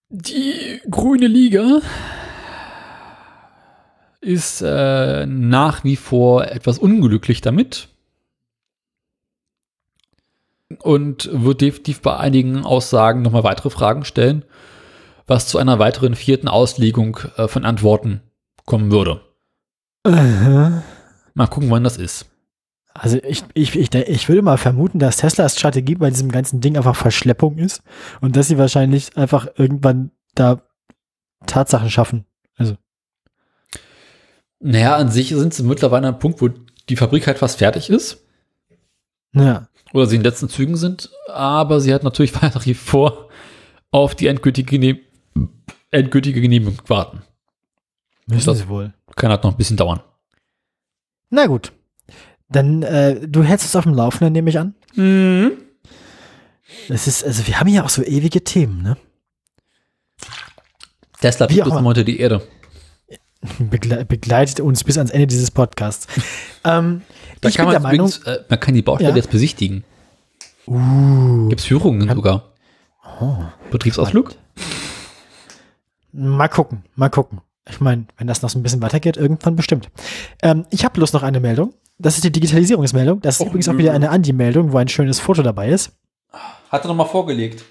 Die 0.08 0.80
Grüne 0.88 1.26
Liga 1.26 1.80
ist 4.20 4.62
äh, 4.62 5.26
nach 5.26 5.84
wie 5.84 5.96
vor 5.96 6.46
etwas 6.46 6.78
unglücklich 6.78 7.40
damit 7.40 7.88
und 10.78 11.28
wird 11.32 11.60
definitiv 11.60 12.00
bei 12.00 12.16
einigen 12.16 12.64
Aussagen 12.64 13.22
nochmal 13.22 13.44
weitere 13.44 13.70
Fragen 13.70 14.04
stellen, 14.04 14.44
was 15.26 15.46
zu 15.48 15.58
einer 15.58 15.78
weiteren 15.78 16.14
vierten 16.14 16.48
Auslegung 16.48 17.18
äh, 17.36 17.48
von 17.48 17.64
Antworten 17.64 18.22
kommen 18.66 18.90
würde. 18.90 19.20
-huh. 20.06 20.82
Mal 21.34 21.46
gucken, 21.46 21.70
wann 21.70 21.84
das 21.84 21.96
ist. 21.96 22.26
Also 22.94 23.18
ich, 23.24 23.42
ich, 23.54 23.74
ich, 23.74 23.92
ich 23.92 24.28
würde 24.28 24.42
mal 24.42 24.56
vermuten, 24.56 25.00
dass 25.00 25.16
Teslas 25.16 25.58
Strategie 25.58 25.96
bei 25.96 26.10
diesem 26.10 26.30
ganzen 26.30 26.60
Ding 26.60 26.76
einfach 26.76 26.94
Verschleppung 26.94 27.58
ist 27.58 27.82
und 28.20 28.36
dass 28.36 28.46
sie 28.48 28.58
wahrscheinlich 28.58 29.16
einfach 29.16 29.48
irgendwann 29.56 30.12
da 30.36 30.62
Tatsachen 31.46 31.90
schaffen. 31.90 32.24
Also. 32.56 32.76
Naja, 34.60 34.94
an 34.94 35.10
sich 35.10 35.30
sind 35.30 35.52
sie 35.52 35.64
mittlerweile 35.64 36.06
an 36.06 36.14
einem 36.14 36.20
Punkt, 36.20 36.40
wo 36.40 36.50
die 36.88 36.96
Fabrik 36.96 37.26
halt 37.26 37.38
fast 37.38 37.58
fertig 37.58 37.90
ist. 37.90 38.24
Ja. 39.32 39.68
Oder 39.92 40.06
sie 40.06 40.16
in 40.16 40.22
den 40.22 40.30
letzten 40.30 40.48
Zügen 40.48 40.76
sind, 40.76 41.10
aber 41.28 41.80
sie 41.80 41.92
hat 41.92 42.04
natürlich 42.04 42.34
weiterhin 42.42 42.76
vor, 42.76 43.28
auf 43.90 44.14
die 44.14 44.26
endgültige, 44.26 44.98
endgültige 45.94 46.40
Genehmigung 46.40 46.80
warten. 46.86 47.22
Müssen 48.26 48.54
sie 48.54 48.68
wohl. 48.68 48.92
Kann 49.16 49.30
halt 49.30 49.44
noch 49.44 49.52
ein 49.52 49.56
bisschen 49.56 49.76
dauern. 49.76 50.00
Na 51.30 51.46
gut. 51.46 51.72
Dann, 52.48 52.82
äh, 52.82 53.26
du 53.26 53.42
hältst 53.42 53.66
es 53.66 53.76
auf 53.76 53.84
dem 53.84 53.94
Laufenden, 53.94 54.32
nehme 54.32 54.50
ich 54.50 54.58
an. 54.58 54.74
Mhm. 54.94 55.52
Das 56.88 57.06
ist, 57.06 57.24
also 57.24 57.46
wir 57.46 57.60
haben 57.60 57.68
ja 57.68 57.84
auch 57.84 57.88
so 57.88 58.02
ewige 58.02 58.42
Themen, 58.42 58.82
ne? 58.82 58.96
Tesla 61.20 61.48
fliegt 61.48 61.66
uns 61.66 61.74
unter 61.74 62.04
die 62.04 62.18
Erde. 62.18 62.46
Begle 63.58 64.04
begleitet 64.04 64.60
uns 64.60 64.84
bis 64.84 64.96
ans 64.96 65.10
Ende 65.10 65.26
dieses 65.26 65.50
Podcasts. 65.50 66.06
ähm, 66.64 67.02
da 67.40 67.48
ich 67.48 67.56
kann 67.56 67.66
man, 67.66 67.82
Meinung, 67.82 68.08
übrigens, 68.08 68.26
äh, 68.26 68.44
man 68.48 68.60
kann 68.60 68.74
die 68.74 68.82
Baustelle 68.82 69.10
ja? 69.10 69.16
jetzt 69.16 69.30
besichtigen. 69.30 69.84
Uh. 70.66 71.48
Gibt 71.48 71.60
es 71.60 71.66
Führungen 71.66 72.08
sogar. 72.08 72.52
Oh, 73.20 73.36
Betriebsausflug? 73.70 74.34
Mal 76.16 76.48
gucken, 76.48 76.84
mal 76.94 77.10
gucken. 77.10 77.40
Ich 77.68 77.80
meine, 77.80 78.06
wenn 78.16 78.28
das 78.28 78.42
noch 78.42 78.50
so 78.50 78.58
ein 78.58 78.62
bisschen 78.62 78.82
weitergeht, 78.82 79.16
irgendwann 79.16 79.56
bestimmt. 79.56 79.90
Ähm, 80.42 80.64
ich 80.70 80.84
habe 80.84 80.94
bloß 80.94 81.12
noch 81.12 81.24
eine 81.24 81.40
Meldung. 81.40 81.74
Das 81.98 82.14
ist 82.14 82.24
die 82.24 82.30
Digitalisierungsmeldung. 82.30 83.20
Das 83.20 83.36
ist 83.36 83.40
oh, 83.40 83.46
übrigens 83.46 83.68
auch 83.68 83.76
wieder 83.78 83.92
eine 83.92 84.10
Andi-Meldung, 84.10 84.72
wo 84.72 84.78
ein 84.78 84.88
schönes 84.88 85.18
Foto 85.18 85.42
dabei 85.42 85.70
ist. 85.70 85.92
Hat 86.70 86.84
er 86.84 86.88
nochmal 86.88 87.06
vorgelegt. 87.06 87.64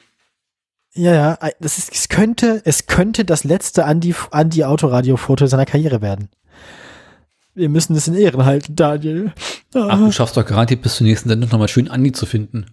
Ja, 0.93 1.13
ja, 1.13 1.49
das 1.59 1.77
ist, 1.77 1.91
es 1.93 2.09
könnte, 2.09 2.61
es 2.65 2.85
könnte 2.85 3.25
das 3.25 3.43
letzte 3.43 3.85
Andi, 3.85 4.13
Andi 4.31 4.63
Autoradio-Foto 4.63 5.47
seiner 5.47 5.65
Karriere 5.65 6.01
werden. 6.01 6.29
Wir 7.55 7.69
müssen 7.69 7.95
es 7.95 8.07
in 8.07 8.15
Ehren 8.15 8.45
halten, 8.45 8.75
Daniel. 8.75 9.31
Ach, 9.73 9.99
du 9.99 10.11
schaffst 10.11 10.35
doch 10.37 10.45
garantiert 10.45 10.81
bis 10.81 10.95
zur 10.95 11.07
nächsten 11.07 11.29
Sendung 11.29 11.49
nochmal 11.49 11.67
schön 11.67 11.87
Andi 11.87 12.11
zu 12.11 12.25
finden. 12.25 12.65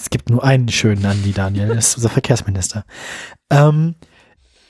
Es 0.00 0.08
gibt 0.08 0.30
nur 0.30 0.42
einen 0.42 0.68
schönen 0.70 1.04
Andi, 1.04 1.32
Daniel, 1.32 1.68
das 1.68 1.88
ist 1.88 1.96
unser 1.96 2.08
Verkehrsminister. 2.08 2.84
Ähm, 3.50 3.96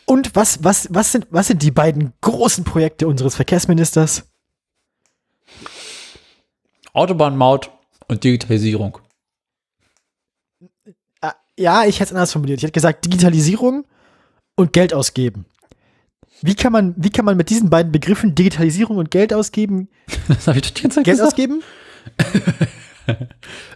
und 0.06 0.34
was, 0.34 0.64
was, 0.64 0.88
was, 0.90 1.12
sind, 1.12 1.28
was 1.30 1.46
sind 1.46 1.62
die 1.62 1.70
beiden 1.70 2.12
großen 2.20 2.64
Projekte 2.64 3.06
unseres 3.06 3.36
Verkehrsministers? 3.36 4.24
Autobahnmaut 6.92 7.70
und 8.08 8.24
Digitalisierung. 8.24 8.98
Ah, 11.20 11.34
Ja, 11.56 11.84
ich 11.84 12.00
hätte 12.00 12.10
es 12.10 12.12
anders 12.12 12.32
formuliert. 12.32 12.58
Ich 12.58 12.64
hätte 12.64 12.72
gesagt 12.72 13.04
Digitalisierung 13.04 13.86
und 14.56 14.72
Geld 14.72 14.92
ausgeben. 14.92 15.46
Wie 16.42 16.56
kann 16.56 16.72
man, 16.72 16.94
wie 16.96 17.10
kann 17.10 17.24
man 17.24 17.36
mit 17.36 17.50
diesen 17.50 17.70
beiden 17.70 17.92
Begriffen 17.92 18.34
Digitalisierung 18.34 18.96
und 18.96 19.10
Geld 19.12 19.32
ausgeben, 19.32 19.88
Das 20.28 20.48
habe 20.48 20.58
ich 20.58 20.64
doch 20.64 20.70
die 20.74 20.82
ganze 20.82 20.96
Zeit 20.96 21.04
Geld 21.04 21.18
gesagt. 21.18 21.32
ausgeben? 21.34 21.62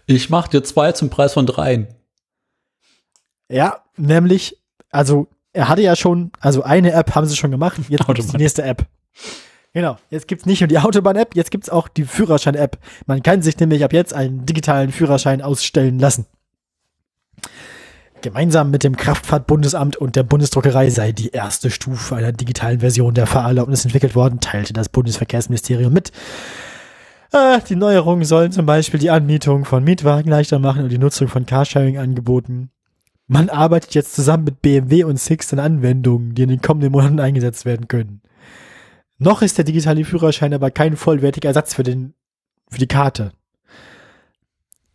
Ich 0.07 0.31
mach 0.31 0.49
dir 0.49 0.63
zwei 0.63 0.93
zum 0.93 1.11
Preis 1.11 1.35
von 1.35 1.47
dreien. 1.47 1.89
Ja, 3.49 3.85
nämlich, 3.97 4.59
also 4.91 5.29
er 5.53 5.69
hatte 5.69 5.83
ja 5.83 5.97
schon, 5.97 6.33
also 6.41 6.63
eine 6.63 6.93
App 6.93 7.15
haben 7.15 7.27
sie 7.27 7.37
schon 7.37 7.51
gemacht, 7.51 7.79
jetzt 7.89 8.07
gibt 8.07 8.19
es 8.19 8.27
die 8.29 8.37
nächste 8.37 8.63
App. 8.63 8.87
Genau, 9.73 9.97
jetzt 10.09 10.29
gibt's 10.29 10.47
nicht 10.47 10.61
nur 10.61 10.69
die 10.69 10.79
Autobahn-App, 10.79 11.35
jetzt 11.35 11.51
gibt's 11.51 11.69
auch 11.69 11.89
die 11.89 12.05
Führerschein-App. 12.05 12.79
Man 13.07 13.23
kann 13.23 13.43
sich 13.43 13.59
nämlich 13.59 13.83
ab 13.85 13.93
jetzt 13.93 14.15
einen 14.15 14.47
digitalen 14.47 14.93
Führerschein 14.93 15.43
ausstellen 15.43 15.99
lassen. 15.99 16.27
Gemeinsam 18.23 18.71
mit 18.71 18.85
dem 18.85 18.97
Kraftfahrtbundesamt 18.97 19.97
und 19.97 20.17
der 20.17 20.23
Bundesdruckerei 20.23 20.91
sei 20.91 21.13
die 21.13 21.31
erste 21.31 21.71
Stufe 21.71 22.17
einer 22.17 22.33
digitalen 22.33 22.81
Version 22.81 23.15
der 23.15 23.27
Fahrerlaubnis 23.27 23.85
entwickelt 23.85 24.15
worden, 24.15 24.41
teilte 24.41 24.73
das 24.73 24.89
Bundesverkehrsministerium 24.89 25.93
mit. 25.93 26.11
Äh, 27.35 27.61
die 27.69 27.75
Neuerungen 27.75 28.25
sollen 28.25 28.53
zum 28.53 28.65
Beispiel 28.65 29.01
die 29.01 29.11
Anmietung 29.11 29.65
von 29.65 29.83
Mietwagen 29.83 30.31
leichter 30.31 30.61
machen 30.61 30.85
und 30.85 30.91
die 30.91 30.99
Nutzung 30.99 31.27
von 31.27 31.47
Carsharing-Angeboten. 31.47 32.71
Man 33.27 33.51
arbeitet 33.51 33.95
jetzt 33.95 34.15
zusammen 34.15 34.45
mit 34.45 34.63
BMW 34.63 35.03
und 35.03 35.19
Six 35.19 35.53
an 35.53 35.59
Anwendungen, 35.59 36.37
die 36.37 36.45
in 36.45 36.49
den 36.49 36.61
kommenden 36.61 36.93
Monaten 36.93 37.19
eingesetzt 37.19 37.65
werden 37.65 37.89
können. 37.89 38.23
Noch 39.19 39.43
ist 39.43 39.59
der 39.59 39.65
digitale 39.65 40.05
Führerschein 40.05 40.55
aber 40.55 40.71
kein 40.71 40.97
vollwertiger 40.97 41.49
Ersatz 41.49 41.75
für, 41.75 41.83
den, 41.83 42.15
für 42.71 42.79
die 42.79 42.87
Karte. 42.87 43.33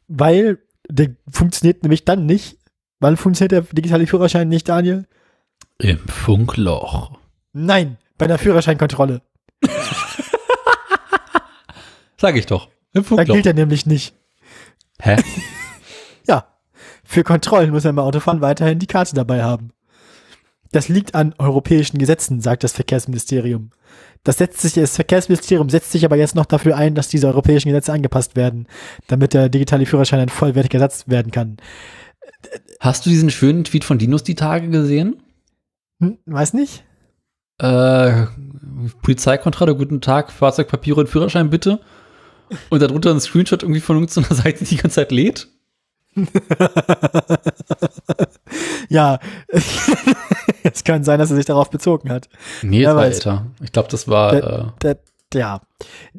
Weil 0.07 0.59
der 0.87 1.09
funktioniert 1.29 1.83
nämlich 1.83 2.05
dann 2.05 2.25
nicht. 2.25 2.57
Wann 3.01 3.17
funktioniert 3.17 3.51
der 3.51 3.61
digitale 3.61 4.07
Führerschein 4.07 4.47
nicht, 4.47 4.69
Daniel? 4.69 5.05
Im 5.77 5.99
Funkloch. 6.07 7.17
Nein, 7.51 7.97
bei 8.17 8.25
einer 8.25 8.37
Führerscheinkontrolle. 8.37 9.21
Sag 12.19 12.35
ich 12.35 12.45
doch. 12.45 12.67
Im 12.93 13.03
Da 13.03 13.07
Funkloch. 13.07 13.33
gilt 13.33 13.45
er 13.45 13.53
nämlich 13.53 13.85
nicht. 13.85 14.15
Hä? 15.01 15.17
Ja, 16.27 16.45
für 17.03 17.23
Kontrollen 17.23 17.71
muss 17.71 17.85
er 17.85 17.93
beim 17.93 18.05
Autofahren 18.05 18.41
weiterhin 18.41 18.77
die 18.77 18.85
Karte 18.85 19.15
dabei 19.15 19.41
haben. 19.41 19.71
Das 20.71 20.89
liegt 20.89 21.15
an 21.15 21.33
europäischen 21.39 21.97
Gesetzen, 21.97 22.39
sagt 22.39 22.63
das 22.63 22.73
Verkehrsministerium. 22.73 23.71
Das, 24.23 24.37
setzt 24.37 24.61
sich, 24.61 24.73
das 24.73 24.95
Verkehrsministerium 24.95 25.69
setzt 25.71 25.91
sich 25.91 26.05
aber 26.05 26.17
jetzt 26.17 26.35
noch 26.35 26.45
dafür 26.45 26.75
ein, 26.77 26.93
dass 26.93 27.07
diese 27.07 27.25
europäischen 27.27 27.69
Gesetze 27.69 27.93
angepasst 27.93 28.35
werden, 28.35 28.67
damit 29.07 29.33
der 29.33 29.49
digitale 29.49 29.87
Führerschein 29.87 30.19
ein 30.19 30.29
vollwertiger 30.29 30.75
Ersatz 30.79 31.07
werden 31.07 31.31
kann. 31.31 31.57
Hast 32.79 33.07
du 33.07 33.09
diesen 33.09 33.31
schönen 33.31 33.63
Tweet 33.63 33.85
von 33.85 33.97
Dinos 33.97 34.21
die 34.23 34.35
Tage 34.35 34.69
gesehen? 34.69 35.23
Hm, 35.99 36.19
weiß 36.27 36.53
nicht? 36.53 36.83
Äh, 37.57 38.27
Polizeikontrolle, 39.01 39.75
guten 39.75 39.99
Tag, 40.01 40.31
Fahrzeugpapiere 40.31 40.99
und 40.99 41.09
Führerschein 41.09 41.49
bitte. 41.49 41.79
Und 42.69 42.81
darunter 42.81 43.11
ein 43.11 43.19
Screenshot 43.19 43.63
irgendwie 43.63 43.81
von 43.81 43.97
irgendeiner 43.97 44.35
Seite, 44.35 44.59
die 44.63 44.75
die 44.75 44.77
ganze 44.77 44.95
Zeit 44.95 45.11
lädt. 45.11 45.47
Ja, 48.89 49.19
es 50.63 50.83
kann 50.83 51.03
sein, 51.03 51.19
dass 51.19 51.29
er 51.29 51.35
sich 51.35 51.45
darauf 51.45 51.69
bezogen 51.69 52.09
hat. 52.09 52.27
Nee, 52.63 52.81
das 52.83 52.95
war 52.95 53.05
älter. 53.05 53.45
Ich 53.61 53.71
glaube, 53.71 53.87
das 53.89 54.07
war, 54.07 54.31
Der- 54.31 54.43
äh, 54.43 54.65
Der, 54.81 55.39
ja. 55.39 55.61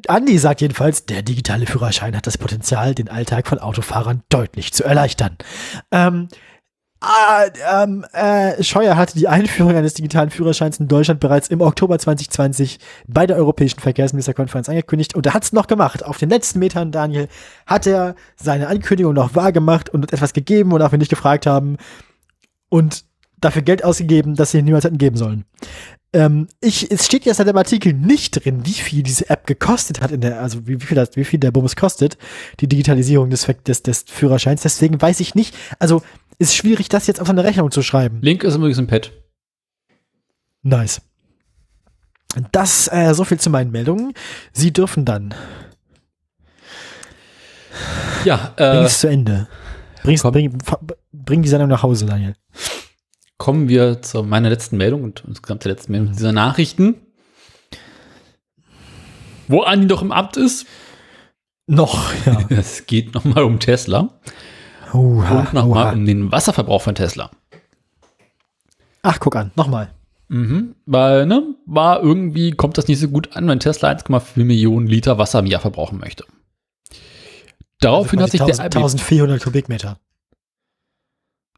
Andi 0.07 0.37
sagt 0.37 0.61
jedenfalls, 0.61 1.05
der 1.05 1.21
digitale 1.21 1.65
Führerschein 1.65 2.15
hat 2.15 2.27
das 2.27 2.37
Potenzial, 2.37 2.95
den 2.95 3.09
Alltag 3.09 3.47
von 3.47 3.59
Autofahrern 3.59 4.23
deutlich 4.29 4.71
zu 4.71 4.85
erleichtern. 4.85 5.37
Ähm, 5.91 6.29
ah, 7.01 7.45
ähm, 7.83 8.05
äh, 8.13 8.63
Scheuer 8.63 8.95
hatte 8.95 9.17
die 9.17 9.27
Einführung 9.27 9.75
eines 9.75 9.95
digitalen 9.95 10.29
Führerscheins 10.29 10.79
in 10.79 10.87
Deutschland 10.87 11.19
bereits 11.19 11.49
im 11.49 11.61
Oktober 11.61 11.99
2020 11.99 12.79
bei 13.07 13.27
der 13.27 13.37
Europäischen 13.37 13.79
Verkehrsministerkonferenz 13.79 14.69
angekündigt 14.69 15.15
und 15.15 15.25
er 15.25 15.33
hat 15.33 15.43
es 15.43 15.53
noch 15.53 15.67
gemacht. 15.67 16.05
Auf 16.05 16.17
den 16.17 16.29
letzten 16.29 16.59
Metern, 16.59 16.91
Daniel, 16.91 17.27
hat 17.65 17.87
er 17.87 18.15
seine 18.35 18.67
Ankündigung 18.67 19.13
noch 19.13 19.35
wahrgemacht 19.35 19.89
und 19.89 20.13
etwas 20.13 20.33
gegeben, 20.33 20.71
wonach 20.71 20.91
wir 20.91 20.99
nicht 20.99 21.09
gefragt 21.09 21.45
haben 21.45 21.77
und 22.69 23.03
dafür 23.39 23.63
Geld 23.63 23.83
ausgegeben, 23.83 24.35
das 24.35 24.51
sie 24.51 24.61
niemals 24.61 24.85
hätten 24.85 24.97
geben 24.97 25.17
sollen. 25.17 25.45
Ähm, 26.13 26.47
ich, 26.59 26.91
es 26.91 27.05
steht 27.05 27.25
jetzt 27.25 27.39
in 27.39 27.47
dem 27.47 27.57
Artikel 27.57 27.93
nicht 27.93 28.43
drin, 28.43 28.65
wie 28.65 28.73
viel 28.73 29.01
diese 29.01 29.29
App 29.29 29.47
gekostet 29.47 30.01
hat 30.01 30.11
in 30.11 30.19
der, 30.19 30.41
also 30.41 30.67
wie, 30.67 30.81
wie 30.81 30.85
viel 30.85 30.95
das, 30.95 31.15
wie 31.15 31.23
viel 31.23 31.39
der 31.39 31.51
Bums 31.51 31.75
kostet, 31.75 32.17
die 32.59 32.67
Digitalisierung 32.67 33.29
des, 33.29 33.47
des, 33.65 33.83
des 33.83 34.05
Führerscheins. 34.07 34.61
Deswegen 34.61 35.01
weiß 35.01 35.21
ich 35.21 35.35
nicht, 35.35 35.55
also 35.79 36.01
ist 36.41 36.55
schwierig, 36.55 36.89
das 36.89 37.05
jetzt 37.05 37.21
auf 37.21 37.29
eine 37.29 37.43
Rechnung 37.43 37.69
zu 37.69 37.83
schreiben. 37.83 38.19
Link 38.21 38.43
ist 38.43 38.55
übrigens 38.55 38.79
im 38.79 38.87
Pad. 38.87 39.11
Nice. 40.63 41.01
Das, 42.51 42.87
äh, 42.91 43.13
so 43.13 43.23
viel 43.23 43.39
zu 43.39 43.51
meinen 43.51 43.71
Meldungen. 43.71 44.13
Sie 44.51 44.73
dürfen 44.73 45.05
dann. 45.05 45.35
Ja, 48.25 48.53
Bring 48.55 48.67
äh, 48.67 48.83
es 48.83 48.99
zu 48.99 49.07
Ende. 49.07 49.47
Bring's, 50.03 50.23
komm. 50.23 50.31
bring, 50.31 50.57
bring 51.11 51.43
die 51.43 51.49
Sendung 51.49 51.69
nach 51.69 51.83
Hause, 51.83 52.07
Daniel. 52.07 52.33
kommen 53.37 53.69
wir 53.69 54.01
zu 54.01 54.23
meiner 54.23 54.49
letzten 54.49 54.77
Meldung 54.77 55.03
und 55.03 55.23
insgesamt 55.27 55.63
der 55.63 55.73
letzten 55.73 55.91
Meldung 55.91 56.13
dieser 56.13 56.31
Nachrichten. 56.31 56.95
Wo 59.47 59.61
Andi 59.61 59.87
doch 59.87 60.01
im 60.01 60.11
Amt 60.11 60.37
ist. 60.37 60.65
Noch, 61.67 62.11
ja. 62.25 62.45
Es 62.49 62.87
geht 62.87 63.13
nochmal 63.13 63.43
um 63.43 63.59
Tesla 63.59 64.19
Oha, 64.93 65.39
und 65.39 65.53
nochmal 65.53 65.93
um 65.93 66.05
den 66.05 66.31
Wasserverbrauch 66.31 66.81
von 66.81 66.95
Tesla. 66.95 67.31
Ach, 69.03 69.19
guck 69.19 69.35
an, 69.35 69.51
nochmal. 69.55 69.93
Mhm, 70.27 70.75
weil, 70.85 71.25
ne, 71.25 71.55
war 71.65 72.01
irgendwie, 72.01 72.51
kommt 72.51 72.77
das 72.77 72.87
nicht 72.87 72.99
so 72.99 73.09
gut 73.09 73.35
an, 73.35 73.47
wenn 73.47 73.59
Tesla 73.59 73.89
1,4 73.89 74.43
Millionen 74.45 74.87
Liter 74.87 75.17
Wasser 75.17 75.39
im 75.39 75.45
Jahr 75.45 75.61
verbrauchen 75.61 75.99
möchte. 75.99 76.25
Daraufhin 77.79 78.21
hat 78.21 78.31
sich 78.31 78.41
der 78.41 78.59
1000 78.59 79.01
1400 79.01 79.43
Kubikmeter. 79.43 79.99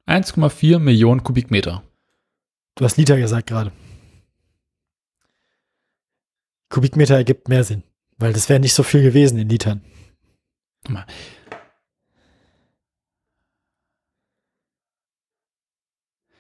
1,4 0.08 0.80
Millionen 0.80 1.24
Kubikmeter. 1.24 1.84
Du 2.76 2.86
hast 2.86 2.98
Liter 2.98 3.18
gesagt 3.18 3.48
gerade. 3.48 3.72
Kubikmeter 6.70 7.16
ergibt 7.16 7.50
mehr 7.50 7.64
Sinn, 7.64 7.84
weil 8.18 8.34
das 8.34 8.50
wäre 8.50 8.60
nicht 8.60 8.74
so 8.74 8.84
viel 8.84 9.04
gewesen 9.04 9.38
in 9.38 9.50
Litern. 9.50 9.82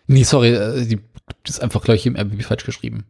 Nee, 0.07 0.23
sorry, 0.23 0.49
äh, 0.53 0.85
die 0.85 0.99
ist 1.47 1.61
einfach 1.61 1.83
gleich 1.83 2.05
im 2.05 2.15
RBB 2.15 2.43
falsch 2.43 2.65
geschrieben. 2.65 3.05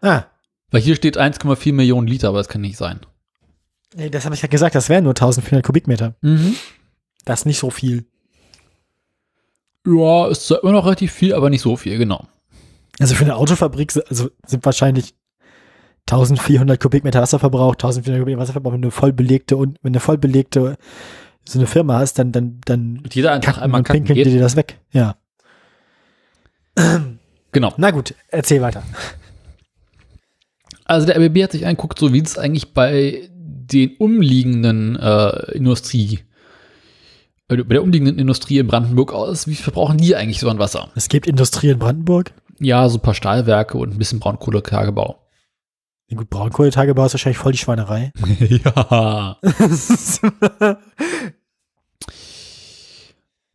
Ah, 0.00 0.24
Weil 0.70 0.80
hier 0.82 0.96
steht 0.96 1.18
1,4 1.18 1.72
Millionen 1.72 2.06
Liter, 2.06 2.28
aber 2.28 2.38
das 2.38 2.48
kann 2.48 2.60
nicht 2.60 2.76
sein. 2.76 3.00
nee, 3.94 4.10
das 4.10 4.24
habe 4.24 4.34
ich 4.34 4.42
ja 4.42 4.48
gesagt, 4.48 4.74
das 4.74 4.88
wären 4.88 5.04
nur 5.04 5.12
1400 5.12 5.64
Kubikmeter. 5.64 6.14
Mhm. 6.20 6.54
Das 7.24 7.40
ist 7.40 7.46
nicht 7.46 7.58
so 7.58 7.70
viel. 7.70 8.04
Ja, 9.86 10.28
ist 10.28 10.46
zwar 10.46 10.62
immer 10.62 10.72
noch 10.72 10.84
relativ 10.86 11.12
viel, 11.12 11.34
aber 11.34 11.50
nicht 11.50 11.60
so 11.62 11.76
viel, 11.76 11.98
genau. 11.98 12.26
Also 13.00 13.14
für 13.14 13.24
eine 13.24 13.36
Autofabrik 13.36 13.92
also 14.08 14.30
sind 14.46 14.64
wahrscheinlich 14.64 15.14
1400 16.08 16.78
Kubikmeter 16.80 17.20
Wasserverbrauch, 17.22 17.72
1400 17.74 18.20
Kubikmeter 18.20 18.42
Wasserverbrauch, 18.42 18.72
wenn 18.72 18.82
du 18.82 18.90
voll 18.90 19.12
belegte 19.12 19.56
und 19.56 19.78
wenn 19.82 19.92
du 19.92 20.00
voll 20.00 20.18
belegte 20.18 20.76
so 21.46 21.58
eine 21.58 21.66
Firma 21.66 21.98
hast, 21.98 22.18
dann 22.18 22.32
dann 22.32 22.60
dann 22.64 23.00
Und 23.02 23.14
jeder 23.14 23.32
einfach 23.32 23.58
einmal 23.58 23.82
pinkeln 23.82 24.14
geht. 24.16 24.26
dir 24.26 24.40
das 24.40 24.56
weg. 24.56 24.80
Ja. 24.92 25.16
Genau. 27.54 27.72
Na 27.76 27.92
gut, 27.92 28.14
erzähl 28.28 28.60
weiter. 28.60 28.82
Also 30.84 31.06
der 31.06 31.16
RBB 31.16 31.44
hat 31.44 31.52
sich 31.52 31.66
angeguckt, 31.66 32.00
so 32.00 32.12
wie 32.12 32.20
es 32.20 32.36
eigentlich 32.36 32.74
bei 32.74 33.30
den 33.30 33.96
umliegenden 33.96 34.96
äh, 34.96 35.52
Industrie, 35.52 36.18
äh, 37.48 37.56
bei 37.56 37.74
der 37.74 37.82
umliegenden 37.82 38.18
Industrie 38.18 38.58
in 38.58 38.66
Brandenburg 38.66 39.12
aus, 39.12 39.46
wie 39.46 39.54
verbrauchen 39.54 39.98
die 39.98 40.16
eigentlich 40.16 40.40
so 40.40 40.50
an 40.50 40.58
Wasser? 40.58 40.90
Es 40.96 41.08
gibt 41.08 41.28
Industrie 41.28 41.70
in 41.70 41.78
Brandenburg. 41.78 42.34
Ja, 42.58 42.88
so 42.88 42.98
ein 42.98 43.02
paar 43.02 43.14
Stahlwerke 43.14 43.78
und 43.78 43.92
ein 43.92 43.98
bisschen 43.98 44.18
Braunkohletagebau. 44.18 45.18
Ja, 46.08 46.16
gut, 46.16 46.28
Braunkohletagebau 46.30 47.06
ist 47.06 47.14
wahrscheinlich 47.14 47.38
voll 47.38 47.52
die 47.52 47.58
Schweinerei. 47.58 48.12
ja. 48.40 49.38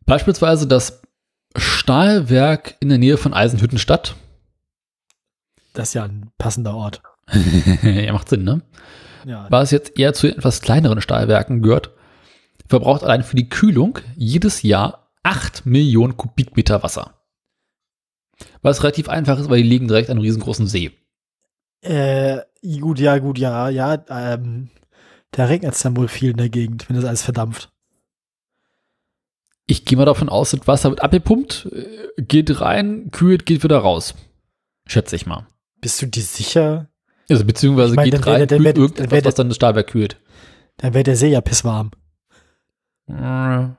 Beispielsweise 0.06 0.66
das 0.66 1.02
Stahlwerk 1.56 2.76
in 2.80 2.88
der 2.88 2.98
Nähe 2.98 3.16
von 3.16 3.34
Eisenhüttenstadt. 3.34 4.16
Das 5.72 5.88
ist 5.88 5.94
ja 5.94 6.04
ein 6.04 6.30
passender 6.38 6.74
Ort. 6.74 7.02
ja, 7.82 8.12
macht 8.12 8.28
Sinn, 8.28 8.44
ne? 8.44 8.62
Ja. 9.26 9.46
Was 9.50 9.70
jetzt 9.70 9.98
eher 9.98 10.14
zu 10.14 10.28
etwas 10.28 10.60
kleineren 10.60 11.00
Stahlwerken 11.00 11.62
gehört, 11.62 11.90
verbraucht 12.66 13.04
allein 13.04 13.22
für 13.22 13.36
die 13.36 13.48
Kühlung 13.48 13.98
jedes 14.16 14.62
Jahr 14.62 15.10
8 15.22 15.66
Millionen 15.66 16.16
Kubikmeter 16.16 16.82
Wasser. 16.82 17.14
Was 18.62 18.82
relativ 18.82 19.08
einfach 19.08 19.38
ist, 19.38 19.50
weil 19.50 19.62
die 19.62 19.68
liegen 19.68 19.88
direkt 19.88 20.08
an 20.08 20.16
einem 20.16 20.22
riesengroßen 20.22 20.66
See. 20.66 20.92
Äh, 21.82 22.38
gut, 22.80 22.98
ja, 22.98 23.18
gut, 23.18 23.38
ja, 23.38 23.68
ja. 23.68 24.02
Ähm, 24.08 24.70
da 25.32 25.44
regnet 25.44 25.74
es 25.74 25.82
dann 25.82 25.96
wohl 25.96 26.08
viel 26.08 26.30
in 26.30 26.36
der 26.36 26.48
Gegend, 26.48 26.88
wenn 26.88 26.96
das 26.96 27.04
alles 27.04 27.22
verdampft. 27.22 27.70
Ich 29.70 29.84
gehe 29.84 29.96
mal 29.96 30.04
davon 30.04 30.28
aus, 30.28 30.50
das 30.50 30.66
Wasser 30.66 30.90
wird 30.90 31.00
abgepumpt, 31.00 31.68
äh, 31.72 32.22
geht 32.22 32.60
rein, 32.60 33.12
kühlt, 33.12 33.46
geht 33.46 33.62
wieder 33.62 33.78
raus. 33.78 34.14
Schätze 34.86 35.14
ich 35.14 35.26
mal. 35.26 35.46
Bist 35.80 36.02
du 36.02 36.06
dir 36.06 36.22
sicher? 36.24 36.88
Also 37.28 37.44
beziehungsweise 37.44 37.90
Ich 37.92 37.96
meine, 37.96 38.10
geht 38.10 38.26
rein, 38.26 38.48
dann 38.48 38.48
kühlt 38.48 38.64
wär- 38.64 38.76
irgendetwas, 38.82 39.10
wär- 39.12 39.24
was 39.24 39.34
dann 39.36 39.48
das 39.48 39.54
Stahlwerk 39.56 39.86
kühlt. 39.86 40.20
Dann 40.78 40.92
wäre 40.92 41.04
der 41.04 41.14
See 41.14 41.28
ja 41.30 41.40
pisswarm. 41.40 41.92
Äh, 43.06 43.12
Ah. 43.12 43.76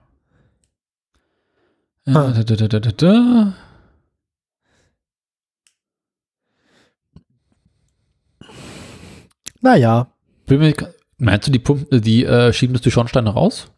da, 2.05 2.43
da, 2.43 2.55
da, 2.55 2.67
da, 2.67 2.79
da, 2.79 2.91
da. 2.91 3.53
Naja, 9.61 10.07
Meinst 11.17 11.47
du, 11.47 11.51
die, 11.51 11.59
Pumpen, 11.59 12.01
die 12.01 12.25
äh, 12.25 12.51
schieben 12.51 12.73
das 12.73 12.81
durch 12.81 12.93
Schornsteine 12.93 13.29
raus? 13.29 13.71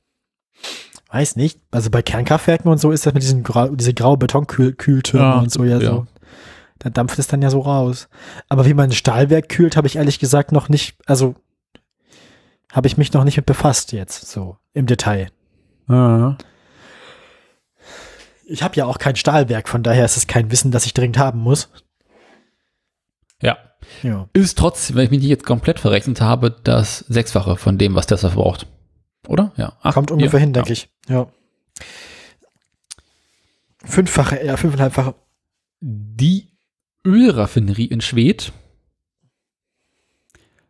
Weiß 1.13 1.35
nicht. 1.35 1.59
Also 1.71 1.91
bei 1.91 2.01
Kernkraftwerken 2.01 2.69
und 2.69 2.79
so 2.79 2.91
ist 2.91 3.05
das 3.05 3.13
mit 3.13 3.21
diesen 3.21 3.43
grau, 3.43 3.69
diese 3.69 3.93
graue 3.93 4.17
Betonkühltürme 4.17 5.25
Ja, 5.25 5.39
und 5.39 5.51
so 5.51 5.63
ja, 5.63 5.77
ja. 5.79 5.89
so. 5.91 6.07
Da 6.79 6.89
dampft 6.89 7.19
es 7.19 7.27
dann 7.27 7.41
ja 7.41 7.49
so 7.49 7.59
raus. 7.59 8.09
Aber 8.49 8.65
wie 8.65 8.73
man 8.73 8.89
ein 8.89 8.93
Stahlwerk 8.93 9.47
kühlt, 9.47 9.77
habe 9.77 9.87
ich 9.87 9.95
ehrlich 9.95 10.19
gesagt 10.19 10.51
noch 10.51 10.69
nicht, 10.69 10.97
also 11.05 11.35
habe 12.71 12.87
ich 12.87 12.97
mich 12.97 13.13
noch 13.13 13.23
nicht 13.23 13.37
mit 13.37 13.45
befasst 13.45 13.91
jetzt, 13.91 14.29
so 14.29 14.57
im 14.73 14.87
Detail. 14.87 15.29
Ich 18.45 18.63
habe 18.63 18.75
ja 18.75 18.85
auch 18.85 18.97
kein 18.97 19.15
Stahlwerk, 19.15 19.69
von 19.69 19.83
daher 19.83 20.05
ist 20.05 20.17
es 20.17 20.27
kein 20.27 20.51
Wissen, 20.51 20.71
das 20.71 20.85
ich 20.85 20.93
dringend 20.93 21.19
haben 21.19 21.39
muss. 21.39 21.69
Ja. 23.41 23.57
Ja. 24.01 24.27
Ist 24.33 24.57
trotzdem, 24.57 24.95
wenn 24.95 25.05
ich 25.05 25.11
mich 25.11 25.19
nicht 25.19 25.29
jetzt 25.29 25.45
komplett 25.45 25.79
verrechnet 25.79 26.21
habe, 26.21 26.55
das 26.63 26.99
Sechsfache 26.99 27.55
von 27.55 27.77
dem, 27.77 27.93
was 27.93 28.07
Tesla 28.07 28.29
verbraucht. 28.29 28.65
Oder? 29.27 29.53
Ja. 29.57 29.77
Ach, 29.81 29.93
Kommt 29.93 30.11
ungefähr 30.11 30.39
ja, 30.39 30.43
hin, 30.45 30.53
denke 30.53 30.73
ich. 30.73 30.89
Ja. 31.07 31.31
Fünffache, 33.85 34.43
ja, 34.45 34.57
fünfeinhalbfache. 34.57 35.15
Die 35.81 36.47
Ölraffinerie 37.05 37.85
in 37.85 38.01
Schwedt 38.01 38.53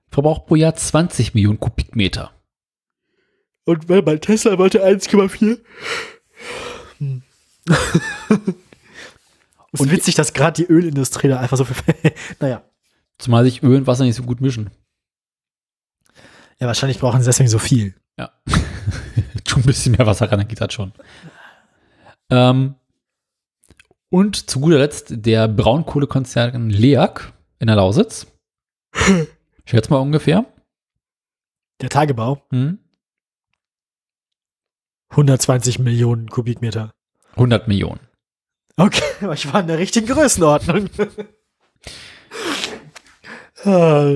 verbraucht 0.09 0.45
pro 0.47 0.55
Jahr 0.55 0.75
20 0.75 1.33
Millionen 1.33 1.59
Kubikmeter. 1.59 2.31
Und 3.65 3.87
weil 3.89 4.01
mein 4.01 4.19
Tesla 4.21 4.57
wollte 4.57 4.83
1,4. 4.85 5.59
Hm. 6.97 7.23
ist 9.71 9.79
Und- 9.79 9.91
witzig, 9.91 10.15
dass 10.15 10.33
gerade 10.33 10.63
die 10.63 10.71
Ölindustrie 10.71 11.27
da 11.29 11.39
einfach 11.39 11.57
so 11.57 11.65
viel. 11.65 11.75
naja. 12.39 12.63
Zumal 13.19 13.43
sich 13.45 13.63
Öl 13.63 13.77
und 13.77 13.87
Wasser 13.87 14.03
nicht 14.03 14.15
so 14.15 14.23
gut 14.23 14.41
mischen. 14.41 14.71
Ja, 16.59 16.67
wahrscheinlich 16.67 16.99
brauchen 16.99 17.21
sie 17.21 17.25
deswegen 17.25 17.49
so 17.49 17.59
viel. 17.59 17.95
Ja. 18.17 18.31
schon 19.47 19.61
ein 19.61 19.65
bisschen 19.65 19.93
mehr 19.95 20.05
Wasser 20.05 20.31
rein, 20.31 20.47
geht 20.47 20.61
das 20.61 20.73
schon. 20.73 20.93
Ähm, 22.29 22.75
und 24.09 24.49
zu 24.49 24.59
guter 24.59 24.79
Letzt 24.79 25.13
der 25.25 25.47
Braunkohlekonzern 25.47 26.69
LEAG 26.69 27.33
in 27.59 27.67
der 27.67 27.75
Lausitz. 27.75 28.27
Schätz 29.65 29.89
mal 29.89 29.97
ungefähr. 29.97 30.45
Der 31.81 31.89
Tagebau, 31.89 32.41
Hm? 32.51 32.79
120 35.09 35.79
Millionen 35.79 36.27
Kubikmeter. 36.27 36.93
100 37.33 37.67
Millionen. 37.67 37.99
Okay, 38.77 39.03
aber 39.21 39.33
ich 39.33 39.51
war 39.51 39.61
in 39.61 39.67
der 39.67 39.77
richtigen 39.77 40.07
Größenordnung. 40.07 40.89
Ah. 43.63 44.11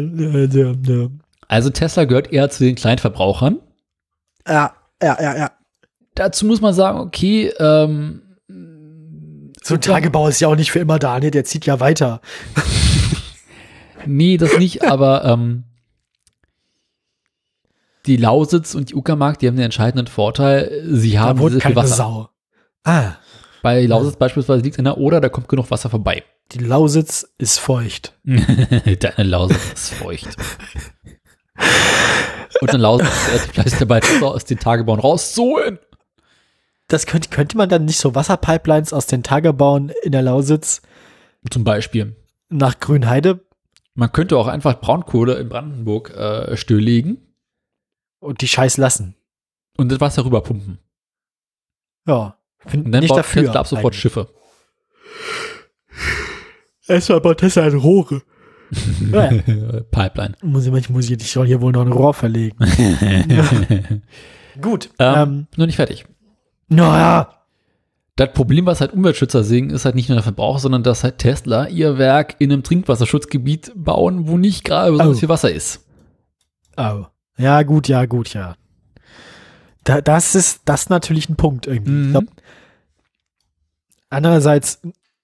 Also 1.48 1.70
Tesla 1.70 2.06
gehört 2.06 2.34
eher 2.34 2.50
zu 2.50 2.64
den 2.64 2.76
Kleinverbrauchern. 2.76 3.60
Ja, 4.48 4.74
ja, 5.02 5.18
ja, 5.22 5.38
ja. 5.38 5.52
Dazu 6.16 6.46
muss 6.46 6.62
man 6.62 6.74
sagen, 6.74 7.00
okay, 7.00 7.50
ähm, 7.60 8.22
So 9.64 9.76
ein 9.76 9.82
Tagebau 9.82 10.28
ist 10.28 10.40
ja 10.40 10.48
auch 10.48 10.56
nicht 10.56 10.72
für 10.72 10.80
immer 10.80 10.98
da, 11.00 11.20
ne? 11.20 11.30
Der 11.32 11.44
zieht 11.46 11.66
ja 11.66 11.80
weiter. 11.80 12.22
Nee, 14.06 14.38
das 14.38 14.58
nicht, 14.58 14.84
aber 14.90 15.26
ähm, 15.26 15.64
die 18.06 18.18
Lausitz 18.18 18.74
und 18.74 18.90
die 18.90 18.96
Uckermark, 18.96 19.38
die 19.40 19.48
haben 19.48 19.58
den 19.58 19.66
entscheidenden 19.66 20.08
Vorteil, 20.08 20.82
sie 20.90 21.14
Da 21.14 21.20
haben 21.22 21.40
wohnt 21.40 21.52
sehr 21.54 21.62
viel 21.62 21.76
Wasser. 21.76 21.96
Sau. 21.96 22.30
Ah, 22.86 23.16
Bei 23.62 23.86
Lausitz 23.86 24.16
beispielsweise 24.16 24.64
liegt 24.64 24.78
in 24.78 24.86
der 24.86 24.98
Oder, 24.98 25.20
da 25.20 25.28
kommt 25.30 25.50
genug 25.50 25.70
Wasser 25.72 25.90
vorbei. 25.90 26.24
die 26.54 26.60
Lausitz 26.60 27.28
ist 27.38 27.60
feucht. 27.60 28.14
Deine 28.24 29.24
Lausitz 29.30 29.74
ist 29.74 29.94
feucht. 29.96 30.36
Und 32.62 32.74
dann 32.74 32.82
relativ 32.84 33.52
fleißig 33.54 33.80
dabei, 33.80 34.00
das 34.00 34.22
aus 34.24 34.46
den 34.46 34.60
Tagebauen 34.60 35.00
rauszuholen. 35.00 35.80
Das 36.88 37.06
könnte, 37.06 37.30
könnte 37.30 37.58
man 37.58 37.68
dann 37.70 37.86
nicht 37.86 38.00
so 38.00 38.16
Wasserpipelines 38.16 38.94
aus 38.94 39.08
den 39.08 39.22
Tagebauen 39.24 39.92
in 40.04 40.12
der 40.14 40.22
Lausitz 40.22 40.82
Zum 41.52 41.64
Beispiel. 41.64 42.16
nach 42.50 42.80
Grünheide 42.80 43.42
Man 43.94 44.12
könnte 44.12 44.38
auch 44.38 44.48
einfach 44.48 44.80
Braunkohle 44.80 45.36
in 45.36 45.50
Brandenburg 45.50 46.12
äh, 46.16 46.56
stilllegen 46.56 47.18
und 48.20 48.42
die 48.42 48.48
Scheiß 48.48 48.78
lassen. 48.78 49.16
und 49.78 49.90
das 49.92 50.00
Wasser 50.00 50.24
rüberpumpen. 50.26 50.80
Ja, 52.08 52.38
Und 52.74 52.92
dann 52.92 53.02
nicht 53.02 53.10
baut 53.10 53.20
dafür. 53.20 53.44
Tesla 53.44 53.60
ab 53.60 53.68
sofort 53.68 53.86
eigentlich. 53.94 54.02
Schiffe. 54.02 54.30
Erstmal 56.88 57.20
baut 57.22 57.40
Tesla 57.40 57.64
ein 57.64 57.74
Rohre. 57.76 58.22
Ja. 59.12 59.30
Pipeline. 59.92 60.36
Muss 60.44 60.66
ich, 60.66 60.72
manchmal 60.72 60.98
muss 60.98 61.10
ich, 61.10 61.20
ich 61.22 61.32
soll 61.32 61.48
hier 61.48 61.62
wohl 61.62 61.72
noch 61.72 61.82
ein 61.86 61.92
Rohr 61.92 62.14
verlegen. 62.14 62.58
Gut. 64.62 64.90
ähm, 65.00 65.16
Ähm, 65.16 65.48
nur 65.56 65.68
nicht 65.68 65.76
fertig. 65.76 66.06
naja. 66.68 67.34
Das 68.16 68.34
Problem, 68.34 68.66
was 68.66 68.82
halt 68.82 68.94
Umweltschützer 68.94 69.44
sehen, 69.44 69.70
ist 69.70 69.86
halt 69.86 69.94
nicht 69.94 70.10
nur 70.10 70.16
der 70.16 70.24
Verbrauch, 70.24 70.58
sondern 70.58 70.82
dass 70.82 71.04
halt 71.04 71.20
Tesla 71.20 71.68
ihr 71.68 72.00
Werk 72.00 72.36
in 72.40 72.52
einem 72.52 72.64
Trinkwasserschutzgebiet 72.64 73.72
bauen, 73.76 74.28
wo 74.28 74.40
nicht 74.40 74.64
gerade 74.64 74.92
besonders 74.92 75.18
Oh. 75.18 75.20
viel 75.20 75.30
Wasser 75.30 75.52
ist. 75.52 75.86
Oh. 76.78 77.06
Ja, 77.38 77.62
gut, 77.62 77.88
ja, 77.88 78.08
gut, 78.08 78.34
ja. 78.34 78.56
Da, 79.84 80.02
das 80.02 80.34
ist 80.34 80.62
das 80.66 80.82
ist 80.84 80.90
natürlich 80.90 81.30
ein 81.30 81.36
Punkt 81.36 81.68
irgendwie. 81.68 81.92
Mhm. 81.92 82.10
Glaub, 82.12 82.24
andererseits, 84.10 84.82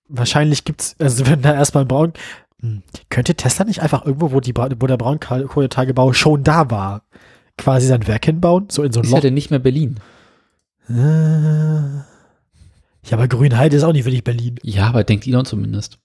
wahrscheinlich 0.07 0.63
gibt's, 0.63 0.95
also 0.99 1.25
wenn 1.25 1.41
da 1.41 1.53
erstmal 1.55 1.85
Braun, 1.85 2.09
hm, 2.09 2.13
könnte 3.09 3.35
Tesla 3.35 3.65
nicht 3.65 3.81
einfach 3.81 4.05
irgendwo, 4.05 4.31
wo, 4.31 4.39
die, 4.39 4.55
wo 4.55 4.87
der 4.87 4.97
Braunkohletagebau 4.97 6.13
schon 6.13 6.43
da 6.43 6.69
war, 6.71 7.03
quasi 7.57 7.87
sein 7.87 8.07
Werk 8.07 8.25
hinbauen? 8.25 8.67
So 8.69 8.83
in 8.83 8.91
so 8.91 8.99
ein 9.01 9.03
Ist 9.05 9.09
ja 9.11 9.17
Loch? 9.17 9.21
denn 9.21 9.33
nicht 9.33 9.49
mehr 9.49 9.59
Berlin. 9.59 9.99
Äh, 10.89 10.93
ja, 13.05 13.11
aber 13.17 13.27
Grünheide 13.27 13.75
ist 13.77 13.83
auch 13.83 13.91
nicht 13.93 14.05
wirklich 14.05 14.23
Berlin. 14.23 14.55
Ja, 14.63 14.87
aber 14.87 15.03
denkt 15.03 15.27
Elon 15.27 15.45
zumindest. 15.45 15.99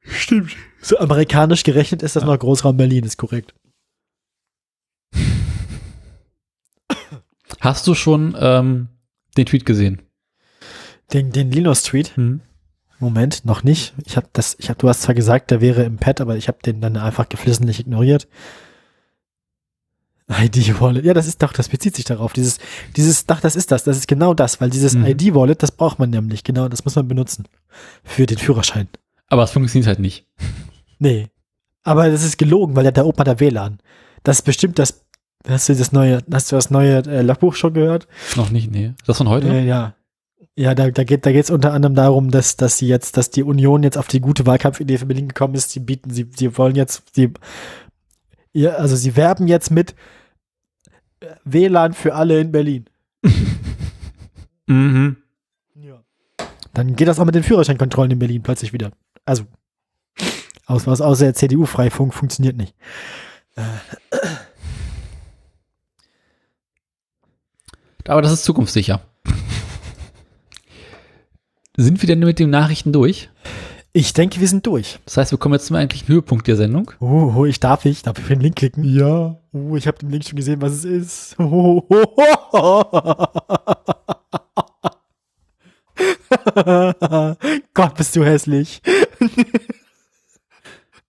Stimmt. 0.00 0.56
So 0.80 0.98
amerikanisch 0.98 1.62
gerechnet 1.62 2.02
ist 2.02 2.16
das 2.16 2.24
noch 2.24 2.36
Großraum 2.38 2.76
Berlin, 2.76 3.04
ist 3.04 3.16
korrekt. 3.16 3.54
Hast 7.60 7.86
du 7.86 7.94
schon 7.94 8.36
ähm, 8.40 8.88
den 9.36 9.46
Tweet 9.46 9.64
gesehen? 9.64 10.02
Den, 11.12 11.30
den 11.30 11.52
Linus-Tweet, 11.52 12.16
Hm? 12.16 12.40
Moment, 13.02 13.44
noch 13.44 13.62
nicht. 13.64 13.94
Ich 14.06 14.16
habe 14.16 14.28
das, 14.32 14.56
ich 14.58 14.68
habe, 14.68 14.78
du 14.78 14.88
hast 14.88 15.02
zwar 15.02 15.14
gesagt, 15.14 15.50
der 15.50 15.60
wäre 15.60 15.82
im 15.82 15.96
Pad, 15.98 16.20
aber 16.20 16.36
ich 16.36 16.48
habe 16.48 16.58
den 16.64 16.80
dann 16.80 16.96
einfach 16.96 17.28
geflissentlich 17.28 17.80
ignoriert. 17.80 18.28
ID-Wallet, 20.28 21.04
ja, 21.04 21.12
das 21.12 21.26
ist 21.26 21.42
doch, 21.42 21.52
das 21.52 21.68
bezieht 21.68 21.94
sich 21.96 22.04
darauf. 22.04 22.32
Dieses, 22.32 22.58
dieses, 22.96 23.24
ach, 23.28 23.40
das 23.40 23.56
ist 23.56 23.70
das, 23.70 23.84
das 23.84 23.98
ist 23.98 24.08
genau 24.08 24.34
das, 24.34 24.60
weil 24.60 24.70
dieses 24.70 24.94
Mhm. 24.94 25.06
ID-Wallet, 25.06 25.62
das 25.62 25.72
braucht 25.72 25.98
man 25.98 26.10
nämlich, 26.10 26.44
genau, 26.44 26.68
das 26.68 26.84
muss 26.84 26.94
man 26.94 27.08
benutzen. 27.08 27.44
Für 28.04 28.24
den 28.24 28.38
Führerschein. 28.38 28.88
Aber 29.28 29.42
es 29.42 29.50
funktioniert 29.50 29.86
halt 29.88 29.98
nicht. 30.00 30.26
Nee. 30.98 31.30
Aber 31.82 32.08
das 32.08 32.22
ist 32.22 32.38
gelogen, 32.38 32.76
weil 32.76 32.84
der 32.84 32.92
da 32.92 33.02
oben 33.02 33.18
hat 33.18 33.26
der 33.26 33.40
WLAN. 33.40 33.80
Das 34.22 34.36
ist 34.38 34.42
bestimmt 34.42 34.78
das, 34.78 35.04
hast 35.48 35.68
du 35.68 35.74
das 35.74 35.90
neue, 35.90 36.22
hast 36.32 36.52
du 36.52 36.54
das 36.56 36.70
neue 36.70 36.98
äh, 37.06 37.22
Logbuch 37.22 37.56
schon 37.56 37.74
gehört? 37.74 38.06
Noch 38.36 38.50
nicht, 38.50 38.70
nee. 38.70 38.92
Das 39.04 39.18
von 39.18 39.28
heute? 39.28 39.48
Äh, 39.48 39.66
ja. 39.66 39.94
Ja, 40.54 40.74
da, 40.74 40.90
da 40.90 41.04
geht 41.04 41.24
da 41.24 41.32
geht's 41.32 41.50
unter 41.50 41.72
anderem 41.72 41.94
darum, 41.94 42.30
dass, 42.30 42.56
dass 42.56 42.76
sie 42.76 42.86
jetzt, 42.86 43.16
dass 43.16 43.30
die 43.30 43.42
Union 43.42 43.82
jetzt 43.82 43.96
auf 43.96 44.08
die 44.08 44.20
gute 44.20 44.44
Wahlkampfidee 44.44 44.98
für 44.98 45.06
Berlin 45.06 45.28
gekommen 45.28 45.54
ist. 45.54 45.70
Sie 45.70 45.80
bieten, 45.80 46.10
sie, 46.10 46.28
sie 46.36 46.56
wollen 46.58 46.76
jetzt, 46.76 47.14
sie, 47.14 47.32
ja, 48.52 48.72
also 48.72 48.94
sie 48.94 49.16
werben 49.16 49.48
jetzt 49.48 49.70
mit 49.70 49.94
äh, 51.20 51.26
WLAN 51.44 51.94
für 51.94 52.14
alle 52.14 52.40
in 52.40 52.52
Berlin. 52.52 52.86
Mhm. 54.68 55.16
Ja. 55.74 56.02
Dann 56.72 56.94
geht 56.94 57.08
das 57.08 57.18
auch 57.18 57.24
mit 57.24 57.34
den 57.34 57.42
Führerscheinkontrollen 57.42 58.12
in 58.12 58.20
Berlin 58.20 58.42
plötzlich 58.42 58.72
wieder. 58.72 58.92
Also, 59.26 59.44
aus, 60.66 60.86
was 60.86 61.00
außer 61.00 61.24
der 61.24 61.34
CDU-Freifunk 61.34 62.14
funktioniert 62.14 62.56
nicht. 62.56 62.74
Aber 68.06 68.22
das 68.22 68.32
ist 68.32 68.44
zukunftssicher. 68.44 69.02
Sind 71.82 72.00
wir 72.00 72.06
denn 72.06 72.20
mit 72.20 72.38
den 72.38 72.50
Nachrichten 72.50 72.92
durch? 72.92 73.28
Ich 73.92 74.12
denke, 74.12 74.38
wir 74.38 74.46
sind 74.46 74.64
durch. 74.68 75.00
Das 75.04 75.16
heißt, 75.16 75.32
wir 75.32 75.38
kommen 75.38 75.54
jetzt 75.54 75.66
zum 75.66 75.74
eigentlichen 75.74 76.06
Höhepunkt 76.06 76.46
der 76.46 76.54
Sendung. 76.54 76.92
Oh, 77.00 77.34
oh 77.36 77.44
ich 77.44 77.58
darf 77.58 77.84
ich, 77.86 78.02
darf 78.02 78.18
ich 78.18 78.22
auf 78.22 78.28
den 78.28 78.38
Link 78.40 78.54
klicken? 78.54 78.84
Ja. 78.84 79.36
Oh, 79.52 79.74
ich 79.74 79.88
habe 79.88 79.98
den 79.98 80.10
Link 80.10 80.24
schon 80.24 80.36
gesehen, 80.36 80.62
was 80.62 80.72
es 80.72 80.84
ist. 80.84 81.34
Oh, 81.40 81.84
oh, 81.88 82.04
oh, 82.52 82.84
oh. 82.92 83.26
Gott, 87.74 87.96
bist 87.96 88.14
du 88.14 88.24
hässlich. 88.24 88.80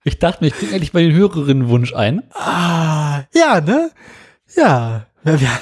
Ich 0.03 0.17
dachte 0.17 0.43
mir, 0.43 0.47
ich 0.47 0.55
kriege 0.55 0.73
eigentlich 0.73 0.93
mal 0.93 1.03
den 1.03 1.13
Hörerinnenwunsch 1.13 1.93
ein. 1.93 2.23
Ah, 2.33 3.25
ja, 3.33 3.61
ne? 3.61 3.91
Ja. 4.57 5.05
Ja, 5.25 5.59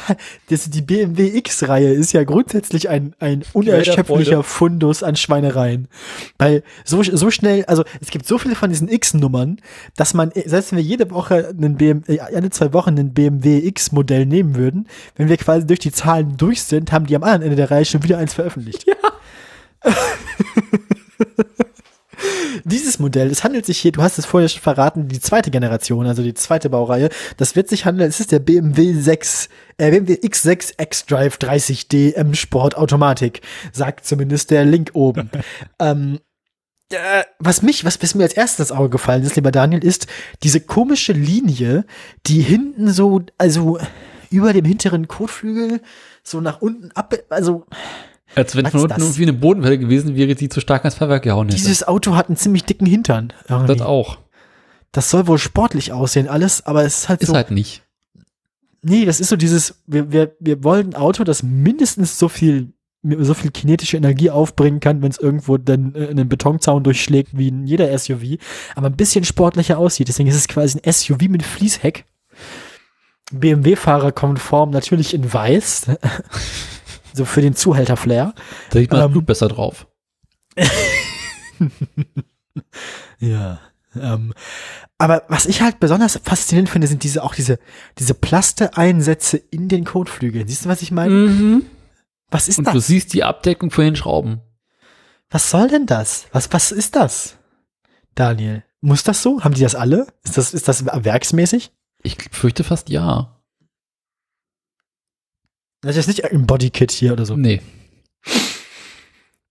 das, 0.49 0.69
die 0.69 0.81
BMW 0.81 1.37
X-Reihe 1.37 1.93
ist 1.93 2.13
ja 2.13 2.23
grundsätzlich 2.23 2.89
ein, 2.89 3.13
ein 3.19 3.43
unerschöpflicher 3.53 4.41
Fundus 4.41 5.03
an 5.03 5.15
Schweinereien. 5.15 5.87
Weil 6.39 6.63
so, 6.83 7.03
so 7.03 7.29
schnell, 7.29 7.65
also 7.65 7.83
es 8.01 8.09
gibt 8.09 8.25
so 8.25 8.39
viele 8.39 8.55
von 8.55 8.71
diesen 8.71 8.87
X-Nummern, 8.87 9.57
dass 9.95 10.15
man, 10.15 10.31
selbst 10.45 10.71
wenn 10.71 10.77
wir 10.77 10.83
jede 10.83 11.11
Woche 11.11 11.49
einen 11.49 11.77
BMW, 11.77 12.15
äh, 12.15 12.19
alle 12.19 12.49
zwei 12.49 12.73
Wochen 12.73 12.97
ein 12.97 13.13
BMW 13.13 13.59
X-Modell 13.67 14.25
nehmen 14.25 14.55
würden, 14.55 14.87
wenn 15.15 15.29
wir 15.29 15.37
quasi 15.37 15.67
durch 15.67 15.79
die 15.79 15.91
Zahlen 15.91 16.37
durch 16.37 16.63
sind, 16.63 16.91
haben 16.91 17.05
die 17.05 17.15
am 17.15 17.23
anderen 17.23 17.43
Ende 17.43 17.55
der 17.55 17.69
Reihe 17.69 17.85
schon 17.85 18.03
wieder 18.03 18.17
eins 18.17 18.33
veröffentlicht. 18.33 18.87
Ja. 18.87 18.95
Dieses 22.63 22.99
Modell, 22.99 23.29
es 23.29 23.43
handelt 23.43 23.65
sich 23.65 23.79
hier, 23.79 23.91
du 23.91 24.01
hast 24.01 24.17
es 24.17 24.25
vorher 24.25 24.49
schon 24.49 24.61
verraten, 24.61 25.07
die 25.07 25.19
zweite 25.19 25.51
Generation, 25.51 26.05
also 26.05 26.23
die 26.23 26.33
zweite 26.33 26.69
Baureihe. 26.69 27.09
Das 27.37 27.55
wird 27.55 27.69
sich 27.69 27.85
handeln, 27.85 28.09
es 28.09 28.19
ist 28.19 28.31
der 28.31 28.39
BMW 28.39 28.93
6, 28.93 29.49
äh, 29.77 29.91
BMW 29.91 30.13
X6 30.15 30.81
X-Drive 30.81 31.37
30D 31.37 32.13
M 32.15 32.33
Sport 32.33 32.77
Automatik, 32.77 33.41
sagt 33.71 34.05
zumindest 34.05 34.51
der 34.51 34.65
Link 34.65 34.91
oben. 34.93 35.29
ähm, 35.79 36.19
äh, 36.91 37.23
was 37.39 37.61
mich, 37.61 37.85
was, 37.85 38.01
was 38.01 38.15
mir 38.15 38.23
als 38.23 38.33
erstes 38.33 38.69
ins 38.69 38.77
Auge 38.77 38.89
gefallen 38.89 39.23
ist, 39.23 39.35
lieber 39.35 39.51
Daniel, 39.51 39.83
ist 39.83 40.07
diese 40.43 40.61
komische 40.61 41.13
Linie, 41.13 41.85
die 42.25 42.41
hinten 42.41 42.89
so, 42.91 43.21
also 43.37 43.79
über 44.29 44.53
dem 44.53 44.65
hinteren 44.65 45.07
Kotflügel 45.07 45.81
so 46.23 46.41
nach 46.41 46.61
unten 46.61 46.91
ab, 46.91 47.13
also 47.29 47.65
als 48.35 48.55
wenn 48.55 48.65
Was 48.65 48.71
von 48.71 48.79
ist 48.79 48.83
unten 48.85 48.95
das? 48.95 49.03
irgendwie 49.03 49.23
eine 49.23 49.33
Bodenwelle 49.33 49.77
gewesen 49.77 50.15
wäre, 50.15 50.35
die 50.35 50.49
zu 50.49 50.61
stark 50.61 50.83
ans 50.83 50.95
Fahrwerk 50.95 51.23
gehauen 51.23 51.47
hätte. 51.47 51.57
dieses 51.57 51.87
Auto 51.87 52.15
hat 52.15 52.27
einen 52.29 52.37
ziemlich 52.37 52.63
dicken 52.63 52.85
Hintern. 52.85 53.33
irgendwie. 53.49 53.75
das 53.77 53.81
auch. 53.85 54.17
Das 54.91 55.09
soll 55.09 55.27
wohl 55.27 55.37
sportlich 55.37 55.93
aussehen, 55.93 56.27
alles, 56.27 56.65
aber 56.65 56.83
es 56.83 56.99
ist 56.99 57.09
halt 57.09 57.21
Ist 57.21 57.27
so. 57.29 57.35
halt 57.35 57.51
nicht. 57.51 57.83
Nee, 58.83 59.05
das 59.05 59.19
ist 59.19 59.29
so 59.29 59.35
dieses, 59.35 59.75
wir, 59.85 60.11
wir, 60.11 60.35
wir 60.39 60.63
wollen 60.63 60.87
ein 60.89 60.95
Auto, 60.95 61.23
das 61.23 61.43
mindestens 61.43 62.17
so 62.17 62.27
viel, 62.29 62.73
so 63.03 63.33
viel 63.33 63.51
kinetische 63.51 63.97
Energie 63.97 64.29
aufbringen 64.31 64.79
kann, 64.79 65.01
wenn 65.01 65.11
es 65.11 65.17
irgendwo 65.19 65.57
dann 65.57 65.93
äh, 65.95 66.07
einen 66.07 66.27
Betonzaun 66.27 66.83
durchschlägt, 66.83 67.37
wie 67.37 67.49
in 67.49 67.65
jeder 67.67 67.95
SUV, 67.97 68.37
aber 68.75 68.87
ein 68.87 68.95
bisschen 68.95 69.23
sportlicher 69.23 69.77
aussieht. 69.77 70.07
Deswegen 70.07 70.29
ist 70.29 70.35
es 70.35 70.47
quasi 70.47 70.79
ein 70.83 70.91
SUV 70.91 71.21
mit 71.29 71.43
Fließheck. 71.43 72.05
BMW-Fahrer 73.31 74.11
konform, 74.11 74.71
natürlich 74.71 75.13
in 75.13 75.31
weiß. 75.31 75.85
so 77.13 77.25
für 77.25 77.41
den 77.41 77.55
Zuhälter-Flair. 77.55 78.33
Da 78.71 78.79
sieht 78.79 78.91
man 78.91 79.01
Ähm, 79.01 79.11
Blut 79.11 79.25
besser 79.25 79.47
drauf. 79.47 79.87
Ja. 83.19 83.59
Ähm, 83.95 84.33
aber 84.97 85.23
was 85.27 85.45
ich 85.45 85.61
halt 85.61 85.79
besonders 85.79 86.19
faszinierend 86.23 86.69
finde, 86.69 86.87
sind 86.87 87.03
diese 87.03 87.23
auch 87.23 87.35
diese 87.35 87.59
diese 87.99 88.13
Plaste-Einsätze 88.13 89.37
in 89.37 89.67
den 89.67 89.83
Kotflügeln. 89.85 90.47
Siehst 90.47 90.65
du, 90.65 90.69
was 90.69 90.81
ich 90.81 90.91
meine? 90.91 91.13
Mhm. 91.13 91.65
Was 92.29 92.47
ist 92.47 92.59
Und 92.59 92.67
du 92.67 92.73
das? 92.73 92.87
siehst 92.87 93.13
die 93.13 93.23
Abdeckung 93.23 93.71
von 93.71 93.83
den 93.83 93.95
Schrauben. 93.95 94.41
Was 95.29 95.49
soll 95.49 95.67
denn 95.67 95.85
das? 95.85 96.25
Was 96.31 96.51
was 96.53 96.71
ist 96.71 96.95
das? 96.95 97.37
Daniel, 98.15 98.63
muss 98.81 99.03
das 99.03 99.21
so? 99.21 99.43
Haben 99.43 99.53
die 99.55 99.61
das 99.61 99.75
alle? 99.75 100.07
Ist 100.23 100.37
das 100.37 100.53
ist 100.53 100.67
das 100.67 100.85
werksmäßig? 100.85 101.71
Ich 102.03 102.17
fürchte 102.31 102.63
fast 102.63 102.89
ja. 102.89 103.40
Das 105.81 105.91
ist 105.91 106.07
jetzt 106.07 106.07
nicht 106.07 106.31
ein 106.31 106.45
Bodykit 106.45 106.91
hier 106.91 107.13
oder 107.13 107.25
so. 107.25 107.35
Nee. 107.35 107.61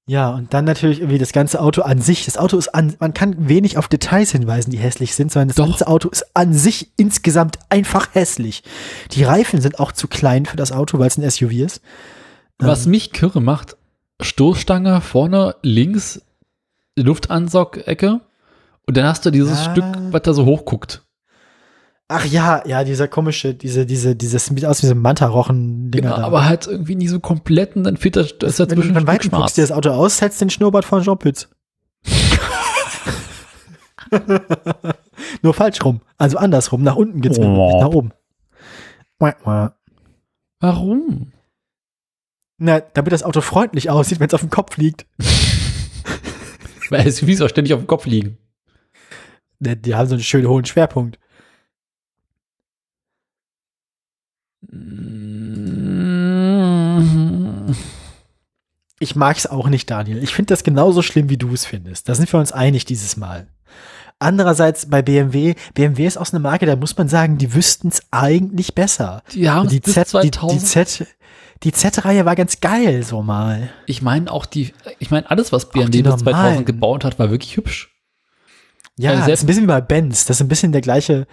Ja, 0.06 0.30
und 0.30 0.52
dann 0.54 0.64
natürlich 0.64 0.98
irgendwie 1.00 1.18
das 1.18 1.32
ganze 1.32 1.60
Auto 1.60 1.82
an 1.82 2.00
sich. 2.00 2.24
Das 2.24 2.36
Auto 2.36 2.56
ist 2.56 2.68
an, 2.74 2.96
man 2.98 3.14
kann 3.14 3.48
wenig 3.48 3.78
auf 3.78 3.86
Details 3.86 4.32
hinweisen, 4.32 4.70
die 4.72 4.78
hässlich 4.78 5.14
sind, 5.14 5.30
sondern 5.30 5.48
das 5.48 5.56
Doch. 5.56 5.66
ganze 5.68 5.86
Auto 5.86 6.08
ist 6.08 6.24
an 6.34 6.52
sich 6.52 6.90
insgesamt 6.96 7.58
einfach 7.68 8.08
hässlich. 8.14 8.64
Die 9.12 9.22
Reifen 9.22 9.60
sind 9.60 9.78
auch 9.78 9.92
zu 9.92 10.08
klein 10.08 10.46
für 10.46 10.56
das 10.56 10.72
Auto, 10.72 10.98
weil 10.98 11.06
es 11.06 11.16
ein 11.16 11.28
SUV 11.30 11.52
ist. 11.52 11.80
Was 12.58 12.86
Ähm, 12.86 12.90
mich 12.92 13.12
kirre 13.12 13.40
macht, 13.40 13.76
Stoßstange 14.20 15.00
vorne 15.00 15.54
links, 15.62 16.22
Luftansaugecke 16.96 18.20
und 18.86 18.96
dann 18.96 19.04
hast 19.06 19.24
du 19.26 19.30
dieses 19.30 19.64
Ja. 19.64 19.70
Stück, 19.72 19.84
was 20.10 20.22
da 20.22 20.32
so 20.32 20.44
hochguckt. 20.44 21.02
Ach 22.12 22.24
ja, 22.24 22.60
ja, 22.66 22.82
dieser 22.82 23.06
komische, 23.06 23.54
diese, 23.54 23.86
diese, 23.86 24.16
dieses 24.16 24.46
sieht 24.46 24.64
aus 24.66 24.82
wie 24.82 24.86
so 24.88 24.94
ein 24.94 24.98
Manta-Rochen-Dinger 25.00 26.08
Genau, 26.08 26.16
da. 26.20 26.24
aber 26.26 26.44
halt 26.44 26.66
irgendwie 26.66 26.96
nicht 26.96 27.08
so 27.10 27.20
komplett 27.20 27.76
und 27.76 27.84
dann 27.84 27.96
fehlt 27.96 28.16
da, 28.16 28.24
da 28.24 28.48
ist 28.48 28.58
wenn 28.58 28.68
du 28.80 29.06
weitem 29.06 29.20
Stück 29.28 29.32
guckst 29.32 29.56
dir 29.56 29.62
das 29.62 29.70
Auto 29.70 29.90
aus, 29.90 30.18
setzt 30.18 30.40
den 30.40 30.50
Schnurrbart 30.50 30.84
von 30.84 31.04
Jean 31.04 31.16
Pütz. 31.18 31.48
Nur 35.42 35.54
falsch 35.54 35.84
rum. 35.84 36.00
Also 36.18 36.38
andersrum, 36.38 36.82
nach 36.82 36.96
unten 36.96 37.20
geht's 37.20 37.38
Oh. 37.38 37.42
nicht 37.42 37.80
nach 37.80 37.88
oben. 37.94 38.10
Warum? 40.60 41.32
Na, 42.58 42.80
damit 42.80 43.12
das 43.12 43.22
Auto 43.22 43.40
freundlich 43.40 43.88
aussieht, 43.88 44.18
wenn 44.20 44.26
es 44.26 44.34
auf 44.34 44.40
dem 44.40 44.50
Kopf 44.50 44.76
liegt. 44.76 45.06
Weil 46.90 47.08
SUVs 47.10 47.40
auch 47.40 47.48
ständig 47.48 47.72
auf 47.72 47.80
dem 47.80 47.86
Kopf 47.86 48.06
liegen. 48.06 48.36
Die, 49.60 49.76
die 49.80 49.94
haben 49.94 50.08
so 50.08 50.14
einen 50.16 50.24
schönen 50.24 50.48
hohen 50.48 50.64
Schwerpunkt. 50.64 51.18
Ich 59.02 59.16
mag's 59.16 59.46
auch 59.46 59.70
nicht, 59.70 59.90
Daniel. 59.90 60.22
Ich 60.22 60.34
finde 60.34 60.52
das 60.52 60.62
genauso 60.62 61.00
schlimm, 61.00 61.30
wie 61.30 61.38
du 61.38 61.54
es 61.54 61.64
findest. 61.64 62.06
Da 62.10 62.14
sind 62.14 62.30
wir 62.30 62.38
uns 62.38 62.52
einig 62.52 62.84
dieses 62.84 63.16
Mal. 63.16 63.46
Andererseits 64.18 64.90
bei 64.90 65.00
BMW, 65.00 65.54
BMW 65.72 66.06
ist 66.06 66.18
auch 66.18 66.26
so 66.26 66.36
eine 66.36 66.42
Marke, 66.42 66.66
da 66.66 66.76
muss 66.76 66.94
man 66.98 67.08
sagen, 67.08 67.38
die 67.38 67.54
wüssten's 67.54 68.02
eigentlich 68.10 68.74
besser. 68.74 69.22
Die 69.32 69.48
haben 69.48 69.68
die 69.70 69.80
Z, 69.80 70.06
die, 70.22 70.30
2000. 70.30 70.52
die 70.60 70.64
Z, 70.66 71.06
die 71.62 71.72
Z-Reihe 71.72 72.26
war 72.26 72.36
ganz 72.36 72.60
geil, 72.60 73.02
so 73.02 73.22
mal. 73.22 73.70
ich 73.86 74.02
meine 74.02 74.30
auch 74.30 74.44
die, 74.44 74.74
ich 74.98 75.10
meine 75.10 75.30
alles, 75.30 75.50
was 75.50 75.70
BMW 75.70 76.02
bis 76.02 76.16
2000 76.16 76.26
normalen. 76.26 76.64
gebaut 76.66 77.02
hat, 77.04 77.18
war 77.18 77.30
wirklich 77.30 77.56
hübsch. 77.56 77.96
Ja, 78.98 79.12
das 79.14 79.24
selbst- 79.24 79.40
ist 79.40 79.44
ein 79.44 79.46
bisschen 79.46 79.62
wie 79.62 79.68
bei 79.68 79.80
Benz. 79.80 80.26
Das 80.26 80.36
ist 80.36 80.42
ein 80.42 80.48
bisschen 80.48 80.72
der 80.72 80.82
gleiche, 80.82 81.26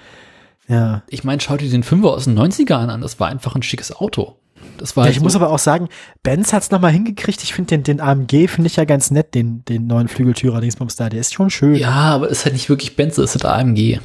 ja. 0.67 1.03
Ich 1.09 1.23
meine, 1.23 1.41
schau 1.41 1.57
dir 1.57 1.69
den 1.69 1.83
Fünfer 1.83 2.09
aus 2.09 2.25
den 2.25 2.37
90ern 2.37 2.87
an, 2.87 3.01
das 3.01 3.19
war 3.19 3.27
einfach 3.29 3.55
ein 3.55 3.63
schickes 3.63 3.95
Auto. 3.95 4.35
Das 4.77 4.95
war 4.95 5.03
Ja, 5.03 5.05
halt 5.05 5.13
ich 5.15 5.19
so, 5.19 5.23
muss 5.23 5.35
aber 5.35 5.49
auch 5.51 5.59
sagen, 5.59 5.87
Benz 6.23 6.53
hat's 6.53 6.71
noch 6.71 6.81
mal 6.81 6.91
hingekriegt. 6.91 7.41
Ich 7.43 7.53
finde 7.53 7.77
den, 7.77 7.83
den 7.83 8.01
AMG 8.01 8.47
finde 8.47 8.67
ich 8.67 8.75
ja 8.75 8.85
ganz 8.85 9.11
nett, 9.11 9.33
den, 9.33 9.63
den 9.65 9.87
neuen 9.87 10.07
Flügeltürer 10.07 10.61
Dingsbums 10.61 10.95
da. 10.95 11.09
Der 11.09 11.19
ist 11.19 11.33
schon 11.33 11.49
schön. 11.49 11.75
ja, 11.75 11.91
aber 11.91 12.27
ist 12.29 12.45
halt 12.45 12.53
nicht 12.53 12.69
wirklich 12.69 12.95
Benz, 12.95 13.17
ist 13.17 13.33
halt 13.33 13.45
AMG. 13.45 13.99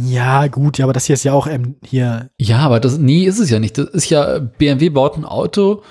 Ja, 0.00 0.46
gut, 0.46 0.78
ja, 0.78 0.84
aber 0.84 0.92
das 0.92 1.06
hier 1.06 1.14
ist 1.14 1.24
ja 1.24 1.32
auch 1.32 1.46
ähm, 1.48 1.76
hier. 1.84 2.30
Ja, 2.38 2.58
aber 2.58 2.78
das, 2.80 2.98
nee, 2.98 3.24
ist 3.24 3.40
es 3.40 3.50
ja 3.50 3.58
nicht. 3.58 3.78
Das 3.78 3.88
ist 3.88 4.08
ja, 4.10 4.38
BMW 4.38 4.90
baut 4.90 5.16
ein 5.16 5.24
Auto 5.24 5.82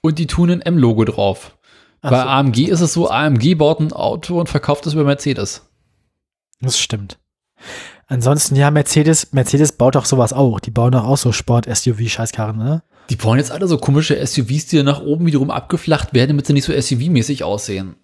und 0.00 0.18
die 0.18 0.26
tun 0.26 0.50
ein 0.50 0.60
M-Logo 0.60 1.04
drauf. 1.04 1.56
Ach 2.02 2.10
Bei 2.10 2.22
so. 2.22 2.28
AMG 2.28 2.68
ist 2.68 2.80
es 2.80 2.92
so, 2.92 3.08
AMG 3.08 3.54
baut 3.54 3.80
ein 3.80 3.92
Auto 3.92 4.38
und 4.40 4.48
verkauft 4.48 4.86
es 4.86 4.94
über 4.94 5.04
Mercedes. 5.04 5.62
Das 6.60 6.78
stimmt. 6.78 7.18
Ansonsten, 8.06 8.56
ja, 8.56 8.70
Mercedes, 8.70 9.32
Mercedes 9.32 9.72
baut 9.72 9.96
auch 9.96 10.04
sowas 10.04 10.32
auch. 10.32 10.60
Die 10.60 10.70
bauen 10.70 10.92
doch 10.92 11.04
auch 11.04 11.16
so 11.16 11.32
Sport-SUV-Scheißkarren, 11.32 12.56
ne? 12.56 12.82
Die 13.10 13.16
bauen 13.16 13.38
jetzt 13.38 13.50
alle 13.50 13.68
so 13.68 13.76
komische 13.76 14.24
SUVs, 14.24 14.66
die 14.66 14.76
dann 14.76 14.86
nach 14.86 15.02
oben 15.02 15.26
wiederum 15.26 15.50
abgeflacht 15.50 16.14
werden, 16.14 16.28
damit 16.28 16.46
sie 16.46 16.54
nicht 16.54 16.64
so 16.64 16.72
SUV-mäßig 16.72 17.44
aussehen. 17.44 17.96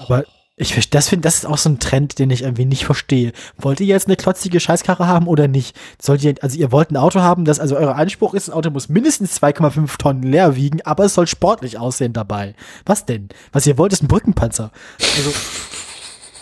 Aber 0.00 0.24
ich 0.56 0.90
das 0.90 1.08
finde, 1.08 1.22
das 1.22 1.36
ist 1.36 1.46
auch 1.46 1.56
so 1.56 1.70
ein 1.70 1.80
Trend, 1.80 2.18
den 2.18 2.30
ich 2.30 2.42
irgendwie 2.42 2.66
nicht 2.66 2.84
verstehe. 2.84 3.32
Wollt 3.56 3.80
ihr 3.80 3.86
jetzt 3.86 4.06
eine 4.06 4.16
klotzige 4.16 4.60
Scheißkarre 4.60 5.06
haben 5.06 5.26
oder 5.26 5.48
nicht? 5.48 5.74
Sollt 6.00 6.22
ihr, 6.22 6.34
also 6.42 6.58
ihr 6.58 6.70
wollt 6.70 6.90
ein 6.90 6.98
Auto 6.98 7.20
haben, 7.20 7.46
das, 7.46 7.58
also 7.58 7.76
euer 7.76 7.96
Anspruch 7.96 8.34
ist, 8.34 8.48
ein 8.48 8.52
Auto 8.52 8.70
muss 8.70 8.90
mindestens 8.90 9.40
2,5 9.42 9.96
Tonnen 9.96 10.22
leer 10.22 10.54
wiegen, 10.54 10.82
aber 10.82 11.06
es 11.06 11.14
soll 11.14 11.26
sportlich 11.26 11.78
aussehen 11.78 12.12
dabei. 12.12 12.54
Was 12.84 13.06
denn? 13.06 13.30
Was 13.52 13.66
ihr 13.66 13.78
wollt, 13.78 13.94
ist 13.94 14.02
ein 14.02 14.08
Brückenpanzer. 14.08 14.70
Also, 15.16 15.32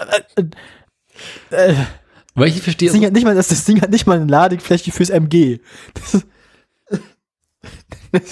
äh, 0.37 0.43
äh, 1.61 1.73
äh, 1.73 1.75
Weil 2.41 2.49
ich 2.49 2.63
verstehe, 2.63 2.89
das, 2.89 2.95
Ding 2.95 3.05
hat 3.05 3.13
nicht 3.13 3.25
mal, 3.25 3.35
das, 3.35 3.49
das 3.49 3.65
Ding 3.65 3.81
hat 3.83 3.91
nicht 3.91 4.07
mal 4.07 4.17
eine 4.17 4.31
Ladefläche 4.31 4.91
fürs 4.93 5.11
MG. 5.11 5.61
Das, 5.95 6.27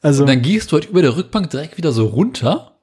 also 0.00 0.22
Und 0.22 0.28
dann 0.28 0.40
gehst 0.40 0.72
du 0.72 0.76
halt 0.76 0.86
über 0.86 1.02
der 1.02 1.14
Rückbank 1.14 1.50
direkt 1.50 1.76
wieder 1.76 1.92
so 1.92 2.06
runter, 2.06 2.78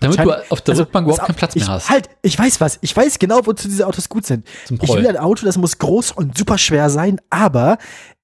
damit 0.00 0.18
du 0.18 0.50
auf 0.50 0.60
der 0.62 0.72
also, 0.72 0.82
Rückbank 0.82 1.06
überhaupt 1.06 1.26
keinen 1.26 1.36
Platz 1.36 1.54
ich, 1.54 1.62
mehr 1.62 1.74
hast. 1.74 1.90
Halt, 1.90 2.10
ich 2.22 2.36
weiß 2.36 2.60
was. 2.60 2.78
Ich 2.82 2.96
weiß 2.96 3.20
genau, 3.20 3.46
wozu 3.46 3.68
diese 3.68 3.86
Autos 3.86 4.08
gut 4.08 4.26
sind. 4.26 4.46
Ich 4.68 4.88
will 4.88 5.06
ein 5.06 5.16
Auto, 5.16 5.46
das 5.46 5.56
muss 5.56 5.78
groß 5.78 6.10
und 6.10 6.36
super 6.36 6.58
schwer 6.58 6.90
sein, 6.90 7.20
aber 7.30 7.78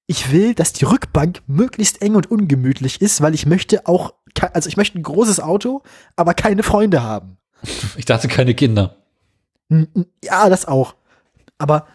ich 0.07 0.31
will, 0.31 0.53
dass 0.53 0.73
die 0.73 0.83
Rückbank 0.83 1.41
möglichst 1.47 2.01
eng 2.01 2.15
und 2.15 2.29
ungemütlich 2.29 3.01
ist, 3.01 3.21
weil 3.21 3.33
ich 3.33 3.45
möchte 3.45 3.87
auch, 3.87 4.13
also 4.53 4.67
ich 4.67 4.75
möchte 4.75 4.99
ein 4.99 5.03
großes 5.03 5.39
Auto, 5.39 5.83
aber 6.17 6.33
keine 6.33 6.63
Freunde 6.63 7.01
haben. 7.01 7.37
Ich 7.95 8.03
dachte 8.03 8.27
keine 8.27 8.55
Kinder. 8.55 8.97
Ja, 10.23 10.49
das 10.49 10.65
auch. 10.65 10.96
Aber 11.57 11.87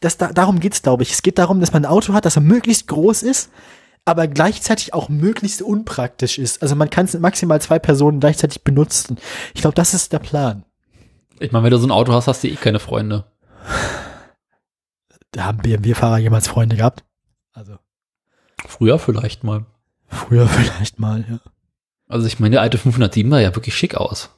das, 0.00 0.18
da, 0.18 0.32
darum 0.32 0.60
geht's, 0.60 0.82
glaube 0.82 1.02
ich. 1.02 1.12
Es 1.12 1.22
geht 1.22 1.38
darum, 1.38 1.60
dass 1.60 1.72
man 1.72 1.84
ein 1.84 1.90
Auto 1.90 2.12
hat, 2.12 2.24
das 2.24 2.38
möglichst 2.38 2.86
groß 2.88 3.22
ist, 3.22 3.50
aber 4.04 4.28
gleichzeitig 4.28 4.94
auch 4.94 5.08
möglichst 5.08 5.62
unpraktisch 5.62 6.38
ist. 6.38 6.62
Also 6.62 6.76
man 6.76 6.90
kann 6.90 7.06
es 7.06 7.18
maximal 7.18 7.60
zwei 7.60 7.78
Personen 7.78 8.20
gleichzeitig 8.20 8.62
benutzen. 8.62 9.18
Ich 9.54 9.62
glaube, 9.62 9.74
das 9.74 9.94
ist 9.94 10.12
der 10.12 10.18
Plan. 10.18 10.64
Ich 11.40 11.52
meine, 11.52 11.64
wenn 11.64 11.70
du 11.70 11.78
so 11.78 11.86
ein 11.86 11.90
Auto 11.90 12.12
hast, 12.12 12.28
hast 12.28 12.44
du 12.44 12.48
eh 12.48 12.56
keine 12.56 12.78
Freunde. 12.78 13.24
Da 15.32 15.44
haben 15.44 15.58
BMW-Fahrer 15.58 16.18
jemals 16.18 16.48
Freunde 16.48 16.76
gehabt? 16.76 17.04
Also 17.52 17.78
Früher 18.66 18.98
vielleicht 18.98 19.44
mal. 19.44 19.66
früher 20.08 20.46
vielleicht 20.48 20.98
mal, 20.98 21.24
ja. 21.28 21.40
Also 22.08 22.26
ich 22.26 22.38
meine, 22.38 22.52
der 22.52 22.62
alte 22.62 22.78
507 22.78 23.30
sah 23.30 23.40
ja 23.40 23.54
wirklich 23.54 23.74
schick 23.76 23.96
aus. 23.96 24.30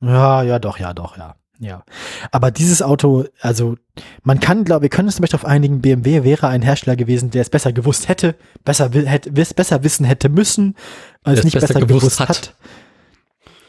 Ja, 0.00 0.42
ja, 0.42 0.58
doch, 0.58 0.78
ja, 0.78 0.92
doch, 0.94 1.16
ja. 1.16 1.36
Ja. 1.60 1.84
Aber 2.32 2.50
dieses 2.50 2.80
Auto, 2.80 3.26
also 3.40 3.76
man 4.22 4.40
kann, 4.40 4.64
glaube 4.64 4.82
wir 4.82 4.88
können 4.88 5.08
uns 5.08 5.16
zum 5.16 5.22
Beispiel 5.22 5.38
auf 5.38 5.44
einigen, 5.44 5.82
BMW 5.82 6.24
wäre 6.24 6.48
ein 6.48 6.62
Hersteller 6.62 6.96
gewesen, 6.96 7.30
der 7.30 7.42
es 7.42 7.50
besser 7.50 7.72
gewusst 7.72 8.08
hätte, 8.08 8.34
besser, 8.64 8.90
hätte, 8.90 9.30
besser 9.30 9.84
wissen 9.84 10.06
hätte 10.06 10.30
müssen, 10.30 10.74
als 11.22 11.44
nicht 11.44 11.54
besser 11.54 11.74
besser, 11.74 11.80
gewusst 11.80 12.16
gewusst, 12.16 12.20
hat. 12.20 12.28
hat. 12.28 12.54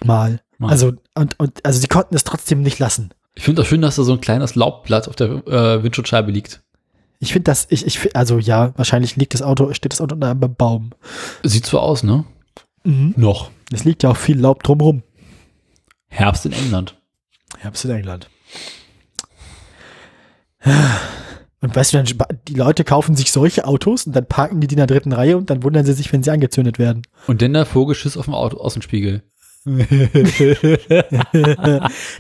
Mal. 0.06 0.40
Mal. 0.58 0.70
Also, 0.70 0.94
und, 1.16 1.38
und, 1.38 1.66
also 1.66 1.80
sie 1.80 1.88
konnten 1.88 2.16
es 2.16 2.24
trotzdem 2.24 2.62
nicht 2.62 2.80
lassen. 2.80 3.14
Ich 3.36 3.44
finde 3.44 3.62
auch 3.62 3.66
schön, 3.66 3.82
dass 3.82 3.98
da 3.98 4.04
so 4.04 4.14
ein 4.14 4.22
kleines 4.22 4.56
Laubblatt 4.56 5.10
auf 5.10 5.16
der 5.16 5.46
äh, 5.48 5.84
Windschutzscheibe 5.84 6.32
liegt. 6.32 6.62
Ich 7.20 7.34
finde 7.34 7.44
das, 7.46 7.68
ich, 7.70 7.86
ich, 7.86 8.16
also 8.16 8.40
ja, 8.40 8.74
wahrscheinlich 8.78 9.18
liegt 9.18 9.34
das 9.34 9.42
Auto, 9.42 9.74
steht 9.74 9.92
das 9.92 10.02
Auto 10.02 10.16
unter 10.16 10.32
einem 10.32 10.56
Baum. 10.56 10.92
Sieht 11.44 11.66
so 11.66 11.80
aus, 11.80 12.04
ne? 12.04 12.24
Mhm. 12.84 13.14
Noch. 13.18 13.52
Es 13.72 13.84
liegt 13.84 14.04
ja 14.04 14.12
auch 14.12 14.18
viel 14.18 14.40
Laub 14.40 14.64
drumrum. 14.64 15.04
Herbst 16.08 16.46
in 16.46 16.54
England. 16.54 17.01
Herbst 17.62 17.86
in 17.86 17.92
England. 17.92 18.28
Und 21.62 21.76
weißt 21.76 21.94
du, 21.94 21.98
dann, 21.98 22.08
die 22.48 22.56
Leute 22.56 22.84
kaufen 22.84 23.16
sich 23.16 23.32
solche 23.32 23.66
Autos 23.66 24.08
und 24.08 24.16
dann 24.16 24.26
parken 24.26 24.60
die 24.62 24.68
die 24.68 24.74
in 24.74 24.78
der 24.78 24.88
dritten 24.88 25.14
Reihe 25.14 25.38
und 25.38 25.52
dann 25.52 25.62
wundern 25.62 25.86
sie 25.86 25.94
sich, 25.94 26.12
wenn 26.12 26.24
sie 26.24 26.32
angezündet 26.32 26.80
werden. 26.80 27.04
Und 27.28 27.44
dann 27.44 27.54
der 27.54 27.68
Vogelschiss 27.68 28.18
auf 28.18 28.26
dem 28.26 28.34
Auto, 28.34 28.58
Außenspiegel. 28.58 29.22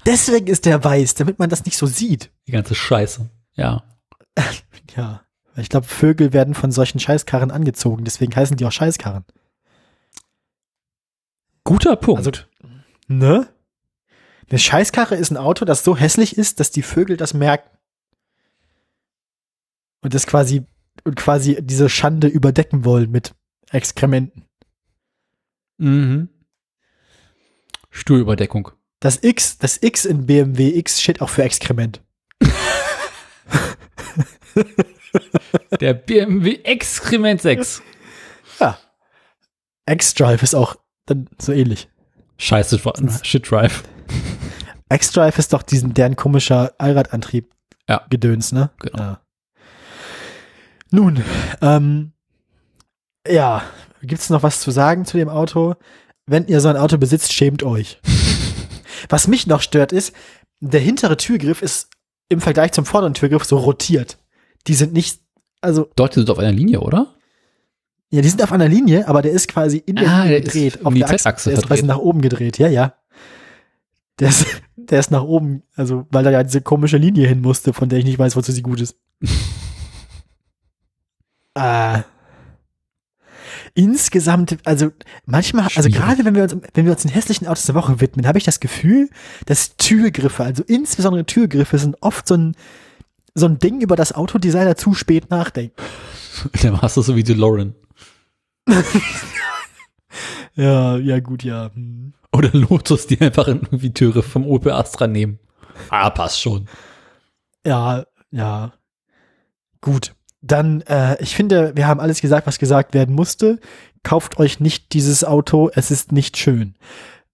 Deswegen 0.05 0.45
ist 0.45 0.67
der 0.67 0.83
weiß, 0.83 1.15
damit 1.15 1.39
man 1.39 1.49
das 1.49 1.65
nicht 1.65 1.75
so 1.75 1.87
sieht. 1.87 2.29
Die 2.45 2.51
ganze 2.51 2.75
Scheiße. 2.75 3.29
Ja. 3.55 3.83
Ja. 4.97 5.21
Ich 5.55 5.69
glaube, 5.69 5.87
Vögel 5.87 6.33
werden 6.33 6.53
von 6.53 6.73
solchen 6.73 6.99
Scheißkarren 6.99 7.49
angezogen, 7.49 8.03
deswegen 8.03 8.35
heißen 8.35 8.57
die 8.57 8.65
auch 8.65 8.73
Scheißkarren. 8.73 9.23
Guter 11.63 11.95
Punkt. 11.95 12.17
Also, 12.19 12.31
ne? 13.07 13.47
Eine 14.51 14.59
Scheißkarre 14.59 15.15
ist 15.15 15.31
ein 15.31 15.37
Auto, 15.37 15.63
das 15.63 15.85
so 15.85 15.95
hässlich 15.95 16.37
ist, 16.37 16.59
dass 16.59 16.71
die 16.71 16.81
Vögel 16.81 17.15
das 17.15 17.33
merken. 17.33 17.69
Und 20.01 20.13
das 20.13 20.27
quasi, 20.27 20.65
und 21.05 21.15
quasi 21.15 21.57
diese 21.61 21.87
Schande 21.87 22.27
überdecken 22.27 22.83
wollen 22.83 23.09
mit 23.11 23.33
Exkrementen. 23.71 24.43
mhm. 25.77 26.27
Stuhlüberdeckung. 27.91 28.71
Das 28.99 29.23
X, 29.23 29.57
das 29.57 29.81
X 29.81 30.03
in 30.05 30.25
BMW 30.25 30.77
X 30.77 31.01
steht 31.01 31.21
auch 31.21 31.29
für 31.29 31.43
Exkrement. 31.43 32.01
Der 35.79 35.93
BMW 35.93 36.59
Exkrement 36.63 37.41
6. 37.41 37.81
Ja. 38.59 38.77
X-Drive 39.89 40.43
ist 40.43 40.55
auch 40.55 40.75
dann 41.05 41.29
so 41.39 41.53
ähnlich. 41.53 41.89
Scheiße, 42.37 42.81
Shit 43.23 43.49
Drive. 43.49 43.83
X-Drive 44.91 45.37
ist 45.39 45.53
doch 45.53 45.63
diesen, 45.63 45.93
deren 45.93 46.15
komischer 46.15 46.73
Allradantrieb 46.77 47.51
Ja. 47.87 48.05
Gedöns, 48.09 48.51
ne? 48.51 48.69
Genau. 48.79 48.97
Ja. 48.99 49.21
Nun, 50.91 51.23
ähm, 51.61 52.11
ja, 53.27 53.63
gibt's 54.01 54.29
noch 54.29 54.43
was 54.43 54.59
zu 54.61 54.71
sagen 54.71 55.05
zu 55.05 55.17
dem 55.17 55.29
Auto? 55.29 55.75
Wenn 56.25 56.47
ihr 56.47 56.59
so 56.61 56.67
ein 56.69 56.77
Auto 56.77 56.97
besitzt, 56.97 57.33
schämt 57.33 57.63
euch. 57.63 57.99
was 59.09 59.27
mich 59.27 59.47
noch 59.47 59.61
stört 59.61 59.91
ist, 59.93 60.13
der 60.59 60.79
hintere 60.81 61.17
Türgriff 61.17 61.61
ist 61.61 61.89
im 62.29 62.41
Vergleich 62.41 62.71
zum 62.71 62.85
vorderen 62.85 63.13
Türgriff 63.13 63.43
so 63.45 63.57
rotiert. 63.57 64.17
Die 64.67 64.73
sind 64.73 64.93
nicht, 64.93 65.21
also, 65.61 65.89
Dort 65.95 66.13
sind 66.13 66.29
auf 66.29 66.39
einer 66.39 66.51
Linie, 66.51 66.81
oder? 66.81 67.15
ja, 68.09 68.21
die 68.21 68.27
sind 68.29 68.43
auf 68.43 68.51
einer 68.51 68.67
Linie, 68.67 69.07
aber 69.07 69.21
der 69.21 69.31
ist 69.31 69.47
quasi 69.47 69.77
in 69.77 69.95
der 69.95 70.09
Ah, 70.09 70.23
Linie 70.23 70.41
gedreht. 70.41 70.79
die 70.85 70.93
der 70.99 71.09
Achse. 71.09 71.17
Z-Achse 71.23 71.49
Der 71.51 71.59
ist 71.59 71.67
quasi 71.67 71.83
nach 71.83 71.97
oben 71.97 72.21
gedreht, 72.21 72.57
ja, 72.57 72.67
ja. 72.67 72.93
Der 74.19 74.29
ist, 74.29 74.45
der 74.89 74.99
ist 74.99 75.11
nach 75.11 75.23
oben, 75.23 75.63
also, 75.75 76.05
weil 76.11 76.23
da 76.23 76.31
ja 76.31 76.43
diese 76.43 76.61
komische 76.61 76.97
Linie 76.97 77.27
hin 77.27 77.41
musste, 77.41 77.73
von 77.73 77.89
der 77.89 77.99
ich 77.99 78.05
nicht 78.05 78.19
weiß, 78.19 78.35
wozu 78.35 78.51
sie 78.51 78.61
gut 78.61 78.81
ist. 78.81 78.95
äh, 81.55 82.01
insgesamt, 83.73 84.57
also 84.65 84.91
manchmal, 85.25 85.65
also 85.65 85.81
Schwierig. 85.81 85.95
gerade 85.95 86.25
wenn 86.25 86.35
wir 86.35 86.43
uns, 86.43 86.55
wenn 86.73 86.85
wir 86.85 86.91
uns 86.91 87.01
den 87.03 87.11
hässlichen 87.11 87.47
Autos 87.47 87.65
der 87.65 87.75
Woche 87.75 88.01
widmen, 88.01 88.27
habe 88.27 88.37
ich 88.37 88.43
das 88.43 88.59
Gefühl, 88.59 89.09
dass 89.45 89.77
Türgriffe, 89.77 90.43
also 90.43 90.63
insbesondere 90.67 91.25
Türgriffe, 91.25 91.77
sind 91.77 91.97
oft 92.01 92.27
so 92.27 92.35
ein, 92.35 92.55
so 93.33 93.45
ein 93.45 93.59
Ding, 93.59 93.81
über 93.81 93.95
das 93.95 94.13
Autodesigner 94.13 94.75
zu 94.75 94.93
spät 94.93 95.29
nachdenken. 95.29 95.75
Dann 96.61 96.81
warst 96.81 96.97
du 96.97 97.01
so 97.01 97.15
wie 97.15 97.23
DeLorean. 97.23 97.75
Ja, 100.55 100.97
ja, 100.97 101.19
gut, 101.19 101.43
ja. 101.43 101.71
hm. 101.73 102.13
Oder 102.33 102.49
Lotus, 102.53 103.07
die 103.07 103.19
einfach 103.19 103.47
irgendwie 103.47 103.93
Türe 103.93 104.23
vom 104.23 104.45
Opel 104.47 104.71
Astra 104.71 105.07
nehmen. 105.07 105.39
Ah, 105.89 106.09
passt 106.09 106.39
schon. 106.41 106.67
Ja, 107.65 108.05
ja. 108.31 108.73
Gut. 109.81 110.15
Dann, 110.41 110.81
äh, 110.81 111.21
ich 111.21 111.35
finde, 111.35 111.75
wir 111.75 111.87
haben 111.87 111.99
alles 111.99 112.21
gesagt, 112.21 112.47
was 112.47 112.57
gesagt 112.57 112.93
werden 112.93 113.13
musste. 113.13 113.59
Kauft 114.03 114.39
euch 114.39 114.59
nicht 114.59 114.93
dieses 114.93 115.23
Auto, 115.23 115.69
es 115.73 115.91
ist 115.91 116.11
nicht 116.11 116.37
schön. 116.37 116.75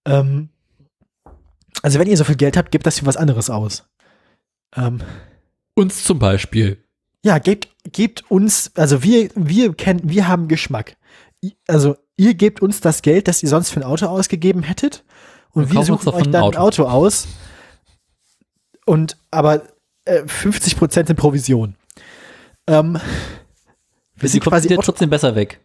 Ähm, 0.04 0.50
also, 1.82 1.98
wenn 1.98 2.08
ihr 2.08 2.16
so 2.16 2.24
viel 2.24 2.36
Geld 2.36 2.56
habt, 2.56 2.70
gebt 2.70 2.86
das 2.86 2.98
für 2.98 3.06
was 3.06 3.16
anderes 3.16 3.48
aus. 3.50 3.88
Ähm, 4.76 5.00
Uns 5.74 6.04
zum 6.04 6.18
Beispiel. 6.18 6.84
ja, 7.24 7.38
gebt, 7.38 7.68
gebt 7.92 8.30
uns, 8.30 8.72
also 8.74 9.02
wir, 9.02 9.30
wir 9.34 9.72
kennen, 9.74 10.00
wir 10.04 10.28
haben 10.28 10.48
Geschmack. 10.48 10.96
Also, 11.66 11.96
ihr 12.18 12.34
gebt 12.34 12.60
uns 12.60 12.82
das 12.82 13.00
Geld, 13.00 13.28
das 13.28 13.42
ihr 13.42 13.48
sonst 13.48 13.70
für 13.70 13.80
ein 13.80 13.84
Auto 13.84 14.06
ausgegeben 14.06 14.62
hättet. 14.62 15.04
Und 15.52 15.70
Wir 15.70 15.76
wir 15.76 15.84
suchen 15.84 16.08
euch 16.10 16.24
dann 16.24 16.34
ein 16.34 16.56
Auto. 16.56 16.58
Auto 16.58 16.84
aus. 16.84 17.26
Und, 18.84 19.16
aber 19.30 19.62
äh, 20.04 20.22
50% 20.24 21.08
in 21.08 21.16
Provision. 21.16 21.76
Ähm, 22.66 22.98
wir 24.16 24.28
sind 24.28 24.44
quasi 24.44 24.68
Auto, 24.72 24.82
trotzdem 24.82 25.08
besser 25.08 25.34
weg. 25.34 25.60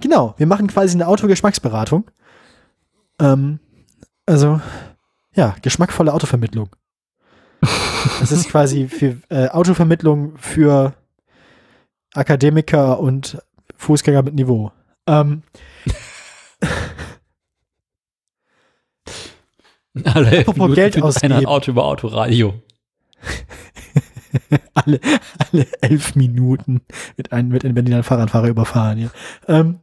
genau, 0.00 0.34
wir 0.36 0.46
machen 0.46 0.66
quasi 0.66 0.94
eine 0.94 1.06
Autogeschmacksberatung. 1.06 2.10
Ähm, 3.20 3.60
also, 4.26 4.60
ja, 5.34 5.54
geschmackvolle 5.62 6.12
Autovermittlung. 6.12 6.70
Das 8.20 8.30
ist 8.32 8.50
quasi 8.50 8.86
für 8.88 9.16
äh, 9.30 9.48
Autovermittlung 9.48 10.36
für 10.36 10.92
Akademiker 12.12 13.00
und 13.00 13.38
Fußgänger 13.78 14.22
mit 14.22 14.34
Niveau. 14.34 14.72
Ähm, 15.06 15.42
Alle 20.04 20.40
Apropos 20.40 20.56
Minuten 20.56 20.74
Geld 20.74 20.96
einer 20.96 21.04
ein 21.04 21.08
ausgeben. 21.08 21.46
Auto 21.46 21.70
über 21.70 21.84
Autoradio. 21.84 22.54
alle, 24.74 25.00
alle 25.38 25.66
elf 25.80 26.16
Minuten 26.16 26.80
mit 27.16 27.32
einem 27.32 27.48
mit 27.48 27.64
einem 27.64 27.74
Berliner 27.74 28.02
Fahrradfahrer 28.02 28.48
überfahren. 28.48 28.98
Ja. 28.98 29.10
Ähm, 29.46 29.78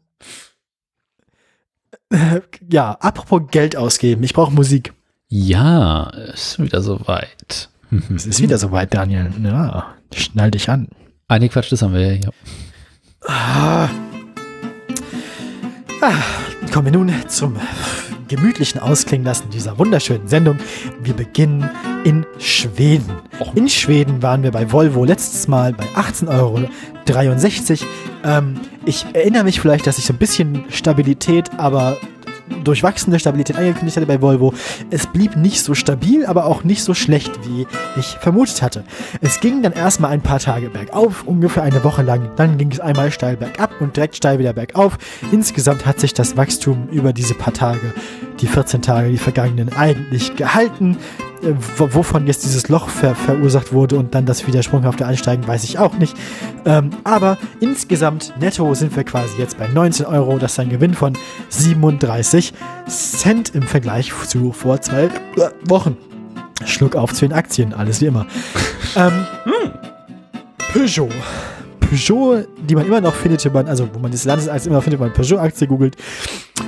äh, 2.09 2.41
ja, 2.69 2.91
apropos 3.00 3.43
Geld 3.51 3.77
ausgeben. 3.77 4.24
Ich 4.24 4.33
brauche 4.33 4.51
Musik. 4.51 4.93
Ja, 5.30 6.09
ist 6.33 6.59
wieder 6.59 6.82
soweit. 6.82 7.69
Es 8.14 8.25
ist 8.25 8.41
wieder 8.41 8.58
soweit, 8.58 8.93
Daniel. 8.93 9.32
Ja, 9.43 9.95
schnall 10.14 10.51
dich 10.51 10.69
an. 10.69 10.90
Ah, 11.30 11.40
nee, 11.40 11.48
Quatsch, 11.48 11.72
das 11.72 11.82
haben 11.82 11.93
wir 11.93 12.01
ja. 12.01 12.19
hier. 12.19 12.33
Ah. 13.25 13.90
Ah, 16.04 16.14
kommen 16.74 16.86
wir 16.86 16.94
nun 16.94 17.14
zum 17.28 17.56
gemütlichen 18.28 18.82
Ausklingen 18.82 19.24
lassen 19.24 19.52
dieser 19.52 19.78
wunderschönen 19.78 20.28
Sendung. 20.28 20.58
Wir 21.04 21.14
beginnen 21.14 21.70
in 22.04 22.26
Schweden. 22.40 23.12
In 23.54 23.70
Schweden 23.70 24.24
waren 24.24 24.42
wir 24.42 24.50
bei 24.52 24.72
Volvo 24.72 25.06
letztes 25.06 25.48
Mal 25.48 25.74
bei 25.74 25.86
18,63 25.96 26.30
Euro. 26.30 26.60
Ähm, 28.24 28.60
Ich 28.86 29.06
erinnere 29.14 29.44
mich 29.44 29.62
vielleicht, 29.62 29.86
dass 29.86 30.00
ich 30.00 30.06
so 30.06 30.14
ein 30.14 30.18
bisschen 30.18 30.64
Stabilität, 30.72 31.52
aber 31.58 31.98
durchwachsene 32.64 33.20
Stabilität 33.20 33.58
angekündigt 33.58 33.98
hatte 33.98 34.08
bei 34.08 34.22
Volvo. 34.22 34.54
Es 34.90 35.08
blieb 35.08 35.36
nicht 35.36 35.62
so 35.62 35.74
stabil, 35.74 36.26
aber 36.26 36.46
auch 36.46 36.64
nicht 36.64 36.84
so 36.84 36.94
schlecht, 36.94 37.32
wie 37.48 37.68
ich 38.00 38.18
vermutet 38.20 38.62
hatte. 38.62 38.84
Es 39.22 39.40
ging 39.40 39.62
dann 39.62 39.74
erstmal 39.74 40.12
ein 40.12 40.22
paar 40.22 40.40
Tage 40.40 40.70
bergauf, 40.70 41.24
ungefähr 41.26 41.64
eine 41.64 41.84
Woche 41.84 42.02
lang. 42.02 42.32
Dann 42.36 42.58
ging 42.58 42.72
es 42.72 42.80
einmal 42.80 43.12
steil 43.12 43.38
bergab 43.38 43.80
und 43.80 43.96
direkt 43.96 44.16
steil 44.16 44.40
wieder 44.40 44.54
bergauf. 44.54 44.98
Insgesamt 45.32 45.86
hat 45.86 46.00
sich 46.00 46.14
das 46.14 46.38
Wachstum 46.38 46.88
über 46.92 47.14
diese 47.14 47.34
paar 47.34 47.54
Tage, 47.54 47.94
die 48.42 48.48
14 48.48 48.82
Tage, 48.82 49.10
die 49.10 49.18
vergangenen, 49.18 49.74
eigentlich 49.74 50.36
gehalten. 50.36 50.98
Äh, 51.44 51.53
wovon 51.78 52.28
jetzt 52.28 52.44
dieses 52.44 52.70
Loch 52.70 52.90
ver 52.90 53.16
verursacht 53.16 53.74
wurde 53.74 53.98
und 53.98 54.14
dann 54.14 54.26
das 54.26 54.45
wieder 54.45 54.61
sprunghafte 54.61 55.06
Ansteigen, 55.06 55.48
weiß 55.48 55.64
ich 55.64 55.80
auch 55.80 55.98
nicht. 55.98 56.16
Ähm, 56.66 56.92
aber 57.03 57.38
insgesamt 57.60 58.34
netto 58.40 58.74
sind 58.74 58.95
wir 58.95 59.03
quasi 59.03 59.38
jetzt 59.40 59.58
bei 59.58 59.68
19 59.68 60.06
Euro. 60.06 60.38
Das 60.38 60.53
ist 60.53 60.60
ein 60.60 60.70
Gewinn 60.70 60.94
von 60.94 61.18
37 61.50 62.53
Cent 62.88 63.56
im 63.56 63.64
Vergleich 63.64 64.11
zu 64.28 64.52
vor 64.52 64.82
zwei 64.82 65.10
Wochen. 65.66 65.98
Schluck 66.66 66.95
auf 66.95 67.14
zu 67.14 67.28
den 67.28 67.34
Aktien, 67.34 67.74
alles 67.74 68.02
wie 68.02 68.06
immer. 68.06 68.28
ähm, 68.95 69.26
hm. 69.45 69.72
Peugeot. 70.74 71.10
Peugeot, 71.92 72.45
die 72.70 72.74
man 72.74 72.86
immer 72.86 73.02
noch 73.02 73.14
findet, 73.14 73.44
wenn 73.44 73.52
man, 73.52 73.68
also 73.68 73.86
wo 73.94 74.00
man 74.00 74.11
das 74.11 74.24
Landes 74.24 74.48
als 74.48 74.66
immer 74.66 74.82
findet, 74.82 75.02
wenn 75.02 75.08
man 75.08 75.14
Peugeot-Aktie 75.14 75.68
googelt. 75.68 75.98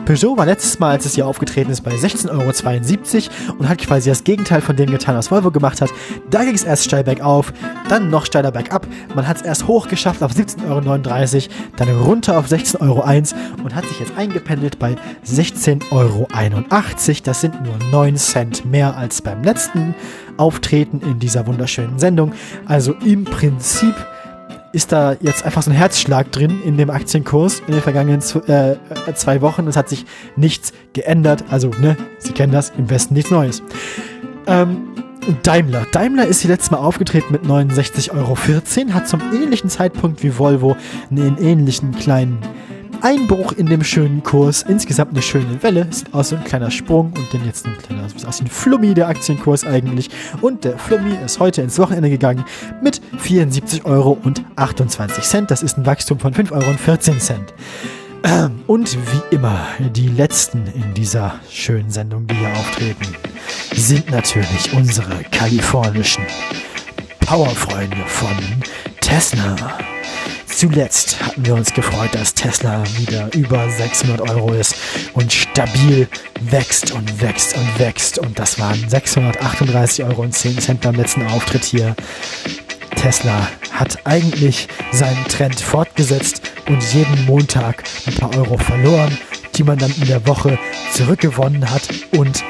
Peugeot 0.04 0.36
war 0.36 0.46
letztes 0.46 0.80
Mal, 0.80 0.92
als 0.92 1.06
es 1.06 1.16
hier 1.16 1.26
aufgetreten 1.26 1.72
ist, 1.72 1.80
bei 1.80 1.92
16,72 1.92 3.30
Euro 3.30 3.56
und 3.58 3.70
hat 3.70 3.78
quasi 3.78 4.10
das 4.10 4.26
Gegenteil 4.26 4.60
von 4.60 4.76
dem 4.76 4.92
getan, 4.92 5.16
was 5.16 5.32
Volvo 5.32 5.50
gemacht 5.50 5.80
hat. 5.80 5.92
Da 6.30 6.44
ging 6.44 6.54
es 6.54 6.66
erst 6.66 6.84
steil 6.84 7.06
bergauf, 7.06 7.54
dann 7.88 8.10
noch 8.10 8.26
steiler 8.26 8.52
bergab. 8.52 8.86
Man 9.16 9.26
hat 9.26 9.38
es 9.38 9.44
erst 9.44 9.66
hoch 9.66 9.88
geschafft 9.88 10.22
auf 10.24 10.34
17,39 10.34 10.68
Euro, 10.70 11.54
dann 11.78 11.90
runter 12.02 12.38
auf 12.38 12.48
16,01 12.48 12.82
Euro 12.82 13.64
und 13.64 13.76
hat 13.76 13.86
sich 13.86 14.02
jetzt 14.02 14.18
eingependelt 14.18 14.78
bei 14.78 14.98
16,81 15.26 15.92
Euro. 15.92 16.28
Das 17.24 17.40
sind 17.40 17.64
nur 17.64 17.78
9 17.92 18.18
Cent 18.18 18.66
mehr 18.66 18.98
als 18.98 19.22
beim 19.22 19.42
letzten 19.42 19.96
Auftreten 20.36 21.00
in 21.00 21.20
dieser 21.20 21.48
wunderschönen 21.48 21.98
Sendung. 21.98 22.34
Also 22.66 22.94
im 23.06 23.24
Prinzip 23.24 23.96
ist 24.74 24.92
da 24.92 25.16
jetzt 25.22 25.46
einfach 25.46 25.62
so 25.62 25.72
ein 25.72 25.78
Herzschlag 25.78 26.32
drin 26.32 26.62
in 26.66 26.78
dem 26.78 26.90
Aktienkurs 26.90 27.62
in 27.68 27.74
den 27.74 27.82
vergangenen 27.82 28.22
äh, 28.48 28.76
zwei 29.14 29.42
Wochen. 29.42 29.68
Es 29.68 29.78
hat 29.78 29.88
sich 29.88 30.06
nichts 30.36 30.74
geändert. 30.94 31.46
Also, 31.50 31.70
ne, 31.80 31.96
Sie 32.18 32.34
kennen 32.34 32.52
das, 32.52 32.74
im 32.78 32.90
Westen 32.90 33.14
nichts 33.14 33.32
Neues. 33.32 33.64
Ähm, 34.48 34.90
Daimler. 35.44 35.86
Daimler 35.92 36.26
ist 36.26 36.42
hier 36.42 36.52
letztes 36.52 36.72
Mal 36.72 36.80
aufgetreten 36.80 37.32
mit 37.32 37.44
69,14 37.44 38.12
Euro, 38.14 38.94
hat 38.94 39.08
zum 39.08 39.22
ähnlichen 39.34 39.70
Zeitpunkt 39.70 40.22
wie 40.24 40.38
Volvo 40.38 40.76
einen 41.10 41.38
ähnlichen 41.38 41.96
kleinen 41.96 42.40
Einbruch 43.04 43.52
in 43.52 43.66
dem 43.66 43.84
schönen 43.84 44.24
Kurs. 44.24 44.64
Insgesamt 44.64 45.12
eine 45.12 45.22
schöne 45.22 45.62
Welle. 45.62 45.88
Sieht 45.92 46.14
aus 46.14 46.32
wie 46.32 46.38
ein 46.38 46.44
kleiner 46.46 46.72
Sprung 46.72 47.08
und 47.08 47.34
dann 47.34 47.46
jetzt 47.46 47.66
ein 47.66 47.78
kleiner, 47.78 48.08
sieht 48.08 48.26
aus 48.26 48.40
wie 48.40 48.46
ein 48.46 48.50
Flummi, 48.50 48.94
der 48.94 49.10
Aktienkurs 49.10 49.66
eigentlich. 49.66 50.10
Und 50.42 50.64
der 50.64 50.78
Flummi 50.78 51.16
ist 51.24 51.40
heute 51.40 51.62
ins 51.62 51.78
Wochenende 51.78 52.10
gegangen 52.10 52.46
mit 52.82 53.02
74,28 53.22 53.84
Euro. 53.86 54.18
Das 55.48 55.64
ist 55.64 55.78
ein 55.78 55.86
Wachstum 55.86 56.18
von 56.18 56.34
5,14 56.34 56.52
Euro. 56.54 56.74
Ähm, 58.24 58.62
und 58.68 58.96
wie 58.96 59.36
immer, 59.36 59.68
die 59.80 60.08
letzten 60.08 60.66
in 60.68 60.94
dieser 60.94 61.36
schönen 61.50 61.92
Sendung, 61.92 62.26
die 62.26 62.36
hier 62.36 62.52
auftreten, 62.54 63.06
sind 63.76 64.10
natürlich 64.12 64.74
unsere 64.74 65.24
kalifornischen 65.30 66.24
Powerfreunde 67.20 67.98
von 68.08 68.38
Tesla. 69.02 69.58
Zuletzt 70.56 71.20
hatten 71.22 71.46
wir 71.46 71.56
uns 71.56 71.74
gefreut, 71.74 72.14
dass 72.14 72.34
Tesla 72.34 72.84
wieder 72.98 73.34
über 73.34 73.70
600 73.70 74.22
Euro 74.22 74.54
ist 74.54 74.76
und 75.14 75.34
stabil 75.34 76.08
wächst 76.42 76.92
und 76.92 77.22
wächst 77.22 77.58
und 77.58 77.80
wächst. 77.80 78.20
Und 78.20 78.38
das 78.38 78.60
waren 78.60 78.78
638,10 78.88 80.04
Euro 80.06 80.78
beim 80.80 80.96
letzten 80.96 81.26
Auftritt 81.28 81.64
hier. 81.64 81.96
Tesla 82.96 83.50
hat 83.72 84.06
eigentlich 84.06 84.68
seinen 84.92 85.26
Trend 85.26 85.60
fortgesetzt 85.60 86.42
und 86.68 86.82
jeden 86.94 87.26
Montag 87.26 87.84
ein 88.06 88.16
paar 88.16 88.36
Euro 88.38 88.58
verloren, 88.58 89.18
die 89.56 89.64
man 89.64 89.78
dann 89.78 89.94
in 89.96 90.08
der 90.08 90.26
Woche 90.28 90.58
zurückgewonnen 90.94 91.70
hat 91.70 91.84
und 92.18 92.44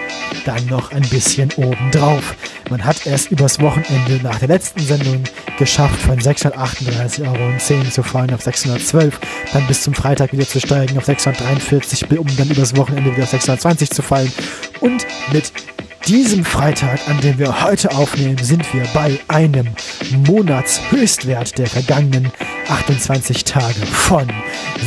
dann 0.45 0.65
noch 0.67 0.91
ein 0.91 1.01
bisschen 1.03 1.51
obendrauf. 1.56 2.35
Man 2.69 2.83
hat 2.83 3.06
erst 3.06 3.32
übers 3.32 3.59
Wochenende 3.59 4.19
nach 4.23 4.40
der 4.40 4.48
letzten 4.48 4.80
Sendung 4.80 5.23
geschafft, 5.57 5.99
von 6.01 6.19
638,10 6.19 7.27
Euro 7.27 7.90
zu 7.90 8.03
fallen 8.03 8.33
auf 8.33 8.41
612, 8.41 9.19
dann 9.53 9.67
bis 9.67 9.83
zum 9.83 9.93
Freitag 9.93 10.33
wieder 10.33 10.48
zu 10.48 10.59
steigen 10.59 10.98
auf 10.98 11.06
643, 11.06 12.09
um 12.17 12.27
dann 12.38 12.49
übers 12.49 12.75
Wochenende 12.75 13.11
wieder 13.11 13.23
auf 13.23 13.30
620 13.30 13.90
zu 13.90 14.01
fallen. 14.01 14.32
Und 14.80 15.06
mit 15.32 15.51
diesem 16.07 16.43
Freitag, 16.43 16.99
an 17.07 17.19
dem 17.22 17.38
wir 17.40 17.64
heute 17.64 17.91
aufnehmen, 17.91 18.38
sind 18.38 18.73
wir 18.73 18.83
bei 18.93 19.19
einem 19.27 19.67
Monatshöchstwert 20.27 21.57
der 21.57 21.67
vergangenen 21.67 22.32
28 22.67 23.43
Tage 23.45 23.85
von 23.85 24.27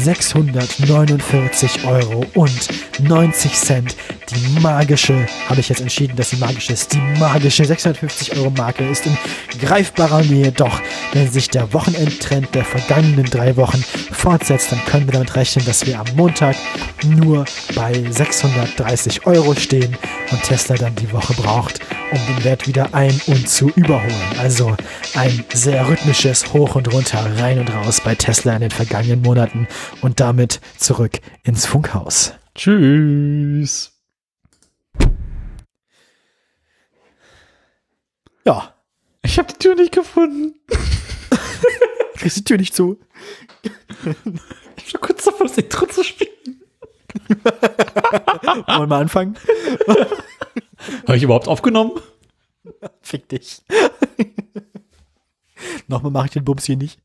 649 0.03 1.85
Euro 1.87 2.27
und 2.35 2.69
90 3.01 3.53
Cent. 3.53 3.97
Die 4.31 4.61
magische, 4.61 5.27
habe 5.49 5.61
ich 5.61 5.69
jetzt 5.69 5.81
entschieden, 5.81 6.17
dass 6.17 6.31
sie 6.31 6.37
magisch 6.37 6.71
ist, 6.71 6.95
die 6.95 7.01
magische 7.21 7.65
650 7.65 8.37
Euro 8.37 8.51
Marke 8.51 8.85
ist 8.89 9.07
in 9.07 9.17
greifbarer 9.61 10.23
Nähe. 10.23 10.51
Doch, 10.51 10.81
wenn 11.13 11.31
sich 11.31 11.49
der 11.49 11.73
Wochenendtrend 11.73 12.53
der 12.55 12.65
vergangenen 12.65 13.27
drei 13.27 13.57
Wochen 13.57 13.83
fortsetzt, 14.11 14.73
dann 14.73 14.85
können 14.87 15.07
wir 15.07 15.13
damit 15.13 15.37
rechnen, 15.37 15.65
dass 15.65 15.87
wir 15.87 16.01
am 16.01 16.07
Montag 16.17 16.57
nur 17.05 17.45
bei 17.77 17.93
630 18.11 19.27
Euro 19.27 19.55
stehen 19.55 19.97
und 20.33 20.43
Tesla 20.43 20.75
dann 20.75 20.97
die 20.97 21.13
Woche 21.13 21.35
braucht, 21.35 21.81
um 22.11 22.19
den 22.27 22.45
Wert 22.45 22.67
wieder 22.67 22.95
ein 22.95 23.21
und 23.27 23.49
zu 23.49 23.71
überholen. 23.77 24.13
Also 24.39 24.77
ein 25.15 25.45
sehr 25.55 25.89
rhythmisches 25.89 26.53
Hoch 26.53 26.75
und 26.75 26.93
Runter, 26.93 27.25
rein 27.39 27.61
und 27.61 27.73
raus 27.73 28.01
bei 28.05 28.17
Tesla 28.17 28.55
in 28.55 28.63
den 28.63 28.71
vergangenen 28.71 29.23
Monaten 29.23 29.69
und 30.01 30.19
damit 30.19 30.61
zurück 30.79 31.21
ins 31.45 31.65
Funkhaus. 31.65 32.35
Tschüss. 32.57 33.96
Ja. 38.47 38.75
Ich 39.23 39.39
habe 39.39 39.53
die 39.53 39.59
Tür 39.59 39.75
nicht 39.75 39.93
gefunden. 39.93 40.55
Kriegst 42.15 42.39
die 42.39 42.45
Tür 42.45 42.59
nicht 42.59 42.75
zu. 42.75 42.99
ich 44.77 44.93
bin 44.93 45.01
kurz 45.01 45.25
davor, 45.25 45.49
das 45.49 45.59
Intro 45.59 45.87
zu 45.87 46.05
spielen. 46.05 46.63
Wollen 48.69 48.89
wir 48.89 48.97
anfangen? 48.97 49.37
Habe 51.07 51.17
ich 51.17 51.25
überhaupt 51.25 51.49
aufgenommen? 51.49 51.93
Fick 53.01 53.29
dich. 53.29 53.63
Nochmal 55.89 56.13
mache 56.13 56.27
ich 56.27 56.33
den 56.33 56.45
Bums 56.45 56.67
hier 56.67 56.77
nicht. 56.77 57.01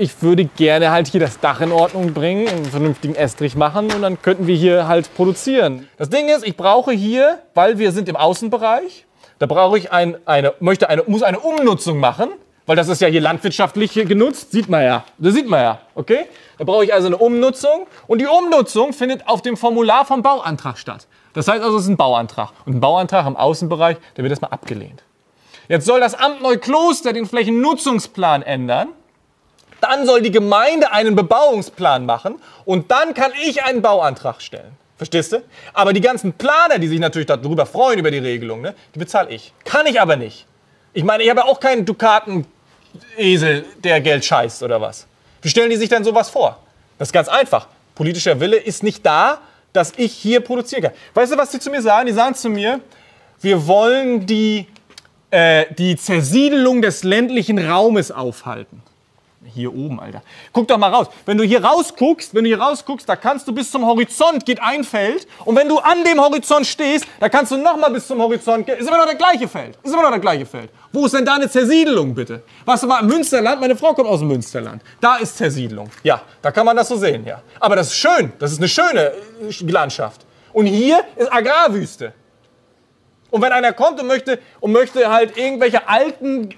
Ich 0.00 0.22
würde 0.22 0.46
gerne 0.46 0.92
halt 0.92 1.08
hier 1.08 1.20
das 1.20 1.40
Dach 1.40 1.60
in 1.60 1.72
Ordnung 1.72 2.14
bringen, 2.14 2.48
einen 2.48 2.64
vernünftigen 2.64 3.14
Estrich 3.14 3.54
machen 3.54 3.92
und 3.92 4.00
dann 4.00 4.22
könnten 4.22 4.46
wir 4.46 4.56
hier 4.56 4.88
halt 4.88 5.14
produzieren. 5.14 5.90
Das 5.98 6.08
Ding 6.08 6.26
ist, 6.30 6.42
ich 6.42 6.56
brauche 6.56 6.90
hier, 6.90 7.40
weil 7.52 7.76
wir 7.76 7.92
sind 7.92 8.08
im 8.08 8.16
Außenbereich, 8.16 9.04
da 9.38 9.44
brauche 9.44 9.76
ich 9.76 9.92
ein, 9.92 10.16
eine, 10.24 10.54
möchte 10.58 10.88
eine, 10.88 11.04
muss 11.06 11.22
eine 11.22 11.38
Umnutzung 11.38 11.98
machen, 11.98 12.30
weil 12.64 12.76
das 12.76 12.88
ist 12.88 13.02
ja 13.02 13.08
hier 13.08 13.20
landwirtschaftlich 13.20 13.92
genutzt, 13.92 14.52
sieht 14.52 14.70
man 14.70 14.84
ja. 14.84 15.04
Das 15.18 15.34
sieht 15.34 15.50
man 15.50 15.60
ja, 15.60 15.80
okay? 15.94 16.20
Da 16.56 16.64
brauche 16.64 16.86
ich 16.86 16.94
also 16.94 17.08
eine 17.08 17.18
Umnutzung 17.18 17.86
und 18.06 18.22
die 18.22 18.26
Umnutzung 18.26 18.94
findet 18.94 19.28
auf 19.28 19.42
dem 19.42 19.58
Formular 19.58 20.06
vom 20.06 20.22
Bauantrag 20.22 20.78
statt. 20.78 21.08
Das 21.34 21.46
heißt 21.46 21.62
also, 21.62 21.76
es 21.76 21.82
ist 21.82 21.90
ein 21.90 21.98
Bauantrag. 21.98 22.52
Und 22.64 22.76
ein 22.76 22.80
Bauantrag 22.80 23.26
im 23.26 23.36
Außenbereich, 23.36 23.98
der 24.16 24.24
wird 24.24 24.30
erstmal 24.30 24.52
abgelehnt. 24.52 25.02
Jetzt 25.68 25.84
soll 25.84 26.00
das 26.00 26.14
Amt 26.14 26.40
Neukloster 26.40 27.12
den 27.12 27.26
Flächennutzungsplan 27.26 28.40
ändern. 28.40 28.88
Dann 29.80 30.06
soll 30.06 30.22
die 30.22 30.30
Gemeinde 30.30 30.92
einen 30.92 31.16
Bebauungsplan 31.16 32.06
machen 32.06 32.36
und 32.64 32.90
dann 32.90 33.14
kann 33.14 33.32
ich 33.42 33.64
einen 33.64 33.82
Bauantrag 33.82 34.42
stellen. 34.42 34.76
Verstehst 34.96 35.32
du? 35.32 35.42
Aber 35.72 35.94
die 35.94 36.02
ganzen 36.02 36.34
Planer, 36.34 36.78
die 36.78 36.86
sich 36.86 37.00
natürlich 37.00 37.26
darüber 37.26 37.64
freuen, 37.64 37.98
über 37.98 38.10
die 38.10 38.18
Regelung, 38.18 38.60
ne, 38.60 38.74
die 38.94 38.98
bezahle 38.98 39.30
ich. 39.30 39.54
Kann 39.64 39.86
ich 39.86 39.98
aber 39.98 40.16
nicht. 40.16 40.46
Ich 40.92 41.04
meine, 41.04 41.22
ich 41.22 41.30
habe 41.30 41.40
ja 41.40 41.46
auch 41.46 41.58
keinen 41.58 41.86
Dukaten-Esel, 41.86 43.64
der 43.82 44.00
Geld 44.02 44.24
scheißt 44.24 44.62
oder 44.62 44.80
was. 44.80 45.06
Wie 45.40 45.48
stellen 45.48 45.70
die 45.70 45.76
sich 45.76 45.88
denn 45.88 46.04
sowas 46.04 46.28
vor? 46.28 46.58
Das 46.98 47.08
ist 47.08 47.12
ganz 47.12 47.28
einfach. 47.28 47.68
Politischer 47.94 48.40
Wille 48.40 48.56
ist 48.56 48.82
nicht 48.82 49.06
da, 49.06 49.38
dass 49.72 49.92
ich 49.96 50.12
hier 50.12 50.40
produzieren 50.40 50.82
kann. 50.82 50.92
Weißt 51.14 51.32
du, 51.32 51.38
was 51.38 51.50
die 51.50 51.60
zu 51.60 51.70
mir 51.70 51.80
sagen? 51.80 52.06
Die 52.06 52.12
sagen 52.12 52.34
zu 52.34 52.50
mir, 52.50 52.80
wir 53.40 53.66
wollen 53.66 54.26
die, 54.26 54.66
äh, 55.30 55.64
die 55.78 55.96
Zersiedelung 55.96 56.82
des 56.82 57.04
ländlichen 57.04 57.58
Raumes 57.58 58.10
aufhalten. 58.10 58.82
Hier 59.42 59.74
oben, 59.74 59.98
Alter. 59.98 60.22
Guck 60.52 60.68
doch 60.68 60.76
mal 60.76 60.92
raus. 60.92 61.06
Wenn 61.24 61.38
du 61.38 61.44
hier 61.44 61.64
rausguckst, 61.64 62.34
wenn 62.34 62.44
du 62.44 62.48
hier 62.48 62.60
rausguckst, 62.60 63.08
da 63.08 63.16
kannst 63.16 63.48
du 63.48 63.54
bis 63.54 63.70
zum 63.70 63.86
Horizont 63.86 64.44
geht 64.44 64.60
ein 64.60 64.84
Feld. 64.84 65.26
Und 65.46 65.56
wenn 65.56 65.66
du 65.66 65.78
an 65.78 66.04
dem 66.04 66.20
Horizont 66.20 66.66
stehst, 66.66 67.06
da 67.18 67.30
kannst 67.30 67.50
du 67.50 67.56
noch 67.56 67.78
mal 67.78 67.88
bis 67.88 68.06
zum 68.06 68.20
Horizont 68.20 68.66
gehen. 68.66 68.76
Ist 68.76 68.86
immer 68.86 68.98
noch 68.98 69.06
das 69.06 69.16
gleiche 69.16 69.48
Feld. 69.48 69.78
Ist 69.82 69.94
immer 69.94 70.02
noch 70.02 70.10
das 70.10 70.20
gleiche 70.20 70.44
Feld. 70.44 70.70
Wo 70.92 71.06
ist 71.06 71.14
denn 71.14 71.24
da 71.24 71.36
eine 71.36 71.48
Zersiedelung, 71.48 72.14
bitte? 72.14 72.42
Was 72.66 72.86
war 72.86 73.02
Münsterland? 73.02 73.62
Meine 73.62 73.76
Frau 73.76 73.94
kommt 73.94 74.08
aus 74.08 74.18
dem 74.18 74.28
Münsterland. 74.28 74.82
Da 75.00 75.16
ist 75.16 75.38
Zersiedelung. 75.38 75.88
Ja, 76.02 76.20
da 76.42 76.50
kann 76.50 76.66
man 76.66 76.76
das 76.76 76.88
so 76.88 76.96
sehen, 76.96 77.24
ja. 77.24 77.40
Aber 77.60 77.76
das 77.76 77.86
ist 77.86 77.96
schön. 77.96 78.34
Das 78.38 78.52
ist 78.52 78.58
eine 78.58 78.68
schöne 78.68 79.12
äh, 79.48 79.70
Landschaft. 79.70 80.26
Und 80.52 80.66
hier 80.66 81.02
ist 81.16 81.32
Agrarwüste. 81.32 82.12
Und 83.30 83.40
wenn 83.40 83.52
einer 83.52 83.72
kommt 83.72 83.98
und 84.00 84.06
möchte, 84.06 84.38
und 84.60 84.72
möchte 84.72 85.10
halt 85.10 85.38
irgendwelche 85.38 85.88
alten 85.88 86.50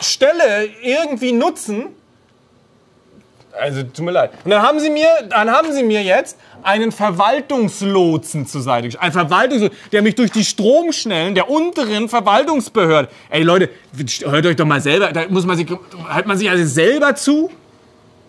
Ställe 0.00 0.70
irgendwie 0.80 1.32
nutzen, 1.32 1.94
also 3.58 3.82
tut 3.82 4.00
mir 4.00 4.10
leid. 4.10 4.32
Und 4.44 4.50
dann 4.50 4.62
haben 4.62 4.80
sie 4.80 4.90
mir, 4.90 5.08
dann 5.28 5.50
haben 5.50 5.72
sie 5.72 5.82
mir 5.82 6.02
jetzt 6.02 6.36
einen 6.62 6.92
Verwaltungslotsen 6.92 8.46
zur 8.46 8.62
Seite 8.62 8.88
gestellt. 8.88 9.04
Ein 9.04 9.12
Verwaltungslotsen, 9.12 9.78
der 9.92 10.02
mich 10.02 10.14
durch 10.14 10.30
die 10.32 10.44
Stromschnellen 10.44 11.34
der 11.34 11.48
unteren 11.48 12.08
Verwaltungsbehörde. 12.08 13.08
Ey 13.30 13.42
Leute, 13.42 13.70
hört 14.24 14.46
euch 14.46 14.56
doch 14.56 14.66
mal 14.66 14.80
selber, 14.80 15.12
da 15.12 15.28
muss 15.28 15.46
man 15.46 15.56
sich, 15.56 15.68
hört 15.68 16.26
man 16.26 16.36
sich 16.36 16.50
also 16.50 16.64
selber 16.64 17.14
zu? 17.14 17.50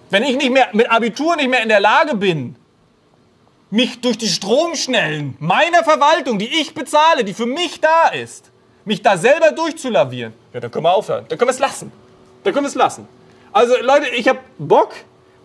Wenn 0.09 0.23
ich 0.23 0.37
nicht 0.37 0.51
mehr 0.51 0.67
mit 0.73 0.89
Abitur 0.91 1.35
nicht 1.35 1.49
mehr 1.49 1.63
in 1.63 1.69
der 1.69 1.79
Lage 1.79 2.15
bin, 2.15 2.55
mich 3.71 3.99
durch 4.01 4.17
die 4.17 4.27
Stromschnellen 4.27 5.35
meiner 5.39 5.83
Verwaltung, 5.83 6.37
die 6.37 6.47
ich 6.61 6.73
bezahle, 6.73 7.23
die 7.23 7.33
für 7.33 7.47
mich 7.47 7.81
da 7.81 8.09
ist, 8.09 8.51
mich 8.85 9.01
da 9.01 9.17
selber 9.17 9.51
durchzulavieren, 9.51 10.33
ja, 10.53 10.59
dann 10.59 10.71
können 10.71 10.85
wir 10.85 10.93
aufhören. 10.93 11.25
Dann 11.27 11.37
können 11.37 11.49
wir 11.49 11.53
es 11.53 11.59
lassen. 11.59 11.91
Dann 12.43 12.53
können 12.53 12.65
wir 12.65 12.69
es 12.69 12.75
lassen. 12.75 13.07
Also 13.51 13.73
Leute, 13.81 14.09
ich 14.09 14.27
habe 14.27 14.39
Bock, 14.59 14.93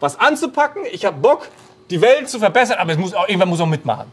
was 0.01 0.19
anzupacken. 0.19 0.83
Ich 0.91 1.05
habe 1.05 1.19
Bock, 1.19 1.49
die 1.91 2.01
Welt 2.01 2.29
zu 2.29 2.39
verbessern, 2.39 2.79
aber 2.79 2.93
es 2.93 2.99
muss 2.99 3.15
auch, 3.15 3.29
irgendwann 3.29 3.49
muss 3.51 3.61
auch 3.61 3.67
mitmachen. 3.67 4.11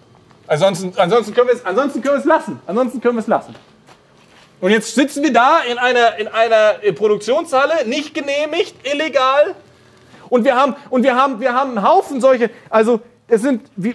Ansonsten, 0.48 0.94
ansonsten 0.98 1.34
können 1.34 1.48
wir 1.48 1.56
es, 1.56 1.64
wir 1.66 2.26
lassen. 2.26 2.62
Ansonsten 2.66 3.02
können 3.02 3.16
wir 3.16 3.22
es 3.22 3.28
lassen. 3.28 3.56
Und 4.60 4.72
jetzt 4.72 4.96
sitzen 4.96 5.24
wir 5.24 5.32
da 5.32 5.60
in 5.60 5.78
einer, 5.78 6.18
in 6.18 6.28
einer 6.28 6.76
Produktionshalle, 6.94 7.88
nicht 7.88 8.14
genehmigt, 8.14 8.76
illegal. 8.88 9.56
Und 10.30 10.46
wir 10.46 10.56
haben, 10.56 10.76
und 10.90 11.04
wir 11.04 11.16
haben, 11.16 11.40
wir 11.40 11.54
haben 11.54 11.78
einen 11.78 11.88
Haufen 11.88 12.22
solche, 12.22 12.50
also 12.70 13.02
es 13.28 13.42
sind, 13.42 13.70
wir, 13.76 13.94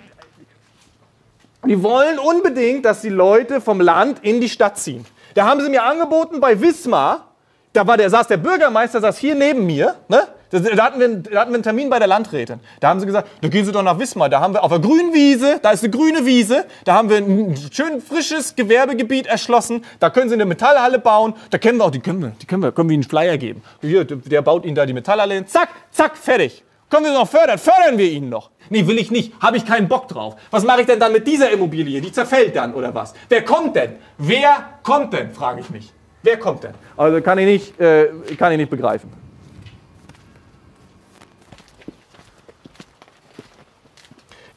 die 1.65 1.83
wollen 1.83 2.19
unbedingt, 2.19 2.85
dass 2.85 3.01
die 3.01 3.09
Leute 3.09 3.61
vom 3.61 3.81
Land 3.81 4.21
in 4.23 4.41
die 4.41 4.49
Stadt 4.49 4.79
ziehen. 4.79 5.05
Da 5.35 5.47
haben 5.47 5.61
sie 5.61 5.69
mir 5.69 5.85
angeboten 5.85 6.41
bei 6.41 6.61
Wismar, 6.61 7.29
da 7.73 7.87
war 7.87 7.97
der, 7.97 8.11
saß 8.11 8.29
der 8.29 8.37
Bürgermeister, 8.37 9.01
saß 9.01 9.19
hier 9.19 9.35
neben 9.35 9.67
mir, 9.67 9.97
ne? 10.09 10.29
Da, 10.53 10.59
da, 10.59 10.85
hatten 10.85 11.01
wir, 11.01 11.09
da 11.09 11.41
hatten 11.41 11.51
wir 11.51 11.55
einen 11.55 11.63
Termin 11.63 11.89
bei 11.89 11.99
der 11.99 12.09
Landrätin. 12.09 12.61
Da 12.79 12.89
haben 12.91 13.01
sie 13.01 13.07
gesagt, 13.07 13.27
da 13.41 13.49
gehen 13.49 13.65
Sie 13.65 13.73
doch 13.73 13.83
nach 13.83 13.99
Wismar. 13.99 14.29
Da 14.29 14.41
haben 14.41 14.53
wir 14.53 14.63
auf 14.63 14.71
der 14.71 14.81
grünen 14.81 15.15
Wiese, 15.15 15.59
da 15.63 15.71
ist 15.71 15.83
eine 15.83 15.91
grüne 15.91 16.27
Wiese, 16.27 16.67
da 16.85 16.93
haben 16.93 17.09
wir 17.09 17.17
ein 17.17 17.57
schön 17.73 18.03
frisches 18.03 18.55
Gewerbegebiet 18.55 19.27
erschlossen. 19.27 19.83
Da 19.99 20.11
können 20.11 20.29
Sie 20.29 20.35
eine 20.35 20.45
Metallhalle 20.45 20.99
bauen. 20.99 21.33
Da 21.49 21.57
kennen 21.57 21.79
wir 21.79 21.87
auch, 21.87 21.91
die 21.91 22.01
können 22.01 22.21
wir, 22.21 22.33
die 22.43 22.47
können 22.47 22.63
wir, 22.63 22.71
können 22.71 22.91
wir 22.91 22.95
Ihnen 22.95 23.03
einen 23.03 23.09
Flyer 23.09 23.39
geben. 23.39 23.63
Hier, 23.81 24.05
der 24.05 24.43
baut 24.43 24.67
Ihnen 24.67 24.75
da 24.75 24.85
die 24.85 24.93
Metallhalle 24.93 25.35
hin. 25.35 25.47
Zack, 25.47 25.71
zack, 25.91 26.19
fertig. 26.19 26.63
Können 26.91 27.07
wir 27.07 27.15
noch 27.15 27.29
fördern? 27.29 27.57
Fördern 27.57 27.97
wir 27.97 28.11
ihn 28.11 28.29
noch. 28.29 28.51
Nee, 28.69 28.87
will 28.87 28.99
ich 28.99 29.11
nicht. 29.11 29.33
Habe 29.41 29.57
ich 29.57 29.65
keinen 29.65 29.89
Bock 29.89 30.09
drauf. 30.09 30.37
Was 30.51 30.65
mache 30.65 30.83
ich 30.83 30.87
denn 30.87 31.01
dann 31.01 31.13
mit 31.13 31.27
dieser 31.27 31.51
Immobilie? 31.51 32.03
Die 32.03 32.13
zerfällt 32.13 32.55
dann 32.55 32.75
oder 32.75 32.95
was? 32.95 33.15
Wer 33.31 33.43
kommt 33.43 33.77
denn? 33.77 33.93
Wer 34.19 34.57
kommt 34.83 35.15
denn, 35.15 35.31
frage 35.31 35.61
ich 35.61 35.71
mich. 35.71 35.91
Wer 36.23 36.39
kommt 36.39 36.65
denn? 36.65 36.75
Also 36.99 37.23
kann 37.23 37.39
ich 37.39 37.47
nicht, 37.47 37.81
äh, 37.81 38.11
kann 38.37 38.53
ich 38.53 38.59
nicht 38.59 38.69
begreifen. 38.69 39.22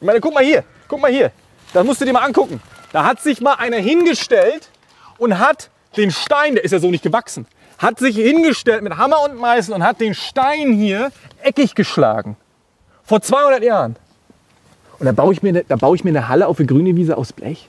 Ich 0.00 0.06
meine, 0.06 0.20
guck 0.20 0.34
mal 0.34 0.44
hier, 0.44 0.64
guck 0.88 1.00
mal 1.00 1.10
hier. 1.10 1.30
Das 1.72 1.84
musst 1.84 2.00
du 2.00 2.04
dir 2.04 2.12
mal 2.12 2.24
angucken. 2.24 2.60
Da 2.92 3.04
hat 3.04 3.20
sich 3.20 3.40
mal 3.40 3.54
einer 3.54 3.78
hingestellt 3.78 4.68
und 5.18 5.38
hat 5.38 5.70
den 5.96 6.10
Stein, 6.10 6.54
der 6.54 6.64
ist 6.64 6.72
ja 6.72 6.78
so 6.78 6.90
nicht 6.90 7.02
gewachsen, 7.02 7.46
hat 7.78 7.98
sich 7.98 8.16
hingestellt 8.16 8.82
mit 8.82 8.96
Hammer 8.96 9.22
und 9.24 9.38
Meißel 9.38 9.74
und 9.74 9.82
hat 9.84 10.00
den 10.00 10.14
Stein 10.14 10.72
hier 10.72 11.10
eckig 11.42 11.74
geschlagen. 11.74 12.36
Vor 13.04 13.20
200 13.20 13.62
Jahren. 13.62 13.96
Und 14.98 15.06
da 15.06 15.12
baue 15.12 15.32
ich 15.32 15.42
mir 15.42 15.50
eine, 15.50 15.64
da 15.64 15.76
baue 15.76 15.96
ich 15.96 16.04
mir 16.04 16.10
eine 16.10 16.28
Halle 16.28 16.46
auf 16.46 16.58
eine 16.58 16.66
grüne 16.66 16.96
Wiese 16.96 17.16
aus 17.16 17.32
Blech. 17.32 17.68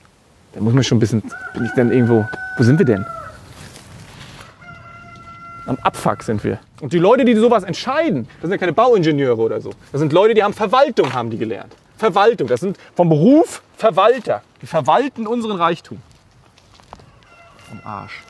Da 0.54 0.60
muss 0.60 0.72
man 0.72 0.82
schon 0.82 0.96
ein 0.96 1.00
bisschen, 1.00 1.22
bin 1.52 1.64
ich 1.64 1.72
dann 1.76 1.92
irgendwo, 1.92 2.26
wo 2.56 2.62
sind 2.62 2.78
wir 2.78 2.86
denn? 2.86 3.04
Am 5.66 5.76
Abfuck 5.82 6.22
sind 6.22 6.42
wir. 6.44 6.58
Und 6.80 6.94
die 6.94 6.98
Leute, 6.98 7.26
die 7.26 7.34
sowas 7.34 7.62
entscheiden, 7.62 8.26
das 8.40 8.48
sind 8.48 8.52
ja 8.52 8.58
keine 8.58 8.72
Bauingenieure 8.72 9.40
oder 9.40 9.60
so. 9.60 9.72
Das 9.92 9.98
sind 9.98 10.12
Leute, 10.14 10.32
die 10.32 10.42
haben 10.42 10.54
Verwaltung, 10.54 11.12
haben 11.12 11.28
die 11.28 11.36
gelernt. 11.36 11.74
Verwaltung, 11.98 12.48
das 12.48 12.60
sind 12.60 12.78
vom 12.94 13.08
Beruf 13.08 13.62
Verwalter. 13.76 14.42
Die 14.62 14.66
verwalten 14.66 15.26
unseren 15.26 15.56
Reichtum. 15.56 16.00
Am 17.70 17.80
Arsch. 17.84 18.22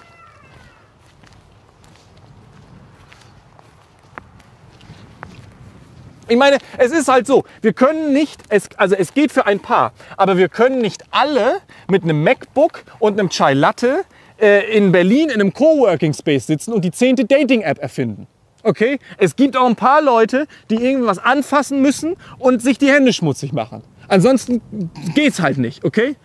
Ich 6.30 6.36
meine, 6.36 6.58
es 6.76 6.92
ist 6.92 7.08
halt 7.08 7.26
so, 7.26 7.44
wir 7.62 7.72
können 7.72 8.12
nicht, 8.12 8.42
es, 8.50 8.68
also 8.76 8.94
es 8.94 9.14
geht 9.14 9.32
für 9.32 9.46
ein 9.46 9.60
paar, 9.60 9.92
aber 10.18 10.36
wir 10.36 10.50
können 10.50 10.82
nicht 10.82 11.04
alle 11.10 11.60
mit 11.88 12.02
einem 12.02 12.22
MacBook 12.22 12.84
und 12.98 13.18
einem 13.18 13.30
Chai 13.30 13.54
Latte 13.54 14.04
äh, 14.38 14.76
in 14.76 14.92
Berlin 14.92 15.30
in 15.30 15.40
einem 15.40 15.54
Coworking 15.54 16.12
Space 16.12 16.46
sitzen 16.46 16.74
und 16.74 16.84
die 16.84 16.90
zehnte 16.90 17.24
Dating-App 17.24 17.78
erfinden. 17.78 18.26
Okay? 18.62 18.98
Es 19.18 19.36
gibt 19.36 19.56
auch 19.56 19.66
ein 19.66 19.76
paar 19.76 20.02
Leute, 20.02 20.46
die 20.70 20.76
irgendwas 20.76 21.18
anfassen 21.18 21.80
müssen 21.80 22.16
und 22.38 22.62
sich 22.62 22.78
die 22.78 22.90
Hände 22.90 23.12
schmutzig 23.12 23.52
machen. 23.52 23.82
Ansonsten 24.08 24.62
geht's 25.14 25.40
halt 25.40 25.58
nicht, 25.58 25.84
okay? 25.84 26.16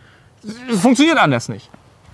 Es 0.69 0.79
funktioniert 0.81 1.17
anders 1.17 1.49
nicht. 1.49 1.69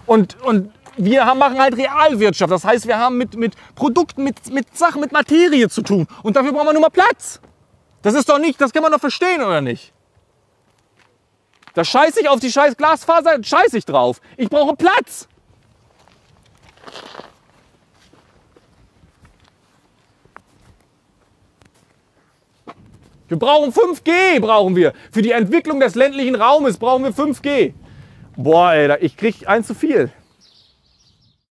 Und, 0.06 0.42
und 0.42 0.72
wir 0.98 1.26
haben, 1.26 1.40
machen 1.40 1.60
halt 1.60 1.78
Realwirtschaft. 1.78 2.52
Das 2.52 2.64
heißt, 2.64 2.88
wir 2.88 2.98
haben 2.98 3.18
mit, 3.18 3.36
mit 3.36 3.54
Produkten, 3.76 4.24
mit, 4.24 4.52
mit 4.52 4.76
Sachen, 4.76 5.02
mit 5.02 5.12
Materie 5.12 5.70
zu 5.70 5.82
tun. 5.82 6.08
Und 6.24 6.36
dafür 6.36 6.52
brauchen 6.52 6.68
wir 6.68 6.74
nur 6.74 6.82
mal 6.82 6.90
Platz. 6.90 7.40
Das 8.02 8.14
ist 8.14 8.30
doch 8.30 8.40
nicht, 8.40 8.60
das 8.60 8.74
kann 8.74 8.84
man 8.84 8.92
doch 8.92 9.00
verstehen, 9.00 9.42
oder 9.42 9.62
nicht? 9.62 9.94
Da 11.74 11.84
scheiße 11.84 12.22
ich 12.22 12.30
auf 12.30 12.40
die 12.40 12.52
scheiß 12.52 12.76
Glasfaser, 12.76 13.44
scheiße 13.44 13.78
ich 13.78 13.86
drauf. 13.86 14.22
Ich 14.38 14.50
brauche 14.50 14.76
Platz. 14.76 15.28
Wir 23.30 23.38
brauchen 23.38 23.72
5G, 23.72 24.40
brauchen 24.40 24.76
wir. 24.76 24.94
Für 25.12 25.22
die 25.22 25.32
Entwicklung 25.32 25.80
des 25.80 25.94
ländlichen 25.94 26.34
Raumes 26.34 26.78
brauchen 26.78 27.04
wir 27.04 27.12
5G. 27.12 27.74
Boah, 28.36 28.74
ey, 28.74 28.98
ich 29.02 29.16
krieg 29.18 29.48
eins 29.48 29.68
zu 29.68 29.76
viel. 29.76 30.10